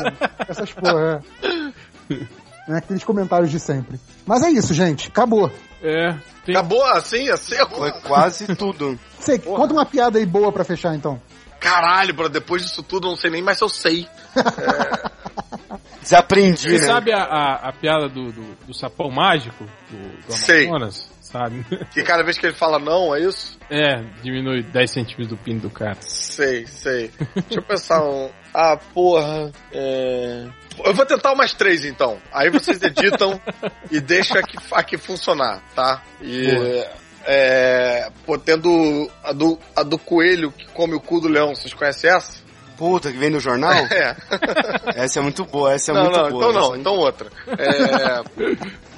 Essas 0.46 0.70
porra. 0.72 1.24
É. 2.10 2.16
É 2.68 2.76
aqueles 2.76 3.02
comentários 3.02 3.50
de 3.50 3.58
sempre. 3.58 3.98
Mas 4.26 4.42
é 4.42 4.50
isso, 4.50 4.74
gente. 4.74 5.08
Acabou. 5.08 5.50
É, 5.82 6.16
tem... 6.44 6.54
Acabou 6.54 6.84
assim, 6.84 7.30
assim? 7.30 7.56
Foi 7.70 7.92
quase 8.02 8.54
tudo. 8.54 8.98
Sei, 9.18 9.38
conta 9.38 9.72
uma 9.72 9.86
piada 9.86 10.18
aí 10.18 10.26
boa 10.26 10.52
pra 10.52 10.64
fechar 10.64 10.94
então. 10.94 11.18
Caralho, 11.62 12.12
bro, 12.12 12.28
depois 12.28 12.62
disso 12.62 12.82
tudo 12.82 13.06
eu 13.06 13.10
não 13.10 13.16
sei 13.16 13.30
nem 13.30 13.40
mais 13.40 13.56
se 13.56 13.64
eu 13.64 13.68
sei. 13.68 14.08
Desaprendi, 16.02 16.70
Você 16.70 16.80
né? 16.80 16.86
sabe 16.86 17.12
a, 17.12 17.22
a, 17.22 17.68
a 17.68 17.72
piada 17.72 18.08
do, 18.08 18.32
do, 18.32 18.56
do 18.66 18.74
sapão 18.74 19.08
mágico 19.08 19.64
do, 19.88 20.26
do 20.26 20.32
Sei. 20.34 20.66
Amazonas? 20.66 21.10
Sabe? 21.20 21.64
Que 21.92 22.02
cada 22.02 22.22
vez 22.22 22.36
que 22.36 22.44
ele 22.44 22.54
fala 22.54 22.78
não, 22.78 23.14
é 23.14 23.20
isso? 23.20 23.56
É, 23.70 24.02
diminui 24.22 24.62
10 24.62 24.90
centímetros 24.90 25.28
do 25.28 25.36
pino 25.36 25.60
do 25.60 25.70
cara. 25.70 25.96
Sei, 26.00 26.66
sei. 26.66 27.10
Deixa 27.34 27.60
eu 27.60 27.62
pensar 27.62 28.04
um. 28.04 28.28
Ah, 28.52 28.76
porra. 28.92 29.50
É... 29.72 30.46
Eu 30.84 30.92
vou 30.92 31.06
tentar 31.06 31.32
umas 31.32 31.54
três 31.54 31.86
então. 31.86 32.18
Aí 32.30 32.50
vocês 32.50 32.82
editam 32.82 33.40
e 33.90 33.98
deixam 33.98 34.36
aqui, 34.38 34.58
aqui 34.72 34.98
funcionar, 34.98 35.62
tá? 35.74 36.02
E. 36.20 36.86
É. 37.26 38.08
Pô, 38.26 38.38
tendo 38.38 39.10
a 39.22 39.32
do, 39.32 39.58
a 39.76 39.82
do 39.82 39.98
coelho 39.98 40.50
que 40.52 40.66
come 40.68 40.94
o 40.94 41.00
cu 41.00 41.20
do 41.20 41.28
leão, 41.28 41.54
vocês 41.54 41.72
conhecem 41.74 42.10
essa? 42.10 42.40
Puta, 42.76 43.12
que 43.12 43.18
vem 43.18 43.30
no 43.30 43.38
jornal? 43.40 43.72
É. 43.90 44.16
Essa 45.04 45.20
é 45.20 45.22
muito 45.22 45.44
boa, 45.44 45.72
essa 45.72 45.92
é 45.92 45.94
não, 45.94 46.02
muito 46.04 46.18
não, 46.18 46.30
boa. 46.30 46.40
então 46.40 46.52
não, 46.52 46.68
essa- 46.70 46.76
então 46.78 46.96
outra. 46.96 47.30
É. 47.58 48.22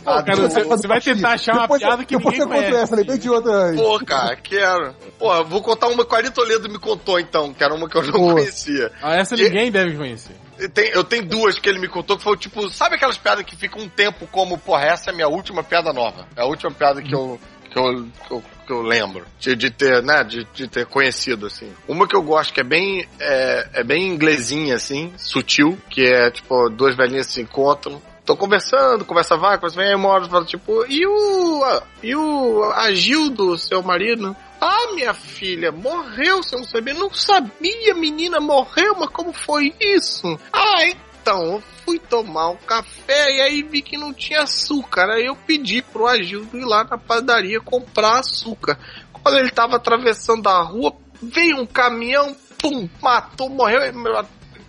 a 0.06 0.22
cara, 0.22 0.36
do- 0.36 0.42
você- 0.50 0.64
você 0.64 0.86
vai 0.88 1.00
tentar 1.00 1.32
achar 1.32 1.52
uma 1.52 1.62
Depois 1.62 1.82
piada 1.82 2.04
que 2.04 2.16
depois 2.16 2.38
ninguém 2.38 2.40
eu 2.40 2.48
conto 2.48 2.66
conhece. 2.70 2.82
essa, 2.84 2.96
lembrei 2.96 3.18
de 3.18 3.30
outra 3.30 3.70
aí. 3.70 3.76
Pô, 3.76 3.98
cara, 4.04 4.36
quero. 4.36 4.94
Pô, 5.18 5.44
vou 5.44 5.62
contar 5.62 5.88
uma 5.88 6.04
que 6.04 6.14
o 6.14 6.16
Ari 6.16 6.30
Toledo 6.30 6.68
me 6.68 6.78
contou 6.78 7.18
então, 7.18 7.52
que 7.52 7.62
era 7.64 7.74
uma 7.74 7.88
que 7.88 7.96
eu 7.96 8.02
não 8.04 8.12
Boa. 8.12 8.34
conhecia. 8.34 8.90
Ah, 9.02 9.16
essa 9.16 9.34
E- 9.34 9.42
ninguém 9.44 9.70
deve 9.70 9.96
conhecer. 9.96 10.34
Eu 10.58 10.68
tenho, 10.70 10.92
eu 10.94 11.02
tenho 11.04 11.26
duas 11.26 11.58
que 11.58 11.68
ele 11.68 11.80
me 11.80 11.88
contou 11.88 12.16
que 12.16 12.22
foi 12.22 12.36
tipo, 12.36 12.70
sabe 12.70 12.94
aquelas 12.94 13.18
piadas 13.18 13.44
que 13.44 13.56
ficam 13.56 13.82
um 13.82 13.88
tempo 13.88 14.26
como, 14.30 14.56
porra, 14.56 14.84
essa 14.84 15.10
é 15.10 15.12
a 15.12 15.14
minha 15.14 15.28
última 15.28 15.64
piada 15.64 15.92
nova. 15.92 16.26
É 16.36 16.42
a 16.42 16.46
última 16.46 16.70
piada 16.70 17.02
que 17.02 17.12
eu. 17.14 17.40
Que 17.74 17.80
eu, 17.80 18.06
que 18.26 18.32
eu, 18.32 18.42
que 18.66 18.72
eu 18.72 18.82
lembro 18.82 19.26
de, 19.40 19.56
de 19.56 19.68
ter, 19.68 20.00
né, 20.00 20.22
de, 20.22 20.44
de 20.54 20.68
ter 20.68 20.86
conhecido, 20.86 21.46
assim. 21.46 21.72
Uma 21.88 22.06
que 22.06 22.16
eu 22.16 22.22
gosto, 22.22 22.54
que 22.54 22.60
é 22.60 22.64
bem, 22.64 23.04
é, 23.18 23.68
é 23.74 23.84
bem 23.84 24.06
inglesinha, 24.06 24.76
assim, 24.76 25.12
sutil, 25.16 25.76
que 25.90 26.04
é, 26.04 26.30
tipo, 26.30 26.70
duas 26.70 26.96
velhinhas 26.96 27.26
se 27.26 27.42
encontram, 27.42 28.00
Tô 28.24 28.34
conversando, 28.38 29.04
conversa 29.04 29.36
vai, 29.36 29.58
conversa 29.58 29.76
vem, 29.76 29.88
aí 29.90 29.94
uma 29.94 30.08
hora 30.08 30.24
fala, 30.24 30.46
tipo, 30.46 30.86
e 30.88 31.06
o. 31.06 31.82
E 32.02 32.16
o 32.16 32.64
Agildo, 32.72 33.58
seu 33.58 33.82
marido? 33.82 34.34
Ah, 34.58 34.92
minha 34.94 35.12
filha, 35.12 35.70
morreu, 35.70 36.42
você 36.42 36.56
não 36.56 36.64
sabia? 36.64 36.94
Não 36.94 37.12
sabia, 37.12 37.94
menina, 37.94 38.40
morreu, 38.40 38.96
mas 38.98 39.10
como 39.10 39.30
foi 39.30 39.74
isso? 39.78 40.40
Ah, 40.50 40.86
então, 41.24 41.42
eu 41.54 41.62
fui 41.86 41.98
tomar 41.98 42.50
um 42.50 42.56
café 42.56 43.34
e 43.34 43.40
aí 43.40 43.62
vi 43.62 43.80
que 43.80 43.96
não 43.96 44.12
tinha 44.12 44.42
açúcar. 44.42 45.08
Aí 45.08 45.24
eu 45.24 45.34
pedi 45.34 45.80
pro 45.80 46.06
Agildo 46.06 46.58
ir 46.58 46.66
lá 46.66 46.84
na 46.84 46.98
padaria 46.98 47.58
comprar 47.62 48.18
açúcar. 48.18 48.78
Quando 49.10 49.38
ele 49.38 49.50
tava 49.50 49.76
atravessando 49.76 50.46
a 50.50 50.60
rua, 50.62 50.94
veio 51.22 51.62
um 51.62 51.66
caminhão, 51.66 52.36
pum, 52.58 52.86
matou, 53.00 53.48
morreu. 53.48 53.80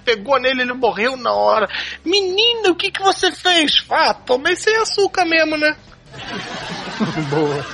Pegou 0.06 0.40
nele, 0.40 0.62
ele 0.62 0.72
morreu 0.74 1.18
na 1.18 1.34
hora. 1.34 1.68
Menina, 2.06 2.70
o 2.72 2.76
que 2.76 2.90
que 2.90 3.04
você 3.04 3.34
fez? 3.34 3.84
Ah, 3.90 4.14
tomei 4.14 4.56
sem 4.56 4.74
açúcar 4.78 5.26
mesmo, 5.26 5.58
né? 5.58 5.76
Boa. 7.30 7.66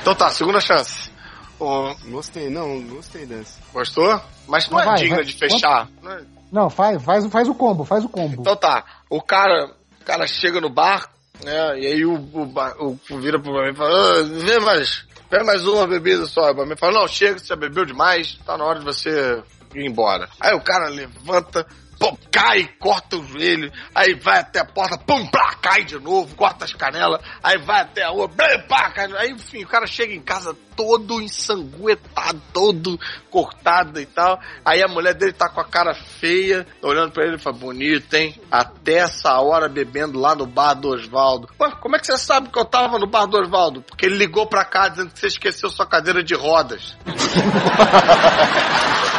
Então 0.00 0.14
tá, 0.14 0.28
segunda 0.30 0.60
chance. 0.60 1.08
Ô, 1.60 1.94
Gostei, 2.06 2.48
não, 2.50 2.80
gostei 2.82 3.26
dessa. 3.26 3.60
gostou? 3.72 4.20
Mas 4.48 4.68
não 4.68 4.78
Vai, 4.78 4.82
é 4.86 4.88
vai, 4.88 4.98
digna 4.98 5.16
vai. 5.16 5.24
de 5.24 5.32
fechar. 5.34 5.88
Não 6.02 6.10
é- 6.10 6.22
Não, 6.52 6.68
faz, 6.68 7.02
faz, 7.02 7.26
faz 7.26 7.48
o 7.48 7.54
combo, 7.54 7.84
faz 7.84 8.04
o 8.04 8.08
combo. 8.08 8.40
Então 8.40 8.56
tá, 8.56 8.84
o 9.08 9.22
cara, 9.22 9.70
o 10.00 10.04
cara 10.04 10.26
chega 10.26 10.60
no 10.60 10.68
bar, 10.68 11.08
né? 11.44 11.78
E 11.78 11.86
aí 11.86 12.04
o, 12.04 12.14
o, 12.14 12.98
o, 13.10 13.18
vira 13.18 13.38
pro 13.40 13.52
mim 13.52 13.70
e 13.70 13.74
fala, 13.74 13.90
ah, 13.90 14.22
vê 14.22 14.58
mais, 14.58 15.06
vê 15.30 15.42
mais 15.42 15.64
uma 15.66 15.86
bebida 15.86 16.26
só. 16.26 16.50
O 16.52 16.66
mim 16.66 16.76
fala, 16.76 17.00
não, 17.00 17.08
chega, 17.08 17.38
você 17.38 17.46
já 17.46 17.56
bebeu 17.56 17.84
demais, 17.84 18.38
tá 18.44 18.56
na 18.56 18.64
hora 18.64 18.80
de 18.80 18.84
você 18.84 19.42
ir 19.74 19.86
embora. 19.86 20.28
Aí 20.40 20.54
o 20.54 20.60
cara 20.60 20.88
levanta, 20.88 21.66
pum, 22.00 22.16
cai, 22.32 22.66
corta 22.78 23.18
o 23.18 23.26
joelho, 23.26 23.70
aí 23.94 24.14
vai 24.14 24.40
até 24.40 24.60
a 24.60 24.64
porta, 24.64 24.96
pum, 24.96 25.26
plá, 25.26 25.54
cai 25.60 25.84
de 25.84 25.98
novo, 25.98 26.34
corta 26.34 26.64
as 26.64 26.72
canelas, 26.72 27.20
aí 27.42 27.58
vai 27.58 27.82
até 27.82 28.02
a 28.02 28.08
rua, 28.08 28.26
blá, 28.26 28.46
pá, 28.66 28.90
cai, 28.90 29.12
aí 29.18 29.32
enfim, 29.32 29.62
o 29.62 29.68
cara 29.68 29.86
chega 29.86 30.14
em 30.14 30.22
casa 30.22 30.56
todo 30.74 31.20
ensanguentado, 31.20 32.40
todo 32.54 32.98
cortado 33.30 34.00
e 34.00 34.06
tal. 34.06 34.40
Aí 34.64 34.82
a 34.82 34.88
mulher 34.88 35.12
dele 35.12 35.34
tá 35.34 35.46
com 35.46 35.60
a 35.60 35.64
cara 35.64 35.92
feia, 35.92 36.66
olhando 36.80 37.12
pra 37.12 37.26
ele 37.26 37.36
e 37.36 37.38
fala, 37.38 37.58
bonito, 37.58 38.14
hein? 38.14 38.40
Até 38.50 38.94
essa 38.94 39.38
hora 39.40 39.68
bebendo 39.68 40.18
lá 40.18 40.34
no 40.34 40.46
bar 40.46 40.72
do 40.72 40.88
Osvaldo. 40.88 41.50
Ué, 41.60 41.70
como 41.82 41.96
é 41.96 41.98
que 41.98 42.06
você 42.06 42.16
sabe 42.16 42.48
que 42.48 42.58
eu 42.58 42.64
tava 42.64 42.98
no 42.98 43.06
bar 43.06 43.26
do 43.26 43.38
Osvaldo? 43.38 43.82
Porque 43.82 44.06
ele 44.06 44.16
ligou 44.16 44.46
pra 44.46 44.64
cá 44.64 44.88
dizendo 44.88 45.10
que 45.10 45.20
você 45.20 45.26
esqueceu 45.26 45.68
sua 45.68 45.86
cadeira 45.86 46.22
de 46.22 46.34
rodas. 46.34 46.96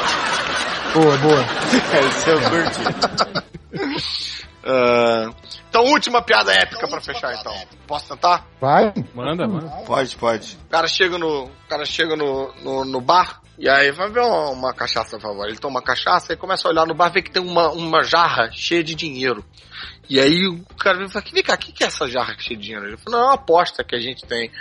Boa, 0.93 1.17
boa. 1.17 1.39
Essa 1.97 2.29
eu 2.31 2.39
curti. 2.49 3.41
Ah, 4.63 5.33
então, 5.69 5.85
última 5.85 6.21
piada 6.21 6.53
épica 6.53 6.87
pra 6.87 7.01
fechar, 7.01 7.33
então. 7.33 7.53
Posso 7.87 8.09
tentar? 8.09 8.45
Vai. 8.59 8.93
Manda, 9.15 9.47
manda. 9.47 9.67
Pode, 9.85 10.15
pode. 10.15 10.55
O 10.67 10.69
cara 10.69 10.87
chega 10.87 11.17
no, 11.17 11.49
cara 11.67 11.83
chega 11.83 12.15
no, 12.15 12.53
no, 12.61 12.85
no 12.85 13.01
bar 13.01 13.41
e 13.57 13.69
aí 13.69 13.91
vai 13.91 14.09
ver 14.09 14.21
uma, 14.21 14.49
uma 14.49 14.73
cachaça, 14.73 15.17
por 15.17 15.21
favor. 15.21 15.47
Ele 15.47 15.57
toma 15.57 15.79
uma 15.79 15.83
cachaça 15.83 16.33
e 16.33 16.37
começa 16.37 16.67
a 16.67 16.71
olhar 16.71 16.85
no 16.85 16.93
bar, 16.93 17.11
vê 17.11 17.21
que 17.21 17.31
tem 17.31 17.41
uma, 17.41 17.69
uma 17.71 18.03
jarra 18.03 18.51
cheia 18.51 18.83
de 18.83 18.93
dinheiro. 18.93 19.43
E 20.09 20.19
aí 20.19 20.47
o 20.47 20.63
cara 20.77 20.97
vem 20.97 21.07
e 21.07 21.11
fala, 21.11 21.25
vem 21.31 21.43
cá, 21.43 21.53
o 21.53 21.57
que, 21.57 21.71
que 21.71 21.83
é 21.83 21.87
essa 21.87 22.07
jarra 22.07 22.35
cheia 22.37 22.57
de 22.57 22.65
dinheiro? 22.65 22.87
Ele 22.87 22.97
fala, 22.97 23.17
não, 23.17 23.23
é 23.23 23.27
uma 23.27 23.35
aposta 23.35 23.83
que 23.83 23.95
a 23.95 23.99
gente 23.99 24.25
tem. 24.25 24.51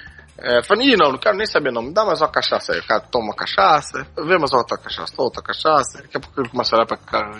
É, 0.42 0.62
falei, 0.62 0.88
ih, 0.88 0.96
não, 0.96 1.12
não 1.12 1.18
quero 1.18 1.36
nem 1.36 1.46
saber 1.46 1.70
não, 1.70 1.82
me 1.82 1.92
dá 1.92 2.04
mais 2.04 2.20
uma 2.20 2.28
cachaça 2.30 2.72
aí. 2.72 2.80
O 2.80 2.86
cara 2.86 3.00
toma 3.00 3.26
uma 3.26 3.34
cachaça, 3.34 4.06
vê 4.16 4.38
mais 4.38 4.52
outra 4.52 4.78
cachaça, 4.78 5.12
outra 5.18 5.42
cachaça, 5.42 6.02
daqui 6.02 6.16
a 6.16 6.20
pouco 6.20 6.40
ele 6.40 6.48
começa 6.48 6.74
a 6.74 6.78
olhar 6.78 6.86
pra 6.86 6.96
cara. 6.96 7.30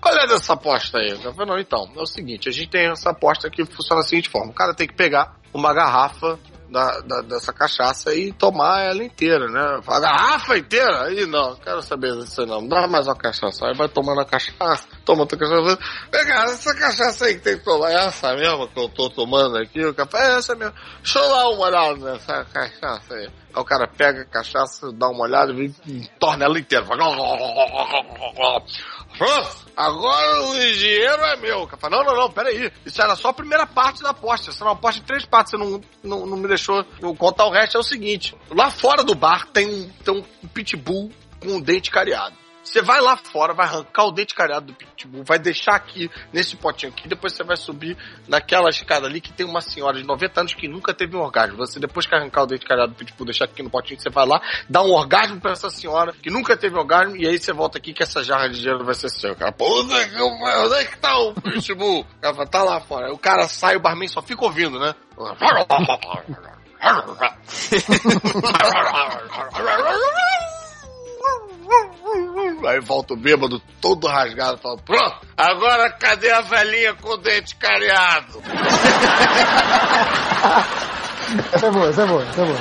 Qual 0.00 0.14
é 0.14 0.26
dessa 0.26 0.52
aposta 0.52 0.98
aí? 0.98 1.10
Eu 1.10 1.32
falei, 1.32 1.50
não, 1.50 1.58
então, 1.58 1.90
é 1.96 2.00
o 2.00 2.06
seguinte, 2.06 2.48
a 2.48 2.52
gente 2.52 2.68
tem 2.68 2.90
essa 2.90 3.10
aposta 3.10 3.48
que 3.48 3.64
funciona 3.64 4.02
da 4.02 4.06
seguinte 4.06 4.28
forma, 4.28 4.50
o 4.50 4.54
cara 4.54 4.74
tem 4.74 4.86
que 4.86 4.94
pegar 4.94 5.36
uma 5.52 5.72
garrafa 5.72 6.38
da, 6.70 7.00
da- 7.00 7.22
dessa 7.22 7.52
cachaça 7.52 8.14
e 8.14 8.32
tomar 8.32 8.80
ela 8.82 9.02
inteira, 9.02 9.46
né? 9.48 9.80
A 9.86 10.00
garrafa 10.00 10.56
inteira? 10.58 11.04
Aí 11.04 11.24
não, 11.26 11.50
não 11.50 11.56
quero 11.56 11.82
saber 11.82 12.12
disso 12.16 12.44
não. 12.46 12.60
Me 12.62 12.68
Dá 12.68 12.86
mais 12.86 13.06
uma 13.06 13.16
cachaça. 13.16 13.66
Aí 13.66 13.74
vai 13.76 13.88
tomando 13.88 14.20
a 14.20 14.24
cachaça, 14.24 14.86
toma 15.04 15.20
outra 15.22 15.38
cachaça. 15.38 15.78
Cá, 16.10 16.44
essa 16.44 16.74
cachaça 16.74 17.24
aí 17.26 17.34
que 17.34 17.40
tem 17.40 17.58
que 17.58 17.64
tomar, 17.64 17.90
é 17.90 18.06
essa 18.06 18.34
mesmo 18.34 18.68
que 18.68 18.78
eu 18.80 18.88
tô 18.88 19.08
tomando 19.10 19.56
aqui? 19.58 19.84
O 19.84 19.94
café 19.94 20.18
é 20.18 20.38
essa 20.38 20.54
mesmo. 20.54 20.74
Deixa 21.02 21.18
eu 21.18 21.28
dar 21.28 21.48
uma 21.48 21.66
olhada 21.66 22.12
nessa 22.12 22.44
cachaça 22.44 23.14
aí. 23.14 23.26
Aí 23.54 23.62
o 23.62 23.64
cara 23.64 23.86
pega 23.88 24.22
a 24.22 24.26
cachaça, 24.26 24.92
dá 24.92 25.08
uma 25.08 25.24
olhada 25.24 25.52
e 25.52 26.06
torna 26.18 26.44
ela 26.44 26.58
inteira. 26.58 26.84
Pronto, 29.18 29.65
agora 29.76 30.42
o 30.42 30.54
dinheiro 30.54 31.22
é 31.22 31.36
meu. 31.36 31.62
O 31.62 31.66
cara 31.66 31.76
fala, 31.76 31.96
não, 31.98 32.04
não, 32.04 32.16
não, 32.22 32.30
peraí. 32.30 32.72
Isso 32.84 33.00
era 33.00 33.14
só 33.14 33.28
a 33.28 33.34
primeira 33.34 33.66
parte 33.66 34.02
da 34.02 34.10
aposta. 34.10 34.50
Isso 34.50 34.62
era 34.62 34.70
uma 34.70 34.76
aposta 34.76 35.00
em 35.00 35.04
três 35.04 35.24
partes. 35.24 35.50
Você 35.50 35.56
não, 35.56 35.80
não, 36.02 36.26
não 36.26 36.36
me 36.36 36.48
deixou 36.48 36.84
eu 37.00 37.14
contar 37.14 37.46
o 37.46 37.52
resto. 37.52 37.76
É 37.76 37.80
o 37.80 37.84
seguinte: 37.84 38.34
lá 38.50 38.70
fora 38.70 39.04
do 39.04 39.14
bar 39.14 39.46
tem 39.52 39.66
um, 39.66 39.88
tem 40.04 40.14
um 40.14 40.48
pitbull 40.48 41.10
com 41.40 41.48
um 41.54 41.60
dente 41.60 41.90
cariado. 41.90 42.34
Você 42.66 42.82
vai 42.82 43.00
lá 43.00 43.16
fora, 43.16 43.54
vai 43.54 43.64
arrancar 43.64 44.06
o 44.06 44.10
dente 44.10 44.34
cariado 44.34 44.66
do 44.66 44.74
pitbull, 44.74 45.22
vai 45.24 45.38
deixar 45.38 45.76
aqui 45.76 46.10
nesse 46.32 46.56
potinho 46.56 46.92
aqui, 46.92 47.08
depois 47.08 47.32
você 47.32 47.44
vai 47.44 47.56
subir 47.56 47.96
naquela 48.26 48.68
escada 48.68 49.06
ali 49.06 49.20
que 49.20 49.32
tem 49.32 49.46
uma 49.46 49.60
senhora 49.60 49.96
de 49.96 50.04
90 50.04 50.40
anos 50.40 50.52
que 50.52 50.66
nunca 50.66 50.92
teve 50.92 51.16
um 51.16 51.20
orgasmo. 51.20 51.56
Você 51.58 51.78
depois 51.78 52.06
que 52.06 52.14
arrancar 52.16 52.42
o 52.42 52.46
dente 52.46 52.66
cariado 52.66 52.92
do 52.92 52.96
pitbull, 52.96 53.24
deixar 53.24 53.44
aqui 53.44 53.62
no 53.62 53.70
potinho, 53.70 54.00
você 54.00 54.10
vai 54.10 54.26
lá, 54.26 54.42
dá 54.68 54.82
um 54.82 54.90
orgasmo 54.90 55.40
pra 55.40 55.52
essa 55.52 55.70
senhora 55.70 56.12
que 56.20 56.28
nunca 56.28 56.56
teve 56.56 56.76
orgasmo 56.76 57.16
e 57.16 57.24
aí 57.24 57.38
você 57.38 57.52
volta 57.52 57.78
aqui 57.78 57.92
que 57.92 58.02
essa 58.02 58.24
jarra 58.24 58.48
de 58.48 58.58
dinheiro 58.58 58.84
vai 58.84 58.94
ser 58.94 59.10
seu. 59.10 59.36
Cara, 59.36 59.52
pô, 59.52 59.82
onde 59.82 59.94
é 59.94 60.08
que, 60.08 60.94
é 60.94 60.96
tá 60.96 61.16
o 61.20 61.34
pitbull? 61.34 62.04
Fala, 62.20 62.46
tá 62.48 62.64
lá 62.64 62.80
fora. 62.80 63.12
O 63.12 63.18
cara 63.18 63.46
sai, 63.46 63.76
o 63.76 63.80
barman 63.80 64.08
só 64.08 64.20
fica 64.20 64.44
ouvindo, 64.44 64.80
né? 64.80 64.92
Aí 72.68 72.80
volta 72.80 73.14
o 73.14 73.16
bêbado 73.16 73.60
todo 73.80 74.06
rasgado, 74.06 74.58
fala, 74.58 74.76
pronto, 74.78 75.26
agora 75.36 75.90
cadê 75.92 76.30
a 76.30 76.40
velhinha 76.40 76.94
com 76.94 77.10
o 77.10 77.16
dente 77.16 77.54
cariado? 77.56 78.42
Essa 81.52 81.66
é 81.66 81.70
boa, 81.70 81.88
essa 81.88 82.02
é 82.02 82.06
boa, 82.06 82.22
essa 82.22 82.42
é 82.42 82.44
boa. 82.44 82.58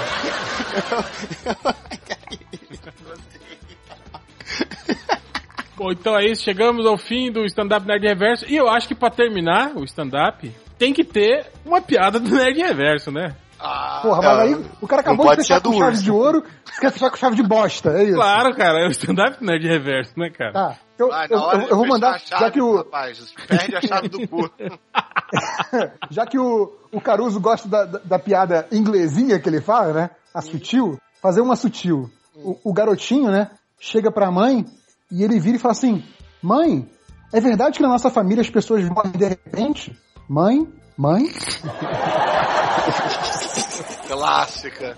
Bom, 5.77 5.91
então 5.91 6.17
é 6.17 6.25
isso. 6.25 6.43
Chegamos 6.43 6.85
ao 6.85 6.97
fim 6.97 7.31
do 7.31 7.45
stand-up 7.45 7.85
Nerd 7.85 8.07
Reverso. 8.07 8.45
E 8.47 8.55
eu 8.55 8.69
acho 8.69 8.87
que 8.87 8.95
pra 8.95 9.09
terminar 9.09 9.75
o 9.75 9.83
stand-up, 9.83 10.49
tem 10.77 10.93
que 10.93 11.03
ter 11.03 11.47
uma 11.65 11.81
piada 11.81 12.19
do 12.19 12.29
Nerd 12.29 12.57
Reverso, 12.57 13.11
né? 13.11 13.35
Ah, 13.67 13.99
Porra, 14.03 14.21
mas 14.21 14.39
aí 14.39 14.65
o 14.81 14.87
cara 14.87 15.01
acabou 15.01 15.29
de 15.31 15.37
fechar 15.37 15.59
com 15.61 15.73
chave 15.73 15.91
urso. 15.91 16.03
de 16.03 16.11
ouro, 16.11 16.43
quer 16.79 16.91
fechar 16.91 17.09
com 17.09 17.17
chave 17.17 17.35
de 17.35 17.43
bosta, 17.43 17.89
é 17.91 18.03
isso? 18.03 18.15
Claro, 18.15 18.55
cara. 18.55 18.83
É 18.83 18.87
o 18.87 18.91
stand-up 18.91 19.43
Nerd 19.43 19.67
Reverso, 19.67 20.13
né, 20.17 20.29
cara? 20.29 20.53
Tá. 20.53 20.75
Eu, 20.97 21.07
vai, 21.09 21.27
eu, 21.29 21.37
eu- 21.37 21.59
de 21.59 21.69
eu 21.71 21.77
vou 21.77 21.87
mandar, 21.87 22.11
a 22.15 22.19
chave, 22.19 22.41
já 22.43 22.51
que 22.51 22.61
o, 22.61 22.77
Rapaz, 22.77 23.33
perde 23.47 23.75
a 23.75 23.81
chave 23.81 24.07
do 24.09 24.27
cu. 24.27 24.49
já 26.09 26.25
que 26.25 26.37
o, 26.37 26.73
o 26.91 27.01
Caruso 27.01 27.39
gosta 27.39 27.67
da, 27.67 27.85
da, 27.85 27.99
da 27.99 28.19
piada 28.19 28.67
inglesinha 28.71 29.39
que 29.39 29.49
ele 29.49 29.61
fala, 29.61 29.93
né? 29.93 30.09
A 30.33 30.41
sutil, 30.41 30.97
fazer 31.21 31.41
uma 31.41 31.55
sutil. 31.55 32.09
O, 32.35 32.59
o 32.65 32.73
garotinho, 32.73 33.31
né? 33.31 33.49
Chega 33.79 34.11
pra 34.11 34.29
mãe 34.31 34.65
e 35.11 35.23
ele 35.23 35.39
vira 35.39 35.57
e 35.57 35.59
fala 35.59 35.71
assim: 35.73 36.03
Mãe, 36.41 36.89
é 37.33 37.39
verdade 37.41 37.77
que 37.77 37.83
na 37.83 37.89
nossa 37.89 38.09
família 38.09 38.41
as 38.41 38.49
pessoas 38.49 38.87
morrem 38.87 39.11
de 39.13 39.25
repente? 39.27 39.97
Mãe, 40.29 40.67
mãe? 40.97 41.23
Clássica. 44.25 44.97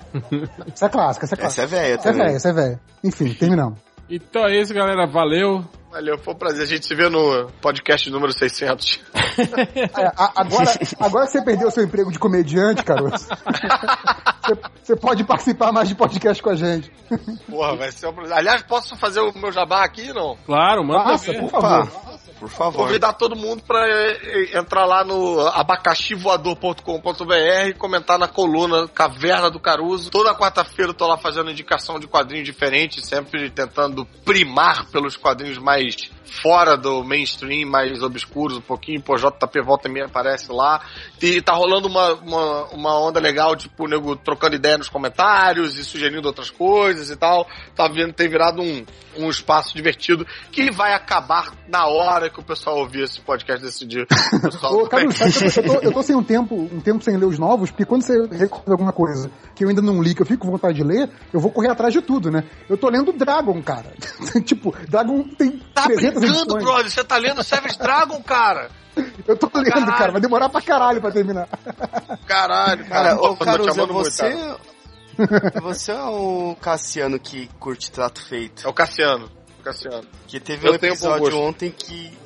Essa 0.74 0.86
é 0.86 0.90
clássica, 0.90 1.26
essa 1.26 1.36
é 1.36 1.38
clássica. 1.38 1.46
Essa 1.46 1.62
é 1.62 1.66
velha 1.66 1.94
Essa 1.96 2.10
é 2.10 2.14
velha, 2.14 2.36
essa 2.36 2.50
é 2.50 2.54
velha. 2.54 2.80
Enfim, 3.04 3.34
terminamos. 3.34 3.80
Então 4.10 4.46
é 4.46 4.58
isso, 4.62 4.74
galera. 4.74 5.06
Valeu. 5.06 5.66
Valeu, 5.92 6.18
foi 6.18 6.34
um 6.34 6.38
prazer. 6.38 6.64
A 6.64 6.66
gente 6.66 6.86
se 6.86 6.96
vê 6.96 7.10
no 7.10 7.48
podcast 7.62 8.10
número 8.10 8.32
600. 8.32 9.02
É, 9.38 10.06
a- 10.16 10.32
agora, 10.38 10.72
agora 11.00 11.26
que 11.26 11.32
você 11.34 11.42
perdeu 11.44 11.68
o 11.68 11.72
seu 11.72 11.84
emprego 11.84 12.12
de 12.12 12.18
comediante, 12.20 12.84
Caruso, 12.84 13.28
você, 13.28 14.56
você 14.84 14.96
pode 14.96 15.24
participar 15.26 15.72
mais 15.74 15.90
de 15.90 15.96
podcast 15.96 16.42
com 16.42 16.50
a 16.52 16.56
gente. 16.56 16.90
Porra, 17.50 17.76
vai 17.76 17.92
ser 17.92 18.08
um 18.08 18.14
prazer. 18.14 18.38
Aliás, 18.38 18.62
posso 18.64 18.96
fazer 18.98 19.20
o 19.20 19.34
meu 19.38 19.52
jabá 19.52 19.84
aqui, 19.84 20.14
não? 20.14 20.38
Claro, 20.46 20.84
manda 20.86 21.04
Passa, 21.04 21.34
por 21.34 21.50
favor. 21.50 22.17
Por 22.40 22.50
favor. 22.50 22.86
Convidar 22.86 23.14
todo 23.14 23.36
mundo 23.36 23.64
pra 23.64 23.88
eh, 23.88 24.20
eh, 24.24 24.58
entrar 24.58 24.86
lá 24.86 25.04
no 25.04 25.48
abacaxivoador.com.br 25.48 27.70
e 27.70 27.74
comentar 27.74 28.20
na 28.20 28.28
coluna 28.28 28.88
Caverna 28.88 29.50
do 29.50 29.60
Caruso. 29.60 30.12
Toda 30.12 30.36
quarta-feira 30.36 30.92
eu 30.92 30.96
tô 30.96 31.08
lá 31.08 31.18
fazendo 31.18 31.50
indicação 31.50 32.00
de 32.00 32.06
quadrinhos 32.08 32.46
diferentes, 32.46 33.04
sempre 33.06 33.50
tentando 33.50 34.06
primar 34.24 34.86
pelos 34.86 35.18
quadrinhos 35.18 35.58
mais 35.58 36.12
fora 36.28 36.78
do 36.78 37.04
mainstream, 37.04 37.70
mais 37.70 38.02
obscuros 38.02 38.58
um 38.58 38.62
pouquinho. 38.62 39.02
Pô, 39.02 39.16
JP 39.16 39.62
Volta 39.62 39.88
e 39.88 39.92
Meia 39.92 40.06
aparece 40.06 40.52
lá. 40.52 40.82
E 41.22 41.42
tá 41.42 41.54
rolando 41.54 41.88
uma, 41.88 42.14
uma, 42.14 42.64
uma 42.66 43.00
onda 43.00 43.20
legal, 43.20 43.56
tipo, 43.56 43.86
o 43.86 43.88
nego 43.88 44.16
trocando 44.16 44.56
ideia 44.56 44.78
nos 44.78 44.90
comentários 44.90 45.78
e 45.78 45.84
sugerindo 45.84 46.28
outras 46.28 46.50
coisas 46.50 47.10
e 47.10 47.16
tal. 47.16 47.48
Tá 47.76 47.88
vendo, 47.88 48.14
tem 48.14 48.30
virado 48.30 48.62
um, 48.62 48.86
um 49.18 49.30
espaço 49.30 49.76
divertido 49.76 50.26
que 50.52 50.70
vai 50.72 50.94
acabar 50.94 51.54
na 51.68 51.88
hora 51.88 52.30
que 52.30 52.40
o 52.40 52.44
pessoal 52.44 52.78
ouvir 52.78 53.04
esse 53.04 53.20
podcast 53.22 53.64
decidir. 53.64 54.06
Ô, 54.64 54.88
Caruso, 54.88 55.18
sabe 55.50 55.68
eu, 55.68 55.74
tô, 55.74 55.88
eu 55.88 55.92
tô 55.92 56.04
sem 56.04 56.16
um 56.16 56.24
tempo, 56.24 56.56
um 56.56 56.80
tempo 56.80 57.04
sem 57.04 57.18
ler 57.18 57.26
os 57.26 57.40
novos, 57.40 57.72
porque 57.72 57.86
quando 57.86 58.04
você 58.04 58.28
recorda 58.28 58.72
alguma 58.72 58.94
coisa 58.94 59.32
que 59.56 59.64
eu 59.64 59.70
ainda 59.70 59.82
não 59.82 60.02
li, 60.02 60.14
que 60.14 60.22
eu 60.22 60.26
fico 60.26 60.46
com 60.46 60.52
vontade 60.52 60.78
de 60.78 60.84
ler, 60.84 61.10
eu 61.34 61.40
vou 61.40 61.52
correr 61.52 61.70
atrás 61.70 61.94
de 61.94 62.02
tudo, 62.02 62.30
né? 62.30 62.44
Eu 62.70 62.78
tô 62.78 62.90
lendo 62.90 63.12
Dragon, 63.12 63.62
cara. 63.62 63.94
tipo, 64.46 64.76
Dragon 64.88 65.24
tem 65.24 65.60
Tá 65.74 65.84
300 65.84 66.17
brincando, 66.20 66.58
brother? 66.58 66.90
Você 66.92 67.04
tá 67.04 67.18
lendo 67.18 67.44
Savage 67.44 67.78
Dragon, 67.78 68.22
cara? 68.24 68.70
Eu 69.28 69.38
tô 69.38 69.50
lendo, 69.54 69.70
Caralho. 69.72 69.98
cara. 69.98 70.12
Vai 70.12 70.22
demorar 70.22 70.50
pra 70.50 70.62
caralho 70.62 71.00
pra 71.02 71.12
terminar. 71.12 71.48
Caralho, 72.26 72.86
Cara, 72.88 73.16
cara. 73.16 73.22
ô 73.22 73.36
muito, 73.36 73.94
você. 73.94 74.56
Você 75.62 75.92
é 75.92 76.04
o 76.04 76.56
Cassiano 76.62 77.20
que 77.20 77.48
curte 77.60 77.92
trato 77.92 78.22
feito. 78.22 78.66
É 78.66 78.70
o 78.70 78.74
Cassiano. 78.74 79.30
Cassiano. 79.64 80.08
Que 80.28 80.40
teve 80.40 80.68
Eu 80.68 80.72
um 80.72 80.76
episódio 80.76 81.38
ontem 81.40 81.72
que 81.72 82.18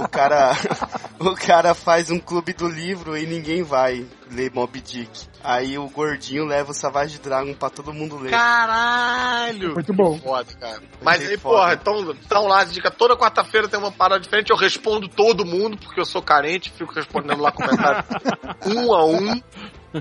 o 0.00 0.08
cara, 0.08 0.52
o 1.18 1.34
cara 1.34 1.74
faz 1.74 2.10
um 2.10 2.18
clube 2.18 2.52
do 2.52 2.68
livro 2.68 3.16
e 3.16 3.26
ninguém 3.26 3.62
vai 3.62 4.06
ler 4.30 4.50
Mob 4.52 4.80
Dick. 4.80 5.26
Aí 5.44 5.76
o 5.76 5.88
gordinho 5.88 6.44
leva 6.44 6.70
o 6.70 6.74
Savage 6.74 7.18
Dragon 7.18 7.52
pra 7.54 7.68
todo 7.70 7.92
mundo 7.92 8.16
ler. 8.18 8.30
Caralho! 8.30 9.74
Muito 9.74 9.92
bom. 9.92 10.18
Foda, 10.18 10.52
cara. 10.58 10.80
Mas 11.02 11.20
aí, 11.28 11.36
foda. 11.36 11.56
porra, 11.58 11.74
então, 11.74 12.10
então 12.24 12.46
lá, 12.46 12.64
dica, 12.64 12.90
toda 12.90 13.16
quarta-feira 13.16 13.68
tem 13.68 13.78
uma 13.78 13.90
parada 13.92 14.20
diferente. 14.20 14.50
Eu 14.50 14.56
respondo 14.56 15.08
todo 15.08 15.44
mundo, 15.44 15.76
porque 15.76 16.00
eu 16.00 16.04
sou 16.04 16.22
carente, 16.22 16.70
fico 16.70 16.92
respondendo 16.94 17.40
lá 17.42 17.50
comentário 17.52 18.04
um 18.66 18.92
a 18.94 19.04
um. 19.04 19.40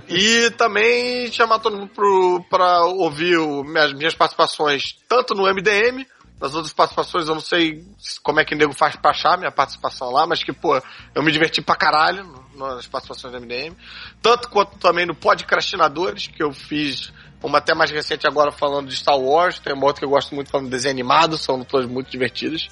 E 0.08 0.50
também 0.52 1.30
chamar 1.32 1.60
todo 1.60 1.76
mundo 1.78 1.90
pro, 1.94 2.42
pra 2.50 2.86
ouvir 2.86 3.38
o- 3.38 3.62
minhas, 3.64 3.92
minhas 3.94 4.16
participações, 4.16 4.96
tanto 5.08 5.34
no 5.36 5.44
MDM, 5.54 6.06
nas 6.42 6.56
outras 6.56 6.74
participações 6.74 7.28
eu 7.28 7.36
não 7.36 7.42
sei 7.42 7.86
como 8.24 8.40
é 8.40 8.46
que 8.46 8.56
o 8.56 8.58
nego 8.58 8.74
faz 8.74 8.96
pra 8.96 9.12
achar 9.12 9.38
minha 9.38 9.52
participação 9.52 10.10
lá, 10.12 10.26
mas 10.26 10.44
que, 10.44 10.52
pô, 10.52 10.82
eu 11.14 11.22
me 11.24 11.32
diverti 11.32 11.62
pra 11.62 11.76
caralho 11.76 12.26
nas 12.56 12.88
participações 12.88 13.32
do 13.34 13.40
MDM. 13.40 13.76
Tanto 14.22 14.50
quanto 14.50 14.78
também 14.80 15.06
no 15.06 15.14
Podcrastinadores, 15.16 16.28
que 16.28 16.42
eu 16.44 16.52
fiz 16.52 17.14
uma 17.44 17.60
até 17.60 17.74
mais 17.74 17.90
recente 17.92 18.28
agora 18.28 18.52
falando 18.52 18.88
de 18.88 18.96
Star 18.96 19.18
Wars, 19.20 19.60
tem 19.60 19.74
uma 19.74 19.86
outra 19.86 20.00
que 20.00 20.06
eu 20.06 20.10
gosto 20.10 20.34
muito 20.36 20.50
falando 20.50 20.66
de 20.66 20.72
desenho 20.72 20.94
animado, 20.94 21.38
são 21.38 21.64
todas 21.64 21.88
muito 21.88 22.10
divertidas. 22.10 22.68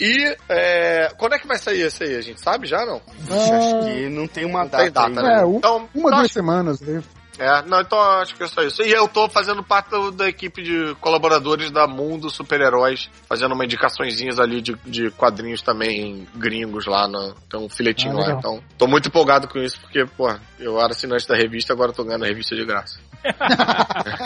E 0.00 0.36
é, 0.48 1.12
quando 1.18 1.34
é 1.34 1.38
que 1.38 1.46
vai 1.46 1.58
sair 1.58 1.80
esse 1.80 2.04
aí? 2.04 2.14
A 2.16 2.20
gente 2.20 2.40
sabe 2.40 2.66
já, 2.68 2.86
não? 2.86 3.02
Ixi, 3.18 3.52
acho 3.52 3.84
que 3.84 4.08
não 4.08 4.28
tem 4.28 4.44
uma 4.44 4.60
Não 4.62 4.68
data, 4.70 4.84
tem 4.84 4.92
data, 4.92 5.22
né? 5.22 5.40
É, 5.40 5.44
um- 5.44 5.56
Então, 5.58 5.88
Uma, 5.94 6.10
duas 6.10 6.30
semanas. 6.32 6.80
né? 6.80 7.02
É, 7.38 7.62
não, 7.62 7.80
então 7.80 7.98
acho 8.20 8.34
que 8.34 8.42
é 8.42 8.46
só 8.48 8.62
isso. 8.62 8.82
E 8.82 8.90
eu 8.90 9.06
tô 9.08 9.28
fazendo 9.28 9.62
parte 9.62 9.90
do- 9.90 10.10
da 10.10 10.28
equipe 10.28 10.62
de 10.62 10.94
colaboradores 11.00 11.70
da 11.70 11.86
Mundo 11.86 12.28
Super-Heróis, 12.30 13.08
fazendo 13.28 13.54
uma 13.54 13.64
indicaçõezinhas 13.64 14.38
ali 14.40 14.60
de, 14.60 14.74
de 14.84 15.10
quadrinhos 15.12 15.62
também 15.62 16.26
gringos 16.34 16.86
lá, 16.86 17.06
no, 17.08 17.34
tem 17.50 17.60
um 17.60 17.68
filetinho 17.68 18.12
Ah, 18.12 18.20
lá. 18.20 18.20
legal. 18.26 18.38
Então, 18.38 18.62
tô 18.76 18.86
muito 18.86 19.08
empolgado 19.08 19.46
com 19.48 19.58
isso, 19.58 19.80
porque, 19.80 20.04
pô, 20.04 20.34
eu 20.58 20.78
era 20.78 20.88
assinante 20.90 21.26
da 21.28 21.36
revista, 21.36 21.72
agora 21.72 21.92
tô 21.92 22.04
ganhando 22.04 22.24
a 22.24 22.28
revista 22.28 22.56
de 22.56 22.64
graça. 22.64 22.98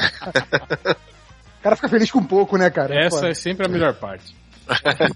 O 1.59 1.63
cara 1.63 1.77
fica 1.77 1.89
feliz 1.89 2.11
com 2.11 2.21
pouco, 2.25 2.57
né, 2.57 2.71
cara? 2.71 2.93
Essa 3.07 3.19
Foda. 3.19 3.29
é 3.31 3.35
sempre 3.35 3.65
a 3.65 3.69
melhor 3.69 3.95
parte. 3.95 4.35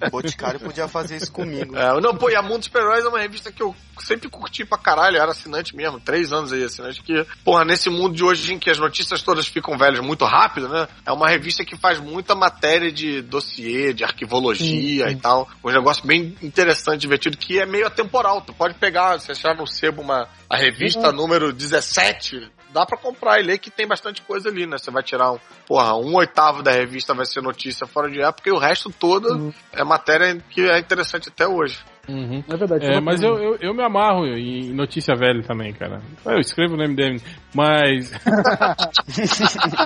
O 0.06 0.10
Boticário 0.10 0.60
podia 0.60 0.88
fazer 0.88 1.16
isso 1.16 1.32
comigo. 1.32 1.76
É, 1.76 2.00
não, 2.00 2.14
pô, 2.14 2.30
e 2.30 2.36
a 2.36 2.42
Mundo 2.42 2.64
Super-Heróis 2.64 3.04
é 3.04 3.08
uma 3.08 3.20
revista 3.20 3.50
que 3.52 3.62
eu 3.62 3.74
sempre 4.00 4.28
curti 4.28 4.64
pra 4.64 4.78
caralho, 4.78 5.16
eu 5.16 5.22
era 5.22 5.30
assinante 5.30 5.74
mesmo, 5.74 5.98
três 5.98 6.32
anos 6.32 6.52
aí 6.52 6.62
assinante, 6.62 7.02
que, 7.02 7.26
porra, 7.44 7.64
nesse 7.64 7.88
mundo 7.88 8.14
de 8.14 8.22
hoje 8.22 8.54
em 8.54 8.58
que 8.58 8.70
as 8.70 8.78
notícias 8.78 9.22
todas 9.22 9.46
ficam 9.46 9.76
velhas 9.76 10.00
muito 10.00 10.24
rápido, 10.24 10.68
né? 10.68 10.86
É 11.04 11.12
uma 11.12 11.28
revista 11.28 11.64
que 11.64 11.76
faz 11.76 11.98
muita 11.98 12.34
matéria 12.34 12.92
de 12.92 13.22
dossiê, 13.22 13.92
de 13.92 14.04
arquivologia 14.04 15.06
Sim, 15.06 15.10
e 15.10 15.14
sim. 15.14 15.18
tal. 15.18 15.48
Um 15.64 15.70
negócio 15.70 16.06
bem 16.06 16.36
interessante, 16.42 17.00
divertido, 17.00 17.36
que 17.36 17.58
é 17.58 17.66
meio 17.66 17.86
atemporal. 17.86 18.40
Tu 18.42 18.52
pode 18.52 18.74
pegar, 18.74 19.18
se 19.20 19.32
achar 19.32 19.56
no 19.56 19.66
sebo 19.66 20.02
uma, 20.02 20.28
a 20.48 20.56
revista 20.56 21.12
número 21.12 21.52
17, 21.52 22.50
dá 22.76 22.84
pra 22.84 22.98
comprar 22.98 23.40
e 23.40 23.42
ler 23.42 23.56
que 23.58 23.70
tem 23.70 23.86
bastante 23.86 24.20
coisa 24.20 24.50
ali, 24.50 24.66
né? 24.66 24.76
Você 24.76 24.90
vai 24.90 25.02
tirar 25.02 25.32
um, 25.32 25.38
porra, 25.66 25.96
um 25.96 26.14
oitavo 26.14 26.62
da 26.62 26.70
revista 26.72 27.14
vai 27.14 27.24
ser 27.24 27.40
notícia 27.40 27.86
fora 27.86 28.10
de 28.10 28.20
época 28.20 28.50
e 28.50 28.52
o 28.52 28.58
resto 28.58 28.90
todo 28.90 29.26
Uhum. 29.34 29.52
é 29.72 29.82
matéria 29.82 30.36
que 30.50 30.60
é 30.60 30.78
interessante 30.78 31.30
até 31.30 31.46
hoje. 31.48 31.78
Uhum. 32.08 32.44
É 32.48 32.56
verdade. 32.56 32.86
É, 32.86 33.00
mas 33.00 33.20
eu, 33.22 33.36
eu, 33.36 33.56
eu 33.60 33.74
me 33.74 33.82
amarro 33.82 34.26
em 34.26 34.72
notícia 34.72 35.16
velha 35.16 35.42
também, 35.42 35.72
cara. 35.72 36.00
Eu 36.24 36.38
escrevo 36.38 36.76
no 36.76 36.84
MDM, 36.86 37.20
mas. 37.52 38.12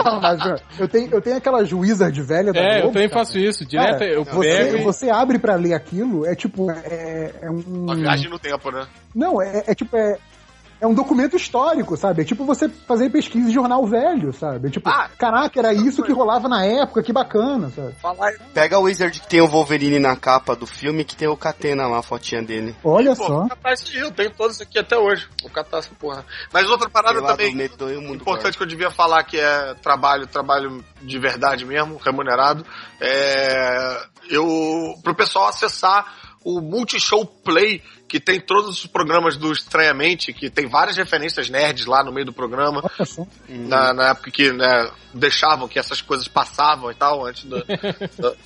Não, 0.05 0.21
mas 0.21 0.41
eu 0.79 0.89
tenho, 0.89 1.11
eu 1.13 1.21
tenho 1.23 1.37
aquela 1.37 1.59
Wizard 1.61 2.21
velha 2.23 2.53
da 2.53 2.61
é, 2.61 2.77
eu 2.79 2.83
Globo, 2.83 2.93
também 2.95 3.09
cara. 3.09 3.21
faço 3.25 3.39
isso. 3.39 3.65
Direto 3.65 3.99
Cara, 4.01 4.05
eu 4.13 4.25
Você, 4.25 4.41
pego. 4.49 4.77
e- 4.77 4.83
você 4.83 5.11
abre 5.11 5.39
pra 5.39 5.55
ler 5.55 5.73
aquilo, 5.75 6.27
é 6.27 6.35
tipo, 6.35 6.71
é, 6.71 7.33
é 7.43 7.51
um... 7.51 7.85
Uma 7.85 7.97
viagem 7.97 8.29
no 8.29 8.39
tempo, 8.39 8.71
né? 8.71 8.87
Não, 9.15 9.41
é, 9.41 9.65
é 9.67 9.75
tipo, 9.75 9.97
é, 9.97 10.19
é 10.81 10.87
um 10.87 10.95
documento 10.95 11.37
histórico, 11.37 11.97
sabe? 11.97 12.23
É 12.23 12.25
tipo 12.25 12.45
você 12.45 12.69
fazer 12.69 13.11
pesquisa 13.11 13.49
em 13.51 13.53
jornal 13.53 13.87
velho, 13.87 14.33
sabe? 14.33 14.69
É 14.69 14.71
tipo, 14.71 14.89
Ah, 14.89 15.11
caraca, 15.19 15.59
era 15.59 15.75
isso 15.75 16.03
que 16.03 16.13
rolava 16.13 16.49
na 16.49 16.65
época, 16.65 17.03
que 17.03 17.13
bacana, 17.13 17.71
sabe? 17.71 17.93
Falar 18.01 18.33
Pega 18.55 18.79
o 18.79 18.83
Wizard 18.83 19.21
que 19.21 19.29
tem 19.29 19.41
o 19.41 19.47
Wolverine 19.47 19.99
na 19.99 20.17
capa 20.17 20.57
do 20.57 20.67
filme 20.67 21.05
que 21.05 21.15
tem 21.15 21.29
o 21.29 21.37
Catena 21.37 21.87
lá, 21.87 21.99
a 21.99 22.03
fotinha 22.03 22.43
dele. 22.43 22.75
Olha 22.83 23.15
Pô, 23.15 23.27
só. 23.27 23.47
eu 23.95 24.11
tenho 24.11 24.31
todos 24.31 24.61
aqui 24.61 24.79
até 24.79 24.97
hoje. 24.97 25.29
Catar 25.53 25.79
essa 25.79 25.91
porra. 25.99 26.25
Mas 26.53 26.69
outra 26.71 26.89
parada 26.89 27.21
também 27.21 27.53
e 27.53 27.97
o 27.97 28.15
importante 28.15 28.57
que 28.57 28.63
eu 28.63 28.67
devia 28.67 28.91
falar 28.91 29.25
que 29.25 29.37
é 29.39 29.75
trabalho, 29.83 30.27
trabalho 30.27 30.85
de 31.03 31.19
verdade 31.19 31.65
mesmo, 31.65 31.97
remunerado. 31.97 32.65
É, 33.01 34.07
eu, 34.29 34.95
pro 35.03 35.15
pessoal 35.15 35.49
acessar 35.49 36.30
o 36.45 36.61
Multishow 36.61 37.25
Play, 37.27 37.83
que 38.09 38.19
tem 38.19 38.41
todos 38.41 38.71
os 38.71 38.87
programas 38.87 39.37
do 39.37 39.53
Estranhamente, 39.53 40.33
que 40.33 40.49
tem 40.49 40.67
várias 40.67 40.97
referências 40.97 41.51
nerds 41.51 41.87
lá 41.87 42.03
no 42.03 42.13
meio 42.13 42.27
do 42.27 42.33
programa. 42.33 42.83
Na, 43.49 43.93
na 43.93 44.09
época 44.11 44.31
que 44.31 44.51
né, 44.53 44.91
deixavam 45.13 45.69
que 45.69 45.79
essas 45.79 46.01
coisas 46.01 46.27
passavam 46.27 46.91
e 46.91 46.95
tal, 46.95 47.27
antes 47.27 47.45
do, 47.45 47.59
do, 47.59 48.37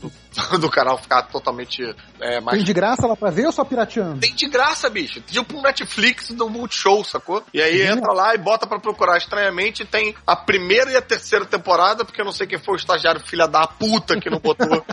do 0.00 0.12
canal 0.70 0.98
ficar 0.98 1.22
totalmente 1.22 1.82
é, 2.20 2.36
Tem 2.36 2.40
mais 2.40 2.64
de 2.64 2.72
graça 2.72 3.06
lá 3.06 3.16
pra 3.16 3.30
ver 3.30 3.46
ou 3.46 3.52
só 3.52 3.64
pirateando? 3.64 4.20
tem 4.20 4.34
de 4.34 4.48
graça, 4.48 4.88
bicho. 4.88 5.20
Tipo 5.20 5.58
um 5.58 5.62
Netflix 5.62 6.30
do 6.30 6.48
Multishow, 6.48 7.04
sacou? 7.04 7.44
E 7.52 7.60
aí 7.60 7.82
entra 7.82 8.12
lá 8.12 8.34
e 8.34 8.38
bota 8.38 8.66
pra 8.66 8.78
procurar. 8.78 9.18
Estranhamente 9.18 9.84
tem 9.84 10.14
a 10.26 10.36
primeira 10.36 10.90
e 10.90 10.96
a 10.96 11.02
terceira 11.02 11.44
temporada, 11.44 12.04
porque 12.04 12.20
eu 12.20 12.24
não 12.24 12.32
sei 12.32 12.46
quem 12.46 12.58
foi 12.58 12.74
o 12.74 12.76
estagiário 12.76 13.20
filha 13.20 13.46
da 13.46 13.66
puta 13.66 14.18
que 14.20 14.30
não 14.30 14.38
botou 14.38 14.84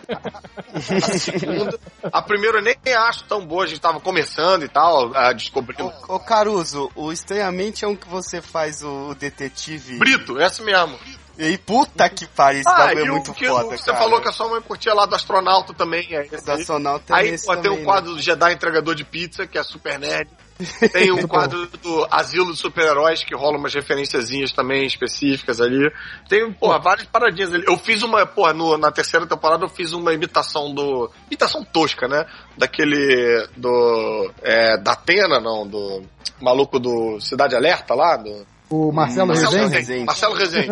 a 0.74 0.82
segunda. 1.18 1.80
A 2.12 2.22
primeira 2.22 2.60
eu 2.60 2.64
nem 2.64 2.78
acho 2.94 3.24
tão 3.26 3.46
boa, 3.46 3.64
a 3.64 3.68
gente 3.68 3.82
tava 3.82 4.00
começando 4.00 4.64
e 4.64 4.68
tal, 4.68 5.16
a 5.16 5.34
descobrir. 5.34 5.82
Ô, 5.82 5.92
ô, 6.16 6.20
Caruso, 6.20 6.92
o 6.96 7.12
Estranhamente 7.12 7.86
é 7.86 7.88
um 7.88 7.96
que 7.96 8.08
você 8.08 8.42
faz 8.42 8.84
o, 8.84 9.14
detetive. 9.16 9.98
Brito, 9.98 10.40
essa 10.40 10.64
mesmo. 10.64 10.98
E 11.38 11.44
aí, 11.44 11.58
puta 11.58 12.08
que 12.10 12.26
pariu, 12.28 12.62
esse 12.62 12.70
Ah, 12.70 12.76
bagulho 12.88 13.06
é 13.06 13.12
muito 13.12 13.34
que 13.34 13.46
foda, 13.48 13.78
você 13.78 13.86
cara. 13.92 13.98
falou 13.98 14.22
que 14.22 14.30
a 14.30 14.32
sua 14.32 14.48
mãe 14.50 14.62
curtia 14.62 14.94
lá 14.94 15.06
do 15.06 15.16
astronauta 15.16 15.74
também. 15.74 16.08
É 16.16 16.24
Da 16.42 16.54
aí. 16.54 16.64
Sonalta 16.64 17.16
Aí 17.16 17.30
esse 17.30 17.46
pô, 17.46 17.54
tem 17.54 17.64
também, 17.64 17.78
um 17.78 17.82
né? 17.82 17.86
quadro 17.86 18.16
do 18.16 18.22
Jedi 18.22 18.54
Entregador 18.54 18.96
de 18.96 19.04
Pizza, 19.04 19.46
que 19.46 19.58
é 19.58 19.64
super 19.64 20.00
nerd. 20.00 20.30
Tem 20.94 21.12
um 21.12 21.28
quadro 21.28 21.68
do 21.68 22.08
Asilo 22.10 22.54
de 22.54 22.58
Super-Heróis, 22.60 23.26
que 23.26 23.36
rola 23.36 23.58
umas 23.58 23.74
referenciazinhas 23.74 24.54
também 24.54 24.86
específicas 24.86 25.60
ali. 25.60 25.92
Tem, 26.30 26.50
porra, 26.54 26.80
várias 26.80 27.06
paradinhas 27.08 27.54
ali. 27.54 27.66
Eu 27.68 27.78
fiz 27.78 28.02
uma, 28.04 28.26
porra, 28.26 28.54
no- 28.54 28.78
na 28.78 28.90
terceira 28.90 29.28
temporada 29.28 29.66
eu 29.66 29.70
fiz 29.70 29.92
uma 29.92 30.14
imitação 30.14 30.74
do... 30.74 31.12
Imitação 31.28 31.62
tosca, 31.66 32.08
né? 32.08 32.26
Daquele... 32.58 33.46
do... 33.58 34.32
É, 34.42 34.78
da 34.78 34.94
Atena, 34.94 35.42
não, 35.42 35.68
do... 35.68 36.04
Maluco 36.42 36.80
do 36.80 37.20
Cidade 37.20 37.54
Alerta 37.54 37.94
lá, 37.94 38.16
do... 38.16 38.48
O 38.70 38.92
Marcelo 38.92 39.28
Marcelo 39.28 39.52
Rezende? 39.52 39.76
Rezende. 39.76 40.06
Marcelo 40.06 40.36
Rezende. 40.36 40.70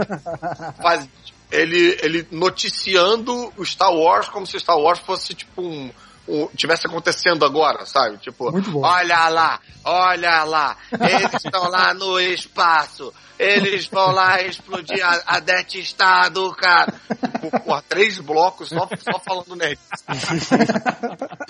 Faz, 0.82 1.08
ele, 1.52 1.98
ele 2.02 2.28
noticiando 2.32 3.54
o 3.58 3.66
Star 3.66 3.94
Wars 3.94 4.28
como 4.30 4.46
se 4.48 4.60
Star 4.60 4.78
Wars 4.78 5.00
fosse 5.00 5.34
tipo 5.34 5.62
um. 5.62 5.92
um- 6.28 6.48
tivesse 6.56 6.88
acontecendo 6.88 7.46
agora, 7.46 7.86
sabe? 7.86 8.18
Tipo, 8.18 8.52
Muito 8.52 8.72
bom. 8.72 8.82
olha 8.84 9.28
lá, 9.30 9.60
olha 9.84 10.44
lá, 10.44 10.76
eles 10.92 11.34
estão 11.46 11.70
lá 11.70 11.94
no 11.94 12.20
espaço, 12.20 13.14
eles 13.38 13.86
vão 13.88 14.12
lá 14.12 14.42
explodir 14.42 15.06
a, 15.06 15.22
a 15.28 15.40
Death 15.40 15.76
Star 15.84 16.32
do 16.32 16.52
cara. 16.56 16.94
Tipo, 17.42 17.60
porra, 17.60 17.84
três 17.88 18.20
blocos 18.20 18.70
só, 18.70 18.88
só 19.00 19.20
falando 19.20 19.56
nerd. 19.56 19.78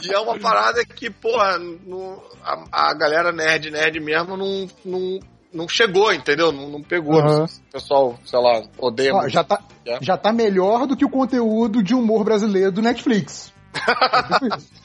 E 0.04 0.12
é 0.14 0.20
uma 0.20 0.38
parada 0.40 0.84
que, 0.86 1.10
porra, 1.10 1.58
no- 1.60 2.22
a, 2.44 2.90
a 2.90 2.94
galera 2.96 3.32
nerd, 3.32 3.70
nerd 3.72 4.00
mesmo 4.00 4.36
não, 4.36 4.68
não, 4.84 5.20
não 5.54 5.68
chegou, 5.70 6.12
entendeu? 6.12 6.52
Não, 6.52 6.68
não 6.70 6.82
pegou. 6.82 7.16
Se 7.48 7.60
O 7.62 7.72
pessoal, 7.72 8.16
sei 8.26 8.40
lá, 8.40 8.64
odeia 8.80 9.14
muito. 9.14 9.30
já, 9.30 9.44
tá, 9.44 9.62
É. 9.86 10.00
já 10.02 10.18
tá 10.18 10.34
melhor 10.34 10.88
do 10.88 10.98
que 10.98 11.06
o 11.06 11.10
conteúdo 11.10 11.84
de 11.84 11.94
humor 11.94 12.24
brasileiro 12.24 12.72
do 12.72 12.82
Netflix. 12.82 13.53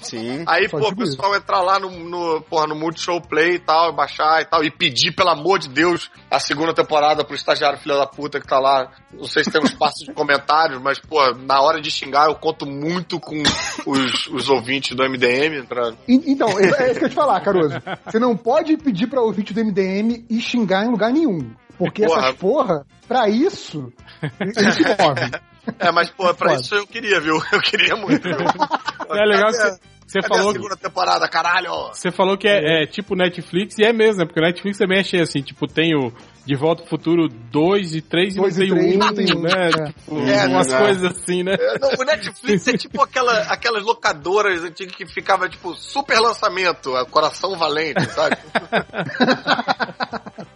Sim. 0.00 0.44
Aí, 0.46 0.68
pô, 0.68 0.78
o 0.78 0.80
isso. 0.86 0.96
pessoal 0.96 1.34
entrar 1.34 1.60
lá 1.60 1.78
no, 1.78 1.90
no, 1.90 2.40
porra, 2.42 2.66
no 2.66 2.74
Multishow 2.74 3.20
Play 3.20 3.56
e 3.56 3.58
tal, 3.58 3.92
baixar 3.92 4.40
e 4.42 4.44
tal, 4.44 4.64
e 4.64 4.70
pedir, 4.70 5.12
pelo 5.12 5.30
amor 5.30 5.58
de 5.58 5.68
Deus, 5.68 6.10
a 6.30 6.38
segunda 6.38 6.72
temporada 6.74 7.24
pro 7.24 7.34
estagiário 7.34 7.78
filho 7.78 7.96
da 7.96 8.06
puta 8.06 8.40
que 8.40 8.46
tá 8.46 8.58
lá. 8.58 8.90
Não 9.12 9.24
sei 9.24 9.44
se 9.44 9.50
tem 9.50 9.60
um 9.60 9.66
espaço 9.66 10.04
de 10.04 10.12
comentários, 10.12 10.80
mas, 10.80 10.98
pô, 10.98 11.18
na 11.34 11.60
hora 11.60 11.80
de 11.80 11.90
xingar 11.90 12.26
eu 12.28 12.34
conto 12.34 12.66
muito 12.66 13.18
com 13.20 13.42
os, 13.86 14.26
os 14.28 14.48
ouvintes 14.48 14.96
do 14.96 15.02
MDM 15.02 15.66
pra... 15.66 15.92
E- 16.06 16.32
Então, 16.32 16.48
é, 16.58 16.64
é 16.64 16.90
isso 16.90 16.98
que 16.98 17.04
eu 17.04 17.08
ia 17.08 17.08
te 17.10 17.14
falar, 17.14 17.40
Caruso. 17.40 17.74
Você 18.06 18.18
não 18.18 18.36
pode 18.36 18.76
pedir 18.76 19.06
pra 19.08 19.20
ouvinte 19.20 19.52
do 19.52 19.64
MDM 19.64 20.24
e 20.30 20.40
xingar 20.40 20.84
em 20.84 20.90
lugar 20.90 21.12
nenhum. 21.12 21.50
Porque 21.76 22.04
Porra. 22.04 22.20
essas 22.26 22.34
porra, 22.36 22.86
pra 23.06 23.28
isso, 23.28 23.92
eles 24.40 24.74
se 24.74 24.82
movem. 25.00 25.30
É, 25.78 25.90
mas, 25.92 26.10
pô, 26.10 26.32
pra 26.34 26.54
isso 26.54 26.74
eu 26.74 26.86
queria, 26.86 27.20
viu? 27.20 27.40
Eu 27.52 27.60
queria 27.60 27.96
muito. 27.96 28.28
É 29.10 29.24
legal 29.24 29.50
que 29.50 29.56
você- 29.56 29.78
cadê 30.20 30.28
falou 30.28 30.50
a 30.50 30.52
que- 30.52 30.58
segunda 30.58 30.76
temporada, 30.76 31.28
caralho? 31.28 31.70
Você 31.94 32.10
falou 32.10 32.36
que 32.36 32.48
é, 32.48 32.82
é 32.82 32.86
tipo 32.86 33.14
Netflix, 33.14 33.78
e 33.78 33.84
é 33.84 33.92
mesmo, 33.92 34.20
né? 34.20 34.26
Porque 34.26 34.40
o 34.40 34.42
Netflix 34.42 34.78
também 34.78 35.00
achei 35.00 35.20
assim, 35.20 35.40
tipo, 35.42 35.66
tem 35.66 35.94
o 35.94 36.12
De 36.46 36.54
Volta 36.54 36.82
ao 36.82 36.88
Futuro 36.88 37.28
2 37.28 37.94
e 37.94 38.00
3 38.02 38.34
e 38.34 38.36
não 38.36 38.42
Dois 38.44 38.56
e 38.56 38.60
tem 38.60 38.72
o 38.72 38.74
três, 38.74 38.94
1, 38.94 38.98
não 38.98 39.14
tem 39.14 39.36
um, 39.36 39.40
né? 39.42 39.68
é. 39.68 39.92
Tipo, 39.92 40.18
É, 40.28 40.46
umas 40.46 40.66
né? 40.68 40.78
coisas 40.78 41.04
assim, 41.04 41.42
né? 41.42 41.54
É, 41.58 41.78
não, 41.78 41.90
o 41.90 42.04
Netflix 42.04 42.68
é 42.68 42.76
tipo 42.76 43.02
aquela, 43.02 43.32
aquelas 43.44 43.82
locadoras 43.82 44.62
antigas 44.64 44.94
que 44.94 45.06
ficava, 45.06 45.48
tipo, 45.48 45.74
super 45.74 46.18
lançamento, 46.20 46.92
Coração 47.10 47.56
Valente, 47.56 48.04
sabe? 48.12 48.36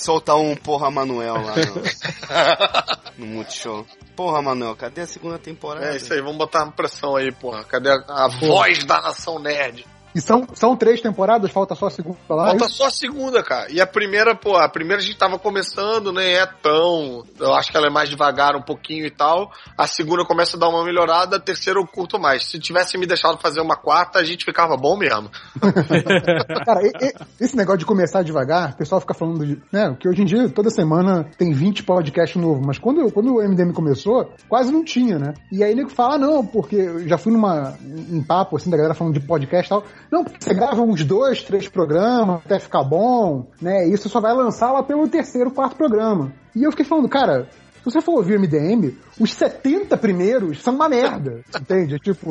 Soltar 0.00 0.36
um 0.36 0.56
porra 0.56 0.90
Manuel 0.90 1.34
lá 1.34 1.54
no, 1.56 3.26
no 3.26 3.26
Multishow. 3.34 3.86
Porra, 4.16 4.40
Manuel, 4.40 4.74
cadê 4.74 5.02
a 5.02 5.06
segunda 5.06 5.38
temporada? 5.38 5.92
É 5.92 5.96
isso 5.96 6.12
aí, 6.12 6.20
vamos 6.20 6.38
botar 6.38 6.64
uma 6.64 6.72
pressão 6.72 7.16
aí, 7.16 7.30
porra. 7.30 7.64
Cadê 7.64 7.90
a, 7.90 8.02
a 8.08 8.28
voz 8.28 8.84
da 8.84 9.00
nação 9.00 9.38
nerd? 9.38 9.86
E 10.14 10.20
são, 10.20 10.44
são 10.54 10.76
três 10.76 11.00
temporadas, 11.00 11.50
falta 11.50 11.74
só 11.74 11.86
a 11.86 11.90
segunda 11.90 12.18
lá. 12.28 12.46
Falta 12.48 12.68
só 12.68 12.86
a 12.86 12.90
segunda, 12.90 13.42
cara. 13.42 13.70
E 13.70 13.80
a 13.80 13.86
primeira, 13.86 14.34
pô, 14.34 14.56
a 14.56 14.68
primeira 14.68 15.00
a 15.00 15.04
gente 15.04 15.16
tava 15.16 15.38
começando, 15.38 16.12
nem 16.12 16.34
é 16.36 16.46
tão. 16.46 17.24
Eu 17.38 17.54
acho 17.54 17.70
que 17.70 17.76
ela 17.76 17.86
é 17.86 17.90
mais 17.90 18.08
devagar 18.08 18.56
um 18.56 18.62
pouquinho 18.62 19.06
e 19.06 19.10
tal. 19.10 19.50
A 19.78 19.86
segunda 19.86 20.24
começa 20.24 20.56
a 20.56 20.60
dar 20.60 20.68
uma 20.68 20.84
melhorada, 20.84 21.36
a 21.36 21.40
terceira 21.40 21.78
eu 21.78 21.86
curto 21.86 22.18
mais. 22.18 22.46
Se 22.46 22.58
tivesse 22.58 22.98
me 22.98 23.06
deixado 23.06 23.38
fazer 23.38 23.60
uma 23.60 23.76
quarta, 23.76 24.18
a 24.18 24.24
gente 24.24 24.44
ficava 24.44 24.76
bom 24.76 24.96
mesmo. 24.96 25.30
Cara, 26.66 26.80
e- 26.86 26.92
e- 27.06 27.14
esse 27.40 27.56
negócio 27.56 27.78
de 27.78 27.86
começar 27.86 28.22
devagar, 28.22 28.72
o 28.72 28.76
pessoal 28.76 29.00
fica 29.00 29.14
falando 29.14 29.44
de. 29.46 29.60
Né, 29.72 29.96
que 29.98 30.08
hoje 30.08 30.22
em 30.22 30.24
dia, 30.24 30.48
toda 30.48 30.70
semana 30.70 31.30
tem 31.38 31.52
20 31.52 31.84
podcasts 31.84 32.40
novos, 32.40 32.64
mas 32.66 32.78
quando, 32.78 33.10
quando 33.12 33.36
o 33.36 33.42
MDM 33.42 33.72
começou, 33.72 34.32
quase 34.48 34.72
não 34.72 34.84
tinha, 34.84 35.18
né? 35.18 35.34
E 35.52 35.62
aí 35.62 35.74
nego 35.74 35.90
fala, 35.90 36.14
ah, 36.14 36.18
não, 36.18 36.44
porque 36.46 36.76
eu 36.76 37.08
já 37.08 37.16
fui 37.18 37.32
numa. 37.32 37.76
em 37.82 38.22
papo, 38.22 38.56
assim, 38.56 38.70
da 38.70 38.76
galera 38.76 38.94
falando 38.94 39.14
de 39.14 39.20
podcast 39.20 39.66
e 39.66 39.68
tal. 39.68 39.84
Não, 40.10 40.24
porque 40.24 40.42
você 40.42 40.54
grava 40.54 40.82
uns 40.82 41.04
dois, 41.04 41.42
três 41.42 41.68
programas 41.68 42.40
até 42.44 42.58
ficar 42.58 42.82
bom, 42.82 43.46
né? 43.60 43.88
E 43.88 43.96
você 43.96 44.08
só 44.08 44.20
vai 44.20 44.34
lançar 44.34 44.72
lá 44.72 44.82
pelo 44.82 45.08
terceiro, 45.08 45.50
quarto 45.50 45.76
programa. 45.76 46.32
E 46.54 46.64
eu 46.64 46.70
fiquei 46.70 46.84
falando, 46.84 47.08
cara. 47.08 47.48
Se 47.78 47.84
você 47.84 48.02
for 48.02 48.16
ouvir 48.16 48.36
o 48.36 48.40
MDM, 48.40 48.94
os 49.18 49.32
70 49.32 49.96
primeiros 49.96 50.62
são 50.62 50.74
uma 50.74 50.86
merda, 50.86 51.42
entende? 51.58 51.98
Tipo, 51.98 52.28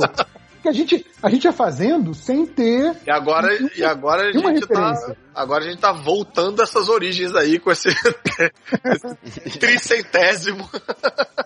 que 0.61 0.69
a 0.69 0.72
gente, 0.72 1.06
a 1.24 1.30
gente 1.30 1.45
ia 1.45 1.51
fazendo 1.51 2.14
sem 2.14 2.45
ter 2.45 2.95
E 3.06 3.11
agora, 3.11 3.58
e 3.75 3.83
agora 3.83 4.30
a 4.30 4.32
gente 4.32 4.43
tá. 4.43 4.51
referência. 4.51 5.17
Agora 5.33 5.64
a 5.64 5.67
gente 5.67 5.80
tá 5.80 5.91
voltando 5.91 6.61
essas 6.61 6.90
origens 6.90 7.33
aí 7.35 7.59
com 7.59 7.72
esse, 7.72 7.90
esse 7.90 9.58
tricentésimo. 9.58 10.69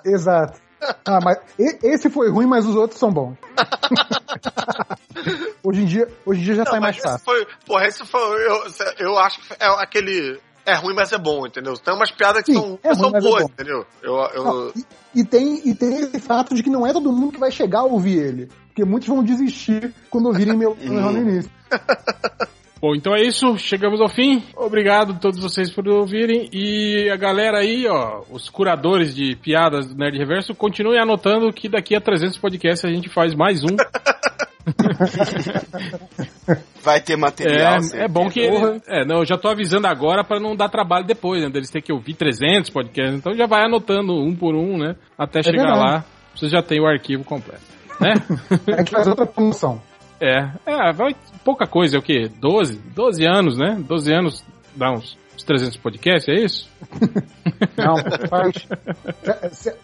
Exato. 0.03 0.59
Ah, 1.05 1.19
mas 1.23 1.37
esse 1.57 2.09
foi 2.09 2.29
ruim, 2.29 2.47
mas 2.47 2.65
os 2.65 2.75
outros 2.75 2.99
são 2.99 3.11
bons. 3.11 3.35
hoje 5.63 5.81
em 5.81 5.85
dia, 5.85 6.07
hoje 6.25 6.41
em 6.41 6.43
dia 6.43 6.55
já 6.55 6.63
Não, 6.63 6.71
sai 6.71 6.79
mais 6.79 6.97
fácil. 6.97 7.25
foi. 7.25 7.47
Porra, 7.65 7.87
esse 7.87 8.05
foi. 8.05 8.47
Eu, 8.47 8.63
eu 8.99 9.19
acho 9.19 9.39
que 9.41 9.53
é 9.59 9.67
aquele. 9.81 10.39
É 10.65 10.75
ruim, 10.75 10.93
mas 10.95 11.11
é 11.11 11.17
bom, 11.17 11.45
entendeu? 11.45 11.73
Tem 11.77 11.93
umas 11.93 12.09
piadas 12.09 12.41
que 12.43 12.53
Sim, 12.53 12.59
são, 12.59 12.79
é 12.83 12.95
são 12.95 13.09
ruim, 13.09 13.17
é 13.17 13.21
boas, 13.21 13.43
bom. 13.43 13.49
entendeu? 13.49 13.85
Eu, 14.01 14.15
eu, 14.33 14.43
Não, 14.45 14.71
e, 14.73 14.85
e 15.19 15.25
tem, 15.25 15.61
e 15.67 15.75
tem 15.75 15.93
esse 15.95 16.19
fato 16.21 16.55
de 16.55 16.63
que 16.63 16.69
não 16.69 16.87
é 16.87 16.93
todo 16.93 17.11
mundo 17.11 17.33
que 17.33 17.39
vai 17.39 17.51
chegar 17.51 17.79
a 17.79 17.83
ouvir 17.83 18.17
ele. 18.17 18.49
Porque 18.67 18.85
muitos 18.85 19.09
vão 19.09 19.21
desistir 19.23 19.93
quando 20.09 20.27
ouvirem 20.27 20.55
meu 20.57 20.75
meu 20.75 20.99
erro 20.99 21.11
no 21.11 21.17
início. 21.19 21.51
Bom, 22.83 22.93
então 22.93 23.15
é 23.15 23.21
isso, 23.21 23.57
chegamos 23.57 24.01
ao 24.01 24.09
fim. 24.09 24.43
Obrigado 24.57 25.13
a 25.13 25.15
todos 25.15 25.39
vocês 25.39 25.71
por 25.71 25.87
ouvirem. 25.87 26.49
E 26.51 27.09
a 27.09 27.15
galera 27.15 27.59
aí, 27.59 27.87
ó, 27.87 28.23
os 28.29 28.49
curadores 28.49 29.15
de 29.15 29.37
piadas 29.37 29.87
do 29.87 29.95
Nerd 29.95 30.17
Reverso, 30.17 30.53
continuem 30.53 30.99
anotando 30.99 31.53
que 31.53 31.69
daqui 31.69 31.95
a 31.95 32.01
300 32.01 32.37
podcasts 32.39 32.83
a 32.83 32.93
gente 32.93 33.07
faz 33.07 33.33
mais 33.33 33.63
um. 33.63 33.77
Vai 36.83 36.99
ter 36.99 37.15
material. 37.15 37.77
É, 37.93 38.03
é 38.03 38.07
bom 38.09 38.29
que. 38.29 38.41
É, 38.89 39.05
não, 39.05 39.19
eu 39.19 39.25
já 39.25 39.37
tô 39.37 39.47
avisando 39.47 39.87
agora 39.87 40.21
pra 40.21 40.37
não 40.37 40.53
dar 40.53 40.67
trabalho 40.67 41.05
depois, 41.05 41.41
né? 41.41 41.49
Deles 41.49 41.71
ter 41.71 41.81
que 41.81 41.93
ouvir 41.93 42.15
300 42.15 42.69
podcasts. 42.69 43.15
Então 43.15 43.33
já 43.33 43.47
vai 43.47 43.63
anotando 43.63 44.13
um 44.13 44.35
por 44.35 44.55
um, 44.55 44.77
né? 44.77 44.97
Até 45.17 45.41
chegar 45.41 45.67
verdade. 45.67 45.79
lá, 45.79 46.03
você 46.35 46.49
já 46.49 46.61
tem 46.61 46.81
o 46.81 46.85
arquivo 46.85 47.23
completo. 47.23 47.63
Né? 48.01 48.15
A 48.75 48.79
gente 48.79 48.91
faz 48.91 49.07
outra 49.07 49.25
promoção. 49.25 49.81
É, 50.19 50.49
é, 50.65 50.93
vai 50.93 51.15
pouca 51.43 51.67
coisa, 51.67 51.95
é 51.97 51.99
o 51.99 52.01
quê? 52.03 52.29
12? 52.39 52.77
12 52.95 53.25
anos, 53.25 53.57
né? 53.57 53.77
12 53.87 54.13
anos 54.13 54.43
dá 54.75 54.91
uns, 54.91 55.17
uns 55.35 55.43
300 55.43 55.77
podcasts, 55.77 56.27
é 56.29 56.43
isso? 56.43 56.69
Não, 57.77 57.95
faz. 58.27 58.67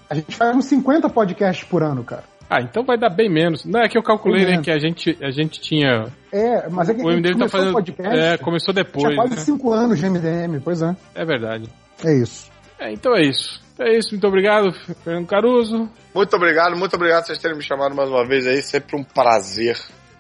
A 0.10 0.16
gente 0.16 0.36
faz 0.36 0.56
uns 0.56 0.66
50 0.66 1.10
podcasts 1.10 1.68
por 1.68 1.84
ano, 1.84 2.04
cara. 2.04 2.24
Ah, 2.50 2.62
então 2.62 2.84
vai 2.84 2.98
dar 2.98 3.10
bem 3.12 3.30
menos. 3.30 3.64
Não, 3.64 3.80
é 3.80 3.88
que 3.88 3.96
eu 3.96 4.02
calculei, 4.02 4.44
né, 4.44 4.60
que 4.60 4.72
a 4.72 4.80
gente, 4.80 5.16
a 5.22 5.30
gente 5.30 5.62
tinha. 5.62 6.06
É, 6.32 6.68
mas 6.68 6.90
é 6.90 6.96
que 6.96 7.02
O 7.04 7.08
a 7.08 7.12
gente 7.12 7.22
MDM 7.28 7.40
tá 7.40 7.48
fazendo. 7.50 7.74
podcast, 7.74 8.18
É, 8.20 8.38
começou 8.38 8.74
depois. 8.74 9.04
tinha 9.04 9.16
quase 9.16 9.36
né? 9.36 9.42
5 9.42 9.72
anos 9.74 10.00
de 10.00 10.10
MDM, 10.10 10.60
pois 10.64 10.82
é. 10.82 10.96
É 11.14 11.24
verdade. 11.24 11.70
É 12.04 12.12
isso. 12.16 12.50
É, 12.80 12.92
então 12.92 13.16
é 13.16 13.22
isso. 13.22 13.62
É 13.78 13.96
isso, 13.98 14.10
muito 14.12 14.28
obrigado, 14.28 14.74
Fernando 15.04 15.28
Caruso. 15.28 15.88
Muito 16.14 16.36
obrigado, 16.36 16.76
muito 16.76 16.96
obrigado 16.96 17.22
por 17.22 17.28
vocês 17.28 17.38
terem 17.40 17.56
me 17.56 17.64
chamado 17.64 17.96
mais 17.96 18.10
uma 18.10 18.26
vez 18.26 18.48
aí. 18.48 18.62
Sempre 18.64 18.98
um 18.98 19.04
prazer. 19.04 19.78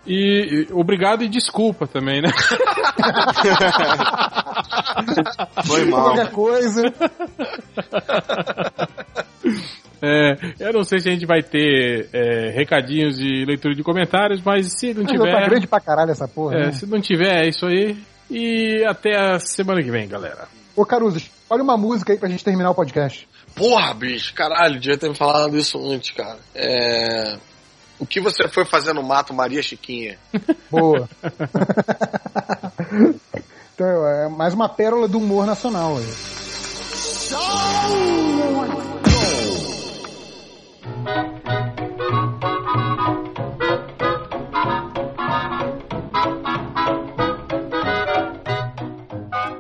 E, 0.08 0.66
e 0.70 0.74
obrigado 0.74 1.24
e 1.24 1.30
desculpa 1.30 1.86
também, 1.88 2.22
né? 2.22 2.30
Foi 5.66 5.86
mal. 5.86 6.04
Qualquer 6.14 6.32
coisa. 6.32 6.84
É, 10.02 10.38
eu 10.60 10.74
não 10.74 10.84
sei 10.84 11.00
se 11.00 11.10
a 11.10 11.12
gente 11.12 11.26
vai 11.26 11.44
ter 11.44 12.08
é, 12.14 12.52
recadinhos 12.52 13.18
de 13.18 13.44
leitura 13.46 13.76
de 13.76 13.84
comentários, 13.84 14.42
mas 14.44 14.72
se 14.80 14.94
não 14.94 15.04
Mas 15.04 15.12
Tá 15.12 15.18
tiver. 15.18 15.50
grande 15.50 15.68
pra 15.68 15.80
caralho 15.82 16.12
essa 16.12 16.28
porra. 16.28 16.56
é, 16.56 16.66
né? 16.68 16.72
se 16.72 16.86
não 16.86 17.02
tiver, 17.02 17.44
é 17.46 17.50
isso 17.50 17.66
aí. 17.66 17.98
E 18.32 18.84
até 18.88 19.16
a 19.18 19.40
semana 19.40 19.84
que 19.84 19.92
vem, 19.92 20.08
galera. 20.08 20.48
Ô, 20.76 20.86
Caruso, 20.86 21.20
olha 21.50 21.62
uma 21.64 21.76
música 21.78 22.14
aí 22.14 22.20
pra 22.20 22.30
gente 22.30 22.44
terminar 22.46 22.70
o 22.72 22.76
podcast. 22.76 23.28
Porra, 23.56 23.94
bicho, 23.94 24.34
caralho, 24.34 24.80
devia 24.80 24.98
ter 24.98 25.10
me 25.10 25.16
falado 25.16 25.58
isso 25.58 25.78
antes, 25.92 26.12
cara. 26.12 26.38
É. 26.56 27.38
O 28.00 28.06
que 28.06 28.22
você 28.22 28.48
foi 28.48 28.64
fazer 28.66 28.94
no 28.94 29.04
mato, 29.04 29.34
Maria 29.34 29.62
Chiquinha? 29.62 30.18
Boa. 30.72 31.10
então, 33.74 34.08
é 34.08 34.30
mais 34.30 34.54
uma 34.54 34.70
pérola 34.70 35.08
do 35.08 35.18
humor 35.18 35.46
nacional 35.46 35.98
aí. 35.98 36.40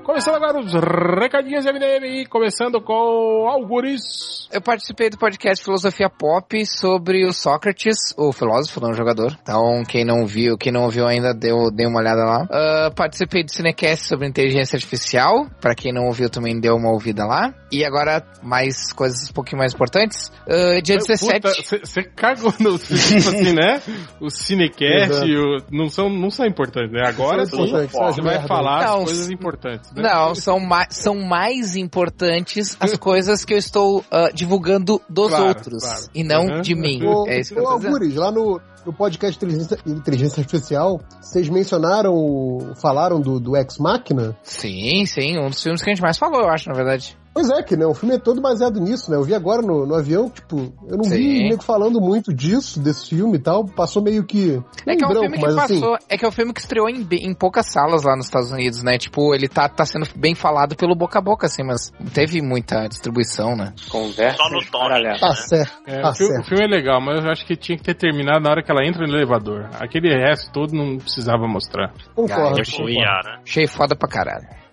Começando 0.09 0.37
agora 0.37 0.59
os 0.59 0.73
recadinhos 1.21 1.65
MDM, 1.65 2.25
começando 2.27 2.81
com 2.81 3.47
Algures. 3.47 4.49
Eu 4.51 4.59
participei 4.59 5.07
do 5.07 5.19
podcast 5.19 5.63
Filosofia 5.63 6.09
Pop 6.09 6.65
sobre 6.65 7.27
o 7.27 7.31
Sócrates, 7.31 7.95
o 8.17 8.33
filósofo, 8.33 8.81
não 8.81 8.89
o 8.89 8.93
jogador. 8.95 9.37
Então, 9.39 9.83
quem 9.87 10.03
não 10.03 10.25
viu, 10.25 10.57
quem 10.57 10.71
não 10.71 10.85
ouviu 10.85 11.05
ainda, 11.05 11.31
deu, 11.31 11.69
dê 11.69 11.85
uma 11.85 11.99
olhada 11.99 12.25
lá. 12.25 12.47
Ah, 12.49 12.91
participei 12.95 13.43
do 13.43 13.51
Cinecast 13.51 14.07
sobre 14.07 14.27
inteligência 14.27 14.77
artificial. 14.77 15.45
Pra 15.61 15.75
quem 15.75 15.93
não 15.93 16.07
ouviu, 16.07 16.27
também 16.27 16.59
deu 16.59 16.73
uma 16.73 16.89
ouvida 16.89 17.23
lá. 17.23 17.53
E 17.71 17.85
agora, 17.85 18.25
mais 18.41 18.91
coisas 18.91 19.29
um 19.29 19.33
pouquinho 19.33 19.59
mais 19.59 19.75
importantes. 19.75 20.31
Ah, 20.49 20.81
dia 20.81 20.97
17. 20.97 21.79
Você 21.83 22.01
cagou 22.01 22.51
no 22.59 22.79
tipo 22.79 22.95
assim, 22.95 23.53
né? 23.53 23.79
O 24.19 24.31
Cinecast 24.31 25.23
o, 25.23 25.57
não, 25.71 25.87
são, 25.87 26.09
não 26.09 26.31
são 26.31 26.45
importantes, 26.47 26.91
né? 26.91 27.03
Agora 27.05 27.45
São 27.45 27.59
sim, 27.59 27.67
importantes, 27.67 27.95
você 27.95 28.21
vai 28.21 28.45
falar 28.47 28.87
Não, 28.87 28.97
as 28.97 29.03
coisas 29.03 29.29
importantes? 29.29 29.98
Não, 30.01 30.35
são, 30.35 30.59
ma 30.59 30.85
são 30.89 31.15
mais 31.15 31.75
importantes 31.75 32.75
as 32.79 32.95
coisas 32.97 33.43
que 33.45 33.53
eu 33.53 33.57
estou 33.57 34.03
ah, 34.11 34.29
divulgando 34.33 35.01
dos 35.09 35.29
Claro, 35.29 35.47
outros. 35.47 35.83
claro. 35.83 36.01
E 36.13 36.23
não 36.23 36.45
Uhum. 36.45 36.61
de 36.61 36.75
mim. 36.75 37.03
Ô, 37.05 37.27
é 37.27 37.39
isso 37.39 37.53
que 37.53 37.59
eu 37.59 37.63
tô. 37.63 37.69
Algures, 37.69 38.15
lá 38.15 38.31
no, 38.31 38.59
no 38.85 38.93
podcast 38.93 39.35
Inteligência, 39.37 39.77
Inteligência 39.85 40.41
Artificial, 40.41 41.01
vocês 41.21 41.47
mencionaram, 41.49 42.13
o- 42.13 42.73
falaram 42.81 43.19
do, 43.19 43.39
do 43.39 43.55
Ex 43.57 43.77
Machina? 43.77 44.35
Sim, 44.43 45.05
sim, 45.05 45.37
um 45.39 45.49
dos 45.49 45.61
filmes 45.61 45.81
que 45.81 45.89
a 45.89 45.93
gente 45.93 46.01
mais 46.01 46.17
falou, 46.17 46.41
eu 46.41 46.49
acho, 46.49 46.69
na 46.69 46.75
verdade. 46.75 47.17
Pois 47.39 47.49
é, 47.51 47.63
que 47.63 47.77
né, 47.77 47.85
o 47.85 47.93
filme 47.93 48.15
é 48.15 48.19
todo 48.19 48.41
baseado 48.41 48.81
nisso, 48.81 49.09
né? 49.09 49.15
Eu 49.15 49.23
vi 49.23 49.33
agora 49.33 49.61
no, 49.61 49.85
no 49.85 49.95
avião, 49.95 50.29
tipo, 50.29 50.57
eu 50.89 50.97
não 50.97 51.05
Sim. 51.05 51.15
vi 51.15 51.49
nego 51.49 51.63
falando 51.63 52.01
muito 52.01 52.33
disso, 52.33 52.81
desse 52.81 53.07
filme 53.09 53.37
e 53.37 53.39
tal, 53.39 53.65
passou 53.65 54.03
meio 54.03 54.25
que 54.25 54.61
É 54.85 54.95
que 54.95 55.03
é 55.03 55.07
um 55.07 55.09
branco, 55.11 55.21
filme 55.21 55.37
que 55.37 55.45
assim, 55.45 55.79
passou, 55.79 55.97
é 56.09 56.17
que 56.17 56.25
é 56.25 56.27
um 56.27 56.31
filme 56.31 56.53
que 56.53 56.59
estreou 56.59 56.89
em, 56.89 57.07
em 57.11 57.33
poucas 57.33 57.71
salas 57.71 58.03
lá 58.03 58.15
nos 58.17 58.25
Estados 58.25 58.51
Unidos, 58.51 58.83
né? 58.83 58.97
Tipo, 58.97 59.33
ele 59.33 59.47
tá, 59.47 59.69
tá 59.69 59.85
sendo 59.85 60.05
bem 60.17 60.35
falado 60.35 60.75
pelo 60.75 60.93
boca 60.95 61.19
a 61.19 61.21
boca, 61.21 61.45
assim, 61.45 61.63
mas 61.63 61.93
não 61.97 62.07
teve 62.11 62.41
muita 62.41 62.87
distribuição, 62.87 63.55
né? 63.55 63.73
Conversa 63.89 64.37
Só 64.37 64.49
no 64.49 64.65
torrent, 64.65 65.19
tá 65.19 65.29
né? 65.29 65.35
certo, 65.35 65.73
É, 65.87 66.01
tá 66.01 66.09
o, 66.09 66.13
filme, 66.13 66.33
o 66.33 66.35
certo. 66.35 66.49
filme 66.49 66.63
é 66.65 66.67
legal, 66.67 66.99
mas 66.99 67.23
eu 67.23 67.31
acho 67.31 67.45
que 67.45 67.55
tinha 67.55 67.77
que 67.77 67.83
ter 67.85 67.95
terminado 67.95 68.41
na 68.41 68.49
hora 68.51 68.61
que 68.61 68.69
ela 68.69 68.85
entra 68.85 69.07
no 69.07 69.13
elevador. 69.15 69.69
Aquele 69.79 70.09
resto 70.13 70.51
todo 70.51 70.73
não 70.73 70.97
precisava 70.97 71.47
mostrar. 71.47 71.93
Concordo. 72.13 72.59
Ah, 72.59 72.63
Tipo, 72.63 72.83
né? 72.83 73.39
Achei 73.45 73.65
foda 73.65 73.95
pra 73.95 74.09
caralho. 74.09 74.68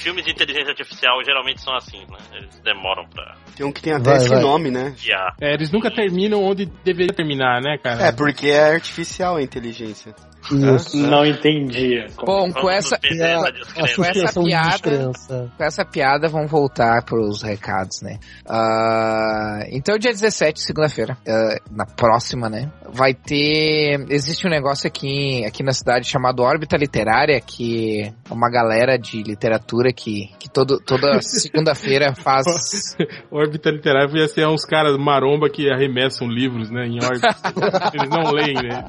Filmes 0.00 0.24
de 0.24 0.30
inteligência 0.30 0.70
artificial 0.70 1.22
geralmente 1.22 1.60
são 1.60 1.74
assim, 1.76 1.98
né? 2.10 2.16
Eles 2.32 2.58
demoram 2.60 3.06
pra 3.08 3.36
Tem 3.54 3.66
um 3.66 3.70
que 3.70 3.82
tem 3.82 3.92
até 3.92 4.10
Vai, 4.10 4.16
esse 4.16 4.28
vai. 4.30 4.40
nome, 4.40 4.70
né? 4.70 4.94
IA. 5.06 5.34
É, 5.40 5.52
eles 5.52 5.70
nunca 5.70 5.90
terminam 5.90 6.42
onde 6.42 6.64
deveria 6.82 7.14
terminar, 7.14 7.60
né, 7.60 7.76
cara? 7.76 8.06
É, 8.06 8.10
porque 8.12 8.48
é 8.48 8.72
artificial 8.72 9.36
a 9.36 9.42
inteligência. 9.42 10.14
Isso. 10.52 10.96
Não 10.96 11.24
entendi. 11.24 12.04
Bom, 12.24 12.50
com 12.52 12.70
essa, 12.70 12.98
é, 13.02 13.16
essa. 13.16 13.52
Com 13.74 13.80
essa 13.84 13.94
suspensão 13.94 14.42
de 14.44 14.50
piada- 14.50 15.12
com 15.56 15.64
essa 15.64 15.84
piada, 15.84 16.28
vamos 16.28 16.50
voltar 16.50 17.02
pros 17.04 17.42
recados, 17.42 18.02
né? 18.02 18.18
Ah, 18.48 19.60
então, 19.70 19.96
dia 19.98 20.12
17, 20.12 20.60
segunda-feira, 20.60 21.16
ah, 21.26 21.56
na 21.70 21.86
próxima, 21.86 22.48
né? 22.48 22.70
Vai 22.92 23.14
ter. 23.14 24.04
Existe 24.08 24.46
um 24.46 24.50
negócio 24.50 24.86
aqui, 24.86 25.44
aqui 25.44 25.62
na 25.62 25.72
cidade 25.72 26.06
chamado 26.06 26.42
Órbita 26.42 26.76
Literária, 26.76 27.40
que 27.40 28.02
é 28.02 28.32
uma 28.32 28.50
galera 28.50 28.96
de 28.98 29.22
literatura 29.22 29.92
que, 29.92 30.30
que 30.38 30.48
todo, 30.50 30.80
toda 30.80 31.20
segunda-feira 31.22 32.14
faz. 32.14 32.46
Órbita 33.30 33.70
literária 33.70 34.10
ia 34.18 34.28
ser 34.28 34.46
uns 34.46 34.64
caras 34.64 34.96
maromba 34.96 35.48
que 35.48 35.70
arremessam 35.70 36.26
livros, 36.28 36.70
né, 36.70 36.86
em 36.86 36.98
órbita. 37.04 37.28
Eles 37.94 38.08
não 38.10 38.32
leem, 38.32 38.54
né? 38.54 38.84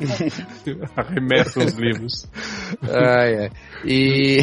Arremessam 0.95 1.50
os 1.59 1.73
livros. 1.73 2.27
Ai, 2.83 3.35
ai. 3.35 3.51
E, 3.83 4.41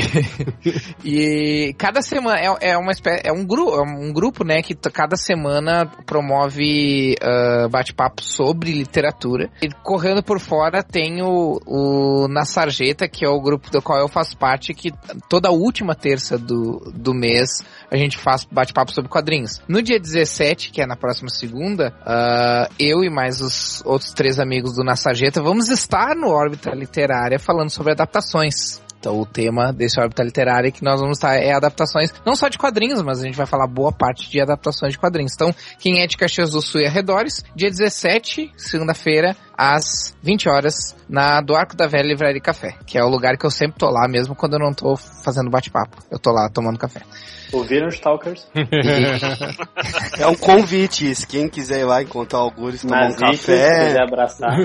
e 1.04 1.74
cada 1.78 2.02
semana 2.02 2.38
é, 2.38 2.72
é 2.72 2.76
uma 2.76 2.92
espécie, 2.92 3.22
é 3.24 3.32
um, 3.32 3.44
gru, 3.44 3.74
é 3.74 3.82
um 3.82 4.12
grupo, 4.12 4.44
né, 4.44 4.62
que 4.62 4.74
cada 4.74 5.16
semana 5.16 5.86
promove 6.06 7.16
ah, 7.22 7.68
bate-papo 7.70 8.22
sobre 8.22 8.72
literatura. 8.72 9.50
E 9.62 9.68
correndo 9.82 10.22
por 10.22 10.40
fora 10.40 10.82
tem 10.82 11.22
o, 11.22 11.60
o 11.66 12.28
Na 12.28 12.44
Sarjeta, 12.44 13.08
que 13.08 13.24
é 13.24 13.28
o 13.28 13.40
grupo 13.40 13.70
do 13.70 13.80
qual 13.80 13.98
eu 13.98 14.08
faço 14.08 14.36
parte, 14.36 14.74
que 14.74 14.92
toda 15.28 15.50
última 15.50 15.94
terça 15.94 16.36
do, 16.36 16.92
do 16.94 17.14
mês 17.14 17.62
a 17.90 17.96
gente 17.96 18.18
faz 18.18 18.44
bate-papo 18.44 18.92
sobre 18.92 19.10
quadrinhos. 19.10 19.62
No 19.68 19.82
dia 19.82 19.98
17, 19.98 20.70
que 20.70 20.82
é 20.82 20.86
na 20.86 20.96
próxima 20.96 21.30
segunda, 21.30 21.94
ah, 22.04 22.68
eu 22.78 23.02
e 23.02 23.10
mais 23.10 23.40
os 23.40 23.82
outros 23.84 24.12
três 24.12 24.38
amigos 24.38 24.74
do 24.74 24.84
Na 24.84 24.96
Sarjeta 24.96 25.40
vamos 25.42 25.68
estar 25.68 26.14
no 26.14 26.28
Órbita 26.28 26.70
Literária 26.74 26.97
falando 27.38 27.70
sobre 27.70 27.92
adaptações. 27.92 28.80
Então 28.98 29.20
o 29.20 29.24
tema 29.24 29.72
desse 29.72 30.00
órbita 30.00 30.24
literária 30.24 30.72
que 30.72 30.82
nós 30.82 31.00
vamos 31.00 31.18
estar 31.18 31.36
é 31.36 31.52
adaptações, 31.52 32.12
não 32.26 32.34
só 32.34 32.48
de 32.48 32.58
quadrinhos, 32.58 33.00
mas 33.02 33.20
a 33.20 33.24
gente 33.24 33.36
vai 33.36 33.46
falar 33.46 33.66
boa 33.66 33.92
parte 33.92 34.28
de 34.28 34.40
adaptações 34.40 34.92
de 34.92 34.98
quadrinhos. 34.98 35.32
Então, 35.34 35.54
quem 35.78 36.00
é 36.00 36.06
de 36.06 36.16
Caxias 36.16 36.50
do 36.50 36.60
Sul 36.60 36.80
e 36.80 36.86
arredores, 36.86 37.44
dia 37.54 37.70
17, 37.70 38.52
segunda-feira, 38.56 39.36
às 39.56 40.16
20 40.22 40.48
horas, 40.48 40.96
na 41.08 41.40
do 41.40 41.54
Arco 41.54 41.76
da 41.76 41.86
Velha 41.86 42.08
Livraria 42.08 42.40
Café, 42.40 42.76
que 42.86 42.98
é 42.98 43.04
o 43.04 43.08
lugar 43.08 43.36
que 43.36 43.46
eu 43.46 43.50
sempre 43.50 43.78
tô 43.78 43.88
lá, 43.88 44.08
mesmo 44.08 44.34
quando 44.34 44.54
eu 44.54 44.60
não 44.60 44.72
tô 44.72 44.96
fazendo 44.96 45.50
bate-papo. 45.50 45.96
Eu 46.10 46.18
tô 46.18 46.32
lá 46.32 46.48
tomando 46.50 46.78
café. 46.78 47.02
Ouviram 47.52 47.88
Stalkers? 47.88 48.46
É 50.18 50.26
um 50.26 50.34
convite, 50.34 51.14
se 51.14 51.26
quem 51.26 51.48
quiser 51.48 51.80
ir 51.80 51.84
lá 51.84 52.02
encontrar 52.02 52.40
algures, 52.40 52.82
tomar 52.82 53.06
um 53.06 53.10
Nazitos, 53.10 53.40
se 53.40 53.46
café, 53.52 53.86
quiser 53.86 54.02
abraçar. 54.02 54.56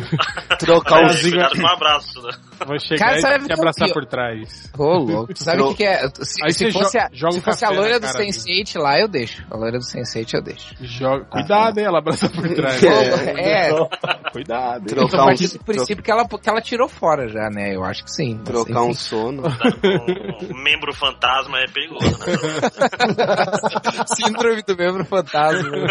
trocar 0.58 1.03
um... 1.03 1.08
Cuidado 1.22 1.56
com 1.56 1.62
um 1.62 1.68
abraço, 1.68 2.22
né? 2.24 2.32
Vai 2.65 2.80
chegar 2.80 3.06
Cara, 3.06 3.22
sabe 3.22 3.35
e 3.35 3.38
o 3.38 3.41
te 3.41 3.48
que 3.48 3.51
é 3.53 3.56
abraçar 3.56 3.90
por 3.91 4.06
trás. 4.06 4.72
Ô, 4.77 4.98
louco. 4.98 5.33
Sabe 5.35 5.61
o 5.61 5.69
que, 5.69 5.75
que 5.75 5.83
é? 5.85 6.07
Se, 6.22 6.43
Aí 6.43 6.53
se 6.53 6.72
fosse, 6.72 6.98
a, 6.98 7.09
joga 7.11 7.33
se 7.33 7.40
um 7.40 7.41
fosse 7.41 7.65
a 7.65 7.69
loira 7.69 7.99
do. 7.99 8.07
Sense8 8.07 8.80
lá, 8.80 8.99
eu 8.99 9.07
deixo. 9.07 9.45
A 9.49 9.57
loira 9.57 9.77
do 9.77 9.83
Sense8 9.83 10.33
eu 10.33 10.41
deixo. 10.41 10.75
Joga... 10.82 11.25
Cuidado, 11.25 11.77
hein? 11.80 11.85
Ela 11.85 11.99
abraça 11.99 12.30
por 12.30 12.48
trás. 12.53 12.83
É, 12.83 13.69
Cuidado. 14.32 14.82
hein? 14.82 14.85
Então, 14.85 15.07
Trocar 15.07 15.23
um, 15.23 15.25
partir 15.27 15.48
do 15.57 15.64
princípio 15.64 16.03
que 16.03 16.11
ela, 16.11 16.27
que 16.27 16.49
ela 16.49 16.61
tirou 16.61 16.88
fora 16.88 17.27
já, 17.27 17.49
né? 17.49 17.75
Eu 17.75 17.83
acho 17.83 18.03
que 18.03 18.11
sim. 18.11 18.38
trocar 18.43 18.83
um 18.83 18.93
sono. 18.93 19.43
Um, 19.83 20.56
um 20.56 20.64
membro 20.64 20.93
fantasma 20.93 21.59
é 21.59 21.67
perigoso, 21.67 22.06
né? 22.06 22.25
Síndrome 24.15 24.64
do 24.64 24.75
membro 24.75 25.06
fantasma. 25.06 25.88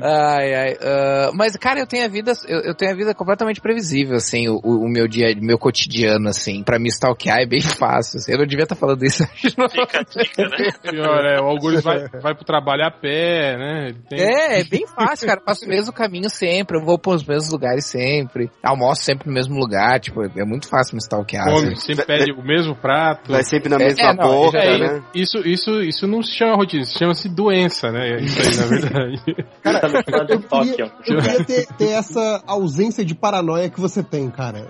Ai, 0.00 0.54
ai. 0.54 0.76
ah, 0.80 1.30
mas, 1.34 1.56
cara, 1.56 1.80
eu 1.80 1.86
tenho 1.86 2.04
a 2.04 2.08
vida, 2.08 2.32
eu, 2.46 2.60
eu 2.60 2.74
tenho 2.74 2.92
a 2.92 2.94
vida 2.94 3.14
completamente 3.14 3.60
previsível, 3.60 4.16
assim, 4.16 4.48
o, 4.48 4.58
o 4.58 4.88
meu 4.88 5.06
dia, 5.08 5.34
meu 5.40 5.58
cotidiano, 5.58 6.28
assim. 6.28 6.62
Pra 6.62 6.78
me 6.78 6.88
stalkear 6.88 7.38
é 7.40 7.46
bem 7.46 7.60
fácil, 7.60 8.18
assim. 8.18 8.32
Eu 8.32 8.38
não 8.38 8.46
devia 8.46 8.64
estar 8.64 8.74
falando 8.76 9.02
isso. 9.04 9.24
Fica 9.36 10.00
a 10.00 10.02
dica, 10.02 10.42
né? 10.48 10.72
Pior, 10.90 11.24
é, 11.24 11.40
o 11.40 11.44
Algures 11.46 11.82
vai, 11.82 12.08
vai 12.08 12.34
pro 12.34 12.44
trabalho 12.44 12.84
a 12.84 12.90
pé, 12.90 13.56
né? 13.56 13.94
Tem- 14.08 14.20
É, 14.20 14.60
é 14.60 14.64
bem 14.64 14.86
fácil, 14.86 15.26
cara. 15.26 15.40
Eu 15.40 15.44
faço 15.44 15.64
o 15.64 15.68
mesmo 15.68 15.92
caminho 15.92 16.30
sempre, 16.30 16.76
eu 16.78 16.84
vou 16.84 16.98
pros 16.98 17.24
mesmos 17.26 17.50
lugares 17.52 17.84
sempre. 17.86 18.50
Almoço 18.62 19.02
sempre 19.02 19.28
no 19.28 19.34
mesmo 19.34 19.54
lugar, 19.58 20.00
tipo, 20.00 20.22
é 20.22 20.44
muito 20.44 20.68
fácil 20.68 20.94
me 20.94 21.00
stalkear. 21.00 21.44
come, 21.44 21.68
assim. 21.72 21.76
sempre 21.94 22.04
pede 22.06 22.32
o 22.32 22.42
mesmo 22.42 22.74
prato. 22.74 23.30
Vai 23.32 23.42
sempre 23.44 23.68
na 23.68 23.76
É, 23.76 23.84
mesma 23.86 24.10
é, 24.10 24.14
boca, 24.14 24.58
já- 24.58 24.64
É, 24.64 24.78
né? 24.78 25.02
isso, 25.14 25.38
isso, 25.46 25.82
isso 25.82 26.06
não 26.06 26.22
se 26.22 26.32
chama 26.36 26.54
rotina, 26.56 26.82
isso 26.82 26.98
chama-se 26.98 27.28
doença, 27.28 27.90
né? 27.90 28.18
Isso 28.20 28.40
aí, 28.40 28.56
na 28.56 28.66
verdade. 28.66 29.31
Cara, 29.62 29.80
Eu 29.86 30.02
queria, 30.04 30.38
Tóquio. 30.48 30.92
eu 31.06 31.18
queria 31.22 31.44
ter, 31.44 31.66
ter 31.76 31.88
essa 31.90 32.42
ausência 32.46 33.04
de 33.04 33.14
paranoia 33.14 33.68
que 33.70 33.80
você 33.80 34.02
tem, 34.02 34.30
cara. 34.30 34.66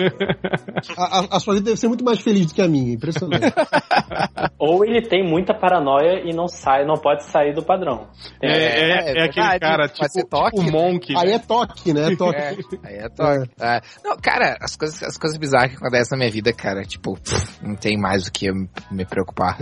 A, 0.96 1.20
a- 1.20 1.36
a 1.36 1.40
sua 1.40 1.54
vida 1.54 1.66
deve 1.66 1.76
ser 1.78 1.88
muito 1.88 2.04
mais 2.04 2.20
feliz 2.20 2.46
do 2.46 2.54
que 2.54 2.62
a 2.62 2.68
minha, 2.68 2.94
impressionante. 2.94 3.46
Ou 4.58 4.84
ele 4.84 5.02
tem 5.02 5.26
muita 5.28 5.54
paranoia 5.54 6.22
e 6.24 6.32
não 6.34 6.46
sai, 6.48 6.84
não 6.84 6.94
pode 6.94 7.24
sair 7.24 7.54
do 7.54 7.62
padrão. 7.62 8.06
É, 8.40 8.48
é, 8.50 8.90
é 8.90 9.18
é 9.18 9.24
aquele 9.24 9.58
cara, 9.58 9.88
tipo, 9.88 10.08
ser 10.08 10.24
toque, 10.26 10.56
tipo 10.56 10.70
né? 10.70 10.70
Monk. 10.72 11.14
Aí 11.16 11.28
né? 11.30 11.34
é 11.34 11.38
toque, 11.38 11.92
né? 11.92 12.12
É 12.12 12.16
toque. 12.16 12.38
É, 12.38 12.48
aí 12.84 12.94
é 12.96 13.08
toque. 13.08 13.50
É. 13.60 13.80
Não, 14.04 14.16
cara, 14.16 14.56
as 14.60 14.76
coisas, 14.76 15.02
as 15.02 15.16
coisas 15.18 15.38
bizarras 15.38 15.70
que 15.70 15.76
acontecem 15.76 16.16
na 16.16 16.18
minha 16.24 16.30
vida, 16.30 16.52
cara, 16.52 16.82
tipo, 16.82 17.18
pff, 17.18 17.58
não 17.62 17.74
tem 17.74 17.98
mais 17.98 18.26
o 18.26 18.32
que 18.32 18.46
eu 18.46 18.54
me 18.90 19.04
preocupar. 19.04 19.58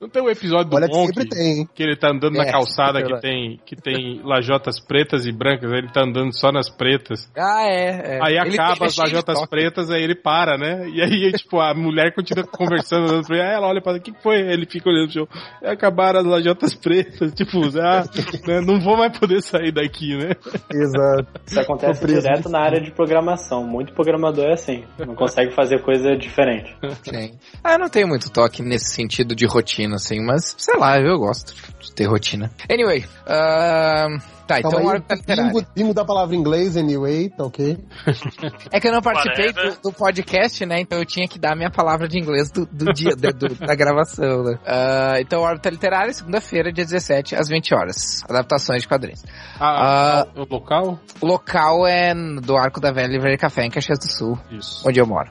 Não 0.00 0.08
tem 0.08 0.22
um 0.22 0.28
episódio 0.30 0.70
do 0.70 0.76
Olha 0.76 0.88
que 0.88 0.94
Monk 0.96 1.06
sempre 1.14 1.28
tem, 1.28 1.58
hein? 1.60 1.68
que 1.74 1.82
ele 1.82 1.96
tá 1.96 2.10
andando 2.10 2.34
na 2.36 2.44
É, 2.44 2.50
calçada 2.52 2.98
é 2.98 3.02
que 3.02 3.08
verdade. 3.12 3.55
Tem, 3.56 3.64
que 3.64 3.76
tem 3.76 4.20
lajotas 4.22 4.80
pretas 4.80 5.26
e 5.26 5.32
brancas, 5.32 5.70
aí 5.72 5.78
ele 5.78 5.92
tá 5.92 6.02
andando 6.02 6.32
só 6.32 6.52
nas 6.52 6.68
pretas. 6.68 7.30
ah, 7.36 7.64
é. 7.64 8.16
é. 8.16 8.18
Aí 8.22 8.36
Ele 8.36 8.54
acaba 8.58 8.78
tem 8.78 8.86
as 8.86 8.96
lajotas 8.96 9.46
pretas, 9.46 9.90
aí 9.90 10.02
ele 10.02 10.14
para, 10.14 10.56
né? 10.56 10.88
E 10.88 11.02
aí, 11.02 11.32
tipo, 11.36 11.60
a 11.60 11.74
mulher 11.74 12.14
continua 12.14 12.44
conversando, 12.46 13.24
pra 13.26 13.36
ele, 13.36 13.46
aí 13.46 13.54
ela 13.54 13.68
olha 13.68 13.80
pra 13.80 13.92
ele, 13.92 14.00
o 14.00 14.02
que 14.02 14.12
que 14.12 14.22
foi? 14.22 14.36
Aí 14.36 14.52
Ele 14.52 14.66
fica 14.66 14.88
olhando 14.88 15.04
pro 15.04 15.12
chão, 15.12 15.28
"É, 15.62 15.70
acabaram 15.70 16.20
as 16.20 16.26
lajotas 16.26 16.74
pretas, 16.74 17.32
tipo, 17.34 17.60
ah, 17.80 18.04
né, 18.46 18.60
não 18.60 18.80
vou 18.80 18.96
mais 18.96 19.16
poder 19.18 19.42
sair 19.42 19.72
daqui, 19.72 20.16
né? 20.16 20.32
Exato. 20.72 21.28
Isso 21.46 21.60
acontece 21.60 22.00
Tô 22.00 22.06
preso 22.06 22.22
direto 22.22 22.48
na 22.48 22.60
área 22.60 22.80
de 22.80 22.90
programação. 22.90 23.64
Muito 23.64 23.92
programador 23.92 24.44
é 24.44 24.52
assim. 24.52 24.84
Não 24.98 25.14
consegue 25.14 25.52
fazer 25.52 25.82
coisa 25.82 26.16
diferente. 26.16 26.74
Sim. 27.02 27.38
Ah, 27.62 27.74
eu 27.74 27.78
não 27.78 27.88
tenho 27.88 28.08
muito 28.08 28.30
toque 28.30 28.62
nesse 28.62 28.94
sentido 28.94 29.34
de 29.34 29.46
rotina, 29.46 29.96
assim, 29.96 30.20
mas 30.24 30.54
sei 30.58 30.76
lá, 30.78 30.98
eu 30.98 31.18
gosto 31.18 31.54
ter 31.94 32.06
rotina. 32.08 32.50
Anyway, 32.68 33.04
ahn, 33.26 34.20
tá, 34.46 34.58
então 34.58 34.70
Calma 34.70 34.88
hora 34.90 35.04
aí, 35.08 35.16
literária. 35.16 35.52
bingo, 35.52 35.66
bingo 35.74 35.94
da 35.94 36.04
palavra 36.04 36.34
em 36.34 36.38
inglês, 36.38 36.76
anyway, 36.76 37.28
tá 37.30 37.44
ok? 37.44 37.78
É 38.72 38.80
que 38.80 38.88
eu 38.88 38.92
não 38.92 39.00
participei 39.02 39.52
do, 39.52 39.80
do 39.82 39.92
podcast, 39.92 40.64
né? 40.66 40.80
Então 40.80 40.98
eu 40.98 41.04
tinha 41.04 41.26
que 41.28 41.38
dar 41.38 41.52
a 41.52 41.56
minha 41.56 41.70
palavra 41.70 42.08
de 42.08 42.18
inglês 42.18 42.50
do, 42.50 42.66
do 42.66 42.92
dia 42.92 43.14
do- 43.16 43.32
do- 43.48 43.54
da 43.54 43.74
gravação, 43.74 44.42
né? 44.44 44.58
Ah, 44.66 45.20
então, 45.20 45.40
Órbita 45.42 45.70
Literária, 45.70 46.12
segunda-feira, 46.12 46.72
dia 46.72 46.84
17, 46.84 47.34
às 47.34 47.48
20 47.48 47.74
horas. 47.74 48.22
Adaptações 48.28 48.82
de 48.82 48.88
quadrinhos. 48.88 49.22
Ah, 49.58 50.22
Ah. 50.22 50.26
o 50.36 50.46
local? 50.52 50.98
O 51.20 51.26
local 51.26 51.86
é 51.86 52.14
do 52.42 52.56
Arco 52.56 52.80
da 52.80 52.92
Velha 52.92 53.08
Livraria 53.08 53.38
Café, 53.38 53.64
em 53.64 53.70
Caxias 53.70 53.98
do 53.98 54.08
Sul. 54.10 54.38
Isso. 54.50 54.82
onde 54.86 55.00
eu 55.00 55.06
moro. 55.06 55.28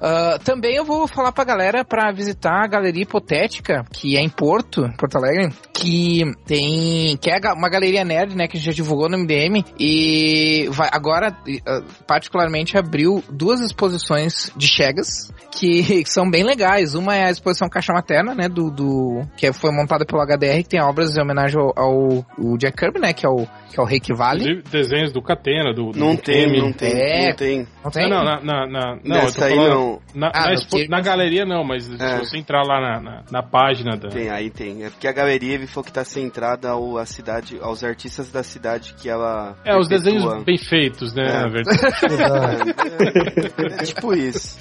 Ah, 0.00 0.38
também 0.42 0.74
eu 0.76 0.84
vou 0.84 1.06
falar 1.06 1.32
pra 1.32 1.44
galera 1.44 1.84
pra 1.84 2.10
visitar 2.12 2.64
a 2.64 2.66
Galeria 2.66 3.02
Hipotética, 3.02 3.84
que 3.92 4.16
é 4.16 4.20
em 4.20 4.28
Porto, 4.28 4.82
Porto 4.98 5.16
Alegre, 5.16 5.52
que 5.74 6.24
tem, 6.46 7.16
que 7.18 7.30
é 7.30 7.38
uma 7.52 7.68
galeria 7.68 8.04
nerd, 8.04 8.34
né, 8.34 8.48
que 8.50 8.56
a 8.56 8.60
gente 8.60 8.66
já 8.66 8.72
divulgou 8.72 9.08
no 9.08 9.16
MDM, 9.18 9.64
e 9.78 10.68
vai, 10.70 10.88
agora, 10.92 11.36
ah, 11.66 11.82
particularmente, 12.06 12.76
abriu 12.76 13.22
duas 13.30 13.60
exposições 13.60 14.52
de 14.56 14.66
Chegas, 14.66 15.32
que 15.50 16.04
são 16.06 16.30
bem 16.30 16.44
legais. 16.44 16.94
Uma 16.94 17.16
é 17.16 17.24
a 17.24 17.30
exposição 17.30 17.68
Caixa 17.68 17.92
Materna, 17.92 18.34
né, 18.34 18.48
do, 18.48 18.70
do 18.70 19.22
que 19.36 19.52
foi 19.52 19.70
montada 19.72 20.04
pelo 20.04 20.20
HDR, 20.22 20.62
que 20.62 20.68
tem 20.70 20.82
obras 20.82 21.16
em 21.16 21.20
homenagem 21.22 21.58
ao, 21.60 21.72
ao, 21.76 22.26
ao 22.38 22.58
Jack 22.58 22.76
Kirby, 22.76 23.00
né, 23.00 23.12
que 23.12 23.24
é 23.26 23.28
o, 23.28 23.46
que 23.70 23.78
é 23.78 23.82
o 23.82 23.86
Rei 23.86 24.00
que 24.00 24.12
Vale. 24.14 24.62
Desenhos 24.70 25.12
do 25.12 25.22
Catena, 25.22 25.72
do, 25.72 25.90
do 25.92 25.98
Não 25.98 26.16
tem, 26.16 26.42
M. 26.44 26.60
não 26.60 26.72
tem, 26.72 26.92
É. 26.92 27.28
não 27.28 27.36
tem. 27.36 27.66
Não 27.84 27.90
tem? 27.90 28.08
Não, 28.10 28.18
não, 28.18 28.24
na, 28.24 28.40
na, 28.40 28.66
na, 28.66 28.86
não, 29.04 29.16
eu 29.16 29.22
Nessa 29.22 29.38
tô 29.38 29.44
aí 29.44 29.54
falando, 29.54 29.74
não. 29.74 30.00
Na, 30.14 30.30
Ah, 30.34 30.46
na, 30.46 30.52
expo- 30.54 31.02
galeria 31.02 31.44
não, 31.46 31.64
mas 31.64 31.84
se 31.84 31.96
É. 32.02 32.18
você 32.18 32.36
entrar 32.36 32.62
lá 32.62 32.80
na, 32.80 33.00
na, 33.00 33.22
na 33.30 33.42
página 33.42 33.96
da. 33.96 34.08
Tem, 34.08 34.28
aí 34.28 34.50
tem. 34.50 34.84
É 34.84 34.90
porque 34.90 35.06
a 35.08 35.12
galeria 35.12 35.54
ele 35.54 35.66
falou 35.66 35.84
que 35.84 35.92
tá 35.92 36.04
centrada 36.04 36.70
ao, 36.70 36.98
à 36.98 37.06
cidade, 37.06 37.58
aos 37.60 37.82
artistas 37.84 38.30
da 38.30 38.39
cidade 38.42 38.94
que 38.94 39.08
ela. 39.08 39.56
É, 39.64 39.76
os 39.76 39.88
perpetua. 39.88 40.12
desenhos 40.12 40.44
bem 40.44 40.58
feitos, 40.58 41.14
né? 41.14 41.26
É. 41.26 41.40
Na 41.40 41.48
verdade. 41.48 41.80
Exato. 42.04 43.80
É 43.80 43.84
tipo 43.84 44.14
isso. 44.14 44.58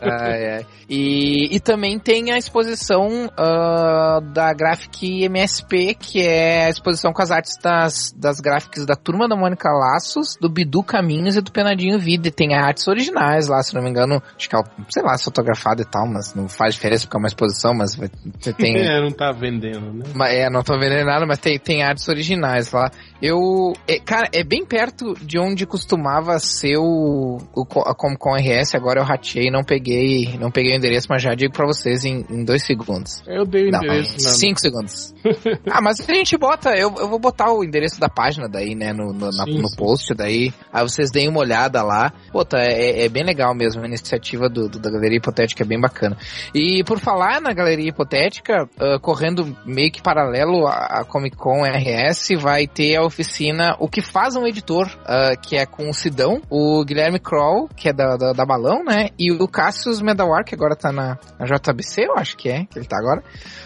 Ai. 0.00 0.66
E, 0.88 1.54
e 1.56 1.60
também 1.60 1.98
tem 1.98 2.30
a 2.30 2.38
exposição 2.38 3.30
ah, 3.36 4.20
da 4.22 4.52
Graphic 4.52 5.24
MSP, 5.24 5.94
que 5.94 6.20
é 6.20 6.66
a 6.66 6.70
exposição 6.70 7.12
com 7.12 7.22
as 7.22 7.30
artes 7.30 7.56
das, 7.62 8.12
das 8.16 8.40
gráficas 8.40 8.84
da 8.86 8.94
Turma 8.94 9.28
da 9.28 9.36
Mônica 9.36 9.68
Laços, 9.70 10.36
do 10.40 10.48
Bidu 10.48 10.82
Caminhos 10.82 11.36
e 11.36 11.40
do 11.40 11.50
Penadinho 11.50 11.98
Vida. 11.98 12.28
E 12.28 12.30
tem 12.30 12.54
artes 12.54 12.86
originais 12.86 13.48
lá, 13.48 13.62
se 13.62 13.74
não 13.74 13.82
me 13.82 13.90
engano, 13.90 14.22
acho 14.36 14.48
que 14.48 14.56
é, 14.56 14.62
sei 14.90 15.02
lá, 15.02 15.16
se 15.16 15.24
fotografado 15.24 15.82
e 15.82 15.84
tal, 15.84 16.06
mas 16.06 16.34
não 16.34 16.48
faz 16.48 16.74
diferença 16.74 17.06
porque 17.06 17.16
é 17.16 17.18
uma 17.18 17.28
exposição, 17.28 17.74
mas 17.74 17.94
você 17.94 18.52
tem... 18.52 18.74
É, 18.84 19.00
não 19.00 19.10
tá 19.10 19.32
vendendo, 19.32 19.92
né? 19.92 20.04
Mas, 20.14 20.34
é, 20.34 20.50
não 20.50 20.62
tô 20.62 20.78
vendo 20.78 21.04
nada, 21.04 21.24
mas 21.24 21.38
tem, 21.38 21.58
tem 21.58 21.82
artes 21.82 22.06
originais 22.08 22.70
lá. 22.70 22.83
Eu. 23.20 23.72
é, 23.88 23.98
cara, 23.98 24.28
é 24.32 24.42
bem 24.44 24.64
perto 24.64 25.14
de 25.20 25.38
onde 25.38 25.66
costumava 25.66 26.38
ser 26.38 26.76
o, 26.78 27.38
o 27.54 27.62
a 27.80 27.94
Comic 27.94 28.18
Con 28.18 28.34
RS, 28.36 28.74
agora 28.74 29.00
eu 29.00 29.04
ratei, 29.04 29.50
não 29.50 29.62
peguei, 29.62 30.36
não 30.38 30.50
peguei 30.50 30.72
o 30.74 30.76
endereço, 30.76 31.06
mas 31.10 31.22
já 31.22 31.34
digo 31.34 31.52
pra 31.52 31.66
vocês 31.66 32.04
em, 32.04 32.24
em 32.28 32.44
dois 32.44 32.64
segundos. 32.64 33.22
Eu 33.26 33.44
dei 33.44 33.68
o 33.68 33.70
Não, 33.70 33.78
endereço 33.82 34.14
na. 34.22 34.30
cinco 34.30 34.60
segundos. 34.60 35.14
ah, 35.70 35.80
mas 35.80 36.00
a 36.08 36.12
gente 36.14 36.36
bota, 36.36 36.70
eu, 36.76 36.94
eu 36.98 37.08
vou 37.08 37.18
botar 37.18 37.50
o 37.52 37.64
endereço 37.64 37.98
da 37.98 38.08
página 38.08 38.48
daí, 38.48 38.74
né, 38.74 38.92
no, 38.92 39.12
no, 39.12 39.26
na- 39.30 39.44
Sim, 39.44 39.60
no 39.62 39.74
post 39.76 40.12
daí, 40.14 40.52
aí 40.72 40.82
vocês 40.82 41.10
deem 41.10 41.28
uma 41.28 41.40
olhada 41.40 41.82
lá. 41.82 42.12
Pô, 42.32 42.44
tá, 42.44 42.58
é, 42.60 43.04
é 43.04 43.08
bem 43.08 43.24
legal 43.24 43.54
mesmo, 43.54 43.82
a 43.82 43.86
iniciativa 43.86 44.48
do, 44.48 44.68
do- 44.68 44.78
da 44.78 44.90
Galeria 44.90 45.18
Hipotética 45.18 45.62
é 45.62 45.66
bem 45.66 45.80
bacana. 45.80 46.16
E 46.54 46.82
por 46.84 46.98
falar 46.98 47.40
na 47.40 47.52
Galeria 47.52 47.88
Hipotética, 47.88 48.68
ah, 48.78 48.98
correndo 49.00 49.56
meio 49.64 49.90
que 49.90 50.02
paralelo 50.02 50.66
à, 50.66 51.00
à 51.00 51.04
Comic 51.04 51.36
Con 51.36 51.62
RS, 51.64 52.28
vai 52.40 52.66
ter 52.74 52.96
a 52.96 53.04
oficina 53.04 53.76
O 53.78 53.88
que 53.88 54.02
faz 54.02 54.34
um 54.36 54.46
editor, 54.46 54.88
ah, 55.06 55.36
que 55.40 55.56
é 55.56 55.64
com 55.64 55.88
o 55.88 55.94
Sidão, 55.94 56.42
o 56.50 56.84
Guilherme 56.84 57.18
Kroll, 57.20 57.68
que 57.76 57.88
é 57.88 57.92
da, 57.92 58.16
da, 58.16 58.32
da 58.32 58.44
Balão, 58.44 58.84
né, 58.84 59.08
e 59.18 59.30
o 59.32 59.46
Cassius 59.48 60.02
Medawar, 60.02 60.44
que 60.44 60.54
agora 60.54 60.74
tá 60.74 60.90
na, 60.92 61.18
na 61.38 61.46
JBC, 61.46 62.06
eu 62.06 62.16
acho 62.16 62.36
que 62.36 62.48
é, 62.48 62.64
que 62.66 62.78
ele 62.78 62.86
tá 62.86 62.98
agora. 62.98 63.22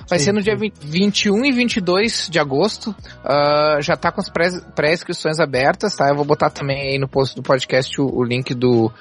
Vai 0.08 0.18
Sim, 0.18 0.26
ser 0.26 0.32
no 0.32 0.40
sim. 0.40 0.44
dia 0.44 0.56
20 0.56 0.74
21 0.84 1.44
e 1.44 1.52
22 1.52 2.28
de 2.30 2.38
agosto. 2.38 2.94
Ah, 3.24 3.78
já 3.80 3.96
tá 3.96 4.10
com 4.12 4.20
as 4.20 4.28
pré- 4.30 4.60
pré-inscrições 4.74 5.38
abertas, 5.40 5.94
tá? 5.96 6.08
Eu 6.08 6.16
vou 6.16 6.24
botar 6.24 6.50
também 6.50 6.92
aí 6.92 6.98
no 6.98 7.08
post 7.08 7.34
do 7.36 7.42
podcast 7.42 8.00
o, 8.00 8.06
o 8.06 8.24
link 8.24 8.54
do, 8.54 8.92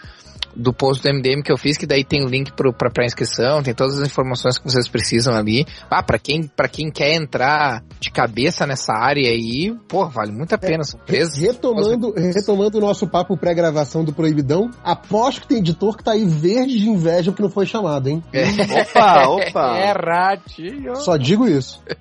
do 0.58 0.74
post 0.74 1.04
do 1.04 1.14
MDM 1.14 1.42
que 1.44 1.52
eu 1.52 1.58
fiz, 1.58 1.78
que 1.78 1.86
daí 1.86 2.04
tem 2.04 2.24
o 2.26 2.28
link 2.28 2.52
pro, 2.54 2.74
pra 2.74 2.90
pré-inscrição, 2.90 3.62
tem 3.62 3.74
todas 3.74 4.02
as 4.02 4.08
informações 4.08 4.58
que 4.58 4.64
vocês 4.66 4.88
precisam 4.88 5.36
ali. 5.36 5.66
Ah, 5.90 6.02
pra 6.02 6.18
quem, 6.18 6.44
pra 6.48 6.68
quem 6.68 6.90
quer 6.90 7.14
entrar 7.14 7.84
de 8.00 8.10
cabeça 8.12 8.66
nessa 8.66 8.92
área 8.94 9.30
aí, 9.30 9.74
pô, 9.88 10.08
vale 10.10 10.32
muito 10.32 10.54
a 10.54 10.58
pena. 10.58 10.84
São 10.84 11.00
três- 11.06 11.38
Retomando, 11.38 12.14
retomando 12.16 12.78
o 12.78 12.82
nosso 12.82 13.08
papo 13.08 13.38
pré-gravação 13.38 14.04
do 14.04 14.12
Proibidão, 14.14 14.72
aposto 14.84 15.42
que 15.42 15.48
tem 15.48 15.60
editor 15.60 15.96
que 15.96 16.04
tá 16.04 16.14
aí 16.14 16.26
verde 16.26 16.80
de 16.80 16.90
inveja 16.90 17.32
porque 17.32 17.44
não 17.44 17.50
foi 17.50 17.66
chamado, 17.66 18.10
hein? 18.10 18.24
Opa, 18.82 19.28
opa. 19.28 19.78
É 19.78 19.92
ratinho. 19.92 20.96
Só 20.98 21.18
digo 21.18 21.48
isso. 21.48 21.82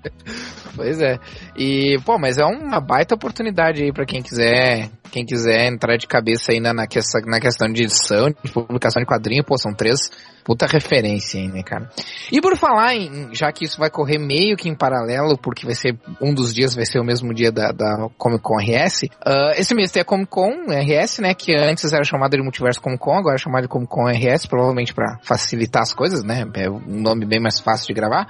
Pois 0.74 1.00
é. 1.00 1.18
E, 1.56 1.96
pô, 2.04 2.18
mas 2.18 2.36
é 2.36 2.44
uma 2.44 2.78
baita 2.80 3.14
oportunidade 3.14 3.82
aí 3.82 3.90
pra 3.92 4.04
quem 4.04 4.20
quiser, 4.22 4.90
quem 5.10 5.24
quiser 5.24 5.66
entrar 5.66 5.96
de 5.96 6.06
cabeça 6.06 6.52
aí 6.52 6.60
na, 6.60 6.72
na, 6.72 6.86
questão, 6.86 7.20
na 7.26 7.40
questão 7.40 7.72
de 7.72 7.84
edição, 7.84 8.30
de 8.30 8.52
publicação 8.52 9.00
de 9.00 9.06
quadrinho, 9.06 9.44
pô, 9.44 9.56
são 9.56 9.74
três 9.74 10.10
puta 10.46 10.64
referência 10.64 11.40
aí, 11.40 11.48
né, 11.48 11.62
cara? 11.64 11.90
E 12.30 12.40
por 12.40 12.56
falar 12.56 12.94
em, 12.94 13.34
já 13.34 13.50
que 13.50 13.64
isso 13.64 13.80
vai 13.80 13.90
correr 13.90 14.16
meio 14.16 14.56
que 14.56 14.68
em 14.68 14.76
paralelo, 14.76 15.36
porque 15.36 15.66
vai 15.66 15.74
ser, 15.74 15.98
um 16.22 16.32
dos 16.32 16.54
dias 16.54 16.72
vai 16.72 16.86
ser 16.86 17.00
o 17.00 17.04
mesmo 17.04 17.34
dia 17.34 17.50
da, 17.50 17.72
da 17.72 18.08
Comic 18.16 18.42
Con 18.42 18.54
RS, 18.56 19.08
ah, 19.24 19.54
esse 19.56 19.74
mês 19.74 19.90
tem 19.90 20.02
a 20.02 20.04
Comic 20.04 20.30
Con 20.30 20.52
RS, 20.68 21.18
né, 21.18 21.34
que 21.34 21.52
antes 21.52 21.92
era 21.92 22.04
chamada 22.04 22.36
de 22.36 22.42
Multiverso 22.44 22.80
Comic 22.80 23.00
Con, 23.00 23.18
agora 23.18 23.34
é 23.34 23.38
chamada 23.38 23.62
de 23.62 23.68
Comic 23.68 23.90
Con 23.90 24.06
RS, 24.06 24.46
provavelmente 24.46 24.94
pra 24.94 25.18
facilitar 25.22 25.82
as 25.82 25.92
coisas, 25.92 26.22
né, 26.22 26.44
é 26.54 26.70
um 26.70 27.00
nome 27.00 27.26
bem 27.26 27.40
mais 27.40 27.58
fácil 27.58 27.88
de 27.88 27.94
gravar. 27.94 28.28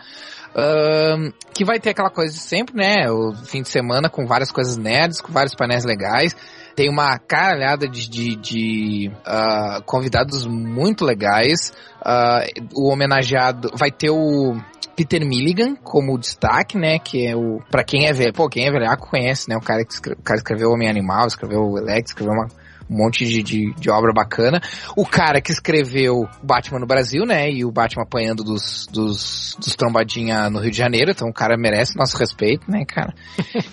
Ahn, 0.56 1.32
que 1.52 1.66
vai 1.66 1.78
ter 1.78 1.90
aquela 1.90 2.08
coisa 2.08 2.32
de 2.32 2.40
sempre, 2.40 2.74
né? 2.74 3.10
O 3.10 3.34
fim 3.44 3.60
de 3.60 3.68
semana 3.68 4.08
com 4.08 4.26
várias 4.26 4.50
coisas 4.50 4.78
nerds, 4.78 5.20
com 5.20 5.30
vários 5.30 5.55
painéis 5.55 5.84
legais. 5.84 6.34
Tem 6.76 6.90
uma 6.90 7.18
caralhada 7.18 7.88
de, 7.88 8.08
de, 8.08 8.36
de, 8.36 9.10
ah, 9.24 9.80
convidados 9.86 10.46
muito 10.46 11.05
legais. 11.05 11.72
Ah, 12.05 12.44
o 12.74 12.92
homenageado 12.92 13.70
vai 13.74 13.90
ter 13.90 14.10
o 14.10 14.55
Peter 14.94 15.26
Milligan 15.26 15.74
como 15.76 16.18
destaque, 16.18 16.78
né? 16.78 16.98
Que 16.98 17.26
é 17.26 17.34
o. 17.34 17.60
Pra 17.70 17.82
quem 17.82 18.06
é 18.06 18.12
velho, 18.12 18.32
pô, 18.32 18.48
quem 18.48 18.66
é 18.66 18.70
velhaco 18.70 19.08
conhece, 19.08 19.48
né? 19.48 19.56
O 19.56 19.60
cara 19.60 19.84
que 19.84 19.92
escreve, 19.92 20.20
o 20.20 20.22
cara 20.22 20.38
escreveu 20.38 20.70
Homem 20.70 20.88
Animal, 20.88 21.26
escreveu 21.26 21.60
o 21.60 21.78
Elex, 21.78 22.10
escreveu 22.10 22.34
uma, 22.34 22.46
um 22.89 22.97
monte 22.97 23.24
de, 23.24 23.42
de, 23.42 23.74
de 23.74 23.90
obra 23.90 24.12
bacana. 24.12 24.60
O 24.97 25.05
cara 25.05 25.40
que 25.40 25.50
escreveu 25.50 26.28
Batman 26.42 26.81
no 26.81 26.86
Brasil, 26.86 27.24
né? 27.24 27.50
E 27.50 27.65
o 27.65 27.73
Batman 27.73 28.05
apanhando 28.05 28.44
dos, 28.44 28.86
dos, 28.90 29.56
dos 29.58 29.74
trombadinha 29.74 30.48
no 30.50 30.60
Rio 30.60 30.70
de 30.70 30.78
Janeiro. 30.78 31.10
Então 31.10 31.28
o 31.28 31.32
cara 31.32 31.56
merece 31.56 31.97
nosso 31.97 32.16
respeito, 32.16 32.70
né, 32.70 32.84
cara? 32.86 33.15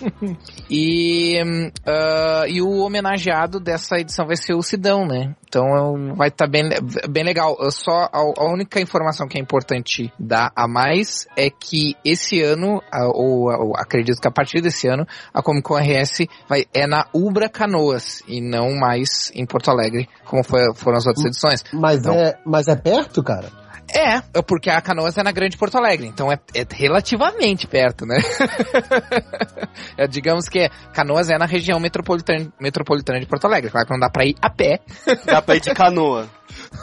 e, 0.68 1.40
ah, 1.86 2.44
e 2.48 2.60
o 2.60 2.78
homenageado 2.80 3.60
dessa 3.60 3.98
edição 3.98 4.26
vai 4.26 4.36
ser 4.36 4.54
o 4.54 4.62
Sidão, 4.62 5.06
né? 5.06 5.34
Então 5.48 6.14
vai 6.16 6.28
estar 6.28 6.48
bem, 6.48 6.68
bem 7.08 7.24
legal. 7.24 7.56
Eu 7.60 7.70
Só 7.70 8.08
a, 8.12 8.18
a 8.18 8.52
única 8.52 8.80
informação 8.80 9.28
que 9.28 9.38
é 9.38 9.40
importante 9.40 10.12
dar 10.18 10.50
a 10.56 10.66
mais 10.66 11.28
é 11.36 11.48
que 11.48 11.94
esse 12.04 12.42
ano, 12.42 12.82
ou, 13.14 13.44
ou 13.44 13.76
acredito 13.76 14.20
que 14.20 14.26
a 14.26 14.32
partir 14.32 14.60
desse 14.60 14.88
ano, 14.88 15.06
a 15.32 15.42
Comic 15.42 15.62
Con 15.62 15.76
RS 15.76 16.26
vai, 16.48 16.64
é 16.74 16.86
na 16.86 17.06
Ubra 17.12 17.48
Canoas 17.48 18.22
e 18.26 18.40
não 18.40 18.74
mais 18.74 19.03
em 19.34 19.46
Porto 19.46 19.70
Alegre, 19.70 20.08
como 20.24 20.42
foi- 20.44 20.74
foram 20.74 20.98
as 20.98 21.06
outras 21.06 21.24
edições. 21.26 21.62
Mas, 21.72 22.00
Então- 22.00 22.14
é, 22.14 22.38
mas 22.44 22.68
é 22.68 22.76
perto, 22.76 23.22
cara? 23.22 23.48
É, 23.94 24.16
é 24.16 24.42
porque 24.42 24.70
a 24.70 24.80
Canoas 24.80 25.16
é 25.18 25.22
na 25.22 25.30
Grande 25.30 25.58
Porto 25.58 25.76
Alegre, 25.76 26.06
então 26.06 26.32
é, 26.32 26.38
é 26.54 26.64
relativamente 26.72 27.66
perto, 27.66 28.06
né? 28.06 28.16
É, 29.96 30.06
digamos 30.06 30.48
que 30.48 30.68
Canoas 30.92 31.28
é 31.30 31.38
na 31.38 31.46
região 31.46 31.78
metropolitana, 31.78 32.52
metropolitana 32.60 33.20
de 33.20 33.26
Porto 33.26 33.44
Alegre. 33.46 33.70
Claro 33.70 33.86
que 33.86 33.92
não 33.92 34.00
dá 34.00 34.08
pra 34.10 34.24
ir 34.24 34.34
a 34.40 34.50
pé, 34.50 34.80
Dá 35.26 35.40
pra 35.42 35.56
ir 35.56 35.60
de 35.60 35.74
canoa. 35.74 36.26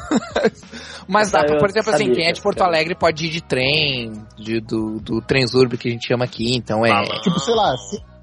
mas 1.08 1.32
dá 1.32 1.43
pra, 1.43 1.58
por 1.58 1.69
exemplo, 1.69 1.93
assim, 1.93 2.11
quem 2.11 2.27
é 2.27 2.32
de 2.32 2.41
Porto. 2.41 2.61
Alegre 2.61 2.95
pode 2.95 3.25
ir 3.25 3.30
de 3.30 3.41
trem, 3.41 4.11
de- 4.38 4.61
do, 4.61 5.00
do 5.00 5.22
Transurb 5.22 5.77
que 5.77 5.90
a 5.90 5.91
gente 5.91 6.08
chama 6.08 6.25
aqui, 6.25 6.56
então 6.56 6.85
é... 6.85 7.03
Tipo, 7.22 7.40
sei 7.40 7.56
lá, 7.56 7.74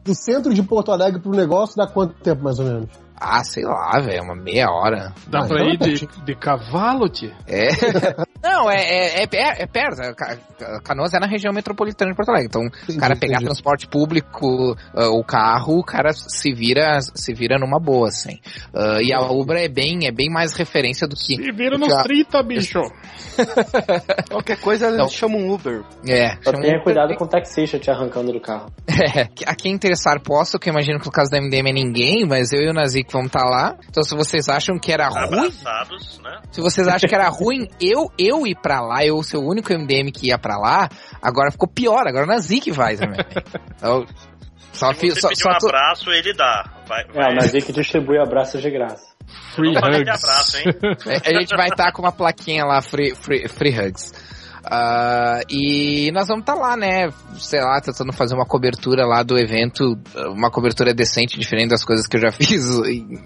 do 0.05 0.15
centro 0.15 0.55
de 0.55 0.63
Porto 0.63 0.93
Alegre 0.93 1.21
pro 1.21 1.33
negócio 1.33 1.77
dá 1.77 1.87
quanto 1.87 2.15
tempo, 2.23 2.43
mais 2.45 2.59
ou 2.59 2.65
menos? 2.67 2.89
Ah, 3.21 3.43
sei 3.43 3.65
lá, 3.65 3.99
velho, 4.01 4.23
uma 4.23 4.37
meia 4.37 4.71
hora. 4.71 5.13
Dá 5.27 5.41
Ah, 5.41 5.47
pra 5.47 5.65
ir 5.65 5.77
de, 5.77 6.07
de 6.25 6.35
cavalo, 6.37 7.09
tia? 7.09 7.33
É. 7.47 7.69
Não, 8.43 8.71
é, 8.71 8.77
é, 8.77 9.23
é, 9.25 9.29
é, 9.63 9.67
perto. 9.67 10.01
É, 10.01 10.15
Ca- 10.15 10.37
Ca- 10.59 10.81
Canoas 10.83 11.13
é 11.13 11.19
na 11.19 11.27
região 11.27 11.53
metropolitana 11.53 12.13
de 12.13 12.17
Porto 12.17 12.29
Alegre. 12.29 12.47
Então, 12.49 12.63
o 12.63 12.99
cara 12.99 13.17
pegar 13.17 13.35
entendi. 13.35 13.47
transporte 13.47 13.89
público, 13.89 14.77
ah, 14.95 15.09
o 15.11 15.25
carro, 15.25 15.79
o 15.81 15.85
cara 15.85 16.13
se 16.13 16.53
vira, 16.53 17.01
se 17.01 17.35
vira 17.35 17.59
numa 17.59 17.81
boa, 17.81 18.07
assim. 18.09 18.39
Ah, 18.73 18.99
e 19.03 19.13
a 19.13 19.21
Ubra 19.21 19.61
é 19.61 19.69
bem, 19.69 20.07
é 20.07 20.13
bem 20.13 20.31
mais 20.31 20.55
referência 20.55 21.07
do 21.09 21.17
que. 21.17 21.35
Se 21.37 21.53
vira 21.53 21.77
nos 21.77 21.93
a- 21.93 22.03
30, 22.05 22.43
bicho. 22.45 22.79
Qualquer 24.31 24.59
coisa, 24.61 24.91
Então- 24.91 25.09
chama 25.09 25.37
um 25.37 25.53
Uber. 25.53 25.83
É, 26.07 26.37
Só 26.43 26.53
tenha 26.53 26.81
cuidado 26.83 27.15
com 27.17 27.25
o 27.25 27.29
taxista 27.29 27.79
te 27.79 27.91
arrancando 27.91 28.33
do 28.33 28.41
carro. 28.41 28.71
É, 28.99 29.29
a 29.47 29.55
quem 29.55 29.73
interessar 29.73 30.21
posso, 30.21 30.59
que 30.59 30.69
eu 30.69 30.73
imagino 30.73 30.99
que 30.99 31.07
no 31.07 31.13
caso 31.13 31.31
da 31.31 31.39
MDM 31.41 31.71
é 31.71 31.73
ninguém, 31.73 32.27
mas 32.27 32.53
eu 32.53 32.61
e 32.63 32.69
o 32.69 32.75
Vamos 33.11 33.29
estar 33.29 33.45
lá. 33.45 33.75
Então 33.89 34.03
se 34.03 34.15
vocês 34.15 34.49
acham 34.49 34.79
que 34.79 34.93
era 34.93 35.09
ruim, 35.09 35.25
Abraçados, 35.49 36.21
né? 36.23 36.41
se 36.51 36.61
vocês 36.61 36.87
acham 36.87 37.09
que 37.09 37.15
era 37.15 37.29
ruim 37.29 37.67
eu, 37.81 38.11
eu 38.19 38.47
ir 38.47 38.55
pra 38.61 38.81
lá, 38.81 39.05
eu 39.05 39.23
ser 39.23 39.39
o 39.39 39.47
único 39.47 39.73
MDM 39.73 40.11
que 40.13 40.29
ia 40.29 40.39
pra 40.39 40.59
lá, 40.59 40.89
agora 41.23 41.51
ficou 41.51 41.69
pior, 41.69 42.07
agora 42.07 42.25
o 42.25 42.29
Nazik 42.29 42.71
vai 42.71 42.97
também. 42.97 43.19
Então, 43.77 44.05
só, 44.73 44.93
Se 44.93 45.11
você 45.11 45.21
só, 45.21 45.29
pedir 45.29 45.41
só 45.43 45.49
um 45.51 45.53
abraço, 45.69 46.11
ele 46.11 46.35
dá. 46.35 46.65
Vai, 46.87 47.03
É, 47.03 47.13
vai. 47.13 47.33
o 47.33 47.35
Nazik 47.37 47.73
distribui 47.73 48.19
abraços 48.19 48.61
de 48.63 48.71
graça. 48.71 49.09
Free 49.55 49.77
hugs. 49.77 50.09
abraço, 50.25 50.59
hein? 50.59 50.65
A 51.27 51.41
gente 51.41 51.57
vai 51.57 51.69
estar 51.69 51.93
com 51.93 52.03
uma 52.03 52.13
plaquinha 52.13 52.65
lá, 52.65 52.81
free, 52.81 53.15
free, 53.15 53.49
free 53.49 53.71
hugs. 53.79 54.13
Ah, 54.71 55.41
e 55.49 56.11
nós 56.13 56.29
vamos 56.29 56.43
estar 56.43 56.55
lá, 56.55 56.77
né? 56.77 57.09
Sei 57.39 57.61
lá, 57.61 57.81
tentando 57.81 58.13
fazer 58.13 58.35
uma 58.35 58.45
cobertura 58.45 59.07
lá 59.07 59.23
do 59.23 59.39
evento, 59.39 59.99
uma 60.31 60.51
cobertura 60.51 60.93
decente, 60.93 61.39
diferente 61.39 61.71
das 61.71 61.85
coisas 61.85 62.07
que 62.07 62.17
eu 62.17 62.21
já 62.21 62.31
fiz 62.33 62.65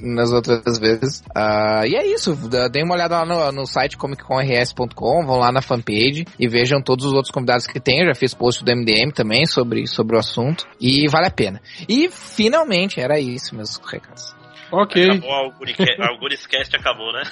nas 0.01 0.31
outras 0.31 0.79
vezes. 0.79 1.23
Ah, 1.35 1.83
e 1.85 1.97
é 1.97 2.07
isso, 2.07 2.37
deem 2.71 2.85
uma 2.85 2.95
olhada 2.95 3.19
lá 3.19 3.27
no, 3.27 3.53
no 3.53 3.67
site 3.67 3.97
comicconrs.com, 3.97 5.27
vão 5.27 5.39
lá 5.39 5.51
na 5.51 5.61
fanpage 5.61 6.25
e 6.39 6.49
vejam 6.49 6.81
todos 6.81 7.07
os 7.07 7.12
outros 7.12 7.33
convidados 7.33 7.67
que 7.67 7.81
tem. 7.81 8.01
Eu 8.01 8.07
já 8.07 8.15
fiz 8.15 8.35
post 8.35 8.65
do 8.65 8.71
MDM 8.71 9.11
também 9.12 9.45
sobre, 9.45 9.87
sobre 9.87 10.17
o 10.17 10.19
assunto 10.21 10.65
e 10.81 11.09
vale 11.09 11.27
a 11.27 11.31
pena. 11.31 11.61
E 11.89 12.09
finalmente, 12.09 13.01
era 13.01 13.19
isso, 13.19 13.55
meus 13.57 13.81
recados. 13.85 14.42
Ok. 14.73 15.10
Acabou 15.10 15.33
a 15.33 15.39
Augurica- 15.39 15.84
a 16.02 16.09
Auguriscast 16.09 16.76
acabou, 16.76 17.12
né? 17.12 17.23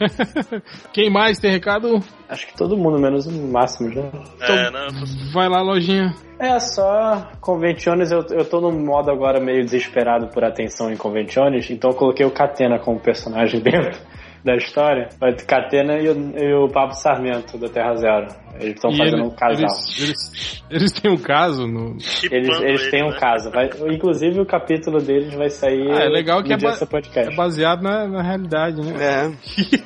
Quem 0.92 1.10
mais 1.10 1.38
tem 1.38 1.50
recado? 1.50 2.02
Acho 2.28 2.46
que 2.46 2.56
todo 2.56 2.76
mundo, 2.76 2.98
menos 2.98 3.26
o 3.26 3.32
Máximo, 3.52 3.90
né? 3.90 4.10
É, 4.40 4.70
não, 4.70 4.88
Vai 5.32 5.48
lá, 5.48 5.60
lojinha. 5.60 6.14
É, 6.38 6.58
só 6.58 7.30
conventiones, 7.40 8.10
eu, 8.10 8.24
eu 8.30 8.44
tô 8.44 8.60
num 8.60 8.84
modo 8.84 9.10
agora 9.10 9.40
meio 9.40 9.64
desesperado 9.64 10.28
por 10.28 10.44
atenção 10.44 10.90
em 10.90 10.96
conventiones, 10.96 11.70
então 11.70 11.90
eu 11.90 11.96
coloquei 11.96 12.26
o 12.26 12.30
Catena 12.30 12.78
como 12.78 12.98
personagem 13.00 13.60
dentro 13.62 13.98
da 14.46 14.54
história. 14.56 15.08
Vai 15.20 15.34
ter 15.34 15.44
Catena 15.44 15.98
e 15.98 16.08
o, 16.08 16.38
e 16.38 16.54
o 16.54 16.68
Pablo 16.68 16.94
Sarmento 16.94 17.58
da 17.58 17.68
Terra 17.68 17.96
Zero. 17.96 18.26
Eles 18.54 18.76
estão 18.76 18.90
fazendo 18.92 19.16
ele- 19.16 19.22
um 19.26 19.30
casal. 19.34 19.58
Eles, 19.58 20.00
eles, 20.00 20.64
eles 20.70 20.92
têm 20.92 21.10
um 21.12 21.16
caso 21.18 21.66
no. 21.66 21.96
Eles, 22.30 22.60
eles 22.60 22.80
ele, 22.82 22.90
têm 22.90 23.04
um 23.04 23.10
né? 23.10 23.18
caso. 23.18 23.50
Vai, 23.50 23.68
inclusive 23.92 24.40
o 24.40 24.46
capítulo 24.46 24.98
deles 24.98 25.34
vai 25.34 25.50
sair 25.50 25.90
Ah, 25.90 26.04
é 26.04 26.08
legal 26.08 26.42
que 26.42 26.48
no 26.48 26.54
é, 26.54 26.58
ba- 26.58 26.78
é 27.16 27.34
baseado 27.34 27.82
na, 27.82 28.06
na 28.06 28.22
realidade, 28.22 28.80
né? 28.80 28.94
É, 29.04 29.32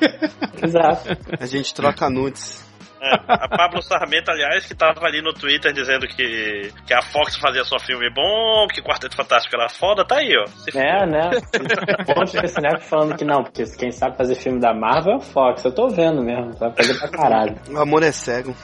Exato. 0.63 1.09
a 1.39 1.45
gente 1.45 1.73
troca 1.73 2.09
nudes. 2.09 2.70
É, 3.01 3.15
a 3.27 3.47
Pablo 3.47 3.81
Sarmento, 3.81 4.29
aliás, 4.29 4.63
que 4.63 4.75
tava 4.75 5.03
ali 5.07 5.23
no 5.23 5.33
Twitter 5.33 5.73
dizendo 5.73 6.07
que, 6.07 6.71
que 6.85 6.93
a 6.93 7.01
Fox 7.01 7.35
fazia 7.35 7.63
só 7.63 7.79
filme 7.79 8.07
bom, 8.13 8.67
que 8.67 8.79
Quarteto 8.79 9.15
Fantástico 9.15 9.55
era 9.55 9.67
foda, 9.69 10.05
tá 10.05 10.17
aí, 10.17 10.31
ó. 10.37 10.45
Se 10.45 10.77
É, 10.77 11.05
né? 11.07 11.31
Um 11.31 12.19
monte 12.19 12.39
de 12.39 12.47
cinef 12.47 12.87
falando 12.87 13.17
que 13.17 13.25
não, 13.25 13.43
porque 13.43 13.63
quem 13.75 13.91
sabe 13.91 14.15
fazer 14.15 14.35
filme 14.35 14.59
da 14.59 14.71
Marvel 14.71 15.13
é 15.13 15.17
o 15.17 15.19
Fox. 15.19 15.65
Eu 15.65 15.73
tô 15.73 15.89
vendo 15.89 16.21
mesmo, 16.21 16.53
sabe 16.57 16.75
fazer 16.75 16.99
pra 16.99 17.09
caralho. 17.09 17.55
O 17.71 17.79
amor 17.79 18.03
é 18.03 18.11
cego. 18.11 18.55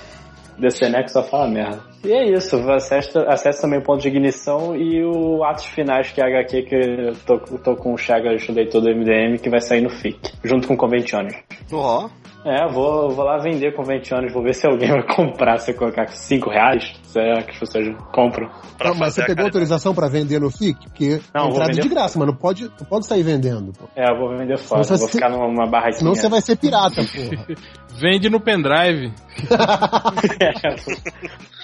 DC 0.60 0.90
Next 0.90 1.14
só 1.14 1.24
fala 1.24 1.48
merda. 1.48 1.80
E 2.04 2.12
é 2.12 2.32
isso, 2.32 2.58
acesse, 2.72 3.18
acesse 3.28 3.62
também 3.62 3.80
o 3.80 3.84
ponto 3.84 4.02
de 4.02 4.08
ignição 4.08 4.76
e 4.76 5.04
o 5.04 5.44
Atos 5.44 5.66
Finais, 5.66 6.12
que 6.12 6.22
é 6.22 6.24
a 6.24 6.28
HQ 6.28 6.62
que 6.64 6.76
eu 6.76 7.16
tô, 7.26 7.38
tô 7.58 7.76
com 7.76 7.94
o 7.94 7.98
Chagas, 7.98 8.48
o 8.48 8.54
leitor 8.54 8.82
do 8.82 8.90
MDM, 8.90 9.38
que 9.38 9.50
vai 9.50 9.62
sair 9.62 9.82
no 9.82 9.90
FIC, 9.90 10.34
junto 10.44 10.68
com 10.68 10.74
o 10.74 10.78
Conventiones. 10.78 11.36
Ó, 11.72 12.10
É, 12.46 12.66
vou, 12.72 13.10
vou 13.10 13.26
lá 13.26 13.38
vender 13.40 13.76
Conventiones, 13.76 14.32
vou 14.32 14.42
ver 14.42 14.54
se 14.54 14.66
alguém 14.66 14.90
vai 14.90 15.04
comprar, 15.04 15.58
se 15.58 15.72
eu 15.72 15.76
colocar 15.76 16.08
5 16.08 16.50
reais, 16.50 16.94
será 17.04 17.42
que 17.44 17.52
as 17.52 17.58
pessoas 17.60 17.88
compram? 18.14 18.50
pra 18.78 18.92
Não, 18.92 18.98
mas 18.98 19.16
você 19.16 19.26
pegou 19.26 19.44
autorização 19.46 19.94
pra 19.94 20.08
vender 20.08 20.40
no 20.40 20.50
FIC? 20.50 20.80
Porque 20.86 21.20
Não, 21.34 21.42
a 21.42 21.44
vou 21.46 21.52
entrada 21.54 21.72
é 21.72 21.76
vender- 21.76 21.88
de 21.90 21.94
graça, 21.94 22.18
mas 22.18 22.28
não 22.28 22.36
pode, 22.36 22.64
não 22.64 22.86
pode 22.88 23.06
sair 23.06 23.24
vendendo. 23.24 23.74
Pô. 23.74 23.90
É, 23.96 24.10
eu 24.10 24.18
vou 24.18 24.30
vender 24.38 24.58
fora, 24.58 24.84
vou 24.84 24.98
você- 24.98 25.10
ficar 25.10 25.30
numa 25.30 25.48
numa 25.48 25.68
barraquinha. 25.68 26.00
Senão 26.00 26.16
você 26.16 26.30
vai 26.30 26.40
ser 26.42 26.56
pirata, 26.56 27.02
porra. 27.04 27.46
Vende 28.00 28.30
no 28.30 28.40
pendrive. 28.40 29.12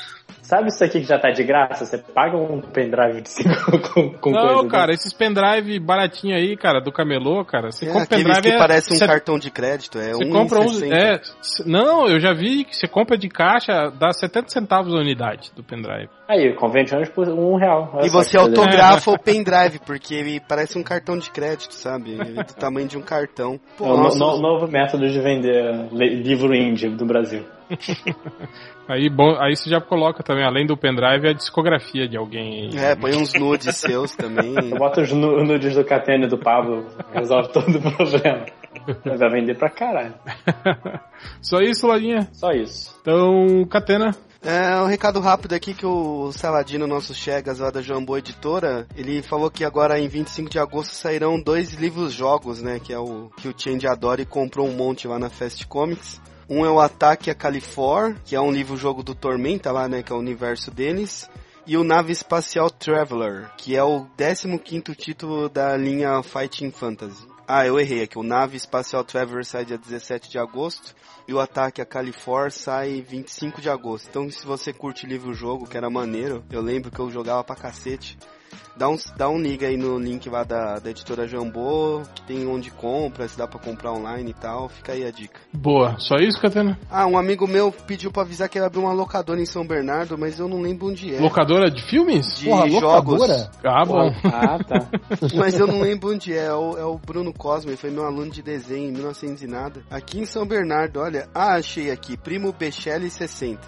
Sabe 0.54 0.68
isso 0.68 0.84
aqui 0.84 1.00
que 1.02 1.08
já 1.08 1.18
tá 1.18 1.32
de 1.32 1.44
graça? 1.44 1.84
Você 1.84 1.98
paga 1.98 2.38
um 2.38 2.62
pendrive 2.62 3.22
de 3.22 3.30
5 3.30 3.50
com, 3.92 4.10
com 4.14 4.30
Não, 4.30 4.54
coisa 4.58 4.68
cara, 4.70 4.92
esses 4.94 5.12
pendrive 5.12 5.80
baratinho 5.80 6.36
aí, 6.36 6.56
cara, 6.56 6.80
do 6.80 6.92
camelô, 6.92 7.44
cara. 7.44 7.72
Você 7.72 7.86
é 7.86 7.92
compra 7.92 8.18
pendrive. 8.18 8.42
que 8.44 8.50
é 8.50 8.58
parece 8.60 8.94
um 8.94 8.98
set- 8.98 9.08
cartão 9.08 9.40
de 9.40 9.50
crédito. 9.50 9.98
É 9.98 10.12
Você 10.12 10.26
um 10.26 10.30
compra 10.30 10.60
um. 10.60 10.94
É, 10.94 11.20
não, 11.66 12.08
eu 12.08 12.20
já 12.20 12.34
vi 12.34 12.66
que 12.66 12.76
você 12.78 12.88
compra 12.88 13.18
de 13.18 13.30
caixa, 13.30 13.90
dá 13.98 14.12
70 14.14 14.50
centavos 14.50 14.94
a 14.94 14.98
unidade 14.98 15.52
do 15.56 15.64
pendrive. 15.64 16.08
Aí, 16.28 16.54
conventiones 16.56 17.10
por 17.10 17.28
um 17.28 17.56
real. 17.58 17.90
Olha 17.96 18.06
E 18.06 18.10
você 18.10 18.38
autografa 18.38 19.10
o 19.10 19.18
pendrive, 19.20 19.80
porque 19.86 20.14
ele 20.14 20.40
parece 20.40 20.78
um 20.78 20.84
cartão 20.84 21.18
de 21.18 21.32
crédito, 21.32 21.74
sabe? 21.74 22.12
Ele 22.12 22.40
é 22.40 22.44
do 22.44 22.54
tamanho 22.56 22.88
de 22.88 22.98
um 22.98 23.02
cartão. 23.02 23.60
É 23.80 23.84
o 23.84 23.88
no- 23.88 24.04
Nossa, 24.04 24.20
no- 24.20 24.38
novo 24.40 24.68
método 24.68 25.08
de 25.10 25.20
vender 25.20 25.88
livro 25.92 26.54
indie 26.56 26.90
do 26.90 27.06
Brasil. 27.08 27.44
Aí, 28.88 29.10
bom, 29.10 29.36
aí 29.40 29.56
você 29.56 29.70
já 29.70 29.80
coloca 29.80 30.22
também, 30.24 30.44
além 30.44 30.66
do 30.66 30.76
pendrive, 30.76 31.30
a 31.30 31.34
discografia 31.34 32.08
de 32.08 32.18
alguém 32.18 32.70
aí. 32.72 32.78
É, 32.78 32.96
põe 32.96 33.16
uns 33.16 33.34
nudes 33.34 33.78
seus 33.78 34.14
também. 34.16 34.54
Eu 34.72 34.78
boto 34.78 35.02
os 35.02 35.12
nu- 35.12 35.44
nudes 35.44 35.74
do 35.76 35.86
Catena 35.86 36.26
e 36.26 36.30
do 36.30 36.38
Pablo, 36.38 36.86
resolve 37.14 37.50
todo 37.54 37.78
o 37.78 37.82
problema. 37.96 38.46
Vai 39.18 39.30
vender 39.30 39.56
pra 39.58 39.70
caralho. 39.70 40.14
Só 41.42 41.60
isso, 41.62 41.88
Lojinha? 41.88 42.28
Só 42.34 42.52
isso. 42.52 42.94
Então, 43.02 43.66
Catena. 43.70 44.14
É, 44.46 44.76
um 44.82 44.88
recado 44.88 45.22
rápido 45.22 45.54
aqui 45.54 45.74
que 45.74 45.86
o 45.86 46.30
Saladino, 46.34 46.86
nosso 46.86 47.14
Chegas 47.14 47.60
lá 47.60 47.72
da 47.72 47.82
Jambô 47.82 48.18
Editora, 48.18 48.86
ele 48.98 49.22
falou 49.22 49.50
que 49.50 49.64
agora 49.64 49.98
em 49.98 50.10
25 50.10 50.50
de 50.50 50.60
agosto 50.60 50.92
sairão 50.94 51.40
dois 51.42 51.74
livros-jogos, 51.76 52.62
né? 52.62 52.78
Que 52.84 52.92
é 52.92 53.00
o 53.00 53.30
que 53.38 53.48
o 53.48 53.54
Change 53.56 53.88
adora 53.88 54.22
e 54.22 54.26
comprou 54.26 54.68
um 54.68 54.74
monte 54.76 55.08
lá 55.08 55.18
na 55.18 55.30
Fast 55.30 55.66
Comics. 55.68 56.22
Um 56.50 56.66
é 56.66 56.70
o 56.70 56.80
Ataque 56.80 57.32
a 57.32 57.36
Califor, 57.36 58.16
que 58.26 58.36
é 58.36 58.42
um 58.42 58.52
livro-jogo 58.52 59.02
do 59.02 59.16
Tormenta 59.16 59.72
lá, 59.72 59.88
né? 59.88 60.04
Que 60.04 60.12
é 60.12 60.16
o 60.16 60.20
universo 60.20 60.70
deles. 60.70 61.30
E 61.66 61.78
o 61.78 61.84
Nave 61.84 62.12
Espacial 62.12 62.70
Traveler, 62.70 63.50
que 63.56 63.76
é 63.76 63.84
o 63.84 64.06
15º 64.18 64.94
título 64.96 65.48
da 65.48 65.78
linha 65.78 66.22
Fighting 66.22 66.72
Fantasy. 66.72 67.26
Ah, 67.48 67.66
eu 67.66 67.80
errei 67.80 68.04
aqui. 68.04 68.18
O 68.18 68.24
Nave 68.24 68.58
Espacial 68.58 69.04
Traveler 69.04 69.46
sai 69.46 69.64
dia 69.64 69.78
17 69.78 70.30
de 70.30 70.38
agosto 70.38 70.94
e 71.28 71.34
o 71.34 71.40
Ataque 71.40 71.82
a 71.82 71.86
Califor 71.86 72.52
sai 72.52 73.02
25 73.02 73.62
de 73.62 73.70
agosto. 73.70 74.08
Então, 74.10 74.30
se 74.30 74.46
você 74.46 74.74
curte 74.74 75.06
livro-jogo, 75.06 75.68
que 75.68 75.78
era 75.78 75.90
maneiro, 75.90 76.44
eu 76.52 76.62
lembro 76.62 76.92
que 76.92 77.00
eu 77.00 77.10
jogava 77.10 77.44
pra 77.44 77.56
cacete. 77.56 78.18
Dá 78.76 78.88
um, 78.90 78.98
dá 79.18 79.30
um 79.30 79.40
liga 79.40 79.68
aí 79.68 79.78
no 79.78 79.98
link 79.98 80.30
lá 80.30 80.44
da, 80.44 80.80
da 80.80 80.90
editora 80.90 81.28
Jambô, 81.28 82.02
que 82.14 82.22
tem 82.24 82.48
onde 82.48 82.72
compra, 82.72 83.28
se 83.28 83.38
dá 83.38 83.48
pra 83.48 83.60
comprar 83.60 83.92
online 83.94 84.32
e 84.32 84.34
tal. 84.34 84.70
Fica 84.70 84.94
aí 84.94 85.06
a 85.06 85.12
dica. 85.12 85.40
Boa. 85.54 85.96
Só 86.00 86.16
isso, 86.18 86.40
Catena? 86.40 86.80
Ah, 86.90 87.06
um 87.08 87.18
amigo 87.18 87.48
meu 87.48 87.72
pediu 87.72 88.12
pra 88.12 88.22
avisar 88.24 88.48
que 88.50 88.58
ele 88.58 88.66
abriu 88.66 88.84
uma 88.84 88.94
locadora 88.94 89.42
em 89.42 89.46
São 89.46 89.66
Bernardo, 89.66 90.18
mas 90.18 90.40
eu 90.40 90.48
não 90.48 90.62
lembro 90.62 90.88
onde 90.88 91.14
é. 91.14 91.20
Locadora 91.20 91.70
de 91.72 91.82
filmes? 91.84 92.38
De 92.38 92.46
Porra, 92.50 92.70
jogos. 92.70 93.20
locadora? 93.20 93.52
Ah, 93.64 93.86
bom. 93.86 94.14
Ah, 94.34 94.58
tá. 94.64 94.88
Mas 95.36 95.58
eu 95.60 95.68
não 95.68 95.82
lembro 95.82 96.12
onde 96.12 96.34
é. 96.34 96.44
É 96.44 96.54
o, 96.54 96.78
é 96.78 96.84
o 96.84 96.98
Bruno 96.98 97.32
Cosme, 97.34 97.78
foi 97.78 97.90
meu 97.90 98.06
aluno 98.06 98.30
de 98.30 98.42
desenho 98.42 98.90
em 98.90 98.92
1900 98.92 99.44
e 99.44 99.48
nada. 99.48 99.82
Aqui 99.90 100.20
em 100.20 100.26
São 100.26 100.46
Bernardo, 100.46 101.00
olha. 101.00 101.30
Ah, 101.34 101.56
achei 101.56 101.90
aqui. 101.90 102.18
Primo 102.18 102.52
Bechelli 102.52 103.10
60. 103.10 103.62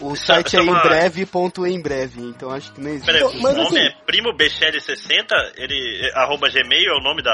O 0.00 0.16
site 0.16 0.56
é 0.56 0.60
em 0.60 0.66
chama- 0.66 0.82
breve, 0.82 1.24
ponto 1.26 1.66
em 1.66 1.80
breve, 1.80 2.20
então 2.22 2.50
acho 2.50 2.72
que 2.72 2.80
não 2.80 2.90
existe. 2.90 3.06
Peraí, 3.06 3.22
Mas 3.40 3.54
o 3.54 3.56
nome 3.62 3.78
assim- 3.78 3.78
é 3.78 3.90
Primo 4.06 4.34
Bechelli 4.36 4.80
60? 4.80 5.34
Ele. 5.56 6.00
é, 6.02 6.18
Arroba 6.18 6.48
Gmail 6.48 6.90
é 6.90 6.98
o 6.98 7.02
nome 7.02 7.22
da. 7.22 7.30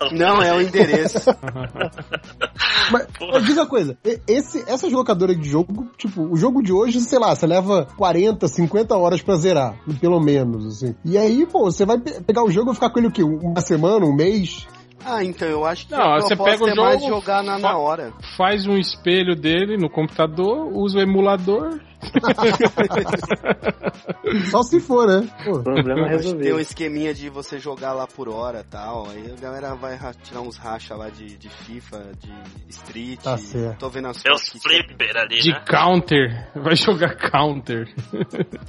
da- 0.00 0.10
Não, 0.12 0.42
é 0.42 0.52
o 0.52 0.60
endereço. 0.60 1.18
Mas, 2.90 3.06
mas 3.20 3.44
diz 3.44 3.56
uma 3.56 3.66
coisa, 3.66 3.96
esse, 4.26 4.64
essas 4.68 4.92
locadoras 4.92 5.38
de 5.38 5.48
jogo, 5.48 5.88
tipo, 5.96 6.22
o 6.22 6.36
jogo 6.36 6.62
de 6.62 6.72
hoje, 6.72 7.00
sei 7.00 7.18
lá, 7.18 7.34
você 7.34 7.46
leva 7.46 7.86
40, 7.96 8.48
50 8.48 8.96
horas 8.96 9.22
pra 9.22 9.36
zerar, 9.36 9.76
pelo 10.00 10.20
menos, 10.20 10.66
assim. 10.66 10.94
E 11.04 11.16
aí, 11.16 11.46
pô, 11.46 11.64
você 11.70 11.84
vai 11.86 11.98
pe- 11.98 12.20
pegar 12.22 12.42
o 12.42 12.50
jogo 12.50 12.72
e 12.72 12.74
ficar 12.74 12.90
com 12.90 12.98
ele 12.98 13.08
o 13.08 13.12
quê? 13.12 13.22
Uma 13.22 13.60
semana, 13.60 14.04
um 14.04 14.14
mês? 14.14 14.66
Ah, 15.04 15.22
então 15.24 15.48
eu 15.48 15.64
acho 15.64 15.86
que 15.86 15.92
Não, 15.92 16.02
a 16.14 16.20
você 16.20 16.36
pega 16.36 16.64
o 16.64 16.68
é 16.68 16.74
mais 16.74 17.00
jogo, 17.00 17.14
jogar 17.14 17.42
na, 17.42 17.58
na 17.58 17.76
hora. 17.78 18.12
Faz 18.36 18.66
um 18.66 18.76
espelho 18.76 19.34
dele 19.36 19.76
no 19.78 19.88
computador, 19.88 20.68
usa 20.74 20.98
o 20.98 21.02
emulador. 21.02 21.80
Só 24.50 24.62
se 24.62 24.80
for, 24.80 25.06
né? 25.06 25.28
Pô. 25.44 25.60
Problema 25.62 25.94
Tem 25.94 26.04
um 26.04 26.08
resolvido. 26.08 26.60
esqueminha 26.60 27.12
de 27.14 27.28
você 27.28 27.58
jogar 27.58 27.92
lá 27.92 28.06
por 28.06 28.28
hora 28.28 28.64
tal. 28.68 29.08
Aí 29.10 29.32
a 29.36 29.40
galera 29.40 29.74
vai 29.74 29.94
ra- 29.96 30.12
tirar 30.14 30.40
uns 30.40 30.56
racha 30.56 30.94
lá 30.94 31.08
de, 31.08 31.36
de 31.36 31.48
FIFA, 31.48 32.12
de 32.18 32.32
Street. 32.68 33.20
Tá 33.22 33.36
certo. 33.36 33.78
Tô 33.78 33.88
vendo 33.88 34.08
as 34.08 34.22
Tem 34.22 34.32
os 34.32 34.48
flipper 34.48 35.16
ali, 35.16 35.40
De 35.40 35.50
né? 35.52 35.62
counter. 35.68 36.48
Vai 36.54 36.76
jogar 36.76 37.16
counter. 37.16 37.88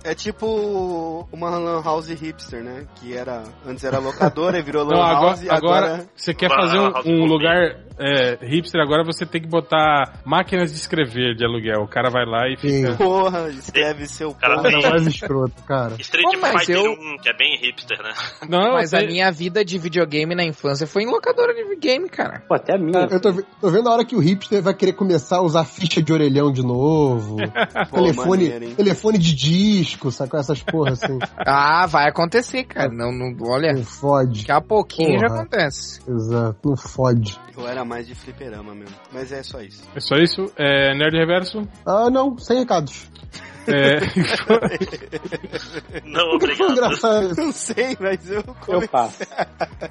É 0.03 0.13
tipo 0.15 1.27
uma 1.31 1.49
lan 1.51 1.81
house 1.83 2.09
hipster, 2.09 2.63
né? 2.63 2.85
Que 2.95 3.15
era 3.15 3.43
antes 3.65 3.83
era 3.83 3.99
locadora 3.99 4.59
e 4.59 4.63
virou 4.63 4.83
lan 4.85 4.95
Não, 4.95 5.01
house 5.01 5.47
agora, 5.49 5.85
agora 5.93 6.05
você 6.15 6.33
quer 6.33 6.49
fazer 6.49 6.77
é 6.77 6.81
um, 6.81 7.23
um 7.23 7.25
lugar 7.25 7.77
é, 7.99 8.37
hipster, 8.45 8.81
agora 8.81 9.03
você 9.03 9.25
tem 9.25 9.41
que 9.41 9.47
botar 9.47 10.21
máquinas 10.25 10.71
de 10.71 10.77
escrever 10.77 11.35
de 11.35 11.45
aluguel. 11.45 11.81
O 11.83 11.87
cara 11.87 12.09
vai 12.09 12.25
lá 12.25 12.47
e 12.49 12.57
Sim. 12.57 12.85
Porra, 13.23 13.49
escreve 13.49 14.07
seu 14.07 14.33
Cara, 14.33 14.55
porra. 14.57 14.69
Era 14.69 14.89
mais 14.91 15.07
escroto, 15.07 15.63
cara. 15.63 15.95
Street 15.99 16.25
Pô, 16.39 16.47
Fighter 16.59 16.75
eu- 16.75 16.91
1, 16.93 17.17
que 17.21 17.29
é 17.29 17.33
bem 17.37 17.57
hipster, 17.61 18.01
né? 18.01 18.13
Não, 18.49 18.73
Mas 18.73 18.93
a 18.93 19.01
minha 19.01 19.31
vida 19.31 19.63
de 19.63 19.77
videogame 19.77 20.33
na 20.35 20.43
infância 20.43 20.85
foi 20.87 21.03
em 21.03 21.07
locadora 21.07 21.53
de 21.53 21.75
game, 21.75 22.09
cara. 22.09 22.43
Pô, 22.47 22.53
até 22.55 22.75
a 22.75 22.77
minha. 22.77 23.07
Eu 23.11 23.19
tô, 23.19 23.33
tô 23.59 23.69
vendo 23.69 23.87
a 23.89 23.93
hora 23.93 24.05
que 24.05 24.15
o 24.15 24.19
hipster 24.19 24.61
vai 24.61 24.73
querer 24.73 24.93
começar 24.93 25.37
a 25.37 25.41
usar 25.41 25.63
ficha 25.65 26.01
de 26.01 26.11
orelhão 26.13 26.51
de 26.51 26.61
novo. 26.63 27.37
Pô, 27.89 27.97
telefone, 28.01 28.49
maneiro, 28.49 28.75
telefone 28.75 29.17
de 29.17 29.33
disco, 29.35 30.11
sacou? 30.11 30.39
Essas 30.39 30.61
porra 30.63 30.91
assim. 30.91 31.19
Ah, 31.37 31.85
vai 31.87 32.07
acontecer, 32.09 32.63
cara. 32.63 32.89
Não, 32.91 33.11
não, 33.11 33.35
olha, 33.47 33.73
Não 33.73 33.83
fode. 33.83 34.39
daqui 34.41 34.51
a 34.51 34.61
pouquinho 34.61 35.19
já 35.19 35.27
Porra. 35.27 35.41
acontece. 35.41 35.99
Exato, 36.09 36.57
não 36.69 36.75
fode. 36.77 37.39
Eu 37.57 37.67
era 37.67 37.83
mais 37.85 38.07
de 38.07 38.15
fliperama 38.15 38.73
mesmo. 38.73 38.95
Mas 39.13 39.31
é 39.31 39.43
só 39.43 39.61
isso. 39.61 39.83
É 39.95 39.99
só 39.99 40.15
isso. 40.15 40.51
É, 40.57 40.95
Nerd 40.95 41.15
Reverso. 41.17 41.67
Ah, 41.85 42.09
não, 42.09 42.37
sem 42.37 42.59
recados. 42.59 43.09
É, 43.67 43.99
Não, 46.05 46.35
obrigado. 46.35 46.71
engraçado? 46.71 47.33
Não 47.37 47.51
sei, 47.51 47.97
mas 47.99 48.29
eu 48.29 48.43
Eu 48.67 48.87
passo. 48.87 49.23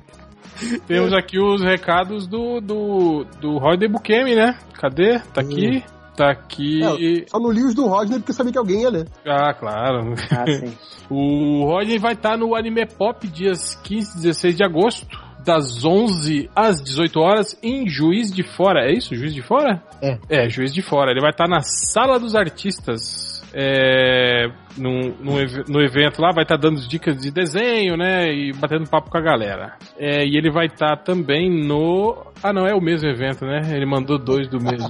temos 0.87 1.13
aqui 1.13 1.39
os 1.39 1.63
recados 1.63 2.27
do, 2.27 2.61
do, 2.61 3.25
do 3.41 3.59
Roy 3.59 3.77
Bukemi, 3.89 4.35
né? 4.35 4.59
Cadê? 4.75 5.21
Tá 5.33 5.41
aqui. 5.41 5.83
Tá 6.17 6.31
aqui. 6.33 6.81
É, 6.83 7.27
só 7.29 7.39
não 7.39 7.51
li 7.51 7.63
os 7.63 7.75
do 7.75 7.87
Rodney 7.87 8.19
porque 8.19 8.33
sabia 8.33 8.53
que 8.53 8.59
alguém 8.59 8.83
ia 8.83 8.91
ler. 8.91 9.09
Ah, 9.27 9.55
claro. 9.55 10.15
Ah, 10.31 10.45
sim. 10.47 10.77
O 11.09 11.65
Rodney 11.65 11.99
vai 11.99 12.13
estar 12.13 12.37
no 12.37 12.55
Anime 12.55 12.87
Pop 12.87 13.27
dias 13.27 13.75
15 13.77 14.19
e 14.19 14.23
16 14.23 14.57
de 14.57 14.65
agosto, 14.65 15.19
das 15.45 15.85
11 15.85 16.49
às 16.55 16.83
18 16.83 17.21
horas, 17.21 17.59
em 17.63 17.89
Juiz 17.89 18.33
de 18.33 18.43
Fora. 18.43 18.89
É 18.89 18.93
isso? 18.93 19.15
Juiz 19.15 19.35
de 19.35 19.43
Fora? 19.43 19.83
É. 20.03 20.19
É, 20.29 20.49
Juiz 20.49 20.73
de 20.73 20.83
Fora. 20.83 21.11
Ele 21.11 21.21
vai 21.21 21.31
estar 21.31 21.49
na 21.49 21.61
Sala 21.61 22.19
dos 22.19 22.35
Artistas. 22.35 23.31
É, 23.53 24.47
num 24.79 25.39
ev- 25.41 25.65
no 25.69 25.81
evento 25.83 26.23
lá, 26.23 26.31
vai 26.33 26.45
estar 26.45 26.57
dando 26.57 26.81
dicas 26.87 27.17
de 27.21 27.33
desenho, 27.33 27.97
né? 27.97 28.33
E 28.33 28.53
batendo 28.53 28.89
papo 28.89 29.11
com 29.11 29.19
a 29.19 29.21
galera. 29.21 29.73
É, 29.99 30.25
e 30.25 30.37
ele 30.37 30.51
vai 30.53 30.67
estar 30.67 30.97
também 30.99 31.51
no. 31.51 32.17
Ah, 32.43 32.53
não, 32.53 32.67
é 32.67 32.75
o 32.75 32.81
mesmo 32.81 33.09
evento, 33.09 33.45
né? 33.45 33.61
Ele 33.75 33.85
mandou 33.87 34.19
dois 34.19 34.49
do 34.49 34.61
mesmo. 34.61 34.89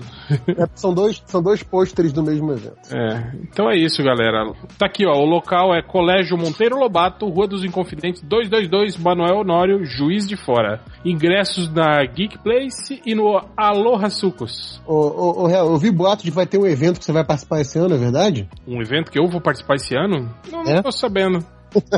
É, 0.48 0.66
são, 0.74 0.94
dois, 0.94 1.22
são 1.26 1.42
dois 1.42 1.62
pôsteres 1.62 2.12
do 2.12 2.22
mesmo 2.22 2.52
evento. 2.52 2.76
É, 2.94 3.32
então 3.42 3.68
é 3.70 3.76
isso, 3.76 4.02
galera. 4.02 4.52
Tá 4.78 4.86
aqui, 4.86 5.04
ó. 5.06 5.12
O 5.16 5.24
local 5.24 5.74
é 5.74 5.82
Colégio 5.82 6.36
Monteiro 6.36 6.76
Lobato, 6.78 7.28
Rua 7.28 7.46
dos 7.46 7.64
Inconfidentes 7.64 8.22
222, 8.22 8.96
Manuel 8.96 9.38
Honório, 9.40 9.84
Juiz 9.84 10.26
de 10.26 10.36
Fora. 10.36 10.80
Ingressos 11.04 11.68
na 11.72 12.04
Geek 12.04 12.38
Place 12.38 13.00
e 13.04 13.14
no 13.14 13.40
Aloha 13.56 14.08
Sucos. 14.10 14.80
Ô, 14.86 14.94
ô, 14.94 15.42
ô, 15.42 15.46
Real, 15.46 15.66
eu 15.66 15.76
vi 15.76 15.90
boato 15.90 16.22
de 16.24 16.30
que 16.30 16.34
vai 16.36 16.46
ter 16.46 16.58
um 16.58 16.66
evento 16.66 16.98
que 16.98 17.04
você 17.04 17.12
vai 17.12 17.24
participar 17.24 17.60
esse 17.60 17.78
ano, 17.78 17.94
é 17.94 17.98
verdade? 17.98 18.48
Um 18.66 18.80
evento 18.80 19.10
que 19.10 19.18
eu 19.18 19.28
vou 19.28 19.40
participar 19.40 19.74
esse 19.74 19.94
ano? 19.96 20.28
Não, 20.50 20.62
não 20.62 20.72
É? 20.72 20.82
tô 20.82 20.92
sabendo. 20.92 21.44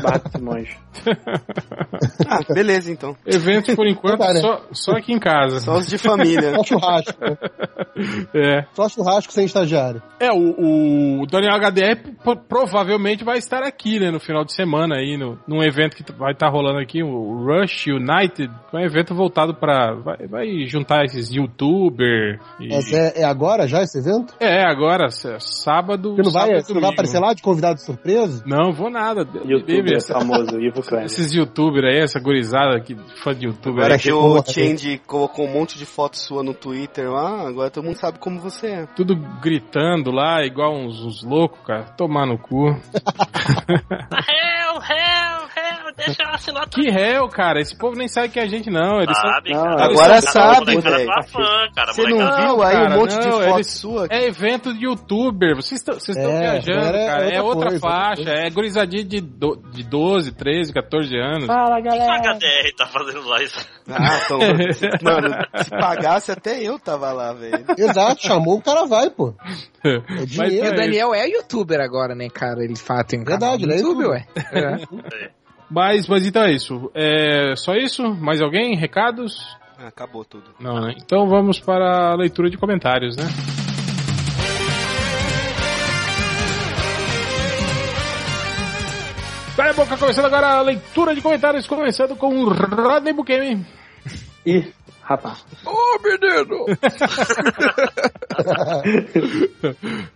Bate 0.01 0.41
monge. 0.41 0.77
Ah, 2.27 2.39
beleza 2.53 2.91
então. 2.91 3.15
Evento, 3.25 3.75
por 3.75 3.87
enquanto, 3.87 4.19
Tá, 4.19 4.33
né? 4.33 4.41
só, 4.41 4.61
só 4.71 4.91
aqui 4.93 5.13
em 5.13 5.19
casa. 5.19 5.59
Só 5.59 5.77
os 5.77 5.87
de 5.87 5.97
família. 5.97 6.55
Só 6.55 6.63
churrasco. 6.63 7.13
né? 7.21 7.37
É. 8.33 8.65
Só 8.73 8.89
churrasco 8.89 9.31
sem 9.31 9.45
estagiário. 9.45 10.01
É, 10.19 10.31
o, 10.31 11.21
o 11.21 11.25
Daniel 11.27 11.53
HDR 11.59 11.95
pro- 12.23 12.35
provavelmente 12.37 13.23
vai 13.23 13.37
estar 13.37 13.61
aqui, 13.63 13.99
né, 13.99 14.09
no 14.09 14.19
final 14.19 14.43
de 14.43 14.53
semana 14.53 14.95
aí, 14.95 15.15
no, 15.17 15.37
num 15.47 15.61
evento 15.63 15.95
que 15.95 16.11
vai 16.13 16.31
estar 16.33 16.49
rolando 16.49 16.79
aqui, 16.79 17.03
o 17.03 17.45
Rush 17.45 17.87
United, 17.87 18.49
que 18.69 18.75
é 18.75 18.79
um 18.79 18.83
evento 18.83 19.13
voltado 19.13 19.53
pra. 19.53 19.93
Vai, 19.93 20.27
vai 20.27 20.65
juntar 20.65 21.05
esses 21.05 21.31
youtuber. 21.31 22.39
E... 22.59 22.69
Mas 22.69 22.91
é, 22.91 23.21
é 23.21 23.23
agora 23.23 23.67
já 23.67 23.83
esse 23.83 23.99
evento? 23.99 24.33
É, 24.39 24.63
agora, 24.65 25.05
s- 25.05 25.37
sábado. 25.39 26.15
Você 26.15 26.23
não 26.23 26.31
vai, 26.31 26.47
sábado 26.47 26.65
você 26.65 26.73
não 26.73 26.81
vai 26.81 26.91
aparecer 26.91 27.19
lá 27.19 27.33
de 27.33 27.41
convidado 27.43 27.79
surpresa? 27.79 28.43
Não, 28.45 28.71
vou 28.73 28.89
nada. 28.89 29.23
Deus 29.23 29.62
me 29.62 29.62
Youtuber 29.67 29.93
livre. 29.93 30.07
famoso, 30.07 30.59
Ivo 30.59 30.81
Kleber. 30.83 31.05
Esses 31.05 31.33
youtubers 31.33 31.85
aí, 31.85 31.99
essa 31.99 32.19
gurizada 32.19 32.79
que 32.79 32.95
fã 33.23 33.33
de 33.33 33.47
youtuber 33.47 33.79
Agora 33.79 33.93
aí, 33.93 33.99
que 33.99 34.05
que 34.05 34.13
o 34.13 34.19
porra, 34.19 34.43
Change 34.45 35.01
colocou 35.05 35.45
um 35.45 35.51
monte 35.51 35.77
de 35.77 35.85
foto 35.85 36.17
sua 36.17 36.43
no 36.43 36.53
Twitter 36.53 37.11
lá, 37.11 37.47
agora 37.47 37.69
todo 37.69 37.83
mundo 37.83 37.97
sabe 37.97 38.19
como 38.19 38.39
você 38.39 38.67
é. 38.67 38.85
tudo 38.95 39.15
gritando 39.41 40.11
lá, 40.11 40.45
igual 40.45 40.73
uns, 40.75 40.99
uns 41.01 41.23
loucos, 41.23 41.59
cara. 41.65 41.83
Tomar 41.97 42.25
no 42.25 42.37
cu. 42.37 42.67
Hell, 44.13 44.81
hell, 44.81 45.42
deixa 45.95 46.23
eu 46.23 46.29
assinar 46.29 46.67
Que 46.69 46.89
réu, 46.89 47.27
cara. 47.29 47.59
Esse 47.61 47.77
povo 47.77 47.95
nem 47.95 48.07
sabe 48.07 48.29
que 48.29 48.39
é 48.39 48.43
a 48.43 48.47
gente, 48.47 48.69
não. 48.69 49.01
Eles 49.01 49.17
são 49.17 49.29
Sabe, 49.33 49.51
Não, 49.51 49.63
cara. 49.63 49.85
agora 49.85 50.11
Eles 50.13 50.23
são- 50.25 50.31
sabe, 50.53 50.79
velho. 50.79 51.09
Você 51.87 52.03
não 52.03 52.17
viu 52.37 52.63
aí 52.63 52.77
um 52.87 52.89
monte 52.99 53.17
de 53.19 53.27
não, 53.27 53.41
foto 53.41 53.63
sua? 53.63 54.07
É 54.09 54.25
evento 54.25 54.73
de 54.73 54.85
youtuber, 54.85 55.55
vocês 55.55 55.81
estão 55.81 55.97
É, 56.31 56.39
viajando, 56.39 56.97
é 56.97 57.05
cara. 57.07 57.29
É 57.29 57.41
outra 57.41 57.79
faixa, 57.79 58.29
é 58.29 58.49
gurizadinha 58.49 59.03
de, 59.03 59.21
do, 59.21 59.55
de 59.71 59.83
12, 59.83 60.31
13, 60.33 60.73
14 60.73 61.15
anos. 61.17 61.45
Fala, 61.47 61.79
O 61.79 61.81
que 61.81 61.87
a 61.89 61.91
galera. 61.91 62.33
HDR 62.33 62.75
tá 62.77 62.85
fazendo 62.87 63.27
lá 63.27 63.41
isso? 63.43 63.67
Ah, 63.89 64.19
então, 64.25 64.39
mano, 65.03 65.35
se 65.63 65.69
pagasse 65.71 66.31
até 66.31 66.61
eu 66.61 66.79
tava 66.79 67.11
lá, 67.11 67.33
velho. 67.33 67.65
Exato, 67.77 68.21
chamou, 68.21 68.57
o 68.57 68.61
cara 68.61 68.85
vai, 68.85 69.09
pô. 69.09 69.33
É 69.83 69.99
Mas 70.09 70.29
dinheiro. 70.29 70.53
E 70.55 70.59
é 70.59 70.69
o 70.71 70.75
Daniel 70.75 71.13
é 71.13 71.27
youtuber 71.27 71.79
agora, 71.81 72.15
né, 72.15 72.27
cara? 72.29 72.63
Ele 72.63 72.75
fala, 72.77 73.03
tem 73.03 73.19
um 73.19 73.23
canal 73.25 73.57
Verdade, 73.57 73.63
ele 73.63 73.73
é 73.73 73.77
YouTube, 73.77 74.03
youtuber. 74.03 74.27
ué. 74.35 74.79
É. 75.31 75.42
Mas, 75.73 76.07
mas 76.07 76.23
então 76.23 76.43
é 76.43 76.51
isso. 76.51 76.91
É 76.93 77.55
só 77.55 77.73
isso? 77.73 78.03
Mais 78.15 78.39
alguém? 78.39 78.75
Recados? 78.75 79.57
Ah, 79.79 79.87
acabou 79.87 80.23
tudo. 80.23 80.43
Não, 80.59 80.79
né? 80.79 80.93
Então 81.03 81.27
vamos 81.27 81.59
para 81.59 82.11
a 82.11 82.15
leitura 82.15 82.47
de 82.47 82.57
comentários, 82.57 83.17
né? 83.17 83.23
Cala 89.57 89.71
a 89.71 89.73
boca, 89.73 89.97
começando 89.97 90.25
agora 90.25 90.47
a 90.47 90.61
leitura 90.61 91.15
de 91.15 91.21
comentários, 91.21 91.65
começando 91.65 92.15
com 92.15 92.27
o 92.27 92.49
Rodney 92.53 93.13
Bukemi. 93.13 93.65
Ih, 94.45 94.71
rapaz. 95.03 95.45
Ô, 95.65 95.99
menino! 96.03 96.65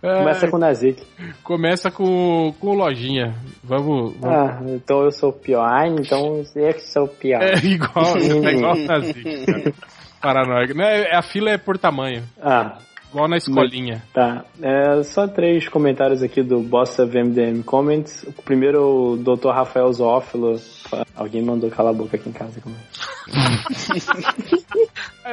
Começa 0.00 0.48
com 0.48 0.56
o 0.56 0.60
Nazik. 0.60 1.02
Começa 1.42 1.90
com, 1.90 2.54
com 2.58 2.68
o 2.68 2.74
Lojinha. 2.74 3.34
Vamos. 3.62 4.14
vamos. 4.18 4.36
Ah, 4.36 4.60
então 4.66 5.02
eu 5.02 5.10
sou 5.10 5.30
o 5.30 5.32
pior. 5.32 5.64
Ah, 5.64 5.86
então 5.86 6.42
eu 6.54 6.72
que 6.72 6.80
sou 6.80 7.04
o 7.04 7.08
pior. 7.08 7.42
É 7.42 7.54
igual, 7.58 8.16
é 8.18 8.52
igual 8.52 8.74
o 8.74 8.86
Nazik. 8.86 9.74
Paranoico. 10.20 10.74
Não, 10.74 10.84
é- 10.84 11.14
a 11.14 11.22
fila 11.22 11.50
é 11.50 11.58
por 11.58 11.78
tamanho. 11.78 12.22
Ah, 12.40 12.78
Igual 13.10 13.26
na 13.26 13.38
escolinha. 13.38 14.02
Tá, 14.12 14.44
é, 14.60 15.02
só 15.02 15.26
três 15.26 15.66
comentários 15.66 16.22
aqui 16.22 16.42
do 16.42 16.60
Bossa 16.60 17.06
VMDM 17.06 17.62
Comments. 17.62 18.22
O 18.24 18.42
primeiro, 18.42 19.12
o 19.12 19.16
Dr. 19.16 19.48
Rafael 19.48 19.90
Zoófilo. 19.90 20.60
Alguém 21.16 21.42
mandou 21.42 21.70
calar 21.70 21.94
a 21.94 21.96
boca 21.96 22.16
aqui 22.16 22.28
em 22.28 22.32
casa. 22.32 22.60
Como 22.60 22.76
É 22.76 24.56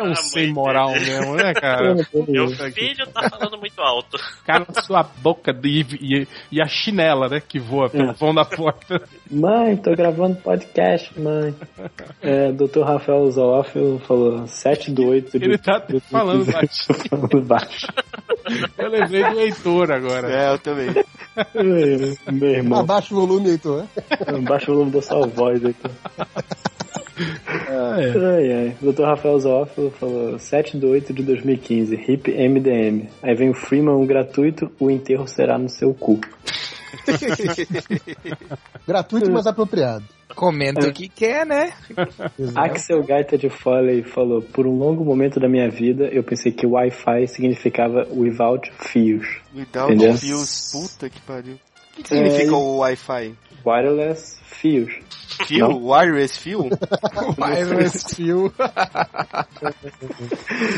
um 0.03 0.11
Ah, 0.11 0.15
sem 0.15 0.51
moral 0.53 0.91
dele. 0.93 1.05
mesmo, 1.05 1.35
né, 1.35 1.53
cara? 1.59 1.95
Meu 2.27 2.47
filho 2.49 3.07
tá 3.13 3.29
falando 3.29 3.57
muito 3.57 3.79
alto. 3.81 4.17
Cara 4.45 4.65
sua 4.83 5.03
boca 5.03 5.53
de, 5.53 5.85
e, 6.01 6.27
e 6.51 6.61
a 6.61 6.67
chinela, 6.67 7.27
né, 7.29 7.39
que 7.39 7.59
voa 7.59 7.89
pelo 7.89 8.11
É. 8.11 8.13
vão 8.13 8.33
da 8.33 8.45
porta. 8.45 9.01
Mãe, 9.29 9.75
tô 9.77 9.91
gravando 9.95 10.35
podcast, 10.37 11.19
mãe. 11.19 11.53
É, 12.21 12.51
Dr. 12.51 12.81
Rafael 12.83 13.29
Zoófilo 13.31 13.99
falou 13.99 14.47
7 14.47 14.91
do 14.91 15.07
8 15.07 15.39
de... 15.39 15.45
Ele 15.45 15.57
tá 15.57 15.81
falando 16.11 16.45
baixinho. 16.51 16.99
falando 17.09 17.41
baixo. 17.41 17.87
Eu 18.77 18.89
lembrei 18.89 19.23
do 19.31 19.39
Heitor 19.39 19.91
agora. 19.91 20.31
É, 20.31 20.53
eu 20.53 20.59
também. 20.59 20.89
Meu 22.31 22.49
irmão, 22.49 22.79
Abaixa 22.79 23.13
o 23.13 23.17
volume, 23.25 23.49
Heitor. 23.49 23.81
né? 23.83 23.87
baixa 24.47 24.71
o 24.71 24.75
volume 24.75 24.91
da 24.91 25.01
sua 25.01 25.25
voz 25.27 25.65
aqui. 25.65 25.89
Ai, 27.17 28.51
ai. 28.51 28.75
Dr. 28.81 29.03
Rafael 29.03 29.39
Zoófilo 29.39 29.89
falou 29.91 30.37
7 30.37 30.77
de 30.77 30.85
8 30.85 31.13
de 31.13 31.23
2015, 31.23 31.95
HIP 31.95 32.27
MDM. 32.31 33.07
Aí 33.23 33.35
vem 33.35 33.49
o 33.49 33.53
Freeman 33.53 33.95
um 33.95 34.05
gratuito, 34.05 34.69
o 34.79 34.89
enterro 34.91 35.27
será 35.27 35.57
no 35.57 35.69
seu 35.69 35.93
cu. 35.93 36.19
Gratuito, 38.87 39.31
mas 39.31 39.47
apropriado. 39.47 40.03
Comenta 40.35 40.87
o 40.87 40.91
que 40.93 41.07
quer, 41.07 41.45
né? 41.45 41.71
Axel 42.55 43.03
Gaita 43.03 43.37
de 43.37 43.49
Foley 43.49 44.03
falou: 44.03 44.41
Por 44.41 44.65
um 44.67 44.77
longo 44.77 45.03
momento 45.05 45.39
da 45.39 45.47
minha 45.47 45.69
vida, 45.69 46.05
eu 46.05 46.23
pensei 46.23 46.51
que 46.51 46.65
Wi-Fi 46.65 47.27
significava 47.27 48.05
without 48.11 48.69
fios. 48.79 49.25
Without 49.55 49.93
Entendeu? 49.93 50.17
fios, 50.17 50.71
puta 50.71 51.09
que 51.09 51.21
pariu. 51.21 51.53
O 51.55 51.95
que, 51.95 52.03
que 52.03 52.13
É, 52.13 52.17
significa 52.17 52.51
e- 52.51 52.55
o 52.55 52.77
Wi-Fi? 52.79 53.33
Wireless 53.65 54.37
fios. 54.43 54.93
Fio? 55.47 55.67
Não. 55.67 55.83
Wireless 55.89 56.37
fio? 56.39 56.69
Wireless 57.37 58.15
fio. 58.15 58.53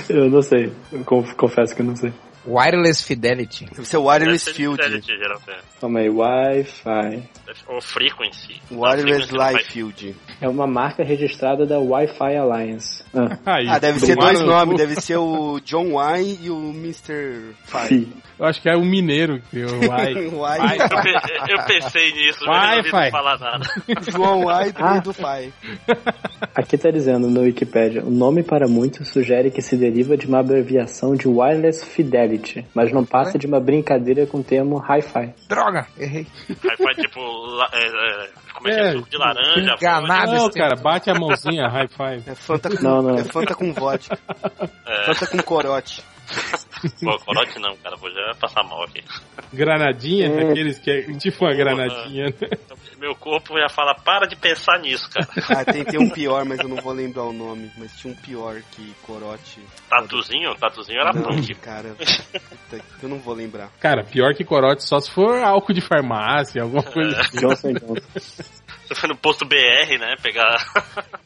Eu 0.09 0.29
não 0.29 0.41
sei. 0.41 0.71
Eu 0.91 1.03
conf- 1.03 1.33
confesso 1.35 1.75
que 1.75 1.81
eu 1.81 1.85
não 1.85 1.95
sei. 1.95 2.11
Wireless 2.47 3.03
Fidelity. 3.03 3.65
Deve 3.65 3.85
ser 3.85 3.97
wireless 3.97 4.47
field. 4.49 4.81
Fidelity, 4.81 5.17
geralmente. 5.17 5.63
Calma 5.81 5.99
aí, 5.99 6.09
Wi-Fi. 6.09 7.23
Ou 7.67 7.81
Frequency. 7.81 8.61
Wireless 8.71 9.27
frequency 9.27 9.53
life 9.57 9.71
field. 9.71 10.15
É 10.41 10.47
uma 10.47 10.65
marca 10.65 11.03
registrada 11.03 11.65
da 11.65 11.77
Wi-Fi 11.79 12.35
Alliance. 12.37 13.03
Ah, 13.13 13.37
Aí, 13.57 13.67
Ah, 13.67 13.79
deve 13.79 13.99
ser 13.99 14.15
dois 14.15 14.39
no 14.39 14.47
nomes. 14.47 14.77
Deve 14.77 14.95
ser 15.01 15.17
o 15.17 15.59
John 15.59 15.99
Y 15.99 16.37
e 16.43 16.49
o 16.49 16.69
Mr. 16.71 17.53
Fi. 17.65 18.07
Eu 18.39 18.45
acho 18.45 18.61
que 18.61 18.69
é 18.69 18.75
o 18.75 18.81
mineiro 18.85 19.39
que 19.41 19.49
criou 19.49 19.71
o 19.71 19.91
Ai. 19.91 20.13
Y. 20.13 20.77
Eu, 20.79 21.01
pe- 21.01 21.51
eu 21.53 21.63
pensei 21.65 22.11
nisso, 22.13 22.39
mas 22.45 22.57
não 22.61 22.75
Wi-Fi. 22.77 22.95
ouvi 22.95 23.11
falar 23.11 23.39
nada. 23.39 23.65
João 24.11 24.41
Y 24.51 24.73
Ah. 24.77 24.99
do 24.99 25.13
Fi. 25.13 25.53
Aqui 26.55 26.77
tá 26.77 26.89
dizendo 26.91 27.29
no 27.29 27.41
Wikipedia, 27.41 28.03
o 28.03 28.09
nome 28.09 28.43
para 28.43 28.67
muitos 28.67 29.09
sugere 29.09 29.51
que 29.51 29.61
se 29.61 29.75
deriva 29.77 30.15
de 30.17 30.27
uma 30.27 30.39
abreviação 30.39 31.15
de 31.15 31.27
Wireless 31.27 31.83
Fidelity, 31.85 32.36
mas 32.73 32.91
não 32.91 33.05
passa 33.05 33.37
de 33.37 33.45
uma 33.47 33.59
brincadeira 33.59 34.25
com 34.25 34.39
o 34.39 34.43
termo 34.43 34.77
Hi-Fi. 34.77 35.33
Droga, 35.49 35.87
errei. 35.97 36.27
Aí 36.49 36.77
faz 36.77 36.97
tipo. 36.97 37.19
la- 37.19 37.69
é, 37.73 37.87
é, 37.87 38.29
como 38.53 38.67
é 38.69 38.73
que 38.73 38.79
É, 38.79 38.87
é? 38.87 38.91
Suco 38.93 39.09
de 39.09 39.17
laranja. 39.17 39.59
enganado. 39.75 40.31
Não, 40.33 40.49
cara, 40.51 40.69
tempo. 40.71 40.83
bate 40.83 41.09
a 41.09 41.13
mãozinha, 41.15 41.67
high 41.67 41.87
five. 41.87 42.23
É 42.29 42.35
Fanta 42.35 42.69
com, 42.69 42.83
Não, 42.83 43.01
não. 43.01 43.15
É 43.17 43.23
Fanta 43.23 43.55
com 43.55 43.73
vodka. 43.73 44.17
É, 44.85 45.05
Fanta 45.13 45.27
com 45.27 45.37
corote. 45.43 46.03
pô, 47.03 47.17
corote 47.25 47.59
não, 47.59 47.75
cara. 47.77 47.95
Vou 47.97 48.11
já 48.11 48.33
passar 48.39 48.63
mal 48.63 48.83
aqui. 48.83 49.03
Granadinha, 49.53 50.27
É. 50.27 50.49
aqueles 50.49 50.77
que 50.79 50.91
é 50.91 51.01
tipo 51.17 51.45
uma 51.45 51.53
granadinha, 51.55 52.25
né? 52.25 52.33
Meu 52.97 53.13
corpo 53.15 53.57
já 53.59 53.69
fala, 53.69 53.93
para 53.93 54.25
de 54.27 54.35
pensar 54.35 54.79
nisso, 54.79 55.07
cara. 55.11 55.27
Ah, 55.59 55.63
tem, 55.63 55.83
tem 55.85 55.99
um 55.99 56.09
pior, 56.09 56.43
mas 56.45 56.59
eu 56.59 56.67
não 56.67 56.77
vou 56.77 56.91
lembrar 56.93 57.23
o 57.23 57.33
nome. 57.33 57.71
Mas 57.77 57.95
tinha 57.97 58.11
um 58.11 58.15
pior 58.17 58.59
que 58.71 58.93
corote. 59.03 59.61
Tatuzinho? 59.89 60.55
Tatuzinho 60.55 60.99
era 60.99 61.13
Não, 61.13 61.23
punk. 61.23 61.53
cara. 61.55 61.95
puta, 61.95 62.83
eu 63.03 63.09
não 63.09 63.19
vou 63.19 63.33
lembrar. 63.35 63.69
Cara, 63.79 64.03
pior 64.03 64.33
que 64.33 64.43
corote 64.43 64.83
só 64.83 64.99
se 64.99 65.11
for 65.11 65.37
álcool 65.43 65.73
de 65.73 65.81
farmácia, 65.81 66.63
alguma 66.63 66.83
coisa 66.83 67.19
assim. 67.21 67.37
Johnson 67.39 67.73
Johnson. 67.73 68.43
No 69.07 69.15
posto 69.15 69.45
BR, 69.45 69.97
né? 69.99 70.15
Pegar. 70.21 70.57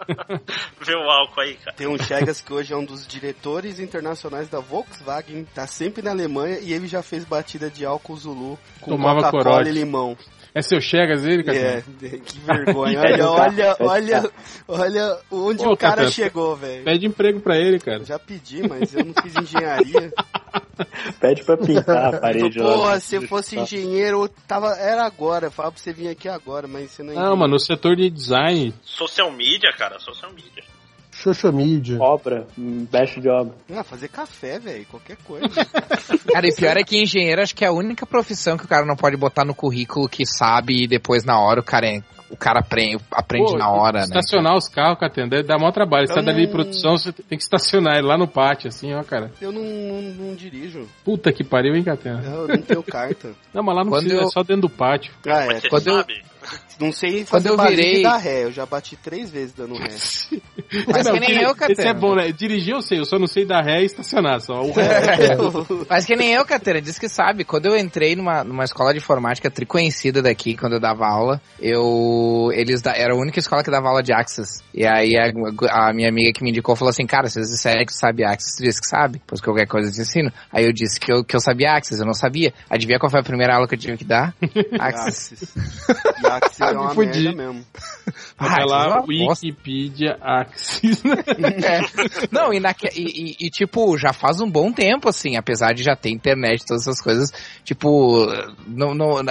Ver 0.81 0.95
o 0.95 1.09
álcool 1.09 1.41
aí, 1.41 1.56
cara. 1.56 1.75
Tem 1.75 1.88
um 1.88 1.98
Chegas 1.98 2.41
que 2.41 2.53
hoje 2.53 2.73
é 2.73 2.77
um 2.77 2.83
dos 2.83 3.07
diretores 3.07 3.80
internacionais 3.80 4.49
da 4.49 4.59
Volkswagen, 4.59 5.45
tá 5.45 5.65
sempre 5.65 6.01
na 6.01 6.11
Alemanha 6.11 6.59
e 6.59 6.73
ele 6.73 6.88
já 6.88 7.01
fez 7.01 7.25
batida 7.25 7.69
de 7.69 7.85
álcool 7.85 8.17
Zulu 8.17 8.59
com 8.81 8.91
Tomava 8.91 9.31
Coca-Cola 9.31 9.67
e 9.67 9.72
limão. 9.72 10.17
É 10.53 10.61
seu 10.61 10.81
Chegas 10.81 11.25
ele, 11.25 11.43
cara? 11.43 11.57
É, 11.57 11.81
que 11.81 12.39
vergonha. 12.39 12.99
Olha, 13.31 13.31
olha, 13.31 13.75
olha, 13.80 14.31
olha 14.67 15.19
onde 15.31 15.65
Ô, 15.65 15.71
o 15.71 15.77
cara 15.77 16.09
chegou, 16.11 16.55
velho. 16.55 16.83
Pede 16.83 17.05
emprego 17.05 17.39
pra 17.39 17.57
ele, 17.57 17.80
cara. 17.80 18.03
Já 18.03 18.19
pedi, 18.19 18.67
mas 18.67 18.93
eu 18.93 19.05
não 19.05 19.13
fiz 19.13 19.35
engenharia. 19.35 20.11
Pede 21.19 21.43
pra 21.43 21.55
pintar 21.57 22.15
a 22.15 22.19
parede 22.19 22.59
lá. 22.59 22.73
Porra, 22.73 22.99
se 22.99 23.15
eu 23.15 23.27
fosse 23.27 23.57
engenheiro, 23.57 24.23
eu 24.23 24.30
tava, 24.47 24.75
era 24.77 25.05
agora. 25.05 25.47
Eu 25.47 25.51
falava 25.51 25.73
pra 25.73 25.81
você 25.81 25.93
vir 25.93 26.09
aqui 26.09 26.27
agora, 26.27 26.67
mas 26.67 26.91
você 26.91 27.03
não 27.03 27.13
é 27.13 27.15
Não, 27.15 27.35
mano, 27.35 27.53
no 27.53 27.59
setor 27.59 27.95
de 27.95 28.09
design, 28.09 28.73
Social 28.81 29.31
media, 29.31 29.71
cara. 29.77 29.99
Social 29.99 30.31
media. 30.33 30.63
Xoxa 31.22 31.51
Mídia. 31.51 31.98
Obra, 32.01 32.48
mestre 32.58 33.22
de 33.22 33.30
obra. 33.30 33.53
Ah, 33.74 33.83
fazer 33.83 34.08
café, 34.08 34.58
velho, 34.59 34.85
qualquer 34.88 35.17
coisa. 35.17 35.48
Cara, 36.33 36.48
e 36.48 36.56
pior 36.56 36.77
é 36.77 36.83
que 36.83 37.01
engenheiro 37.01 37.41
acho 37.41 37.56
que 37.56 37.64
é 37.64 37.67
a 37.67 37.72
única 37.72 38.06
profissão 38.06 38.58
que 38.58 38.66
o 38.66 38.67
cara 38.67 38.85
não 38.85 38.95
pode 38.95 39.16
botar 39.17 39.45
no 39.45 39.53
currículo 39.53 40.08
que 40.09 40.25
sabe 40.25 40.83
e 40.83 40.88
depois 40.88 41.24
na 41.24 41.40
hora 41.40 41.59
o 41.59 41.64
cara, 41.64 41.88
é- 41.88 42.01
o 42.30 42.38
cara 42.38 42.59
aprende, 42.61 43.03
aprende 43.11 43.51
Pô, 43.51 43.58
na 43.58 43.69
hora, 43.69 44.00
né? 44.00 44.03
estacionar 44.06 44.56
os 44.56 44.67
carros, 44.69 44.98
Catena, 45.00 45.27
deve 45.27 45.43
dar 45.43 45.58
maior 45.59 45.72
trabalho. 45.74 46.08
Você 46.08 46.14
tá 46.14 46.22
dali 46.22 46.43
em 46.43 46.45
não- 46.45 46.51
produção, 46.53 46.98
você 46.98 47.11
tem 47.11 47.38
que 47.38 47.43
estacionar 47.43 47.98
ele 47.98 48.08
lá 48.08 48.17
no 48.17 48.27
pátio, 48.27 48.69
assim, 48.69 48.93
ó, 48.93 49.03
cara. 49.03 49.32
Eu 49.41 49.51
não, 49.51 49.61
não, 49.61 50.01
não 50.27 50.35
dirijo. 50.35 50.88
Puta 51.03 51.32
que 51.33 51.43
pariu, 51.43 51.75
hein, 51.75 51.83
Catena? 51.83 52.22
Eu 52.24 52.48
não 52.48 52.61
tenho 52.61 52.82
carta. 52.83 53.32
Não, 53.53 53.61
mas 53.61 53.75
lá 53.75 53.83
não 53.83 53.91
Quando 53.91 54.03
precisa, 54.03 54.22
eu- 54.24 54.27
é 54.27 54.32
só 54.32 54.43
dentro 54.43 54.61
do 54.61 54.69
pátio. 54.69 55.14
Ah, 55.27 55.43
é. 55.45 55.59
Você 55.59 55.69
Quando 55.69 55.88
eu- 55.88 55.95
sabe? 55.98 56.24
Não 56.81 56.91
sei 56.91 57.23
Quando 57.25 57.27
fazer 57.27 57.49
eu 57.49 57.57
virei- 57.57 58.01
dar 58.03 58.17
ré. 58.17 58.43
Eu 58.45 58.51
já 58.51 58.65
bati 58.65 58.95
três 58.95 59.29
vezes 59.29 59.53
dando 59.53 59.75
ré. 59.75 59.89
Mas 60.87 61.05
Não, 61.05 61.13
que 61.13 61.19
nem 61.19 61.41
eu, 61.41 61.53
Catena. 61.53 61.79
Esse 61.79 61.87
é 61.87 61.93
bom, 61.93 62.15
né? 62.15 62.31
Dirigir 62.31 62.73
eu 62.73 62.81
sei, 62.81 62.99
eu 62.99 63.05
só 63.05 63.19
não 63.19 63.27
sei 63.27 63.45
dar 63.45 63.61
ré 63.61 63.81
e 63.81 63.85
estacionar, 63.85 64.39
só 64.41 64.61
o 64.61 64.71
ré. 64.71 65.37
Mas 65.89 66.05
que 66.05 66.15
nem 66.15 66.33
eu, 66.33 66.45
Catena, 66.45 66.81
diz 66.81 66.97
que 66.97 67.07
sabe. 67.09 67.43
Quando 67.43 67.65
eu 67.67 67.77
entrei 67.77 68.15
numa, 68.15 68.43
numa 68.43 68.63
escola 68.63 68.91
de 68.93 68.99
informática 68.99 69.51
triconhecida 69.51 70.21
daqui, 70.21 70.55
quando 70.57 70.73
eu 70.73 70.79
dava 70.79 71.05
aula, 71.05 71.41
eu. 71.59 72.49
Eles 72.53 72.81
da, 72.81 72.95
era 72.95 73.13
a 73.13 73.17
única 73.17 73.39
escola 73.39 73.63
que 73.63 73.69
dava 73.71 73.89
aula 73.89 74.01
de 74.01 74.13
Axis. 74.13 74.63
E 74.73 74.85
aí 74.85 75.13
a, 75.17 75.89
a 75.89 75.93
minha 75.93 76.09
amiga 76.09 76.31
que 76.33 76.43
me 76.43 76.49
indicou 76.49 76.75
falou 76.75 76.89
assim: 76.89 77.05
Cara, 77.05 77.27
vocês 77.29 77.47
disseram 77.49 77.85
que 77.85 77.93
sabe 77.93 78.23
Axis, 78.23 78.55
tu 78.55 78.63
disse 78.63 78.79
que 78.81 78.87
sabe, 78.87 79.21
pois 79.27 79.41
qualquer 79.41 79.67
coisa 79.67 79.89
eu 79.89 79.93
te 79.93 80.01
ensino. 80.01 80.31
Aí 80.51 80.65
eu 80.65 80.73
disse 80.73 80.99
que 80.99 81.11
eu, 81.11 81.23
que 81.23 81.35
eu 81.35 81.39
sabia 81.39 81.73
Axis, 81.73 81.99
eu 81.99 82.05
não 82.05 82.13
sabia. 82.13 82.53
Adivinha 82.69 82.97
qual 82.99 83.09
foi 83.09 83.19
a 83.19 83.23
primeira 83.23 83.55
aula 83.55 83.67
que 83.67 83.75
eu 83.75 83.79
tive 83.79 83.97
que 83.97 84.05
dar? 84.05 84.33
Axis. 84.79 85.53
Axis. 86.23 86.59
Axis 86.80 86.98
é 86.98 87.06
Me 87.06 87.14
fudi. 87.14 87.35
mesmo. 87.35 87.66
Vai 88.38 88.61
Ah, 88.64 88.66
lá, 88.66 88.98
é. 88.98 89.01
Wikipedia 89.08 90.17
Axis. 90.22 91.03
É. 91.06 91.80
Não, 92.32 92.51
e, 92.53 92.59
naque, 92.59 92.88
e, 92.95 93.32
e- 93.32 93.35
e, 93.48 93.50
tipo, 93.50 93.95
já 93.98 94.11
faz 94.14 94.41
um 94.41 94.50
bom 94.50 94.72
tempo, 94.72 95.08
assim, 95.08 95.38
apesar 95.38 95.74
de 95.74 95.83
já 95.83 95.95
ter 95.95 96.09
internet 96.09 96.61
e 96.61 96.66
todas 96.66 96.88
essas 96.88 97.01
coisas, 97.01 97.32
tipo, 97.64 98.25
não, 98.67 98.93
não, 98.95 99.22
não, 99.22 99.24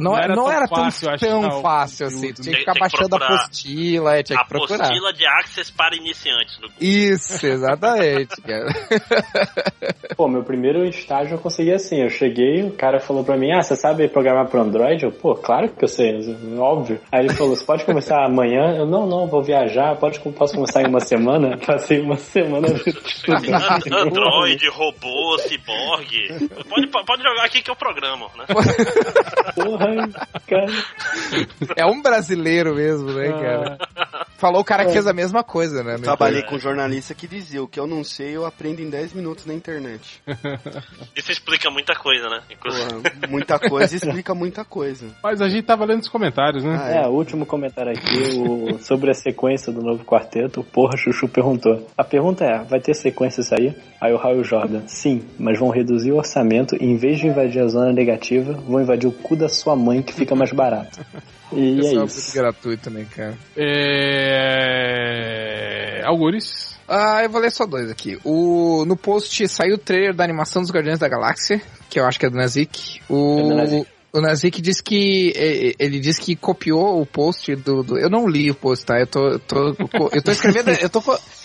Não 0.00 0.16
era 0.16 0.34
não 0.34 0.44
tão 0.44 0.52
era 0.52 0.68
tão, 0.68 0.76
fácil 0.84 1.18
tão 1.18 1.62
fácil, 1.62 2.06
assim, 2.06 2.32
tu 2.34 2.42
tinha 2.42 2.56
que 2.56 2.58
Tem- 2.58 2.60
ficar 2.60 2.72
tem 2.74 2.80
baixando 2.80 3.14
a 3.16 3.18
apostila, 3.26 4.16
é, 4.16 4.22
tinha 4.22 4.38
que 4.38 4.48
procurar. 4.48 4.84
Apostila 4.84 5.12
de 5.12 5.26
Access 5.26 5.72
para 5.72 5.96
iniciantes. 5.96 6.58
No... 6.60 6.68
Isso, 6.80 7.46
exatamente, 7.46 8.36
cara. 8.42 8.68
Pô, 10.16 10.28
meu 10.28 10.42
primeiro 10.44 10.84
estágio 10.84 11.34
eu 11.34 11.38
consegui 11.38 11.72
assim. 11.72 12.02
Eu 12.02 12.10
cheguei, 12.10 12.62
o 12.62 12.72
cara 12.72 13.00
falou 13.00 13.24
pra 13.24 13.36
mim, 13.36 13.50
ah, 13.52 13.62
você 13.62 13.74
sabe 13.76 14.06
programar 14.08 14.48
pro 14.48 14.60
Android? 14.60 15.04
Eu, 15.04 15.12
pô, 15.12 15.34
claro 15.34 15.68
que 15.70 15.84
eu 15.84 15.88
sei, 15.88 16.12
óbvio. 16.58 16.77
Aí 17.10 17.24
ele 17.26 17.34
falou, 17.34 17.54
você 17.54 17.64
pode 17.64 17.84
começar 17.84 18.24
amanhã? 18.24 18.76
Eu, 18.76 18.86
não, 18.86 19.06
não, 19.06 19.26
vou 19.26 19.42
viajar, 19.42 19.96
pode, 19.96 20.20
posso 20.20 20.54
começar 20.54 20.82
em 20.82 20.88
uma 20.88 21.00
semana? 21.00 21.58
Passei 21.64 22.00
uma 22.00 22.16
semana 22.16 22.68
estudando. 22.86 23.94
Android, 23.94 24.68
robô, 24.68 25.38
ciborgue. 25.38 26.48
Pode, 26.68 26.86
pode 26.88 27.22
jogar 27.22 27.44
aqui 27.44 27.62
que 27.62 27.70
eu 27.70 27.76
programo, 27.76 28.30
né? 28.36 28.44
Porra, 29.54 30.08
cara. 30.46 30.72
É 31.76 31.86
um 31.86 32.00
brasileiro 32.02 32.74
mesmo, 32.74 33.12
né, 33.12 33.28
cara? 33.32 33.78
Falou 34.38 34.60
o 34.60 34.64
cara 34.64 34.84
que 34.84 34.92
fez 34.92 35.06
a 35.06 35.12
mesma 35.12 35.42
coisa, 35.42 35.82
né? 35.82 35.96
Trabalhei 35.98 36.42
com 36.42 36.54
um 36.54 36.58
jornalista 36.60 37.14
que 37.14 37.26
dizia: 37.26 37.62
o 37.62 37.66
que 37.68 37.80
eu 37.80 37.86
não 37.86 38.04
sei, 38.04 38.36
eu 38.36 38.46
aprendo 38.46 38.80
em 38.80 38.88
10 38.88 39.12
minutos 39.14 39.46
na 39.46 39.54
internet. 39.54 40.22
Isso 41.16 41.32
explica 41.32 41.70
muita 41.70 41.94
coisa, 41.94 42.28
né? 42.28 42.42
Inclusive. 42.50 42.88
Porra, 42.88 43.28
muita 43.28 43.58
coisa 43.58 43.94
explica 43.96 44.34
muita 44.34 44.64
coisa. 44.64 45.08
Mas 45.22 45.40
a 45.40 45.48
gente 45.48 45.64
tava 45.64 45.84
lendo 45.84 46.02
os 46.02 46.08
comentários, 46.08 46.64
né? 46.64 46.67
Ah, 46.76 46.90
É, 46.90 47.06
o 47.06 47.10
último 47.10 47.46
comentário 47.46 47.92
aqui, 47.92 48.38
o- 48.38 48.78
sobre 48.82 49.10
a 49.10 49.14
sequência 49.14 49.72
do 49.72 49.80
novo 49.82 50.04
quarteto, 50.04 50.60
o 50.60 50.64
Porra 50.64 50.96
Chuchu 50.96 51.28
perguntou. 51.28 51.86
A 51.96 52.02
pergunta 52.04 52.44
é, 52.44 52.58
vai 52.64 52.80
ter 52.80 52.94
sequência 52.94 53.40
isso 53.40 53.54
aí? 53.54 53.74
Aí 54.00 54.12
o 54.12 54.16
Raul 54.16 54.42
Jordan, 54.44 54.82
sim, 54.86 55.22
mas 55.38 55.58
vão 55.58 55.68
reduzir 55.70 56.12
o 56.12 56.16
orçamento 56.16 56.76
e 56.80 56.84
em 56.84 56.96
vez 56.96 57.18
de 57.18 57.26
invadir 57.26 57.62
a 57.62 57.68
zona 57.68 57.92
negativa, 57.92 58.52
vão 58.52 58.80
invadir 58.80 59.08
o 59.08 59.12
cu 59.12 59.34
da 59.36 59.48
sua 59.48 59.74
mãe 59.76 60.02
que 60.02 60.12
fica 60.12 60.34
mais 60.34 60.52
barato. 60.52 60.98
E 61.50 61.78
Isso 61.78 61.98
é 61.98 62.02
é 62.02 62.04
isso. 62.04 62.34
gratuito, 62.34 62.90
né, 62.90 63.06
cara? 63.16 63.32
É... 64.38 66.02
Algures. 66.04 66.76
Ah, 66.86 67.22
eu 67.22 67.30
vou 67.30 67.40
ler 67.40 67.50
só 67.50 67.64
dois 67.66 67.90
aqui. 67.90 68.18
O, 68.24 68.84
no 68.86 68.96
post 68.96 69.46
saiu 69.48 69.76
o 69.76 69.78
trailer 69.78 70.14
da 70.14 70.24
animação 70.24 70.60
dos 70.62 70.70
Guardiões 70.70 70.98
da 70.98 71.08
Galáxia, 71.08 71.60
que 71.88 71.98
eu 72.00 72.04
acho 72.06 72.18
que 72.20 72.26
é 72.26 72.30
do 72.30 72.36
Nazik. 72.36 73.00
É 73.00 73.02
do 73.08 73.14
O, 73.14 73.54
Nazik. 73.54 73.86
O 74.12 74.20
Nazik 74.20 74.60
disse 74.62 74.82
que. 74.82 75.32
Ele 75.78 76.00
disse 76.00 76.20
que 76.20 76.34
copiou 76.36 77.00
o 77.00 77.06
post 77.06 77.54
do. 77.56 77.82
do- 77.82 77.98
eu 77.98 78.08
não 78.10 78.26
li 78.28 78.50
o 78.50 78.54
post, 78.54 78.84
tá? 78.86 78.98
Eu 78.98 79.06
tô. 79.06 79.26
Eu 79.28 79.38
tô, 79.38 79.66
eu 80.12 80.22
tô 80.22 80.30
escrevendo. 80.30 80.68
eu, 80.80 80.88
tô, 80.90 81.02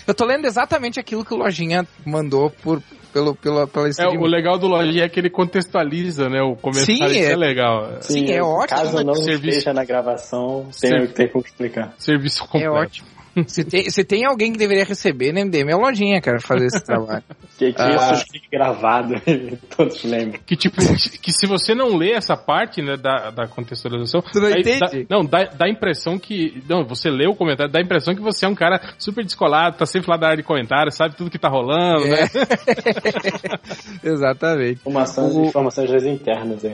eu 0.07 0.13
tô 0.13 0.25
lendo 0.25 0.45
exatamente 0.45 0.99
aquilo 0.99 1.25
que 1.25 1.33
o 1.33 1.37
Lojinha 1.37 1.87
mandou 2.05 2.49
por, 2.49 2.81
pelo, 3.11 3.35
pela, 3.35 3.67
pela 3.67 3.87
É, 3.89 4.07
o 4.07 4.25
legal 4.25 4.57
do 4.57 4.67
Lojinha 4.67 5.03
é 5.05 5.09
que 5.09 5.19
ele 5.19 5.29
contextualiza, 5.29 6.29
né? 6.29 6.41
O 6.41 6.55
comentário, 6.55 6.85
Sim, 7.13 7.19
isso 7.19 7.29
é, 7.29 7.31
é- 7.33 7.35
legal. 7.35 7.97
Sim, 8.01 8.31
é 8.31 8.41
ótimo, 8.41 8.79
Caso 8.79 8.97
né? 8.97 9.03
não 9.03 9.15
Serviço- 9.15 9.57
esteja 9.59 9.73
na 9.73 9.83
gravação, 9.85 10.67
tem, 10.79 10.89
Servi- 10.89 11.07
tem 11.13 11.27
como 11.27 11.45
explicar. 11.45 11.93
Serviço 11.97 12.43
É 12.43 12.47
completo. 12.47 12.73
ótimo. 12.75 13.07
Se 13.47 13.63
tem, 13.63 13.89
se 13.89 14.03
tem 14.03 14.25
alguém 14.25 14.51
que 14.51 14.57
deveria 14.59 14.85
receber 14.85 15.31
no 15.33 15.39
MDM, 15.43 15.71
é 15.71 15.75
o 15.75 15.79
Lojinha, 15.79 16.21
cara, 16.21 16.39
fazer 16.39 16.67
esse 16.67 16.81
trabalho. 16.85 17.23
Que, 17.57 17.73
que 17.73 17.81
Ah. 17.81 18.13
isso 18.13 18.25
fique 18.31 18.47
gravado 18.51 19.15
todos 19.75 20.03
lembram. 20.03 20.39
Que 20.45 20.55
tipo, 20.55 20.77
que 21.21 21.31
se 21.31 21.47
você 21.47 21.73
não 21.73 21.95
lê 21.97 22.11
essa 22.11 22.37
parte, 22.37 22.81
né, 22.81 22.95
da, 22.95 23.31
da 23.31 23.47
contextualização, 23.47 24.21
Tu 24.21 24.39
não 24.39 24.47
aí 24.47 24.61
entende? 24.61 24.79
dá- 24.79 25.15
não, 25.17 25.25
dá, 25.25 25.45
dá 25.45 25.65
a 25.65 25.69
impressão 25.69 26.19
que, 26.19 26.61
não, 26.69 26.85
você 26.85 27.09
lê 27.09 27.27
o 27.27 27.35
comentário, 27.35 27.71
dá 27.71 27.79
a 27.79 27.81
impressão 27.83 28.13
que 28.15 28.21
você 28.21 28.45
é 28.45 28.49
um 28.49 28.55
cara 28.55 28.79
super 28.99 29.23
descolado, 29.23 29.77
tá 29.77 29.85
sempre 29.85 30.11
lá 30.11 30.17
da 30.17 30.27
área 30.27 30.37
de 30.37 30.43
comentários, 30.43 30.95
sabe 30.95 31.15
tudo 31.15 31.31
que 31.31 31.39
tá 31.39 31.49
rolando, 31.49 32.05
né? 32.05 32.27
Exatamente. 34.03 34.79
Informações, 34.81 35.35
O- 35.35 35.45
informações 35.45 35.91
das 35.91 36.03
internas 36.03 36.63
aí. 36.65 36.71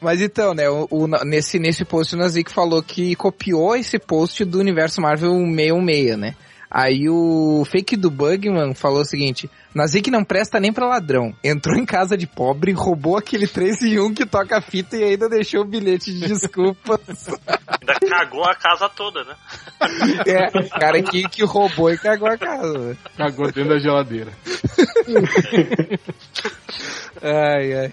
Mas 0.00 0.20
então, 0.20 0.54
né, 0.54 0.68
o, 0.68 0.86
o- 0.90 1.06
nesse, 1.24 1.58
nesse 1.58 1.84
post 1.84 2.14
o 2.14 2.18
Nazik 2.18 2.50
falou 2.52 2.82
que 2.82 3.14
copiou 3.14 3.76
esse 3.76 3.98
post 3.98 4.44
do 4.44 4.58
universo 4.58 5.00
Marvel 5.00 5.32
616, 5.54 6.18
né? 6.18 6.34
Aí 6.70 7.08
o 7.08 7.64
fake 7.64 7.96
do 7.96 8.10
Bugman 8.10 8.74
falou 8.74 9.00
o 9.00 9.04
seguinte: 9.04 9.48
Nazik 9.74 10.10
não 10.10 10.22
presta 10.22 10.60
nem 10.60 10.70
pra 10.70 10.86
ladrão. 10.86 11.34
Entrou 11.42 11.74
em 11.74 11.86
casa 11.86 12.14
de 12.14 12.26
pobre, 12.26 12.72
roubou 12.72 13.16
aquele 13.16 13.46
3 13.46 13.82
em 13.82 13.98
1 13.98 14.12
que 14.12 14.26
toca 14.26 14.60
fita 14.60 14.94
e 14.96 15.02
ainda 15.02 15.30
deixou 15.30 15.62
o 15.62 15.64
bilhete 15.64 16.12
de 16.12 16.28
desculpas. 16.28 17.00
Ainda 17.46 17.94
cagou 18.06 18.44
a 18.44 18.54
casa 18.54 18.86
toda, 18.90 19.24
né? 19.24 19.34
é, 20.26 20.68
cara 20.78 21.02
que, 21.02 21.22
que 21.22 21.42
roubou 21.42 21.90
e 21.90 21.96
cagou 21.96 22.28
a 22.28 22.36
casa. 22.36 22.78
né? 22.78 22.96
Cagou 23.16 23.46
dentro 23.46 23.70
da 23.70 23.78
geladeira. 23.78 24.32
Ai, 27.22 27.72
ai. 27.74 27.92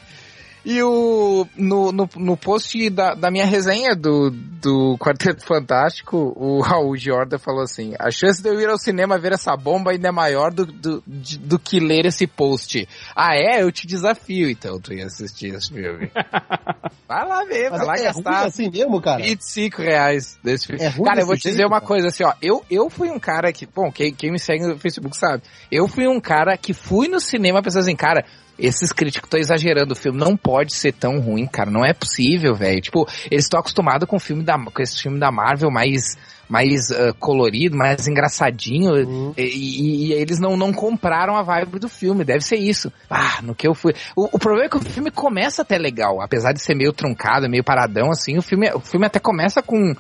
E 0.66 0.82
o, 0.82 1.46
no, 1.56 1.92
no, 1.92 2.10
no 2.16 2.36
post 2.36 2.90
da, 2.90 3.14
da 3.14 3.30
minha 3.30 3.46
resenha 3.46 3.96
do, 3.96 4.32
do 4.32 4.98
Quarteto 4.98 5.46
Fantástico, 5.46 6.34
o 6.36 6.60
Raul 6.60 6.98
Jordan 6.98 7.38
falou 7.38 7.62
assim: 7.62 7.94
a 8.00 8.10
chance 8.10 8.42
de 8.42 8.50
eu 8.50 8.60
ir 8.60 8.68
ao 8.68 8.78
cinema 8.80 9.20
ver 9.20 9.34
essa 9.34 9.56
bomba 9.56 9.92
ainda 9.92 10.08
é 10.08 10.12
maior 10.12 10.52
do, 10.52 10.66
do, 10.66 11.04
de- 11.06 11.38
do 11.38 11.60
que 11.60 11.80
ler 11.80 12.08
esse 12.08 12.26
post. 12.26 12.88
Ah, 13.16 13.36
é? 13.36 13.62
Eu 13.62 13.72
te 13.72 13.86
desafio, 13.86 14.50
então, 14.50 14.80
tu 14.82 14.92
ia 14.92 15.06
assistir 15.06 15.54
esse 15.54 15.72
filme. 15.72 16.12
Vai 17.08 17.28
lá 17.28 17.44
ver, 17.46 17.70
vai 17.70 17.86
lá 17.86 17.94
é 17.98 18.10
ruim 18.10 18.24
gastar 18.24 18.46
assim 18.48 18.68
mesmo, 18.72 19.00
cara? 19.00 19.22
25 19.22 19.80
reais 19.80 20.40
desse 20.44 20.66
filme. 20.66 20.82
É 20.82 20.88
ruim 20.90 21.04
cara, 21.06 21.22
eu 21.22 21.28
vou 21.28 21.36
te 21.36 21.44
dizer 21.44 21.58
jeito, 21.58 21.68
uma 21.68 21.80
cara? 21.80 21.88
coisa 21.88 22.08
assim, 22.08 22.24
ó. 22.24 22.34
Eu, 22.42 22.66
eu 22.70 22.90
fui 22.90 23.12
um 23.12 23.20
cara 23.20 23.54
que, 23.54 23.68
bom, 23.68 23.92
quem, 23.92 24.12
quem 24.12 24.32
me 24.32 24.40
segue 24.40 24.66
no 24.66 24.80
Facebook 24.80 25.16
sabe. 25.16 25.44
Eu 25.72 25.88
fui 25.88 26.08
um 26.08 26.20
cara 26.20 26.58
que 26.58 26.74
fui 26.74 27.08
no 27.08 27.20
cinema 27.20 27.62
pensando 27.62 27.84
assim, 27.84 27.96
cara, 27.96 28.26
esses 28.58 28.92
críticos 28.92 29.28
estão 29.28 29.40
exagerando 29.40 29.94
o 29.94 29.96
filme, 29.96 30.18
não 30.20 30.36
pode 30.38 30.74
ser 30.76 30.94
tão 30.94 31.20
ruim, 31.20 31.46
cara, 31.46 31.70
não 31.70 31.84
é 31.86 31.94
possível, 31.94 32.56
velho. 32.56 32.82
Tipo, 32.82 33.08
eles 33.30 33.46
estão 33.46 33.60
acostumados 33.60 34.08
com 34.08 34.16
o 34.16 34.20
filme 34.20 34.44
da, 34.44 34.58
com 34.58 34.82
esse 34.82 35.02
filme 35.02 35.20
da 35.20 35.32
Marvel 35.32 35.70
mais 35.72 36.18
mais 36.48 36.92
ah, 36.92 37.12
colorido, 37.20 37.76
mais 37.76 38.08
engraçadinho, 38.08 38.94
Uhum. 38.94 39.34
e, 39.36 39.42
e- 39.42 40.06
e 40.10 40.14
eles 40.14 40.40
não, 40.40 40.56
não 40.56 40.72
compraram 40.72 41.36
a 41.36 41.42
vibe 41.42 41.80
do 41.80 41.90
filme, 41.90 42.24
deve 42.24 42.42
ser 42.42 42.58
isso. 42.58 42.94
Ah, 43.10 43.40
no 43.42 43.56
que 43.56 43.68
eu 43.68 43.74
fui. 43.74 43.96
O, 44.16 44.26
o 44.36 44.38
problema 44.38 44.66
é 44.68 44.70
que 44.70 44.78
o 44.78 44.82
filme 44.82 45.10
começa 45.10 45.64
até 45.64 45.78
legal, 45.80 46.22
apesar 46.22 46.54
de 46.54 46.62
ser 46.62 46.76
meio 46.76 46.94
truncado, 46.94 47.50
meio 47.50 47.64
paradão, 47.64 48.12
assim, 48.12 48.38
o 48.38 48.44
filme, 48.44 48.70
o 48.74 48.80
filme 48.80 49.08
até 49.08 49.20
começa 49.20 49.62
com 49.64 49.96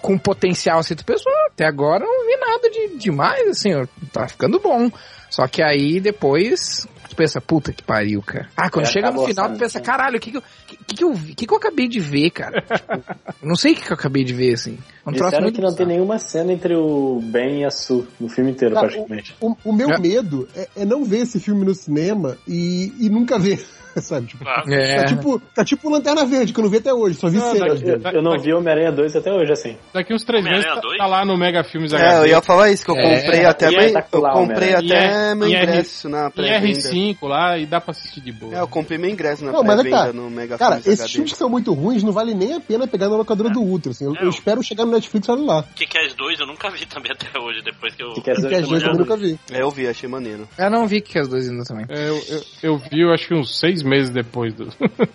com 0.00 0.16
potencial, 0.16 0.78
assim, 0.78 0.94
tu 0.94 1.04
pensa, 1.04 1.24
"Ah, 1.28 1.48
até 1.52 1.66
agora 1.66 2.04
eu 2.04 2.08
não 2.08 2.24
vi 2.28 2.36
nada 2.36 2.70
de 2.70 2.96
demais, 2.98 3.48
assim, 3.48 3.74
ó, 3.74 3.84
tá 4.12 4.28
ficando 4.28 4.60
bom. 4.60 4.88
Só 5.28 5.48
que 5.48 5.60
aí 5.60 5.98
depois 5.98 6.86
tu 7.08 7.16
pensa, 7.16 7.40
puta 7.40 7.72
que 7.72 7.82
pariu, 7.82 8.22
cara. 8.22 8.48
Ah, 8.56 8.70
quando 8.70 8.86
É, 8.86 8.88
chega 8.88 9.06
no 9.06 9.20
acabou 9.20 9.28
final, 9.28 9.52
tu 9.52 9.58
pensa, 9.58 9.80
caralho, 9.80 10.16
o 10.16 10.20
que 10.20 10.30
que 10.30 10.36
eu, 10.36 10.42
que, 10.66 10.94
que 10.96 11.04
eu 11.04 11.12
vi? 11.14 11.32
O 11.32 11.34
que 11.36 11.46
que 11.46 11.52
eu 11.52 11.56
acabei 11.56 11.88
de 11.88 12.00
ver, 12.00 12.30
cara? 12.30 12.62
Tipo, 12.68 13.46
não 13.46 13.56
sei 13.56 13.72
o 13.72 13.76
que 13.76 13.82
que 13.82 13.90
eu 13.92 13.94
acabei 13.96 14.24
de 14.24 14.32
ver, 14.34 14.54
assim. 14.54 14.78
É 15.06 15.08
um 15.08 15.12
Disseram 15.12 15.50
que 15.52 15.60
não 15.60 15.74
tem 15.74 15.86
nenhuma 15.86 16.18
cena 16.18 16.52
entre 16.52 16.74
o 16.74 17.20
Ben 17.22 17.60
e 17.60 17.64
a 17.64 17.70
Sue 17.70 18.06
no 18.20 18.28
filme 18.28 18.50
inteiro, 18.52 18.74
Cara, 18.74 18.88
praticamente. 18.88 19.34
O, 19.40 19.56
o 19.64 19.72
meu 19.72 19.90
É. 19.90 19.98
medo 19.98 20.48
é, 20.54 20.68
é 20.76 20.84
não 20.84 21.04
ver 21.04 21.20
esse 21.22 21.40
filme 21.40 21.64
no 21.64 21.74
cinema 21.74 22.36
e, 22.46 22.92
e 23.00 23.08
nunca 23.08 23.38
ver. 23.38 23.64
Sabe? 24.08 24.26
Tipo, 24.26 24.44
Claro. 24.44 24.72
É. 24.72 24.96
tá 24.96 25.04
tipo, 25.06 25.40
tá 25.54 25.64
tipo 25.64 25.90
Lanterna 25.90 26.24
Verde, 26.24 26.52
que 26.52 26.60
eu 26.60 26.64
não 26.64 26.70
vi 26.70 26.78
até 26.78 26.92
hoje, 26.92 27.16
só 27.18 27.28
vi 27.28 27.38
Não, 27.38 27.52
cenas 27.52 27.80
daqui-. 27.80 28.06
Eu, 28.06 28.12
eu 28.12 28.22
não 28.22 28.38
vi 28.38 28.52
Homem-Aranha 28.52 28.92
2 28.92 29.16
até 29.16 29.32
hoje, 29.32 29.52
assim. 29.52 29.76
Daqui 29.92 30.14
uns 30.14 30.24
três 30.24 30.44
meses 30.44 30.64
tá, 30.64 30.76
dois? 30.80 30.98
tá 30.98 31.06
lá 31.06 31.24
no 31.24 31.36
Mega 31.36 31.62
Filmes 31.64 31.92
É, 31.92 31.96
HD. 31.96 32.18
eu 32.18 32.26
ia 32.30 32.40
falar 32.42 32.70
isso, 32.70 32.84
que 32.84 32.90
eu 32.90 32.96
É, 32.96 33.20
comprei 33.20 33.44
até, 33.44 33.66
e 33.66 33.70
meu, 33.70 33.80
é 33.80 33.92
tá 33.92 34.04
eu 34.12 34.22
comprei 34.22 34.74
até 34.74 34.84
E 34.84 34.92
é- 34.92 35.34
meu 35.34 35.48
e 35.48 35.54
é 35.54 35.62
ingresso 35.62 36.08
na 36.08 36.30
pré-venda. 36.30 36.78
R5 36.78 37.16
lá 37.28 37.58
e 37.58 37.66
dá 37.66 37.80
pra 37.80 37.90
assistir 37.92 38.20
de 38.20 38.32
boa. 38.32 38.54
É, 38.54 38.60
eu 38.60 38.68
comprei 38.68 38.98
meu 38.98 39.10
ingresso 39.10 39.44
na 39.44 39.50
é 39.52 39.54
que 39.54 39.64
pré-venda 39.64 39.90
tá. 39.90 40.12
no 40.12 40.30
Mega 40.30 40.58
Cara, 40.58 40.76
Filmes 40.76 40.86
esses 40.86 41.00
HD. 41.00 41.12
filmes 41.12 41.32
que 41.32 41.38
são 41.38 41.48
muito 41.48 41.72
ruins 41.72 42.02
não 42.02 42.12
vale 42.12 42.34
nem 42.34 42.54
a 42.54 42.60
pena 42.60 42.86
pegar 42.86 43.08
na 43.08 43.16
locadora 43.16 43.50
do 43.50 43.60
Ultra. 43.60 43.92
Assim. 43.92 44.04
Eu, 44.04 44.14
É, 44.16 44.28
espero 44.28 44.62
chegar 44.62 44.84
no 44.84 44.92
Netflix 44.92 45.28
e 45.28 45.32
lá. 45.32 45.64
Que 45.74 45.86
que 45.86 45.98
é 45.98 46.06
as 46.06 46.14
dois 46.14 46.38
eu 46.40 46.46
nunca 46.46 46.70
vi 46.70 46.86
também 46.86 47.12
até 47.12 47.26
hoje, 47.38 47.62
depois 47.62 47.94
que 47.94 48.02
eu. 48.02 48.12
Que 48.14 48.20
que 48.22 48.30
é 48.30 48.32
as 48.34 48.42
vezes 48.42 48.82
eu 48.82 48.94
nunca 48.94 49.16
vi. 49.16 49.38
É, 49.52 49.62
eu 49.62 49.70
vi, 49.70 49.86
achei 49.88 50.08
maneiro. 50.08 50.48
Eu 50.58 50.70
não 50.70 50.86
vi 50.86 51.00
que 51.00 51.18
as 51.18 51.28
duas 51.28 51.48
ainda 51.48 51.64
também. 51.64 51.86
É, 51.88 52.08
eu, 52.08 52.16
eu, 52.28 52.42
eu 52.62 52.78
vi, 52.78 53.00
eu 53.02 53.12
acho 53.12 53.28
que 53.28 53.34
uns 53.34 53.58
seis 53.58 53.82
meses 53.88 54.10
depois 54.10 54.54
do. 54.54 54.68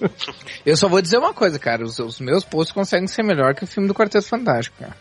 Eu 0.66 0.76
só 0.76 0.88
vou 0.88 1.02
dizer 1.02 1.18
uma 1.18 1.34
coisa, 1.34 1.60
cara. 1.60 1.84
Os, 1.84 2.00
os 2.00 2.20
meus 2.20 2.44
posts 2.44 2.74
conseguem 2.74 3.08
ser 3.08 3.24
melhor 3.24 3.54
que 3.54 3.64
o 3.64 3.68
filme 3.68 3.88
do 3.88 3.94
Quarteto 3.94 4.26
Fantástico, 4.28 4.78
cara. 4.80 4.96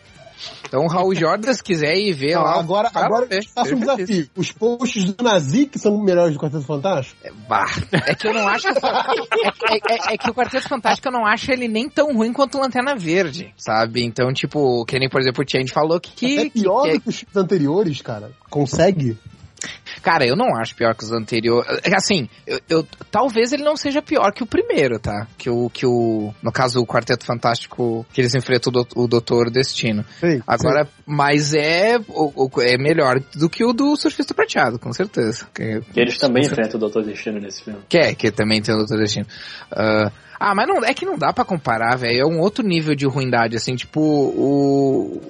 Então, 0.67 0.83
o 0.83 0.89
Raul 0.89 1.15
Jordan, 1.15 1.53
se 1.55 1.63
quiser 1.63 1.95
ir 1.95 2.13
ver 2.15 2.35
Não, 2.35 2.43
lá. 2.43 2.59
agora 2.59 2.91
agora 2.93 3.27
ver. 3.27 3.37
eu 3.37 3.41
te 3.43 3.49
faço 3.51 3.75
um 3.77 3.79
desafio. 3.79 4.29
Os 4.35 4.51
posts 4.51 5.05
do 5.13 5.23
Nazi, 5.23 5.67
que 5.67 5.79
são 5.79 5.97
melhores 6.03 6.35
do 6.35 6.41
Quarteto 6.41 6.65
Fantástico? 6.65 7.17
Bah, 7.49 7.67
é 7.93 8.13
que 8.13 8.27
eu 8.27 8.35
não 8.35 8.49
acho. 8.49 8.67
é, 8.67 8.73
é- 8.73 9.77
é- 10.11 10.15
é 10.15 10.19
que 10.19 10.29
o 10.29 10.35
Quarteto 10.35 10.69
Fantástico 10.69 11.07
eu 11.07 11.13
não 11.13 11.25
acho 11.25 11.53
ele 11.53 11.69
nem 11.69 11.89
tão 11.89 12.13
ruim 12.17 12.33
quanto 12.33 12.59
o 12.59 12.61
Lanterna 12.61 12.97
Verde, 12.97 13.55
sabe? 13.57 14.03
Então, 14.05 14.33
tipo, 14.33 14.85
que 14.85 14.99
nem, 14.99 15.09
por 15.09 15.21
exemplo, 15.21 15.45
o 15.47 15.49
Change 15.49 15.73
falou 15.73 16.01
que. 16.01 16.39
é 16.39 16.51
pior 16.51 16.83
que- 16.85 16.93
do 16.95 17.01
que 17.03 17.09
os 17.09 17.17
filmes 17.19 17.37
anteriores, 17.37 18.03
cara. 18.03 18.33
Consegue? 18.51 19.17
Cara, 20.03 20.27
eu 20.27 20.35
não 20.37 20.57
acho 20.57 20.75
pior 20.75 20.95
que 20.95 21.05
os 21.05 21.13
anteriores. 21.13 21.69
Assim, 21.95 22.29
eu, 22.47 22.59
eu- 22.69 22.87
talvez 23.11 23.53
ele 23.53 23.63
não 23.63 23.77
seja 23.77 24.03
pior 24.03 24.33
que 24.33 24.43
o 24.43 24.47
primeiro, 24.47 24.99
tá? 24.99 25.27
Que 25.39 25.49
o, 25.49 25.71
que 25.71 25.87
o. 25.87 26.35
No 26.43 26.51
caso, 26.51 26.81
o 26.81 26.87
Quarteto 26.87 27.25
Fantástico, 27.25 28.05
que 28.13 28.21
eles 28.21 28.35
enfrentam 28.35 28.73
o, 28.97 29.05
o 29.05 29.09
Doutor 29.09 29.51
Destino. 29.51 30.05
Sei, 30.21 30.43
Agora, 30.47 30.89
mas 31.07 31.55
é, 31.55 31.99
o- 32.09 32.49
o- 32.53 32.61
é 32.63 32.77
melhor 32.77 33.21
do 33.37 33.49
que 33.49 33.65
o 33.65 33.73
do 33.73 33.97
Surfista 33.97 34.35
Prateado, 34.35 34.79
com 34.79 34.93
certeza. 34.93 35.47
Que, 35.55 35.81
eles 35.95 36.19
também 36.19 36.43
enfrentam 36.45 36.77
o 36.77 36.81
Doutor 36.81 37.05
Destino 37.05 37.39
nesse 37.41 37.63
filme. 37.65 37.81
Que 37.89 37.99
é, 37.99 38.15
que 38.15 38.31
também 38.31 38.61
tem 38.61 38.75
o 38.75 38.79
Doutor 38.79 38.99
Destino. 38.99 39.27
Ah, 39.71 40.11
ah, 40.41 40.55
mas 40.57 40.67
não, 40.67 40.85
é 40.85 40.93
que 40.93 41.07
não 41.07 41.17
dá 41.17 41.33
pra 41.33 41.45
comparar, 41.45 41.97
velho. 41.97 42.21
É 42.23 42.27
um 42.27 42.41
outro 42.41 42.67
nível 42.67 42.97
de 42.97 43.07
ruindade, 43.07 43.57
assim, 43.57 43.77
tipo, 43.77 44.01
o. 44.01 45.21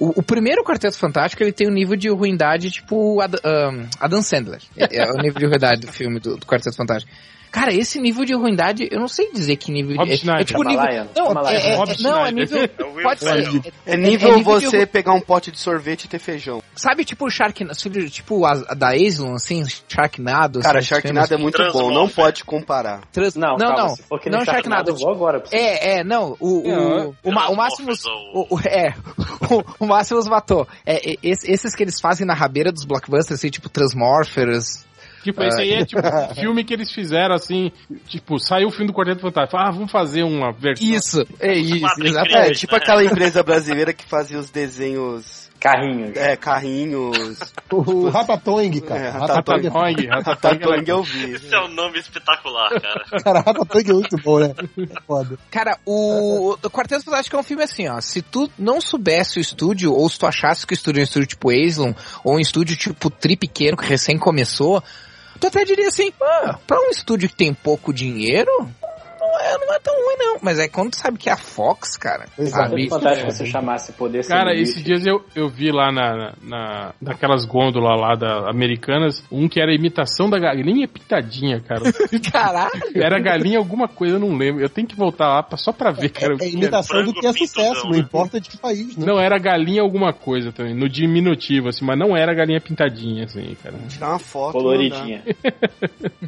O, 0.00 0.20
o 0.20 0.22
primeiro 0.22 0.64
Quarteto 0.64 0.96
Fantástico, 0.96 1.42
ele 1.42 1.52
tem 1.52 1.68
um 1.68 1.72
nível 1.72 1.94
de 1.94 2.08
ruindade, 2.08 2.70
tipo, 2.70 3.20
Ad, 3.20 3.36
um, 3.36 3.86
Adam 4.00 4.22
Sandler. 4.22 4.62
É, 4.74 5.02
é 5.02 5.10
o 5.10 5.18
nível 5.18 5.38
de 5.38 5.46
ruindade 5.46 5.82
do 5.82 5.92
filme 5.92 6.18
do, 6.18 6.38
do 6.38 6.46
Quarteto 6.46 6.74
Fantástico. 6.74 7.12
Cara, 7.50 7.74
esse 7.74 8.00
nível 8.00 8.24
de 8.24 8.32
ruindade, 8.34 8.88
eu 8.90 9.00
não 9.00 9.08
sei 9.08 9.32
dizer 9.32 9.56
que 9.56 9.72
nível 9.72 9.96
Rob 9.96 10.06
de. 10.08 10.12
É, 10.14 10.16
Schneider. 10.16 10.42
é 10.42 10.44
tipo 10.44 10.62
nível. 10.62 10.84
Não, 11.16 11.48
é, 11.48 11.54
é- 11.56 11.72
é- 11.74 12.02
não, 12.02 12.26
é 12.26 12.30
nível. 12.32 12.58
É 12.78 12.84
o 12.84 13.02
Pode 13.02 13.20
ser. 13.20 13.72
É 13.86 13.96
nível 13.96 14.36
nível 14.36 14.60
você 14.60 14.78
de- 14.80 14.86
pegar 14.86 15.12
um 15.14 15.20
pote 15.20 15.50
de 15.50 15.58
sorvete 15.58 16.04
e 16.04 16.08
ter 16.08 16.18
feijão. 16.18 16.62
Sabe, 16.76 17.04
tipo 17.04 17.26
o 17.26 17.30
Sharknado, 17.30 17.74
tipo 18.10 18.44
a, 18.44 18.52
a 18.68 18.74
da 18.74 18.90
Aslan, 18.94 19.34
assim, 19.34 19.64
Sharknado. 19.88 20.60
Cara, 20.60 20.78
assim, 20.78 20.88
Sharknado 20.88 21.34
é 21.34 21.36
muito 21.36 21.54
Transmorph, 21.56 21.88
bom, 21.88 21.94
não 21.94 22.08
pode 22.08 22.44
comparar. 22.44 23.00
Trans... 23.12 23.34
Não, 23.34 23.56
não, 23.56 23.58
calma, 23.58 23.76
não. 23.76 23.86
não 23.88 23.96
nem 24.38 24.44
Sharknado, 24.44 24.44
Sharknado. 24.44 24.90
eu 24.90 24.96
vou 24.96 25.10
agora. 25.10 25.42
É, 25.50 25.98
é, 26.00 26.04
não. 26.04 26.36
O, 26.38 26.68
o, 26.68 27.14
o, 27.24 27.32
Ma- 27.32 27.48
o 27.48 27.56
Máximo. 27.56 27.86
Transmorphs 27.88 28.04
ou- 28.34 28.46
O, 28.50 28.56
o- 28.56 28.60
é. 28.60 28.94
O, 29.50 29.84
o 29.84 29.86
máximo 29.88 30.20
os 30.20 30.28
matou. 30.28 30.68
É, 30.86 31.12
é, 31.12 31.16
esse- 31.24 31.50
esses 31.50 31.74
que 31.74 31.82
eles 31.82 31.98
fazem 32.00 32.24
na 32.26 32.34
rabeira 32.34 32.70
dos 32.70 32.84
blockbusters, 32.84 33.40
assim, 33.40 33.48
tipo 33.50 33.68
Transmorphers. 33.68 34.84
Tipo, 35.22 35.42
esse 35.42 35.60
aí 35.60 35.72
é 35.72 35.84
tipo 35.84 36.00
um 36.00 36.34
filme 36.36 36.64
que 36.64 36.72
eles 36.72 36.92
fizeram 36.92 37.34
assim. 37.34 37.70
Tipo, 38.06 38.38
saiu 38.38 38.68
o 38.68 38.70
filme 38.70 38.86
do 38.86 38.94
Quarteto 38.94 39.20
Fantástico. 39.20 39.56
Ah, 39.56 39.70
vamos 39.70 39.90
fazer 39.90 40.22
uma 40.22 40.52
versão. 40.52 40.86
Isso, 40.86 41.26
é 41.38 41.54
isso, 41.54 42.02
exatamente. 42.02 42.50
É, 42.50 42.52
tipo 42.52 42.72
né? 42.72 42.78
aquela 42.82 43.04
empresa 43.04 43.42
brasileira 43.42 43.92
que 43.92 44.04
fazia 44.04 44.38
os 44.38 44.50
desenhos, 44.50 45.50
Carrinhos. 45.60 46.16
é, 46.16 46.36
carrinhos. 46.36 47.38
O 47.72 48.08
Ratatouille, 48.08 48.80
cara. 48.80 49.00
É, 49.00 49.08
Ratatouille. 49.10 49.68
Ratatouille, 49.68 50.08
Ratatouille. 50.08 50.88
Eu 50.88 51.04
vi. 51.04 51.34
Esse 51.34 51.54
é 51.54 51.60
um 51.60 51.68
nome 51.68 52.00
espetacular, 52.00 52.68
cara. 52.80 53.04
Cara, 53.22 53.40
Ratatouille 53.40 53.90
é 53.90 53.92
muito 53.92 54.16
bom, 54.24 54.40
né? 54.40 54.52
É 54.76 55.00
foda. 55.06 55.38
Cara, 55.52 55.78
o, 55.86 56.54
o 56.54 56.70
Quarteto 56.70 57.04
Fantástico 57.04 57.36
é 57.36 57.38
um 57.38 57.44
filme 57.44 57.62
assim, 57.62 57.88
ó. 57.88 58.00
Se 58.00 58.22
tu 58.22 58.50
não 58.58 58.80
soubesse 58.80 59.38
o 59.38 59.40
estúdio, 59.40 59.92
ou 59.92 60.08
se 60.08 60.18
tu 60.18 60.26
achasse 60.26 60.66
que 60.66 60.72
o 60.72 60.74
estúdio 60.74 60.98
é 60.98 61.02
um 61.02 61.04
estúdio 61.04 61.28
tipo 61.28 61.50
Aislinn, 61.50 61.94
ou 62.24 62.34
um 62.34 62.40
estúdio 62.40 62.76
tipo 62.76 63.08
Tri 63.08 63.36
pequeno, 63.36 63.76
que 63.76 63.86
recém 63.86 64.18
começou, 64.18 64.82
tu 65.40 65.46
até 65.46 65.64
diria 65.64 65.88
assim, 65.88 66.12
ah, 66.22 66.58
pra 66.66 66.78
um 66.80 66.90
estúdio 66.90 67.28
que 67.28 67.34
tem 67.34 67.54
pouco 67.54 67.92
dinheiro, 67.92 68.50
é, 69.38 69.58
não 69.58 69.74
é 69.74 69.78
tão 69.78 69.94
ruim 69.94 70.16
não. 70.18 70.38
Mas 70.42 70.58
é 70.58 70.68
quando 70.68 70.90
tu 70.90 70.96
sabe 70.96 71.18
que 71.18 71.28
é 71.28 71.32
a 71.32 71.36
Fox, 71.36 71.96
cara, 71.96 72.26
Exato. 72.38 72.70
Seria 72.70 72.88
fantástico 72.88 73.30
se 73.30 73.36
você 73.38 73.46
chamasse 73.46 73.92
Poder 73.92 74.26
Cara, 74.26 74.54
esses 74.54 74.82
dias 74.82 75.06
eu, 75.06 75.24
eu 75.34 75.48
vi 75.48 75.70
lá 75.70 75.92
na, 75.92 76.32
na, 76.42 76.94
naquelas 77.00 77.44
gôndolas 77.44 78.00
lá 78.00 78.14
da, 78.14 78.50
americanas, 78.50 79.22
um 79.30 79.48
que 79.48 79.60
era 79.60 79.74
imitação 79.74 80.28
da 80.30 80.38
galinha 80.38 80.88
pintadinha, 80.88 81.60
cara. 81.60 81.82
Caralho! 82.32 82.70
Era 82.94 83.18
galinha 83.20 83.58
alguma 83.58 83.88
coisa, 83.88 84.16
eu 84.16 84.20
não 84.20 84.36
lembro. 84.36 84.62
Eu 84.62 84.68
tenho 84.68 84.86
que 84.86 84.96
voltar 84.96 85.28
lá 85.28 85.42
pra- 85.42 85.58
só 85.58 85.72
pra 85.72 85.90
ver, 85.90 86.10
cara. 86.10 86.34
o 86.34 86.42
É 86.42 86.46
era. 86.46 86.52
imitação 86.54 87.04
do 87.04 87.12
que 87.12 87.26
é 87.26 87.32
sucesso, 87.32 87.84
não 87.84 87.92
né? 87.92 87.98
importa 87.98 88.40
de 88.40 88.48
que 88.48 88.56
país, 88.56 88.96
né? 88.96 89.04
Não, 89.06 89.18
era 89.18 89.38
galinha 89.38 89.82
alguma 89.82 90.12
coisa 90.12 90.52
também, 90.52 90.74
no 90.74 90.88
diminutivo, 90.88 91.68
assim, 91.68 91.84
mas 91.84 91.98
não 91.98 92.16
era 92.16 92.32
galinha 92.34 92.60
pintadinha, 92.60 93.24
assim, 93.24 93.56
cara. 93.62 93.76
Tirar 93.88 94.10
uma 94.10 94.18
foto. 94.18 94.52
Coloridinha. 94.52 95.22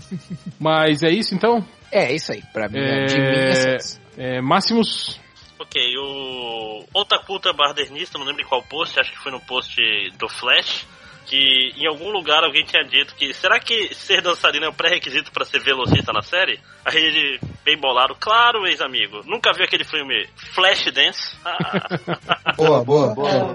Mas 0.58 1.02
é 1.02 1.10
isso 1.10 1.34
então? 1.34 1.64
É, 1.92 2.10
isso 2.12 2.32
aí, 2.32 2.42
pra 2.52 2.68
mim, 2.68 2.78
É, 2.78 3.02
é... 3.02 3.04
de 3.04 3.14
mim 3.18 3.22
é 3.22 3.52
senso. 3.52 4.00
é, 4.16 4.40
Máximos. 4.40 5.20
Ok, 5.58 5.80
o 5.98 6.84
Otakuta 6.94 7.52
Bardernista, 7.52 8.18
não 8.18 8.26
lembro 8.26 8.42
em 8.42 8.46
qual 8.46 8.62
post, 8.62 8.98
acho 8.98 9.12
que 9.12 9.18
foi 9.18 9.30
no 9.30 9.40
post 9.40 9.76
do 10.18 10.28
Flash, 10.28 10.86
que 11.26 11.72
em 11.76 11.86
algum 11.86 12.10
lugar 12.10 12.44
alguém 12.44 12.64
tinha 12.64 12.82
dito 12.84 13.14
que 13.14 13.32
será 13.34 13.58
que 13.60 13.94
ser 13.94 14.20
dançarino 14.22 14.66
é 14.66 14.68
um 14.68 14.72
pré-requisito 14.74 15.30
pra 15.32 15.44
ser 15.44 15.60
velocista 15.60 16.12
na 16.12 16.22
série? 16.22 16.58
Aí 16.84 16.96
ele, 16.96 17.40
bem 17.64 17.76
bolado, 17.78 18.16
claro, 18.18 18.66
ex-amigo, 18.66 19.20
nunca 19.24 19.52
viu 19.52 19.64
aquele 19.64 19.84
filme 19.84 20.26
Flash 20.54 20.84
Dance? 20.92 21.36
Ah, 21.44 22.52
Boa, 22.56 22.84
boa, 22.84 23.14
boa. 23.14 23.54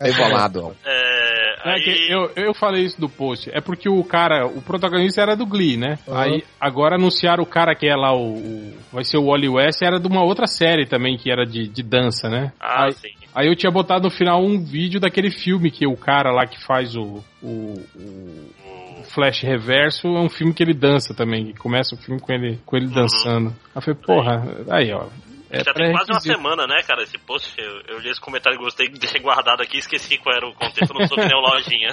Bem 0.00 0.12
bolado. 0.14 0.76
é, 0.84 1.70
É 1.70 1.74
aí, 1.74 1.82
que 1.82 2.12
eu, 2.12 2.30
eu 2.36 2.54
falei 2.54 2.84
isso 2.84 3.00
do 3.00 3.08
post. 3.08 3.50
É 3.52 3.60
porque 3.60 3.88
o 3.88 4.02
cara, 4.04 4.46
o 4.46 4.62
protagonista 4.62 5.20
era 5.20 5.36
do 5.36 5.46
Glee, 5.46 5.76
né? 5.76 5.98
Uhum. 6.06 6.16
Aí 6.16 6.44
agora 6.60 6.96
anunciaram 6.96 7.42
o 7.42 7.46
cara 7.46 7.74
que 7.74 7.86
é 7.86 7.94
lá, 7.96 8.12
o, 8.14 8.34
o- 8.36 8.78
Vai 8.92 9.04
ser 9.04 9.16
o 9.16 9.26
Wally 9.26 9.48
West, 9.48 9.80
era 9.82 9.98
de 9.98 10.06
uma 10.06 10.22
outra 10.22 10.46
série 10.46 10.86
também, 10.86 11.16
que 11.16 11.30
era 11.30 11.44
de, 11.46 11.66
de 11.66 11.82
dança, 11.82 12.28
né? 12.28 12.52
ah, 12.60 12.84
aí, 12.84 12.92
sim. 12.92 13.08
Aí 13.34 13.48
eu 13.48 13.56
tinha 13.56 13.70
botado 13.70 14.04
no 14.04 14.10
final 14.10 14.42
um 14.42 14.62
vídeo 14.62 15.00
daquele 15.00 15.30
filme 15.30 15.70
que 15.70 15.86
o 15.86 15.96
cara 15.96 16.32
lá 16.32 16.46
que 16.46 16.62
faz 16.64 16.96
o. 16.96 17.22
o, 17.42 17.74
o 17.94 19.02
Flash 19.14 19.42
Reverso 19.42 20.06
é 20.06 20.20
um 20.20 20.28
filme 20.28 20.54
que 20.54 20.62
ele 20.62 20.72
dança 20.72 21.12
também. 21.12 21.46
Que 21.46 21.58
começa 21.58 21.94
o 21.94 21.98
filme 21.98 22.20
com 22.20 22.32
ele, 22.32 22.58
com 22.64 22.76
ele 22.76 22.86
dançando. 22.86 23.48
Aí 23.48 23.76
eu 23.76 23.82
falei, 23.82 24.00
porra, 24.00 24.56
aí 24.70 24.92
ó. 24.92 25.06
É 25.52 25.62
Já 25.62 25.74
tem 25.74 25.92
quase 25.92 26.10
uma 26.10 26.20
semana, 26.20 26.66
né, 26.66 26.82
cara, 26.82 27.02
esse 27.02 27.18
post. 27.18 27.54
Eu, 27.58 27.82
eu 27.88 27.98
li 27.98 28.08
esse 28.08 28.20
comentário 28.20 28.56
e 28.58 28.62
gostei, 28.62 28.88
deixei 28.88 29.20
guardado 29.20 29.60
aqui, 29.62 29.76
esqueci 29.76 30.16
qual 30.16 30.34
era 30.34 30.48
o 30.48 30.54
contexto, 30.54 30.94
não 30.94 31.06
sou 31.06 31.18
que 31.18 31.26
nem 31.26 31.36
o 31.36 31.40
Lojinha. 31.40 31.88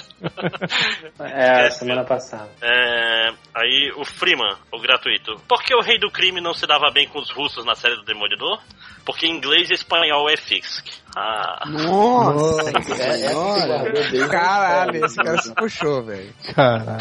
É, 1.19 1.69
semana 1.69 2.05
passada. 2.05 2.49
É, 2.61 3.27
aí 3.53 3.91
o 3.97 4.05
Freeman, 4.05 4.55
o 4.71 4.79
gratuito. 4.79 5.35
Por 5.47 5.61
que 5.61 5.75
o 5.75 5.81
rei 5.81 5.99
do 5.99 6.09
crime 6.09 6.39
não 6.39 6.53
se 6.53 6.65
dava 6.65 6.89
bem 6.91 7.07
com 7.09 7.19
os 7.19 7.29
russos 7.31 7.65
na 7.65 7.75
série 7.75 7.95
do 7.97 8.05
Demolidor? 8.05 8.61
Porque 9.05 9.27
inglês 9.27 9.69
e 9.69 9.73
espanhol 9.73 10.29
é 10.29 10.38
Fisk. 10.38 10.85
Ah, 11.17 11.63
Nossa, 11.67 12.71
É, 12.97 13.25
é. 13.25 14.27
Caralho, 14.27 15.05
esse 15.05 15.15
cara 15.17 15.41
se 15.41 15.53
puxou, 15.53 16.03
velho. 16.03 16.33
Caralho. 16.55 16.99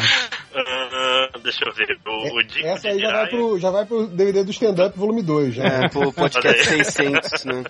deixa 1.43 1.65
eu 1.65 1.73
ver. 1.73 1.99
O, 2.05 2.37
o 2.37 2.43
Dico 2.43 2.67
Essa 2.67 2.81
de 2.81 2.87
aí 2.89 2.99
já 2.99 3.11
vai, 3.11 3.27
pro, 3.27 3.59
já 3.59 3.71
vai 3.71 3.85
pro 3.85 4.07
DVD 4.07 4.43
do 4.43 4.51
stand-up 4.51 4.97
volume 4.97 5.21
2, 5.21 5.55
já. 5.55 5.63
É, 5.63 5.89
pro 5.89 6.13
podcast 6.13 6.63
600, 6.63 7.45
né? 7.45 7.63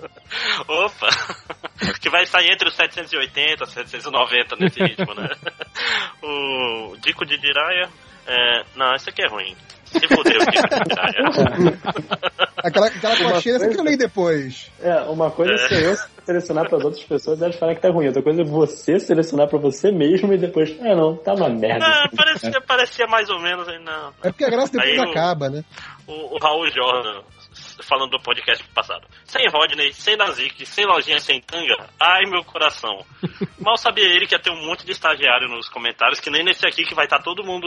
Opa! 0.68 1.08
que 2.00 2.10
vai 2.10 2.26
sair 2.26 2.50
entre 2.52 2.68
os 2.68 2.74
780 2.74 3.64
e 3.64 3.66
790 3.66 4.56
nesse 4.56 4.82
ritmo, 4.82 5.14
né? 5.14 5.28
o 6.22 6.96
Dico 6.98 7.24
de 7.24 7.36
Jiraiya. 7.36 7.88
É, 8.26 8.64
não, 8.74 8.94
esse 8.94 9.10
aqui 9.10 9.22
é 9.22 9.28
ruim. 9.28 9.54
Se 10.00 10.08
fudeu, 10.08 10.40
Jiraiya. 10.52 11.78
Aquela, 12.62 12.86
aquela 12.86 13.32
coxinha, 13.32 13.56
eu 13.56 13.82
leio 13.84 13.98
depois. 13.98 14.70
É, 14.80 14.94
uma 15.02 15.30
coisa 15.30 15.52
é 15.52 15.68
ser 15.68 15.82
eu 15.84 15.96
selecionar 16.24 16.68
para 16.68 16.78
outras 16.78 17.04
pessoas 17.04 17.38
e 17.40 17.44
elas 17.44 17.56
falarem 17.56 17.76
que 17.76 17.82
tá 17.86 17.92
ruim. 17.92 18.06
Outra 18.06 18.22
coisa 18.22 18.40
é 18.40 18.44
você 18.44 18.98
selecionar 18.98 19.48
pra 19.48 19.58
você 19.58 19.92
mesmo 19.92 20.32
e 20.32 20.38
depois, 20.38 20.70
é 20.80 20.94
não, 20.94 21.16
tá 21.16 21.34
uma 21.34 21.48
merda. 21.50 21.84
Ah, 21.86 22.08
parecia, 22.16 22.60
parecia 22.62 23.06
mais 23.06 23.28
ou 23.28 23.38
menos, 23.40 23.68
aí 23.68 23.78
não. 23.84 24.08
É 24.22 24.30
porque 24.30 24.44
a 24.44 24.50
graça 24.50 24.72
depois 24.72 24.90
Aí 24.90 24.98
o- 24.98 25.10
acaba, 25.10 25.50
né? 25.50 25.62
o, 26.06 26.34
o 26.34 26.38
Raul 26.38 26.66
Jordan 26.70 27.20
falando 27.82 28.10
do 28.12 28.20
podcast 28.20 28.62
passado. 28.74 29.06
Sem 29.24 29.48
Rodney, 29.48 29.92
sem 29.92 30.16
Nazik, 30.16 30.64
sem 30.66 30.84
lojinha, 30.86 31.18
sem 31.18 31.40
tanga. 31.40 31.88
Ai, 32.00 32.22
meu 32.30 32.44
coração. 32.44 33.04
Mal 33.60 33.76
sabia 33.76 34.04
ele 34.04 34.26
que 34.26 34.34
ia 34.34 34.38
ter 34.38 34.50
um 34.50 34.66
monte 34.66 34.84
de 34.84 34.92
estagiário 34.92 35.48
nos 35.48 35.68
comentários, 35.68 36.20
que 36.20 36.30
nem 36.30 36.44
nesse 36.44 36.66
aqui 36.66 36.84
que 36.84 36.94
vai 36.94 37.04
estar 37.06 37.20
todo 37.20 37.44
mundo 37.44 37.66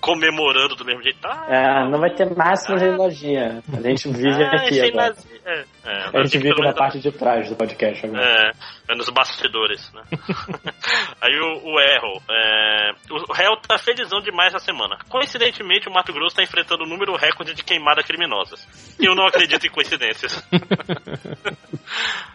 comemorando 0.00 0.74
do 0.74 0.84
mesmo 0.84 1.02
jeito. 1.02 1.18
Ah, 1.24 1.46
É, 1.48 1.88
não 1.88 1.98
vai 2.00 2.10
ter 2.10 2.34
máximo 2.36 2.76
de 2.78 2.86
lojinha. 2.90 3.62
A 3.72 3.80
gente 3.80 4.08
vive 4.08 4.42
ai, 4.44 4.56
aqui 4.66 4.80
agora. 4.80 5.08
Nazik. 5.08 5.40
É, 5.44 5.64
é, 5.84 6.04
A 6.18 6.22
gente 6.24 6.38
vive 6.38 6.50
na 6.50 6.60
menos- 6.60 6.78
parte 6.78 6.98
de 7.00 7.12
trás 7.12 7.48
do 7.48 7.56
podcast 7.56 8.04
agora. 8.06 8.22
É, 8.22 8.50
é 8.88 8.94
nos 8.94 9.08
bastidores, 9.10 9.92
né? 9.92 10.02
Aí 11.20 11.38
o, 11.38 11.72
o 11.72 11.80
Erro. 11.80 12.22
É, 12.30 12.90
o 13.10 13.32
réu 13.32 13.56
tá 13.56 13.78
felizão 13.78 14.20
demais 14.20 14.54
essa 14.54 14.64
semana. 14.64 14.96
Coincidentemente, 15.08 15.88
o 15.88 15.92
Mato 15.92 16.12
Grosso 16.12 16.36
tá 16.36 16.42
enfrentando 16.42 16.84
o 16.84 16.88
número 16.88 17.14
recorde 17.14 17.54
de 17.54 17.62
queimada 17.62 18.02
criminosas. 18.02 18.66
Eu 18.98 19.14
não 19.14 19.26
acredito 19.26 19.66
em 19.66 19.70
coincidências. 19.70 20.42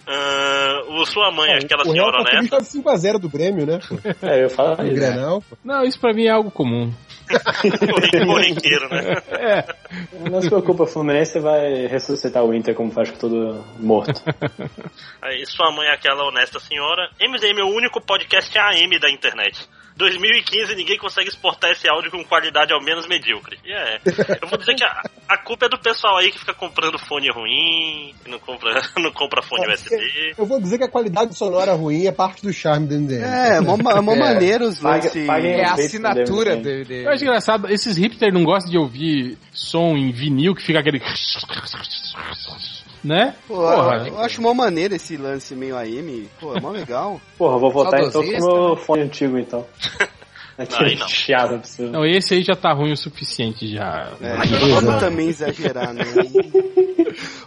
Ah, 0.06 0.82
o 0.90 1.06
sua 1.06 1.32
mãe, 1.32 1.54
aquela 1.54 1.84
o 1.84 1.92
senhora 1.92 2.24
tá 2.24 2.38
honesta. 2.38 2.58
com 2.58 2.64
5x0 2.64 3.20
do 3.20 3.30
Grêmio, 3.30 3.66
né? 3.66 3.80
pô? 3.88 3.96
É, 4.26 4.44
eu 4.44 4.50
isso. 4.84 4.96
Grenal, 4.96 5.42
pô. 5.42 5.58
Não, 5.64 5.84
isso 5.84 6.00
pra 6.00 6.14
mim 6.14 6.26
é 6.26 6.32
algo 6.32 6.52
comum. 6.52 6.92
Corriqueiro, 8.26 8.90
né? 8.90 9.22
É. 9.32 10.30
Não 10.30 10.42
se 10.42 10.50
preocupa, 10.50 10.84
o 10.84 10.88
Fluminense 10.88 11.40
vai 11.40 11.88
ressuscitar 11.88 12.44
o 12.44 12.54
Inter 12.54 12.76
como 12.76 12.92
faz 12.92 13.12
com 13.12 13.18
todo 13.18 13.64
morto. 13.80 14.22
Aí, 15.22 15.46
sua 15.46 15.72
mãe, 15.72 15.88
aquela 15.90 16.26
honesta 16.28 16.60
senhora. 16.60 17.10
MDM 17.20 17.60
é 17.60 17.64
o 17.64 17.76
único 17.76 18.02
podcast 18.02 18.58
AM 18.58 19.00
da 19.00 19.10
internet. 19.10 19.68
2015 19.96 20.76
ninguém 20.76 20.98
consegue 20.98 21.30
exportar 21.30 21.72
esse 21.72 21.88
áudio 21.90 22.12
com 22.12 22.24
qualidade 22.24 22.74
ao 22.74 22.82
menos 22.84 23.08
medíocre. 23.08 23.58
E 23.64 23.72
é. 23.72 24.00
Eu 24.42 24.48
vou 24.48 24.58
dizer 24.58 24.76
que 24.76 24.84
a, 24.84 25.04
a 25.30 25.38
culpa 25.38 25.66
é 25.66 25.70
do 25.70 25.78
pessoal 25.80 26.18
aí 26.18 26.32
que 26.32 26.40
fica 26.40 26.54
comprando 26.54 26.98
fone 26.98 27.30
ruim, 27.32 28.14
que 28.24 28.30
não 28.30 28.40
compra, 28.40 28.82
não 28.98 29.12
compra 29.12 29.42
fone 29.42 29.66
É, 29.66 29.74
USB. 29.74 30.34
Eu 30.38 30.46
vou 30.46 30.60
dizer 30.60 30.78
que 30.78 30.84
a 30.84 30.90
qualidade 30.90 31.36
sonora 31.36 31.74
ruim 31.74 32.06
é 32.06 32.12
parte 32.12 32.42
do 32.42 32.52
charme 32.52 32.88
do 32.88 32.96
MDM. 32.96 33.24
É, 33.24 33.60
mó, 33.62 33.78
ma- 33.78 34.02
mó 34.02 34.14
É. 34.14 34.20
maneiro 34.20 34.66
os 34.66 34.84
É 34.84 35.64
a 35.64 35.74
assinatura 35.74 36.56
do 36.56 36.64
dele. 36.64 37.06
Eu 37.06 37.12
acho 37.12 37.24
engraçado, 37.24 37.70
esses 37.70 37.96
hipsters 37.98 38.34
não 38.34 38.44
gostam 38.44 38.72
de 38.72 38.78
ouvir 38.78 39.38
som 39.52 39.96
em 39.96 40.12
vinil 40.12 40.56
que 40.56 40.64
fica 40.64 40.80
aquele. 40.80 41.00
Né? 43.04 43.36
Pô, 43.48 43.56
Porra. 43.56 44.08
eu 44.08 44.20
acho 44.20 44.42
mó 44.42 44.54
maneiro 44.54 44.96
esse 44.96 45.18
lance 45.18 45.54
meio 45.56 45.76
AM. 45.76 46.30
Pô, 46.40 46.56
é 46.56 46.62
mó 46.62 46.70
legal. 46.70 47.20
Porra, 47.38 47.56
eu 47.56 47.60
vou 47.60 47.72
voltar 47.72 48.02
então 48.02 48.24
com 48.24 48.30
o 48.30 48.68
meu 48.68 48.76
fone 48.78 49.04
antigo 49.04 49.38
então. 49.38 49.66
Aquele 50.58 50.96
não. 50.96 51.08
chiado 51.08 51.56
absurdo. 51.56 51.92
Não, 51.92 52.06
esse 52.06 52.36
aí 52.36 52.44
já 52.44 52.56
tá 52.56 52.72
ruim 52.72 52.92
o 52.92 52.98
suficiente 52.98 53.68
já. 53.68 54.12
É, 54.22 54.36
vamos 54.70 55.00
também 55.00 55.28
exagerar, 55.28 55.92
né? 55.94 56.04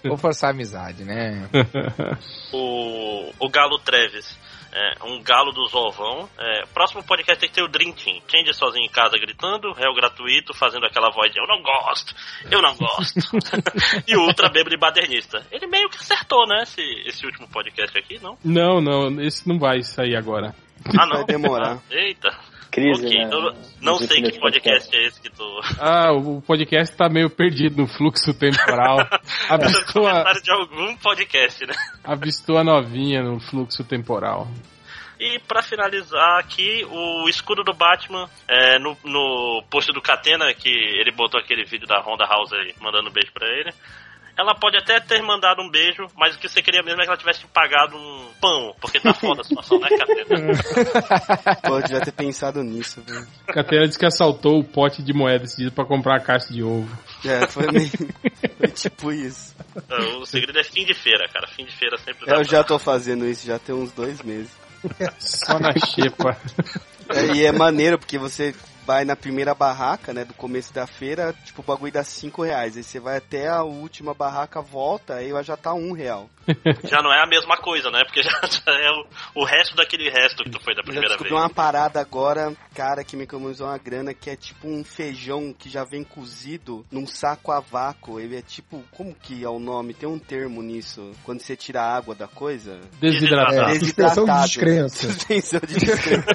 Vou 0.02 0.16
forçar 0.16 0.50
a 0.50 0.52
amizade, 0.52 1.04
né? 1.04 1.48
O, 2.52 3.30
o 3.38 3.48
Galo 3.48 3.78
Treves. 3.78 4.36
É, 4.78 4.92
um 5.06 5.22
galo 5.22 5.52
do 5.52 5.66
Zovão. 5.68 6.28
É, 6.38 6.66
próximo 6.66 7.02
podcast 7.02 7.40
tem 7.40 7.48
que 7.48 7.54
ter 7.54 7.62
o 7.62 7.68
Dream 7.68 7.92
Team. 7.92 8.20
Change 8.28 8.52
sozinho 8.52 8.84
em 8.84 8.90
casa 8.90 9.16
gritando, 9.18 9.72
réu 9.72 9.94
gratuito, 9.94 10.52
fazendo 10.52 10.84
aquela 10.84 11.10
voz 11.10 11.32
de 11.32 11.38
eu 11.38 11.46
não 11.46 11.62
gosto, 11.62 12.14
eu 12.50 12.60
não 12.60 12.76
gosto. 12.76 13.18
e 14.06 14.14
o 14.14 14.20
Ultra 14.20 14.50
Bêbado 14.50 14.74
e 14.74 14.78
Badernista. 14.78 15.46
Ele 15.50 15.66
meio 15.66 15.88
que 15.88 15.96
acertou, 15.96 16.46
né, 16.46 16.62
esse, 16.64 16.82
esse 17.06 17.24
último 17.24 17.48
podcast 17.48 17.96
aqui, 17.98 18.18
não? 18.22 18.36
Não, 18.44 18.82
não, 18.82 19.18
esse 19.22 19.48
não 19.48 19.58
vai 19.58 19.82
sair 19.82 20.14
agora. 20.14 20.54
Ah, 20.98 21.06
não? 21.06 21.16
Vai 21.16 21.24
demorar. 21.24 21.76
Ah, 21.76 21.94
eita. 21.94 22.28
Crise, 22.76 23.06
Ok, 23.06 23.24
né? 23.24 23.30
eu 23.32 23.40
não 23.80 23.92
Nos 23.94 23.98
sei 24.00 24.08
que 24.20 24.24
últimos 24.26 24.38
podcast 24.38 24.94
é 24.96 25.06
esse 25.06 25.20
que 25.22 25.30
tu. 25.30 25.60
Ah, 25.80 26.12
o 26.12 26.42
podcast 26.42 26.94
tá 26.94 27.08
meio 27.08 27.30
perdido 27.30 27.78
no 27.80 27.88
fluxo 27.88 28.34
temporal. 28.38 28.98
Avistou 29.48 30.06
a, 30.06 30.10
Comentário 30.10 30.42
de 30.42 30.50
algum 30.50 30.96
podcast, 30.98 31.66
né? 31.66 31.74
avistou 32.04 32.58
a 32.58 32.64
novinha 32.64 33.22
no 33.22 33.40
fluxo 33.40 33.82
temporal. 33.82 34.46
E 35.18 35.38
pra 35.48 35.62
finalizar 35.62 36.38
aqui, 36.38 36.84
o 36.90 37.26
escudo 37.30 37.64
do 37.64 37.72
Batman, 37.72 38.28
é, 38.46 38.78
no, 38.78 38.94
no 39.02 39.64
post 39.70 39.90
do 39.90 40.02
Catena, 40.02 40.52
que 40.52 40.68
ele 40.68 41.10
botou 41.10 41.40
aquele 41.40 41.64
vídeo 41.64 41.86
da 41.86 41.98
Honda 42.02 42.26
House 42.26 42.52
aí, 42.52 42.74
mandando 42.78 43.08
um 43.08 43.12
beijo 43.12 43.32
pra 43.32 43.48
ele. 43.48 43.72
Ela 44.38 44.54
pode 44.54 44.76
até 44.76 45.00
ter 45.00 45.22
mandado 45.22 45.62
um 45.62 45.70
beijo, 45.70 46.06
mas 46.16 46.34
o 46.36 46.38
que 46.38 46.46
você 46.48 46.60
queria 46.60 46.82
mesmo 46.82 47.00
é 47.00 47.04
que 47.04 47.08
ela 47.10 47.16
tivesse 47.16 47.40
te 47.40 47.46
pagado 47.46 47.96
um 47.96 48.28
pão, 48.40 48.74
porque 48.80 49.00
tá 49.00 49.14
foda 49.14 49.40
a 49.40 49.44
situação, 49.44 49.78
né, 49.80 49.88
Catena? 49.88 50.52
Pô, 51.64 51.78
eu 51.78 51.82
devia 51.82 52.00
ter 52.02 52.12
pensado 52.12 52.62
nisso, 52.62 53.00
velho. 53.02 53.26
Catena 53.46 53.86
disse 53.86 53.98
que 53.98 54.04
assaltou 54.06 54.58
o 54.60 54.64
pote 54.64 55.02
de 55.02 55.12
moeda 55.14 55.44
esse 55.44 55.56
dia 55.56 55.70
pra 55.70 55.86
comprar 55.86 56.16
a 56.16 56.20
caixa 56.20 56.52
de 56.52 56.62
ovo. 56.62 56.86
É, 57.24 57.46
foi 57.46 57.66
meio. 57.72 57.90
Foi 58.58 58.68
tipo 58.68 59.10
isso. 59.12 59.54
O 60.20 60.26
segredo 60.26 60.58
é 60.58 60.64
fim 60.64 60.84
de 60.84 60.92
feira, 60.94 61.26
cara. 61.32 61.46
Fim 61.48 61.64
de 61.64 61.74
feira 61.74 61.96
sempre 61.98 62.26
dá 62.26 62.36
Eu 62.36 62.44
já 62.44 62.58
pra- 62.58 62.64
tô 62.64 62.78
fazendo 62.78 63.26
isso 63.26 63.46
já 63.46 63.58
tem 63.58 63.74
uns 63.74 63.90
dois 63.92 64.20
meses. 64.22 64.50
Só 65.18 65.58
na 65.58 65.72
xepa. 65.72 66.36
É, 67.08 67.34
e 67.36 67.44
é 67.46 67.52
maneiro 67.52 67.98
porque 67.98 68.18
você 68.18 68.54
vai 68.86 69.04
na 69.04 69.16
primeira 69.16 69.52
barraca, 69.52 70.14
né, 70.14 70.24
do 70.24 70.32
começo 70.32 70.72
da 70.72 70.86
feira, 70.86 71.34
tipo, 71.44 71.60
o 71.60 71.64
bagulho 71.64 71.92
dá 71.92 72.04
5 72.04 72.42
reais. 72.42 72.76
Aí 72.76 72.84
você 72.84 73.00
vai 73.00 73.16
até 73.16 73.48
a 73.48 73.64
última 73.64 74.14
barraca, 74.14 74.62
volta, 74.62 75.14
aí 75.14 75.30
já 75.42 75.56
tá 75.56 75.74
um 75.74 75.92
real. 75.92 76.30
Já 76.88 77.02
não 77.02 77.12
é 77.12 77.20
a 77.20 77.26
mesma 77.26 77.56
coisa, 77.56 77.90
né? 77.90 78.04
Porque 78.04 78.22
já, 78.22 78.30
já 78.30 78.72
é 78.72 78.88
o, 78.90 79.42
o 79.42 79.44
resto 79.44 79.74
daquele 79.74 80.08
resto 80.08 80.44
que 80.44 80.50
tu 80.50 80.62
foi 80.62 80.76
da 80.76 80.80
Eu 80.82 80.84
já 80.86 80.92
primeira 80.92 81.08
descobri 81.08 81.30
vez. 81.30 81.42
uma 81.42 81.50
parada 81.50 82.00
agora, 82.00 82.54
cara, 82.72 83.02
que 83.02 83.16
me 83.16 83.24
economizou 83.24 83.66
uma 83.66 83.76
grana, 83.78 84.14
que 84.14 84.30
é 84.30 84.36
tipo 84.36 84.68
um 84.68 84.84
feijão 84.84 85.52
que 85.52 85.68
já 85.68 85.82
vem 85.82 86.04
cozido 86.04 86.86
num 86.88 87.04
saco 87.04 87.50
a 87.50 87.58
vácuo. 87.58 88.20
Ele 88.20 88.36
é 88.36 88.42
tipo, 88.42 88.84
como 88.92 89.12
que 89.12 89.42
é 89.42 89.48
o 89.48 89.58
nome? 89.58 89.92
Tem 89.92 90.08
um 90.08 90.20
termo 90.20 90.62
nisso. 90.62 91.10
Quando 91.24 91.40
você 91.40 91.56
tira 91.56 91.82
a 91.82 91.96
água 91.96 92.14
da 92.14 92.28
coisa? 92.28 92.78
Desidratado. 93.00 93.72
É, 93.72 93.78
suspensão 93.80 94.24
de 94.24 94.42
descrença. 94.42 95.02
Suspensão 95.12 95.60
de 95.66 95.74
descrença. 95.74 96.26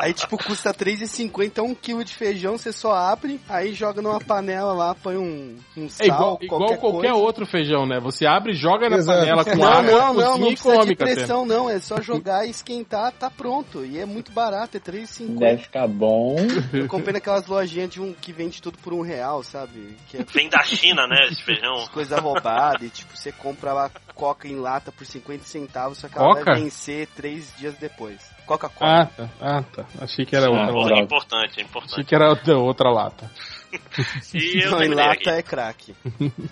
Aí, 0.00 0.14
tipo, 0.14 0.38
custa 0.42 0.70
R$3,50 0.70 1.62
um 1.62 1.74
quilo 1.74 2.02
de 2.04 2.14
feijão, 2.14 2.56
você 2.56 2.72
só 2.72 2.92
abre, 2.94 3.38
aí 3.48 3.74
joga 3.74 4.00
numa 4.00 4.18
panela 4.18 4.72
lá, 4.72 4.94
põe 4.94 5.16
um, 5.16 5.56
um 5.76 5.88
sal, 5.88 6.04
É 6.04 6.06
igual, 6.06 6.38
igual 6.40 6.60
qualquer, 6.60 6.78
qualquer, 6.78 7.10
coisa. 7.10 7.14
outro 7.24 7.46
feijão, 7.46 7.86
né? 7.86 8.00
Você 8.00 8.26
abre, 8.26 8.54
joga 8.54 8.88
na 8.88 8.96
Exato. 8.96 9.18
panela 9.20 9.44
com 9.44 9.56
Não, 9.56 9.66
água, 9.66 9.92
não, 9.92 10.14
não, 10.14 10.38
não 10.38 10.50
e 10.50 10.56
come, 10.56 10.96
pressão, 10.96 11.44
não. 11.44 11.68
É 11.68 11.78
só 11.78 12.00
jogar 12.00 12.46
e 12.46 12.50
esquentar, 12.50 13.12
tá 13.12 13.30
pronto. 13.30 13.84
E 13.84 13.98
é 13.98 14.06
muito 14.06 14.32
barato, 14.32 14.76
é 14.76 14.80
R$3,50. 14.80 15.38
Deve 15.38 15.62
ficar 15.64 15.86
bom. 15.86 16.36
Eu 16.72 16.86
comprei 16.88 17.12
naquelas 17.12 17.46
lojinhas 17.46 17.90
de 17.90 18.00
um 18.00 18.12
que 18.14 18.32
vende 18.32 18.62
tudo 18.62 18.78
por 18.78 18.92
um 18.94 19.02
real, 19.02 19.42
sabe? 19.42 19.96
Que 20.08 20.18
é 20.18 20.24
Vem 20.24 20.48
da 20.48 20.62
China, 20.62 21.06
né? 21.06 21.26
Esse 21.30 21.44
feijão. 21.44 21.86
coisa 21.92 22.18
roubada. 22.18 22.84
E 22.84 22.88
tipo, 22.88 23.16
você 23.16 23.30
compra 23.32 23.72
lá 23.72 23.90
coca 24.14 24.46
em 24.46 24.56
lata 24.56 24.92
por 24.92 25.06
50 25.06 25.44
centavos, 25.44 25.98
só 25.98 26.06
que 26.08 26.14
Coca? 26.14 26.40
ela 26.40 26.44
vai 26.44 26.60
vencer 26.62 27.06
três 27.16 27.52
dias 27.58 27.74
depois. 27.76 28.20
Coca-Cola. 28.50 29.02
Ah, 29.02 29.06
tá. 29.06 29.28
Ah, 29.40 29.62
tá. 29.62 29.84
Achei 30.00 30.26
que 30.26 30.34
era 30.34 30.46
Ah, 30.46 30.50
outra 30.50 30.74
lata. 30.74 30.94
é 30.94 31.02
importante, 31.04 31.42
é 31.44 31.46
Achei 31.52 31.62
importante. 31.64 32.04
que 32.04 32.14
era 32.16 32.28
outra, 32.30 32.58
outra 32.58 32.90
lata. 32.90 33.30
E 34.34 34.64
eu 34.64 34.70
não, 34.72 34.96
lata 34.96 35.12
aqui. 35.12 35.28
é 35.30 35.42
crack. 35.42 35.94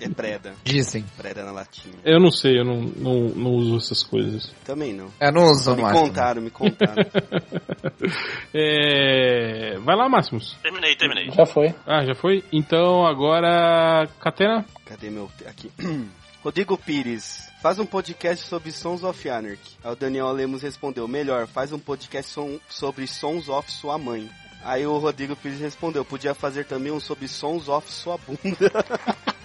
É 0.00 0.08
preda. 0.08 0.54
Dizem. 0.62 1.04
Preda 1.16 1.44
na 1.44 1.50
latinha. 1.50 1.96
Eu 2.04 2.20
não 2.20 2.30
sei, 2.30 2.60
eu 2.60 2.64
não, 2.64 2.76
não, 2.80 3.14
não 3.30 3.50
uso 3.54 3.76
essas 3.78 4.04
coisas. 4.04 4.54
Também 4.64 4.92
não. 4.92 5.08
Eu 5.20 5.32
não 5.32 5.42
uso 5.46 5.74
Me 5.74 5.82
mais. 5.82 5.98
contaram, 5.98 6.40
me 6.40 6.50
contaram. 6.50 6.94
É... 8.54 9.78
Vai 9.80 9.96
lá, 9.96 10.08
Máximos. 10.08 10.56
Terminei, 10.62 10.94
terminei. 10.96 11.30
Já 11.32 11.44
foi. 11.44 11.74
Ah, 11.86 12.04
já 12.04 12.14
foi? 12.14 12.44
Então 12.52 13.04
agora. 13.04 14.08
Catena? 14.20 14.64
Cadê 14.86 15.10
meu. 15.10 15.28
Aqui. 15.46 15.70
Rodrigo 16.42 16.78
Pires, 16.78 17.47
faz 17.62 17.78
um 17.78 17.86
podcast 17.86 18.46
sobre 18.46 18.72
Sons 18.72 19.02
of 19.02 19.28
Anarchy. 19.28 19.76
Aí 19.84 19.92
o 19.92 19.96
Daniel 19.96 20.30
Lemos 20.32 20.62
respondeu: 20.62 21.06
Melhor, 21.08 21.46
faz 21.46 21.72
um 21.72 21.78
podcast 21.78 22.30
som- 22.32 22.58
sobre 22.68 23.06
Sons 23.06 23.48
of 23.48 23.70
Sua 23.70 23.98
Mãe. 23.98 24.28
Aí 24.64 24.84
o 24.86 24.98
Rodrigo 24.98 25.36
Pires 25.36 25.60
respondeu: 25.60 26.04
Podia 26.04 26.34
fazer 26.34 26.64
também 26.64 26.90
um 26.92 27.00
sobre 27.00 27.28
Sons 27.28 27.68
of 27.68 27.90
Sua 27.90 28.18
Bunda. 28.18 28.72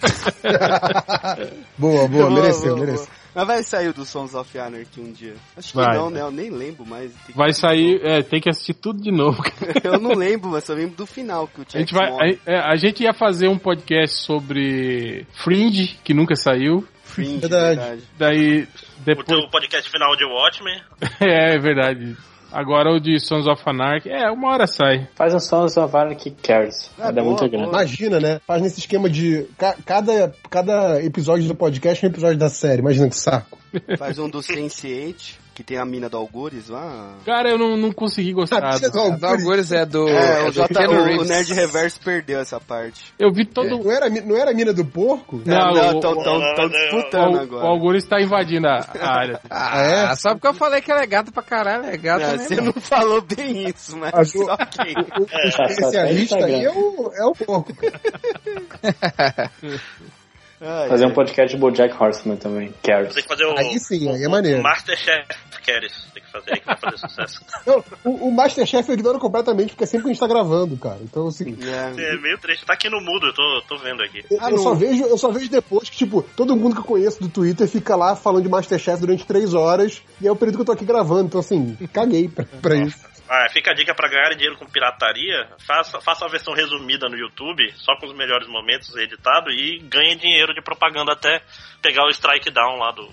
Boa, 1.78 2.08
boa, 2.08 2.30
mereceu, 2.30 2.76
Boa, 2.76 2.86
mereceu. 2.86 3.06
boa. 3.06 3.24
Mas 3.36 3.48
vai 3.48 3.64
sair 3.64 3.92
do 3.94 4.06
Sons 4.06 4.36
of 4.36 4.60
Anarchy 4.60 5.00
um 5.02 5.12
dia. 5.12 5.34
Acho 5.58 5.72
que 5.72 5.76
Vai, 5.78 5.98
não, 5.98 6.10
né? 6.12 6.22
Eu 6.22 6.30
nem 6.30 6.52
lembro 6.52 6.86
mais. 6.86 7.12
Tem 7.12 7.32
que 7.32 7.38
Vai 7.38 7.52
sair. 7.52 8.00
É, 8.04 8.22
tem 8.22 8.40
que 8.40 8.48
assistir 8.50 8.76
tudo 8.76 9.02
de 9.02 9.12
novo. 9.12 9.42
Eu 9.84 10.00
não 10.00 10.12
lembro, 10.14 10.50
mas 10.52 10.66
só 10.66 10.74
lembro 10.74 10.96
do 10.96 11.06
final 11.08 11.48
que 11.48 11.60
o 11.60 11.62
A 11.62 11.66
Jack 11.66 11.80
gente, 11.80 11.94
vai, 11.94 12.12
a, 12.12 12.38
é, 12.46 12.60
a 12.60 12.76
gente 12.76 13.02
ia 13.02 13.14
fazer 13.14 13.48
um 13.48 13.58
podcast 13.58 14.22
sobre 14.24 15.26
Fringe, 15.44 15.98
que 16.04 16.14
nunca 16.14 16.36
saiu. 16.36 16.86
Fringe, 17.14 17.40
Verdade. 17.40 17.80
verdade. 17.80 18.04
Daí, 18.18 18.64
O 18.64 18.68
depois. 19.06 19.28
teu 19.28 19.48
podcast 19.50 19.90
final 19.90 20.16
de 20.16 20.26
Watchmen. 20.26 20.82
é, 21.22 21.56
é 21.56 21.60
verdade. 21.60 22.16
Agora 22.52 22.92
o 22.92 23.00
de 23.00 23.20
Sons 23.20 23.48
of 23.48 23.62
Anarchy. 23.66 24.10
É, 24.12 24.30
uma 24.30 24.50
hora 24.52 24.68
sai. 24.68 25.08
Faz 25.16 25.34
um 25.34 25.40
Sons 25.40 25.76
of 25.76 25.96
Anarchy 25.98 26.30
Cares. 26.32 26.92
Dar 26.98 27.12
boa, 27.12 27.26
muito 27.26 27.50
grande. 27.50 27.68
Imagina, 27.68 28.20
né? 28.20 28.40
Faz 28.46 28.62
nesse 28.62 28.80
esquema 28.80 29.10
de. 29.10 29.48
ca- 29.58 29.76
cada, 29.84 30.32
cada 30.52 31.04
episódio 31.04 31.48
do 31.48 31.56
podcast 31.56 32.06
é 32.06 32.08
um 32.08 32.12
episódio 32.12 32.38
da 32.38 32.50
série. 32.50 32.82
Imagina 32.82 33.10
que 33.10 33.16
saco. 33.16 33.58
Faz 33.98 34.20
um 34.20 34.30
do 34.30 34.38
Sense8, 34.38 35.34
que 35.54 35.64
tem 35.64 35.78
a 35.78 35.86
mina 35.86 36.10
do 36.10 36.18
Algures 36.18 36.68
lá. 36.70 37.14
Cara, 37.26 37.50
eu 37.50 37.58
não, 37.58 37.78
não 37.78 37.92
consegui 37.92 38.34
gostar. 38.34 38.60
Do- 38.80 38.92
do 38.92 39.00
O 39.02 39.18
do 39.18 39.26
Algures 39.28 39.72
é 39.72 39.86
do. 39.86 40.08
É, 40.10 40.40
é 40.40 40.44
o, 40.44 40.46
do 40.48 40.52
J, 40.54 40.88
o, 40.88 41.22
o. 41.22 41.26
Nerd 41.26 41.54
Reverso 41.54 42.00
perdeu 42.02 42.40
essa 42.40 42.60
parte. 42.60 43.14
Eu 43.20 43.32
vi 43.32 43.46
todo. 43.46 43.70
Não 43.70 43.92
era, 43.92 44.10
não 44.10 44.36
era 44.36 44.52
a 44.52 44.54
mina 44.54 44.74
do 44.74 44.84
porco? 44.84 45.42
Não, 45.46 45.74
não, 45.74 45.94
o- 45.94 45.96
estão 45.98 46.70
disputando 46.70 47.36
O, 47.36 47.40
agora. 47.40 47.66
o 47.66 47.68
Algures 47.68 48.04
tá 48.06 48.20
invadindo 48.22 48.68
a, 48.68 48.86
a 49.00 49.18
área. 49.20 49.40
Ah, 49.50 49.82
é? 50.12 50.16
só 50.16 50.34
porque 50.34 50.48
eu 50.48 50.54
falei 50.54 50.82
que 50.82 50.92
ela 50.92 51.02
é 51.04 51.08
gata 51.08 51.32
pra 51.32 51.44
caralho, 51.44 51.86
é 51.86 51.98
gata 51.98 52.26
Não, 52.26 52.32
mesmo. 52.34 52.48
você 52.48 52.62
não 52.62 52.74
falou 52.74 53.22
bem 53.22 53.68
isso, 53.70 53.96
mas 53.98 54.12
Mas 54.12 54.36
o- 54.36 54.44
ok. 54.46 54.96
O, 55.20 55.24
o 55.24 55.48
especialista 55.48 56.36
aí 56.38 56.66
é 56.66 56.72
o, 56.72 57.12
é 57.16 57.26
o 57.26 57.32
porco. 57.34 57.72
Ai, 60.66 60.88
Fazer 60.88 61.06
um 61.06 61.10
ai. 61.10 61.14
podcast 61.14 61.54
de 61.56 61.60
Bojack 61.60 61.94
Horseman 62.02 62.38
também. 62.38 62.74
Cares. 62.82 63.14
Tem 63.14 63.22
que 63.24 63.28
fazer 63.30 63.46
o. 63.46 63.58
Aí 63.58 63.78
sim, 63.80 64.10
aí 64.10 64.24
é 64.24 64.28
maneiro. 64.30 64.60
O 64.62 64.64
Masterchef 64.64 65.28
Cares. 65.66 65.94
Tem 66.14 66.24
que 66.24 66.32
fazer 66.32 66.52
aí 66.54 66.60
que 66.60 66.66
vai 66.66 66.78
fazer 66.78 66.98
sucesso. 66.98 67.42
Não, 67.68 67.84
o, 68.04 68.28
o 68.28 68.32
Masterchef 68.32 68.88
eu 68.88 68.96
ignoro 68.96 69.20
completamente, 69.20 69.70
porque 69.70 69.84
é 69.84 69.88
sempre 69.88 70.04
que 70.06 70.10
a 70.10 70.14
gente 70.14 70.20
tá 70.20 70.28
gravando, 70.28 70.78
cara. 70.78 71.00
Então, 71.02 71.28
assim. 71.28 71.58
É. 71.62 72.14
É 72.14 72.18
meio 72.22 72.38
triste. 72.38 72.66
Tá 72.66 72.74
aqui 72.74 72.90
no 72.90 73.02
mudo, 73.02 73.28
eu 73.28 73.34
tô, 73.34 73.62
tô 73.68 73.78
vendo 73.84 74.02
aqui. 74.04 74.24
Eu, 74.32 74.38
Ah, 74.42 74.50
eu 74.52 74.58
só 74.58 74.74
vejo, 74.74 75.04
eu 75.06 75.18
só 75.18 75.30
vejo 75.32 75.50
depois 75.50 75.90
que, 75.90 75.98
tipo, 75.98 76.22
todo 76.36 76.56
mundo 76.56 76.76
que 76.76 76.82
eu 76.82 76.86
conheço 76.86 77.22
do 77.22 77.28
Twitter 77.30 77.68
fica 77.68 77.96
lá 77.96 78.16
falando 78.16 78.44
de 78.44 78.50
Masterchef 78.50 79.00
durante 79.02 79.26
três 79.26 79.54
horas, 79.54 80.02
e 80.22 80.28
é 80.28 80.32
o 80.32 80.36
período 80.36 80.56
que 80.56 80.62
eu 80.62 80.66
tô 80.66 80.72
aqui 80.72 80.86
gravando. 80.86 81.26
Então, 81.26 81.40
assim, 81.40 81.76
caguei 81.92 82.28
pra, 82.30 82.46
pra 82.62 82.76
isso. 82.76 83.13
Ah, 83.36 83.50
fica 83.50 83.72
a 83.72 83.74
dica 83.74 83.96
pra 83.96 84.08
ganhar 84.08 84.30
dinheiro 84.36 84.56
com 84.58 84.70
pirataria. 84.70 85.50
Faça, 85.66 86.00
faça 86.00 86.24
a 86.24 86.28
versão 86.28 86.54
resumida 86.54 87.10
no 87.10 87.18
YouTube, 87.18 87.68
só 87.78 87.96
com 87.98 88.06
os 88.06 88.16
melhores 88.16 88.48
momentos 88.48 88.96
editado 88.96 89.50
e 89.50 89.80
ganhe 89.80 90.16
dinheiro 90.16 90.54
de 90.54 90.62
propaganda 90.62 91.14
até 91.14 91.42
pegar 91.82 92.06
o 92.06 92.12
strike 92.12 92.52
down 92.52 92.78
lá 92.78 92.92
do, 92.92 93.12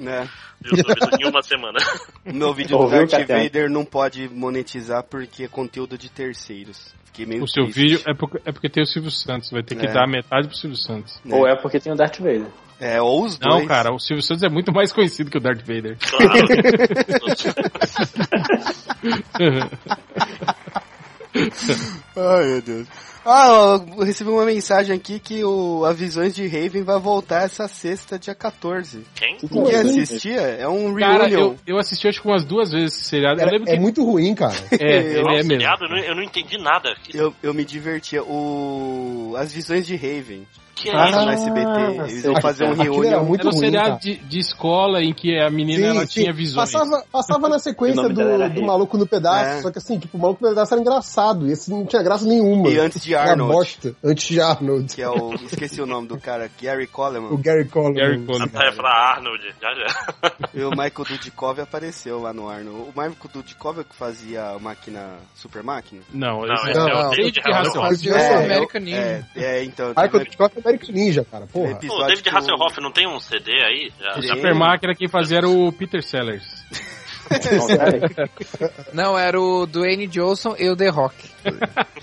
Né? 0.00 0.26
YouTube 0.64 1.16
em 1.20 1.28
uma 1.28 1.42
semana. 1.42 1.78
O 2.26 2.32
meu 2.34 2.52
vídeo 2.52 2.76
do 2.76 2.88
Darth? 2.88 3.26
Vader 3.26 3.70
não 3.70 3.84
pode 3.86 4.28
monetizar 4.28 5.02
porque 5.02 5.44
é 5.44 5.48
conteúdo 5.48 5.96
de 5.96 6.10
terceiros. 6.10 6.94
Fiquei 7.06 7.24
meio 7.24 7.42
O 7.42 7.48
seu 7.48 7.64
triste. 7.64 7.80
vídeo 7.80 8.00
é 8.06 8.12
porque, 8.14 8.38
é 8.44 8.52
porque 8.52 8.68
tem 8.68 8.82
o 8.82 8.86
Silvio 8.86 9.10
Santos. 9.10 9.50
Vai 9.50 9.62
ter 9.62 9.76
que 9.76 9.86
É. 9.86 9.92
dar 9.92 10.06
metade 10.06 10.46
pro 10.46 10.56
Silvio 10.56 10.76
Santos. 10.76 11.18
né? 11.24 11.34
Ou 11.34 11.48
é 11.48 11.56
porque 11.56 11.80
tem 11.80 11.90
o 11.92 11.96
Darth 11.96 12.18
Vader. 12.18 12.46
É, 12.80 13.00
ou 13.00 13.24
os 13.24 13.38
Não, 13.40 13.56
dois. 13.56 13.66
cara, 13.68 13.92
o 13.92 13.98
Silvio 13.98 14.22
Santos 14.22 14.42
é 14.44 14.48
muito 14.48 14.72
mais 14.72 14.92
conhecido 14.92 15.30
que 15.30 15.38
o 15.38 15.40
Darth 15.40 15.62
Vader. 15.66 15.96
Claro. 15.98 16.48
Ai, 22.16 22.46
meu 22.46 22.62
Deus. 22.62 22.88
Ah, 23.30 23.78
eu 23.98 24.04
recebi 24.04 24.30
uma 24.30 24.46
mensagem 24.46 24.96
aqui 24.96 25.18
que 25.18 25.44
o 25.44 25.84
A 25.84 25.92
Visões 25.92 26.34
de 26.34 26.46
Raven 26.46 26.82
vai 26.82 26.98
voltar 26.98 27.44
essa 27.44 27.68
sexta, 27.68 28.18
dia 28.18 28.34
14. 28.34 29.04
Quem? 29.14 29.36
Ninguém 29.42 29.74
assistia? 29.74 30.40
É 30.40 30.66
um 30.66 30.94
Cara, 30.94 31.26
reunion. 31.26 31.50
eu, 31.50 31.58
eu 31.74 31.78
assisti 31.78 32.08
acho 32.08 32.22
que 32.22 32.26
umas 32.26 32.44
duas 32.44 32.72
vezes 32.72 32.94
esse 32.94 33.04
seriado. 33.04 33.38
Eu 33.40 33.46
lembro 33.46 33.68
é 33.68 33.74
que. 33.74 33.80
muito 33.80 34.02
ruim, 34.02 34.34
cara. 34.34 34.56
É, 34.80 35.20
Nossa, 35.20 35.30
é 35.30 35.42
mesmo. 35.42 35.50
seriado? 35.50 35.84
Eu 35.84 35.88
não, 35.90 35.98
eu 35.98 36.14
não 36.14 36.22
entendi 36.22 36.56
nada. 36.56 36.96
Eu, 37.12 37.34
eu 37.42 37.52
me 37.52 37.64
divertia. 37.64 38.22
O... 38.22 39.34
As 39.36 39.52
Visões 39.52 39.86
de 39.86 39.94
Raven. 39.96 40.46
Que 40.80 40.90
é 40.90 41.08
isso? 41.08 41.18
no 41.24 41.30
SBT. 41.30 41.80
Eles 42.08 42.22
sei. 42.22 42.40
fazer 42.40 42.64
um 42.64 42.72
Aquilo 42.72 42.84
era 42.84 42.92
reunião. 43.10 43.24
muito 43.24 43.40
Era 43.40 43.48
um 43.48 43.52
ruim, 43.52 43.60
seriado 43.64 44.00
de, 44.00 44.16
de 44.16 44.38
escola 44.38 45.02
em 45.02 45.12
que 45.12 45.38
a 45.38 45.50
menina 45.50 45.86
ela 45.88 46.06
tinha 46.06 46.32
visões. 46.32 46.70
Passava, 46.72 47.04
passava 47.10 47.48
na 47.48 47.56
O 47.58 47.60
sequência 47.60 48.02
do, 48.08 48.48
do. 48.50 48.62
Maluco 48.62 48.96
no 48.98 49.06
Pedaço, 49.06 49.58
É. 49.58 49.62
só 49.62 49.70
que 49.70 49.78
assim, 49.78 49.98
tipo, 49.98 50.16
o 50.16 50.20
Maluco 50.20 50.42
no 50.42 50.50
Pedaço 50.50 50.74
era 50.74 50.80
engraçado, 50.80 51.48
e 51.48 51.52
esse 51.52 51.70
não 51.70 51.84
tinha 51.86 52.02
graça 52.02 52.24
nenhuma. 52.26 52.68
E 52.68 52.78
antes 52.78 53.02
de 53.02 53.14
Arnold, 53.14 53.52
bosta, 53.52 53.94
antes 54.04 54.28
de 54.28 54.40
Arnold. 54.40 54.94
que 54.94 55.02
é 55.02 55.08
o. 55.08 55.34
Esqueci 55.34 55.80
o 55.80 55.86
nome 55.86 56.08
do 56.08 56.18
cara, 56.18 56.50
Gary 56.60 56.86
Coleman. 56.86 57.30
O 57.32 57.38
Gary 57.38 57.66
Coleman. 57.66 57.94
Gary 57.94 58.24
Coleman. 58.24 58.50
Ah, 58.54 58.64
é 58.66 58.72
pra 58.72 58.90
Arnold, 58.90 59.42
já 59.60 59.74
já. 59.74 60.32
E 60.54 60.62
o 60.62 60.70
Michael 60.70 61.04
Dudikov 61.08 61.60
apareceu 61.60 62.20
lá 62.20 62.32
no 62.32 62.48
Arnold. 62.48 62.80
O 62.80 62.86
Michael 62.88 63.16
Dudikov 63.32 63.78
é 63.78 63.80
o 63.82 63.84
que 63.84 63.94
fazia 63.94 64.44
a 64.50 64.58
máquina 64.58 65.16
Super 65.34 65.62
Máquina? 65.62 66.02
Não, 66.12 66.40
Não, 66.42 66.54
esse 66.54 66.70
é 66.70 66.74
Não, 66.74 66.84
o 66.86 66.88
não. 67.02 67.10
David 67.10 67.40
Hasselhoff. 67.44 68.08
É, 68.08 68.12
É, 68.12 68.32
é, 68.32 68.44
American 68.44 68.80
Ninja. 68.80 68.96
É, 69.36 69.44
é 69.60 69.64
então. 69.64 69.88
Michael 69.88 70.10
teve 70.20 70.36
American 70.68 70.94
Ninja, 70.94 71.24
cara, 71.24 71.46
porra. 71.46 71.72
O 71.72 72.06
David 72.06 72.28
Hasselhoff 72.28 72.80
não 72.80 72.92
tem 72.92 73.08
um 73.08 73.18
CD 73.18 73.52
aí? 73.52 73.92
Já, 73.98 74.20
já 74.20 74.34
Super 74.34 74.54
Máquina 74.54 74.94
quem 74.94 75.08
fazia 75.08 75.38
era 75.38 75.48
o 75.48 75.72
Peter 75.72 76.02
Sellers. 76.02 76.44
Não, 78.92 79.18
era 79.18 79.40
o 79.40 79.66
Dwayne 79.66 80.06
Johnson 80.06 80.54
e 80.58 80.68
o 80.68 80.76
The 80.76 80.88
Rock. 80.88 81.28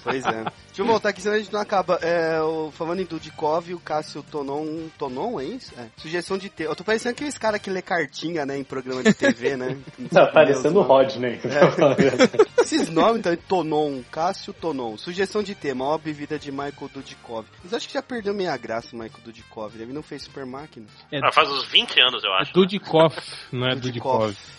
Pois 0.03 0.25
é. 0.25 0.43
Deixa 0.75 0.81
eu 0.81 0.85
voltar 0.85 1.09
aqui, 1.09 1.21
senão 1.21 1.35
a 1.35 1.39
gente 1.39 1.53
não 1.53 1.59
acaba. 1.59 1.95
É, 2.01 2.41
o, 2.41 2.69
falando 2.71 2.99
em 2.99 3.05
Dudikov, 3.05 3.73
o 3.73 3.79
Cássio 3.79 4.21
Tonon. 4.23 4.87
Tonon, 4.97 5.39
é 5.39 5.45
isso? 5.45 5.73
É. 5.79 5.85
Sugestão 5.97 6.37
de 6.37 6.49
ter. 6.49 6.65
Eu 6.65 6.75
tô 6.75 6.83
parecendo 6.83 7.13
aqueles 7.13 7.37
caras 7.37 7.61
que 7.61 7.69
lê 7.69 7.81
cartinha, 7.81 8.45
né, 8.45 8.57
em 8.57 8.63
programa 8.63 9.01
de 9.03 9.13
TV, 9.13 9.55
né? 9.55 9.77
Tá 10.11 10.27
parecendo 10.27 10.79
o 10.79 10.83
Rodney. 10.83 11.39
É. 11.45 12.61
Esses 12.61 12.89
nomes, 12.89 13.19
então, 13.19 13.35
Tonon, 13.47 14.01
Cássio 14.11 14.53
Tonon. 14.53 14.97
Sugestão 14.97 15.41
de 15.41 15.55
tema, 15.55 15.85
óbvio 15.85 16.13
vida 16.13 16.37
de 16.37 16.51
Michael 16.51 16.89
Dudikov. 16.93 17.45
Mas 17.63 17.73
acho 17.73 17.87
que 17.87 17.93
já 17.93 18.01
perdeu 18.01 18.33
meia 18.33 18.55
graça 18.57 18.95
o 18.95 18.99
Michael 18.99 19.23
Dudikov. 19.23 19.75
Ele 19.75 19.93
não 19.93 20.03
fez 20.03 20.23
Super 20.23 20.45
Máquina. 20.45 20.87
Ah, 21.23 21.31
faz 21.31 21.49
uns 21.49 21.65
20 21.69 21.99
anos, 22.01 22.23
eu 22.23 22.33
acho. 22.33 22.53
Dudikoff, 22.53 23.15
não 23.51 23.67
é 23.67 23.75
Dudikov. 23.75 24.33
Da- 24.33 24.54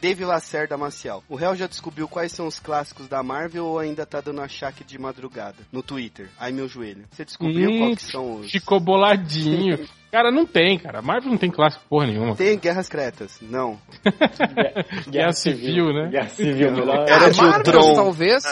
Dave 0.00 0.24
Lacerda 0.24 0.76
Maciel. 0.76 1.22
O 1.28 1.34
réu 1.36 1.54
já 1.56 1.66
descobriu 1.66 2.08
quais 2.08 2.32
são 2.32 2.46
os 2.46 2.58
clássicos 2.58 3.08
da 3.08 3.22
Marvel 3.22 3.64
ou 3.66 3.78
ainda 3.78 4.06
tá 4.06 4.20
dando 4.20 4.40
achaque 4.40 4.84
de 4.84 4.98
madrugada? 4.98 5.56
No 5.72 5.82
Twitter. 5.82 6.28
Ai 6.38 6.52
meu 6.52 6.68
joelho. 6.68 7.04
Você 7.10 7.24
descobriu 7.24 7.70
Hum, 7.70 7.78
qual 7.78 7.96
que 7.96 8.02
são 8.02 8.34
os. 8.40 8.50
Ficou 8.50 8.80
boladinho. 8.80 9.86
Cara, 10.10 10.30
não 10.30 10.46
tem, 10.46 10.78
cara. 10.78 11.02
Marvel 11.02 11.30
não 11.30 11.38
tem 11.38 11.50
clássico 11.50 11.84
porra 11.88 12.06
nenhuma. 12.06 12.34
Tem 12.34 12.58
Guerras 12.58 12.88
Cretas? 12.88 13.38
Não. 13.42 13.78
Guerra 15.10 15.32
Civil, 15.32 15.92
né? 15.92 16.08
Guerra 16.10 16.28
Civil, 16.28 16.72
melhor. 16.72 17.04
Era 17.08 17.30
de 17.30 17.40
Marvels, 17.42 17.76
Ultron. 17.86 17.94
talvez. 17.94 18.42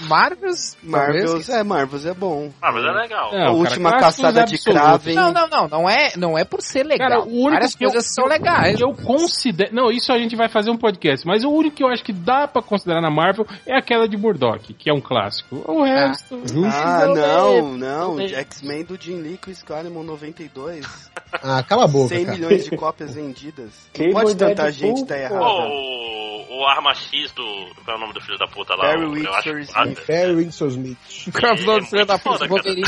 Marvels, 0.00 0.76
Marvels, 0.82 1.24
talvez. 1.30 1.48
é, 1.48 1.62
Marvels 1.62 2.06
é 2.06 2.14
bom. 2.14 2.50
ah, 2.62 2.72
mas 2.72 2.84
é 2.84 2.90
legal. 2.92 3.32
Não, 3.32 3.38
a 3.38 3.40
cara, 3.44 3.52
última 3.52 3.90
clássicos 3.98 4.16
caçada 4.32 4.44
de. 4.44 4.58
Kraven. 4.62 5.14
Não, 5.14 5.32
não, 5.32 5.48
não, 5.48 5.68
não 5.68 5.90
é, 5.90 6.12
não 6.16 6.38
é 6.38 6.44
por 6.44 6.60
ser 6.62 6.84
legal. 6.84 7.08
Cara, 7.08 7.20
o 7.22 7.32
único 7.32 7.50
Várias 7.50 7.74
que 7.74 7.84
eu- 7.84 7.90
coisas 7.90 8.12
são 8.14 8.26
legais. 8.26 8.80
Eu 8.80 8.92
considero. 8.94 9.74
Não, 9.74 9.90
isso 9.90 10.12
a 10.12 10.18
gente 10.18 10.36
vai 10.36 10.48
fazer 10.48 10.70
um 10.70 10.76
podcast. 10.78 11.26
Mas 11.26 11.44
o 11.44 11.50
único 11.50 11.76
que 11.76 11.82
eu 11.82 11.88
acho 11.88 12.04
que 12.04 12.12
dá 12.12 12.46
pra 12.46 12.62
considerar 12.62 13.00
na 13.00 13.10
Marvel 13.10 13.46
é 13.66 13.76
aquela 13.76 14.08
de 14.08 14.16
Murdoch, 14.16 14.72
que 14.74 14.88
é 14.90 14.92
um 14.92 15.00
clássico. 15.00 15.62
O 15.66 15.82
resto. 15.84 16.40
Ah, 16.72 17.06
não, 17.06 17.76
não. 17.76 18.16
Não. 18.16 18.28
X-Men 18.28 18.84
do 18.84 19.00
Jim 19.00 19.16
Lee 19.20 19.38
com 19.38 19.52
Scalimon 19.52 20.02
92. 20.02 20.75
Ah, 21.42 21.62
cala 21.62 21.84
a 21.84 21.88
boca, 21.88 22.14
100 22.14 22.24
cara. 22.24 22.36
milhões 22.38 22.64
de 22.64 22.76
cópias 22.76 23.14
vendidas. 23.14 23.70
Não 23.98 24.04
Cable 24.06 24.12
pode 24.12 24.36
tanta 24.36 24.70
gente 24.72 25.04
tá 25.04 25.14
pô. 25.14 25.20
errada. 25.20 25.44
O, 25.44 26.58
o 26.60 26.66
Arma 26.66 26.94
X 26.94 27.32
do. 27.32 27.42
Qual 27.84 27.94
é 27.94 27.98
o 27.98 28.00
nome 28.00 28.14
do 28.14 28.20
filho 28.22 28.38
da 28.38 28.46
puta 28.46 28.74
lá? 28.74 28.84
Barry 28.84 29.04
O- 29.04 29.12
Windsor 29.12 29.34
ah, 29.74 29.82
Smith. 29.84 30.06
Barry 30.06 30.34
Windsor 30.36 30.68
Smith. 30.68 30.98
É 31.42 31.82
filho 31.84 32.06
da 32.06 32.18
puta, 32.18 32.46
Wolverine. 32.46 32.82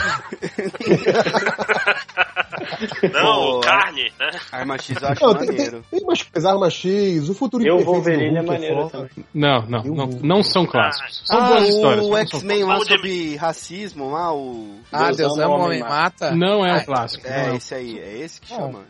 Não, 3.12 3.60
carne, 3.60 4.12
né? 4.18 4.31
Arma 4.52 4.78
X 4.78 5.00
eu 5.00 5.08
acho 5.08 5.25
Não, 5.25 5.34
tem, 5.34 5.47
tem, 5.49 5.57
maneiro. 5.57 5.84
tem 5.91 6.00
umas 6.02 6.23
coisas, 6.23 6.50
Arma 6.50 6.70
X, 6.70 7.28
o 7.28 7.34
futuro 7.34 7.67
Eu, 7.67 7.78
do 7.78 7.84
Wolverine 7.84 8.39
é 8.39 8.42
maneiro 8.42 8.89
também. 8.89 9.10
Não, 9.34 9.62
não, 9.67 9.83
não, 9.83 10.07
não 10.23 10.42
são 10.42 10.67
clássicos. 10.67 11.23
São 11.25 11.39
ah, 11.39 11.49
boas 11.49 11.68
histórias. 11.68 12.05
o 12.05 12.08
são 12.08 12.41
X-Men 12.41 12.65
lá 12.65 12.81
sobre 12.81 13.36
racismo, 13.36 14.10
lá 14.12 14.33
o... 14.34 14.78
Ah, 14.92 15.10
Deus 15.12 15.36
ama, 15.39 15.55
ama, 15.55 15.65
homem 15.65 15.81
mata. 15.81 16.31
Não 16.34 16.65
é 16.65 16.73
um 16.73 16.76
Ah, 16.76 16.84
clássico. 16.84 17.26
É, 17.26 17.49
não. 17.49 17.57
esse 17.57 17.75
aí, 17.78 17.98
é 17.98 18.18
esse 18.18 18.40
que 18.40 18.52
Ah. 18.52 18.57
chama. 18.57 18.84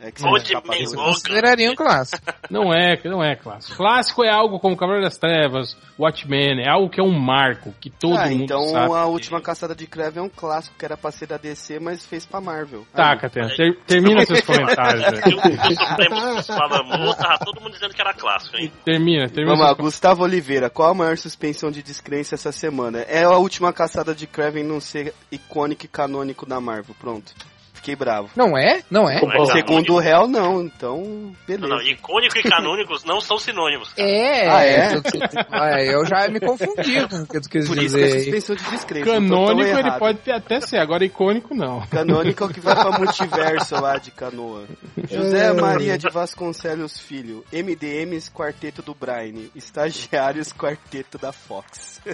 Capa 0.51 0.69
Man 0.69 0.79
dura. 0.85 0.91
Logan. 0.91 1.05
Consideraria 1.05 1.71
um 1.71 1.75
clássico. 1.75 2.23
Não 2.51 2.73
é, 2.73 2.99
não 3.05 3.23
é 3.23 3.37
clássico. 3.37 3.77
Clássico 3.77 4.25
é 4.25 4.31
algo 4.31 4.59
como 4.59 4.75
Cavaleiro 4.77 5.05
das 5.05 5.19
Trevas, 5.19 5.77
Watchmen, 5.99 6.63
é 6.65 6.69
algo 6.71 6.89
que 6.89 6.99
é 6.99 7.05
um 7.05 7.13
marco, 7.19 7.75
que 7.79 7.91
todo 7.91 8.17
ah, 8.17 8.27
mundo 8.27 8.45
então 8.45 8.65
sabe. 8.69 8.95
a 8.95 9.05
última 9.05 9.39
caçada 9.41 9.75
de 9.75 9.87
Kraven 9.87 10.23
é 10.23 10.27
um 10.27 10.31
clássico 10.31 10.75
que 10.79 10.85
era 10.85 10.97
pra 10.97 11.11
ser 11.11 11.27
da 11.27 11.37
DC, 11.37 11.79
mas 11.79 12.07
fez 12.07 12.25
pra 12.25 12.41
Marvel. 12.41 12.87
Tá, 12.95 13.13
Aí. 13.13 13.19
Catena, 13.19 13.49
ter- 13.55 13.77
termina 13.87 14.25
seus 14.25 14.41
comentários. 14.41 15.05
E 15.27 15.35
o, 15.35 15.77
Supremo 15.77 16.43
Salamur, 16.43 17.15
tava 17.17 17.39
todo 17.45 17.61
mundo 17.61 17.73
dizendo 17.75 17.93
que 17.95 18.01
era 18.01 18.15
clássico, 18.15 18.57
hein? 18.57 18.73
Termina, 18.85 19.29
termina. 19.29 19.55
Vamos 19.57 19.67
lá, 19.67 19.75
Gustavo 19.75 20.23
Oliveira, 20.23 20.71
qual 20.71 20.91
a 20.91 20.95
maior 20.95 21.19
suspensão 21.19 21.71
de 21.71 21.83
descrença 21.83 22.35
essa 22.35 22.51
semana? 22.51 23.01
É 23.01 23.25
a 23.25 23.37
última 23.37 23.73
caçada 23.75 24.15
de 24.15 24.27
Kraven 24.27 24.65
não 24.65 24.81
ser 24.81 25.13
icônico 25.31 25.85
e 25.85 25.89
canônico 25.89 26.47
da 26.47 26.61
Marvel, 26.61 26.95
pronto. 26.99 27.35
Fiquei 27.79 27.95
bravo. 27.95 28.29
Não 28.35 28.59
é? 28.59 28.83
Não 28.91 29.09
é? 29.09 29.21
Não 29.21 29.33
é 29.33 29.47
Segundo 29.53 29.95
o 29.95 29.99
réu, 29.99 30.27
não, 30.27 30.63
então, 30.63 30.99
Não, 30.99 31.35
beleza. 31.47 31.69
não, 31.69 31.81
icônico 31.81 32.37
e 32.39 32.43
canônicos 32.43 33.05
não 33.05 33.21
são 33.21 33.39
sinônimos. 33.39 33.93
cara. 33.95 34.09
É. 34.09 34.49
Ah, 34.49 34.65
é? 34.65 34.95
Eu, 34.97 35.03
ah, 35.53 35.83
eu 35.85 36.05
já 36.07 36.29
me 36.29 36.41
confundi 36.41 37.07
com 37.09 37.17
o 37.23 37.27
que 37.27 37.41
tu 37.41 37.49
quis 37.49 37.69
Por 37.69 37.79
isso 37.81 37.97
que 37.97 38.03
é 38.03 38.07
dizer. 38.07 38.17
aí. 38.17 38.23
suspensão 38.25 38.57
de 38.57 38.65
descrença. 38.71 39.21
não 39.21 39.29
tô 39.29 39.37
tão 39.37 39.47
Canônico 39.47 39.79
ele 39.79 39.99
pode 39.99 40.19
ter 40.19 40.33
até 40.33 40.61
ser, 40.61 40.79
agora 40.79 41.05
icônico 41.05 41.55
não. 41.55 41.87
Canônico 41.87 42.43
é 42.43 42.47
o 42.47 42.51
que 42.51 42.61
vai 42.61 42.75
pra 42.75 42.91
multiverso 42.99 43.81
lá 43.81 43.97
de 43.97 44.11
canoa. 44.11 44.65
José 45.09 45.53
Maria 45.53 45.97
de 45.97 46.09
Vasconcelos 46.11 46.99
Filho, 46.99 47.45
MDMs 47.53 48.29
Quarteto 48.31 48.83
do 48.83 48.93
Brian, 48.95 49.49
Estagiários 49.55 50.53
Quarteto 50.53 51.17
da 51.17 51.33
Fox. 51.33 52.01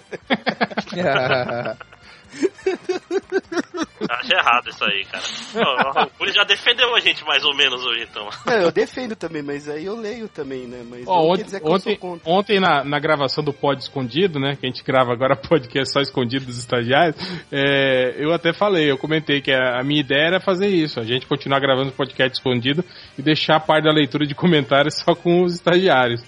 Acho 4.10 4.34
errado 4.34 4.68
isso 4.68 4.84
aí, 4.84 5.04
cara. 5.04 5.24
Não, 5.54 6.04
o 6.04 6.10
Curi 6.10 6.32
já 6.32 6.44
defendeu 6.44 6.94
a 6.94 7.00
gente 7.00 7.24
mais 7.24 7.44
ou 7.44 7.54
menos 7.54 7.84
hoje, 7.84 8.06
então. 8.10 8.28
Não, 8.46 8.54
eu 8.54 8.72
defendo 8.72 9.16
também, 9.16 9.42
mas 9.42 9.68
aí 9.68 9.84
eu 9.84 9.96
leio 9.96 10.28
também, 10.28 10.66
né? 10.66 10.84
Mas 10.88 11.04
quer 11.04 11.10
ontem, 11.10 11.44
dizer 11.44 11.60
que 11.60 11.66
eu 11.66 11.72
ontem, 11.72 11.90
sou 11.90 11.96
contra. 11.96 12.30
ontem 12.30 12.60
na, 12.60 12.84
na 12.84 12.98
gravação 12.98 13.42
do 13.42 13.52
Pod 13.52 13.80
Escondido, 13.80 14.38
né? 14.38 14.56
Que 14.56 14.66
a 14.66 14.68
gente 14.68 14.82
grava 14.82 15.12
agora 15.12 15.36
podcast 15.48 15.92
só 15.92 16.00
escondido 16.00 16.46
dos 16.46 16.58
estagiários, 16.58 17.16
é, 17.50 18.14
eu 18.18 18.32
até 18.32 18.52
falei, 18.52 18.90
eu 18.90 18.98
comentei 18.98 19.40
que 19.40 19.52
a, 19.52 19.80
a 19.80 19.84
minha 19.84 20.00
ideia 20.00 20.26
era 20.26 20.40
fazer 20.40 20.68
isso, 20.68 21.00
a 21.00 21.04
gente 21.04 21.26
continuar 21.26 21.60
gravando 21.60 21.90
o 21.90 21.92
podcast 21.92 22.36
escondido 22.36 22.84
e 23.18 23.22
deixar 23.22 23.56
a 23.56 23.60
parte 23.60 23.84
da 23.84 23.92
leitura 23.92 24.26
de 24.26 24.34
comentários 24.34 24.96
só 25.04 25.14
com 25.14 25.42
os 25.42 25.54
estagiários. 25.54 26.22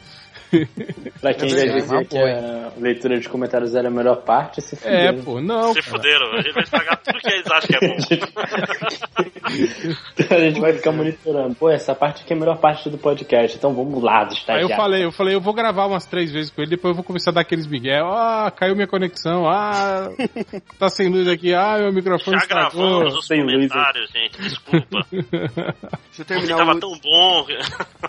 Pra 1.21 1.35
quem 1.35 1.53
É 1.53 1.67
já 1.67 1.73
dizia 1.75 2.05
que 2.05 2.17
a 2.19 2.73
leitura 2.79 3.19
de 3.19 3.29
comentários 3.29 3.75
era 3.75 3.89
a 3.89 3.91
melhor 3.91 4.23
parte, 4.23 4.61
se 4.61 4.75
É, 4.75 4.79
fuderam. 4.79 5.23
pô, 5.25 5.41
não. 5.41 5.73
Se 5.75 5.83
cara. 5.83 5.97
fuderam, 5.97 6.33
a 6.33 6.41
gente 6.43 6.53
vai 6.55 6.63
estragar 6.63 7.01
tudo 7.03 7.19
que 7.19 7.29
eles 7.33 7.47
acham 7.51 7.69
que 7.69 7.77
é 7.77 7.89
bom. 7.89 7.97
a 10.35 10.39
gente 10.41 10.61
vai 10.61 10.73
ficar 10.73 10.93
monitorando. 10.93 11.55
Pô, 11.55 11.71
essa 11.71 11.95
parte 11.95 12.23
aqui 12.23 12.33
é 12.33 12.37
a 12.37 12.39
melhor 12.39 12.59
parte 12.59 12.89
do 12.91 12.99
podcast, 12.99 13.57
então 13.57 13.75
vamos 13.75 14.03
lá, 14.03 14.25
dos 14.25 14.45
Aí 14.49 14.63
eu 14.63 14.69
falei, 14.69 15.05
eu 15.05 15.13
falei, 15.13 15.35
eu 15.35 15.41
vou 15.41 15.55
gravar 15.55 15.87
umas 15.87 16.07
três 16.07 16.31
vezes 16.33 16.51
com 16.51 16.61
ele, 16.63 16.71
depois 16.71 16.91
eu 16.91 16.95
vou 16.97 17.05
começar 17.05 17.31
a 17.31 17.35
dar 17.35 17.41
aqueles 17.43 17.67
miguel. 17.67 18.07
Ah, 18.13 18.53
caiu 18.55 18.75
minha 18.75 18.87
conexão. 18.87 19.49
Ah, 19.49 20.09
tá 20.79 20.89
sem 20.89 21.09
luz 21.09 21.29
aqui. 21.29 21.55
Ah, 21.55 21.79
meu 21.79 21.93
microfone 21.93 22.37
Já 22.37 22.43
estragou. 22.45 22.89
gravamos 22.89 23.17
os 23.19 23.27
Sem 23.27 23.43
luz 23.43 23.53
comentários, 23.53 24.11
gente, 24.11 24.41
desculpa. 24.43 25.07
Deixa 25.11 26.21
eu 26.21 26.25
terminar 26.25 26.57
tava 26.59 26.75
o, 26.75 26.81
tão 26.81 26.93
bom. 27.03 27.47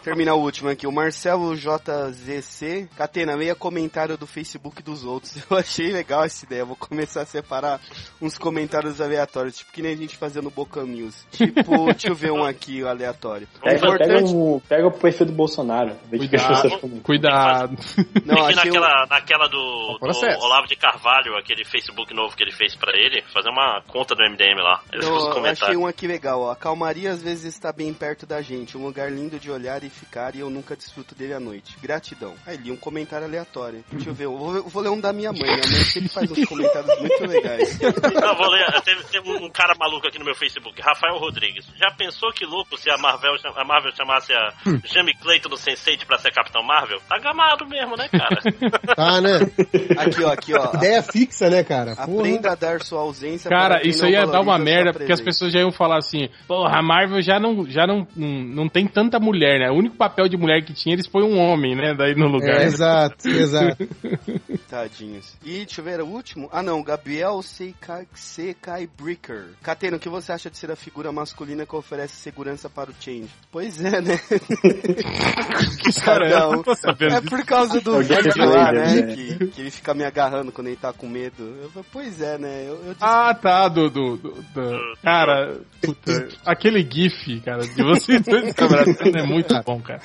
terminar 0.03 0.33
o 0.35 0.41
último 0.41 0.69
aqui. 0.69 0.87
O 0.87 0.91
Marcelo 0.91 1.55
JZC. 2.27 2.89
Catena, 2.95 3.37
meia 3.37 3.55
comentário 3.55 4.17
do 4.17 4.27
Facebook 4.27 4.83
dos 4.83 5.05
outros. 5.05 5.37
Eu 5.49 5.57
achei 5.57 5.91
legal 5.91 6.23
essa 6.23 6.45
ideia. 6.45 6.61
Eu 6.61 6.67
vou 6.67 6.75
começar 6.75 7.21
a 7.21 7.25
separar 7.25 7.79
uns 8.21 8.37
comentários 8.37 8.99
aleatórios, 8.99 9.57
tipo 9.57 9.71
que 9.71 9.81
nem 9.81 9.93
a 9.93 9.97
gente 9.97 10.17
fazia 10.17 10.41
no 10.41 10.49
Boca 10.51 10.83
News. 10.83 11.25
Tipo, 11.31 11.85
deixa 11.93 12.09
eu 12.09 12.15
ver 12.15 12.31
um 12.31 12.43
aqui 12.43 12.83
aleatório. 12.85 13.47
É 13.63 13.75
Pega, 13.75 13.79
pega, 13.97 14.05
Importante. 14.05 14.33
o, 14.35 14.61
pega 14.67 14.87
o 14.87 14.91
perfil 14.91 15.25
do 15.27 15.31
Bolsonaro. 15.33 15.95
Cuidado, 16.09 17.01
cuidado. 17.03 17.77
Não, 18.25 18.45
achei 18.45 18.71
um- 18.71 18.73
naquela, 18.75 19.05
naquela 19.07 19.47
do, 19.47 19.93
do 19.93 19.99
processo. 19.99 20.39
Olavo 20.43 20.67
de 20.67 20.75
Carvalho, 20.75 21.35
aquele 21.37 21.63
Facebook 21.65 22.13
novo 22.13 22.35
que 22.35 22.43
ele 22.43 22.51
fez 22.51 22.75
pra 22.75 22.91
ele, 22.93 23.23
fazer 23.33 23.49
uma 23.49 23.81
conta 23.87 24.15
do 24.15 24.23
MDM 24.23 24.59
lá. 24.61 24.81
Eles 24.91 25.05
Eu, 25.05 25.45
achei 25.45 25.75
um 25.77 25.87
aqui 25.87 26.07
legal, 26.07 26.41
ó. 26.41 26.51
A 26.51 26.55
calmaria 26.55 27.11
às 27.11 27.21
vezes 27.21 27.45
está 27.45 27.71
bem 27.71 27.93
perto 27.93 28.25
da 28.25 28.41
gente, 28.41 28.77
um 28.77 28.83
lugar 28.85 29.11
lindo 29.11 29.39
de 29.39 29.49
olhar 29.51 29.83
e 29.83 29.89
ficar 29.89 30.35
e 30.35 30.39
eu 30.39 30.49
nunca 30.49 30.75
desfruto 30.75 31.15
dele 31.15 31.33
à 31.33 31.39
noite. 31.39 31.77
Gratidão 31.81 32.16
rapidão. 32.17 32.33
Aí 32.45 32.57
li 32.57 32.71
um 32.71 32.77
comentário 32.77 33.27
aleatório. 33.27 33.83
Deixa 33.91 34.09
eu 34.09 34.13
ver, 34.13 34.25
eu 34.25 34.37
vou, 34.37 34.55
eu 34.55 34.63
vou 34.67 34.81
ler 34.81 34.89
um 34.89 34.99
da 34.99 35.13
minha 35.13 35.31
mãe. 35.31 35.43
Minha 35.43 35.57
mãe 35.57 35.83
sempre 35.83 36.09
faz 36.09 36.31
uns 36.31 36.45
comentários 36.45 36.99
muito 36.99 37.25
legais. 37.25 37.79
Não, 37.79 38.35
vou 38.35 38.49
ler. 38.49 38.81
Tem, 38.81 38.97
tem 39.03 39.21
um, 39.21 39.49
cara 39.49 39.75
maluco 39.79 40.07
aqui 40.07 40.17
no 40.17 40.25
meu 40.25 40.35
Facebook, 40.35 40.81
Rafael 40.81 41.17
Rodrigues. 41.17 41.65
Já 41.75 41.91
pensou 41.95 42.31
que 42.33 42.45
louco 42.45 42.77
se 42.77 42.89
a 42.89 42.97
Marvel, 42.97 43.35
a 43.55 43.63
Marvel 43.63 43.91
chamasse 43.95 44.33
a 44.33 44.53
Jamie 44.85 45.15
Clayton 45.15 45.49
do 45.49 45.55
Sense8 45.55 46.05
pra 46.05 46.17
ser 46.17 46.31
Capitão 46.31 46.63
Marvel? 46.63 46.99
Tá 47.07 47.19
gamado 47.19 47.67
mesmo, 47.67 47.95
né, 47.95 48.07
cara? 48.09 48.37
Tá, 48.95 49.21
né? 49.21 49.39
Aqui, 49.97 50.23
ó, 50.23 50.31
aqui, 50.31 50.53
ó. 50.53 50.73
Ideia 50.75 51.03
fixa, 51.03 51.49
né, 51.49 51.63
cara? 51.63 51.95
Porra. 51.95 52.19
Aprenda 52.19 52.51
a 52.51 52.55
dar 52.55 52.81
sua 52.81 53.01
ausência 53.01 53.49
Cara, 53.49 53.85
isso 53.85 54.05
aí 54.05 54.13
ia 54.13 54.25
dar 54.25 54.41
uma 54.41 54.57
merda, 54.57 54.93
porque 54.93 55.11
as 55.11 55.21
pessoas 55.21 55.51
já 55.51 55.59
iam 55.59 55.71
falar 55.71 55.97
assim, 55.97 56.29
porra, 56.47 56.79
a 56.79 56.81
Marvel 56.81 57.21
já 57.21 57.39
não, 57.39 57.67
já 57.69 57.85
não, 57.85 58.07
não, 58.15 58.27
não 58.27 58.69
tem 58.69 58.87
tanta 58.87 59.19
mulher, 59.19 59.59
né? 59.59 59.71
O 59.71 59.75
único 59.75 59.95
papel 59.95 60.27
de 60.27 60.37
mulher 60.37 60.63
que 60.63 60.73
tinha, 60.73 60.93
eles 60.93 61.07
põem 61.07 61.23
um 61.23 61.39
homem, 61.39 61.75
né? 61.75 61.93
Daí 61.93 62.06
no 62.15 62.27
lugar. 62.27 62.61
É, 62.61 62.65
exato, 62.65 63.27
exato. 63.27 63.87
Tadinhos. 64.69 65.35
E 65.43 65.57
deixa 65.65 65.81
eu 65.81 65.85
ver, 65.85 66.01
o 66.01 66.05
último? 66.07 66.49
Ah 66.51 66.61
não, 66.61 66.83
Gabriel 66.83 67.41
Seikai, 67.41 68.07
Sekai 68.13 68.87
Bricker. 68.99 69.45
Catena, 69.61 69.97
o 69.97 69.99
que 69.99 70.09
você 70.09 70.31
acha 70.31 70.49
de 70.49 70.57
ser 70.57 70.71
a 70.71 70.75
figura 70.75 71.11
masculina 71.11 71.65
que 71.65 71.75
oferece 71.75 72.15
segurança 72.15 72.69
para 72.69 72.89
o 72.89 72.93
Change? 72.99 73.29
Pois 73.51 73.83
é, 73.83 74.01
né? 74.01 74.19
Cada 76.03 76.49
um. 76.49 76.61
tô 76.63 76.75
sabendo 76.75 77.13
É 77.15 77.21
disso. 77.21 77.29
por 77.35 77.45
causa 77.45 77.79
do 77.81 78.01
É 78.01 78.03
gameplay 78.03 78.47
lá, 78.47 78.71
né? 78.71 79.01
né? 79.01 79.15
Que, 79.15 79.47
que 79.47 79.61
ele 79.61 79.71
fica 79.71 79.93
me 79.93 80.03
agarrando 80.03 80.51
quando 80.51 80.67
ele 80.67 80.75
tá 80.77 80.91
com 80.93 81.07
medo. 81.07 81.43
Eu 81.75 81.85
pois 81.91 82.21
é, 82.21 82.37
né? 82.37 82.63
Eu, 82.67 82.75
eu 82.85 82.93
disse- 82.93 82.97
Ah, 83.05 83.33
tá, 83.33 83.67
do, 83.67 83.89
do, 83.89 84.17
do- 84.17 84.41
do- 84.53 84.97
Cara, 85.01 85.59
puta, 85.81 86.27
aquele 86.45 86.81
gif, 86.89 87.39
cara, 87.41 87.65
de 87.67 87.83
vocês 87.83 88.21
dois 88.21 88.51
se 88.55 88.63
abraçando 88.63 89.17
é 89.17 89.23
muito 89.23 89.53
bom, 89.63 89.79
cara. 89.81 90.01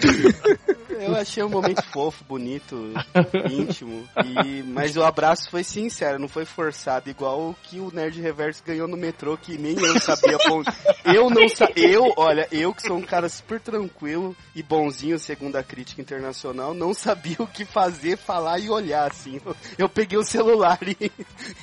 Eu 1.00 1.16
achei 1.16 1.42
um 1.42 1.48
momento 1.48 1.82
fofo, 1.92 2.24
bonito, 2.24 2.92
íntimo. 3.50 4.08
E, 4.24 4.62
mas 4.62 4.96
o 4.96 5.02
abraço 5.02 5.50
foi 5.50 5.62
sincero, 5.62 6.18
não 6.18 6.28
foi 6.28 6.44
forçado, 6.44 7.10
igual 7.10 7.38
o 7.50 7.56
que 7.62 7.78
o 7.78 7.90
Nerd 7.92 8.20
Reverso 8.20 8.62
ganhou 8.64 8.88
no 8.88 8.96
metrô, 8.96 9.36
que 9.36 9.58
nem 9.58 9.76
eu 9.78 10.00
sabia. 10.00 10.38
Bom, 10.48 10.62
eu 11.04 11.28
não 11.30 11.48
sabia. 11.48 11.88
Eu, 11.88 12.12
olha, 12.16 12.48
eu 12.50 12.72
que 12.74 12.82
sou 12.82 12.96
um 12.96 13.02
cara 13.02 13.28
super 13.28 13.60
tranquilo 13.60 14.34
e 14.54 14.62
bonzinho, 14.62 15.18
segundo 15.18 15.56
a 15.56 15.62
crítica 15.62 16.00
internacional, 16.00 16.72
não 16.74 16.94
sabia 16.94 17.36
o 17.38 17.46
que 17.46 17.64
fazer, 17.64 18.16
falar 18.16 18.58
e 18.58 18.70
olhar, 18.70 19.10
assim. 19.10 19.40
Eu, 19.44 19.56
eu 19.78 19.88
peguei 19.88 20.18
o 20.18 20.24
celular 20.24 20.78
e, 20.82 21.10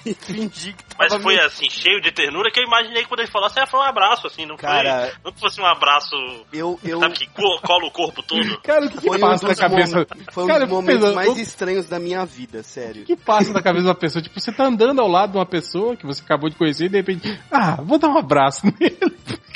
e 0.05 0.13
fingi 0.13 0.73
que 0.73 0.83
tava. 0.83 0.97
Mas 1.09 1.21
foi 1.23 1.35
me- 1.35 1.41
assim, 1.41 1.69
cheio 1.69 2.01
de 2.01 2.11
ternura, 2.11 2.51
que 2.51 2.59
eu 2.59 2.63
imaginei 2.65 3.03
que 3.03 3.07
quando 3.09 3.21
ele 3.21 3.31
falasse, 3.31 3.59
ah, 3.59 3.65
foi 3.65 3.79
um 3.79 3.83
abraço, 3.83 4.27
assim, 4.27 4.45
não 4.45 4.57
Cara, 4.57 5.07
foi. 5.07 5.19
Não 5.25 5.31
que 5.31 5.39
fosse 5.39 5.59
um 5.61 5.65
abraço. 5.65 6.15
Eu, 6.53 6.79
eu, 6.83 6.99
Sabe 6.99 7.15
que 7.15 7.27
co- 7.27 7.59
cola 7.61 7.85
o 7.85 7.91
corpo 7.91 8.21
todo? 8.23 8.59
Cara, 8.61 8.85
o 8.85 8.89
que, 8.89 8.97
que 8.99 9.07
foi 9.07 9.17
um 9.17 9.21
passa 9.21 9.47
na 9.47 9.53
dos, 9.53 9.59
cabeça? 9.59 10.05
Foi 10.31 10.43
um 10.43 10.47
Cara, 10.47 10.65
dos 10.65 10.69
eu 10.73 10.81
fico 10.81 10.81
momentos 10.81 11.01
pensando, 11.01 11.15
mais 11.15 11.29
o- 11.29 11.39
estranhos 11.41 11.85
da 11.87 11.99
minha 11.99 12.25
vida, 12.25 12.63
sério. 12.63 13.03
O 13.03 13.05
que 13.05 13.15
passa 13.15 13.51
na 13.53 13.61
cabeça 13.61 13.83
de 13.83 13.89
uma 13.89 13.95
pessoa? 13.95 14.21
Tipo, 14.21 14.39
você 14.39 14.51
tá 14.51 14.65
andando 14.65 14.99
ao 15.01 15.07
lado 15.07 15.31
de 15.33 15.37
uma 15.37 15.45
pessoa 15.45 15.95
que 15.95 16.05
você 16.05 16.21
acabou 16.21 16.49
de 16.49 16.55
conhecer 16.55 16.85
e 16.85 16.89
de 16.89 16.97
repente, 16.97 17.39
ah, 17.51 17.79
vou 17.83 17.97
dar 17.97 18.09
um 18.09 18.17
abraço 18.17 18.65
nele. 18.79 18.97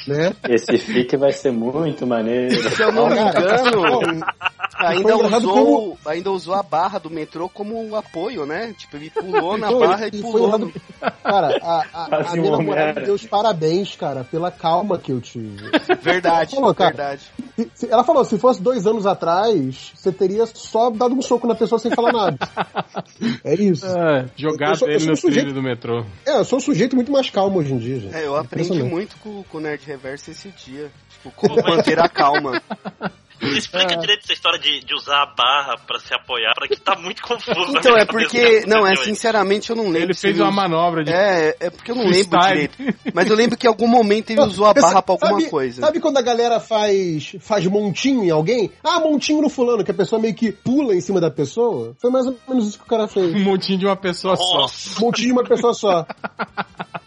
Né? 0.06 0.34
Esse 0.50 0.78
fic 0.78 1.16
vai 1.16 1.32
ser 1.32 1.52
muito 1.54 2.06
maneiro. 2.06 2.54
Se 2.72 2.82
eu 2.84 2.92
não 2.92 3.08
me 3.10 3.18
engano, 3.18 4.26
ainda 4.78 5.16
usou, 5.18 5.98
ainda 6.06 6.32
usou 6.32 6.54
a 6.56 6.64
barra 6.64 7.00
do 7.00 7.10
metrô 7.10 7.48
como 7.48 7.82
um 7.82 7.96
apoio, 7.96 8.46
né? 8.46 8.74
Tipo, 8.78 8.98
ele 8.98 9.10
pulou 9.16 9.58
na 9.58 9.72
barra 9.72 10.08
e 10.08 10.22
foi 10.22 10.32
pulou. 10.32 10.48
errado. 10.50 10.66
no- 10.66 10.74
Cara, 11.24 11.58
a, 11.62 11.86
a, 11.94 12.06
a 12.32 12.36
minha 12.36 12.52
um 12.52 12.58
namorada 12.58 13.02
deu 13.02 13.14
os 13.14 13.26
parabéns, 13.26 13.96
cara, 13.96 14.26
pela 14.26 14.52
calma 14.52 14.98
que 14.98 15.12
eu 15.12 15.22
tive. 15.22 15.56
Verdade, 16.02 16.56
Falou, 16.56 16.74
cara. 16.76 16.90
verdade. 16.94 17.22
Ela 17.90 18.04
falou, 18.04 18.26
se 18.26 18.38
fosse 18.40 18.62
dois 18.62 18.88
anos 18.88 19.06
atrás, 19.06 19.92
você 19.96 20.12
teria 20.12 20.46
só 20.48 20.90
dado 20.90 21.14
um 21.14 21.22
soco 21.22 21.46
na 21.48 21.54
pessoa 21.54 21.78
sem 21.78 21.92
falar 21.92 22.12
nada. 22.12 22.38
É 23.44 23.54
isso. 23.56 23.86
Ah, 23.86 24.22
Eu 24.26 24.30
jogado 24.36 24.78
sou- 24.80 24.88
eu 24.88 24.94
ele 24.94 25.00
sou 25.00 25.08
no 25.08 25.14
um 25.14 25.16
sujeito- 25.18 25.46
trilho 25.46 25.54
do 25.54 25.62
metrô. 25.64 26.06
É, 26.26 26.38
eu 26.38 26.46
sou 26.46 26.58
um 26.58 26.62
sujeito 26.62 26.96
muito 26.96 27.12
mais 27.12 27.30
calmo 27.30 27.60
hoje 27.60 27.74
em 27.74 27.78
dia, 27.78 28.00
gente. 28.00 28.16
É, 28.16 28.26
eu 28.26 28.36
aprendi 28.36 28.82
muito 28.84 29.16
com, 29.18 29.44
com 29.44 29.58
o 29.58 29.62
Nerd 29.62 29.86
Reverso 29.86 30.32
esse 30.32 30.50
dia. 30.50 30.90
Tipo, 31.12 31.32
como 31.36 31.56
manter 31.64 32.00
a 32.00 32.10
calma. 32.10 32.62
Explica 33.58 33.96
direito 33.98 34.22
essa 34.24 34.34
história 34.34 34.60
de, 34.60 34.80
de 34.86 34.94
usar 34.94 35.24
a 35.24 35.26
barra 35.26 35.78
pra 35.86 36.00
se 36.00 36.14
apoiar, 36.14 36.54
pra 36.56 36.68
que 36.68 36.80
tá 36.80 36.96
muito 36.96 37.22
confuso. 37.22 37.78
Então, 37.78 37.96
é 37.98 38.06
porque. 38.06 38.62
que 38.62 38.68
Não, 38.68 38.86
é 38.86 38.96
sinceramente 38.96 39.70
eu 39.70 39.76
não 39.76 39.86
lembro. 39.86 40.04
Ele 40.04 40.14
fez 40.14 40.38
uma 40.40 40.50
usou- 40.50 40.56
manobra 40.56 41.04
de 41.04 41.12
É, 41.12 41.56
é 41.60 41.70
porque 41.70 41.92
eu 41.92 41.96
não 41.96 42.06
lembro 42.08 42.40
direito. 42.40 42.78
Mas 43.14 43.30
eu 43.30 43.36
lembro 43.36 43.58
que 43.58 43.68
em 43.68 43.70
algum 43.70 43.88
momento 43.88 44.30
ele 44.32 44.42
usou 44.42 44.66
a 44.66 44.74
barra 44.74 45.02
pra 45.02 45.14
alguma 45.14 45.32
sabe, 45.40 45.50
coisa. 45.50 45.82
Sabe 45.82 46.00
quando 46.00 46.18
a 46.18 46.22
galera 46.22 46.60
faz, 46.60 47.36
faz 47.40 47.66
montinho 47.68 48.24
em 48.24 48.30
alguém? 48.32 48.72
Ah, 48.84 49.00
montinho 49.00 49.42
no 49.42 49.50
fulano, 49.50 49.84
que 49.84 49.92
a 49.92 49.94
pessoa 49.94 50.22
meio 50.22 50.34
que 50.36 50.52
pula 50.52 50.96
em 50.96 51.02
cima 51.02 51.20
da 51.22 51.30
pessoa? 51.32 51.94
Foi 52.00 52.10
mais 52.10 52.26
ou 52.26 52.36
menos 52.48 52.68
isso 52.70 52.78
que 52.80 52.86
o 52.86 52.88
cara 52.88 53.08
fez. 53.08 53.34
um 53.34 53.40
montinho 53.44 53.80
de 53.80 53.86
uma 53.86 53.96
pessoa 53.96 54.36
só. 54.36 54.58
Nossa, 54.58 55.00
Montinho 55.02 55.28
de 55.28 55.34
uma 55.34 55.44
pessoa 55.44 55.74
só. 55.74 56.06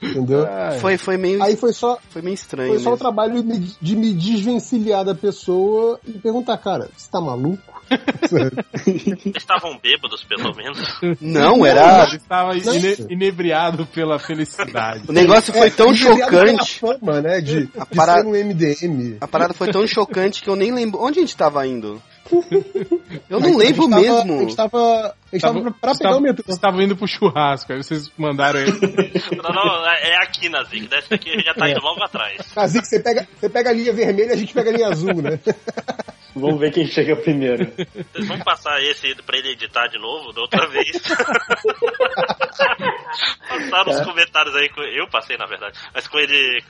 Entendeu? 0.03 0.47
Ai. 0.47 0.79
Foi, 0.79 0.99
foi 0.99 1.17
meio. 1.17 1.43
Aí 1.43 1.57
foi 1.57 1.73
só, 1.73 1.99
Foi 2.11 2.23
meio 2.23 2.35
estranho. 2.35 2.69
foi 2.71 2.79
só 2.79 2.91
o 2.91 2.93
mesmo. 2.93 2.99
trabalho 2.99 3.43
de, 3.43 3.77
de 3.81 3.97
me 3.97 4.13
desvencilhar 4.13 5.05
da 5.05 5.15
pessoa 5.15 5.99
e 6.07 6.13
perguntar, 6.27 6.59
cara, 6.59 6.89
você 6.97 7.09
tá 7.11 7.21
maluco? 7.21 7.63
eles 8.87 9.37
estavam 9.37 9.79
bêbados, 9.79 10.25
pelo 10.25 10.55
menos. 10.57 10.79
Não, 11.21 11.65
era. 11.65 12.05
Ele 12.09 12.17
estava 12.17 12.57
ine- 12.57 13.07
inebriado 13.11 13.87
pela 13.87 14.19
felicidade. 14.19 15.05
O 15.09 15.13
negócio 15.13 15.53
foi 15.53 15.71
tão 15.71 15.95
Inebriado 15.95 16.31
pela 16.31 16.47
chocante. 16.57 16.81
Fama, 16.81 17.21
né, 17.21 17.41
de, 17.41 17.69
A 17.79 17.85
de 17.85 17.95
para- 17.95 18.21
ser 18.21 18.27
um 18.27 18.35
MDM. 18.35 19.17
A 19.21 19.29
parada 19.29 19.55
foi 19.55 19.71
tão 19.71 19.87
chocante 19.87 20.43
que 20.43 20.51
eu 20.51 20.57
nem 20.57 20.73
lembro. 20.73 21.01
Onde 21.01 21.19
a 21.19 21.23
gente 21.23 21.37
tava 21.37 21.65
indo? 21.67 22.03
Eu 23.31 23.39
não 23.39 23.55
A 23.55 23.57
lembro 23.57 23.89
tava- 23.89 24.03
mesmo. 24.03 24.35
A 24.35 24.39
gente 24.41 24.57
tava, 24.57 25.15
a 25.33 25.37
gente 25.37 25.43
tava 25.43 25.61
pra, 25.61 25.71
pra 25.73 25.95
pegar 25.95 26.17
o 26.17 26.21
metrô. 26.21 26.45
Vocês 26.45 26.57
estavam 26.57 26.81
indo 26.83 26.97
pro 26.97 27.07
churrasco, 27.09 27.73
aí 27.73 27.83
vocês 27.83 28.11
mandaram 28.17 28.61
ele. 28.61 28.73
Não, 29.43 29.53
não, 29.55 29.87
é 29.89 30.11
é 30.11 30.17
aqui, 30.23 30.49
Nazik. 30.49 30.87
Dessa 30.89 31.11
daqui 31.11 31.41
já 31.41 31.55
tá 31.55 31.69
indo 31.69 31.81
logo 31.81 32.03
atrás. 32.03 32.37
Que 32.53 32.87
você 32.87 33.01
pega, 33.01 33.27
você 33.39 33.49
pega 33.49 33.71
a 33.71 33.73
linha 33.73 33.93
vermelha 33.93 34.31
e 34.31 34.33
a 34.33 34.37
gente 34.37 34.53
pega 34.55 34.71
a 34.71 34.73
linha 34.73 34.89
azul, 34.89 35.15
né? 35.15 35.39
Vamos 36.37 36.61
ver 36.61 36.71
quem 36.71 36.87
chega 36.87 37.17
primeiro. 37.17 37.65
Vocês 38.13 38.29
vão 38.29 38.39
passar 38.41 38.79
esse 38.83 39.15
pra 39.23 39.39
ele 39.39 39.53
editar 39.53 39.87
de 39.89 39.99
novo, 39.99 40.35
da 40.35 40.43
outra 40.43 40.69
vez. 40.69 40.91
Passaram 43.49 43.93
os 43.93 44.01
comentários 44.03 44.55
aí, 44.55 44.69
com- 44.69 44.83
eu 44.83 45.09
passei 45.09 45.37
na 45.39 45.47
verdade, 45.47 45.79
mas 45.95 46.07
com 46.07 46.19
ele, 46.19 46.63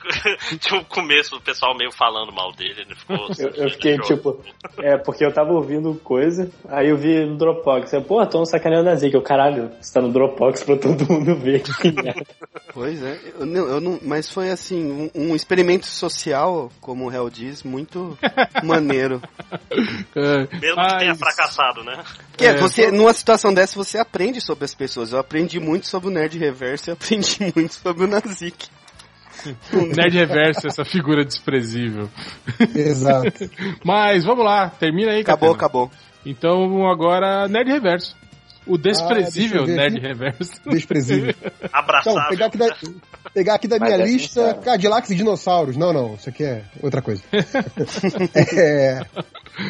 tinha 0.59 0.79
um 0.79 0.83
começo 0.85 1.35
o 1.35 1.41
pessoal 1.41 1.75
meio 1.75 1.91
falando 1.91 2.31
mal 2.31 2.53
dele, 2.53 2.81
ele 2.81 2.95
ficou... 2.95 3.17
Eu, 3.37 3.49
eu 3.65 3.69
fiquei 3.71 3.97
tipo. 3.99 4.41
É, 4.79 4.97
porque 4.97 5.25
eu 5.25 5.33
tava 5.33 5.51
ouvindo 5.51 5.95
coisa, 5.95 6.49
aí 6.69 6.87
eu 6.89 6.97
vi 6.97 7.25
no 7.25 7.37
Dropbox. 7.37 7.91
Eu, 7.91 8.01
pô, 8.03 8.25
tô 8.25 8.37
sacaneando 8.47 8.89
a 8.89 8.95
Zig. 8.95 9.13
Eu, 9.13 9.21
caralho, 9.21 9.69
você 9.79 9.93
tá 9.93 10.01
no 10.01 10.11
Dropbox 10.11 10.63
pra 10.63 10.75
todo 10.77 11.05
mundo 11.11 11.35
ver. 11.35 11.61
Pois 12.73 13.01
é, 13.03 13.19
eu 13.39 13.45
não, 13.45 13.67
eu 13.67 13.81
não- 13.81 13.99
mas 14.01 14.29
foi 14.31 14.49
assim, 14.49 15.09
um, 15.15 15.31
um 15.31 15.35
experimento 15.35 15.85
social, 15.85 16.71
como 16.81 17.05
o 17.07 17.11
Hell 17.13 17.29
diz, 17.29 17.63
muito 17.63 18.17
maneiro. 18.63 19.21
É, 20.15 20.37
Mesmo 20.59 20.81
que 20.87 20.97
tenha 20.97 21.09
mas- 21.11 21.19
fracassado, 21.19 21.83
né? 21.83 22.03
Que 22.35 22.45
é, 22.45 22.49
É, 22.49 22.57
você, 22.57 22.91
numa 22.91 23.13
situação 23.13 23.53
dessa, 23.53 23.75
você 23.75 23.97
aprende 23.97 24.41
sobre 24.41 24.65
as 24.65 24.73
pessoas. 24.73 25.11
Eu 25.11 25.19
aprendi 25.19 25.59
muito 25.59 25.87
sobre 25.87 26.09
o 26.09 26.11
Nerd 26.11 26.37
Reverso 26.37 26.89
e 26.89 26.93
aprendi 26.93 27.37
muito 27.55 27.73
sobre 27.73 28.03
o 28.03 28.07
Nazik. 28.07 28.67
Nerd 29.71 30.17
Reverso, 30.17 30.67
essa 30.67 30.83
figura 30.83 31.23
desprezível. 31.23 32.09
Exato. 32.75 33.49
Mas 33.85 34.23
vamos 34.25 34.43
lá, 34.43 34.69
termina 34.69 35.11
aí, 35.11 35.21
Acabou, 35.21 35.49
Catena. 35.55 35.55
acabou. 35.87 35.91
Então 36.25 36.87
agora, 36.89 37.47
Nerd 37.47 37.71
Reverso. 37.71 38.15
O 38.67 38.77
desprezível 38.77 39.63
Ah, 39.63 39.67
Nerd 39.67 39.97
aqui. 39.97 40.07
Reverso. 40.07 40.61
Desprezível. 40.69 41.33
Abraçável. 41.71 42.21
Então, 42.21 42.29
pegar 42.29 42.45
aqui 42.47 42.57
da, 42.57 42.77
pegar 43.33 43.55
aqui 43.55 43.67
da 43.67 43.79
minha 43.79 43.95
é 43.95 44.05
lista 44.05 44.41
sincero. 44.41 44.61
Cadillacs 44.61 45.09
e 45.09 45.15
dinossauros. 45.15 45.77
Não, 45.77 45.93
não, 45.93 46.15
isso 46.15 46.29
aqui 46.29 46.43
é 46.43 46.63
outra 46.81 47.01
coisa. 47.01 47.23
é, 48.35 49.01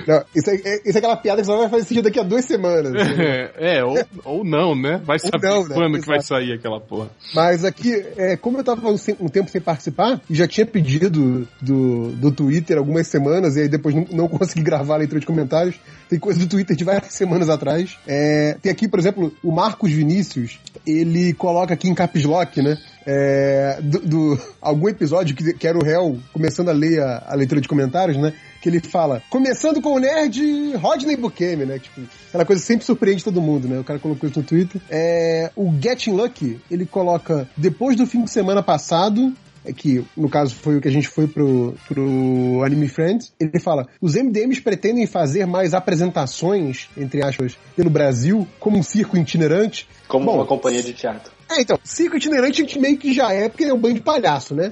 não, 0.08 0.24
isso, 0.36 0.50
é, 0.50 0.56
é- 0.56 0.82
isso 0.86 0.96
é 0.96 1.00
aquela 1.00 1.18
piada 1.18 1.42
que 1.42 1.48
só 1.48 1.58
vai 1.58 1.70
fazer 1.70 1.84
sentido 1.86 2.04
daqui 2.06 2.20
a 2.20 2.24
duas 2.24 2.46
semanas. 2.46 2.94
É, 3.60 3.84
ou, 3.84 3.98
ou 4.24 4.44
não, 4.46 4.76
né? 4.76 5.02
Vai 5.04 5.18
saber 5.20 5.48
não, 5.50 5.68
né? 5.68 5.74
quando 5.74 6.00
que 6.00 6.06
vai 6.06 6.18
Exato. 6.18 6.28
sair 6.42 6.54
aquela 6.54 6.80
porra. 6.80 7.10
Mas 7.34 7.66
aqui, 7.66 8.06
é, 8.18 8.36
como 8.38 8.58
eu 8.58 8.64
tava 8.64 8.90
um, 8.90 8.96
um 9.20 9.28
tempo 9.28 9.50
sem 9.50 9.60
participar, 9.62 10.22
e 10.30 10.36
já 10.36 10.48
tinha 10.48 10.66
pedido 10.66 11.48
do, 11.62 12.12
do 12.12 12.32
Twitter 12.32 12.78
algumas 12.78 13.08
semanas, 13.08 13.56
e 13.56 13.62
aí 13.62 13.68
depois 13.68 13.96
não, 13.96 14.06
não 14.12 14.28
consegui 14.30 14.62
gravar 14.64 14.96
a 14.96 14.98
leitura 14.98 15.20
de 15.20 15.26
comentários, 15.26 15.76
tem 16.10 16.20
coisa 16.20 16.40
do 16.40 16.48
Twitter 16.48 16.76
de 16.76 16.84
várias 16.84 17.14
semanas 17.14 17.50
atrás. 17.50 17.98
É, 18.08 18.56
tem 18.62 18.72
aqui, 18.72 18.88
por 18.88 19.00
exemplo, 19.00 19.34
o 19.44 19.52
Marcos 19.52 19.92
Vinícius, 19.92 20.60
ele 20.86 21.34
coloca 21.34 21.74
aqui 21.74 21.90
em 21.90 21.96
caps 21.96 22.24
lock, 22.24 22.62
né? 22.62 22.78
é, 23.10 23.80
do, 23.82 24.00
do- 24.00 24.40
algum 24.62 24.90
episódio 24.90 25.34
que, 25.34 25.54
que 25.54 25.66
era 25.66 25.78
o 25.78 25.84
réu 25.84 26.20
começando 26.34 26.68
a 26.70 26.74
ler 26.74 27.02
a, 27.02 27.24
a 27.30 27.36
leitura 27.36 27.62
de 27.62 27.68
comentários, 27.68 28.18
né? 28.18 28.34
Que 28.62 28.70
ele 28.70 28.80
fala, 28.80 29.22
começando 29.30 29.82
com 29.82 29.94
o 29.94 30.00
nerd 30.00 30.76
Rodney 30.76 31.16
Bukemi, 31.16 31.66
né? 31.66 31.80
Tipo, 31.80 32.02
aquela 32.30 32.46
coisa 32.46 32.62
sempre 32.62 32.86
surpreende 32.86 33.24
todo 33.24 33.42
mundo, 33.42 33.68
né? 33.68 33.80
O 33.80 33.84
cara 33.84 34.00
colocou 34.00 34.30
isso 34.30 34.40
no 34.40 34.46
Twitter. 34.46 34.82
É, 34.90 35.52
o 35.56 35.74
Getting 35.80 36.12
Lucky, 36.12 36.60
ele 36.70 36.86
coloca, 36.86 37.48
depois 37.56 37.96
do 37.96 38.06
fim 38.06 38.24
de 38.24 38.32
semana 38.32 38.64
passado, 38.64 39.34
é 39.68 39.74
que 39.74 40.04
no 40.16 40.30
caso 40.30 40.56
foi 40.56 40.78
o 40.78 40.82
que 40.82 40.88
a 40.88 40.92
gente 40.92 41.08
foi 41.10 41.28
pro, 41.28 41.76
pro 41.88 42.64
Anime 42.64 42.88
Friends, 42.88 43.34
ele 43.40 43.60
fala: 43.60 43.86
os 44.02 44.16
MDMs 44.16 44.62
pretendem 44.62 45.06
fazer 45.06 45.46
mais 45.46 45.74
apresentações, 45.74 46.88
entre 46.96 47.24
aspas, 47.24 47.58
pelo 47.76 47.90
Brasil, 47.90 48.48
como 48.60 48.78
um 48.78 48.84
circo 48.84 49.18
itinerante. 49.18 49.88
Como 50.08 50.26
Bom, 50.26 50.36
uma 50.36 50.46
companhia 50.46 50.82
de 50.82 50.94
teatro. 50.94 51.34
É, 51.50 51.62
então, 51.62 51.78
circo 51.84 52.16
itinerante 52.16 52.62
a 52.62 52.66
gente 52.66 52.80
meio 52.80 52.98
que 52.98 53.14
já 53.14 53.34
é, 53.34 53.50
porque 53.50 53.66
é 53.66 53.74
um 53.74 53.80
banho 53.80 53.96
de 53.96 54.02
palhaço, 54.02 54.56
né? 54.56 54.72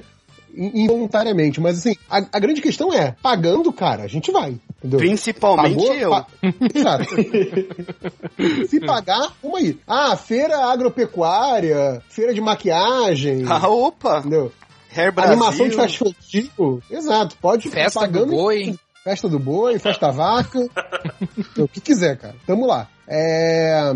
In- 0.56 0.84
Involuntariamente. 0.84 1.60
Mas 1.60 1.78
assim, 1.78 1.94
a, 2.10 2.18
a 2.32 2.38
grande 2.38 2.60
questão 2.60 2.92
é, 2.92 3.14
pagando, 3.22 3.72
cara, 3.72 4.04
a 4.04 4.08
gente 4.08 4.30
vai. 4.32 4.56
Entendeu? 4.78 4.98
Principalmente 4.98 5.74
Pagou, 5.76 5.94
eu. 5.94 6.10
pa- 6.10 6.26
Exato. 6.74 7.04
Se 8.68 8.80
pagar, 8.80 9.32
vamos 9.42 9.58
aí. 9.60 9.78
Ah, 9.86 10.16
feira 10.16 10.58
agropecuária, 10.66 12.02
feira 12.08 12.32
de 12.34 12.40
maquiagem. 12.40 13.44
Ah, 13.48 13.68
opa! 13.68 14.18
Entendeu? 14.20 14.52
Hair 14.94 15.12
Brasil. 15.12 15.32
Animação 15.34 15.68
de 15.68 16.42
food. 16.56 16.82
Exato, 16.90 17.36
pode 17.40 17.68
Festa 17.68 18.00
do 18.00 18.12
pagando. 18.12 18.30
boi. 18.30 18.74
Festa 19.04 19.28
do 19.28 19.38
boi, 19.38 19.78
festa 19.78 20.10
vaca. 20.10 20.58
o 21.58 21.68
que 21.68 21.80
quiser, 21.80 22.16
cara. 22.18 22.34
Tamo 22.46 22.66
lá. 22.66 22.88
É. 23.06 23.92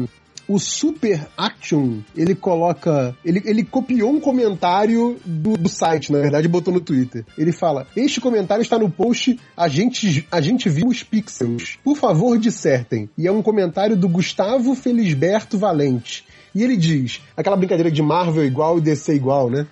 O 0.50 0.58
Super 0.58 1.28
Action, 1.38 2.00
ele 2.16 2.34
coloca. 2.34 3.16
Ele, 3.24 3.40
ele 3.44 3.62
copiou 3.62 4.10
um 4.10 4.18
comentário 4.18 5.16
do, 5.24 5.56
do 5.56 5.68
site, 5.68 6.10
na 6.10 6.18
verdade, 6.18 6.48
botou 6.48 6.74
no 6.74 6.80
Twitter. 6.80 7.24
Ele 7.38 7.52
fala: 7.52 7.86
Este 7.94 8.20
comentário 8.20 8.60
está 8.60 8.76
no 8.76 8.90
post 8.90 9.38
A 9.56 9.68
gente, 9.68 10.26
a 10.28 10.40
gente 10.40 10.68
viu 10.68 10.88
os 10.88 11.04
pixels. 11.04 11.78
Por 11.84 11.96
favor, 11.96 12.36
dissertem. 12.36 13.08
E 13.16 13.28
é 13.28 13.30
um 13.30 13.42
comentário 13.42 13.96
do 13.96 14.08
Gustavo 14.08 14.74
Felisberto 14.74 15.56
Valente. 15.56 16.24
E 16.52 16.64
ele 16.64 16.76
diz: 16.76 17.20
aquela 17.36 17.56
brincadeira 17.56 17.88
de 17.88 18.02
Marvel 18.02 18.44
igual 18.44 18.78
e 18.78 18.80
DC 18.80 19.14
igual, 19.14 19.48
né? 19.48 19.68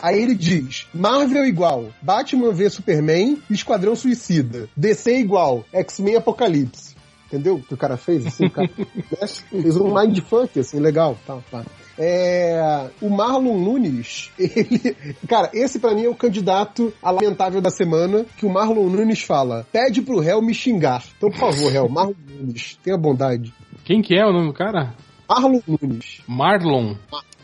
Aí 0.00 0.22
ele 0.22 0.36
diz: 0.36 0.86
Marvel 0.94 1.44
igual, 1.46 1.86
Batman 2.00 2.52
v 2.52 2.70
Superman, 2.70 3.42
Esquadrão 3.50 3.96
Suicida. 3.96 4.68
DC 4.76 5.18
igual, 5.18 5.64
X-Men 5.72 6.14
Apocalipse. 6.14 6.85
Entendeu? 7.26 7.56
O 7.56 7.62
que 7.62 7.74
o 7.74 7.76
cara 7.76 7.96
fez, 7.96 8.24
assim, 8.24 8.46
o 8.46 8.50
cara 8.50 8.70
né? 8.76 9.26
fez 9.26 9.76
um 9.76 9.92
mindfuck, 9.92 10.58
assim, 10.58 10.78
legal. 10.78 11.18
Tá, 11.26 11.38
tá. 11.50 11.64
É, 11.98 12.90
o 13.00 13.08
Marlon 13.08 13.58
Nunes, 13.58 14.30
ele. 14.38 14.94
Cara, 15.26 15.50
esse 15.52 15.78
pra 15.78 15.94
mim 15.94 16.04
é 16.04 16.08
o 16.08 16.14
candidato 16.14 16.92
a 17.02 17.10
lamentável 17.10 17.60
da 17.60 17.70
semana, 17.70 18.24
que 18.36 18.46
o 18.46 18.52
Marlon 18.52 18.88
Nunes 18.88 19.22
fala: 19.22 19.66
pede 19.72 20.02
pro 20.02 20.20
réu 20.20 20.40
me 20.42 20.54
xingar. 20.54 21.02
Então, 21.16 21.30
por 21.30 21.38
favor, 21.38 21.72
réu, 21.72 21.88
Marlon 21.88 22.14
Nunes, 22.28 22.78
tenha 22.82 22.98
bondade. 22.98 23.52
Quem 23.84 24.02
que 24.02 24.14
é 24.14 24.24
o 24.24 24.32
nome 24.32 24.48
do 24.48 24.54
cara? 24.54 24.94
Marlon 25.28 25.60
Nunes. 25.66 26.20
Marlon. 26.28 26.94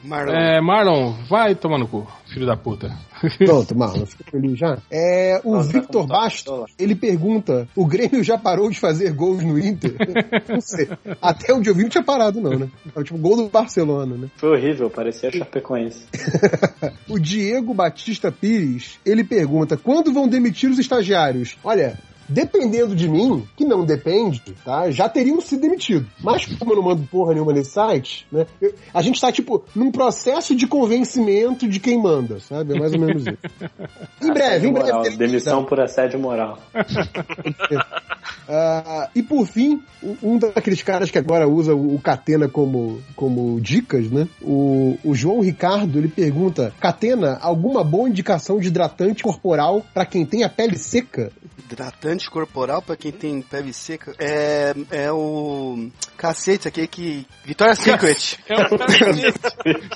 Marlon. 0.04 0.32
É, 0.32 0.60
Marlon, 0.60 1.12
vai 1.28 1.54
tomar 1.54 1.78
no 1.78 1.86
cu, 1.86 2.06
filho 2.26 2.46
da 2.46 2.56
puta. 2.56 2.90
Pronto, 3.38 3.76
Marlon, 3.76 4.04
fica 4.04 4.24
feliz 4.30 4.58
já. 4.58 4.78
É, 4.90 5.40
o 5.44 5.54
Nossa, 5.54 5.72
Victor 5.72 6.06
tá? 6.06 6.14
Basto, 6.14 6.64
ele 6.78 6.94
pergunta: 6.94 7.68
o 7.76 7.86
Grêmio 7.86 8.22
já 8.24 8.36
parou 8.36 8.68
de 8.68 8.80
fazer 8.80 9.12
gols 9.12 9.44
no 9.44 9.58
Inter? 9.58 9.94
não 10.48 10.60
sei. 10.60 10.88
Até 11.20 11.54
onde 11.54 11.70
eu 11.70 11.74
vi 11.74 11.82
não 11.82 11.88
tinha 11.88 12.02
parado, 12.02 12.40
não, 12.40 12.58
né? 12.58 12.68
É 12.94 12.98
o 12.98 13.04
tipo 13.04 13.18
gol 13.18 13.36
do 13.36 13.48
Barcelona, 13.48 14.16
né? 14.16 14.28
Foi 14.36 14.50
horrível, 14.50 14.90
parecia 14.90 15.30
Chapecoense. 15.30 16.06
O 17.08 17.18
Diego 17.18 17.74
Batista 17.74 18.32
Pires, 18.32 18.98
ele 19.04 19.22
pergunta: 19.22 19.76
quando 19.76 20.12
vão 20.12 20.28
demitir 20.28 20.70
os 20.70 20.78
estagiários? 20.78 21.56
Olha. 21.62 21.98
Dependendo 22.32 22.96
de 22.96 23.08
mim, 23.08 23.46
que 23.56 23.64
não 23.64 23.84
depende, 23.84 24.42
tá? 24.64 24.90
Já 24.90 25.08
teriam 25.08 25.40
sido 25.40 25.60
demitidos. 25.62 26.06
Mas 26.22 26.46
como 26.56 26.72
eu 26.72 26.76
não 26.76 26.82
mando 26.82 27.02
porra 27.10 27.32
nenhuma 27.34 27.52
nesse 27.52 27.70
site, 27.72 28.26
né? 28.32 28.46
eu- 28.60 28.74
a 28.92 29.02
gente 29.02 29.20
tá, 29.20 29.30
tipo, 29.30 29.64
num 29.74 29.90
processo 29.92 30.54
de 30.56 30.66
convencimento 30.66 31.68
de 31.68 31.78
quem 31.78 32.00
manda, 32.00 32.40
sabe? 32.40 32.74
É 32.76 32.78
mais 32.80 32.92
ou 32.94 33.00
menos 33.00 33.22
isso. 33.26 33.38
Em 34.22 34.32
breve, 34.32 34.68
em 34.68 34.72
breve. 34.72 34.92
Moral, 34.92 35.16
demissão 35.16 35.64
por 35.64 35.80
assédio 35.80 36.18
moral. 36.18 36.58
Ah, 38.48 39.08
e 39.14 39.22
por 39.22 39.46
fim, 39.46 39.80
um 40.22 40.38
daqueles 40.38 40.82
caras 40.82 41.10
que 41.10 41.18
agora 41.18 41.48
usa 41.48 41.74
o 41.74 41.98
Catena 42.00 42.48
como, 42.48 43.00
como 43.14 43.60
dicas, 43.60 44.10
né? 44.10 44.28
O, 44.40 44.98
o 45.04 45.14
João 45.14 45.40
Ricardo, 45.40 45.98
ele 45.98 46.08
pergunta: 46.08 46.72
Catena, 46.80 47.38
alguma 47.40 47.84
boa 47.84 48.08
indicação 48.08 48.58
de 48.58 48.68
hidratante 48.68 49.22
corporal 49.22 49.82
pra 49.94 50.04
quem 50.04 50.26
tem 50.26 50.42
a 50.42 50.48
pele 50.48 50.76
seca? 50.76 51.30
Hidratante 51.64 52.21
corporal 52.30 52.82
pra 52.82 52.96
quem 52.96 53.12
tem 53.12 53.40
pele 53.42 53.72
seca. 53.72 54.14
É, 54.18 54.74
é 54.90 55.12
o. 55.12 55.88
Cacete, 56.16 56.68
aquele 56.68 56.86
que. 56.86 57.26
Vitória 57.44 57.74
Secret. 57.74 58.38
É 58.48 58.54
o 58.54 58.78
cacete. 58.78 59.32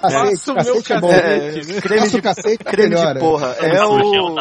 Faça 0.01 0.53
o 0.53 0.55
meu 0.55 0.83
cacete 0.83 0.93
é 0.93 1.01
cacete. 1.01 1.73
né? 1.73 1.81
creme 1.81 2.09
de, 2.09 2.23
cacete 2.23 2.59
que 2.59 2.65
creme 2.65 2.89
melhora. 2.91 3.15
de 3.15 3.21
porra. 3.21 3.47
É 3.61 3.85
o. 3.85 4.37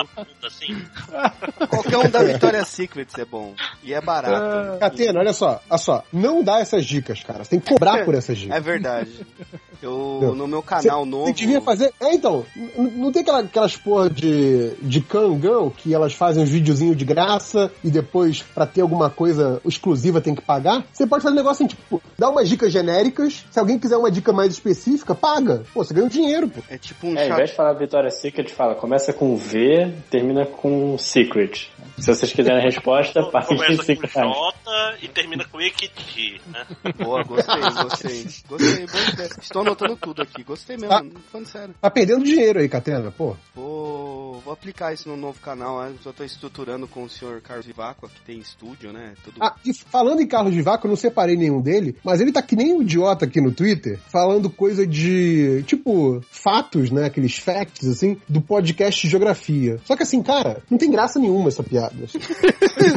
assim. 0.46 0.82
Qualquer 1.70 1.98
um 1.98 2.10
da 2.10 2.24
Vitória 2.24 2.66
Secret 2.66 3.08
é 3.18 3.26
bom. 3.26 3.54
E 3.84 3.94
é 3.94 4.02
barato. 4.02 4.80
Catena, 4.80 5.20
olha 5.20 5.34
só, 5.34 5.62
olha 5.70 5.78
só, 5.78 6.04
não 6.12 6.44
dá 6.44 6.60
essas 6.60 6.86
dicas, 6.86 7.24
cara. 7.24 7.44
Você 7.44 7.52
tem 7.52 7.60
que 7.60 7.70
cobrar 7.70 8.06
por 8.06 8.16
essas 8.16 8.38
dicas. 8.38 8.56
É 8.56 8.60
verdade. 8.60 9.26
Eu, 9.82 10.20
Não. 10.22 10.36
no 10.36 10.48
meu 10.48 10.62
canal 10.62 11.06
novo. 11.06 11.26
Você 11.28 11.34
devia 11.34 11.62
fazer. 11.62 11.94
É, 12.00 12.14
então. 12.14 12.46
Não 12.78 13.12
tem 13.12 13.22
aquela, 13.22 13.40
aquelas 13.40 13.76
porra 13.78 14.10
de, 14.10 14.72
de 14.82 15.02
Kangão 15.02 15.70
que 15.70 15.94
elas 15.94 16.14
fazem 16.14 16.44
uns 16.44 16.50
videozinhos 16.50 16.98
de 16.98 17.06
graça 17.06 17.72
e 17.84 17.90
depois, 17.90 18.42
pra 18.42 18.66
ter 18.66 18.82
alguma 18.82 19.10
coisa 19.10 19.62
exclusiva, 19.66 20.22
tem 20.22 20.36
que 20.36 20.42
pagar? 20.42 20.86
Você 20.92 21.06
pode 21.06 21.24
fazer 21.24 21.34
um 21.34 21.38
negócio 21.38 21.66
assim, 21.66 21.76
tipo, 21.76 22.02
dar 22.18 22.30
umas 22.30 22.50
dicas 22.50 22.72
genéricas. 22.72 23.46
Se 23.52 23.60
alguém 23.60 23.80
quiser 23.80 23.98
uma 23.98 24.12
dica 24.12 24.32
mais 24.32 24.52
específica, 24.54 25.14
paga. 25.16 25.64
Pô, 25.74 25.84
você 25.84 25.94
ganha 25.94 26.06
um 26.06 26.10
dinheiro, 26.10 26.48
pô. 26.50 26.62
É 26.70 26.78
tipo 26.78 27.08
um 27.08 27.16
É, 27.16 27.28
ao 27.28 27.34
invés 27.34 27.50
de 27.50 27.56
falar 27.56 27.74
Vitória 27.74 28.10
Secret, 28.12 28.50
fala 28.50 28.76
começa 28.76 29.14
com 29.14 29.36
V, 29.36 29.92
termina 30.10 30.46
com 30.46 30.98
Secret. 30.98 31.70
Se 31.98 32.08
vocês 32.14 32.34
quiserem 32.34 32.60
a 32.60 32.64
resposta, 32.64 33.24
paguem 33.32 33.58
Começa 33.58 33.78
com 33.78 33.84
5 33.84 34.08
reais. 34.08 34.34
J 34.36 34.98
e 35.02 35.08
termina 35.08 35.46
com 35.46 35.62
Equiti, 35.62 36.42
né? 36.48 36.66
Boa, 36.98 37.24
gostei, 37.24 37.62
gostei. 37.62 38.26
Gostei, 38.50 38.86
boa 38.88 39.10
ideia. 39.14 39.30
Estou 39.42 39.62
anotando 39.62 39.96
tudo 39.96 40.22
aqui. 40.22 40.44
Gostei 40.44 40.76
mesmo, 40.78 40.94
Ah. 40.94 41.04
falando 41.32 41.48
sério. 41.48 41.76
Tá 41.80 41.90
perdendo 41.90 42.24
dinheiro 42.26 42.60
aí, 42.60 42.68
Catena, 42.68 43.12
pô. 43.12 43.36
Vou, 43.56 44.42
vou 44.42 44.54
aplicar 44.54 44.94
isso 44.94 45.08
no 45.08 45.16
novo 45.16 45.40
canal. 45.40 45.82
né? 45.84 45.94
Eu 46.06 46.14
tô 46.14 46.24
estruturando 46.24 46.88
com 46.88 47.04
o 47.04 47.10
senhor 47.10 47.40
Carlos 47.42 47.66
Vivacqua, 47.66 48.10
que 48.10 48.22
tem 48.22 48.40
estúdio, 48.40 48.92
né? 48.92 49.14
Tudo. 49.24 49.38
Ah, 49.42 49.56
e 49.66 49.74
falando 49.74 50.22
em 50.22 50.28
Carlos 50.28 50.54
de 50.54 50.62
Vaca, 50.62 50.86
eu 50.86 50.90
não 50.90 50.98
separei 50.98 51.36
nenhum 51.38 51.62
dele, 51.62 51.96
mas 52.04 52.20
ele 52.20 52.32
tá 52.32 52.42
que 52.42 52.56
nem 52.56 52.74
um 52.74 52.82
idiota 52.82 53.26
aqui 53.26 53.40
no 53.40 53.52
Twitter, 53.52 54.00
falando 54.12 54.50
coisa 54.50 54.86
de, 54.86 55.64
tipo, 55.66 56.22
fatos, 56.30 56.92
né? 56.92 57.06
Aqueles 57.06 57.38
facts, 57.38 57.88
assim, 57.88 58.18
do 58.28 58.42
podcast 58.42 59.08
Geografia. 59.08 59.80
Só 59.86 59.96
que 59.96 60.04
assim, 60.04 60.22
cara, 60.22 60.62
não 60.70 60.78
tem 60.78 60.92
graça 60.92 61.20
nenhuma 61.20 61.48
essa 61.48 61.64
piada. 61.64 61.85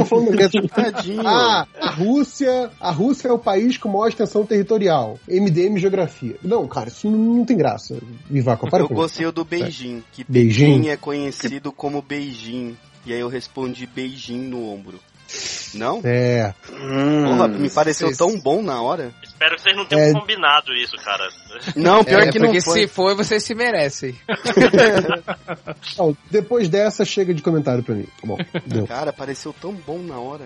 Falando 0.06 0.30
mesmo. 0.32 0.68
Tadinho. 0.68 1.26
Ah, 1.26 1.66
a 1.80 1.90
Rússia, 1.90 2.70
a 2.80 2.90
Rússia 2.90 3.28
é 3.28 3.32
o 3.32 3.38
país 3.38 3.76
com 3.76 3.88
maior 3.88 4.08
extensão 4.08 4.44
territorial. 4.44 5.18
MDM 5.28 5.78
Geografia. 5.78 6.36
Não, 6.42 6.66
cara, 6.68 6.88
isso 6.88 7.10
não, 7.10 7.18
não 7.18 7.44
tem 7.44 7.56
graça. 7.56 7.98
Vivaco, 8.28 8.68
para 8.70 8.82
eu 8.84 8.88
gostei 8.88 9.30
do 9.32 9.44
Beijing, 9.44 10.02
que 10.12 10.24
Beijing? 10.28 10.64
Beijing 10.66 10.88
é 10.88 10.96
conhecido 10.96 11.72
como 11.72 12.02
Beijing. 12.02 12.76
E 13.06 13.12
aí 13.12 13.20
eu 13.20 13.28
respondi 13.28 13.86
Beijing 13.86 14.38
no 14.48 14.68
ombro. 14.70 14.98
Não? 15.74 16.00
É. 16.04 16.54
Porra, 16.66 17.48
me 17.48 17.68
pareceu 17.68 18.08
Esse- 18.08 18.18
tão 18.18 18.38
bom 18.40 18.62
na 18.62 18.80
hora. 18.80 19.12
Espero 19.38 19.54
que 19.54 19.62
vocês 19.62 19.76
não 19.76 19.84
tenham 19.86 20.04
É. 20.04 20.12
combinado 20.12 20.74
isso, 20.74 20.96
cara. 20.96 21.28
Não, 21.76 22.02
pior 22.02 22.22
É, 22.22 22.26
que 22.32 22.40
porque 22.40 22.56
não 22.58 22.60
foi. 22.64 22.80
se 22.80 22.88
for, 22.88 23.14
você 23.14 23.38
se 23.38 23.54
merece. 23.54 24.14
Então, 25.92 26.16
depois 26.30 26.68
dessa, 26.68 27.04
chega 27.04 27.32
de 27.34 27.42
comentário 27.42 27.82
pra 27.82 27.94
mim. 27.94 28.04
Tá 28.20 28.26
bom, 28.26 28.36
deu. 28.66 28.86
Cara, 28.86 29.12
pareceu 29.12 29.52
tão 29.52 29.72
bom 29.72 29.98
na 29.98 30.18
hora. 30.18 30.44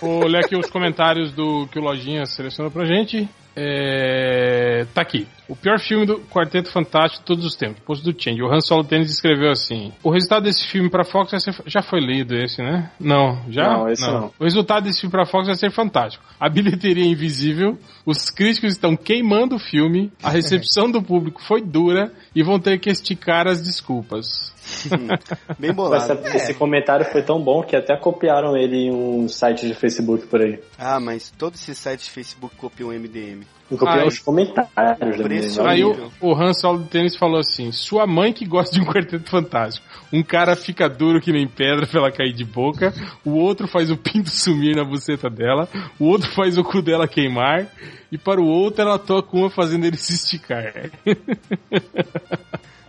Vou 0.00 0.26
ler 0.26 0.44
aqui 0.44 0.56
os 0.56 0.68
comentários 0.70 1.32
do 1.32 1.66
que 1.70 1.78
o 1.78 1.82
Lojinha 1.82 2.24
selecionou 2.26 2.70
pra 2.70 2.84
gente. 2.86 3.28
É, 3.56 4.86
tá 4.94 5.02
aqui. 5.02 5.26
O 5.48 5.56
pior 5.56 5.78
filme 5.80 6.06
do 6.06 6.20
Quarteto 6.20 6.70
Fantástico 6.72 7.22
de 7.22 7.26
todos 7.26 7.44
os 7.44 7.56
tempos. 7.56 7.82
Posto 7.82 8.04
do 8.10 8.22
Change. 8.22 8.40
O 8.42 8.46
Han 8.52 8.60
Solo 8.60 8.84
Tênis 8.84 9.10
escreveu 9.10 9.50
assim: 9.50 9.92
O 10.02 10.10
resultado 10.10 10.44
desse 10.44 10.66
filme 10.68 10.88
pra 10.88 11.04
Fox 11.04 11.32
vai 11.32 11.40
ser. 11.40 11.54
Já 11.66 11.82
foi 11.82 11.98
lido 12.00 12.34
esse, 12.36 12.62
né? 12.62 12.90
Não, 13.00 13.42
já? 13.50 13.64
Não, 13.72 13.88
esse 13.90 14.06
não. 14.06 14.32
O 14.38 14.44
resultado 14.44 14.84
desse 14.84 15.00
filme 15.00 15.10
pra 15.10 15.26
Fox 15.26 15.46
vai 15.48 15.56
ser 15.56 15.70
fantástico. 15.72 16.24
A 16.38 16.48
bilheteria 16.48 17.04
é 17.04 17.08
invisível, 17.08 17.76
os 18.04 18.30
críticos 18.30 18.72
estão 18.72 18.96
queimando 18.96 19.56
o 19.56 19.58
filme, 19.58 20.12
a 20.22 20.30
recepção 20.30 20.90
do 20.90 21.02
público 21.02 21.42
foi 21.42 21.60
dura 21.60 22.12
e 22.34 22.42
vão 22.42 22.58
ter 22.58 22.78
que 22.78 22.90
esticar 22.90 23.46
as 23.46 23.62
desculpas. 23.62 24.52
Bem 25.58 25.70
Essa- 25.70 25.74
bolado. 26.14 26.26
Esse 26.28 26.54
comentário 26.54 27.04
foi 27.06 27.22
tão 27.22 27.42
bom 27.42 27.62
que 27.62 27.74
até 27.76 27.96
copiaram 27.96 28.56
ele 28.56 28.86
em 28.86 28.90
um 28.92 29.28
site 29.28 29.66
de 29.66 29.74
Facebook 29.74 30.26
por 30.26 30.40
aí. 30.40 30.60
Ah, 30.78 31.00
mas 31.00 31.30
todos 31.36 31.60
esses 31.60 31.78
sites 31.78 32.06
de 32.06 32.12
Facebook 32.12 32.54
copiam 32.56 32.90
MDM. 32.90 33.42
Ai. 33.86 34.06
os 34.06 34.18
comentários 34.18 35.54
da. 35.54 35.70
Aí 35.70 35.84
o, 35.84 36.10
o 36.20 36.34
Han 36.34 36.52
Solo 36.52 36.84
Tênis 36.84 37.16
falou 37.16 37.38
assim: 37.38 37.70
Sua 37.72 38.06
mãe 38.06 38.32
que 38.32 38.44
gosta 38.44 38.74
de 38.74 38.80
um 38.80 38.86
quarteto 38.86 39.30
fantástico. 39.30 39.86
Um 40.12 40.22
cara 40.22 40.56
fica 40.56 40.88
duro 40.88 41.20
que 41.20 41.32
nem 41.32 41.46
pedra 41.46 41.86
pra 41.86 42.00
ela 42.00 42.12
cair 42.12 42.32
de 42.32 42.44
boca, 42.44 42.92
o 43.24 43.32
outro 43.32 43.68
faz 43.68 43.90
o 43.90 43.96
pinto 43.96 44.28
sumir 44.30 44.74
na 44.74 44.84
buceta 44.84 45.30
dela, 45.30 45.68
o 45.98 46.06
outro 46.06 46.28
faz 46.32 46.58
o 46.58 46.64
cu 46.64 46.82
dela 46.82 47.06
queimar, 47.06 47.66
e 48.10 48.18
para 48.18 48.40
o 48.40 48.46
outro 48.46 48.82
ela 48.82 48.98
toca 48.98 49.36
uma 49.36 49.50
fazendo 49.50 49.84
ele 49.84 49.96
se 49.96 50.14
esticar. 50.14 50.72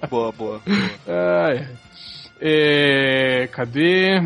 Boa, 0.09 0.31
boa. 0.31 0.61
Ai. 1.07 1.67
É, 2.39 3.47
cadê? 3.51 4.19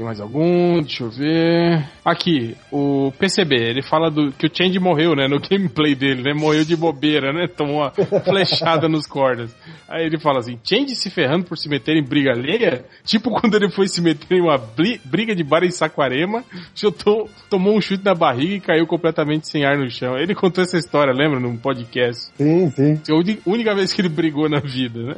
Tem 0.00 0.06
mais 0.06 0.18
algum? 0.18 0.80
Deixa 0.80 1.04
eu 1.04 1.10
ver. 1.10 1.86
Aqui, 2.02 2.56
o 2.72 3.12
PCB, 3.18 3.54
ele 3.54 3.82
fala 3.82 4.10
do 4.10 4.32
que 4.32 4.46
o 4.46 4.50
Change 4.50 4.78
morreu, 4.78 5.14
né? 5.14 5.28
No 5.28 5.36
gameplay 5.46 5.94
dele, 5.94 6.22
né? 6.22 6.32
Morreu 6.32 6.64
de 6.64 6.74
bobeira, 6.74 7.34
né? 7.34 7.46
Tomou 7.46 7.82
uma 7.82 7.90
flechada 8.24 8.88
nos 8.88 9.06
cordas. 9.06 9.54
Aí 9.86 10.06
ele 10.06 10.18
fala 10.18 10.38
assim: 10.38 10.58
Change 10.64 10.96
se 10.96 11.10
ferrando 11.10 11.44
por 11.44 11.58
se 11.58 11.68
meter 11.68 11.98
em 11.98 12.02
briga 12.02 12.30
alheia? 12.32 12.82
Tipo 13.04 13.28
quando 13.38 13.54
ele 13.56 13.68
foi 13.70 13.88
se 13.88 14.00
meter 14.00 14.38
em 14.38 14.40
uma 14.40 14.56
bri- 14.56 14.98
briga 15.04 15.36
de 15.36 15.44
bar 15.44 15.64
em 15.64 15.70
Saquarema, 15.70 16.42
chutou, 16.74 17.28
tomou 17.50 17.76
um 17.76 17.80
chute 17.82 18.02
na 18.02 18.14
barriga 18.14 18.54
e 18.54 18.60
caiu 18.60 18.86
completamente 18.86 19.48
sem 19.48 19.66
ar 19.66 19.76
no 19.76 19.90
chão. 19.90 20.16
Ele 20.16 20.34
contou 20.34 20.64
essa 20.64 20.78
história, 20.78 21.12
lembra? 21.12 21.38
Num 21.38 21.58
podcast. 21.58 22.32
Sim, 22.38 22.70
sim. 22.70 22.98
É 23.06 23.12
a 23.12 23.50
única 23.50 23.74
vez 23.74 23.92
que 23.92 24.00
ele 24.00 24.08
brigou 24.08 24.48
na 24.48 24.60
vida, 24.60 24.98
né? 25.02 25.14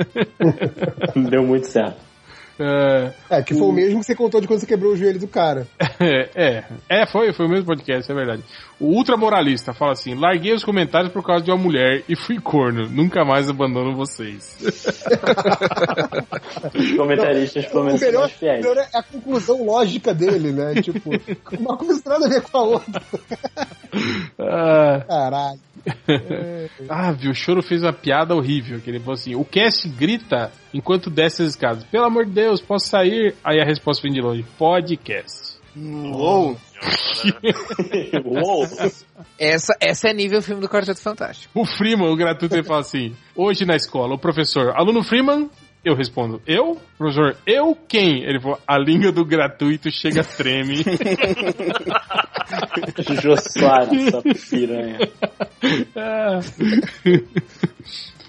Deu 1.31 1.45
muito 1.47 1.69
certo. 1.69 2.11
É, 2.63 3.13
É, 3.39 3.43
que 3.43 3.55
foi 3.55 3.67
o 3.67 3.73
mesmo 3.73 4.01
que 4.01 4.07
você 4.07 4.15
contou 4.15 4.41
de 4.41 4.47
quando 4.47 4.61
você 4.61 4.67
quebrou 4.67 4.93
o 4.93 4.97
joelho 4.97 5.19
do 5.19 5.27
cara. 5.29 5.67
É, 6.01 6.31
é, 6.35 6.65
é, 6.89 7.07
foi, 7.07 7.33
foi 7.33 7.47
o 7.47 7.49
mesmo 7.49 7.67
podcast, 7.67 8.11
é 8.11 8.15
verdade. 8.15 8.43
O 8.79 8.87
ultramoralista 8.97 9.73
fala 9.73 9.93
assim: 9.93 10.15
larguei 10.15 10.53
os 10.53 10.65
comentários 10.65 11.13
por 11.13 11.23
causa 11.25 11.45
de 11.45 11.51
uma 11.51 11.57
mulher 11.57 12.03
e 12.09 12.17
fui 12.17 12.41
corno. 12.41 12.89
Nunca 12.89 13.25
mais 13.25 13.49
abandono 13.49 13.95
vocês. 13.97 14.59
Os 16.75 16.93
comentaristas, 16.97 17.67
pelo 17.67 17.83
O 17.83 17.85
menos, 17.87 18.01
são 18.01 18.09
melhor, 18.09 18.21
mais 18.23 18.33
fiéis. 18.33 18.65
melhor 18.65 18.77
é 18.79 18.89
a 18.99 19.03
conclusão 19.03 19.65
lógica 19.65 20.13
dele, 20.15 20.53
né? 20.53 20.75
Tipo, 20.83 21.11
uma 21.59 21.77
coisa 21.77 22.03
nada 22.07 22.27
a 22.27 22.29
ver 22.29 22.43
com 22.43 22.59
a 22.59 22.63
outra. 22.63 23.03
ah, 24.39 25.55
Caralho. 26.07 26.71
ah, 26.89 27.13
viu? 27.13 27.31
O 27.31 27.35
Choro 27.35 27.63
fez 27.63 27.83
uma 27.83 27.93
piada 27.93 28.35
horrível. 28.35 28.81
Que 28.81 28.91
ele 28.91 29.01
falou 29.01 29.15
assim: 29.15 29.35
o 29.35 29.45
cast 29.45 29.89
grita 29.89 30.53
enquanto 30.73 31.11
desce 31.11 31.43
as 31.43 31.51
escadas: 31.51 31.85
pelo 31.85 32.05
amor 32.05 32.27
de 32.27 32.33
Deus, 32.33 32.61
posso 32.61 32.87
sair? 32.89 33.35
Aí 33.43 33.61
a 33.61 33.65
resposta 33.65 34.03
vem 34.03 34.13
de 34.13 34.21
longe: 34.21 34.45
podcast. 34.59 35.53
Uou! 35.77 36.57
Uou! 38.25 38.67
Essa, 39.39 39.75
essa 39.81 40.09
é 40.09 40.13
nível 40.13 40.43
filme 40.43 40.61
do 40.61 40.69
Quarteto 40.69 41.01
Fantástico. 41.01 41.59
O 41.59 41.65
Freeman, 41.65 42.09
o 42.09 42.17
gratuito, 42.17 42.55
ele 42.55 42.65
fala 42.65 42.81
assim: 42.81 43.15
hoje 43.35 43.65
na 43.65 43.77
escola, 43.77 44.15
o 44.15 44.19
professor, 44.19 44.73
aluno 44.75 45.03
Freeman. 45.03 45.49
Eu 45.85 45.97
respondo, 45.97 46.41
eu? 46.47 46.81
Professor, 46.97 47.37
eu 47.45 47.77
quem? 47.89 48.23
Ele 48.23 48.41
falou, 48.41 48.59
a 48.65 48.79
língua 48.79 49.11
do 49.11 49.25
gratuito 49.25 49.91
chega 49.91 50.23
treme. 50.23 50.77
Soares, 53.51 54.07
essa 54.07 54.23
piranha. 54.49 54.99
Ah. 55.97 56.39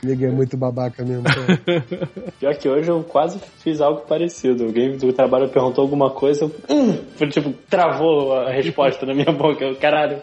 É 0.06 0.32
muito 0.32 0.58
babaca 0.58 1.06
mesmo. 1.06 1.24
cara. 1.24 1.62
Pior 2.40 2.56
que 2.56 2.68
hoje 2.68 2.90
eu 2.90 3.04
quase 3.04 3.40
fiz 3.60 3.80
algo 3.80 4.02
parecido. 4.02 4.66
Alguém 4.66 4.98
do 4.98 5.14
trabalho 5.14 5.48
perguntou 5.50 5.84
alguma 5.84 6.10
coisa, 6.10 6.46
eu, 6.46 6.52
hum, 6.70 6.98
foi, 7.16 7.30
tipo, 7.30 7.54
travou 7.70 8.34
a 8.34 8.52
resposta 8.52 9.06
na 9.06 9.14
minha 9.14 9.32
boca. 9.32 9.64
Eu, 9.64 9.76
caralho, 9.76 10.22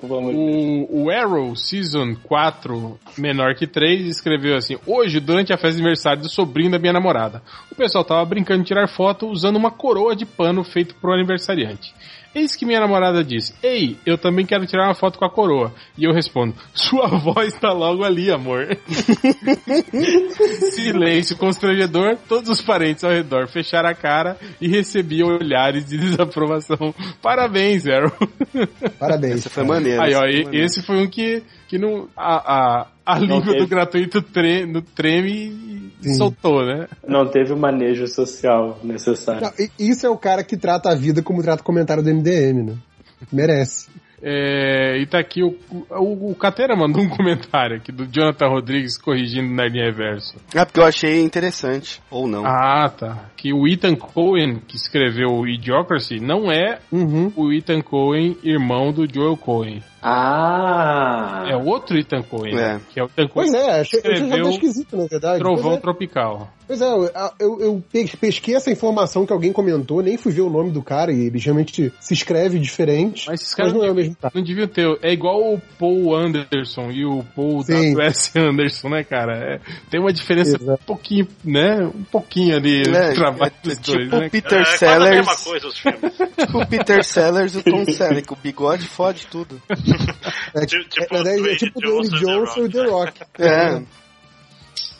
por 0.00 0.08
favor. 0.08 0.34
O, 0.34 1.04
o 1.04 1.10
Arrow 1.10 1.54
Season 1.54 2.16
4, 2.24 2.98
menor 3.18 3.54
que 3.54 3.66
3, 3.66 4.06
escreveu 4.06 4.56
assim: 4.56 4.78
Hoje, 4.86 5.20
durante 5.20 5.52
a 5.52 5.58
festa 5.58 5.76
de 5.76 5.82
aniversário 5.82 6.22
do 6.22 6.28
sobrinho 6.28 6.70
da 6.70 6.78
minha 6.78 6.92
namorada, 6.92 7.42
o 7.70 7.74
pessoal 7.74 8.02
tava 8.02 8.24
brincando 8.24 8.62
de 8.62 8.68
tirar 8.68 8.88
foto 8.88 9.28
usando 9.28 9.56
uma 9.56 9.70
coroa 9.70 10.16
de 10.16 10.24
pano 10.24 10.64
feito 10.64 10.94
pro 10.94 11.12
aniversariante. 11.12 11.94
Eis 12.36 12.54
que 12.54 12.66
minha 12.66 12.78
namorada 12.78 13.24
disse: 13.24 13.54
Ei, 13.62 13.96
eu 14.04 14.18
também 14.18 14.44
quero 14.44 14.66
tirar 14.66 14.88
uma 14.88 14.94
foto 14.94 15.18
com 15.18 15.24
a 15.24 15.30
coroa. 15.30 15.72
E 15.96 16.04
eu 16.04 16.12
respondo: 16.12 16.54
Sua 16.74 17.06
voz 17.16 17.54
tá 17.54 17.72
logo 17.72 18.04
ali, 18.04 18.30
amor. 18.30 18.76
Silêncio 20.70 21.34
constrangedor, 21.38 22.18
todos 22.28 22.50
os 22.50 22.60
parentes 22.60 23.02
ao 23.04 23.10
redor 23.10 23.48
fecharam 23.48 23.88
a 23.88 23.94
cara 23.94 24.36
e 24.60 24.68
recebiam 24.68 25.28
olhares 25.28 25.86
de 25.86 25.96
desaprovação. 25.96 26.94
Parabéns, 27.22 27.86
Arrow. 27.86 28.12
Parabéns. 28.98 29.36
Essa 29.36 29.48
foi 29.48 29.64
maneira. 29.64 30.02
Aí, 30.02 30.14
ó, 30.14 30.18
foi 30.18 30.44
maneira. 30.44 30.66
esse 30.66 30.82
foi 30.82 31.02
um 31.02 31.08
que, 31.08 31.42
que 31.68 31.78
não. 31.78 32.08
A, 32.16 32.80
a, 32.82 32.86
a 33.04 33.18
língua 33.18 33.40
teve. 33.52 33.58
do 33.58 33.66
gratuito 33.66 34.22
tre, 34.22 34.66
no 34.66 34.82
treme 34.82 35.92
e 36.02 36.08
Sim. 36.08 36.14
soltou, 36.14 36.64
né? 36.64 36.86
Não 37.06 37.26
teve 37.26 37.52
o 37.52 37.56
manejo 37.56 38.06
social 38.06 38.78
necessário. 38.82 39.42
Não, 39.42 39.52
isso 39.78 40.06
é 40.06 40.10
o 40.10 40.16
cara 40.18 40.44
que 40.44 40.56
trata 40.56 40.90
a 40.90 40.94
vida 40.94 41.22
como 41.22 41.42
trata 41.42 41.62
o 41.62 41.64
comentário 41.64 42.02
do 42.02 42.10
MDM, 42.14 42.62
né? 42.64 42.74
Merece. 43.32 43.88
É, 44.22 44.98
e 44.98 45.06
tá 45.06 45.18
aqui 45.18 45.42
o, 45.42 45.54
o, 45.90 46.30
o 46.30 46.34
Catera 46.34 46.74
mandou 46.74 47.02
um 47.02 47.08
comentário 47.08 47.76
aqui 47.76 47.92
do 47.92 48.06
Jonathan 48.06 48.48
Rodrigues 48.48 48.96
corrigindo 48.96 49.52
o 49.52 49.54
Nerdinho 49.54 49.84
Reverso. 49.84 50.36
Ah, 50.54 50.64
porque 50.64 50.80
eu 50.80 50.84
achei 50.84 51.20
interessante. 51.22 52.00
Ou 52.10 52.26
não. 52.26 52.44
Ah, 52.44 52.88
tá. 52.88 53.26
Que 53.36 53.52
o 53.52 53.68
Ethan 53.68 53.94
Cohen, 53.94 54.60
que 54.66 54.76
escreveu 54.76 55.28
o 55.28 55.46
Idiocracy, 55.46 56.18
não 56.18 56.50
é 56.50 56.78
Uhum. 56.90 57.30
o 57.36 57.52
Ethan 57.52 57.82
Cohen, 57.82 58.36
irmão 58.42 58.90
do 58.90 59.06
Joel 59.12 59.36
Cohen. 59.36 59.82
Ah! 60.08 61.44
É 61.48 61.56
o 61.56 61.64
outro 61.66 61.98
Ethan 61.98 62.22
Cohen, 62.22 62.52
É. 62.52 62.56
né? 62.56 62.80
que 62.90 63.00
é 63.00 63.02
o 63.02 63.06
Ethan 63.06 63.28
Cohen 63.28 63.50
Pois 63.50 63.54
é, 63.54 63.80
achei, 63.80 64.00
eu 64.00 64.12
achei 64.12 64.12
escreveu 64.24 64.46
até 64.46 64.54
esquisito, 64.54 64.96
na 64.96 65.06
verdade. 65.06 65.38
Trovão 65.40 65.62
Pois 65.62 65.76
é. 65.76 65.80
Tropical. 65.80 66.48
Pois 66.66 66.80
é, 66.80 66.84
eu, 66.84 67.10
eu, 67.38 67.60
eu 67.60 67.84
pe- 67.92 68.16
pesquei 68.20 68.56
essa 68.56 68.70
informação 68.72 69.24
que 69.24 69.32
alguém 69.32 69.52
comentou, 69.52 70.02
nem 70.02 70.16
fui 70.16 70.32
ver 70.32 70.40
o 70.40 70.50
nome 70.50 70.72
do 70.72 70.82
cara, 70.82 71.12
e 71.12 71.26
ele 71.26 71.38
realmente 71.38 71.92
se 72.00 72.12
escreve 72.12 72.58
diferente, 72.58 73.26
Mas 73.28 73.40
esses 73.40 73.52
mas 73.52 73.54
caras 73.54 73.72
não 73.72 73.84
é 73.84 73.90
o 73.90 73.94
mesmo 73.94 74.16
cara. 74.20 74.32
Não 74.34 74.42
devia 74.42 74.66
ter. 74.66 74.98
É 75.00 75.12
igual 75.12 75.54
o 75.54 75.60
Paul 75.78 76.16
Anderson 76.16 76.90
e 76.90 77.04
o 77.04 77.22
Paul 77.36 77.62
Sim. 77.62 77.92
W.S. 77.94 78.36
Anderson, 78.36 78.88
né, 78.88 79.04
cara? 79.04 79.36
É, 79.36 79.60
tem 79.90 80.00
uma 80.00 80.12
diferença 80.12 80.56
Exato. 80.56 80.82
um 80.82 80.86
pouquinho, 80.86 81.28
né? 81.44 81.84
Um 81.94 82.02
pouquinho 82.04 82.56
ali 82.56 82.80
É, 82.80 83.10
de 83.10 83.14
trabalho 83.14 83.52
é 83.64 83.68
dos 83.68 83.78
tipo 83.78 83.92
dois, 83.98 84.10
né? 84.10 84.26
o 84.26 84.30
Peter 84.30 84.58
é 84.58 84.64
quase 84.64 84.74
a 84.74 84.78
Sellers. 84.88 85.16
mesma 85.16 85.36
coisa 85.36 85.66
os 85.68 85.78
filmes. 85.78 86.00
Tipo 86.36 86.58
o 86.62 86.66
Peter 86.66 87.02
Sellers 87.04 87.54
e 87.54 87.58
o 87.58 87.62
Tom 87.62 87.84
Selleck. 87.86 88.32
O 88.32 88.36
bigode 88.36 88.84
fode 88.86 89.26
tudo. 89.28 89.60
É, 90.54 90.66
Tipo- 90.66 90.88
tipo 90.88 91.14
é, 91.16 91.18
é, 91.50 91.52
é 91.52 91.56
tipo 91.56 91.80
Dwayne 91.80 92.06
e 92.06 92.10
The 92.10 92.16
Johnson 92.18 92.64
e 92.64 92.68
The 92.70 92.84
Rock. 92.86 93.20
É. 93.38 93.82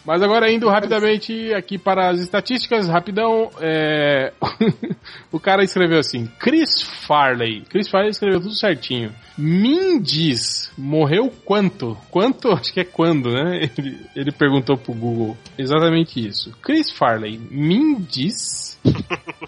Mas 0.05 0.23
agora 0.23 0.49
indo 0.52 0.68
rapidamente 0.68 1.52
aqui 1.52 1.76
para 1.78 2.10
as 2.10 2.20
estatísticas, 2.20 2.89
rapidão. 2.89 3.50
é, 3.60 4.33
o 5.33 5.41
cara 5.41 5.65
escreveu 5.65 5.99
assim: 5.99 6.26
Chris 6.39 6.81
Farley. 6.83 7.62
Chris 7.68 7.89
Farley 7.89 8.10
escreveu 8.10 8.41
tudo 8.41 8.55
certinho. 8.55 9.12
Mindis 9.36 10.70
morreu 10.78 11.28
quanto? 11.44 11.99
Quanto? 12.08 12.52
Acho 12.52 12.73
que 12.73 12.78
é 12.81 12.84
quando, 12.84 13.33
né? 13.33 13.68
Ele, 13.76 13.99
ele 14.15 14.31
perguntou 14.33 14.76
pro 14.78 14.94
Google. 14.94 15.36
Exatamente 15.58 16.25
isso. 16.25 16.52
Chris 16.62 16.89
Farley, 16.92 17.36
Mindis 17.50 18.78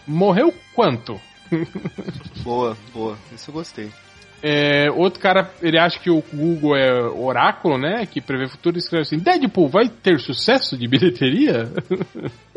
morreu 0.08 0.52
quanto? 0.74 1.20
Boa, 2.42 2.76
boa. 2.92 3.16
Isso 3.32 3.50
eu 3.50 3.54
gostei. 3.54 3.90
É, 4.42 4.90
outro 4.92 5.20
cara, 5.20 5.50
ele 5.60 5.78
acha 5.78 5.98
que 5.98 6.10
o 6.10 6.22
Google 6.32 6.76
é 6.76 7.02
oráculo, 7.02 7.76
né? 7.76 8.06
Que 8.06 8.20
prevê 8.20 8.48
futuro 8.48 8.76
e 8.76 8.78
escreve 8.78 9.02
assim: 9.02 9.18
Deadpool 9.18 9.68
vai 9.68 9.88
ter 9.88 10.20
sucesso 10.20 10.76
de 10.76 10.86
bilheteria? 10.86 11.68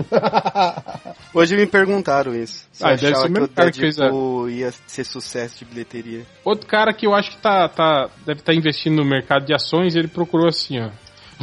Hoje 1.33 1.55
me 1.55 1.65
perguntaram 1.65 2.35
isso. 2.35 2.67
Se 2.71 2.83
Ah, 2.83 2.89
deve 2.95 3.07
ser 3.07 3.13
o 3.17 3.23
que 3.23 3.29
mesmo 3.29 3.45
o 3.45 3.49
cara 3.49 3.71
que 3.71 3.79
fez 3.79 3.97
a- 3.99 4.03
Deadpool 4.03 4.49
ia 4.49 4.71
ser 4.85 5.03
sucesso 5.03 5.59
de 5.59 5.65
bilheteria. 5.65 6.21
Outro 6.45 6.67
cara 6.67 6.93
que 6.93 7.07
eu 7.07 7.15
acho 7.15 7.31
que 7.31 7.41
tá, 7.41 7.67
tá 7.69 8.09
deve 8.25 8.41
estar 8.41 8.53
investindo 8.53 8.97
no 8.97 9.05
mercado 9.09 9.45
de 9.45 9.53
ações, 9.53 9.95
ele 9.95 10.07
procurou 10.07 10.47
assim, 10.47 10.79
ó. 10.79 10.89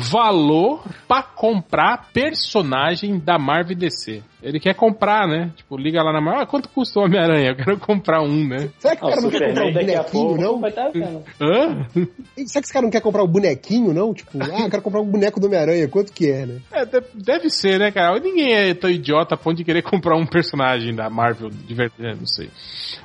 Valor 0.01 0.81
pra 1.09 1.25
comprar 1.25 2.09
personagem 2.13 3.19
da 3.19 3.37
Marvel 3.37 3.77
DC. 3.77 4.23
Ele 4.41 4.61
quer 4.61 4.73
comprar, 4.75 5.27
né? 5.27 5.51
Tipo, 5.57 5.77
liga 5.77 6.01
lá 6.01 6.13
na 6.13 6.21
Marvel, 6.21 6.43
ah, 6.45 6.47
quanto 6.47 6.69
custa 6.69 7.01
o 7.01 7.03
Homem-Aranha? 7.05 7.49
Eu 7.51 7.57
quero 7.57 7.77
comprar 7.81 8.23
um, 8.23 8.47
né? 8.47 8.69
Será 8.79 8.95
que 8.95 9.05
o 9.05 9.07
Ah, 9.07 9.09
o 9.09 9.11
cara 9.11 9.21
não 9.23 9.31
quer 9.31 9.49
comprar 9.49 9.67
o 9.67 9.73
bonequinho, 9.73 10.37
não? 10.37 10.61
vai 10.61 10.71
estar 10.71 10.89
vendo. 10.91 11.25
Hã? 11.41 11.87
Será 11.93 12.07
que 12.33 12.43
esse 12.67 12.73
cara 12.73 12.85
não 12.85 12.91
quer 12.93 13.01
comprar 13.01 13.25
o 13.25 13.27
bonequinho, 13.27 13.93
não? 13.93 14.15
Tipo, 14.15 14.39
ah, 14.41 14.61
eu 14.63 14.71
quero 14.71 14.83
comprar 14.83 15.01
um 15.01 15.07
boneco 15.11 15.41
do 15.41 15.49
Homem-Aranha, 15.49 15.89
quanto 15.89 16.13
que 16.13 16.31
é, 16.31 16.47
né? 16.47 16.61
É, 16.71 16.85
de- 16.85 17.03
deve 17.15 17.51
ser, 17.51 17.81
né, 17.81 17.91
cara? 17.91 18.21
Ninguém 18.21 18.55
é 18.55 18.75
tão 18.75 18.89
idiota 18.89 19.35
a 19.35 19.39
ponto 19.39 19.57
de 19.57 19.65
querer 19.65 19.83
comprar 19.83 20.17
um 20.17 20.25
personagem 20.27 20.95
da 20.95 21.11
Marvel 21.11 21.51
de 21.51 21.75
verdade, 21.75 22.17
não 22.21 22.27
sei. 22.27 22.49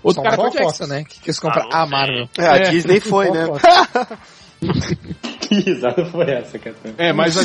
Outro 0.03 0.21
Só 0.21 0.29
cara 0.29 0.35
qual 0.37 0.51
Jackson, 0.51 0.85
né? 0.85 1.03
Que 1.03 1.19
quis 1.19 1.39
comprar 1.39 1.67
Ah, 1.73 1.81
a 1.81 1.85
Marvel. 1.87 2.29
É, 2.37 2.45
a 2.47 2.55
É. 2.57 2.69
Disney 2.69 2.99
foi, 2.99 3.31
né? 3.31 3.47
Que 5.43 5.55
risada 5.55 6.05
foi 6.05 6.31
essa, 6.31 6.57
cara? 6.57 6.75
É, 6.97 7.11
mas 7.11 7.35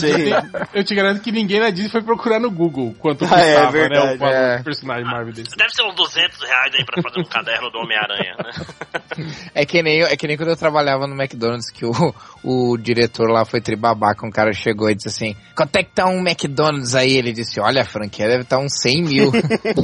eu 0.72 0.84
te 0.84 0.94
garanto 0.94 1.20
que 1.20 1.32
ninguém 1.32 1.58
na 1.58 1.68
Disney 1.68 1.90
foi 1.90 2.00
procurar 2.00 2.38
no 2.38 2.48
Google 2.48 2.94
quanto 2.98 3.24
Ah, 3.24 3.28
custava, 3.28 3.50
é 3.50 3.64
né? 3.64 3.70
verdade, 3.72 4.14
O 4.14 4.18
valor 4.18 4.34
é. 4.34 4.58
do 4.58 4.64
personagem 4.64 5.05
Marvel 5.05 5.32
desse. 5.32 5.56
Deve 5.56 5.70
ser 5.70 5.82
uns 5.82 5.94
200 5.97 6.40
reais 6.40 6.74
aí 6.78 6.84
pra 6.86 7.02
fazer 7.02 7.20
um 7.20 7.24
caderno 7.28 7.70
do 7.70 7.78
Homem-Aranha, 7.78 8.36
né? 8.38 9.26
É 9.52 9.66
que, 9.66 9.82
nem, 9.82 10.02
é 10.02 10.16
que 10.16 10.28
nem 10.28 10.36
quando 10.36 10.50
eu 10.50 10.56
trabalhava 10.56 11.08
no 11.08 11.20
McDonald's 11.20 11.70
que 11.70 11.84
o, 11.84 12.14
o 12.44 12.76
diretor 12.78 13.28
lá 13.28 13.44
foi 13.44 13.60
tribabaca, 13.60 14.24
um 14.24 14.30
cara 14.30 14.52
chegou 14.52 14.88
e 14.88 14.94
disse 14.94 15.08
assim, 15.08 15.36
quanto 15.56 15.74
é 15.76 15.82
que 15.82 15.90
tá 15.90 16.06
um 16.06 16.20
McDonald's 16.20 16.94
aí? 16.94 17.16
Ele 17.16 17.32
disse, 17.32 17.60
olha, 17.60 17.82
a 17.82 17.84
franquia 17.84 18.28
deve 18.28 18.42
estar 18.42 18.58
uns 18.58 18.80
100 18.80 19.02
mil. 19.02 19.32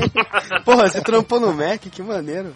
Porra, 0.65 0.89
você 0.89 1.01
trampou 1.03 1.41
no 1.41 1.53
Mac? 1.53 1.81
Que 1.81 2.03
maneiro. 2.03 2.55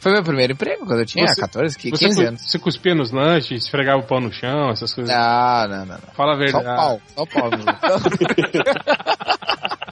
Foi 0.00 0.12
meu 0.12 0.22
primeiro 0.22 0.52
emprego 0.52 0.86
quando 0.86 1.00
eu 1.00 1.06
tinha 1.06 1.26
Você- 1.26 1.40
14, 1.40 1.76
que- 1.78 1.90
Você, 1.90 2.06
15 2.06 2.22
cu- 2.22 2.28
anos. 2.28 2.40
você 2.42 2.58
cuspia 2.58 2.94
nos 2.94 3.10
lanches, 3.10 3.64
esfregava 3.64 3.98
o 3.98 4.02
pão 4.04 4.20
no 4.20 4.32
chão, 4.32 4.70
essas 4.70 4.92
coisas. 4.94 5.14
Não, 5.14 5.68
não, 5.68 5.78
não. 5.78 5.86
não. 5.86 5.98
Fala 6.14 6.32
a 6.32 6.36
Só 6.36 6.58
o 6.58 6.60
verdade. 6.60 6.76
pau, 6.76 7.00
só 7.14 7.22
o 7.22 7.26
pau. 7.26 7.50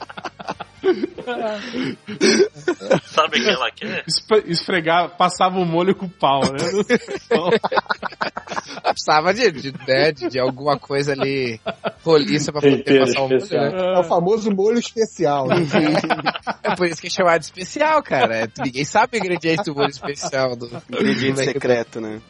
Sabe 3.06 3.40
o 3.40 3.44
que 3.44 3.50
ela 3.50 3.70
quer? 3.70 4.04
Esfregava, 4.46 5.08
passava 5.08 5.58
o 5.58 5.64
molho 5.64 5.94
com 5.94 6.06
o 6.06 6.10
pau, 6.10 6.42
né? 6.42 6.58
Precisava 8.84 9.32
de, 9.34 9.50
de, 9.50 9.72
né, 9.86 10.12
de, 10.12 10.28
de 10.28 10.38
alguma 10.38 10.78
coisa 10.78 11.12
ali 11.12 11.58
roliça 12.04 12.52
pra 12.52 12.60
poder 12.60 12.84
Tempero 12.84 13.06
passar 13.06 13.22
o 13.22 13.28
molho, 13.28 13.46
né? 13.50 13.94
É 13.96 13.98
o 13.98 14.04
famoso 14.04 14.50
molho 14.50 14.78
especial. 14.78 15.46
né? 15.48 15.56
É 16.62 16.76
por 16.76 16.86
isso 16.86 17.00
que 17.00 17.06
é 17.06 17.10
chamado 17.10 17.40
de 17.40 17.46
especial, 17.46 18.02
cara. 18.02 18.44
É, 18.44 18.48
Ninguém 18.62 18.84
sabe 18.84 19.16
o 19.16 19.20
ingrediente 19.20 19.64
do 19.64 19.74
molho 19.74 19.90
especial 19.90 20.54
do 20.56 20.66
Ingrediente 20.90 21.32
do 21.32 21.44
secreto, 21.44 22.00
né? 22.00 22.20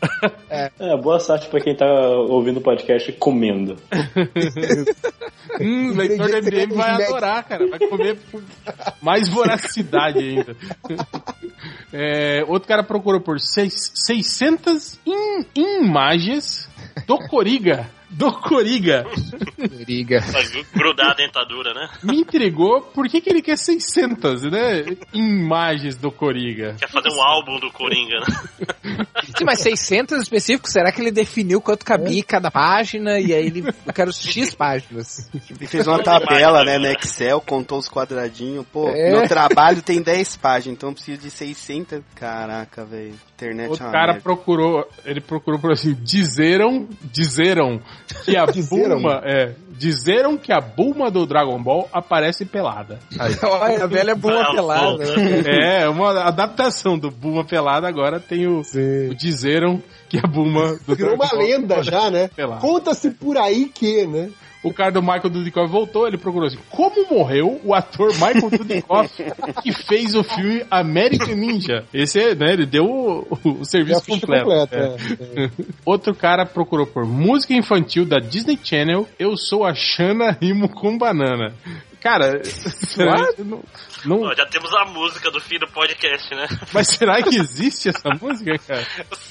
É, 0.49 0.71
boa 0.97 1.19
sorte 1.19 1.49
pra 1.49 1.61
quem 1.61 1.77
tá 1.77 1.87
ouvindo 1.87 2.59
o 2.59 2.63
podcast 2.63 3.11
comendo. 3.13 3.77
Hum, 5.61 5.93
o 5.93 5.95
leitor 5.95 6.29
do 6.31 6.37
MDM 6.39 6.75
vai 6.75 6.91
adorar, 6.91 7.45
cara. 7.45 7.69
Vai 7.69 7.79
comer 7.79 8.19
com 8.33 8.41
mais 9.03 9.29
voracidade 9.29 10.19
ainda. 10.19 10.57
É, 11.93 12.45
outro 12.49 12.69
cara 12.69 12.83
procurou 12.83 13.21
por 13.21 13.41
seis, 13.41 13.93
600 13.95 14.99
im- 15.07 15.45
imagens 15.55 16.69
do 17.07 17.17
Coriga. 17.29 17.89
Do 18.11 18.33
Coriga. 18.41 19.05
Pra 19.05 20.43
grudar 20.73 21.11
a 21.11 21.15
dentadura, 21.15 21.75
né? 21.75 21.89
Me 22.03 22.21
intrigou 22.21 22.81
por 22.83 23.09
que, 23.09 23.21
que 23.21 23.29
ele 23.31 23.43
quer 23.43 23.57
600, 23.59 24.43
né? 24.43 24.85
Imagens 25.13 25.97
do 25.97 26.13
Coriga. 26.13 26.77
Quer 26.79 26.89
fazer 26.89 27.09
um 27.11 27.23
álbum 27.23 27.59
do 27.59 27.71
Coringa, 27.73 28.21
né? 28.21 29.07
Sim, 29.37 29.45
mas 29.45 29.61
600 29.61 30.23
específicos, 30.23 30.71
será 30.73 30.93
que 30.93 31.01
ele 31.01 31.11
definiu 31.11 31.61
quanto 31.61 31.85
cabia 31.85 32.21
em 32.21 32.23
cada 32.23 32.51
página? 32.51 33.19
E 33.19 33.33
aí 33.33 33.47
ele, 33.47 33.65
eu 33.87 33.93
quero 33.93 34.13
X 34.13 34.55
páginas. 34.55 35.31
E 35.61 35.67
fez 35.67 35.87
uma 35.87 36.03
tabela, 36.03 36.65
né, 36.65 36.79
no 36.79 36.87
Excel, 36.87 37.41
contou 37.41 37.79
os 37.79 37.89
quadradinhos. 37.89 38.65
Pô, 38.73 38.89
É. 38.89 39.11
meu 39.11 39.27
trabalho 39.29 39.83
tem 39.83 40.01
10 40.03 40.37
páginas, 40.37 40.77
então 40.77 40.91
eu 40.91 40.95
preciso 40.95 41.21
de 41.21 41.31
600. 41.31 42.01
Caraca, 42.15 42.85
velho. 42.85 43.15
Internet 43.35 43.71
Outro 43.71 43.85
é 43.85 43.87
uma 43.89 43.93
cara 43.93 44.07
merda. 44.13 44.23
procurou, 44.23 44.89
ele 45.05 45.21
procurou 45.21 45.59
por 45.61 45.73
assim, 45.73 45.93
dizeram, 46.01 46.89
dizeram 47.03 47.83
que 48.25 48.37
a 48.37 48.45
Dizeram? 48.47 48.97
Bulma, 48.97 49.21
é, 49.25 49.53
dizeram 49.77 50.37
que 50.39 50.53
a 50.53 50.61
Bulma 50.61 51.11
do 51.11 51.27
Dragon 51.27 51.61
Ball 51.63 51.89
aparece 51.93 52.45
pelada. 52.45 52.99
Aí. 53.19 53.35
Olha, 53.43 53.85
a 53.85 53.87
velha 53.87 54.13
Ah, 54.13 54.53
pelada. 54.53 54.99
né? 54.99 55.83
É, 55.83 55.89
uma 55.89 56.23
adaptação 56.29 56.99
do 56.99 57.11
Bulma 57.11 57.45
pelada, 57.45 57.89
agora 57.89 58.21
tem 58.21 58.47
o, 58.47 58.61
o 59.11 59.15
dizeram 59.15 59.83
que 60.09 60.19
a 60.19 60.23
Bulma 60.29 60.79
do 60.87 60.95
Virou 60.95 61.15
uma 61.15 61.27
Dragon 61.27 61.37
Ball 61.39 61.47
lenda 61.47 61.83
já, 61.83 62.11
né? 62.11 62.31
Conta-se 62.61 63.11
por 63.11 63.37
aí 63.37 63.67
que, 63.67 64.07
né? 64.07 64.31
O 64.65 64.73
cara 64.73 64.91
do 64.91 65.03
Michael 65.03 65.31
Dudikoff 65.31 65.71
voltou, 65.71 66.09
ele 66.09 66.17
procurou 66.17 66.49
assim, 66.49 66.59
como 66.71 67.07
morreu 67.09 67.61
o 67.63 67.75
ator 67.75 68.13
Michael 68.15 68.51
Dudikoff 68.51 69.13
que 69.63 69.73
fez 69.73 70.15
o 70.15 70.25
filme 70.25 70.65
American 70.71 71.35
Ninja? 71.37 71.85
Esse, 71.93 72.35
né, 72.35 72.53
ele 72.55 72.67
deu 72.67 72.85
o, 72.85 73.61
o 73.61 73.65
serviço 73.65 74.07
completo. 74.07 74.45
completa. 74.47 74.77
é. 74.77 75.45
é. 75.45 75.51
Outro 75.85 76.15
cara 76.15 76.47
procurou 76.47 76.87
por 76.87 77.05
música 77.05 77.53
infantil 77.55 78.05
da 78.05 78.19
Disney 78.19 78.59
Channel. 78.63 79.07
Eu 79.19 79.37
sou 79.37 79.65
a 79.65 79.75
Xana 79.75 80.37
Rimo 80.41 80.69
com 80.69 80.97
banana. 80.97 81.55
Cara, 82.01 82.45
será 82.45 83.33
que 83.33 83.43
não, 83.43 83.63
não- 84.05 84.35
já 84.35 84.45
temos 84.47 84.71
a 84.75 84.85
música 84.85 85.31
do 85.31 85.41
fim 85.41 85.59
do 85.59 85.67
podcast, 85.69 86.35
né? 86.35 86.47
mas 86.73 86.89
será 86.89 87.23
que 87.23 87.35
existe 87.37 87.89
essa 87.89 88.11
música, 88.21 88.59
cara? 88.59 88.87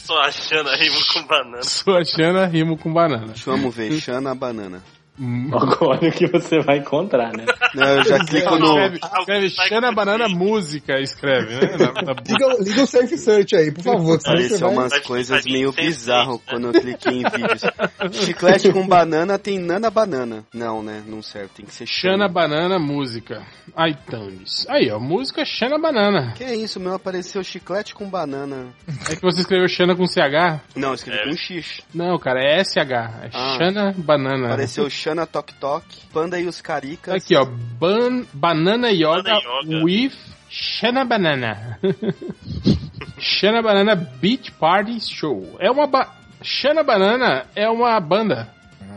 Eu 0.09 0.17
achando 0.19 0.69
a 0.69 0.75
rimo 0.75 0.97
com 1.13 1.23
banana. 1.25 1.63
Sou 1.63 1.95
a 1.95 2.03
Xana 2.03 2.45
Rimo 2.45 2.77
com 2.77 2.91
banana. 2.91 3.33
Vamos 3.45 3.75
ver, 3.75 3.91
Xana 3.99 4.33
Banana. 4.33 4.81
Hum. 5.19 5.49
Agora 5.53 6.07
o 6.07 6.11
que 6.11 6.25
você 6.27 6.59
vai 6.61 6.77
encontrar, 6.79 7.31
né? 7.37 7.45
Não, 7.75 7.87
eu 7.87 8.03
já 8.03 8.19
clico 8.25 8.55
no. 8.57 8.79
Escreve, 8.79 8.97
escreve 8.97 9.49
Xana 9.49 9.91
Banana 9.91 10.27
Música, 10.29 10.99
escreve, 10.99 11.53
né? 11.55 11.77
Na- 11.77 12.01
na- 12.01 12.13
Liga, 12.27 12.63
liga 12.63 12.83
o 12.83 12.87
Safe 12.87 13.17
Search 13.17 13.55
aí, 13.55 13.71
por 13.71 13.83
favor. 13.83 14.19
Apareceu 14.19 14.59
vai... 14.59 14.69
umas 14.71 14.91
vai- 14.91 15.01
coisas 15.01 15.43
meio 15.45 15.71
bizarro 15.71 16.33
sempre, 16.37 16.47
quando 16.51 16.67
eu 16.67 16.81
cliquei 16.81 17.13
em 17.21 17.23
vídeos. 17.29 17.61
Chiclete 18.25 18.71
com 18.71 18.87
banana 18.87 19.37
tem 19.39 19.59
nana 19.59 19.89
banana. 19.89 20.43
Não, 20.53 20.81
né? 20.83 21.03
Não 21.07 21.21
serve, 21.21 21.49
tem 21.55 21.65
que 21.65 21.73
ser 21.73 21.85
Xana 21.87 22.13
Xana. 22.13 22.27
Banana 22.29 22.79
Música. 22.79 23.43
iTunes. 23.87 24.65
Aí, 24.69 24.89
ó, 24.91 24.99
música 24.99 25.43
Xana 25.45 25.77
Banana. 25.79 26.33
Que 26.35 26.43
é 26.43 26.55
isso, 26.55 26.79
meu? 26.79 26.93
Apareceu 26.95 27.43
chiclete 27.43 27.93
com 27.93 28.09
banana. 28.09 28.67
É 29.09 29.15
que 29.15 29.21
você 29.21 29.41
escreveu 29.41 29.67
Xana 29.67 29.95
com 29.95 30.05
CH? 30.05 30.61
Não, 30.75 30.89
eu 30.89 30.93
escrevi 30.95 31.19
É. 31.19 31.25
com 31.29 31.35
X. 31.37 31.81
Não, 31.93 32.17
cara, 32.19 32.39
é 32.43 32.63
SH. 32.63 32.77
É 33.23 33.29
Ah. 33.33 33.57
Xana 33.57 33.93
Banana. 33.97 34.47
Apareceu 34.47 34.89
Xana 35.03 35.25
Tok 35.27 35.53
Tok, 35.55 35.85
Panda 36.13 36.39
e 36.39 36.47
os 36.47 36.61
Caricas. 36.61 37.13
Aqui, 37.13 37.35
ó. 37.35 37.43
Ban 37.45 38.25
Banana 38.33 38.89
Yoga, 38.89 39.23
Banana 39.23 39.41
Yoga. 39.65 39.83
with 39.83 40.13
Shana 40.49 41.03
Banana. 41.05 41.77
Shana 43.19 43.61
Banana 43.61 43.95
Beach 43.95 44.49
Party 44.53 44.99
Show. 45.01 45.57
É 45.59 45.69
uma 45.69 45.85
ba... 45.87 46.09
Shana 46.41 46.83
Banana 46.83 47.45
é 47.53 47.69
uma 47.69 47.99
banda. 47.99 48.47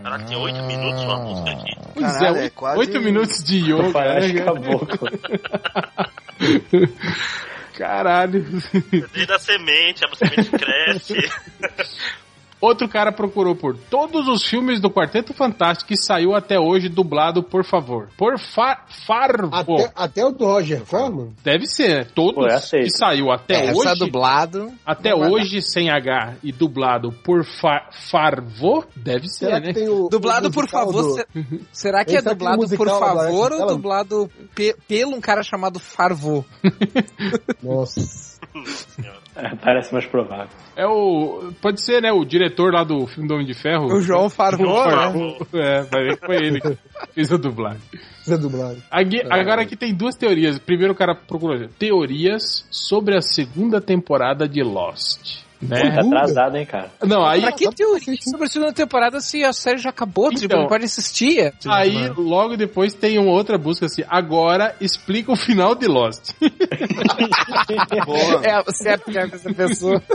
Caraca, 0.03 0.25
tem 0.27 0.37
oito 0.37 0.63
minutos 0.63 1.03
uma 1.03 1.19
música 1.19 1.51
aqui. 1.51 1.75
Pois 1.95 2.13
Caralho, 2.13 2.37
é, 2.37 2.39
é 2.39 2.43
oito, 2.43 2.55
quase- 2.55 2.79
oito 2.79 3.01
minutos 3.01 3.43
de 3.45 3.57
yoga. 3.73 3.91
Parece 3.93 4.33
né? 4.33 4.45
caboclo. 4.45 5.09
Caralho. 7.77 8.45
Desde 9.13 9.33
a 9.33 9.39
semente, 9.39 10.05
a 10.05 10.15
semente 10.15 10.51
cresce. 10.51 11.15
Outro 12.61 12.89
cara 12.89 13.13
procurou 13.13 13.55
por 13.55 13.77
todos 13.77 14.27
os 14.29 14.43
filmes 14.45 14.81
do 14.81 14.91
Quarteto 14.91 15.35
Fantástico 15.35 15.89
que 15.89 15.97
saiu 15.97 16.35
até 16.35 16.59
hoje 16.59 16.89
dublado, 16.89 17.43
por 17.43 17.65
favor. 17.65 18.09
Por 18.17 18.39
fa 18.39 18.85
Farvo. 19.07 19.51
Até, 19.55 19.93
até 19.95 20.25
o 20.25 20.33
do 20.33 20.45
Roger 20.47 20.83
Corman? 20.85 21.33
Deve 21.45 21.67
ser, 21.67 21.99
né? 21.99 22.07
Todos 22.15 22.35
Pô, 22.35 22.47
é 22.77 22.83
que 22.83 22.91
saiu 22.91 23.31
até 23.31 23.67
Essa 23.67 23.79
hoje. 23.91 23.99
dublado. 23.99 24.73
Até 24.85 25.15
hoje 25.15 25.61
sem 25.61 25.91
H 25.91 26.37
e 26.43 26.51
dublado 26.53 27.13
por 27.13 27.45
fa 27.45 27.89
Farvo, 28.11 28.85
deve 28.97 29.29
ser, 29.29 29.47
Será 29.47 29.61
né? 29.61 29.73
o. 29.89 30.09
Dublado 30.09 30.49
o 30.49 30.51
por 30.53 30.67
favor. 30.69 31.03
do- 31.03 31.15
se- 31.15 31.27
Será 31.73 32.05
que 32.05 32.17
é 32.17 32.23
dublado 32.23 32.67
por 32.77 32.89
agora, 32.89 33.27
favor 33.27 33.53
ou 33.53 33.67
dublado 33.67 34.31
pe- 34.55 34.75
pelo 34.89 35.15
um 35.15 35.21
cara 35.21 35.43
chamado 35.43 35.79
Farvô? 35.79 36.45
Nossa. 37.63 38.01
É, 39.37 39.55
parece 39.57 39.93
mais 39.93 40.07
provável. 40.07 40.49
É 40.75 40.87
o. 40.87 41.53
Pode 41.61 41.85
ser, 41.85 42.01
né? 42.01 42.11
O 42.11 42.25
diretor 42.25 42.73
lá 42.73 42.83
do 42.85 43.07
filme 43.07 43.29
do 43.29 43.35
Homem 43.35 43.47
de 43.47 43.53
Ferro. 43.55 43.87
O 43.87 44.01
João 44.01 44.29
João 44.65 44.87
né? 45.13 45.37
É, 45.55 45.83
vai 45.83 46.05
ver 46.05 46.19
que 46.19 46.27
foi 46.27 46.37
ele 46.37 46.61
que 46.61 46.79
fez 47.15 47.31
a 47.33 47.37
dublagem. 47.37 47.83
Precisa 47.91 48.39
dublado. 48.39 48.83
Agui- 48.91 49.23
Agora 49.31 49.63
aqui 49.63 49.77
tem 49.77 49.95
duas 49.95 50.15
teorias. 50.17 50.59
Primeiro 50.59 50.95
o 50.95 50.97
cara 50.97 51.15
procurou 51.15 51.69
teorias 51.79 52.67
sobre 52.71 53.17
a 53.17 53.21
segunda 53.21 53.81
temporada 53.81 54.49
de 54.49 54.63
Lost. 54.63 55.45
Né? 55.61 55.91
Tá 55.91 56.01
atrasado, 56.01 56.57
hein, 56.57 56.67
cara? 56.67 56.91
Não, 57.03 57.25
aí, 57.25 57.41
Pra 57.41 57.53
que 57.53 57.71
teoria 57.71 58.15
sobre 58.21 58.45
a 58.47 58.49
segunda 58.49 58.73
temporada 58.73 59.21
se 59.21 59.43
a 59.43 59.53
série 59.53 59.79
já 59.79 59.91
acabou? 59.91 60.31
Tipo, 60.31 60.45
Então. 60.45 60.61
não 60.61 60.69
pode 60.69 60.85
assistir. 60.85 61.53
aí 61.67 62.09
logo 62.11 62.57
depois 62.57 62.93
tem 62.95 63.19
uma 63.19 63.33
outra 63.33 63.57
busca 63.57 63.87
assim. 63.87 64.03
Agora 64.09 64.75
explica 64.81 65.33
o 65.33 65.37
final 65.37 65.75
de 65.75 65.87
Lost. 65.87 66.33
Boa. 68.05 68.47
É, 68.47 68.63
certo 68.73 69.11
que 69.11 69.19
é 69.19 69.23
essa 69.23 69.53
pessoa. 69.53 70.03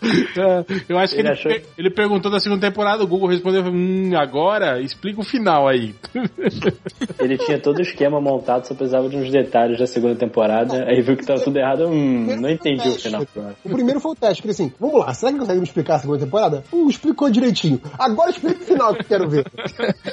Eu 0.88 0.98
acho 0.98 1.14
que 1.14 1.20
Ele 1.20 1.28
ele, 1.28 1.34
achou- 1.34 1.50
per- 1.52 1.64
ele 1.76 1.90
perguntou 1.90 2.30
da 2.30 2.38
segunda 2.40 2.66
temporada, 2.68 3.02
o 3.02 3.06
Google 3.06 3.28
respondeu, 3.28 3.62
hum, 3.64 4.12
agora 4.16 4.80
explica 4.80 5.20
o 5.20 5.24
final 5.24 5.66
aí. 5.68 5.94
Ele 7.18 7.36
tinha 7.38 7.58
todo 7.58 7.78
o 7.78 7.82
esquema 7.82 8.20
montado, 8.20 8.64
só 8.66 8.74
precisava 8.74 9.08
de 9.08 9.16
uns 9.16 9.30
detalhes 9.30 9.78
da 9.78 9.86
segunda 9.86 10.14
temporada. 10.14 10.84
Aí 10.86 11.00
viu 11.02 11.16
que 11.16 11.26
tava 11.26 11.40
tudo 11.40 11.58
errado. 11.58 11.86
Hum, 11.88 12.36
não 12.40 12.48
entendi 12.48 12.88
o 12.88 12.94
final. 12.94 13.26
O 13.64 13.70
primeiro 13.70 14.00
foi 14.00 14.12
o 14.12 14.14
teste, 14.14 14.42
que 14.42 14.46
ele 14.48 14.52
assim, 14.52 14.72
vamos 14.78 15.00
lá, 15.00 15.12
será 15.14 15.32
que 15.32 15.38
consegue 15.38 15.58
me 15.58 15.64
explicar 15.66 15.96
a 15.96 15.98
segunda 15.98 16.20
temporada? 16.24 16.64
Hum, 16.72 16.88
explicou 16.88 17.30
direitinho. 17.30 17.80
Agora 17.98 18.30
explica 18.30 18.62
o 18.62 18.66
final 18.66 18.94
que 18.94 19.00
eu 19.02 19.06
quero 19.06 19.28
ver. 19.28 19.44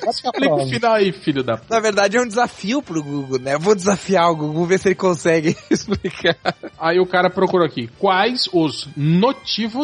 Explica 0.07 0.53
o 0.55 0.67
final 0.67 0.93
aí, 0.93 1.11
filho 1.11 1.43
da 1.43 1.57
p. 1.57 1.63
Na 1.69 1.79
verdade 1.79 2.17
é 2.17 2.21
um 2.21 2.27
desafio 2.27 2.81
pro 2.81 3.03
Google, 3.03 3.39
né? 3.39 3.55
Eu 3.55 3.59
vou 3.59 3.75
desafiar 3.75 4.29
o 4.31 4.35
Google, 4.35 4.65
ver 4.65 4.79
se 4.79 4.87
ele 4.89 4.95
consegue 4.95 5.55
explicar. 5.69 6.35
Aí 6.79 6.99
o 6.99 7.05
cara 7.05 7.29
procurou 7.29 7.65
aqui, 7.65 7.89
quais 7.99 8.47
os 8.53 8.87
motivos, 8.95 9.74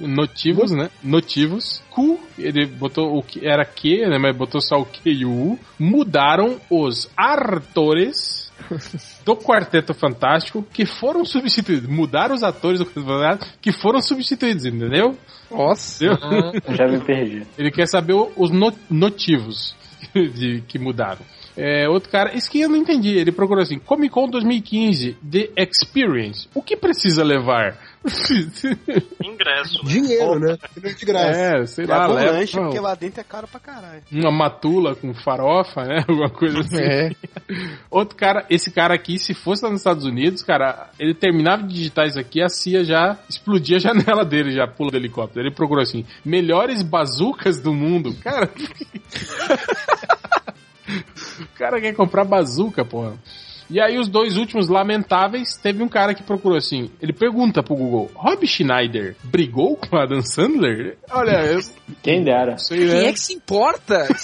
notivos, 0.00 0.70
né? 0.72 0.90
Notivos, 1.02 1.82
Q, 1.90 2.18
ele 2.38 2.66
botou 2.66 3.16
o 3.16 3.22
que 3.22 3.46
era 3.46 3.64
Q, 3.64 4.06
né? 4.08 4.18
Mas 4.18 4.36
botou 4.36 4.60
só 4.60 4.76
o 4.80 4.84
Q 4.86 5.00
e 5.04 5.24
o 5.24 5.30
U, 5.30 5.58
mudaram 5.78 6.60
os 6.70 7.08
atores 7.16 8.50
do 9.24 9.36
Quarteto 9.36 9.94
Fantástico 9.94 10.62
que 10.72 10.84
foram 10.86 11.24
substituídos. 11.24 11.88
Mudaram 11.88 12.34
os 12.34 12.42
atores 12.42 12.78
do 12.78 12.86
Quarteto 12.86 13.06
Fantástico 13.06 13.58
que 13.60 13.72
foram 13.72 14.00
substituídos, 14.00 14.64
entendeu? 14.66 15.16
Nossa. 15.50 16.04
Entendeu? 16.06 16.52
Já 16.76 16.86
me 16.86 17.00
perdi. 17.00 17.46
Ele 17.58 17.70
quer 17.70 17.86
saber 17.86 18.14
os 18.36 18.50
no- 18.50 18.72
motivos 18.90 19.74
de 20.14 20.62
que 20.66 20.78
mudaram. 20.78 21.20
É, 21.56 21.88
outro 21.88 22.10
cara, 22.10 22.34
isso 22.34 22.50
que 22.50 22.60
eu 22.60 22.68
não 22.68 22.76
entendi. 22.76 23.10
Ele 23.16 23.32
procurou 23.32 23.62
assim: 23.62 23.78
Comic 23.78 24.12
Con 24.12 24.28
2015, 24.28 25.16
The 25.30 25.50
Experience. 25.56 26.48
O 26.54 26.62
que 26.62 26.76
precisa 26.76 27.22
levar? 27.22 27.76
Ingresso. 29.22 29.84
né? 29.84 29.90
Dinheiro, 29.90 30.38
né? 30.40 30.58
É 30.82 30.92
de 30.92 31.04
graça. 31.06 31.38
É, 31.38 31.66
sei 31.66 31.86
lá, 31.86 32.06
Leva 32.06 32.12
um 32.12 32.16
leva 32.16 32.32
lanche, 32.32 32.58
porque 32.58 32.80
lá 32.80 32.94
dentro 32.96 33.20
é 33.20 33.24
caro 33.24 33.46
pra 33.46 33.60
caralho. 33.60 34.02
uma 34.10 34.32
matula 34.32 34.96
com 34.96 35.14
farofa, 35.14 35.84
né? 35.84 36.04
Alguma 36.08 36.28
coisa 36.30 36.60
assim. 36.60 36.80
É. 36.80 37.10
Outro 37.90 38.16
cara, 38.16 38.44
esse 38.50 38.70
cara 38.72 38.94
aqui, 38.94 39.18
se 39.18 39.34
fosse 39.34 39.64
lá 39.64 39.70
nos 39.70 39.80
Estados 39.80 40.04
Unidos, 40.04 40.42
cara, 40.42 40.90
ele 40.98 41.14
terminava 41.14 41.62
de 41.62 41.74
digitar 41.74 42.06
isso 42.06 42.18
aqui, 42.18 42.42
a 42.42 42.48
CIA 42.48 42.82
já 42.84 43.18
explodia 43.28 43.76
a 43.76 43.80
janela 43.80 44.24
dele, 44.24 44.50
já 44.50 44.66
pula 44.66 44.90
do 44.90 44.96
helicóptero. 44.96 45.46
Ele 45.46 45.54
procurou 45.54 45.82
assim, 45.82 46.04
melhores 46.24 46.82
bazucas 46.82 47.60
do 47.60 47.72
mundo. 47.72 48.14
Cara, 48.22 48.50
o 51.42 51.58
cara 51.58 51.80
quer 51.80 51.94
comprar 51.94 52.24
bazuca, 52.24 52.84
porra. 52.84 53.14
E 53.72 53.80
aí 53.80 53.98
os 53.98 54.06
dois 54.06 54.36
últimos 54.36 54.68
lamentáveis, 54.68 55.56
teve 55.56 55.82
um 55.82 55.88
cara 55.88 56.12
que 56.14 56.22
procurou 56.22 56.58
assim, 56.58 56.90
ele 57.00 57.14
pergunta 57.14 57.62
pro 57.62 57.74
Google, 57.74 58.10
Rob 58.14 58.46
Schneider 58.46 59.16
brigou 59.24 59.76
com 59.78 59.96
a 59.96 60.02
Adam 60.02 60.20
Sandler? 60.20 60.98
Olha, 61.10 61.42
eu 61.46 61.60
Quem 62.02 62.22
dera. 62.22 62.58
sei, 62.58 62.76
Quem 62.80 62.86
né? 62.88 63.06
é 63.06 63.12
que 63.14 63.20
se 63.20 63.32
importa? 63.32 64.06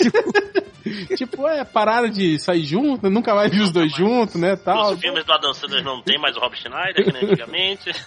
Tipo, 1.16 1.46
é, 1.46 1.64
pararam 1.64 2.08
de 2.08 2.38
sair 2.38 2.64
junto, 2.64 3.10
nunca 3.10 3.34
mais 3.34 3.50
vi 3.50 3.60
os 3.60 3.70
dois 3.70 3.92
juntos, 3.94 4.36
né, 4.36 4.56
tal. 4.56 4.92
Os 4.94 5.00
filmes 5.00 5.22
do 5.24 5.32
Adam 5.32 5.52
Sandler 5.52 5.84
não 5.84 6.00
tem 6.02 6.18
mais 6.18 6.34
o 6.36 6.40
Rob 6.40 6.54
Schneider, 6.56 7.04
que 7.04 7.12
nem 7.12 7.24
antigamente. 7.24 7.90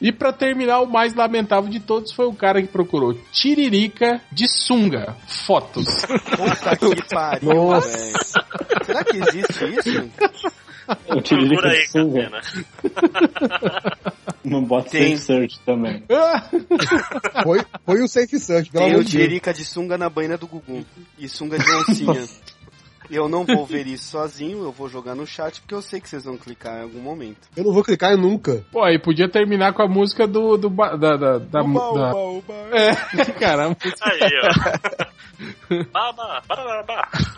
E 0.00 0.10
pra 0.10 0.32
terminar, 0.32 0.80
o 0.80 0.86
mais 0.86 1.14
lamentável 1.14 1.70
de 1.70 1.78
todos 1.78 2.10
foi 2.10 2.26
o 2.26 2.34
cara 2.34 2.60
que 2.60 2.66
procurou 2.66 3.14
Tiririca 3.30 4.20
de 4.32 4.48
sunga. 4.48 5.14
Fotos. 5.28 5.84
Puta 6.04 6.76
que 6.76 7.08
pariu, 7.14 7.70
velho. 7.80 8.12
Será 8.84 9.04
que 9.04 9.16
existe 9.18 9.64
isso? 9.64 10.10
O 11.08 11.20
Tiririca 11.20 11.62
Procura 11.62 11.70
aí, 11.72 11.82
de 11.82 11.88
sunga. 11.90 12.30
Catena. 12.30 12.40
Não 14.44 14.64
bota 14.64 14.90
Tem. 14.90 15.16
safe 15.16 15.24
search 15.24 15.60
também. 15.60 16.02
Foi, 17.44 17.60
foi 17.86 18.02
o 18.02 18.08
Safe 18.08 18.38
Search, 18.38 18.70
pelo 18.70 18.84
Tem 18.84 18.92
amor 18.92 19.00
o 19.02 19.04
de 19.04 19.12
Deus. 19.12 19.24
Tiririca 19.24 19.54
de 19.54 19.64
sunga 19.64 19.96
na 19.98 20.08
banheira 20.10 20.36
do 20.36 20.46
Gugu. 20.46 20.84
E 21.18 21.28
sunga 21.28 21.58
de 21.58 21.70
oncinha. 21.76 22.24
Eu 23.10 23.28
não 23.28 23.44
vou 23.44 23.66
ver 23.66 23.86
isso 23.86 24.10
sozinho, 24.10 24.62
eu 24.64 24.72
vou 24.72 24.88
jogar 24.88 25.14
no 25.14 25.26
chat 25.26 25.60
porque 25.60 25.74
eu 25.74 25.82
sei 25.82 26.00
que 26.00 26.08
vocês 26.08 26.24
vão 26.24 26.36
clicar 26.38 26.78
em 26.78 26.82
algum 26.82 27.00
momento. 27.00 27.36
Eu 27.56 27.64
não 27.64 27.72
vou 27.72 27.82
clicar 27.84 28.16
nunca. 28.16 28.64
Pô, 28.72 28.82
aí 28.82 28.98
podia 28.98 29.28
terminar 29.28 29.72
com 29.74 29.82
a 29.82 29.88
música 29.88 30.26
do. 30.26 30.56
do 30.56 30.68
da, 30.70 30.96
da, 30.96 31.38
da, 31.38 31.62
Uba, 31.62 31.80
da- 31.80 32.14
uba, 32.14 32.14
uba. 32.16 32.54
É, 32.72 32.94
cara, 33.38 33.66
a 33.66 33.68
música- 33.68 34.10
Aí, 34.10 34.20
ó. 34.42 35.84
Baba. 35.92 36.42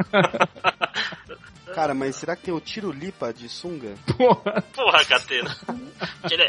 Cara, 1.74 1.92
mas 1.94 2.14
será 2.16 2.36
que 2.36 2.44
tem 2.44 2.54
o 2.54 2.60
Tirulipa 2.60 3.32
de 3.32 3.48
sunga? 3.48 3.94
porra. 4.16 4.62
Porra, 4.72 5.04
Catena. 5.04 5.56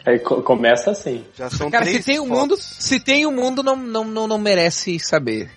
É- 0.05 0.19
co- 0.19 0.41
começa 0.43 0.91
assim. 0.91 1.25
Já 1.35 1.49
são 1.49 1.69
Cara, 1.71 1.83
três 1.85 1.97
se 1.99 2.03
tem 2.11 2.19
o 2.19 2.25
fotos. 2.27 2.39
mundo, 2.39 2.57
se 2.57 2.99
tem 2.99 3.25
o 3.25 3.31
mundo, 3.31 3.63
não, 3.63 3.75
não, 3.75 4.03
não, 4.05 4.27
não 4.27 4.37
merece 4.37 4.99
saber. 4.99 5.49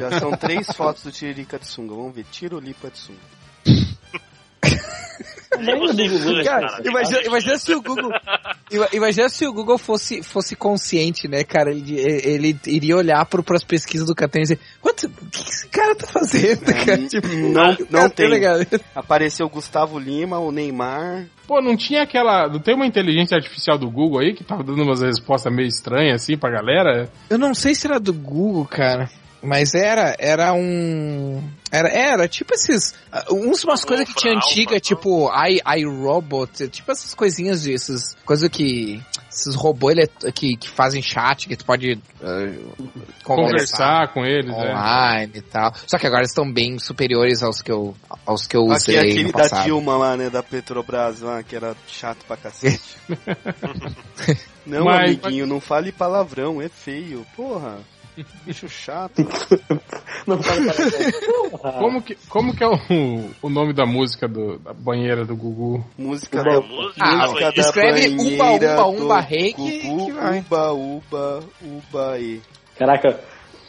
Já 0.00 0.18
são 0.18 0.32
três 0.32 0.66
fotos 0.72 1.04
do 1.04 1.12
Tiririca 1.12 1.58
de 1.58 1.66
sunga. 1.66 1.94
Vamos 1.94 2.14
ver, 2.14 2.24
Tirulipa 2.30 2.90
de 2.90 2.98
sunga. 2.98 3.20
Cara, 6.44 6.80
imagina, 6.84 7.22
imagina 7.24 7.58
se 7.58 7.74
o 7.74 7.82
Google. 7.82 8.10
ima- 8.70 8.88
Imagina 8.92 9.28
se 9.28 9.46
o 9.46 9.52
Google 9.52 9.78
fosse, 9.78 10.22
fosse 10.22 10.54
consciente, 10.54 11.26
né, 11.28 11.42
cara? 11.44 11.70
Ele, 11.72 11.98
ele 11.98 12.56
iria 12.66 12.96
olhar 12.96 13.24
pro, 13.26 13.42
pras 13.42 13.64
pesquisas 13.64 14.06
do 14.06 14.14
Catena 14.14 14.42
e 14.42 14.48
dizer, 14.48 14.60
What? 14.84 15.06
o 15.06 15.10
que 15.30 15.40
esse 15.50 15.68
cara 15.68 15.94
tá 15.94 16.06
fazendo, 16.06 16.64
cara? 16.64 16.98
Tipo, 17.08 17.28
Não, 17.28 17.76
não 17.90 18.02
tá 18.02 18.10
tem. 18.10 18.30
ligado? 18.30 18.66
Apareceu 18.94 19.46
o 19.46 19.50
Gustavo 19.50 19.98
Lima, 19.98 20.38
o 20.38 20.52
Neymar. 20.52 21.26
Pô, 21.46 21.60
não 21.60 21.76
tinha 21.76 22.02
aquela. 22.02 22.46
Não 22.48 22.60
tem 22.60 22.74
uma 22.76 22.86
inteligência 22.86 23.36
artificial 23.36 23.76
do 23.76 23.90
Google 23.90 24.20
aí 24.20 24.34
que 24.34 24.44
tava 24.44 24.62
dando 24.62 24.82
umas 24.84 25.02
respostas 25.02 25.52
meio 25.52 25.66
estranhas 25.66 26.22
assim 26.22 26.36
pra 26.38 26.48
galera? 26.50 27.08
Eu 27.28 27.38
não 27.38 27.54
sei 27.54 27.74
se 27.74 27.88
era 27.88 27.98
do 27.98 28.12
Google, 28.12 28.64
cara. 28.66 29.10
Mas 29.42 29.74
era, 29.74 30.14
era 30.18 30.52
um. 30.52 31.42
Era, 31.72 31.88
era 31.88 32.28
tipo 32.28 32.52
esses. 32.52 32.94
Uns, 33.30 33.64
umas 33.64 33.84
coisas 33.84 34.06
que 34.06 34.14
tinha 34.14 34.34
antiga, 34.34 34.78
tipo 34.78 35.30
i, 35.32 35.60
iRobot, 35.80 36.68
tipo 36.68 36.90
essas 36.92 37.14
coisinhas 37.14 37.62
de 37.62 37.74
essas 37.74 38.14
coisas 38.24 38.48
que. 38.50 39.02
Esses 39.32 39.54
robôs 39.54 39.96
ele- 39.96 40.32
que, 40.32 40.56
que 40.56 40.68
fazem 40.68 41.00
chat, 41.00 41.46
que 41.48 41.56
tu 41.56 41.64
pode 41.64 42.00
ah, 42.20 42.52
conversar 43.22 43.24
Conversar 43.24 44.12
com 44.12 44.24
eles, 44.24 44.50
é. 44.50 44.58
online 44.58 45.32
e 45.36 45.40
tal. 45.40 45.72
Só 45.86 45.96
que 45.98 46.06
agora 46.06 46.24
estão 46.24 46.52
bem 46.52 46.78
superiores 46.80 47.40
aos 47.40 47.62
que 47.62 47.70
eu, 47.70 47.94
aos 48.26 48.48
que 48.48 48.56
eu 48.56 48.62
usei 48.62 48.98
Aqui, 48.98 49.08
aquele 49.08 49.24
no 49.26 49.32
da. 49.32 49.62
Dilma 49.62 49.96
lá, 49.96 50.16
né, 50.16 50.28
da 50.28 50.42
Petrobras 50.42 51.20
lá, 51.20 51.44
que 51.44 51.54
era 51.54 51.76
chato 51.86 52.24
pra 52.26 52.36
cacete. 52.36 52.96
não, 54.66 54.84
Mas- 54.84 55.04
amiguinho, 55.04 55.46
não 55.46 55.60
fale 55.60 55.92
palavrão, 55.92 56.60
é 56.60 56.68
feio. 56.68 57.24
Porra, 57.36 57.78
bicho 58.44 58.68
chato. 58.68 59.22
Não 60.26 60.42
fala 60.42 60.72
para 61.60 61.72
Como 61.72 62.02
que, 62.02 62.14
como 62.28 62.54
que 62.54 62.62
é 62.62 62.66
o, 62.68 63.30
o 63.42 63.48
nome 63.48 63.72
da 63.72 63.86
música 63.86 64.28
do, 64.28 64.58
da 64.58 64.72
banheira 64.72 65.24
do 65.24 65.34
Gugu? 65.36 65.84
Música 65.96 66.40
Uba, 66.40 66.50
da, 66.50 66.60
música 66.60 67.04
Ah, 67.04 67.26
música 67.26 67.52
da 67.52 67.60
escreve 67.60 68.16
banheira 68.16 68.72
umba, 68.72 68.86
umba, 68.86 69.22
do 69.22 69.28
rei 69.28 69.52
que- 69.52 69.82
Gugu, 69.82 70.06
que 70.06 70.12
vai. 70.12 70.38
Uba, 70.40 70.72
uba, 70.72 71.40
uba, 71.62 72.18
e. 72.18 72.40
Caraca, 72.78 73.18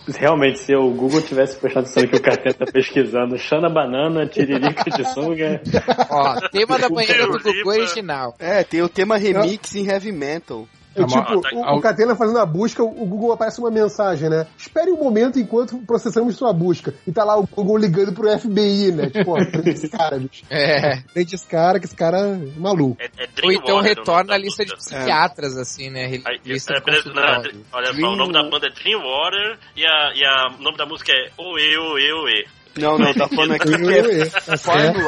realmente, 0.08 0.60
se 0.60 0.76
o 0.76 0.90
Google 0.92 1.22
tivesse 1.22 1.58
prestado 1.58 1.84
atenção 1.84 2.08
que 2.08 2.16
o 2.16 2.22
Catena 2.22 2.54
tá 2.54 2.66
pesquisando, 2.66 3.38
Xana 3.38 3.70
Banana, 3.70 4.26
Tiririca 4.26 4.90
de 4.90 5.06
sunga. 5.14 5.62
Ó, 6.10 6.50
tema 6.50 6.78
da 6.78 6.90
banheira 6.90 7.28
do 7.28 7.34
Gugu 7.40 7.54
Gugu 7.54 7.70
original. 7.70 8.36
É, 8.40 8.64
tem 8.64 8.82
o 8.82 8.90
tema 8.90 9.18
remix 9.18 9.76
em 9.76 9.86
heavy 9.88 10.12
metal. 10.12 10.68
É 10.96 11.02
Tá 11.02 11.08
tipo, 11.08 11.34
o, 11.36 11.42
tá- 11.42 11.74
o 11.74 11.82
Catena 11.82 12.16
fazendo 12.16 12.40
a 12.40 12.46
busca, 12.46 12.84
o 12.84 13.06
Google 13.06 13.32
aparece 13.32 13.60
uma 13.60 13.72
mensagem, 13.72 14.30
né? 14.30 14.46
Espere 14.58 14.92
um 14.92 14.98
momento 14.98 15.40
enquanto 15.40 15.78
processamos 15.80 16.36
sua 16.36 16.52
busca. 16.52 16.94
E 17.08 17.12
tá 17.12 17.24
lá 17.24 17.38
o 17.38 17.48
Google 17.48 17.78
ligando 17.78 18.12
pro 18.14 18.28
FBI, 18.40 18.92
né? 18.92 19.10
Tipo, 19.10 19.32
ó, 19.32 19.46
prende 19.46 19.70
esse 19.70 19.90
cara, 19.90 20.18
bicho. 20.20 20.44
É. 20.52 21.02
Prende 21.14 21.36
esse 21.36 21.48
cara, 21.48 21.80
que 21.80 21.86
esse 21.86 21.96
cara 21.96 22.18
é 22.20 22.60
maluco. 22.60 22.98
É, 23.00 23.06
é 23.06 23.28
Ou 23.44 23.52
então 23.52 23.80
retorna 23.82 24.34
a 24.34 24.38
lista 24.38 24.66
de 24.66 24.76
psiquiatras, 24.76 25.58
assim, 25.58 25.90
né? 25.90 26.22
Aí, 26.26 26.40
Lista 26.46 26.74
é, 26.74 26.80
de 26.80 26.84
consultório. 26.84 27.66
olha 27.72 27.86
só, 27.88 27.94
Dream- 27.94 28.14
o 28.14 28.16
nome 28.16 28.34
da 28.34 28.44
banda 28.44 28.68
é 28.68 28.70
Dreamwater 28.70 29.60
e 29.76 29.86
a, 29.86 30.14
e 30.14 30.26
a 30.26 30.48
o 30.58 30.62
nome 30.62 30.78
da 30.78 30.86
música 30.86 31.12
é 31.14 31.30
Oe, 31.38 31.78
Oe, 31.78 32.12
Oe. 32.14 32.46
Não, 32.78 32.98
não, 32.98 33.14
tá 33.14 33.28
falando 33.28 33.54
aqui 33.56 33.68
que 33.68 33.94
é 33.94 34.26
tá 34.26 34.58
certo. 34.58 35.00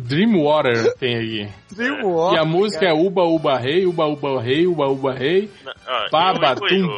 Dreamwater 0.00 0.94
tem 0.98 1.16
aí. 1.16 1.48
E 1.78 2.38
a 2.38 2.44
música 2.44 2.84
é 2.86 2.92
Uba 2.92 3.22
Uba 3.24 3.58
Rei, 3.58 3.86
Uba 3.86 4.06
Uba 4.06 4.40
Rei, 4.42 4.66
Uba 4.66 4.88
Uba 4.88 5.12
Rei, 5.14 5.50
Na- 5.64 5.74
ah. 5.86 6.06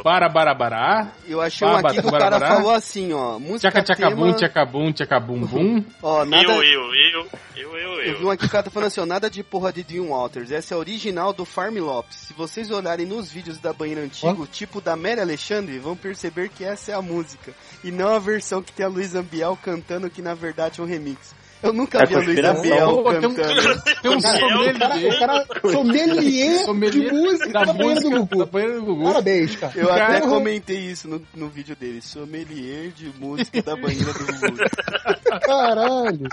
Para 0.02 0.28
Barabará, 0.28 1.12
Eu 1.28 1.40
achei 1.40 1.66
um 1.66 1.72
Baba, 1.72 1.88
aqui 1.90 2.00
que 2.00 2.06
o 2.06 2.10
barabará. 2.10 2.40
cara 2.40 2.56
falou 2.56 2.70
assim, 2.72 3.12
ó. 3.12 3.38
Música 3.38 3.70
Tchaca 3.70 3.82
Tchacabum, 3.82 4.24
tema... 4.26 4.36
Tchacabum, 4.36 4.92
Tchacabum 4.92 5.40
Bum. 5.46 5.84
Ó, 6.02 6.24
nada... 6.24 6.42
Eu, 6.44 6.62
eu, 6.62 6.94
eu, 6.94 7.26
eu, 7.56 7.76
eu, 7.78 8.02
Eu 8.02 8.16
vi 8.16 8.22
eu. 8.22 8.28
um 8.28 8.30
aqui 8.30 8.40
que 8.42 8.46
o 8.46 8.50
cara 8.50 8.64
tá 8.64 8.70
falando 8.70 8.88
assim, 8.88 9.00
ó, 9.00 9.06
nada 9.06 9.28
de 9.30 9.42
porra 9.42 9.72
de 9.72 9.82
Dream 9.82 10.08
Waters. 10.08 10.50
Essa 10.50 10.74
é 10.74 10.76
a 10.76 10.78
original 10.78 11.32
do 11.32 11.44
Farm 11.44 11.76
Lopes. 11.78 12.16
Se 12.16 12.32
vocês 12.34 12.70
olharem 12.70 13.06
nos 13.06 13.30
vídeos 13.30 13.58
da 13.58 13.72
banheira 13.72 14.00
antigo, 14.02 14.46
tipo 14.46 14.80
da 14.80 14.96
Mary 14.96 15.20
Alexandre, 15.20 15.78
vão 15.78 15.96
perceber 15.96 16.48
que 16.48 16.64
essa 16.64 16.92
é 16.92 16.94
a 16.94 17.02
música. 17.02 17.52
E 17.84 17.90
não 17.90 18.14
a 18.14 18.18
versão 18.18 18.62
que 18.62 18.72
tem 18.72 18.86
a 18.86 18.88
Luísa 18.88 19.20
Ambiel 19.20 19.58
cantando, 19.62 20.08
que 20.10 20.22
na 20.22 20.34
verdade 20.34 20.80
é 20.80 20.82
um 20.82 20.86
remix. 20.86 21.34
Eu 21.62 21.72
nunca 21.72 21.98
É 22.02 22.06
vi 22.06 22.14
a 22.14 22.18
Luísa 22.18 22.26
conspiração. 22.52 22.60
Ambiel 22.60 23.20
tem 23.20 23.28
um- 23.30 23.34
cantando. 23.34 23.82
Tem 24.02 24.10
um 24.10 24.20
Cara, 24.20 24.38
O 24.38 24.78
cara, 24.78 24.80
sommelier 24.80 25.18
cara 25.18 25.46
sommelier, 25.70 26.64
sommelier 26.64 27.10
de 27.10 27.12
música 27.16 27.52
da 27.52 27.64
da 27.64 27.72
banheira 27.72 28.00
do 28.00 28.10
Gugu. 28.10 28.46
banheira 28.46 28.74
do 28.74 28.84
Gugu. 28.84 29.04
Parabéns, 29.04 29.56
cara. 29.56 29.72
Eu 29.76 29.92
até 29.92 30.18
Porra. 30.20 30.32
comentei 30.32 30.78
isso 30.78 31.06
no, 31.08 31.22
no 31.34 31.48
vídeo 31.48 31.76
dele. 31.76 32.00
Sommelier 32.02 32.90
de 32.90 33.12
música 33.18 33.62
da 33.62 33.76
banheira 33.76 34.12
do 34.12 34.26
Gugu. 34.26 34.56
Caralho. 35.46 36.28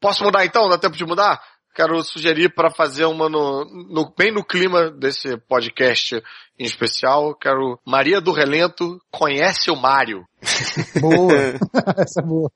Posso 0.00 0.22
mudar 0.24 0.44
então? 0.44 0.68
Dá 0.68 0.78
tempo 0.78 0.96
de 0.96 1.04
mudar? 1.04 1.40
Quero 1.74 2.02
sugerir 2.02 2.54
para 2.54 2.70
fazer 2.70 3.04
uma 3.04 3.28
no, 3.28 3.64
no- 3.64 4.12
bem 4.16 4.32
no 4.32 4.44
clima 4.44 4.90
desse 4.90 5.36
podcast 5.48 6.20
em 6.58 6.64
especial. 6.64 7.34
Quero 7.34 7.78
Maria 7.86 8.20
do 8.20 8.32
Relento 8.32 8.98
conhece 9.12 9.70
o 9.70 9.76
Mário. 9.76 10.24
Boa. 11.00 11.32
Essa 11.98 12.20
é 12.20 12.24
boa. 12.24 12.50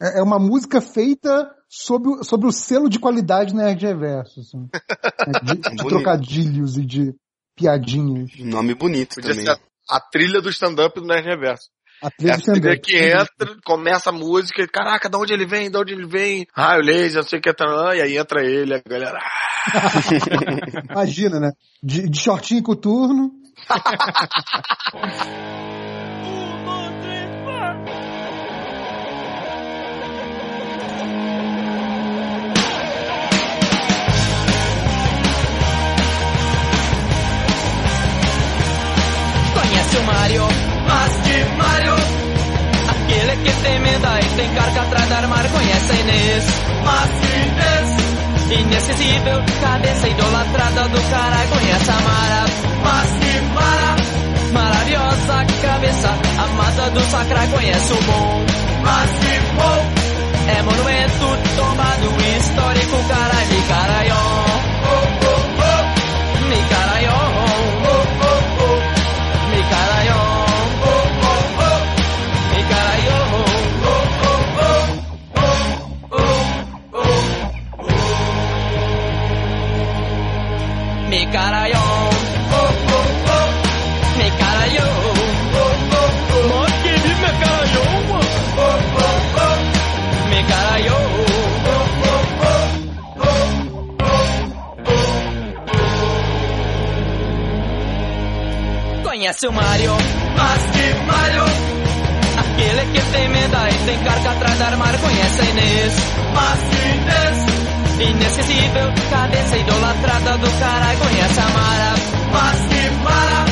É 0.00 0.18
é 0.20 0.22
uma 0.22 0.38
música 0.38 0.80
feita 0.80 1.50
sob, 1.68 2.08
o- 2.08 2.24
sobre 2.24 2.48
o 2.48 2.52
selo 2.52 2.88
de 2.88 2.98
qualidade 2.98 3.54
Nerd 3.54 3.84
Reverso. 3.84 4.40
Assim. 4.40 4.68
É, 4.72 5.40
De, 5.44 5.54
de 5.76 5.76
trocadilhos 5.88 6.76
e 6.78 6.84
de 6.86 7.14
piadinhas. 7.56 8.30
Nome 8.38 8.74
bonito 8.74 9.16
Podia 9.16 9.30
também. 9.30 9.44
ser 9.46 9.52
a, 9.90 9.96
a 9.96 10.00
trilha 10.00 10.40
do 10.40 10.48
stand-up 10.48 10.98
do 11.00 11.06
Nerd 11.06 11.26
Reverso. 11.26 11.68
A 12.02 12.06
É 12.06 12.30
a 12.30 12.38
trilha 12.38 12.78
que 12.78 12.96
entra, 12.96 13.56
começa 13.64 14.10
a 14.10 14.12
música, 14.12 14.62
e, 14.62 14.68
caraca, 14.68 15.08
de 15.08 15.16
onde 15.16 15.32
ele 15.32 15.46
vem, 15.46 15.70
de 15.70 15.76
onde 15.76 15.92
ele 15.92 16.06
vem? 16.06 16.46
Raio 16.54 16.82
laser, 16.82 17.22
não 17.22 17.28
sei 17.28 17.40
o 17.40 17.42
que, 17.42 17.50
e 17.50 18.00
aí 18.02 18.16
entra 18.16 18.44
ele, 18.44 18.74
a 18.74 18.80
galera. 18.86 19.18
"Ah, 20.88 20.92
Imagina, 20.92 21.40
né? 21.40 21.50
De, 21.82 22.08
de 22.08 22.20
shortinho 22.20 22.62
coturno. 22.62 23.32
Conhece 39.54 39.96
o 39.98 40.02
Mario, 40.04 40.57
que 43.44 43.62
tem 43.62 43.78
menda 43.80 44.20
e 44.20 44.36
tem 44.36 44.48
carga 44.54 44.82
atrás 44.82 45.08
do 45.08 45.14
armário. 45.14 45.50
Conhece 45.50 45.92
a 45.92 45.96
Inês, 45.96 46.44
mas 46.84 47.10
Inês? 47.44 48.60
Inacessível, 48.60 49.42
cabeça 49.60 50.08
idolatrada 50.08 50.88
do 50.88 51.10
caralho. 51.10 51.48
Conhece 51.48 51.90
a 51.90 52.00
Mara, 52.00 52.44
mas 52.82 53.08
Mara? 53.54 53.96
Maravilhosa 54.52 55.48
cabeça, 55.60 56.08
amada 56.38 56.90
do 56.90 57.00
sacra. 57.10 57.46
Conhece 57.48 57.92
o 57.92 58.02
bom, 58.02 58.46
mas 58.82 59.10
bom? 59.56 60.08
É 60.48 60.62
monumento 60.62 61.38
tombado 61.56 62.38
histórico, 62.38 63.08
caralho. 63.08 63.48
Me 63.48 63.62
Conhece 99.28 99.46
o 99.46 99.52
Mario, 99.52 99.92
mas 100.38 100.62
que 100.70 100.94
Mario? 101.04 101.44
Aquele 102.38 102.92
que 102.92 103.12
tem 103.12 103.28
menda 103.28 103.68
e 103.68 103.74
tem 103.84 103.98
carga 103.98 104.30
atrás 104.30 104.56
do 104.56 104.64
armário. 104.64 104.98
Conhece 105.00 105.40
a 105.42 105.44
Inês, 105.44 105.92
mas 106.32 106.58
que 106.70 106.88
Inês? 106.96 108.10
Inesquecível, 108.10 108.92
cabeça 109.10 109.56
idolatrada 109.58 110.38
do 110.38 110.50
caralho. 110.58 110.98
Conhece 110.98 111.40
a 111.40 111.48
Mara, 111.50 111.94
mas 112.32 112.58
que 112.72 112.90
Mara? 113.04 113.44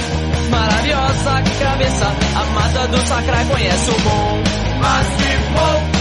Maravilhosa 0.48 1.42
cabeça, 1.60 2.12
amada 2.40 2.88
do 2.88 3.06
sacra. 3.06 3.44
Conhece 3.44 3.90
o 3.90 4.00
bom, 4.00 4.42
mas 4.80 5.06
que 5.08 5.36
bom? 5.52 5.96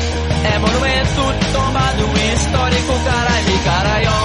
É 0.54 0.60
monumento 0.60 1.22
tombado 1.52 2.18
histórico, 2.34 2.94
caralho. 3.04 3.60
Caralho, 3.66 4.25